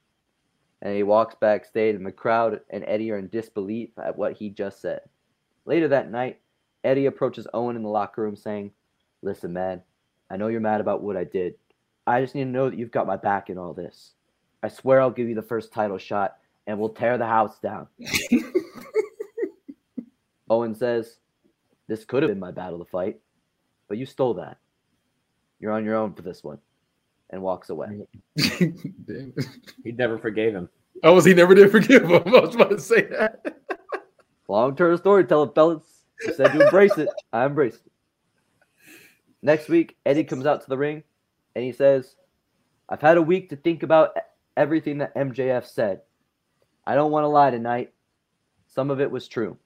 And 0.81 0.95
he 0.95 1.03
walks 1.03 1.35
backstage, 1.35 1.95
and 1.95 2.06
the 2.06 2.11
crowd 2.11 2.61
and 2.69 2.85
Eddie 2.88 3.11
are 3.11 3.18
in 3.18 3.27
disbelief 3.27 3.89
at 3.97 4.18
what 4.18 4.34
he 4.34 4.49
just 4.49 4.81
said. 4.81 5.01
Later 5.65 5.89
that 5.89 6.10
night, 6.10 6.39
Eddie 6.84 7.07
approaches 7.07 7.47
Owen 7.53 7.76
in 7.76 7.84
the 7.84 7.89
locker 7.89 8.22
room 8.22 8.35
saying, 8.35 8.72
Listen, 9.22 9.51
man, 9.51 9.81
I 10.30 10.38
know 10.38 10.47
you're 10.47 10.61
mad 10.61 10.80
about 10.80 11.03
what 11.03 11.18
I 11.18 11.26
did. 11.26 11.56
I 12.07 12.22
just 12.22 12.34
need 12.34 12.45
to 12.45 12.49
know 12.49 12.69
that 12.69 12.80
you've 12.80 12.91
got 12.91 13.07
my 13.07 13.18
back 13.18 13.49
in 13.49 13.57
all 13.57 13.73
this. 13.73 14.14
I 14.64 14.69
swear 14.69 15.01
I'll 15.01 15.11
give 15.11 15.27
you 15.27 15.35
the 15.35 15.41
first 15.41 15.73
title 15.73 15.97
shot 15.97 16.38
and 16.68 16.80
we'll 16.80 16.89
tear 16.89 17.18
the 17.18 17.26
house 17.26 17.60
down. 17.60 17.88
Owen 20.49 20.76
says, 20.76 21.18
This 21.88 22.06
could 22.06 22.23
have 22.23 22.31
been 22.31 22.39
my 22.39 22.51
battle 22.51 22.80
to 22.80 22.85
fight, 22.85 23.19
but 23.88 23.97
you 23.97 24.06
stole 24.06 24.35
that. 24.35 24.57
You're 25.60 25.73
on 25.73 25.85
your 25.85 25.95
own 25.95 26.14
for 26.14 26.22
this 26.22 26.43
one. 26.43 26.60
And 27.31 27.41
walks 27.41 27.69
away. 27.69 28.07
He 29.84 29.91
never 29.91 30.18
forgave 30.18 30.53
him. 30.53 30.69
Oh, 31.03 31.14
was 31.14 31.26
he 31.26 31.34
never 31.34 31.56
did 31.56 31.72
forgive 31.72 32.03
him? 32.03 32.11
I 32.35 32.39
was 32.39 32.56
about 32.56 32.72
to 32.72 32.80
say 32.80 33.03
that. 33.03 33.57
Long 34.47 34.76
term 34.76 34.97
story 34.97 35.23
storytelling, 35.23 35.51
fellas. 35.53 35.84
You 36.22 36.34
said 36.34 36.51
to 36.53 36.65
embrace 36.65 36.97
it. 36.97 37.10
I 37.31 37.45
embraced 37.45 37.81
it. 37.85 37.91
Next 39.41 39.69
week, 39.69 39.95
Eddie 40.06 40.23
comes 40.23 40.45
out 40.45 40.61
to 40.61 40.69
the 40.69 40.77
ring 40.77 41.03
and 41.56 41.64
he 41.64 41.72
says, 41.72 42.15
I've 42.89 43.01
had 43.01 43.18
a 43.18 43.22
week 43.22 43.49
to 43.49 43.56
think 43.56 43.84
about 43.84 44.18
everything 44.57 44.97
that 44.97 45.15
MJF 45.15 45.65
said. 45.65 46.01
I 46.85 46.95
don't 46.95 47.11
want 47.11 47.23
to 47.23 47.30
lie 47.30 47.51
tonight. 47.51 47.93
Some 48.68 48.89
of 48.89 48.99
it 48.99 49.11
was 49.11 49.27
true. 49.27 49.57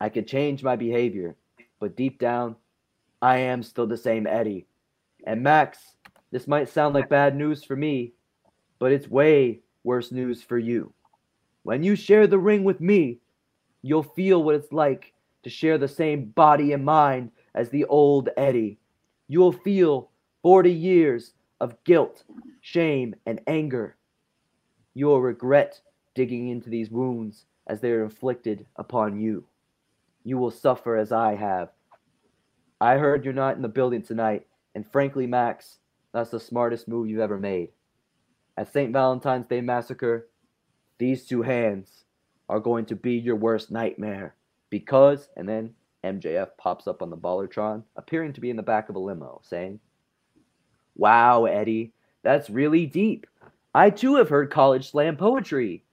I 0.00 0.08
could 0.08 0.26
change 0.26 0.62
my 0.62 0.76
behavior, 0.76 1.36
but 1.80 1.96
deep 1.96 2.18
down, 2.18 2.56
I 3.20 3.38
am 3.38 3.62
still 3.62 3.86
the 3.86 3.96
same 3.96 4.26
Eddie. 4.26 4.66
And 5.26 5.42
Max, 5.42 5.95
this 6.30 6.46
might 6.46 6.68
sound 6.68 6.94
like 6.94 7.08
bad 7.08 7.36
news 7.36 7.64
for 7.64 7.76
me, 7.76 8.12
but 8.78 8.92
it's 8.92 9.08
way 9.08 9.60
worse 9.84 10.10
news 10.10 10.42
for 10.42 10.58
you. 10.58 10.92
When 11.62 11.82
you 11.82 11.96
share 11.96 12.26
the 12.26 12.38
ring 12.38 12.64
with 12.64 12.80
me, 12.80 13.18
you'll 13.82 14.02
feel 14.02 14.42
what 14.42 14.54
it's 14.54 14.72
like 14.72 15.12
to 15.44 15.50
share 15.50 15.78
the 15.78 15.88
same 15.88 16.26
body 16.26 16.72
and 16.72 16.84
mind 16.84 17.30
as 17.54 17.70
the 17.70 17.84
old 17.84 18.28
Eddie. 18.36 18.78
You 19.28 19.40
will 19.40 19.52
feel 19.52 20.10
40 20.42 20.72
years 20.72 21.32
of 21.60 21.82
guilt, 21.84 22.24
shame, 22.60 23.14
and 23.26 23.40
anger. 23.46 23.96
You 24.94 25.06
will 25.06 25.20
regret 25.20 25.80
digging 26.14 26.48
into 26.48 26.70
these 26.70 26.90
wounds 26.90 27.46
as 27.66 27.80
they 27.80 27.90
are 27.90 28.04
inflicted 28.04 28.66
upon 28.76 29.20
you. 29.20 29.44
You 30.24 30.38
will 30.38 30.50
suffer 30.50 30.96
as 30.96 31.12
I 31.12 31.34
have. 31.34 31.70
I 32.80 32.96
heard 32.96 33.24
you're 33.24 33.34
not 33.34 33.56
in 33.56 33.62
the 33.62 33.68
building 33.68 34.02
tonight, 34.02 34.46
and 34.74 34.90
frankly, 34.90 35.26
Max, 35.26 35.78
that's 36.16 36.30
the 36.30 36.40
smartest 36.40 36.88
move 36.88 37.08
you've 37.08 37.20
ever 37.20 37.38
made. 37.38 37.68
At 38.56 38.72
St. 38.72 38.90
Valentine's 38.90 39.46
Day 39.46 39.60
Massacre, 39.60 40.28
these 40.98 41.26
two 41.26 41.42
hands 41.42 42.04
are 42.48 42.58
going 42.58 42.86
to 42.86 42.96
be 42.96 43.12
your 43.14 43.36
worst 43.36 43.70
nightmare 43.70 44.34
because, 44.70 45.28
and 45.36 45.46
then 45.46 45.74
MJF 46.02 46.48
pops 46.56 46.86
up 46.86 47.02
on 47.02 47.10
the 47.10 47.18
Ballertron, 47.18 47.82
appearing 47.96 48.32
to 48.32 48.40
be 48.40 48.48
in 48.48 48.56
the 48.56 48.62
back 48.62 48.88
of 48.88 48.96
a 48.96 48.98
limo, 48.98 49.42
saying, 49.44 49.78
Wow, 50.94 51.44
Eddie, 51.44 51.92
that's 52.22 52.48
really 52.48 52.86
deep. 52.86 53.26
I 53.74 53.90
too 53.90 54.16
have 54.16 54.30
heard 54.30 54.50
college 54.50 54.90
slam 54.90 55.18
poetry. 55.18 55.84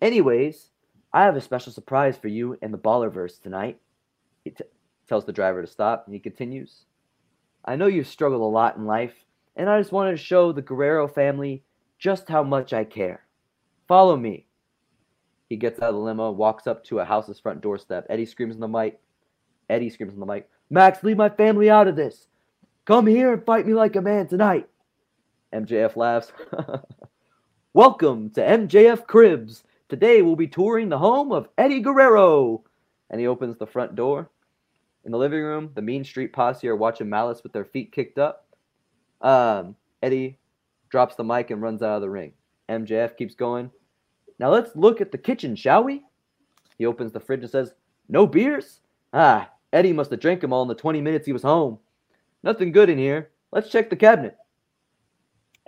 Anyways, 0.00 0.70
I 1.12 1.24
have 1.24 1.34
a 1.34 1.40
special 1.40 1.72
surprise 1.72 2.16
for 2.16 2.28
you 2.28 2.56
in 2.62 2.70
the 2.70 2.78
Ballerverse 2.78 3.40
tonight. 3.42 3.80
He 4.44 4.50
t- 4.50 4.62
tells 5.08 5.24
the 5.24 5.32
driver 5.32 5.62
to 5.62 5.66
stop, 5.66 6.04
and 6.06 6.14
he 6.14 6.20
continues, 6.20 6.84
I 7.66 7.76
know 7.76 7.86
you've 7.86 8.06
struggled 8.06 8.42
a 8.42 8.44
lot 8.44 8.76
in 8.76 8.86
life, 8.86 9.14
and 9.56 9.68
I 9.68 9.80
just 9.80 9.92
wanted 9.92 10.12
to 10.12 10.16
show 10.16 10.52
the 10.52 10.62
Guerrero 10.62 11.08
family 11.08 11.64
just 11.98 12.28
how 12.28 12.42
much 12.42 12.72
I 12.72 12.84
care. 12.84 13.24
Follow 13.88 14.16
me. 14.16 14.46
He 15.48 15.56
gets 15.56 15.80
out 15.80 15.90
of 15.90 15.94
the 15.96 16.00
limo, 16.00 16.30
walks 16.30 16.66
up 16.66 16.84
to 16.84 17.00
a 17.00 17.04
house's 17.04 17.40
front 17.40 17.60
doorstep. 17.60 18.06
Eddie 18.08 18.26
screams 18.26 18.54
in 18.54 18.60
the 18.60 18.68
mic. 18.68 19.00
Eddie 19.68 19.90
screams 19.90 20.14
in 20.14 20.20
the 20.20 20.26
mic, 20.26 20.48
Max, 20.70 21.02
leave 21.02 21.16
my 21.16 21.28
family 21.28 21.70
out 21.70 21.88
of 21.88 21.96
this. 21.96 22.28
Come 22.84 23.06
here 23.06 23.32
and 23.32 23.44
fight 23.44 23.66
me 23.66 23.74
like 23.74 23.96
a 23.96 24.00
man 24.00 24.26
tonight. 24.26 24.68
MJF 25.52 25.96
laughs. 25.96 26.32
Welcome 27.72 28.30
to 28.30 28.40
MJF 28.40 29.06
Cribs. 29.06 29.64
Today 29.88 30.22
we'll 30.22 30.36
be 30.36 30.48
touring 30.48 30.88
the 30.88 30.98
home 30.98 31.30
of 31.32 31.48
Eddie 31.58 31.80
Guerrero. 31.80 32.64
And 33.10 33.20
he 33.20 33.26
opens 33.26 33.56
the 33.56 33.66
front 33.66 33.94
door. 33.94 34.30
In 35.06 35.12
the 35.12 35.18
living 35.18 35.40
room, 35.40 35.70
the 35.76 35.82
Mean 35.82 36.02
Street 36.02 36.32
posse 36.32 36.66
are 36.66 36.74
watching 36.74 37.08
Malice 37.08 37.44
with 37.44 37.52
their 37.52 37.64
feet 37.64 37.92
kicked 37.92 38.18
up. 38.18 38.48
Um, 39.22 39.76
Eddie 40.02 40.36
drops 40.90 41.14
the 41.14 41.22
mic 41.22 41.52
and 41.52 41.62
runs 41.62 41.80
out 41.80 41.94
of 41.94 42.02
the 42.02 42.10
ring. 42.10 42.32
MJF 42.68 43.16
keeps 43.16 43.36
going. 43.36 43.70
Now 44.40 44.50
let's 44.50 44.74
look 44.74 45.00
at 45.00 45.12
the 45.12 45.18
kitchen, 45.18 45.54
shall 45.54 45.84
we? 45.84 46.02
He 46.76 46.86
opens 46.86 47.12
the 47.12 47.20
fridge 47.20 47.42
and 47.42 47.50
says, 47.50 47.72
No 48.08 48.26
beers? 48.26 48.80
Ah, 49.12 49.48
Eddie 49.72 49.92
must 49.92 50.10
have 50.10 50.18
drank 50.18 50.40
them 50.40 50.52
all 50.52 50.62
in 50.62 50.68
the 50.68 50.74
20 50.74 51.00
minutes 51.00 51.24
he 51.24 51.32
was 51.32 51.42
home. 51.42 51.78
Nothing 52.42 52.72
good 52.72 52.90
in 52.90 52.98
here. 52.98 53.30
Let's 53.52 53.70
check 53.70 53.88
the 53.88 53.96
cabinet. 53.96 54.36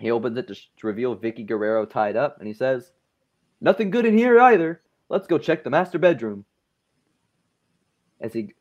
He 0.01 0.11
opens 0.11 0.37
it 0.37 0.49
to, 0.49 0.55
to 0.55 0.87
reveal 0.87 1.17
Vickie 1.17 1.47
Guerrero 1.47 1.87
tied 1.87 2.17
up, 2.17 2.39
and 2.41 2.49
he 2.49 2.55
says, 2.55 2.91
Nothing 3.61 3.91
good 3.91 4.05
in 4.05 4.19
here 4.19 4.41
either. 4.41 4.83
Let's 5.09 5.29
go 5.29 5.39
check 5.39 5.63
the 5.63 5.71
master 5.71 6.01
bedroom. 6.01 6.45
As 8.21 8.33
he 8.33 8.53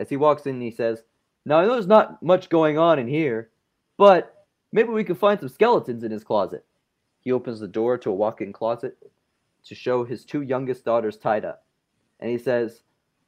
as 0.00 0.08
he 0.08 0.16
walks 0.16 0.46
in, 0.46 0.60
he 0.60 0.70
says, 0.70 1.02
Now 1.44 1.58
I 1.58 1.64
know 1.64 1.72
there's 1.72 1.86
not 1.86 2.22
much 2.22 2.48
going 2.48 2.78
on 2.78 2.98
in 2.98 3.08
here, 3.08 3.50
but 3.96 4.46
maybe 4.72 4.90
we 4.90 5.04
can 5.04 5.16
find 5.16 5.38
some 5.38 5.48
skeletons 5.48 6.02
in 6.04 6.10
his 6.10 6.24
closet. 6.24 6.64
He 7.20 7.32
opens 7.32 7.60
the 7.60 7.68
door 7.68 7.98
to 7.98 8.10
a 8.10 8.14
walk-in 8.14 8.52
closet 8.52 8.96
to 9.64 9.74
show 9.74 10.04
his 10.04 10.24
two 10.24 10.42
youngest 10.42 10.84
daughters 10.84 11.16
tied 11.16 11.44
up. 11.44 11.64
And 12.20 12.30
he 12.30 12.38
says, 12.38 12.82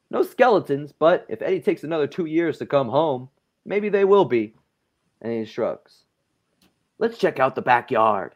No 0.09 0.23
skeletons, 0.23 0.91
but 0.91 1.25
if 1.29 1.41
Eddie 1.41 1.59
takes 1.59 1.83
another 1.83 2.07
two 2.07 2.25
years 2.25 2.57
to 2.59 2.65
come 2.65 2.89
home, 2.89 3.29
maybe 3.65 3.89
they 3.89 4.05
will 4.05 4.25
be. 4.25 4.55
And 5.21 5.33
he 5.33 5.45
shrugs. 5.45 6.03
Let's 6.97 7.17
check 7.17 7.39
out 7.39 7.55
the 7.55 7.61
backyard. 7.61 8.35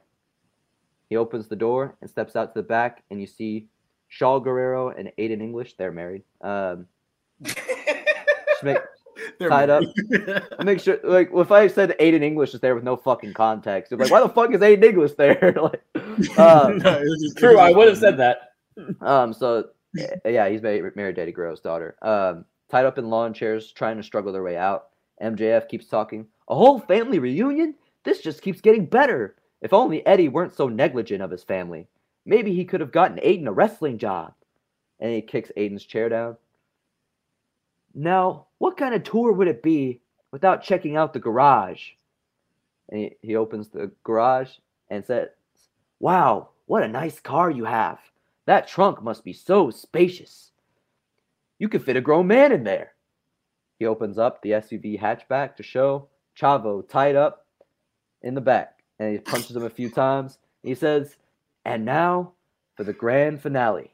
He 1.10 1.16
opens 1.16 1.48
the 1.48 1.56
door 1.56 1.96
and 2.02 2.10
steps 2.10 2.36
out 2.36 2.54
to 2.54 2.62
the 2.62 2.68
back, 2.68 3.04
and 3.10 3.22
you 3.22 3.28
see 3.28 3.68
Shaul 4.12 4.44
Guerrero 4.44 4.90
and 4.90 5.12
Aiden 5.18 5.42
English. 5.42 5.76
They're 5.76 5.92
married. 5.92 6.24
Um, 6.42 6.88
Tied 9.50 9.70
up. 9.70 9.84
make 10.64 10.80
sure, 10.80 11.00
like, 11.04 11.30
if 11.34 11.52
I 11.52 11.68
said 11.68 11.96
Aiden 12.00 12.22
English 12.24 12.54
is 12.54 12.60
there 12.60 12.76
with 12.76 12.84
no 12.84 12.96
fucking 12.96 13.34
context, 13.34 13.92
you're 13.92 14.00
like, 14.00 14.12
why 14.12 14.22
the 14.22 14.30
fuck 14.30 14.52
is 14.54 14.62
Aiden 14.62 14.84
English 14.84 15.14
there? 15.14 15.54
like, 15.62 15.82
um, 16.40 16.78
No, 16.78 16.98
it 17.00 17.04
was 17.04 17.22
just- 17.24 17.38
True, 17.38 17.60
I 17.60 17.72
would 17.72 17.88
have 17.88 17.98
said 17.98 18.18
that. 18.18 18.54
Um, 19.02 19.34
so 19.34 19.70
eh, 20.00 20.08
yeah, 20.26 20.50
he's 20.50 20.62
married, 20.62 20.96
married 20.96 21.16
to 21.16 21.22
Eddie 21.22 21.32
Guerrero's 21.32 21.62
daughter. 21.62 21.96
Um, 22.02 22.46
tied 22.70 22.86
up 22.86 22.98
in 22.98 23.10
lawn 23.10 23.34
chairs, 23.34 23.72
trying 23.72 23.98
to 23.98 24.04
struggle 24.04 24.34
their 24.34 24.44
way 24.44 24.58
out. 24.58 24.90
MJF 25.22 25.68
keeps 25.70 25.86
talking. 25.86 26.28
A 26.48 26.56
whole 26.56 26.80
family 26.80 27.20
reunion? 27.20 27.76
This 28.04 28.22
just 28.22 28.42
keeps 28.42 28.62
getting 28.62 28.86
better. 28.86 29.36
If 29.62 29.74
only 29.74 30.06
Eddie 30.06 30.28
weren't 30.28 30.56
so 30.56 30.68
negligent 30.68 31.22
of 31.22 31.32
his 31.32 31.44
family. 31.44 31.88
Maybe 32.26 32.54
he 32.54 32.66
could 32.66 32.82
have 32.82 32.92
gotten 32.92 33.18
Aiden 33.18 33.48
a 33.48 33.52
wrestling 33.52 33.98
job. 33.98 34.34
And 35.00 35.12
he 35.12 35.22
kicks 35.22 35.52
Aiden's 35.58 35.86
chair 35.86 36.10
down. 36.10 36.38
Now, 37.94 38.48
what 38.64 38.78
kind 38.78 38.96
of 38.96 39.04
tour 39.04 39.34
would 39.34 39.50
it 39.50 39.62
be 39.62 40.00
without 40.32 40.64
checking 40.64 40.96
out 40.96 41.12
the 41.12 41.20
garage? 41.20 41.82
And 42.88 43.02
he, 43.02 43.12
he 43.22 43.36
opens 43.36 43.68
the 43.68 43.92
garage 44.06 44.52
and 44.90 45.04
says, 45.04 45.28
Wow, 46.00 46.48
what 46.66 46.82
a 46.82 46.88
nice 46.88 47.20
car 47.20 47.52
you 47.52 47.66
have. 47.66 48.00
That 48.46 48.70
trunk 48.70 49.04
must 49.04 49.26
be 49.26 49.34
so 49.34 49.70
spacious. 49.70 50.52
You 51.60 51.68
could 51.68 51.84
fit 51.84 51.98
a 51.98 52.02
grown 52.02 52.28
man 52.28 52.54
in 52.54 52.64
there. 52.64 52.94
He 53.80 53.86
opens 53.86 54.18
up 54.18 54.42
the 54.42 54.52
SUV 54.52 54.98
hatchback 54.98 55.58
to 55.58 55.64
show 55.64 56.08
Chavo 56.40 56.88
tied 56.88 57.18
up 57.18 57.46
in 58.22 58.34
the 58.34 58.40
back, 58.40 58.80
and 58.98 59.12
he 59.12 59.20
punches 59.20 59.58
him 59.58 59.66
a 59.66 59.70
few 59.70 59.90
times. 59.90 60.38
He 60.62 60.74
says, 60.74 61.18
"And 61.66 61.84
now 61.84 62.32
for 62.78 62.86
the 62.86 62.94
grand 62.94 63.42
finale." 63.42 63.94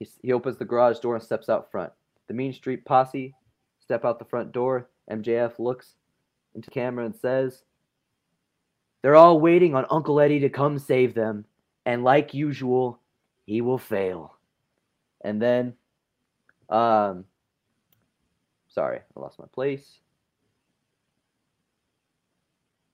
He, 0.00 0.08
he 0.20 0.32
opens 0.32 0.56
the 0.56 0.64
garage 0.64 0.98
door 0.98 1.14
and 1.14 1.22
steps 1.22 1.48
out 1.48 1.70
front. 1.70 1.92
The 2.28 2.34
Mean 2.34 2.52
Street 2.52 2.84
posse 2.84 3.34
step 3.80 4.04
out 4.04 4.18
the 4.18 4.24
front 4.24 4.52
door. 4.52 4.88
MJF 5.10 5.58
looks 5.58 5.94
into 6.54 6.70
camera 6.70 7.04
and 7.04 7.14
says, 7.14 7.64
"They're 9.02 9.16
all 9.16 9.40
waiting 9.40 9.74
on 9.74 9.86
Uncle 9.90 10.20
Eddie 10.20 10.40
to 10.40 10.48
come 10.48 10.78
save 10.78 11.14
them." 11.14 11.44
and 11.86 12.04
like 12.04 12.34
usual, 12.34 13.00
he 13.46 13.60
will 13.60 13.78
fail. 13.78 14.36
And 15.22 15.40
then, 15.40 15.74
um, 16.68 17.24
sorry, 18.68 19.00
I 19.16 19.20
lost 19.20 19.38
my 19.38 19.46
place. 19.52 20.00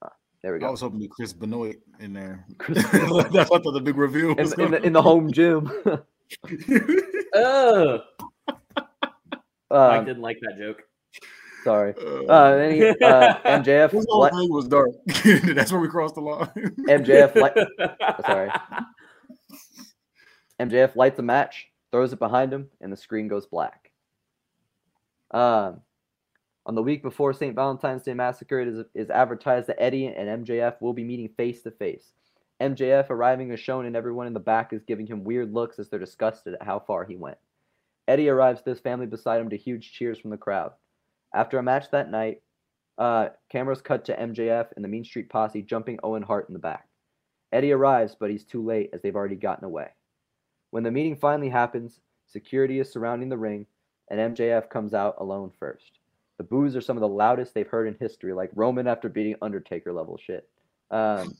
Ah, 0.02 0.12
there 0.42 0.52
we 0.52 0.60
go. 0.60 0.66
I 0.66 0.70
was 0.70 0.80
hoping 0.80 1.00
to 1.00 1.04
be 1.04 1.08
Chris 1.08 1.32
Benoit 1.32 1.76
in 1.98 2.12
there. 2.12 2.46
Chris 2.58 2.82
That's 3.32 3.50
what 3.50 3.62
the 3.62 3.80
big 3.82 3.96
reveal 3.96 4.30
In, 4.32 4.60
in, 4.60 4.70
the, 4.70 4.82
in 4.82 4.92
the 4.92 5.02
home 5.02 5.32
gym. 5.32 5.70
Oh, 7.32 8.00
Mike 9.70 10.00
um, 10.00 10.04
didn't 10.04 10.22
like 10.22 10.38
that 10.42 10.58
joke. 10.58 10.82
sorry. 11.64 11.94
Uh, 12.28 12.56
then 12.56 12.74
he, 12.74 12.88
uh, 12.88 12.94
MJF, 13.44 13.90
This 13.92 14.06
whole 14.08 14.28
thing 14.28 14.50
was 14.52 14.68
dark. 14.68 14.90
That's 15.54 15.70
where 15.72 15.80
we 15.80 15.88
crossed 15.88 16.16
the 16.16 16.20
line. 16.20 16.48
MJF, 16.88 17.34
li- 17.34 17.86
sorry. 18.26 18.50
MJF 20.60 20.96
lights 20.96 21.18
a 21.18 21.22
match, 21.22 21.68
throws 21.92 22.12
it 22.12 22.18
behind 22.18 22.52
him, 22.52 22.68
and 22.80 22.92
the 22.92 22.96
screen 22.96 23.28
goes 23.28 23.46
black. 23.46 23.90
Um, 25.30 25.80
on 26.66 26.74
the 26.74 26.82
week 26.82 27.02
before 27.02 27.32
St. 27.32 27.54
Valentine's 27.54 28.02
Day 28.02 28.14
Massacre, 28.14 28.60
it 28.60 28.68
is, 28.68 28.84
is 28.94 29.10
advertised 29.10 29.68
that 29.68 29.80
Eddie 29.80 30.06
and 30.06 30.44
MJF 30.44 30.80
will 30.80 30.92
be 30.92 31.04
meeting 31.04 31.28
face 31.36 31.62
to 31.62 31.70
face. 31.70 32.12
MJF 32.60 33.08
arriving 33.08 33.50
is 33.52 33.60
shown, 33.60 33.86
and 33.86 33.96
everyone 33.96 34.26
in 34.26 34.34
the 34.34 34.40
back 34.40 34.72
is 34.72 34.82
giving 34.82 35.06
him 35.06 35.24
weird 35.24 35.54
looks 35.54 35.78
as 35.78 35.88
they're 35.88 35.98
disgusted 35.98 36.54
at 36.54 36.62
how 36.62 36.78
far 36.78 37.04
he 37.04 37.16
went. 37.16 37.38
Eddie 38.10 38.28
arrives 38.28 38.58
with 38.58 38.76
his 38.76 38.80
family 38.80 39.06
beside 39.06 39.40
him 39.40 39.50
to 39.50 39.56
huge 39.56 39.92
cheers 39.92 40.18
from 40.18 40.30
the 40.30 40.36
crowd. 40.36 40.72
After 41.32 41.58
a 41.58 41.62
match 41.62 41.92
that 41.92 42.10
night, 42.10 42.42
uh, 42.98 43.28
cameras 43.48 43.80
cut 43.80 44.04
to 44.06 44.16
MJF 44.16 44.66
and 44.74 44.84
the 44.84 44.88
Mean 44.88 45.04
Street 45.04 45.30
Posse 45.30 45.62
jumping 45.62 46.00
Owen 46.02 46.24
Hart 46.24 46.48
in 46.48 46.52
the 46.52 46.58
back. 46.58 46.88
Eddie 47.52 47.70
arrives, 47.70 48.16
but 48.18 48.28
he's 48.28 48.44
too 48.44 48.64
late 48.64 48.90
as 48.92 49.00
they've 49.00 49.14
already 49.14 49.36
gotten 49.36 49.64
away. 49.64 49.90
When 50.72 50.82
the 50.82 50.90
meeting 50.90 51.14
finally 51.14 51.50
happens, 51.50 52.00
security 52.26 52.80
is 52.80 52.90
surrounding 52.90 53.28
the 53.28 53.38
ring, 53.38 53.64
and 54.10 54.36
MJF 54.36 54.68
comes 54.70 54.92
out 54.92 55.14
alone 55.18 55.52
first. 55.60 56.00
The 56.36 56.42
boos 56.42 56.74
are 56.74 56.80
some 56.80 56.96
of 56.96 57.02
the 57.02 57.06
loudest 57.06 57.54
they've 57.54 57.68
heard 57.68 57.86
in 57.86 57.94
history, 58.00 58.32
like 58.32 58.50
Roman 58.56 58.88
after 58.88 59.08
beating 59.08 59.36
Undertaker 59.40 59.92
level 59.92 60.18
shit. 60.18 60.48
Um, 60.90 61.36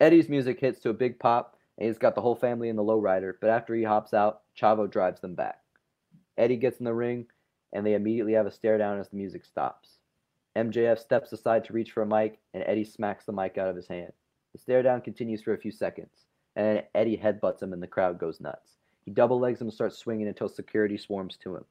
Eddie's 0.00 0.30
music 0.30 0.60
hits 0.60 0.80
to 0.80 0.88
a 0.88 0.94
big 0.94 1.18
pop, 1.18 1.55
and 1.78 1.86
he's 1.86 1.98
got 1.98 2.14
the 2.14 2.20
whole 2.20 2.36
family 2.36 2.68
in 2.68 2.76
the 2.76 2.82
lowrider, 2.82 3.34
but 3.40 3.50
after 3.50 3.74
he 3.74 3.82
hops 3.82 4.14
out, 4.14 4.42
Chavo 4.58 4.90
drives 4.90 5.20
them 5.20 5.34
back. 5.34 5.60
Eddie 6.38 6.56
gets 6.56 6.78
in 6.78 6.84
the 6.84 6.94
ring, 6.94 7.26
and 7.72 7.86
they 7.86 7.94
immediately 7.94 8.32
have 8.32 8.46
a 8.46 8.50
stare 8.50 8.78
down 8.78 8.98
as 8.98 9.08
the 9.08 9.16
music 9.16 9.44
stops. 9.44 9.98
MJF 10.56 10.98
steps 10.98 11.32
aside 11.32 11.64
to 11.64 11.72
reach 11.72 11.92
for 11.92 12.02
a 12.02 12.06
mic, 12.06 12.38
and 12.54 12.64
Eddie 12.66 12.84
smacks 12.84 13.26
the 13.26 13.32
mic 13.32 13.58
out 13.58 13.68
of 13.68 13.76
his 13.76 13.88
hand. 13.88 14.12
The 14.52 14.58
stare 14.58 14.82
down 14.82 15.02
continues 15.02 15.42
for 15.42 15.52
a 15.52 15.58
few 15.58 15.70
seconds, 15.70 16.26
and 16.54 16.66
then 16.66 16.84
Eddie 16.94 17.18
headbutts 17.18 17.62
him, 17.62 17.72
and 17.74 17.82
the 17.82 17.86
crowd 17.86 18.18
goes 18.18 18.40
nuts. 18.40 18.78
He 19.04 19.10
double 19.10 19.38
legs 19.38 19.60
him 19.60 19.66
and 19.66 19.74
starts 19.74 19.98
swinging 19.98 20.28
until 20.28 20.48
security 20.48 20.96
swarms 20.96 21.36
to 21.38 21.56
him. 21.56 21.64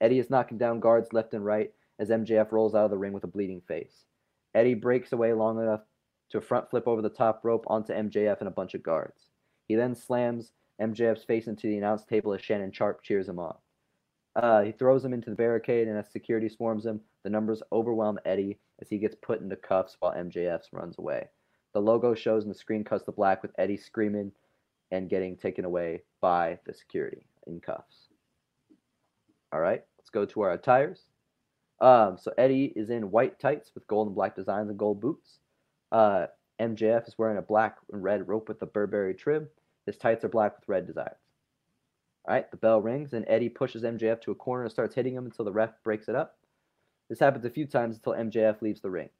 Eddie 0.00 0.18
is 0.18 0.30
knocking 0.30 0.58
down 0.58 0.80
guards 0.80 1.12
left 1.12 1.34
and 1.34 1.44
right 1.44 1.72
as 2.00 2.10
MJF 2.10 2.50
rolls 2.50 2.74
out 2.74 2.84
of 2.84 2.90
the 2.90 2.98
ring 2.98 3.12
with 3.12 3.22
a 3.22 3.28
bleeding 3.28 3.60
face. 3.60 4.04
Eddie 4.54 4.74
breaks 4.74 5.12
away 5.12 5.32
long 5.32 5.60
enough 5.60 5.82
to 6.30 6.40
front 6.40 6.68
flip 6.68 6.88
over 6.88 7.00
the 7.00 7.08
top 7.08 7.44
rope 7.44 7.64
onto 7.68 7.92
MJF 7.92 8.40
and 8.40 8.48
a 8.48 8.52
bunch 8.52 8.74
of 8.74 8.82
guards. 8.82 9.31
He 9.72 9.76
then 9.76 9.94
slams 9.94 10.52
MJF's 10.82 11.24
face 11.24 11.46
into 11.46 11.66
the 11.66 11.78
announce 11.78 12.04
table 12.04 12.34
as 12.34 12.42
Shannon 12.42 12.72
Sharpe 12.72 13.02
cheers 13.02 13.26
him 13.26 13.38
on. 13.38 13.56
Uh, 14.36 14.60
he 14.60 14.70
throws 14.70 15.02
him 15.02 15.14
into 15.14 15.30
the 15.30 15.36
barricade, 15.36 15.88
and 15.88 15.96
as 15.96 16.12
security 16.12 16.50
swarms 16.50 16.84
him, 16.84 17.00
the 17.22 17.30
numbers 17.30 17.62
overwhelm 17.72 18.18
Eddie 18.26 18.58
as 18.82 18.90
he 18.90 18.98
gets 18.98 19.16
put 19.22 19.40
into 19.40 19.56
cuffs 19.56 19.96
while 19.98 20.12
MJF 20.12 20.60
runs 20.72 20.98
away. 20.98 21.26
The 21.72 21.80
logo 21.80 22.14
shows, 22.14 22.42
and 22.42 22.54
the 22.54 22.58
screen 22.58 22.84
cuts 22.84 23.04
to 23.04 23.12
black 23.12 23.40
with 23.40 23.52
Eddie 23.56 23.78
screaming 23.78 24.32
and 24.90 25.08
getting 25.08 25.38
taken 25.38 25.64
away 25.64 26.02
by 26.20 26.58
the 26.66 26.74
security 26.74 27.24
in 27.46 27.58
cuffs. 27.58 28.08
All 29.54 29.60
right, 29.60 29.82
let's 29.96 30.10
go 30.10 30.26
to 30.26 30.40
our 30.42 30.52
attires. 30.52 31.00
Um, 31.80 32.18
so 32.20 32.30
Eddie 32.36 32.74
is 32.76 32.90
in 32.90 33.10
white 33.10 33.40
tights 33.40 33.70
with 33.74 33.86
gold 33.86 34.08
and 34.08 34.14
black 34.14 34.36
designs 34.36 34.68
and 34.68 34.78
gold 34.78 35.00
boots. 35.00 35.38
Uh, 35.90 36.26
MJF 36.60 37.08
is 37.08 37.16
wearing 37.16 37.38
a 37.38 37.42
black 37.42 37.78
and 37.90 38.02
red 38.02 38.28
rope 38.28 38.48
with 38.48 38.60
a 38.60 38.66
Burberry 38.66 39.14
trim. 39.14 39.48
His 39.86 39.96
tights 39.96 40.24
are 40.24 40.28
black 40.28 40.56
with 40.56 40.68
red 40.68 40.86
designs. 40.86 41.16
All 42.24 42.34
right, 42.34 42.50
the 42.50 42.56
bell 42.56 42.80
rings 42.80 43.12
and 43.12 43.24
Eddie 43.28 43.48
pushes 43.48 43.82
MJF 43.82 44.20
to 44.22 44.30
a 44.30 44.36
corner 44.36 44.62
and 44.62 44.72
starts 44.72 44.94
hitting 44.94 45.14
him 45.14 45.24
until 45.24 45.44
the 45.44 45.52
ref 45.52 45.70
breaks 45.82 46.08
it 46.08 46.14
up. 46.14 46.38
This 47.08 47.18
happens 47.18 47.44
a 47.44 47.50
few 47.50 47.66
times 47.66 47.96
until 47.96 48.12
MJF 48.12 48.62
leaves 48.62 48.80
the 48.80 48.90
ring. 48.90 49.10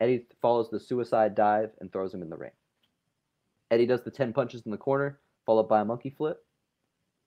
Eddie 0.00 0.26
follows 0.40 0.70
the 0.70 0.80
suicide 0.80 1.34
dive 1.34 1.70
and 1.80 1.92
throws 1.92 2.14
him 2.14 2.22
in 2.22 2.30
the 2.30 2.36
ring. 2.36 2.52
Eddie 3.70 3.86
does 3.86 4.02
the 4.02 4.10
10 4.10 4.32
punches 4.32 4.62
in 4.64 4.70
the 4.70 4.76
corner, 4.76 5.18
followed 5.46 5.68
by 5.68 5.80
a 5.80 5.84
monkey 5.84 6.10
flip. 6.10 6.44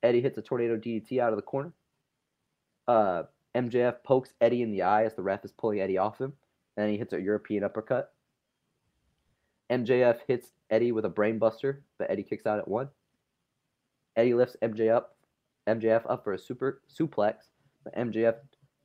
Eddie 0.03 0.21
hits 0.21 0.37
a 0.37 0.41
tornado 0.41 0.77
DDT 0.77 1.19
out 1.19 1.33
of 1.33 1.37
the 1.37 1.41
corner. 1.41 1.73
Uh, 2.87 3.23
MJF 3.55 4.03
pokes 4.03 4.33
Eddie 4.39 4.61
in 4.61 4.71
the 4.71 4.83
eye 4.83 5.03
as 5.03 5.15
the 5.15 5.23
ref 5.23 5.43
is 5.43 5.51
pulling 5.51 5.81
Eddie 5.81 5.97
off 5.97 6.19
him, 6.19 6.33
and 6.75 6.85
then 6.85 6.89
he 6.89 6.97
hits 6.97 7.13
a 7.13 7.21
European 7.21 7.63
uppercut. 7.63 8.13
MJF 9.69 10.19
hits 10.27 10.53
Eddie 10.69 10.91
with 10.91 11.05
a 11.05 11.09
brainbuster, 11.09 11.79
but 11.97 12.09
Eddie 12.09 12.23
kicks 12.23 12.45
out 12.45 12.59
at 12.59 12.67
one. 12.67 12.89
Eddie 14.15 14.33
lifts 14.33 14.55
MJ 14.61 14.93
up, 14.93 15.15
MJF 15.67 16.03
up 16.09 16.23
for 16.23 16.33
a 16.33 16.39
super 16.39 16.81
suplex, 16.89 17.35
but 17.83 17.95
MJF 17.95 18.35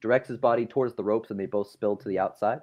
directs 0.01 0.28
his 0.28 0.39
body 0.39 0.67
towards 0.67 0.94
the 0.94 1.05
ropes 1.05 1.31
and 1.31 1.39
they 1.39 1.47
both 1.47 1.70
spill 1.70 1.97
to 1.97 2.09
the 2.09 2.19
outside. 2.19 2.61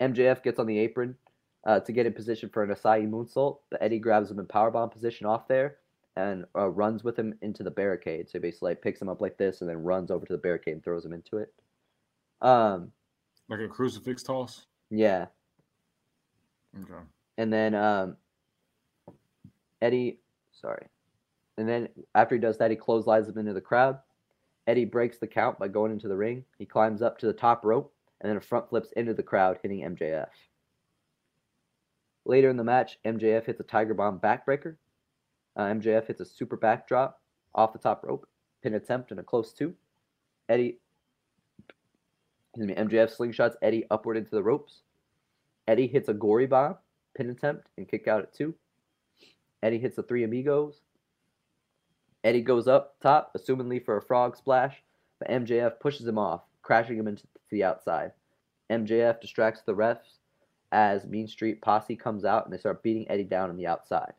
MJF 0.00 0.42
gets 0.42 0.58
on 0.58 0.66
the 0.66 0.78
apron 0.78 1.16
uh, 1.64 1.78
to 1.80 1.92
get 1.92 2.06
in 2.06 2.12
position 2.12 2.50
for 2.52 2.64
an 2.64 2.70
Asai 2.70 3.08
moonsault, 3.08 3.58
but 3.70 3.80
Eddie 3.80 4.00
grabs 4.00 4.30
him 4.30 4.40
in 4.40 4.46
powerbomb 4.46 4.90
position 4.90 5.26
off 5.26 5.46
there 5.46 5.76
and 6.16 6.44
uh, 6.56 6.68
runs 6.68 7.04
with 7.04 7.16
him 7.18 7.34
into 7.40 7.62
the 7.62 7.70
barricade. 7.70 8.28
So 8.28 8.38
he 8.38 8.40
basically 8.40 8.72
like, 8.72 8.82
picks 8.82 9.00
him 9.00 9.08
up 9.08 9.20
like 9.20 9.38
this 9.38 9.60
and 9.60 9.70
then 9.70 9.82
runs 9.82 10.10
over 10.10 10.26
to 10.26 10.32
the 10.32 10.38
barricade 10.38 10.74
and 10.74 10.84
throws 10.84 11.04
him 11.04 11.12
into 11.12 11.38
it. 11.38 11.54
Um, 12.42 12.90
Like 13.48 13.60
a 13.60 13.68
crucifix 13.68 14.22
toss. 14.24 14.66
yeah, 14.90 15.26
Okay. 16.80 17.02
and 17.38 17.52
then 17.52 17.74
um, 17.74 18.16
Eddie, 19.80 20.20
sorry, 20.52 20.86
and 21.58 21.68
then 21.68 21.88
after 22.14 22.34
he 22.34 22.40
does 22.40 22.58
that, 22.58 22.70
he 22.70 22.76
clotheslines 22.76 23.28
him 23.28 23.38
into 23.38 23.52
the 23.52 23.60
crowd. 23.60 23.98
Eddie 24.66 24.84
breaks 24.84 25.18
the 25.18 25.26
count 25.26 25.58
by 25.58 25.68
going 25.68 25.92
into 25.92 26.08
the 26.08 26.16
ring. 26.16 26.44
He 26.58 26.64
climbs 26.64 27.02
up 27.02 27.18
to 27.18 27.26
the 27.26 27.32
top 27.32 27.64
rope 27.64 27.92
and 28.20 28.30
then 28.30 28.36
a 28.36 28.40
front 28.40 28.68
flips 28.68 28.92
into 28.92 29.12
the 29.12 29.22
crowd, 29.22 29.58
hitting 29.62 29.80
MJF. 29.80 30.28
Later 32.24 32.48
in 32.50 32.56
the 32.56 32.64
match, 32.64 32.98
MJF 33.04 33.46
hits 33.46 33.60
a 33.60 33.64
Tiger 33.64 33.94
Bomb 33.94 34.20
backbreaker. 34.20 34.76
Uh, 35.56 35.62
MJF 35.64 36.06
hits 36.06 36.20
a 36.20 36.24
super 36.24 36.56
backdrop 36.56 37.20
off 37.54 37.72
the 37.72 37.78
top 37.78 38.04
rope, 38.04 38.26
pin 38.62 38.74
attempt 38.74 39.10
and 39.10 39.18
a 39.20 39.22
close 39.22 39.52
two. 39.52 39.74
Eddie, 40.48 40.78
excuse 42.54 42.68
me, 42.68 42.74
MJF 42.74 43.16
slingshots 43.16 43.56
Eddie 43.60 43.84
upward 43.90 44.16
into 44.16 44.30
the 44.30 44.42
ropes. 44.42 44.82
Eddie 45.68 45.86
hits 45.86 46.08
a 46.08 46.14
gory 46.14 46.46
bomb, 46.46 46.76
pin 47.16 47.30
attempt, 47.30 47.68
and 47.76 47.88
kick 47.88 48.08
out 48.08 48.22
at 48.22 48.34
two. 48.34 48.54
Eddie 49.62 49.78
hits 49.78 49.96
the 49.96 50.02
three 50.02 50.24
amigos. 50.24 50.80
Eddie 52.24 52.42
goes 52.42 52.68
up 52.68 52.96
top, 53.00 53.32
assumingly 53.36 53.84
for 53.84 53.96
a 53.96 54.02
frog 54.02 54.36
splash, 54.36 54.82
but 55.18 55.28
MJF 55.28 55.80
pushes 55.80 56.06
him 56.06 56.18
off, 56.18 56.42
crashing 56.62 56.96
him 56.96 57.08
into 57.08 57.24
the 57.50 57.64
outside. 57.64 58.12
MJF 58.70 59.20
distracts 59.20 59.62
the 59.62 59.74
refs 59.74 60.18
as 60.72 61.04
Mean 61.04 61.28
Street 61.28 61.60
Posse 61.60 61.96
comes 61.96 62.24
out 62.24 62.44
and 62.44 62.52
they 62.52 62.58
start 62.58 62.82
beating 62.82 63.08
Eddie 63.10 63.24
down 63.24 63.50
on 63.50 63.56
the 63.56 63.66
outside. 63.66 64.14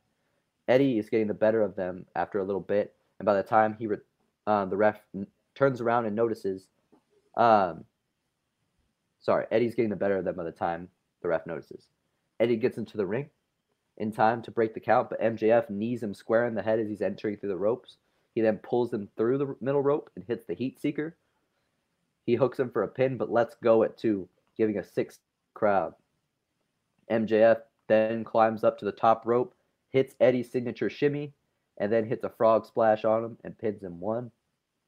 Eddie 0.68 1.00
is 1.00 1.10
getting 1.10 1.28
the 1.28 1.34
better 1.34 1.62
of 1.62 1.76
them 1.76 2.06
after 2.16 2.40
a 2.40 2.44
little 2.44 2.62
bit, 2.62 2.96
and 3.20 3.26
by 3.26 3.34
the 3.34 3.44
time 3.44 3.76
he 3.78 3.88
re- 3.88 3.98
um, 4.48 4.70
the 4.70 4.78
ref 4.78 5.00
n- 5.16 5.28
turns 5.56 5.82
around 5.82 6.06
and 6.06 6.16
notices, 6.16 6.68
um, 7.36 7.84
sorry, 9.20 9.46
Eddie's 9.52 9.76
getting 9.76 9.90
the 9.90 9.96
better 9.96 10.18
of 10.18 10.26
them 10.26 10.36
by 10.36 10.44
the 10.44 10.52
time 10.52 10.88
the 11.24 11.30
ref 11.30 11.48
notices. 11.48 11.88
Eddie 12.40 12.58
gets 12.58 12.78
into 12.78 12.98
the 12.98 13.06
ring 13.06 13.30
in 13.98 14.12
time 14.12 14.42
to 14.44 14.52
break 14.52 14.74
the 14.74 14.80
count, 14.80 15.10
but 15.10 15.22
MJF 15.22 15.70
knees 15.70 16.04
him 16.04 16.14
square 16.14 16.46
in 16.46 16.56
the 16.56 16.62
head 16.62 16.80
as 16.80 16.88
he's 16.88 17.02
entering 17.02 17.38
through 17.38 17.50
the 17.50 17.58
ropes. 17.58 17.98
He 18.36 18.42
then 18.42 18.58
pulls 18.58 18.94
him 18.94 19.10
through 19.16 19.38
the 19.38 19.56
middle 19.62 19.82
rope 19.82 20.10
and 20.16 20.26
hits 20.26 20.46
the 20.46 20.56
heat 20.56 20.80
seeker. 20.80 21.16
He 22.26 22.36
hooks 22.36 22.60
him 22.60 22.70
for 22.70 22.84
a 22.84 22.88
pin, 22.88 23.18
but 23.18 23.32
lets 23.32 23.56
go 23.56 23.84
at 23.84 23.98
two, 23.98 24.28
giving 24.58 24.78
a 24.78 24.84
six 24.84 25.20
crowd. 25.54 25.94
MJF 27.12 27.62
then 27.88 28.24
climbs 28.24 28.64
up 28.64 28.80
to 28.80 28.86
the 28.86 28.92
top 28.92 29.26
rope, 29.26 29.54
hits 29.90 30.16
Eddie's 30.20 30.52
signature 30.52 30.90
shimmy, 30.90 31.34
and 31.78 31.92
then 31.92 32.06
hits 32.06 32.24
a 32.24 32.30
frog 32.30 32.66
splash 32.66 33.04
on 33.06 33.24
him 33.24 33.38
and 33.44 33.58
pins 33.58 33.84
him 33.84 34.00
one, 34.00 34.32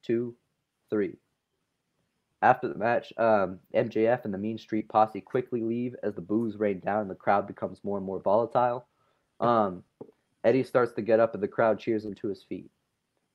two, 0.02 0.36
three. 0.90 1.18
After 2.46 2.68
the 2.68 2.78
match, 2.78 3.12
um, 3.18 3.58
MJF 3.74 4.24
and 4.24 4.32
the 4.32 4.38
Mean 4.38 4.60
Street 4.60 4.88
Posse 4.88 5.20
quickly 5.20 5.62
leave 5.62 5.96
as 6.04 6.14
the 6.14 6.22
boos 6.22 6.58
rain 6.58 6.80
down 6.80 7.02
and 7.02 7.10
the 7.10 7.16
crowd 7.16 7.48
becomes 7.48 7.84
more 7.84 7.98
and 7.98 8.06
more 8.06 8.20
volatile. 8.20 8.86
Um, 9.40 9.82
Eddie 10.44 10.64
starts 10.64 10.92
to 10.94 11.02
get 11.02 11.20
up 11.20 11.34
and 11.34 11.42
the 11.42 11.48
crowd 11.48 11.80
cheers 11.80 12.06
him 12.06 12.14
to 12.14 12.28
his 12.28 12.44
feet. 12.44 12.70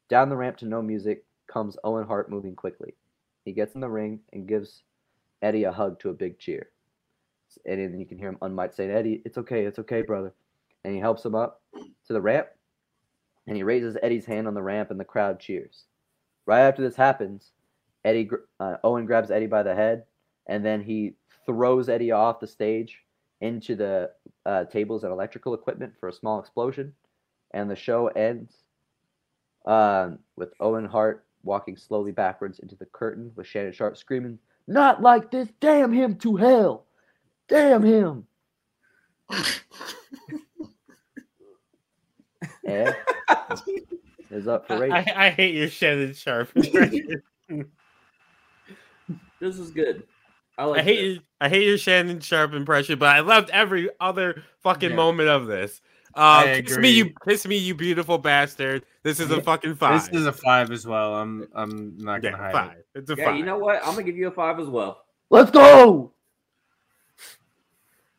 Down 0.08 0.28
the 0.28 0.36
ramp 0.36 0.58
to 0.58 0.64
no 0.64 0.80
music 0.80 1.24
comes 1.48 1.76
Owen 1.82 2.06
Hart 2.06 2.30
moving 2.30 2.54
quickly. 2.54 2.94
He 3.44 3.50
gets 3.50 3.74
in 3.74 3.80
the 3.80 3.90
ring 3.90 4.20
and 4.32 4.46
gives 4.46 4.84
Eddie 5.42 5.64
a 5.64 5.72
hug 5.72 5.98
to 5.98 6.10
a 6.10 6.14
big 6.14 6.38
cheer. 6.38 6.70
And 7.66 7.80
then 7.80 7.98
you 7.98 8.06
can 8.06 8.16
hear 8.16 8.28
him 8.28 8.38
unmic 8.42 8.76
saying, 8.76 8.92
Eddie, 8.92 9.22
it's 9.24 9.38
okay, 9.38 9.64
it's 9.64 9.80
okay, 9.80 10.02
brother. 10.02 10.32
And 10.84 10.94
he 10.94 11.00
helps 11.00 11.24
him 11.24 11.34
up 11.34 11.62
to 11.74 12.12
the 12.12 12.20
ramp 12.20 12.46
and 13.48 13.56
he 13.56 13.64
raises 13.64 13.96
Eddie's 14.04 14.26
hand 14.26 14.46
on 14.46 14.54
the 14.54 14.62
ramp 14.62 14.92
and 14.92 15.00
the 15.00 15.04
crowd 15.04 15.40
cheers. 15.40 15.86
Right 16.46 16.60
after 16.60 16.82
this 16.82 16.94
happens, 16.94 17.50
Eddie 18.04 18.28
uh, 18.58 18.76
Owen 18.82 19.06
grabs 19.06 19.30
Eddie 19.30 19.46
by 19.46 19.62
the 19.62 19.74
head 19.74 20.04
and 20.46 20.64
then 20.64 20.82
he 20.82 21.14
throws 21.46 21.88
Eddie 21.88 22.10
off 22.10 22.40
the 22.40 22.46
stage 22.46 22.98
into 23.40 23.74
the 23.74 24.10
uh, 24.46 24.64
tables 24.64 25.04
and 25.04 25.12
electrical 25.12 25.54
equipment 25.54 25.92
for 25.98 26.08
a 26.08 26.12
small 26.12 26.38
explosion. 26.40 26.92
And 27.52 27.70
the 27.70 27.76
show 27.76 28.08
ends 28.08 28.52
um, 29.66 30.18
with 30.36 30.52
Owen 30.60 30.84
Hart 30.84 31.24
walking 31.42 31.76
slowly 31.76 32.12
backwards 32.12 32.58
into 32.58 32.76
the 32.76 32.86
curtain 32.86 33.32
with 33.34 33.46
Shannon 33.46 33.72
Sharpe 33.72 33.96
screaming, 33.96 34.38
Not 34.66 35.02
like 35.02 35.30
this! 35.30 35.48
Damn 35.60 35.92
him 35.92 36.16
to 36.16 36.36
hell! 36.36 36.86
Damn 37.48 37.82
him! 37.82 38.26
and 42.64 42.94
is 44.30 44.46
up 44.46 44.66
for 44.66 44.78
race. 44.78 44.92
I, 44.92 45.12
I 45.16 45.30
hate 45.30 45.54
your 45.54 45.68
Shannon 45.68 46.14
Sharpe. 46.14 46.52
impression. 49.40 49.58
This 49.58 49.58
is 49.58 49.70
good. 49.72 50.04
I 50.58 50.64
like 50.64 50.80
I 50.80 50.82
hate 50.82 50.96
this. 50.96 51.14
your, 51.14 51.22
I 51.40 51.48
hate 51.48 51.66
your 51.66 51.78
Shannon 51.78 52.20
Sharpe 52.20 52.52
impression, 52.52 52.98
but 52.98 53.14
I 53.16 53.20
loved 53.20 53.50
every 53.50 53.88
other 54.00 54.42
fucking 54.62 54.90
Yeah. 54.90 54.96
moment 54.96 55.28
of 55.28 55.46
this. 55.46 55.80
Uh, 56.14 56.42
kiss 56.44 56.76
me, 56.76 56.90
you 56.90 57.04
agree. 57.04 57.14
kiss 57.28 57.46
me, 57.46 57.56
you 57.56 57.72
beautiful 57.74 58.18
bastard. 58.18 58.84
This 59.04 59.20
is 59.20 59.30
a 59.30 59.40
fucking 59.40 59.76
five. 59.76 60.10
This 60.10 60.20
is 60.20 60.26
a 60.26 60.32
five 60.32 60.70
as 60.72 60.84
well. 60.86 61.14
I'm 61.14 61.46
I'm 61.54 61.96
not 61.98 62.20
gonna 62.20 62.36
hide 62.36 62.52
five. 62.52 62.72
it. 62.78 62.86
It's 62.96 63.10
a 63.10 63.14
Yeah, 63.16 63.26
five. 63.26 63.36
you 63.36 63.44
know 63.44 63.58
what? 63.58 63.76
I'm 63.84 63.92
gonna 63.92 64.02
give 64.02 64.16
you 64.16 64.26
a 64.28 64.32
five 64.32 64.58
as 64.58 64.66
well. 64.68 65.04
Let's 65.30 65.50
go. 65.52 66.12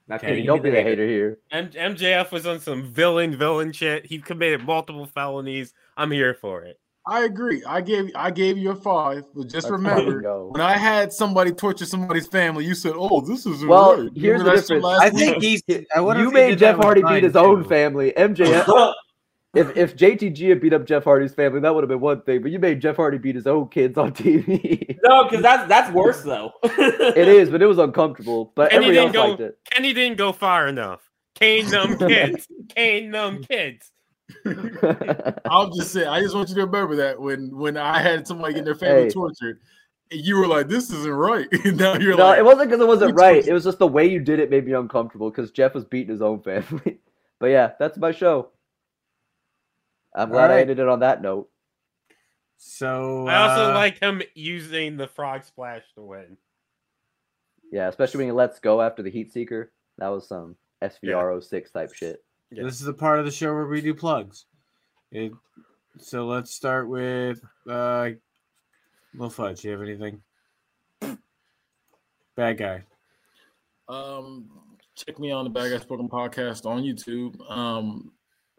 Now, 0.07 0.15
Okay, 0.17 0.27
Kenny, 0.27 0.43
don't 0.43 0.61
be 0.63 0.69
be 0.69 0.75
the 0.75 0.81
hater 0.83 1.07
here. 1.07 1.39
M- 1.51 1.69
MJF 1.69 2.31
was 2.31 2.45
on 2.45 2.59
some 2.59 2.83
villain 2.83 3.37
villain 3.37 3.71
shit. 3.71 4.05
He 4.05 4.19
committed 4.19 4.65
multiple 4.65 5.05
felonies. 5.05 5.73
I'm 5.95 6.11
here 6.11 6.33
for 6.33 6.63
it. 6.63 6.79
I 7.07 7.23
agree. 7.25 7.63
I 7.65 7.81
gave 7.81 8.11
I 8.15 8.29
gave 8.31 8.57
you 8.57 8.71
a 8.71 8.75
five, 8.75 9.25
but 9.33 9.43
just 9.47 9.69
Let's 9.69 9.71
remember 9.71 10.21
when 10.49 10.61
I 10.61 10.77
had 10.77 11.11
somebody 11.11 11.51
torture 11.51 11.85
somebody's 11.85 12.27
family, 12.27 12.63
you 12.65 12.75
said, 12.75 12.93
"Oh, 12.95 13.21
this 13.21 13.45
is 13.45 13.65
Well, 13.65 14.03
right." 14.03 14.11
here's 14.15 14.41
Remember 14.41 14.61
the 14.61 14.61
that 14.61 14.67
difference. 14.67 14.85
I 15.01 15.09
think 15.09 15.41
he's. 15.43 15.63
I 15.69 15.99
You 15.99 16.09
if 16.11 16.17
he 16.27 16.27
made 16.31 16.59
Jeff 16.59 16.77
Hardy 16.77 17.01
beat 17.01 17.05
mine, 17.05 17.23
his 17.23 17.35
own 17.35 17.63
family. 17.63 18.13
MJF. 18.15 18.93
if 19.55 19.75
if 19.75 19.97
JTG 19.97 20.49
had 20.49 20.61
beat 20.61 20.73
up 20.73 20.85
Jeff 20.85 21.03
Hardy's 21.03 21.33
family, 21.33 21.59
that 21.61 21.73
would 21.73 21.83
have 21.83 21.89
been 21.89 21.99
one 21.99 22.21
thing. 22.21 22.43
But 22.43 22.51
you 22.51 22.59
made 22.59 22.79
Jeff 22.79 22.97
Hardy 22.97 23.17
beat 23.17 23.33
his 23.35 23.47
own 23.47 23.67
kids 23.69 23.97
on 23.97 24.11
TV. 24.13 24.95
no, 25.03 25.23
because 25.23 25.41
that's 25.41 25.67
that's 25.67 25.91
worse 25.91 26.21
though. 26.21 26.51
it 26.63 27.27
is, 27.27 27.49
but 27.49 27.63
it 27.63 27.65
was 27.65 27.79
uncomfortable. 27.79 28.53
But 28.55 28.71
And 28.73 28.83
he 28.83 28.89
everybody 28.91 29.11
didn't 29.11 29.13
go- 29.13 29.29
liked 29.29 29.41
it. 29.41 29.57
Kenny 29.71 29.93
didn't 29.93 30.17
go 30.19 30.31
far 30.33 30.67
enough. 30.67 31.01
Cane 31.33 31.65
them 31.67 31.97
kids. 31.97 32.47
Cane 32.75 33.09
them 33.09 33.43
kids. 33.43 33.91
I'll 35.45 35.69
just 35.71 35.91
say, 35.91 36.05
I 36.05 36.21
just 36.21 36.35
want 36.35 36.49
you 36.49 36.55
to 36.55 36.65
remember 36.65 36.95
that 36.97 37.19
when 37.19 37.55
when 37.57 37.77
I 37.77 37.99
had 37.99 38.27
somebody 38.27 38.53
get 38.55 38.65
their 38.65 38.75
family 38.75 39.03
Hey. 39.03 39.09
tortured, 39.11 39.59
you 40.11 40.37
were 40.37 40.47
like, 40.47 40.67
"This 40.67 40.91
isn't 40.91 41.11
right." 41.11 41.47
And 41.65 41.77
now 41.77 41.95
you're 41.95 42.17
no, 42.17 42.25
like, 42.25 42.39
it 42.39 42.45
wasn't 42.45 42.69
because 42.69 42.81
it 42.81 42.87
wasn't 42.87 43.15
right. 43.15 43.37
was- 43.37 43.47
It 43.47 43.53
was 43.53 43.63
just 43.63 43.79
the 43.79 43.87
way 43.87 44.05
you 44.07 44.19
did 44.19 44.39
it 44.39 44.49
made 44.49 44.65
me 44.65 44.73
uncomfortable 44.73 45.29
because 45.29 45.51
Jeff 45.51 45.73
was 45.73 45.85
beating 45.85 46.11
his 46.11 46.21
own 46.21 46.41
family. 46.41 46.99
but 47.39 47.47
yeah, 47.47 47.71
that's 47.79 47.97
my 47.97 48.11
show. 48.11 48.49
I'm 50.13 50.29
glad 50.29 50.45
I 50.51 50.55
Alright. 50.55 50.61
ended 50.61 50.79
it 50.79 50.87
on 50.89 50.99
that 50.99 51.21
note. 51.21 51.49
So 52.57 53.25
I 53.27 53.37
also 53.37 53.71
uh, 53.71 53.73
like 53.73 53.99
him 53.99 54.21
using 54.35 54.97
the 54.97 55.07
frog 55.07 55.43
splash 55.43 55.83
to 55.95 56.01
win. 56.01 56.37
Yeah, 57.71 57.87
especially 57.87 58.19
when 58.19 58.27
he 58.27 58.31
lets 58.33 58.59
go 58.59 58.81
after 58.81 59.01
the 59.01 59.09
Heat 59.09 59.31
Seeker. 59.31 59.71
That 59.97 60.09
was 60.09 60.27
some 60.27 60.57
SVR 60.83 61.41
06 61.41 61.71
type 61.71 61.93
shit. 61.93 62.23
Yeah. 62.51 62.63
This 62.63 62.79
is 62.79 62.85
the 62.85 62.93
part 62.93 63.19
of 63.19 63.25
the 63.25 63.31
show 63.31 63.53
where 63.53 63.65
we 63.67 63.81
do 63.81 63.93
plugs. 63.93 64.45
It, 65.11 65.31
so 65.97 66.25
let's 66.25 66.51
start 66.51 66.87
with 66.89 67.41
uh, 67.69 68.09
Lil 69.13 69.29
Fudge. 69.29 69.63
You 69.63 69.71
have 69.71 69.81
anything? 69.81 70.21
Bad 72.35 72.57
guy. 72.57 72.83
Um, 73.87 74.49
check 74.95 75.19
me 75.19 75.31
on 75.31 75.43
the 75.43 75.49
Bad 75.49 75.71
Guy 75.71 75.77
Spoken 75.79 76.07
podcast 76.09 76.65
on 76.65 76.81
YouTube. 76.83 77.39
Um, 77.49 78.11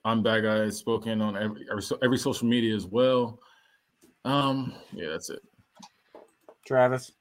I'm 0.05 0.23
Bad 0.23 0.43
Guy 0.43 0.69
Spoken 0.71 1.21
on 1.23 1.37
every 1.37 1.67
every, 1.71 1.83
so- 1.83 1.99
every 2.03 2.19
social 2.19 2.47
media 2.49 2.75
as 2.75 2.87
well. 2.87 3.41
Um, 4.25 4.75
yeah, 4.93 5.09
that's 5.09 5.31
it. 5.31 5.41
Travis. 6.67 7.13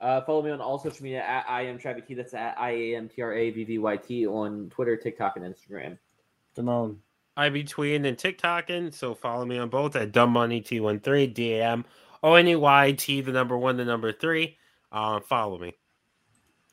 Uh, 0.00 0.20
follow 0.22 0.42
me 0.42 0.50
on 0.50 0.60
all 0.60 0.78
social 0.78 1.02
media 1.02 1.22
at 1.22 1.44
I 1.48 1.62
am 1.62 1.78
Travis 1.78 2.04
T. 2.06 2.14
That's 2.14 2.34
at 2.34 2.58
I 2.58 2.70
A 2.70 2.96
M 2.96 3.08
T 3.08 3.20
R 3.22 3.32
A 3.32 3.50
V 3.50 3.64
V 3.64 3.78
Y 3.78 3.96
T 3.96 4.26
on 4.26 4.68
Twitter, 4.70 4.96
TikTok, 4.96 5.36
and 5.36 5.44
Instagram. 5.44 5.98
Damone. 6.56 6.96
I 7.36 7.48
be 7.50 7.62
tweeting 7.62 8.06
and 8.06 8.16
TikToking, 8.16 8.92
so 8.92 9.14
follow 9.14 9.44
me 9.44 9.58
on 9.58 9.68
both 9.68 9.94
at 9.94 10.12
Damoney 10.12 10.64
T13 10.64 11.34
D 11.34 11.54
A 11.54 11.64
M 11.64 11.84
O 12.22 12.34
N 12.34 12.48
E 12.48 12.56
Y 12.56 12.92
T 12.92 13.20
the 13.20 13.32
number 13.32 13.56
one 13.56 13.76
the 13.76 13.84
number 13.84 14.12
three. 14.12 14.56
Uh, 14.90 15.20
follow 15.20 15.58
me. 15.58 15.76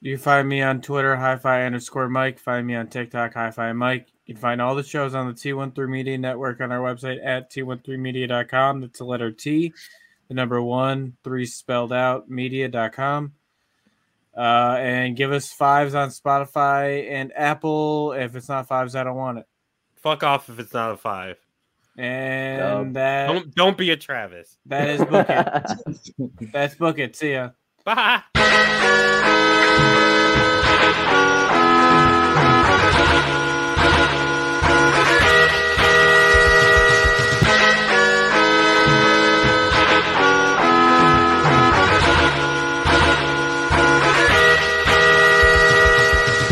You 0.02 0.16
can 0.18 0.24
find 0.24 0.50
me 0.50 0.62
on 0.62 0.82
Twitter, 0.82 1.16
hi-fi 1.16 1.64
underscore 1.64 2.10
Mike. 2.10 2.38
Find 2.38 2.68
me 2.68 2.76
on 2.76 2.88
TikTok, 2.88 3.34
hi-fi 3.34 3.74
Mike. 3.74 4.08
You 4.26 4.36
can 4.36 4.42
find 4.42 4.62
all 4.62 4.76
the 4.76 4.84
shows 4.84 5.16
on 5.16 5.28
the 5.28 5.34
T13 5.34 5.90
Media 5.90 6.18
Network 6.18 6.62
on 6.62 6.72
our 6.72 6.80
website 6.80 7.26
at 7.26 7.52
t13media.com. 7.52 8.82
That's 8.82 9.00
the 9.00 9.06
letter 9.06 9.32
T, 9.32 9.74
the 10.28 10.34
number 10.34 10.62
one, 10.62 11.18
three 11.24 11.46
spelled 11.46 11.94
out, 11.94 12.30
media.com. 12.30 13.34
Uh, 14.36 14.76
and 14.80 15.16
give 15.16 15.32
us 15.32 15.52
fives 15.54 15.96
on 15.96 16.10
Spotify 16.10 17.10
and 17.10 17.32
Apple. 17.36 18.12
If 18.12 18.36
it's 18.36 18.50
not 18.50 18.68
fives, 18.68 18.96
I 18.96 19.04
don't 19.04 19.16
want 19.16 19.38
it. 19.40 19.46
Fuck 19.96 20.24
off 20.24 20.50
if 20.50 20.60
it's 20.60 20.74
not 20.74 20.92
a 20.92 20.98
five. 20.98 21.38
And 21.98 22.62
um, 22.62 22.94
that 22.94 23.28
don't, 23.28 23.56
don't 23.56 23.78
be 23.78 23.92
a 23.92 23.98
Travis. 23.98 24.58
That 24.66 24.90
is 24.90 25.06
book 25.06 25.28
it. 25.30 26.52
That's 26.52 26.76
book 26.76 27.00
it. 27.00 27.16
See 27.16 27.34
ya. 27.34 27.52
Bye. 27.86 28.22